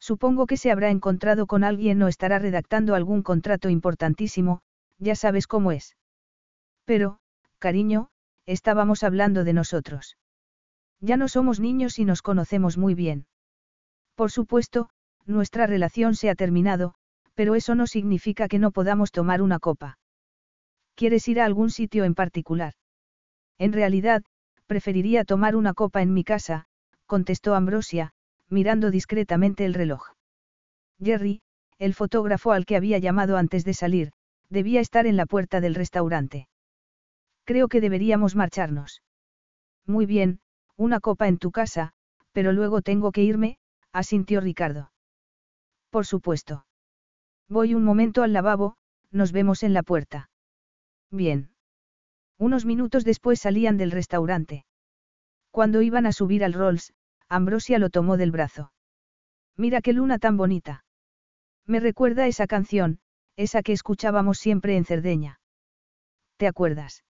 Supongo 0.00 0.46
que 0.46 0.56
se 0.56 0.70
habrá 0.70 0.90
encontrado 0.90 1.46
con 1.46 1.64
alguien 1.64 2.02
o 2.02 2.08
estará 2.08 2.38
redactando 2.38 2.94
algún 2.94 3.22
contrato 3.22 3.68
importantísimo, 3.68 4.60
ya 4.98 5.14
sabes 5.14 5.46
cómo 5.46 5.72
es. 5.72 5.96
Pero, 6.84 7.18
cariño, 7.58 8.10
estábamos 8.46 9.02
hablando 9.02 9.44
de 9.44 9.52
nosotros. 9.52 10.16
Ya 11.00 11.16
no 11.16 11.28
somos 11.28 11.60
niños 11.60 11.98
y 11.98 12.04
nos 12.04 12.22
conocemos 12.22 12.78
muy 12.78 12.94
bien. 12.94 13.26
Por 14.14 14.30
supuesto, 14.30 14.90
nuestra 15.26 15.66
relación 15.66 16.14
se 16.14 16.30
ha 16.30 16.34
terminado, 16.34 16.94
pero 17.34 17.54
eso 17.54 17.74
no 17.74 17.86
significa 17.86 18.48
que 18.48 18.58
no 18.58 18.70
podamos 18.70 19.12
tomar 19.12 19.42
una 19.42 19.58
copa. 19.58 19.98
¿Quieres 20.94 21.28
ir 21.28 21.40
a 21.40 21.44
algún 21.44 21.70
sitio 21.70 22.04
en 22.04 22.14
particular? 22.14 22.74
En 23.58 23.72
realidad, 23.72 24.22
preferiría 24.66 25.24
tomar 25.24 25.56
una 25.56 25.74
copa 25.74 26.02
en 26.02 26.12
mi 26.12 26.24
casa, 26.24 26.66
contestó 27.06 27.54
Ambrosia, 27.54 28.12
mirando 28.48 28.90
discretamente 28.90 29.64
el 29.64 29.74
reloj. 29.74 30.12
Jerry, 31.02 31.42
el 31.78 31.94
fotógrafo 31.94 32.52
al 32.52 32.64
que 32.64 32.76
había 32.76 32.98
llamado 32.98 33.36
antes 33.36 33.64
de 33.64 33.74
salir, 33.74 34.12
debía 34.48 34.80
estar 34.80 35.06
en 35.06 35.16
la 35.16 35.26
puerta 35.26 35.60
del 35.60 35.74
restaurante. 35.74 36.48
Creo 37.44 37.68
que 37.68 37.80
deberíamos 37.80 38.34
marcharnos. 38.34 39.02
Muy 39.86 40.06
bien, 40.06 40.40
una 40.76 41.00
copa 41.00 41.28
en 41.28 41.38
tu 41.38 41.50
casa, 41.50 41.92
pero 42.32 42.52
luego 42.52 42.82
tengo 42.82 43.12
que 43.12 43.22
irme, 43.22 43.58
asintió 43.92 44.40
Ricardo. 44.40 44.90
Por 45.96 46.04
supuesto. 46.04 46.66
Voy 47.48 47.72
un 47.72 47.82
momento 47.82 48.22
al 48.22 48.34
lavabo, 48.34 48.76
nos 49.10 49.32
vemos 49.32 49.62
en 49.62 49.72
la 49.72 49.82
puerta. 49.82 50.28
Bien. 51.10 51.54
Unos 52.36 52.66
minutos 52.66 53.02
después 53.02 53.40
salían 53.40 53.78
del 53.78 53.92
restaurante. 53.92 54.66
Cuando 55.50 55.80
iban 55.80 56.04
a 56.04 56.12
subir 56.12 56.44
al 56.44 56.52
Rolls, 56.52 56.92
Ambrosia 57.30 57.78
lo 57.78 57.88
tomó 57.88 58.18
del 58.18 58.30
brazo. 58.30 58.74
Mira 59.56 59.80
qué 59.80 59.94
luna 59.94 60.18
tan 60.18 60.36
bonita. 60.36 60.84
Me 61.64 61.80
recuerda 61.80 62.26
esa 62.26 62.46
canción, 62.46 63.00
esa 63.36 63.62
que 63.62 63.72
escuchábamos 63.72 64.36
siempre 64.36 64.76
en 64.76 64.84
Cerdeña. 64.84 65.40
¿Te 66.36 66.46
acuerdas? 66.46 67.04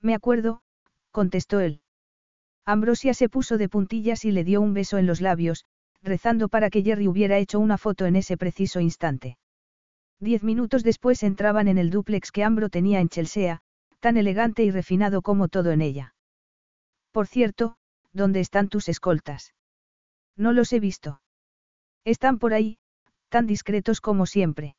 Me 0.00 0.16
acuerdo, 0.16 0.62
contestó 1.12 1.60
él. 1.60 1.80
Ambrosia 2.66 3.14
se 3.14 3.28
puso 3.28 3.56
de 3.56 3.68
puntillas 3.68 4.24
y 4.24 4.32
le 4.32 4.42
dio 4.42 4.60
un 4.60 4.74
beso 4.74 4.98
en 4.98 5.06
los 5.06 5.20
labios, 5.20 5.64
rezando 6.02 6.48
para 6.48 6.70
que 6.70 6.82
Jerry 6.82 7.08
hubiera 7.08 7.38
hecho 7.38 7.60
una 7.60 7.78
foto 7.78 8.06
en 8.06 8.16
ese 8.16 8.36
preciso 8.36 8.80
instante. 8.80 9.38
Diez 10.18 10.42
minutos 10.42 10.82
después 10.82 11.22
entraban 11.22 11.68
en 11.68 11.78
el 11.78 11.90
dúplex 11.90 12.30
que 12.30 12.44
Ambro 12.44 12.68
tenía 12.68 13.00
en 13.00 13.08
Chelsea, 13.08 13.60
tan 14.00 14.16
elegante 14.16 14.64
y 14.64 14.70
refinado 14.70 15.22
como 15.22 15.48
todo 15.48 15.72
en 15.72 15.80
ella. 15.80 16.14
Por 17.10 17.26
cierto, 17.26 17.76
¿dónde 18.12 18.40
están 18.40 18.68
tus 18.68 18.88
escoltas? 18.88 19.54
No 20.36 20.52
los 20.52 20.72
he 20.72 20.80
visto. 20.80 21.20
Están 22.04 22.38
por 22.38 22.54
ahí, 22.54 22.78
tan 23.28 23.46
discretos 23.46 24.00
como 24.00 24.26
siempre. 24.26 24.76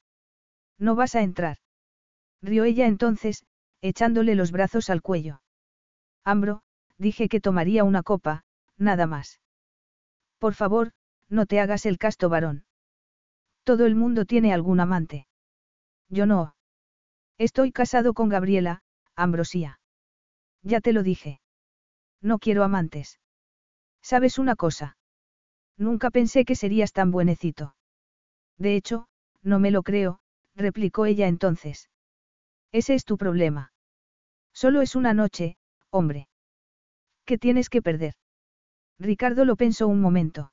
No 0.78 0.96
vas 0.96 1.16
a 1.16 1.22
entrar. 1.22 1.58
Rió 2.42 2.64
ella 2.64 2.88
entonces, 2.88 3.46
echándole 3.82 4.36
los 4.36 4.52
brazos 4.52 4.90
al 4.90 5.02
cuello. 5.02 5.42
Ambro, 6.24 6.62
dije 6.98 7.30
que 7.30 7.42
tomaría 7.42 7.84
una 7.84 8.04
copa, 8.04 8.44
nada 8.78 9.06
más. 9.08 9.40
Por 10.40 10.56
favor, 10.56 10.92
no 11.32 11.46
te 11.46 11.60
hagas 11.60 11.86
el 11.86 11.98
casto 11.98 12.30
varón. 12.30 12.66
Todo 13.64 13.86
el 13.86 13.96
mundo 13.96 14.26
tiene 14.26 14.54
algún 14.54 14.80
amante. 14.82 15.28
Yo 16.10 16.26
no. 16.26 16.56
Estoy 17.38 17.72
casado 17.72 18.14
con 18.14 18.28
Gabriela, 18.28 18.84
Ambrosía. 19.16 19.80
Ya 20.62 20.82
te 20.82 20.94
lo 20.94 21.04
dije. 21.04 21.42
No 22.22 22.38
quiero 22.38 22.64
amantes. 22.64 23.20
¿Sabes 24.02 24.38
una 24.40 24.56
cosa? 24.56 24.98
Nunca 25.78 26.12
pensé 26.12 26.44
que 26.44 26.56
serías 26.56 26.92
tan 26.92 27.12
buenecito. 27.12 27.76
De 28.58 28.76
hecho, 28.76 29.08
no 29.42 29.58
me 29.58 29.72
lo 29.72 29.84
creo, 29.84 30.20
replicó 30.56 31.06
ella 31.06 31.28
entonces. 31.28 31.90
Ese 32.72 32.94
es 32.94 33.06
tu 33.06 33.18
problema. 33.18 33.72
Solo 34.54 34.82
es 34.82 34.96
una 34.96 35.14
noche, 35.14 35.58
hombre. 35.90 36.28
¿Qué 37.26 37.38
tienes 37.38 37.70
que 37.70 37.82
perder? 37.82 38.16
Ricardo 39.00 39.46
lo 39.46 39.56
pensó 39.56 39.88
un 39.88 40.02
momento. 40.02 40.52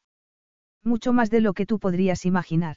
Mucho 0.85 1.13
más 1.13 1.31
de 1.31 1.41
lo 1.41 1.53
que 1.53 1.67
tú 1.67 1.79
podrías 1.79 2.25
imaginar. 2.25 2.77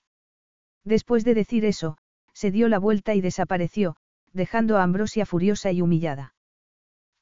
Después 0.83 1.23
de 1.23 1.33
decir 1.33 1.65
eso, 1.65 1.97
se 2.33 2.51
dio 2.51 2.67
la 2.67 2.79
vuelta 2.79 3.13
y 3.13 3.21
desapareció, 3.21 3.95
dejando 4.33 4.77
a 4.77 4.83
Ambrosia 4.83 5.25
furiosa 5.25 5.71
y 5.71 5.81
humillada. 5.81 6.33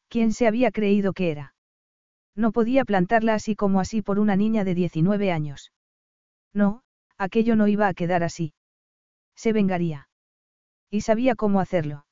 ¿Quién 0.07 0.33
se 0.33 0.47
había 0.47 0.71
creído 0.71 1.13
que 1.13 1.31
era? 1.31 1.53
No 2.35 2.51
podía 2.51 2.85
plantarla 2.85 3.33
así 3.33 3.55
como 3.55 3.79
así 3.79 4.01
por 4.01 4.19
una 4.19 4.35
niña 4.35 4.63
de 4.63 4.75
19 4.75 5.31
años. 5.31 5.71
No, 6.53 6.83
aquello 7.17 7.55
no 7.55 7.67
iba 7.67 7.87
a 7.87 7.93
quedar 7.93 8.23
así. 8.23 8.53
Se 9.35 9.53
vengaría. 9.53 10.09
Y 10.89 11.01
sabía 11.01 11.35
cómo 11.35 11.59
hacerlo. 11.59 12.05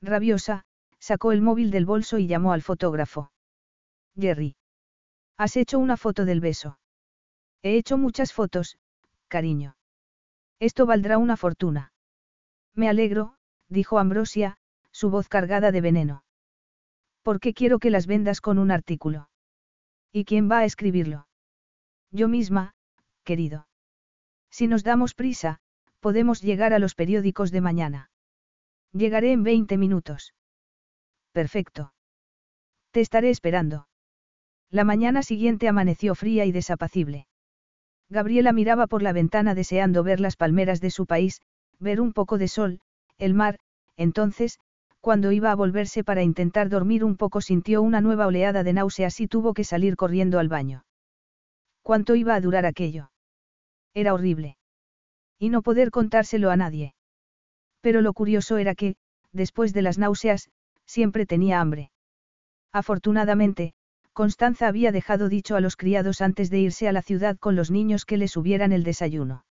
Rabiosa, 0.00 0.64
sacó 0.98 1.32
el 1.32 1.42
móvil 1.42 1.70
del 1.70 1.86
bolso 1.86 2.18
y 2.18 2.26
llamó 2.26 2.52
al 2.52 2.62
fotógrafo. 2.62 3.30
Jerry. 4.18 4.56
¿Has 5.36 5.56
hecho 5.56 5.78
una 5.78 5.96
foto 5.96 6.24
del 6.24 6.40
beso? 6.40 6.78
He 7.62 7.76
hecho 7.76 7.96
muchas 7.96 8.32
fotos, 8.32 8.78
cariño. 9.28 9.76
Esto 10.58 10.86
valdrá 10.86 11.18
una 11.18 11.36
fortuna. 11.36 11.92
Me 12.74 12.88
alegro, 12.88 13.36
dijo 13.68 13.98
Ambrosia, 13.98 14.58
su 14.90 15.10
voz 15.10 15.28
cargada 15.28 15.72
de 15.72 15.80
veneno. 15.80 16.24
¿Por 17.22 17.38
qué 17.38 17.54
quiero 17.54 17.78
que 17.78 17.90
las 17.90 18.06
vendas 18.06 18.40
con 18.40 18.58
un 18.58 18.70
artículo? 18.70 19.28
¿Y 20.12 20.24
quién 20.24 20.50
va 20.50 20.58
a 20.58 20.64
escribirlo? 20.64 21.28
Yo 22.10 22.28
misma, 22.28 22.74
querido. 23.24 23.68
Si 24.50 24.66
nos 24.66 24.82
damos 24.82 25.14
prisa, 25.14 25.60
podemos 26.00 26.42
llegar 26.42 26.74
a 26.74 26.78
los 26.78 26.94
periódicos 26.94 27.50
de 27.52 27.60
mañana. 27.60 28.10
Llegaré 28.92 29.32
en 29.32 29.44
20 29.44 29.78
minutos. 29.78 30.34
Perfecto. 31.32 31.94
Te 32.90 33.00
estaré 33.00 33.30
esperando. 33.30 33.88
La 34.68 34.84
mañana 34.84 35.22
siguiente 35.22 35.68
amaneció 35.68 36.14
fría 36.14 36.44
y 36.44 36.52
desapacible. 36.52 37.26
Gabriela 38.12 38.52
miraba 38.52 38.86
por 38.86 39.02
la 39.02 39.14
ventana 39.14 39.54
deseando 39.54 40.04
ver 40.04 40.20
las 40.20 40.36
palmeras 40.36 40.82
de 40.82 40.90
su 40.90 41.06
país, 41.06 41.40
ver 41.78 41.98
un 41.98 42.12
poco 42.12 42.36
de 42.36 42.46
sol, 42.46 42.80
el 43.16 43.32
mar, 43.32 43.58
entonces, 43.96 44.58
cuando 45.00 45.32
iba 45.32 45.50
a 45.50 45.54
volverse 45.54 46.04
para 46.04 46.22
intentar 46.22 46.68
dormir 46.68 47.04
un 47.04 47.16
poco 47.16 47.40
sintió 47.40 47.80
una 47.80 48.02
nueva 48.02 48.26
oleada 48.26 48.62
de 48.64 48.74
náuseas 48.74 49.18
y 49.20 49.28
tuvo 49.28 49.54
que 49.54 49.64
salir 49.64 49.96
corriendo 49.96 50.38
al 50.38 50.48
baño. 50.48 50.84
¿Cuánto 51.80 52.14
iba 52.14 52.34
a 52.34 52.40
durar 52.42 52.66
aquello? 52.66 53.10
Era 53.94 54.12
horrible. 54.12 54.58
Y 55.38 55.48
no 55.48 55.62
poder 55.62 55.90
contárselo 55.90 56.50
a 56.50 56.56
nadie. 56.56 56.94
Pero 57.80 58.02
lo 58.02 58.12
curioso 58.12 58.58
era 58.58 58.74
que, 58.74 58.94
después 59.32 59.72
de 59.72 59.82
las 59.82 59.98
náuseas, 59.98 60.50
siempre 60.84 61.24
tenía 61.24 61.60
hambre. 61.60 61.90
Afortunadamente, 62.72 63.72
Constanza 64.12 64.68
había 64.68 64.92
dejado 64.92 65.28
dicho 65.28 65.56
a 65.56 65.60
los 65.60 65.76
criados 65.76 66.20
antes 66.20 66.50
de 66.50 66.58
irse 66.58 66.86
a 66.86 66.92
la 66.92 67.02
ciudad 67.02 67.38
con 67.38 67.56
los 67.56 67.70
niños 67.70 68.04
que 68.04 68.18
le 68.18 68.28
subieran 68.28 68.72
el 68.72 68.84
desayuno. 68.84 69.46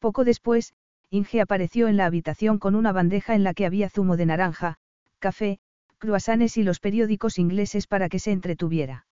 Poco 0.00 0.24
después, 0.24 0.74
Inge 1.10 1.40
apareció 1.40 1.88
en 1.88 1.96
la 1.96 2.06
habitación 2.06 2.58
con 2.58 2.74
una 2.74 2.92
bandeja 2.92 3.34
en 3.34 3.44
la 3.44 3.54
que 3.54 3.66
había 3.66 3.88
zumo 3.88 4.16
de 4.16 4.26
naranja, 4.26 4.76
café, 5.18 5.58
cruasanes 5.98 6.56
y 6.56 6.62
los 6.62 6.80
periódicos 6.80 7.38
ingleses 7.38 7.86
para 7.86 8.08
que 8.08 8.18
se 8.18 8.32
entretuviera. 8.32 9.06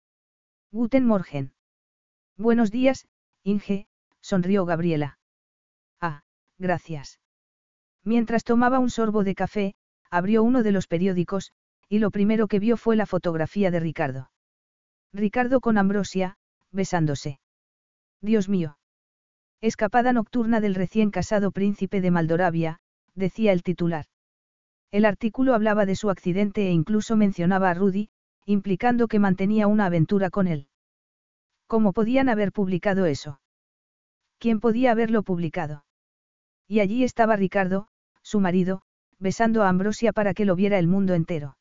Guten 0.70 1.06
Morgen. 1.06 1.52
Buenos 2.36 2.70
días, 2.70 3.06
Inge, 3.42 3.86
sonrió 4.20 4.64
Gabriela. 4.64 5.18
Ah, 6.00 6.22
gracias. 6.58 7.20
Mientras 8.04 8.42
tomaba 8.42 8.78
un 8.78 8.90
sorbo 8.90 9.22
de 9.22 9.34
café, 9.34 9.74
abrió 10.10 10.42
uno 10.42 10.62
de 10.62 10.72
los 10.72 10.86
periódicos, 10.86 11.52
y 11.88 11.98
lo 11.98 12.10
primero 12.10 12.48
que 12.48 12.58
vio 12.58 12.76
fue 12.76 12.96
la 12.96 13.06
fotografía 13.06 13.70
de 13.70 13.80
Ricardo. 13.80 14.31
Ricardo 15.14 15.60
con 15.60 15.76
Ambrosia, 15.76 16.36
besándose. 16.70 17.38
Dios 18.22 18.48
mío. 18.48 18.78
Escapada 19.60 20.14
nocturna 20.14 20.60
del 20.60 20.74
recién 20.74 21.10
casado 21.10 21.50
príncipe 21.50 22.00
de 22.00 22.10
Maldoravia, 22.10 22.80
decía 23.14 23.52
el 23.52 23.62
titular. 23.62 24.06
El 24.90 25.04
artículo 25.04 25.54
hablaba 25.54 25.84
de 25.84 25.96
su 25.96 26.08
accidente 26.08 26.66
e 26.66 26.70
incluso 26.70 27.14
mencionaba 27.16 27.70
a 27.70 27.74
Rudy, 27.74 28.08
implicando 28.46 29.06
que 29.06 29.18
mantenía 29.18 29.66
una 29.66 29.84
aventura 29.86 30.30
con 30.30 30.46
él. 30.46 30.68
¿Cómo 31.66 31.92
podían 31.92 32.30
haber 32.30 32.50
publicado 32.50 33.04
eso? 33.04 33.40
¿Quién 34.38 34.60
podía 34.60 34.92
haberlo 34.92 35.22
publicado? 35.22 35.84
Y 36.66 36.80
allí 36.80 37.04
estaba 37.04 37.36
Ricardo, 37.36 37.88
su 38.22 38.40
marido, 38.40 38.82
besando 39.18 39.62
a 39.62 39.68
Ambrosia 39.68 40.12
para 40.12 40.32
que 40.32 40.46
lo 40.46 40.56
viera 40.56 40.78
el 40.78 40.88
mundo 40.88 41.14
entero. 41.14 41.58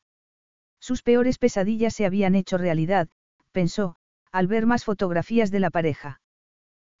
Sus 0.80 1.02
peores 1.02 1.38
pesadillas 1.38 1.94
se 1.94 2.06
habían 2.06 2.34
hecho 2.34 2.58
realidad, 2.58 3.08
pensó, 3.52 3.96
al 4.32 4.46
ver 4.46 4.66
más 4.66 4.84
fotografías 4.84 5.50
de 5.50 5.60
la 5.60 5.70
pareja. 5.70 6.20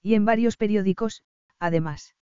Y 0.02 0.14
en 0.14 0.24
varios 0.24 0.56
periódicos, 0.56 1.22
además. 1.58 2.14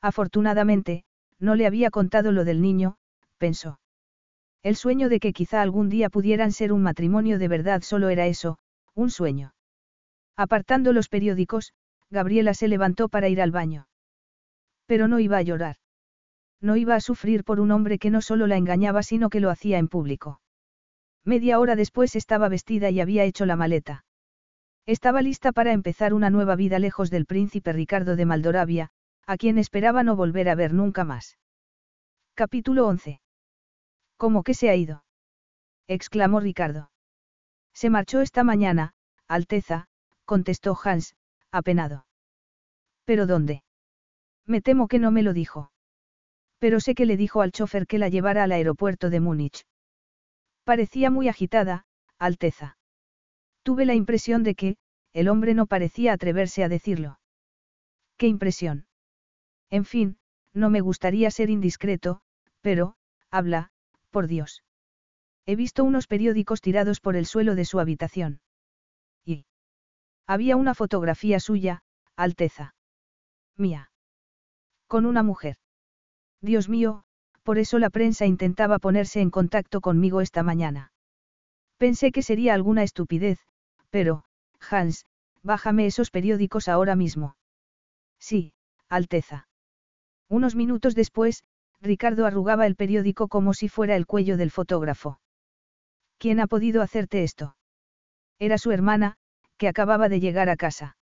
Afortunadamente, 0.00 1.04
no 1.38 1.54
le 1.54 1.66
había 1.66 1.90
contado 1.90 2.32
lo 2.32 2.44
del 2.44 2.60
niño, 2.60 2.96
pensó. 3.38 3.80
El 4.62 4.76
sueño 4.76 5.08
de 5.08 5.20
que 5.20 5.32
quizá 5.32 5.62
algún 5.62 5.88
día 5.88 6.10
pudieran 6.10 6.52
ser 6.52 6.72
un 6.72 6.82
matrimonio 6.82 7.38
de 7.38 7.48
verdad 7.48 7.82
solo 7.82 8.08
era 8.08 8.26
eso, 8.26 8.58
un 8.94 9.10
sueño. 9.10 9.54
Apartando 10.36 10.92
los 10.92 11.08
periódicos, 11.08 11.72
Gabriela 12.10 12.54
se 12.54 12.68
levantó 12.68 13.08
para 13.08 13.28
ir 13.28 13.40
al 13.40 13.50
baño. 13.50 13.88
Pero 14.86 15.08
no 15.08 15.18
iba 15.18 15.38
a 15.38 15.42
llorar. 15.42 15.76
No 16.60 16.76
iba 16.76 16.94
a 16.94 17.00
sufrir 17.00 17.44
por 17.44 17.60
un 17.60 17.70
hombre 17.70 17.98
que 17.98 18.10
no 18.10 18.20
solo 18.20 18.46
la 18.46 18.56
engañaba 18.56 19.02
sino 19.02 19.30
que 19.30 19.40
lo 19.40 19.50
hacía 19.50 19.78
en 19.78 19.88
público. 19.88 20.40
Media 21.26 21.58
hora 21.58 21.74
después 21.74 22.14
estaba 22.14 22.48
vestida 22.48 22.88
y 22.90 23.00
había 23.00 23.24
hecho 23.24 23.46
la 23.46 23.56
maleta. 23.56 24.04
Estaba 24.86 25.22
lista 25.22 25.50
para 25.50 25.72
empezar 25.72 26.14
una 26.14 26.30
nueva 26.30 26.54
vida 26.54 26.78
lejos 26.78 27.10
del 27.10 27.26
príncipe 27.26 27.72
Ricardo 27.72 28.14
de 28.14 28.24
Maldoravia, 28.24 28.90
a 29.26 29.36
quien 29.36 29.58
esperaba 29.58 30.04
no 30.04 30.14
volver 30.14 30.48
a 30.48 30.54
ver 30.54 30.72
nunca 30.72 31.02
más. 31.02 31.36
Capítulo 32.34 32.86
11. 32.86 33.20
¿Cómo 34.16 34.44
que 34.44 34.54
se 34.54 34.70
ha 34.70 34.76
ido? 34.76 35.04
exclamó 35.88 36.38
Ricardo. 36.38 36.92
Se 37.74 37.90
marchó 37.90 38.20
esta 38.20 38.44
mañana, 38.44 38.94
Alteza, 39.26 39.88
contestó 40.26 40.78
Hans, 40.80 41.16
apenado. 41.50 42.06
¿Pero 43.04 43.26
dónde? 43.26 43.64
Me 44.46 44.60
temo 44.62 44.86
que 44.86 45.00
no 45.00 45.10
me 45.10 45.24
lo 45.24 45.32
dijo. 45.32 45.72
Pero 46.60 46.78
sé 46.78 46.94
que 46.94 47.04
le 47.04 47.16
dijo 47.16 47.42
al 47.42 47.50
chofer 47.50 47.88
que 47.88 47.98
la 47.98 48.10
llevara 48.10 48.44
al 48.44 48.52
aeropuerto 48.52 49.10
de 49.10 49.18
Múnich. 49.18 49.64
Parecía 50.66 51.12
muy 51.12 51.28
agitada, 51.28 51.86
Alteza. 52.18 52.76
Tuve 53.62 53.86
la 53.86 53.94
impresión 53.94 54.42
de 54.42 54.56
que, 54.56 54.76
el 55.12 55.28
hombre 55.28 55.54
no 55.54 55.66
parecía 55.66 56.12
atreverse 56.12 56.64
a 56.64 56.68
decirlo. 56.68 57.20
¿Qué 58.16 58.26
impresión? 58.26 58.88
En 59.70 59.84
fin, 59.84 60.18
no 60.52 60.68
me 60.68 60.80
gustaría 60.80 61.30
ser 61.30 61.50
indiscreto, 61.50 62.20
pero, 62.62 62.96
habla, 63.30 63.70
por 64.10 64.26
Dios. 64.26 64.64
He 65.44 65.54
visto 65.54 65.84
unos 65.84 66.08
periódicos 66.08 66.60
tirados 66.60 66.98
por 66.98 67.14
el 67.14 67.26
suelo 67.26 67.54
de 67.54 67.64
su 67.64 67.78
habitación. 67.78 68.40
Y. 69.24 69.46
Había 70.26 70.56
una 70.56 70.74
fotografía 70.74 71.38
suya, 71.38 71.84
Alteza. 72.16 72.74
Mía. 73.56 73.92
Con 74.88 75.06
una 75.06 75.22
mujer. 75.22 75.58
Dios 76.40 76.68
mío, 76.68 77.04
por 77.46 77.58
eso 77.58 77.78
la 77.78 77.90
prensa 77.90 78.26
intentaba 78.26 78.80
ponerse 78.80 79.20
en 79.20 79.30
contacto 79.30 79.80
conmigo 79.80 80.20
esta 80.20 80.42
mañana. 80.42 80.90
Pensé 81.78 82.10
que 82.10 82.22
sería 82.22 82.54
alguna 82.54 82.82
estupidez, 82.82 83.38
pero, 83.90 84.24
Hans, 84.68 85.06
bájame 85.44 85.86
esos 85.86 86.10
periódicos 86.10 86.66
ahora 86.66 86.96
mismo. 86.96 87.36
Sí, 88.18 88.52
Alteza. 88.88 89.46
Unos 90.28 90.56
minutos 90.56 90.96
después, 90.96 91.44
Ricardo 91.80 92.26
arrugaba 92.26 92.66
el 92.66 92.74
periódico 92.74 93.28
como 93.28 93.54
si 93.54 93.68
fuera 93.68 93.94
el 93.94 94.06
cuello 94.06 94.36
del 94.36 94.50
fotógrafo. 94.50 95.20
¿Quién 96.18 96.40
ha 96.40 96.48
podido 96.48 96.82
hacerte 96.82 97.22
esto? 97.22 97.56
Era 98.40 98.58
su 98.58 98.72
hermana, 98.72 99.18
que 99.56 99.68
acababa 99.68 100.08
de 100.08 100.18
llegar 100.18 100.48
a 100.48 100.56
casa. 100.56 100.96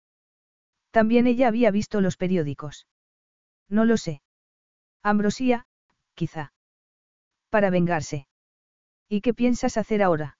También 0.90 1.26
ella 1.26 1.48
había 1.48 1.70
visto 1.70 2.02
los 2.02 2.18
periódicos. 2.18 2.86
No 3.70 3.86
lo 3.86 3.96
sé. 3.96 4.20
Ambrosía, 5.02 5.64
quizá. 6.14 6.52
Para 7.50 7.70
vengarse. 7.70 8.26
¿Y 9.08 9.20
qué 9.20 9.34
piensas 9.34 9.76
hacer 9.76 10.02
ahora? 10.02 10.38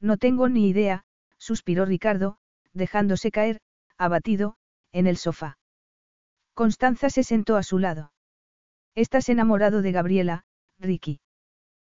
No 0.00 0.16
tengo 0.16 0.48
ni 0.48 0.68
idea, 0.68 1.04
suspiró 1.38 1.84
Ricardo, 1.84 2.38
dejándose 2.72 3.30
caer, 3.30 3.60
abatido, 3.96 4.56
en 4.92 5.06
el 5.06 5.16
sofá. 5.16 5.58
Constanza 6.54 7.10
se 7.10 7.22
sentó 7.22 7.56
a 7.56 7.62
su 7.62 7.78
lado. 7.78 8.12
¿Estás 8.94 9.28
enamorado 9.28 9.82
de 9.82 9.92
Gabriela, 9.92 10.44
Ricky? 10.78 11.20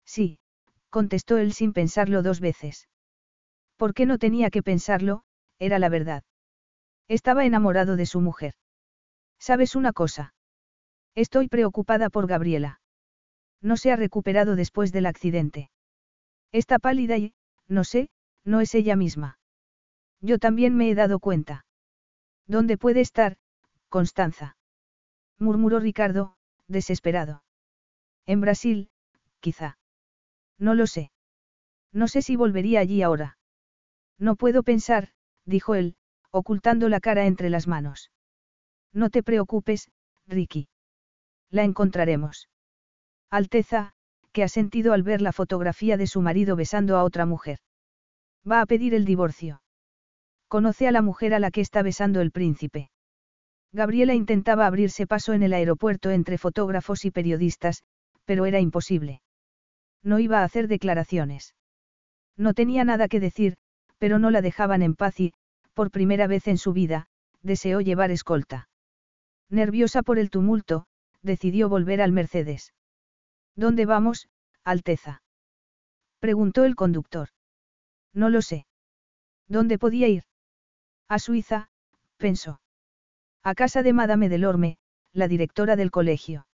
Sí, 0.05 0.39
contestó 0.89 1.37
él 1.37 1.53
sin 1.53 1.73
pensarlo 1.73 2.23
dos 2.23 2.39
veces. 2.39 2.89
¿Por 3.77 3.93
qué 3.93 4.05
no 4.05 4.17
tenía 4.17 4.49
que 4.49 4.63
pensarlo? 4.63 5.23
Era 5.59 5.79
la 5.79 5.89
verdad. 5.89 6.23
Estaba 7.07 7.45
enamorado 7.45 7.95
de 7.95 8.05
su 8.05 8.21
mujer. 8.21 8.53
¿Sabes 9.39 9.75
una 9.75 9.93
cosa? 9.93 10.33
Estoy 11.15 11.47
preocupada 11.47 12.09
por 12.09 12.27
Gabriela. 12.27 12.78
No 13.61 13.77
se 13.77 13.91
ha 13.91 13.95
recuperado 13.95 14.55
después 14.55 14.91
del 14.91 15.05
accidente. 15.05 15.69
Está 16.51 16.79
pálida 16.79 17.17
y, 17.17 17.33
no 17.67 17.83
sé, 17.83 18.09
no 18.43 18.61
es 18.61 18.73
ella 18.73 18.95
misma. 18.95 19.37
Yo 20.21 20.39
también 20.39 20.75
me 20.75 20.89
he 20.89 20.95
dado 20.95 21.19
cuenta. 21.19 21.65
¿Dónde 22.47 22.77
puede 22.77 23.01
estar, 23.01 23.37
Constanza? 23.89 24.57
murmuró 25.37 25.79
Ricardo, 25.79 26.35
desesperado. 26.67 27.43
En 28.25 28.41
Brasil, 28.41 28.89
quizá. 29.39 29.77
No 30.57 30.73
lo 30.73 30.87
sé. 30.87 31.11
No 31.91 32.07
sé 32.07 32.21
si 32.21 32.35
volvería 32.35 32.79
allí 32.79 33.01
ahora. 33.01 33.37
No 34.17 34.35
puedo 34.35 34.63
pensar, 34.63 35.09
dijo 35.45 35.75
él, 35.75 35.95
ocultando 36.31 36.89
la 36.89 36.99
cara 36.99 37.25
entre 37.25 37.49
las 37.49 37.67
manos. 37.67 38.11
No 38.93 39.09
te 39.09 39.23
preocupes, 39.23 39.91
Ricky. 40.27 40.67
La 41.49 41.63
encontraremos. 41.63 42.49
Alteza, 43.31 43.91
que 44.31 44.43
ha 44.43 44.47
sentido 44.47 44.93
al 44.93 45.03
ver 45.03 45.21
la 45.21 45.31
fotografía 45.31 45.97
de 45.97 46.07
su 46.07 46.21
marido 46.21 46.55
besando 46.55 46.97
a 46.97 47.03
otra 47.03 47.25
mujer. 47.25 47.59
Va 48.49 48.61
a 48.61 48.65
pedir 48.65 48.93
el 48.93 49.05
divorcio. 49.05 49.61
Conoce 50.47 50.87
a 50.87 50.91
la 50.91 51.01
mujer 51.01 51.33
a 51.33 51.39
la 51.39 51.51
que 51.51 51.61
está 51.61 51.83
besando 51.83 52.21
el 52.21 52.31
príncipe. 52.31 52.89
Gabriela 53.71 54.15
intentaba 54.15 54.65
abrirse 54.65 55.05
paso 55.05 55.33
en 55.33 55.43
el 55.43 55.53
aeropuerto 55.53 56.09
entre 56.09 56.39
fotógrafos 56.39 57.05
y 57.05 57.11
periodistas, 57.11 57.83
pero 58.25 58.47
era 58.47 58.59
imposible. 58.59 59.21
No 60.03 60.17
iba 60.17 60.39
a 60.39 60.43
hacer 60.43 60.67
declaraciones. 60.67 61.53
No 62.35 62.53
tenía 62.53 62.83
nada 62.83 63.07
que 63.07 63.19
decir, 63.19 63.57
pero 63.99 64.17
no 64.17 64.31
la 64.31 64.41
dejaban 64.41 64.81
en 64.81 64.95
paz 64.95 65.19
y, 65.19 65.33
por 65.73 65.91
primera 65.91 66.25
vez 66.25 66.47
en 66.47 66.57
su 66.57 66.73
vida, 66.73 67.07
deseó 67.43 67.81
llevar 67.81 68.09
escolta. 68.09 68.69
Nerviosa 69.49 70.01
por 70.01 70.17
el 70.17 70.29
tumulto, 70.29 70.85
decidió 71.21 71.69
volver 71.69 72.01
al 72.01 72.11
Mercedes. 72.11 72.73
¿Dónde 73.55 73.85
vamos, 73.85 74.29
Alteza? 74.63 75.21
preguntó 76.19 76.65
el 76.65 76.75
conductor. 76.75 77.29
No 78.13 78.29
lo 78.29 78.41
sé. 78.41 78.65
¿Dónde 79.47 79.77
podía 79.77 80.07
ir? 80.07 80.23
A 81.07 81.19
Suiza, 81.19 81.69
pensó. 82.17 82.61
A 83.43 83.55
casa 83.55 83.83
de 83.83 83.93
Madame 83.93 84.29
Delorme, 84.29 84.77
la 85.13 85.27
directora 85.27 85.75
del 85.75 85.91
colegio. 85.91 86.47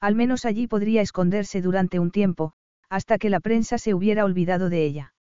Al 0.00 0.14
menos 0.14 0.44
allí 0.44 0.66
podría 0.66 1.02
esconderse 1.02 1.62
durante 1.62 1.98
un 1.98 2.10
tiempo, 2.10 2.54
hasta 2.88 3.18
que 3.18 3.30
la 3.30 3.40
prensa 3.40 3.78
se 3.78 3.94
hubiera 3.94 4.24
olvidado 4.24 4.68
de 4.68 4.84
ella. 4.84 5.14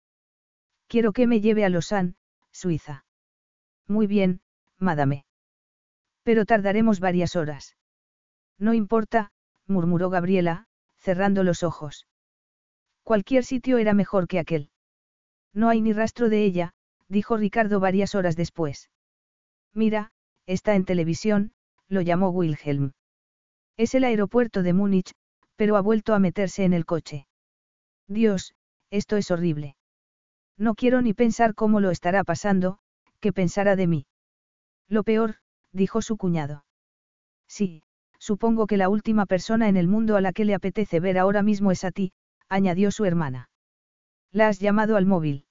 Quiero 0.87 1.11
que 1.11 1.27
me 1.27 1.41
lleve 1.41 1.65
a 1.65 1.69
Lausanne, 1.69 2.15
Suiza. 2.51 3.05
Muy 3.87 4.07
bien, 4.07 4.41
madame. 4.77 5.25
Pero 6.23 6.45
tardaremos 6.45 6.99
varias 6.99 7.35
horas. 7.35 7.75
No 8.57 8.73
importa, 8.73 9.31
murmuró 9.65 10.09
Gabriela, 10.09 10.66
cerrando 11.07 11.45
los 11.45 11.63
ojos. 11.63 12.05
Cualquier 13.01 13.45
sitio 13.45 13.77
era 13.77 13.93
mejor 13.93 14.27
que 14.27 14.39
aquel. 14.39 14.71
No 15.53 15.69
hay 15.69 15.79
ni 15.79 15.93
rastro 15.93 16.27
de 16.27 16.43
ella, 16.43 16.73
dijo 17.07 17.37
Ricardo 17.37 17.79
varias 17.79 18.13
horas 18.13 18.35
después. 18.35 18.89
Mira, 19.73 20.11
está 20.47 20.75
en 20.75 20.83
televisión, 20.83 21.53
lo 21.87 22.01
llamó 22.01 22.27
Wilhelm. 22.31 22.91
Es 23.77 23.95
el 23.95 24.03
aeropuerto 24.03 24.63
de 24.63 24.73
Múnich, 24.73 25.13
pero 25.55 25.77
ha 25.77 25.81
vuelto 25.81 26.13
a 26.13 26.19
meterse 26.19 26.65
en 26.65 26.73
el 26.73 26.85
coche. 26.85 27.25
Dios, 28.09 28.53
esto 28.89 29.15
es 29.15 29.31
horrible. 29.31 29.77
No 30.57 30.75
quiero 30.75 31.01
ni 31.01 31.13
pensar 31.13 31.55
cómo 31.55 31.79
lo 31.79 31.89
estará 31.89 32.25
pasando, 32.25 32.79
qué 33.21 33.31
pensará 33.31 33.77
de 33.77 33.87
mí. 33.87 34.07
Lo 34.89 35.03
peor, 35.03 35.37
dijo 35.71 36.01
su 36.01 36.17
cuñado. 36.17 36.65
Sí, 37.47 37.81
supongo 38.27 38.67
que 38.67 38.75
la 38.75 38.89
última 38.89 39.25
persona 39.25 39.69
en 39.69 39.77
el 39.77 39.87
mundo 39.87 40.17
a 40.17 40.21
la 40.21 40.33
que 40.33 40.43
le 40.43 40.53
apetece 40.53 40.99
ver 40.99 41.17
ahora 41.17 41.43
mismo 41.43 41.71
es 41.71 41.85
a 41.85 41.91
ti, 41.91 42.11
añadió 42.49 42.91
su 42.91 43.05
hermana. 43.05 43.49
¿La 44.33 44.49
has 44.49 44.59
llamado 44.59 44.97
al 44.97 45.05
móvil? 45.05 45.45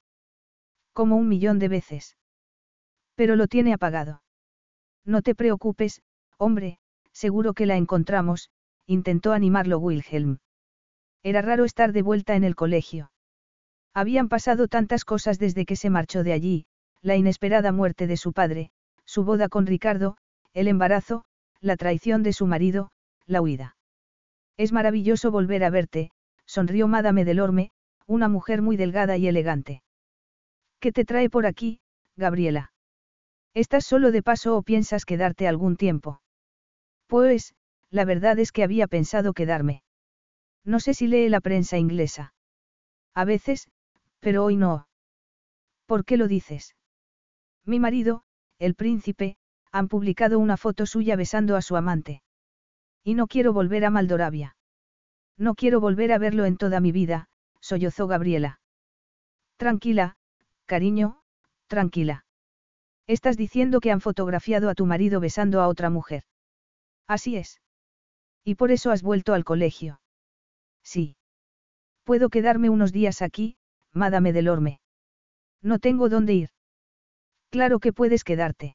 Como 0.92 1.16
un 1.16 1.26
millón 1.26 1.58
de 1.58 1.68
veces. 1.68 2.18
Pero 3.14 3.34
lo 3.34 3.46
tiene 3.46 3.72
apagado. 3.72 4.20
No 5.06 5.22
te 5.22 5.34
preocupes, 5.34 6.02
hombre, 6.36 6.78
seguro 7.12 7.54
que 7.54 7.64
la 7.64 7.78
encontramos, 7.78 8.50
intentó 8.86 9.32
animarlo 9.32 9.78
Wilhelm. 9.78 10.36
Era 11.22 11.40
raro 11.40 11.64
estar 11.64 11.94
de 11.94 12.02
vuelta 12.02 12.36
en 12.36 12.44
el 12.44 12.56
colegio. 12.56 13.10
Habían 13.94 14.28
pasado 14.28 14.68
tantas 14.68 15.06
cosas 15.06 15.38
desde 15.38 15.64
que 15.64 15.76
se 15.76 15.88
marchó 15.88 16.22
de 16.22 16.34
allí, 16.34 16.66
la 17.00 17.16
inesperada 17.16 17.72
muerte 17.72 18.06
de 18.06 18.18
su 18.18 18.34
padre, 18.34 18.70
su 19.06 19.24
boda 19.24 19.48
con 19.48 19.64
Ricardo, 19.64 20.18
el 20.52 20.68
embarazo, 20.68 21.24
la 21.66 21.76
traición 21.76 22.22
de 22.22 22.32
su 22.32 22.46
marido, 22.46 22.90
la 23.26 23.42
huida. 23.42 23.76
Es 24.56 24.72
maravilloso 24.72 25.30
volver 25.30 25.64
a 25.64 25.70
verte, 25.70 26.10
sonrió 26.46 26.88
Madame 26.88 27.24
Delorme, 27.24 27.72
una 28.06 28.28
mujer 28.28 28.62
muy 28.62 28.76
delgada 28.76 29.16
y 29.16 29.26
elegante. 29.26 29.82
¿Qué 30.80 30.92
te 30.92 31.04
trae 31.04 31.28
por 31.28 31.44
aquí, 31.44 31.80
Gabriela? 32.16 32.72
¿Estás 33.52 33.84
solo 33.84 34.12
de 34.12 34.22
paso 34.22 34.56
o 34.56 34.62
piensas 34.62 35.04
quedarte 35.04 35.48
algún 35.48 35.76
tiempo? 35.76 36.22
Pues, 37.08 37.54
la 37.90 38.04
verdad 38.04 38.38
es 38.38 38.52
que 38.52 38.62
había 38.62 38.86
pensado 38.86 39.32
quedarme. 39.32 39.82
No 40.64 40.78
sé 40.78 40.94
si 40.94 41.06
lee 41.06 41.28
la 41.28 41.40
prensa 41.40 41.78
inglesa. 41.78 42.34
A 43.14 43.24
veces, 43.24 43.68
pero 44.20 44.44
hoy 44.44 44.56
no. 44.56 44.88
¿Por 45.86 46.04
qué 46.04 46.16
lo 46.16 46.28
dices? 46.28 46.76
Mi 47.64 47.80
marido, 47.80 48.22
el 48.58 48.74
príncipe, 48.74 49.36
han 49.76 49.88
publicado 49.88 50.38
una 50.38 50.56
foto 50.56 50.86
suya 50.86 51.16
besando 51.16 51.54
a 51.54 51.60
su 51.60 51.76
amante. 51.76 52.22
Y 53.04 53.12
no 53.12 53.26
quiero 53.26 53.52
volver 53.52 53.84
a 53.84 53.90
Maldoravia. 53.90 54.56
No 55.36 55.54
quiero 55.54 55.80
volver 55.80 56.12
a 56.12 56.18
verlo 56.18 56.46
en 56.46 56.56
toda 56.56 56.80
mi 56.80 56.92
vida, 56.92 57.28
sollozó 57.60 58.06
Gabriela. 58.06 58.58
Tranquila, 59.58 60.16
cariño, 60.64 61.20
tranquila. 61.66 62.24
Estás 63.06 63.36
diciendo 63.36 63.80
que 63.80 63.92
han 63.92 64.00
fotografiado 64.00 64.70
a 64.70 64.74
tu 64.74 64.86
marido 64.86 65.20
besando 65.20 65.60
a 65.60 65.68
otra 65.68 65.90
mujer. 65.90 66.24
Así 67.06 67.36
es. 67.36 67.60
Y 68.44 68.54
por 68.54 68.70
eso 68.70 68.90
has 68.90 69.02
vuelto 69.02 69.34
al 69.34 69.44
colegio. 69.44 70.00
Sí. 70.82 71.16
Puedo 72.04 72.30
quedarme 72.30 72.70
unos 72.70 72.92
días 72.92 73.20
aquí, 73.20 73.58
Madame 73.92 74.32
Delorme. 74.32 74.80
No 75.60 75.80
tengo 75.80 76.08
dónde 76.08 76.32
ir. 76.32 76.50
Claro 77.50 77.78
que 77.78 77.92
puedes 77.92 78.24
quedarte. 78.24 78.74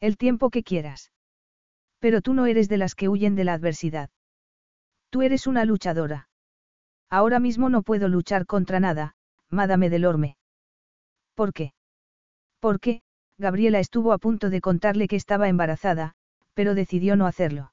El 0.00 0.16
tiempo 0.16 0.50
que 0.50 0.62
quieras. 0.62 1.12
Pero 1.98 2.20
tú 2.22 2.34
no 2.34 2.46
eres 2.46 2.68
de 2.68 2.76
las 2.76 2.94
que 2.94 3.08
huyen 3.08 3.34
de 3.34 3.44
la 3.44 3.54
adversidad. 3.54 4.10
Tú 5.10 5.22
eres 5.22 5.46
una 5.46 5.64
luchadora. 5.64 6.28
Ahora 7.10 7.40
mismo 7.40 7.70
no 7.70 7.82
puedo 7.82 8.08
luchar 8.08 8.46
contra 8.46 8.80
nada, 8.80 9.16
Madame 9.50 9.90
Delorme. 9.90 10.36
¿Por 11.34 11.52
qué? 11.52 11.72
Porque, 12.60 13.02
Gabriela 13.38 13.78
estuvo 13.78 14.12
a 14.12 14.18
punto 14.18 14.50
de 14.50 14.60
contarle 14.60 15.08
que 15.08 15.16
estaba 15.16 15.48
embarazada, 15.48 16.14
pero 16.54 16.74
decidió 16.74 17.16
no 17.16 17.26
hacerlo. 17.26 17.72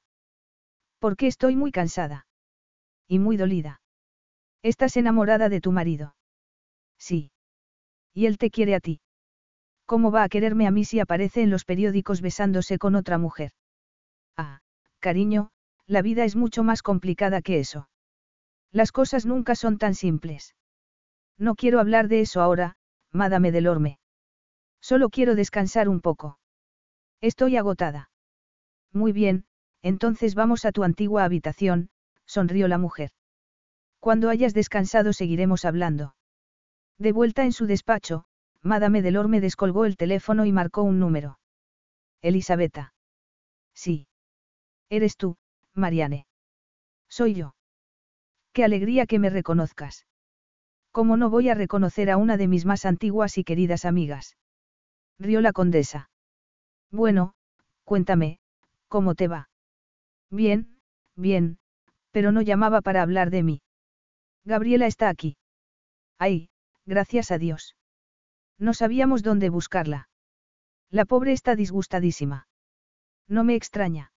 Porque 0.98 1.26
estoy 1.26 1.56
muy 1.56 1.72
cansada. 1.72 2.26
Y 3.06 3.18
muy 3.18 3.36
dolida. 3.36 3.80
¿Estás 4.62 4.96
enamorada 4.96 5.48
de 5.48 5.60
tu 5.60 5.70
marido? 5.70 6.16
Sí. 6.98 7.30
Y 8.14 8.26
él 8.26 8.38
te 8.38 8.50
quiere 8.50 8.74
a 8.74 8.80
ti. 8.80 9.00
¿Cómo 9.86 10.10
va 10.10 10.24
a 10.24 10.28
quererme 10.28 10.66
a 10.66 10.72
mí 10.72 10.84
si 10.84 11.00
aparece 11.00 11.42
en 11.42 11.50
los 11.50 11.64
periódicos 11.64 12.20
besándose 12.20 12.78
con 12.78 12.96
otra 12.96 13.18
mujer? 13.18 13.52
Ah, 14.36 14.60
cariño, 14.98 15.50
la 15.86 16.02
vida 16.02 16.24
es 16.24 16.34
mucho 16.34 16.64
más 16.64 16.82
complicada 16.82 17.40
que 17.40 17.60
eso. 17.60 17.88
Las 18.72 18.90
cosas 18.90 19.24
nunca 19.26 19.54
son 19.54 19.78
tan 19.78 19.94
simples. 19.94 20.56
No 21.38 21.54
quiero 21.54 21.78
hablar 21.78 22.08
de 22.08 22.20
eso 22.20 22.42
ahora, 22.42 22.76
Madame 23.12 23.52
Delorme. 23.52 23.98
Solo 24.80 25.08
quiero 25.08 25.34
descansar 25.34 25.88
un 25.88 26.00
poco. 26.00 26.38
Estoy 27.20 27.56
agotada. 27.56 28.10
Muy 28.92 29.12
bien, 29.12 29.44
entonces 29.82 30.34
vamos 30.34 30.64
a 30.64 30.72
tu 30.72 30.82
antigua 30.82 31.24
habitación, 31.24 31.90
sonrió 32.24 32.66
la 32.66 32.78
mujer. 32.78 33.10
Cuando 34.00 34.30
hayas 34.30 34.52
descansado 34.52 35.12
seguiremos 35.12 35.64
hablando. 35.64 36.14
De 36.98 37.12
vuelta 37.12 37.44
en 37.44 37.52
su 37.52 37.66
despacho, 37.66 38.24
Madame 38.66 39.00
Delorme 39.00 39.40
descolgó 39.40 39.84
el 39.84 39.96
teléfono 39.96 40.44
y 40.44 40.50
marcó 40.50 40.82
un 40.82 40.98
número. 40.98 41.38
Elisabetta. 42.20 42.92
Sí. 43.74 44.08
Eres 44.90 45.16
tú, 45.16 45.36
Mariane. 45.72 46.26
Soy 47.08 47.34
yo. 47.34 47.54
Qué 48.52 48.64
alegría 48.64 49.06
que 49.06 49.20
me 49.20 49.30
reconozcas. 49.30 50.06
¿Cómo 50.90 51.16
no 51.16 51.30
voy 51.30 51.48
a 51.48 51.54
reconocer 51.54 52.10
a 52.10 52.16
una 52.16 52.36
de 52.36 52.48
mis 52.48 52.64
más 52.64 52.86
antiguas 52.86 53.38
y 53.38 53.44
queridas 53.44 53.84
amigas? 53.84 54.36
Rió 55.18 55.40
la 55.40 55.52
condesa. 55.52 56.10
Bueno, 56.90 57.34
cuéntame, 57.84 58.40
¿cómo 58.88 59.14
te 59.14 59.28
va? 59.28 59.48
Bien, 60.30 60.80
bien, 61.14 61.58
pero 62.10 62.32
no 62.32 62.42
llamaba 62.42 62.80
para 62.80 63.02
hablar 63.02 63.30
de 63.30 63.42
mí. 63.44 63.62
Gabriela 64.44 64.86
está 64.86 65.08
aquí. 65.08 65.36
Ay, 66.18 66.48
gracias 66.84 67.30
a 67.30 67.38
Dios. 67.38 67.76
No 68.58 68.74
sabíamos 68.74 69.22
dónde 69.22 69.50
buscarla. 69.50 70.08
La 70.90 71.04
pobre 71.04 71.32
está 71.32 71.56
disgustadísima. 71.56 72.48
No 73.28 73.44
me 73.44 73.54
extraña. 73.54 74.12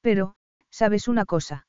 Pero, 0.00 0.34
¿sabes 0.70 1.08
una 1.08 1.24
cosa? 1.24 1.66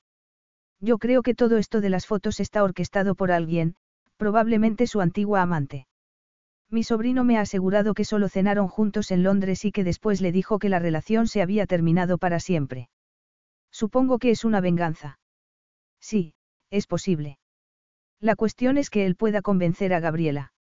Yo 0.79 0.97
creo 0.97 1.21
que 1.21 1.35
todo 1.35 1.57
esto 1.57 1.81
de 1.81 1.89
las 1.89 2.05
fotos 2.05 2.39
está 2.39 2.63
orquestado 2.63 3.15
por 3.15 3.31
alguien, 3.31 3.75
probablemente 4.17 4.87
su 4.87 5.01
antigua 5.01 5.41
amante. 5.41 5.87
Mi 6.69 6.83
sobrino 6.83 7.23
me 7.23 7.37
ha 7.37 7.41
asegurado 7.41 7.93
que 7.93 8.05
solo 8.05 8.29
cenaron 8.29 8.67
juntos 8.67 9.11
en 9.11 9.23
Londres 9.23 9.65
y 9.65 9.71
que 9.71 9.83
después 9.83 10.21
le 10.21 10.31
dijo 10.31 10.59
que 10.59 10.69
la 10.69 10.79
relación 10.79 11.27
se 11.27 11.41
había 11.41 11.65
terminado 11.65 12.17
para 12.17 12.39
siempre. 12.39 12.89
Supongo 13.71 14.19
que 14.19 14.31
es 14.31 14.45
una 14.45 14.61
venganza. 14.61 15.19
Sí, 15.99 16.33
es 16.69 16.87
posible. 16.87 17.39
La 18.19 18.35
cuestión 18.35 18.77
es 18.77 18.89
que 18.89 19.05
él 19.05 19.15
pueda 19.15 19.41
convencer 19.41 19.93
a 19.93 19.99
Gabriela. 19.99 20.51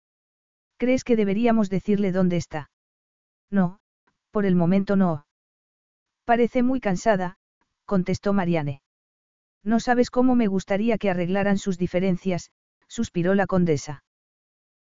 ¿Crees 0.78 1.05
que 1.05 1.16
deberíamos 1.16 1.70
decirle 1.70 2.12
dónde 2.12 2.36
está? 2.36 2.70
No, 3.50 3.81
por 4.31 4.47
el 4.47 4.55
momento 4.55 4.97
no. 4.97 5.26
Parece 6.24 6.62
muy 6.62 6.81
cansada, 6.81 7.36
contestó 7.84 8.32
Mariane. 8.32 8.81
No 9.65 9.81
sabes 9.81 10.10
cómo 10.10 10.36
me 10.36 10.47
gustaría 10.47 10.97
que 10.97 11.10
arreglaran 11.10 11.58
sus 11.58 11.78
diferencias, 11.78 12.52
suspiró 12.86 13.34
la 13.34 13.47
condesa. 13.47 14.05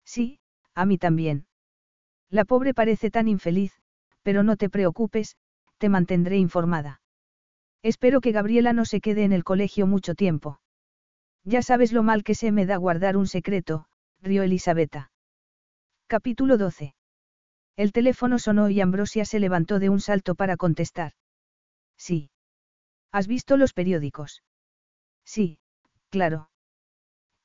Sí, 0.04 0.38
a 0.74 0.86
mí 0.86 0.98
también. 0.98 1.46
La 2.30 2.44
pobre 2.44 2.74
parece 2.74 3.10
tan 3.10 3.26
infeliz, 3.26 3.72
pero 4.22 4.42
no 4.42 4.56
te 4.56 4.70
preocupes, 4.70 5.36
te 5.78 5.88
mantendré 5.88 6.36
informada. 6.36 7.00
Espero 7.82 8.20
que 8.20 8.32
Gabriela 8.32 8.72
no 8.72 8.84
se 8.84 9.00
quede 9.00 9.24
en 9.24 9.32
el 9.32 9.44
colegio 9.44 9.86
mucho 9.86 10.14
tiempo. 10.14 10.60
Ya 11.44 11.62
sabes 11.62 11.92
lo 11.92 12.02
mal 12.02 12.22
que 12.22 12.34
se 12.34 12.52
me 12.52 12.66
da 12.66 12.76
guardar 12.76 13.16
un 13.16 13.26
secreto, 13.26 13.86
rió 14.20 14.42
Elisabetta. 14.42 15.10
Capítulo 16.10 16.56
12. 16.56 16.94
El 17.76 17.92
teléfono 17.92 18.38
sonó 18.38 18.70
y 18.70 18.80
Ambrosia 18.80 19.26
se 19.26 19.38
levantó 19.40 19.78
de 19.78 19.90
un 19.90 20.00
salto 20.00 20.34
para 20.34 20.56
contestar. 20.56 21.12
Sí. 21.98 22.30
¿Has 23.12 23.26
visto 23.26 23.58
los 23.58 23.74
periódicos? 23.74 24.42
Sí, 25.26 25.58
claro. 26.08 26.48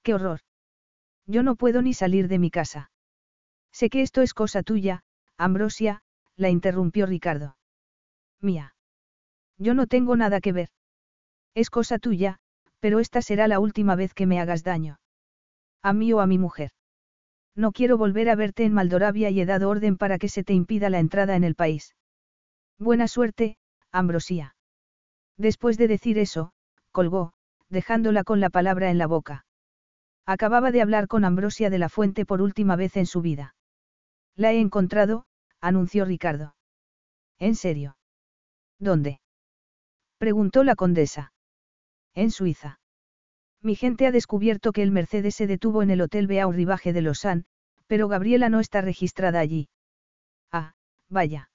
¡Qué 0.02 0.14
horror! 0.14 0.40
Yo 1.28 1.44
no 1.44 1.58
puedo 1.58 1.82
ni 1.82 1.94
salir 1.94 2.30
de 2.30 2.40
mi 2.40 2.52
casa. 2.52 2.90
Sé 3.74 3.90
que 3.90 4.02
esto 4.02 4.22
es 4.22 4.34
cosa 4.34 4.64
tuya, 4.64 5.04
Ambrosia, 5.38 6.02
la 6.38 6.50
interrumpió 6.50 7.06
Ricardo. 7.06 7.58
Mía. 8.40 8.76
Yo 9.58 9.74
no 9.74 9.88
tengo 9.88 10.16
nada 10.16 10.40
que 10.40 10.54
ver. 10.54 10.70
Es 11.54 11.70
cosa 11.70 12.00
tuya, 12.00 12.40
pero 12.80 13.02
esta 13.02 13.22
será 13.22 13.50
la 13.50 13.60
última 13.60 13.98
vez 13.98 14.14
que 14.14 14.26
me 14.26 14.40
hagas 14.40 14.64
daño. 14.64 15.02
A 15.82 15.92
mí 15.92 16.14
o 16.14 16.22
a 16.22 16.28
mi 16.28 16.38
mujer. 16.38 16.72
No 17.56 17.72
quiero 17.72 17.98
volver 17.98 18.30
a 18.30 18.36
verte 18.36 18.64
en 18.66 18.74
Maldoravia 18.74 19.30
y 19.30 19.40
he 19.40 19.46
dado 19.46 19.70
orden 19.70 19.98
para 19.98 20.18
que 20.18 20.30
se 20.30 20.44
te 20.44 20.54
impida 20.54 20.90
la 20.90 21.00
entrada 21.00 21.36
en 21.36 21.44
el 21.44 21.56
país. 21.56 21.96
Buena 22.80 23.08
suerte, 23.08 23.58
Ambrosía. 23.92 24.56
Después 25.38 25.78
de 25.78 25.88
decir 25.88 26.18
eso, 26.18 26.52
colgó, 26.92 27.34
dejándola 27.70 28.24
con 28.24 28.40
la 28.40 28.50
palabra 28.50 28.90
en 28.90 28.98
la 28.98 29.08
boca. 29.08 29.46
Acababa 30.26 30.72
de 30.72 30.82
hablar 30.82 31.08
con 31.08 31.26
Ambrosia 31.26 31.70
de 31.70 31.80
la 31.80 31.90
Fuente 31.90 32.26
por 32.26 32.42
última 32.42 32.76
vez 32.76 32.96
en 32.98 33.06
su 33.06 33.22
vida. 33.22 33.56
La 34.36 34.52
he 34.52 34.60
encontrado, 34.60 35.26
anunció 35.60 36.06
Ricardo. 36.06 36.56
¿En 37.40 37.56
serio? 37.56 37.98
¿Dónde? 38.80 39.20
preguntó 40.18 40.64
la 40.64 40.76
condesa. 40.76 41.34
En 42.14 42.32
Suiza. 42.32 42.80
Mi 43.64 43.76
gente 43.76 44.06
ha 44.06 44.12
descubierto 44.12 44.74
que 44.74 44.84
el 44.84 44.92
Mercedes 44.92 45.36
se 45.36 45.48
detuvo 45.48 45.82
en 45.84 45.90
el 45.90 46.02
Hotel 46.02 46.28
Beau 46.28 46.52
Rivaje 46.52 46.92
de 46.92 47.02
Lausanne, 47.02 47.46
pero 47.88 48.10
Gabriela 48.10 48.50
no 48.50 48.60
está 48.60 48.82
registrada 48.82 49.40
allí. 49.40 49.70
Ah, 50.52 50.76
vaya. 51.10 51.50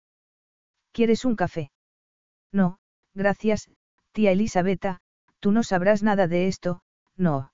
¿Quieres 0.92 1.26
un 1.26 1.36
café? 1.36 1.70
No, 2.50 2.78
gracias, 3.14 3.70
tía 4.12 4.32
Elisabetta, 4.32 5.00
tú 5.38 5.52
no 5.52 5.62
sabrás 5.62 6.02
nada 6.02 6.26
de 6.28 6.48
esto, 6.48 6.80
no. 7.14 7.52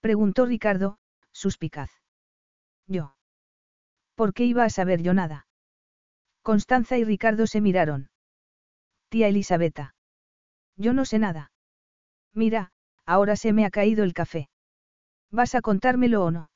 Preguntó 0.00 0.46
Ricardo, 0.46 0.98
suspicaz. 1.32 1.90
Yo. 2.86 3.16
¿Por 4.14 4.34
qué 4.34 4.44
iba 4.44 4.64
a 4.64 4.70
saber 4.70 5.02
yo 5.02 5.14
nada? 5.14 5.48
Constanza 6.42 6.96
y 6.96 7.04
Ricardo 7.04 7.48
se 7.48 7.60
miraron. 7.60 8.10
Tía 9.08 9.26
Elisabetta. 9.26 9.96
Yo 10.76 10.92
no 10.92 11.04
sé 11.04 11.18
nada. 11.18 11.50
Mira, 12.32 12.72
ahora 13.08 13.36
se 13.36 13.54
me 13.54 13.64
ha 13.64 13.70
caído 13.70 14.04
el 14.04 14.12
café. 14.12 14.50
¿Vas 15.30 15.54
a 15.54 15.62
contármelo 15.62 16.22
o 16.24 16.30
no? 16.30 16.50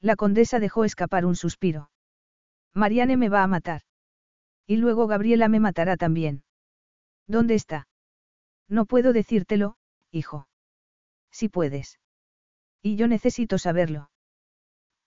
La 0.00 0.16
condesa 0.16 0.58
dejó 0.58 0.84
escapar 0.84 1.26
un 1.26 1.36
suspiro. 1.36 1.90
Mariane 2.72 3.18
me 3.18 3.28
va 3.28 3.42
a 3.42 3.46
matar. 3.46 3.82
Y 4.66 4.76
luego 4.78 5.06
Gabriela 5.06 5.48
me 5.48 5.60
matará 5.60 5.98
también. 5.98 6.44
¿Dónde 7.26 7.54
está? 7.54 7.88
No 8.68 8.86
puedo 8.86 9.12
decírtelo, 9.12 9.76
hijo. 10.10 10.48
Si 11.30 11.50
puedes. 11.50 12.00
Y 12.82 12.96
yo 12.96 13.06
necesito 13.06 13.58
saberlo. 13.58 14.10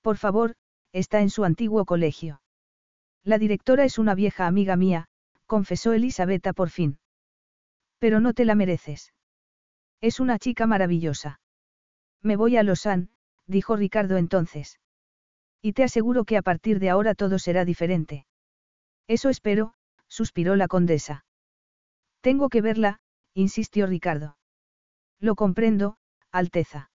Por 0.01 0.17
favor, 0.17 0.55
está 0.91 1.21
en 1.21 1.31
su 1.31 1.45
antiguo 1.45 1.83
colegio. 1.85 2.41
La 3.23 3.39
directora 3.39 3.85
es 3.85 3.97
una 3.97 4.13
vieja 4.13 4.45
amiga 4.45 4.75
mía, 4.75 5.07
confesó 5.47 5.93
Elisabetta 5.93 6.53
por 6.53 6.69
fin. 6.69 6.99
Pero 7.97 8.19
no 8.19 8.33
te 8.33 8.45
la 8.45 8.53
mereces. 8.53 9.13
Es 10.01 10.19
una 10.19 10.39
chica 10.39 10.65
maravillosa. 10.65 11.41
Me 12.21 12.35
voy 12.35 12.57
a 12.57 12.63
Lausanne, 12.63 13.09
dijo 13.47 13.75
Ricardo 13.75 14.17
entonces. 14.17 14.79
Y 15.61 15.73
te 15.73 15.83
aseguro 15.83 16.23
que 16.23 16.37
a 16.37 16.41
partir 16.41 16.79
de 16.79 16.89
ahora 16.89 17.15
todo 17.15 17.37
será 17.39 17.65
diferente. 17.65 18.25
Eso 19.07 19.29
espero, 19.29 19.73
suspiró 20.07 20.55
la 20.55 20.67
condesa. 20.67 21.25
Tengo 22.21 22.49
que 22.49 22.61
verla, 22.61 22.99
insistió 23.33 23.87
Ricardo. 23.87 24.37
Lo 25.19 25.35
comprendo, 25.35 25.97
Alteza. 26.31 26.91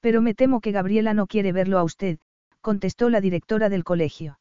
Pero 0.00 0.22
me 0.22 0.34
temo 0.34 0.60
que 0.60 0.72
Gabriela 0.72 1.14
no 1.14 1.26
quiere 1.26 1.52
verlo 1.52 1.78
a 1.78 1.84
usted, 1.84 2.18
contestó 2.60 3.10
la 3.10 3.20
directora 3.20 3.68
del 3.68 3.84
colegio. 3.84 4.38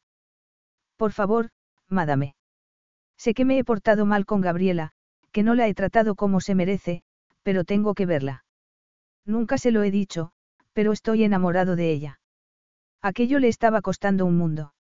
Por 0.98 1.12
favor, 1.12 1.50
madame. 1.90 2.36
Sé 3.18 3.34
que 3.34 3.46
me 3.46 3.58
he 3.58 3.64
portado 3.64 4.06
mal 4.06 4.26
con 4.26 4.42
Gabriela, 4.42 4.92
que 5.32 5.44
no 5.44 5.56
la 5.56 5.68
he 5.68 5.74
tratado 5.74 6.16
como 6.16 6.40
se 6.40 6.56
merece, 6.56 7.04
pero 7.44 7.64
tengo 7.64 7.94
que 7.94 8.06
verla. 8.06 8.46
Nunca 9.26 9.58
se 9.58 9.72
lo 9.72 9.84
he 9.84 9.92
dicho, 9.92 10.32
pero 10.74 10.92
estoy 10.92 11.24
enamorado 11.24 11.76
de 11.76 11.92
ella. 11.92 12.20
Aquello 13.02 13.40
le 13.40 13.48
estaba 13.48 13.82
costando 13.82 14.26
un 14.26 14.38
mundo. 14.38 14.74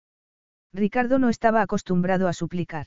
Ricardo 0.72 1.18
no 1.18 1.28
estaba 1.28 1.62
acostumbrado 1.62 2.28
a 2.28 2.32
suplicar. 2.32 2.86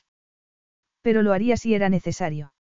Pero 1.02 1.22
lo 1.22 1.32
haría 1.32 1.56
si 1.56 1.74
era 1.74 1.88
necesario. 1.88 2.54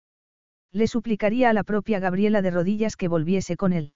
Le 0.72 0.86
suplicaría 0.86 1.50
a 1.50 1.52
la 1.52 1.64
propia 1.64 1.98
Gabriela 1.98 2.42
de 2.42 2.50
rodillas 2.50 2.96
que 2.96 3.08
volviese 3.08 3.56
con 3.56 3.72
él. 3.72 3.92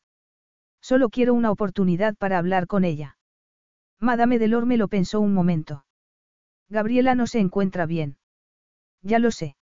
Solo 0.83 1.09
quiero 1.09 1.33
una 1.33 1.51
oportunidad 1.51 2.15
para 2.17 2.36
hablar 2.36 2.67
con 2.67 2.84
ella. 2.84 3.17
Madame 4.01 4.39
Delorme 4.39 4.76
lo 4.76 4.89
pensó 4.89 5.20
un 5.20 5.33
momento. 5.33 5.86
Gabriela 6.68 7.15
no 7.15 7.26
se 7.26 7.39
encuentra 7.39 7.86
bien. 7.86 8.18
Ya 9.01 9.18
lo 9.18 9.31
sé. 9.31 9.57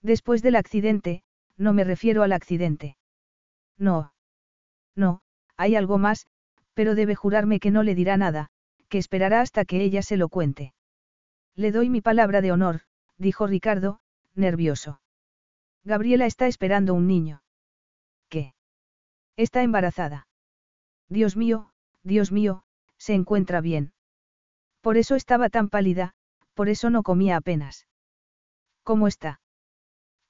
Después 0.00 0.42
del 0.42 0.56
accidente, 0.56 1.22
no 1.58 1.72
me 1.72 1.84
refiero 1.84 2.22
al 2.22 2.32
accidente. 2.32 2.96
No. 3.76 4.14
No, 4.96 5.20
hay 5.56 5.76
algo 5.76 5.98
más, 5.98 6.26
pero 6.72 6.94
debe 6.94 7.14
jurarme 7.14 7.60
que 7.60 7.70
no 7.70 7.82
le 7.82 7.94
dirá 7.94 8.16
nada, 8.16 8.48
que 8.88 8.98
esperará 8.98 9.40
hasta 9.40 9.64
que 9.64 9.82
ella 9.82 10.02
se 10.02 10.16
lo 10.16 10.28
cuente. 10.28 10.72
Le 11.54 11.72
doy 11.72 11.90
mi 11.90 12.00
palabra 12.00 12.40
de 12.40 12.52
honor, 12.52 12.82
dijo 13.16 13.46
Ricardo, 13.46 14.00
nervioso. 14.34 15.00
Gabriela 15.84 16.26
está 16.26 16.46
esperando 16.46 16.94
un 16.94 17.06
niño. 17.06 17.42
¿Qué? 18.28 18.54
Está 19.36 19.62
embarazada. 19.62 20.28
Dios 21.08 21.36
mío, 21.36 21.70
Dios 22.02 22.30
mío, 22.32 22.62
se 22.96 23.14
encuentra 23.14 23.60
bien. 23.60 23.92
Por 24.80 24.96
eso 24.96 25.16
estaba 25.16 25.48
tan 25.48 25.68
pálida, 25.68 26.14
por 26.54 26.68
eso 26.68 26.90
no 26.90 27.02
comía 27.02 27.36
apenas. 27.36 27.86
¿Cómo 28.82 29.06
está? 29.08 29.40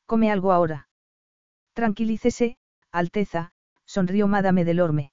Come 0.07 0.31
algo 0.31 0.53
ahora. 0.53 0.88
Tranquilícese, 1.79 2.57
Alteza, 2.91 3.53
sonrió 3.87 4.27
Madame 4.27 4.65
Delorme. 4.65 5.13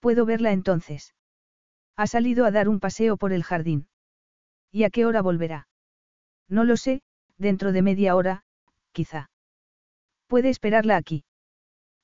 ¿Puedo 0.00 0.24
verla 0.24 0.52
entonces? 0.52 1.14
Ha 1.94 2.06
salido 2.06 2.46
a 2.46 2.50
dar 2.50 2.70
un 2.70 2.80
paseo 2.80 3.18
por 3.18 3.34
el 3.34 3.44
jardín. 3.44 3.86
¿Y 4.72 4.84
a 4.84 4.88
qué 4.88 5.04
hora 5.04 5.20
volverá? 5.20 5.68
No 6.48 6.64
lo 6.64 6.78
sé, 6.78 7.02
dentro 7.36 7.72
de 7.72 7.82
media 7.82 8.16
hora, 8.16 8.44
quizá. 8.92 9.28
Puede 10.26 10.48
esperarla 10.48 10.96
aquí. 10.96 11.26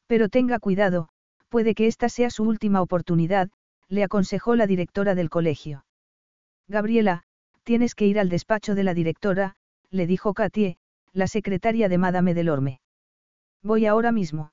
Pero 0.09 0.29
tenga 0.29 0.59
cuidado, 0.59 1.09
puede 1.49 1.75
que 1.75 1.87
esta 1.87 2.11
sea 2.11 2.29
su 2.29 2.43
última 2.43 2.83
oportunidad, 2.83 3.49
le 3.89 4.05
aconsejó 4.05 4.57
la 4.57 4.67
directora 4.67 5.15
del 5.15 5.31
colegio. 5.31 5.87
Gabriela, 6.69 7.23
tienes 7.63 7.95
que 7.95 8.07
ir 8.07 8.19
al 8.19 8.29
despacho 8.29 8.75
de 8.75 8.85
la 8.85 8.93
directora, 8.93 9.57
le 9.89 10.07
dijo 10.07 10.35
Katie, 10.35 10.77
la 11.15 11.29
secretaria 11.29 11.89
de 11.89 11.97
Madame 11.97 12.35
Delorme. 12.35 12.83
Voy 13.65 13.87
ahora 13.87 14.13
mismo. 14.13 14.53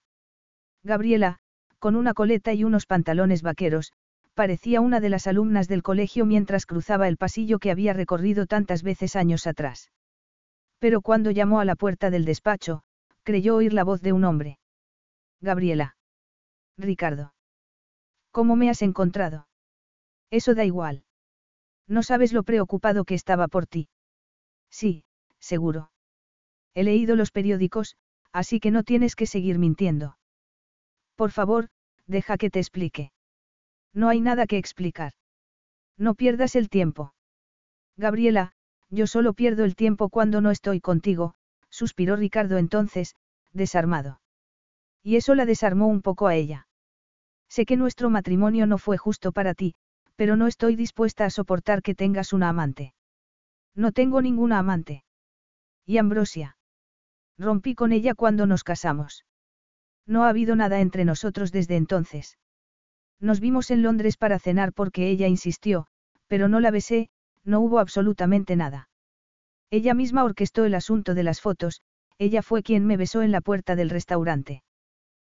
Gabriela, 0.83 1.39
con 1.79 1.97
una 1.97 2.13
coleta 2.13 2.53
y 2.53 2.63
unos 2.63 2.85
pantalones 2.85 3.41
vaqueros, 3.41 3.91
parecía 4.33 4.79
una 4.79 5.01
de 5.01 5.09
las 5.09 5.27
alumnas 5.27 5.67
del 5.67 5.83
colegio 5.83 6.25
mientras 6.25 6.65
cruzaba 6.65 7.09
el 7.09 7.17
pasillo 7.17 7.59
que 7.59 7.71
había 7.71 7.91
recorrido 7.91 8.45
tantas 8.45 8.83
veces 8.83 9.17
años 9.17 9.47
atrás. 9.47 9.91
Pero 10.79 11.01
cuando 11.01 11.29
llamó 11.29 11.59
a 11.59 11.65
la 11.65 11.75
puerta 11.75 12.09
del 12.09 12.23
despacho, 12.23 12.83
creyó 13.23 13.57
oír 13.57 13.73
la 13.73 13.83
voz 13.83 14.01
de 14.01 14.13
un 14.13 14.23
hombre. 14.23 14.59
Gabriela. 15.41 15.97
Ricardo. 16.77 17.33
¿Cómo 18.31 18.55
me 18.55 18.69
has 18.69 18.81
encontrado? 18.81 19.47
Eso 20.29 20.55
da 20.55 20.63
igual. 20.63 21.03
No 21.85 22.01
sabes 22.01 22.31
lo 22.31 22.43
preocupado 22.43 23.03
que 23.03 23.15
estaba 23.15 23.49
por 23.49 23.67
ti. 23.67 23.89
Sí, 24.69 25.03
seguro. 25.39 25.91
He 26.73 26.83
leído 26.83 27.17
los 27.17 27.31
periódicos, 27.31 27.97
así 28.31 28.59
que 28.59 28.71
no 28.71 28.83
tienes 28.83 29.15
que 29.15 29.25
seguir 29.25 29.59
mintiendo. 29.59 30.17
Por 31.15 31.31
favor, 31.31 31.69
deja 32.07 32.37
que 32.37 32.49
te 32.49 32.59
explique. 32.59 33.11
No 33.93 34.09
hay 34.09 34.21
nada 34.21 34.47
que 34.47 34.57
explicar. 34.57 35.13
No 35.97 36.15
pierdas 36.15 36.55
el 36.55 36.69
tiempo. 36.69 37.13
Gabriela, 37.97 38.53
yo 38.89 39.07
solo 39.07 39.33
pierdo 39.33 39.63
el 39.63 39.75
tiempo 39.75 40.09
cuando 40.09 40.41
no 40.41 40.51
estoy 40.51 40.81
contigo, 40.81 41.35
suspiró 41.69 42.15
Ricardo 42.15 42.57
entonces, 42.57 43.15
desarmado. 43.53 44.21
Y 45.03 45.15
eso 45.15 45.35
la 45.35 45.45
desarmó 45.45 45.87
un 45.87 46.01
poco 46.01 46.27
a 46.27 46.35
ella. 46.35 46.67
Sé 47.49 47.65
que 47.65 47.77
nuestro 47.77 48.09
matrimonio 48.09 48.65
no 48.65 48.77
fue 48.77 48.97
justo 48.97 49.31
para 49.31 49.53
ti, 49.53 49.75
pero 50.15 50.35
no 50.35 50.47
estoy 50.47 50.75
dispuesta 50.75 51.25
a 51.25 51.29
soportar 51.29 51.81
que 51.81 51.95
tengas 51.95 52.33
una 52.33 52.49
amante. 52.49 52.93
No 53.75 53.91
tengo 53.91 54.21
ninguna 54.21 54.59
amante. 54.59 55.03
¿Y 55.85 55.97
Ambrosia? 55.97 56.57
Rompí 57.41 57.73
con 57.73 57.91
ella 57.91 58.13
cuando 58.13 58.45
nos 58.45 58.63
casamos. 58.63 59.25
No 60.05 60.23
ha 60.23 60.29
habido 60.29 60.55
nada 60.55 60.79
entre 60.79 61.05
nosotros 61.05 61.51
desde 61.51 61.75
entonces. 61.75 62.37
Nos 63.19 63.39
vimos 63.39 63.71
en 63.71 63.81
Londres 63.81 64.15
para 64.15 64.39
cenar 64.39 64.73
porque 64.73 65.09
ella 65.09 65.27
insistió, 65.27 65.87
pero 66.27 66.47
no 66.47 66.59
la 66.59 66.71
besé, 66.71 67.09
no 67.43 67.59
hubo 67.59 67.79
absolutamente 67.79 68.55
nada. 68.55 68.89
Ella 69.71 69.93
misma 69.93 70.23
orquestó 70.23 70.65
el 70.65 70.75
asunto 70.75 71.15
de 71.15 71.23
las 71.23 71.41
fotos, 71.41 71.81
ella 72.19 72.43
fue 72.43 72.61
quien 72.61 72.85
me 72.85 72.97
besó 72.97 73.23
en 73.23 73.31
la 73.31 73.41
puerta 73.41 73.75
del 73.75 73.89
restaurante. 73.89 74.63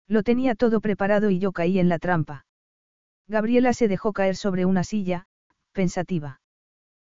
Lo 0.07 0.23
tenía 0.23 0.55
todo 0.55 0.81
preparado 0.81 1.31
y 1.31 1.39
yo 1.39 1.53
caí 1.53 1.79
en 1.79 1.89
la 1.89 1.99
trampa. 1.99 2.45
Gabriela 3.29 3.73
se 3.73 3.89
dejó 3.89 4.13
caer 4.13 4.37
sobre 4.37 4.67
una 4.67 4.85
silla, 4.85 5.27
pensativa. 5.73 6.43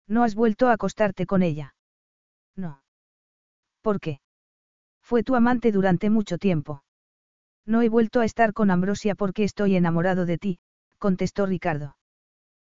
¿No 0.09 0.25
has 0.25 0.35
vuelto 0.35 0.69
a 0.69 0.73
acostarte 0.73 1.27
con 1.27 1.45
ella? 1.45 1.77
No. 2.57 2.83
¿Por 3.83 4.01
qué? 4.01 4.21
Fue 5.11 5.25
tu 5.25 5.35
amante 5.35 5.73
durante 5.73 6.09
mucho 6.09 6.39
tiempo. 6.39 6.85
No 7.67 7.83
he 7.83 7.89
vuelto 7.89 8.21
a 8.21 8.25
estar 8.25 8.53
con 8.53 8.71
Ambrosia 8.71 9.17
porque 9.17 9.43
estoy 9.43 9.75
enamorado 9.75 10.25
de 10.25 10.39
ti, 10.39 10.61
contestó 10.99 11.47
Ricardo. 11.47 11.97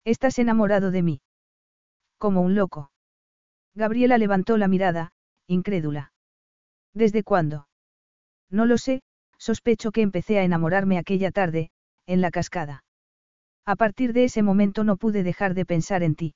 ¿Estás 0.04 0.38
enamorado 0.38 0.92
de 0.92 1.02
mí? 1.02 1.22
Como 2.18 2.42
un 2.42 2.54
loco. 2.54 2.92
Gabriela 3.74 4.18
levantó 4.18 4.58
la 4.58 4.68
mirada, 4.68 5.14
incrédula. 5.48 6.12
¿Desde 6.94 7.24
cuándo? 7.24 7.70
No 8.50 8.66
lo 8.66 8.78
sé, 8.78 9.02
sospecho 9.38 9.94
que 9.94 10.02
empecé 10.02 10.38
a 10.38 10.44
enamorarme 10.44 10.98
aquella 10.98 11.32
tarde, 11.32 11.70
en 12.06 12.20
la 12.20 12.32
cascada. 12.32 12.84
A 13.66 13.78
partir 13.78 14.12
de 14.12 14.26
ese 14.26 14.44
momento 14.44 14.84
no 14.84 14.98
pude 14.98 15.24
dejar 15.24 15.54
de 15.54 15.66
pensar 15.66 16.04
en 16.04 16.16
ti. 16.16 16.36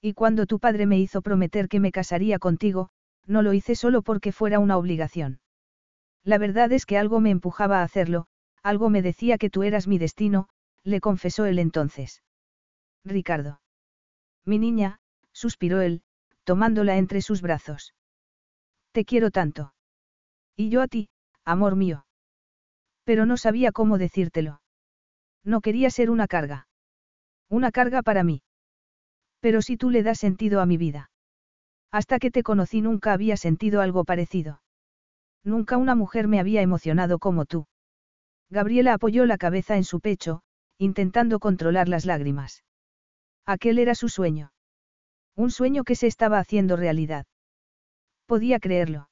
Y 0.00 0.14
cuando 0.14 0.46
tu 0.46 0.58
padre 0.58 0.86
me 0.86 0.98
hizo 0.98 1.20
prometer 1.20 1.68
que 1.68 1.78
me 1.78 1.92
casaría 1.92 2.38
contigo, 2.38 2.88
no 3.26 3.42
lo 3.42 3.52
hice 3.52 3.74
solo 3.74 4.02
porque 4.02 4.32
fuera 4.32 4.58
una 4.58 4.76
obligación. 4.76 5.40
La 6.24 6.38
verdad 6.38 6.72
es 6.72 6.86
que 6.86 6.98
algo 6.98 7.20
me 7.20 7.30
empujaba 7.30 7.80
a 7.80 7.82
hacerlo, 7.82 8.26
algo 8.62 8.90
me 8.90 9.02
decía 9.02 9.38
que 9.38 9.50
tú 9.50 9.62
eras 9.62 9.86
mi 9.86 9.98
destino, 9.98 10.48
le 10.84 11.00
confesó 11.00 11.46
él 11.46 11.58
entonces. 11.58 12.22
Ricardo. 13.04 13.60
Mi 14.44 14.58
niña, 14.58 15.00
suspiró 15.32 15.80
él, 15.80 16.02
tomándola 16.44 16.96
entre 16.96 17.22
sus 17.22 17.42
brazos. 17.42 17.94
Te 18.92 19.04
quiero 19.04 19.30
tanto. 19.30 19.72
Y 20.56 20.68
yo 20.68 20.82
a 20.82 20.88
ti, 20.88 21.08
amor 21.44 21.76
mío. 21.76 22.06
Pero 23.04 23.26
no 23.26 23.36
sabía 23.36 23.72
cómo 23.72 23.98
decírtelo. 23.98 24.60
No 25.44 25.60
quería 25.60 25.90
ser 25.90 26.10
una 26.10 26.26
carga. 26.26 26.68
Una 27.48 27.70
carga 27.70 28.02
para 28.02 28.24
mí. 28.24 28.42
Pero 29.40 29.62
si 29.62 29.76
tú 29.76 29.90
le 29.90 30.02
das 30.02 30.18
sentido 30.18 30.60
a 30.60 30.66
mi 30.66 30.76
vida. 30.76 31.09
Hasta 31.92 32.18
que 32.18 32.30
te 32.30 32.42
conocí 32.42 32.80
nunca 32.80 33.12
había 33.12 33.36
sentido 33.36 33.80
algo 33.80 34.04
parecido. 34.04 34.62
Nunca 35.42 35.76
una 35.76 35.94
mujer 35.94 36.28
me 36.28 36.38
había 36.38 36.62
emocionado 36.62 37.18
como 37.18 37.46
tú. 37.46 37.66
Gabriela 38.50 38.94
apoyó 38.94 39.26
la 39.26 39.38
cabeza 39.38 39.76
en 39.76 39.84
su 39.84 40.00
pecho, 40.00 40.42
intentando 40.78 41.38
controlar 41.38 41.88
las 41.88 42.04
lágrimas. 42.04 42.64
Aquel 43.46 43.78
era 43.78 43.94
su 43.94 44.08
sueño. 44.08 44.52
Un 45.36 45.50
sueño 45.50 45.84
que 45.84 45.94
se 45.94 46.06
estaba 46.06 46.38
haciendo 46.38 46.76
realidad. 46.76 47.26
Podía 48.26 48.60
creerlo. 48.60 49.08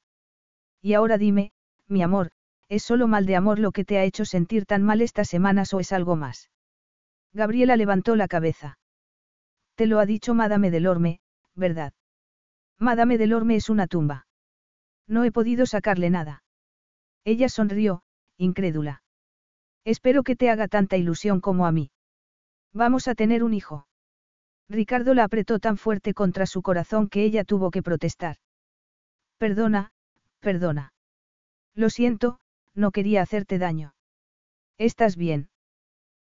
Y 0.81 0.93
ahora 0.93 1.17
dime, 1.17 1.51
mi 1.87 2.01
amor, 2.01 2.31
¿es 2.69 2.83
solo 2.83 3.07
mal 3.07 3.25
de 3.25 3.35
amor 3.35 3.59
lo 3.59 3.71
que 3.71 3.83
te 3.83 3.97
ha 3.97 4.03
hecho 4.03 4.23
sentir 4.25 4.65
tan 4.65 4.83
mal 4.83 5.01
estas 5.01 5.27
semanas 5.27 5.73
o 5.73 5.79
es 5.79 5.91
algo 5.91 6.15
más? 6.15 6.49
Gabriela 7.33 7.75
levantó 7.75 8.15
la 8.15 8.27
cabeza. 8.27 8.77
Te 9.75 9.87
lo 9.87 9.99
ha 9.99 10.05
dicho 10.05 10.33
Madame 10.33 10.71
Delorme, 10.71 11.19
¿verdad? 11.55 11.93
Madame 12.79 13.17
Delorme 13.17 13.55
es 13.55 13.69
una 13.69 13.87
tumba. 13.87 14.25
No 15.07 15.25
he 15.25 15.31
podido 15.31 15.65
sacarle 15.65 16.09
nada. 16.09 16.43
Ella 17.25 17.49
sonrió, 17.49 18.03
incrédula. 18.37 19.03
Espero 19.83 20.23
que 20.23 20.35
te 20.35 20.49
haga 20.49 20.67
tanta 20.67 20.95
ilusión 20.95 21.41
como 21.41 21.65
a 21.65 21.71
mí. 21.71 21.91
Vamos 22.73 23.07
a 23.07 23.15
tener 23.15 23.43
un 23.43 23.53
hijo. 23.53 23.87
Ricardo 24.69 25.13
la 25.13 25.23
apretó 25.23 25.59
tan 25.59 25.77
fuerte 25.77 26.13
contra 26.13 26.45
su 26.45 26.61
corazón 26.61 27.09
que 27.09 27.23
ella 27.23 27.43
tuvo 27.43 27.71
que 27.71 27.81
protestar. 27.81 28.37
Perdona, 29.37 29.91
perdona. 30.39 30.93
Lo 31.73 31.89
siento, 31.89 32.39
no 32.75 32.91
quería 32.91 33.21
hacerte 33.21 33.57
daño. 33.57 33.93
¿Estás 34.77 35.17
bien? 35.17 35.49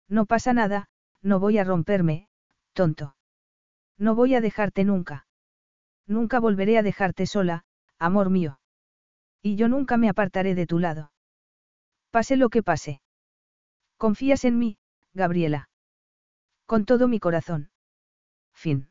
No 0.08 0.26
pasa 0.26 0.54
nada, 0.54 0.88
no 1.22 1.40
voy 1.40 1.58
a 1.58 1.64
romperme, 1.64 2.30
tonto. 2.74 3.16
No 3.98 4.16
voy 4.16 4.36
a 4.36 4.42
dejarte 4.42 4.84
nunca. 4.84 5.26
Nunca 6.08 6.40
volveré 6.40 6.78
a 6.78 6.84
dejarte 6.84 7.26
sola, 7.26 7.66
amor 7.98 8.30
mío. 8.30 8.60
Y 9.42 9.56
yo 9.56 9.68
nunca 9.68 9.98
me 9.98 10.10
apartaré 10.10 10.56
de 10.56 10.68
tu 10.68 10.80
lado. 10.80 11.12
Pase 12.12 12.36
lo 12.36 12.50
que 12.50 12.64
pase. 12.64 13.02
¿Confías 13.98 14.46
en 14.46 14.58
mí, 14.60 14.78
Gabriela? 15.14 15.70
Con 16.66 16.86
todo 16.86 17.08
mi 17.08 17.20
corazón. 17.20 17.70
Fin. 18.54 18.90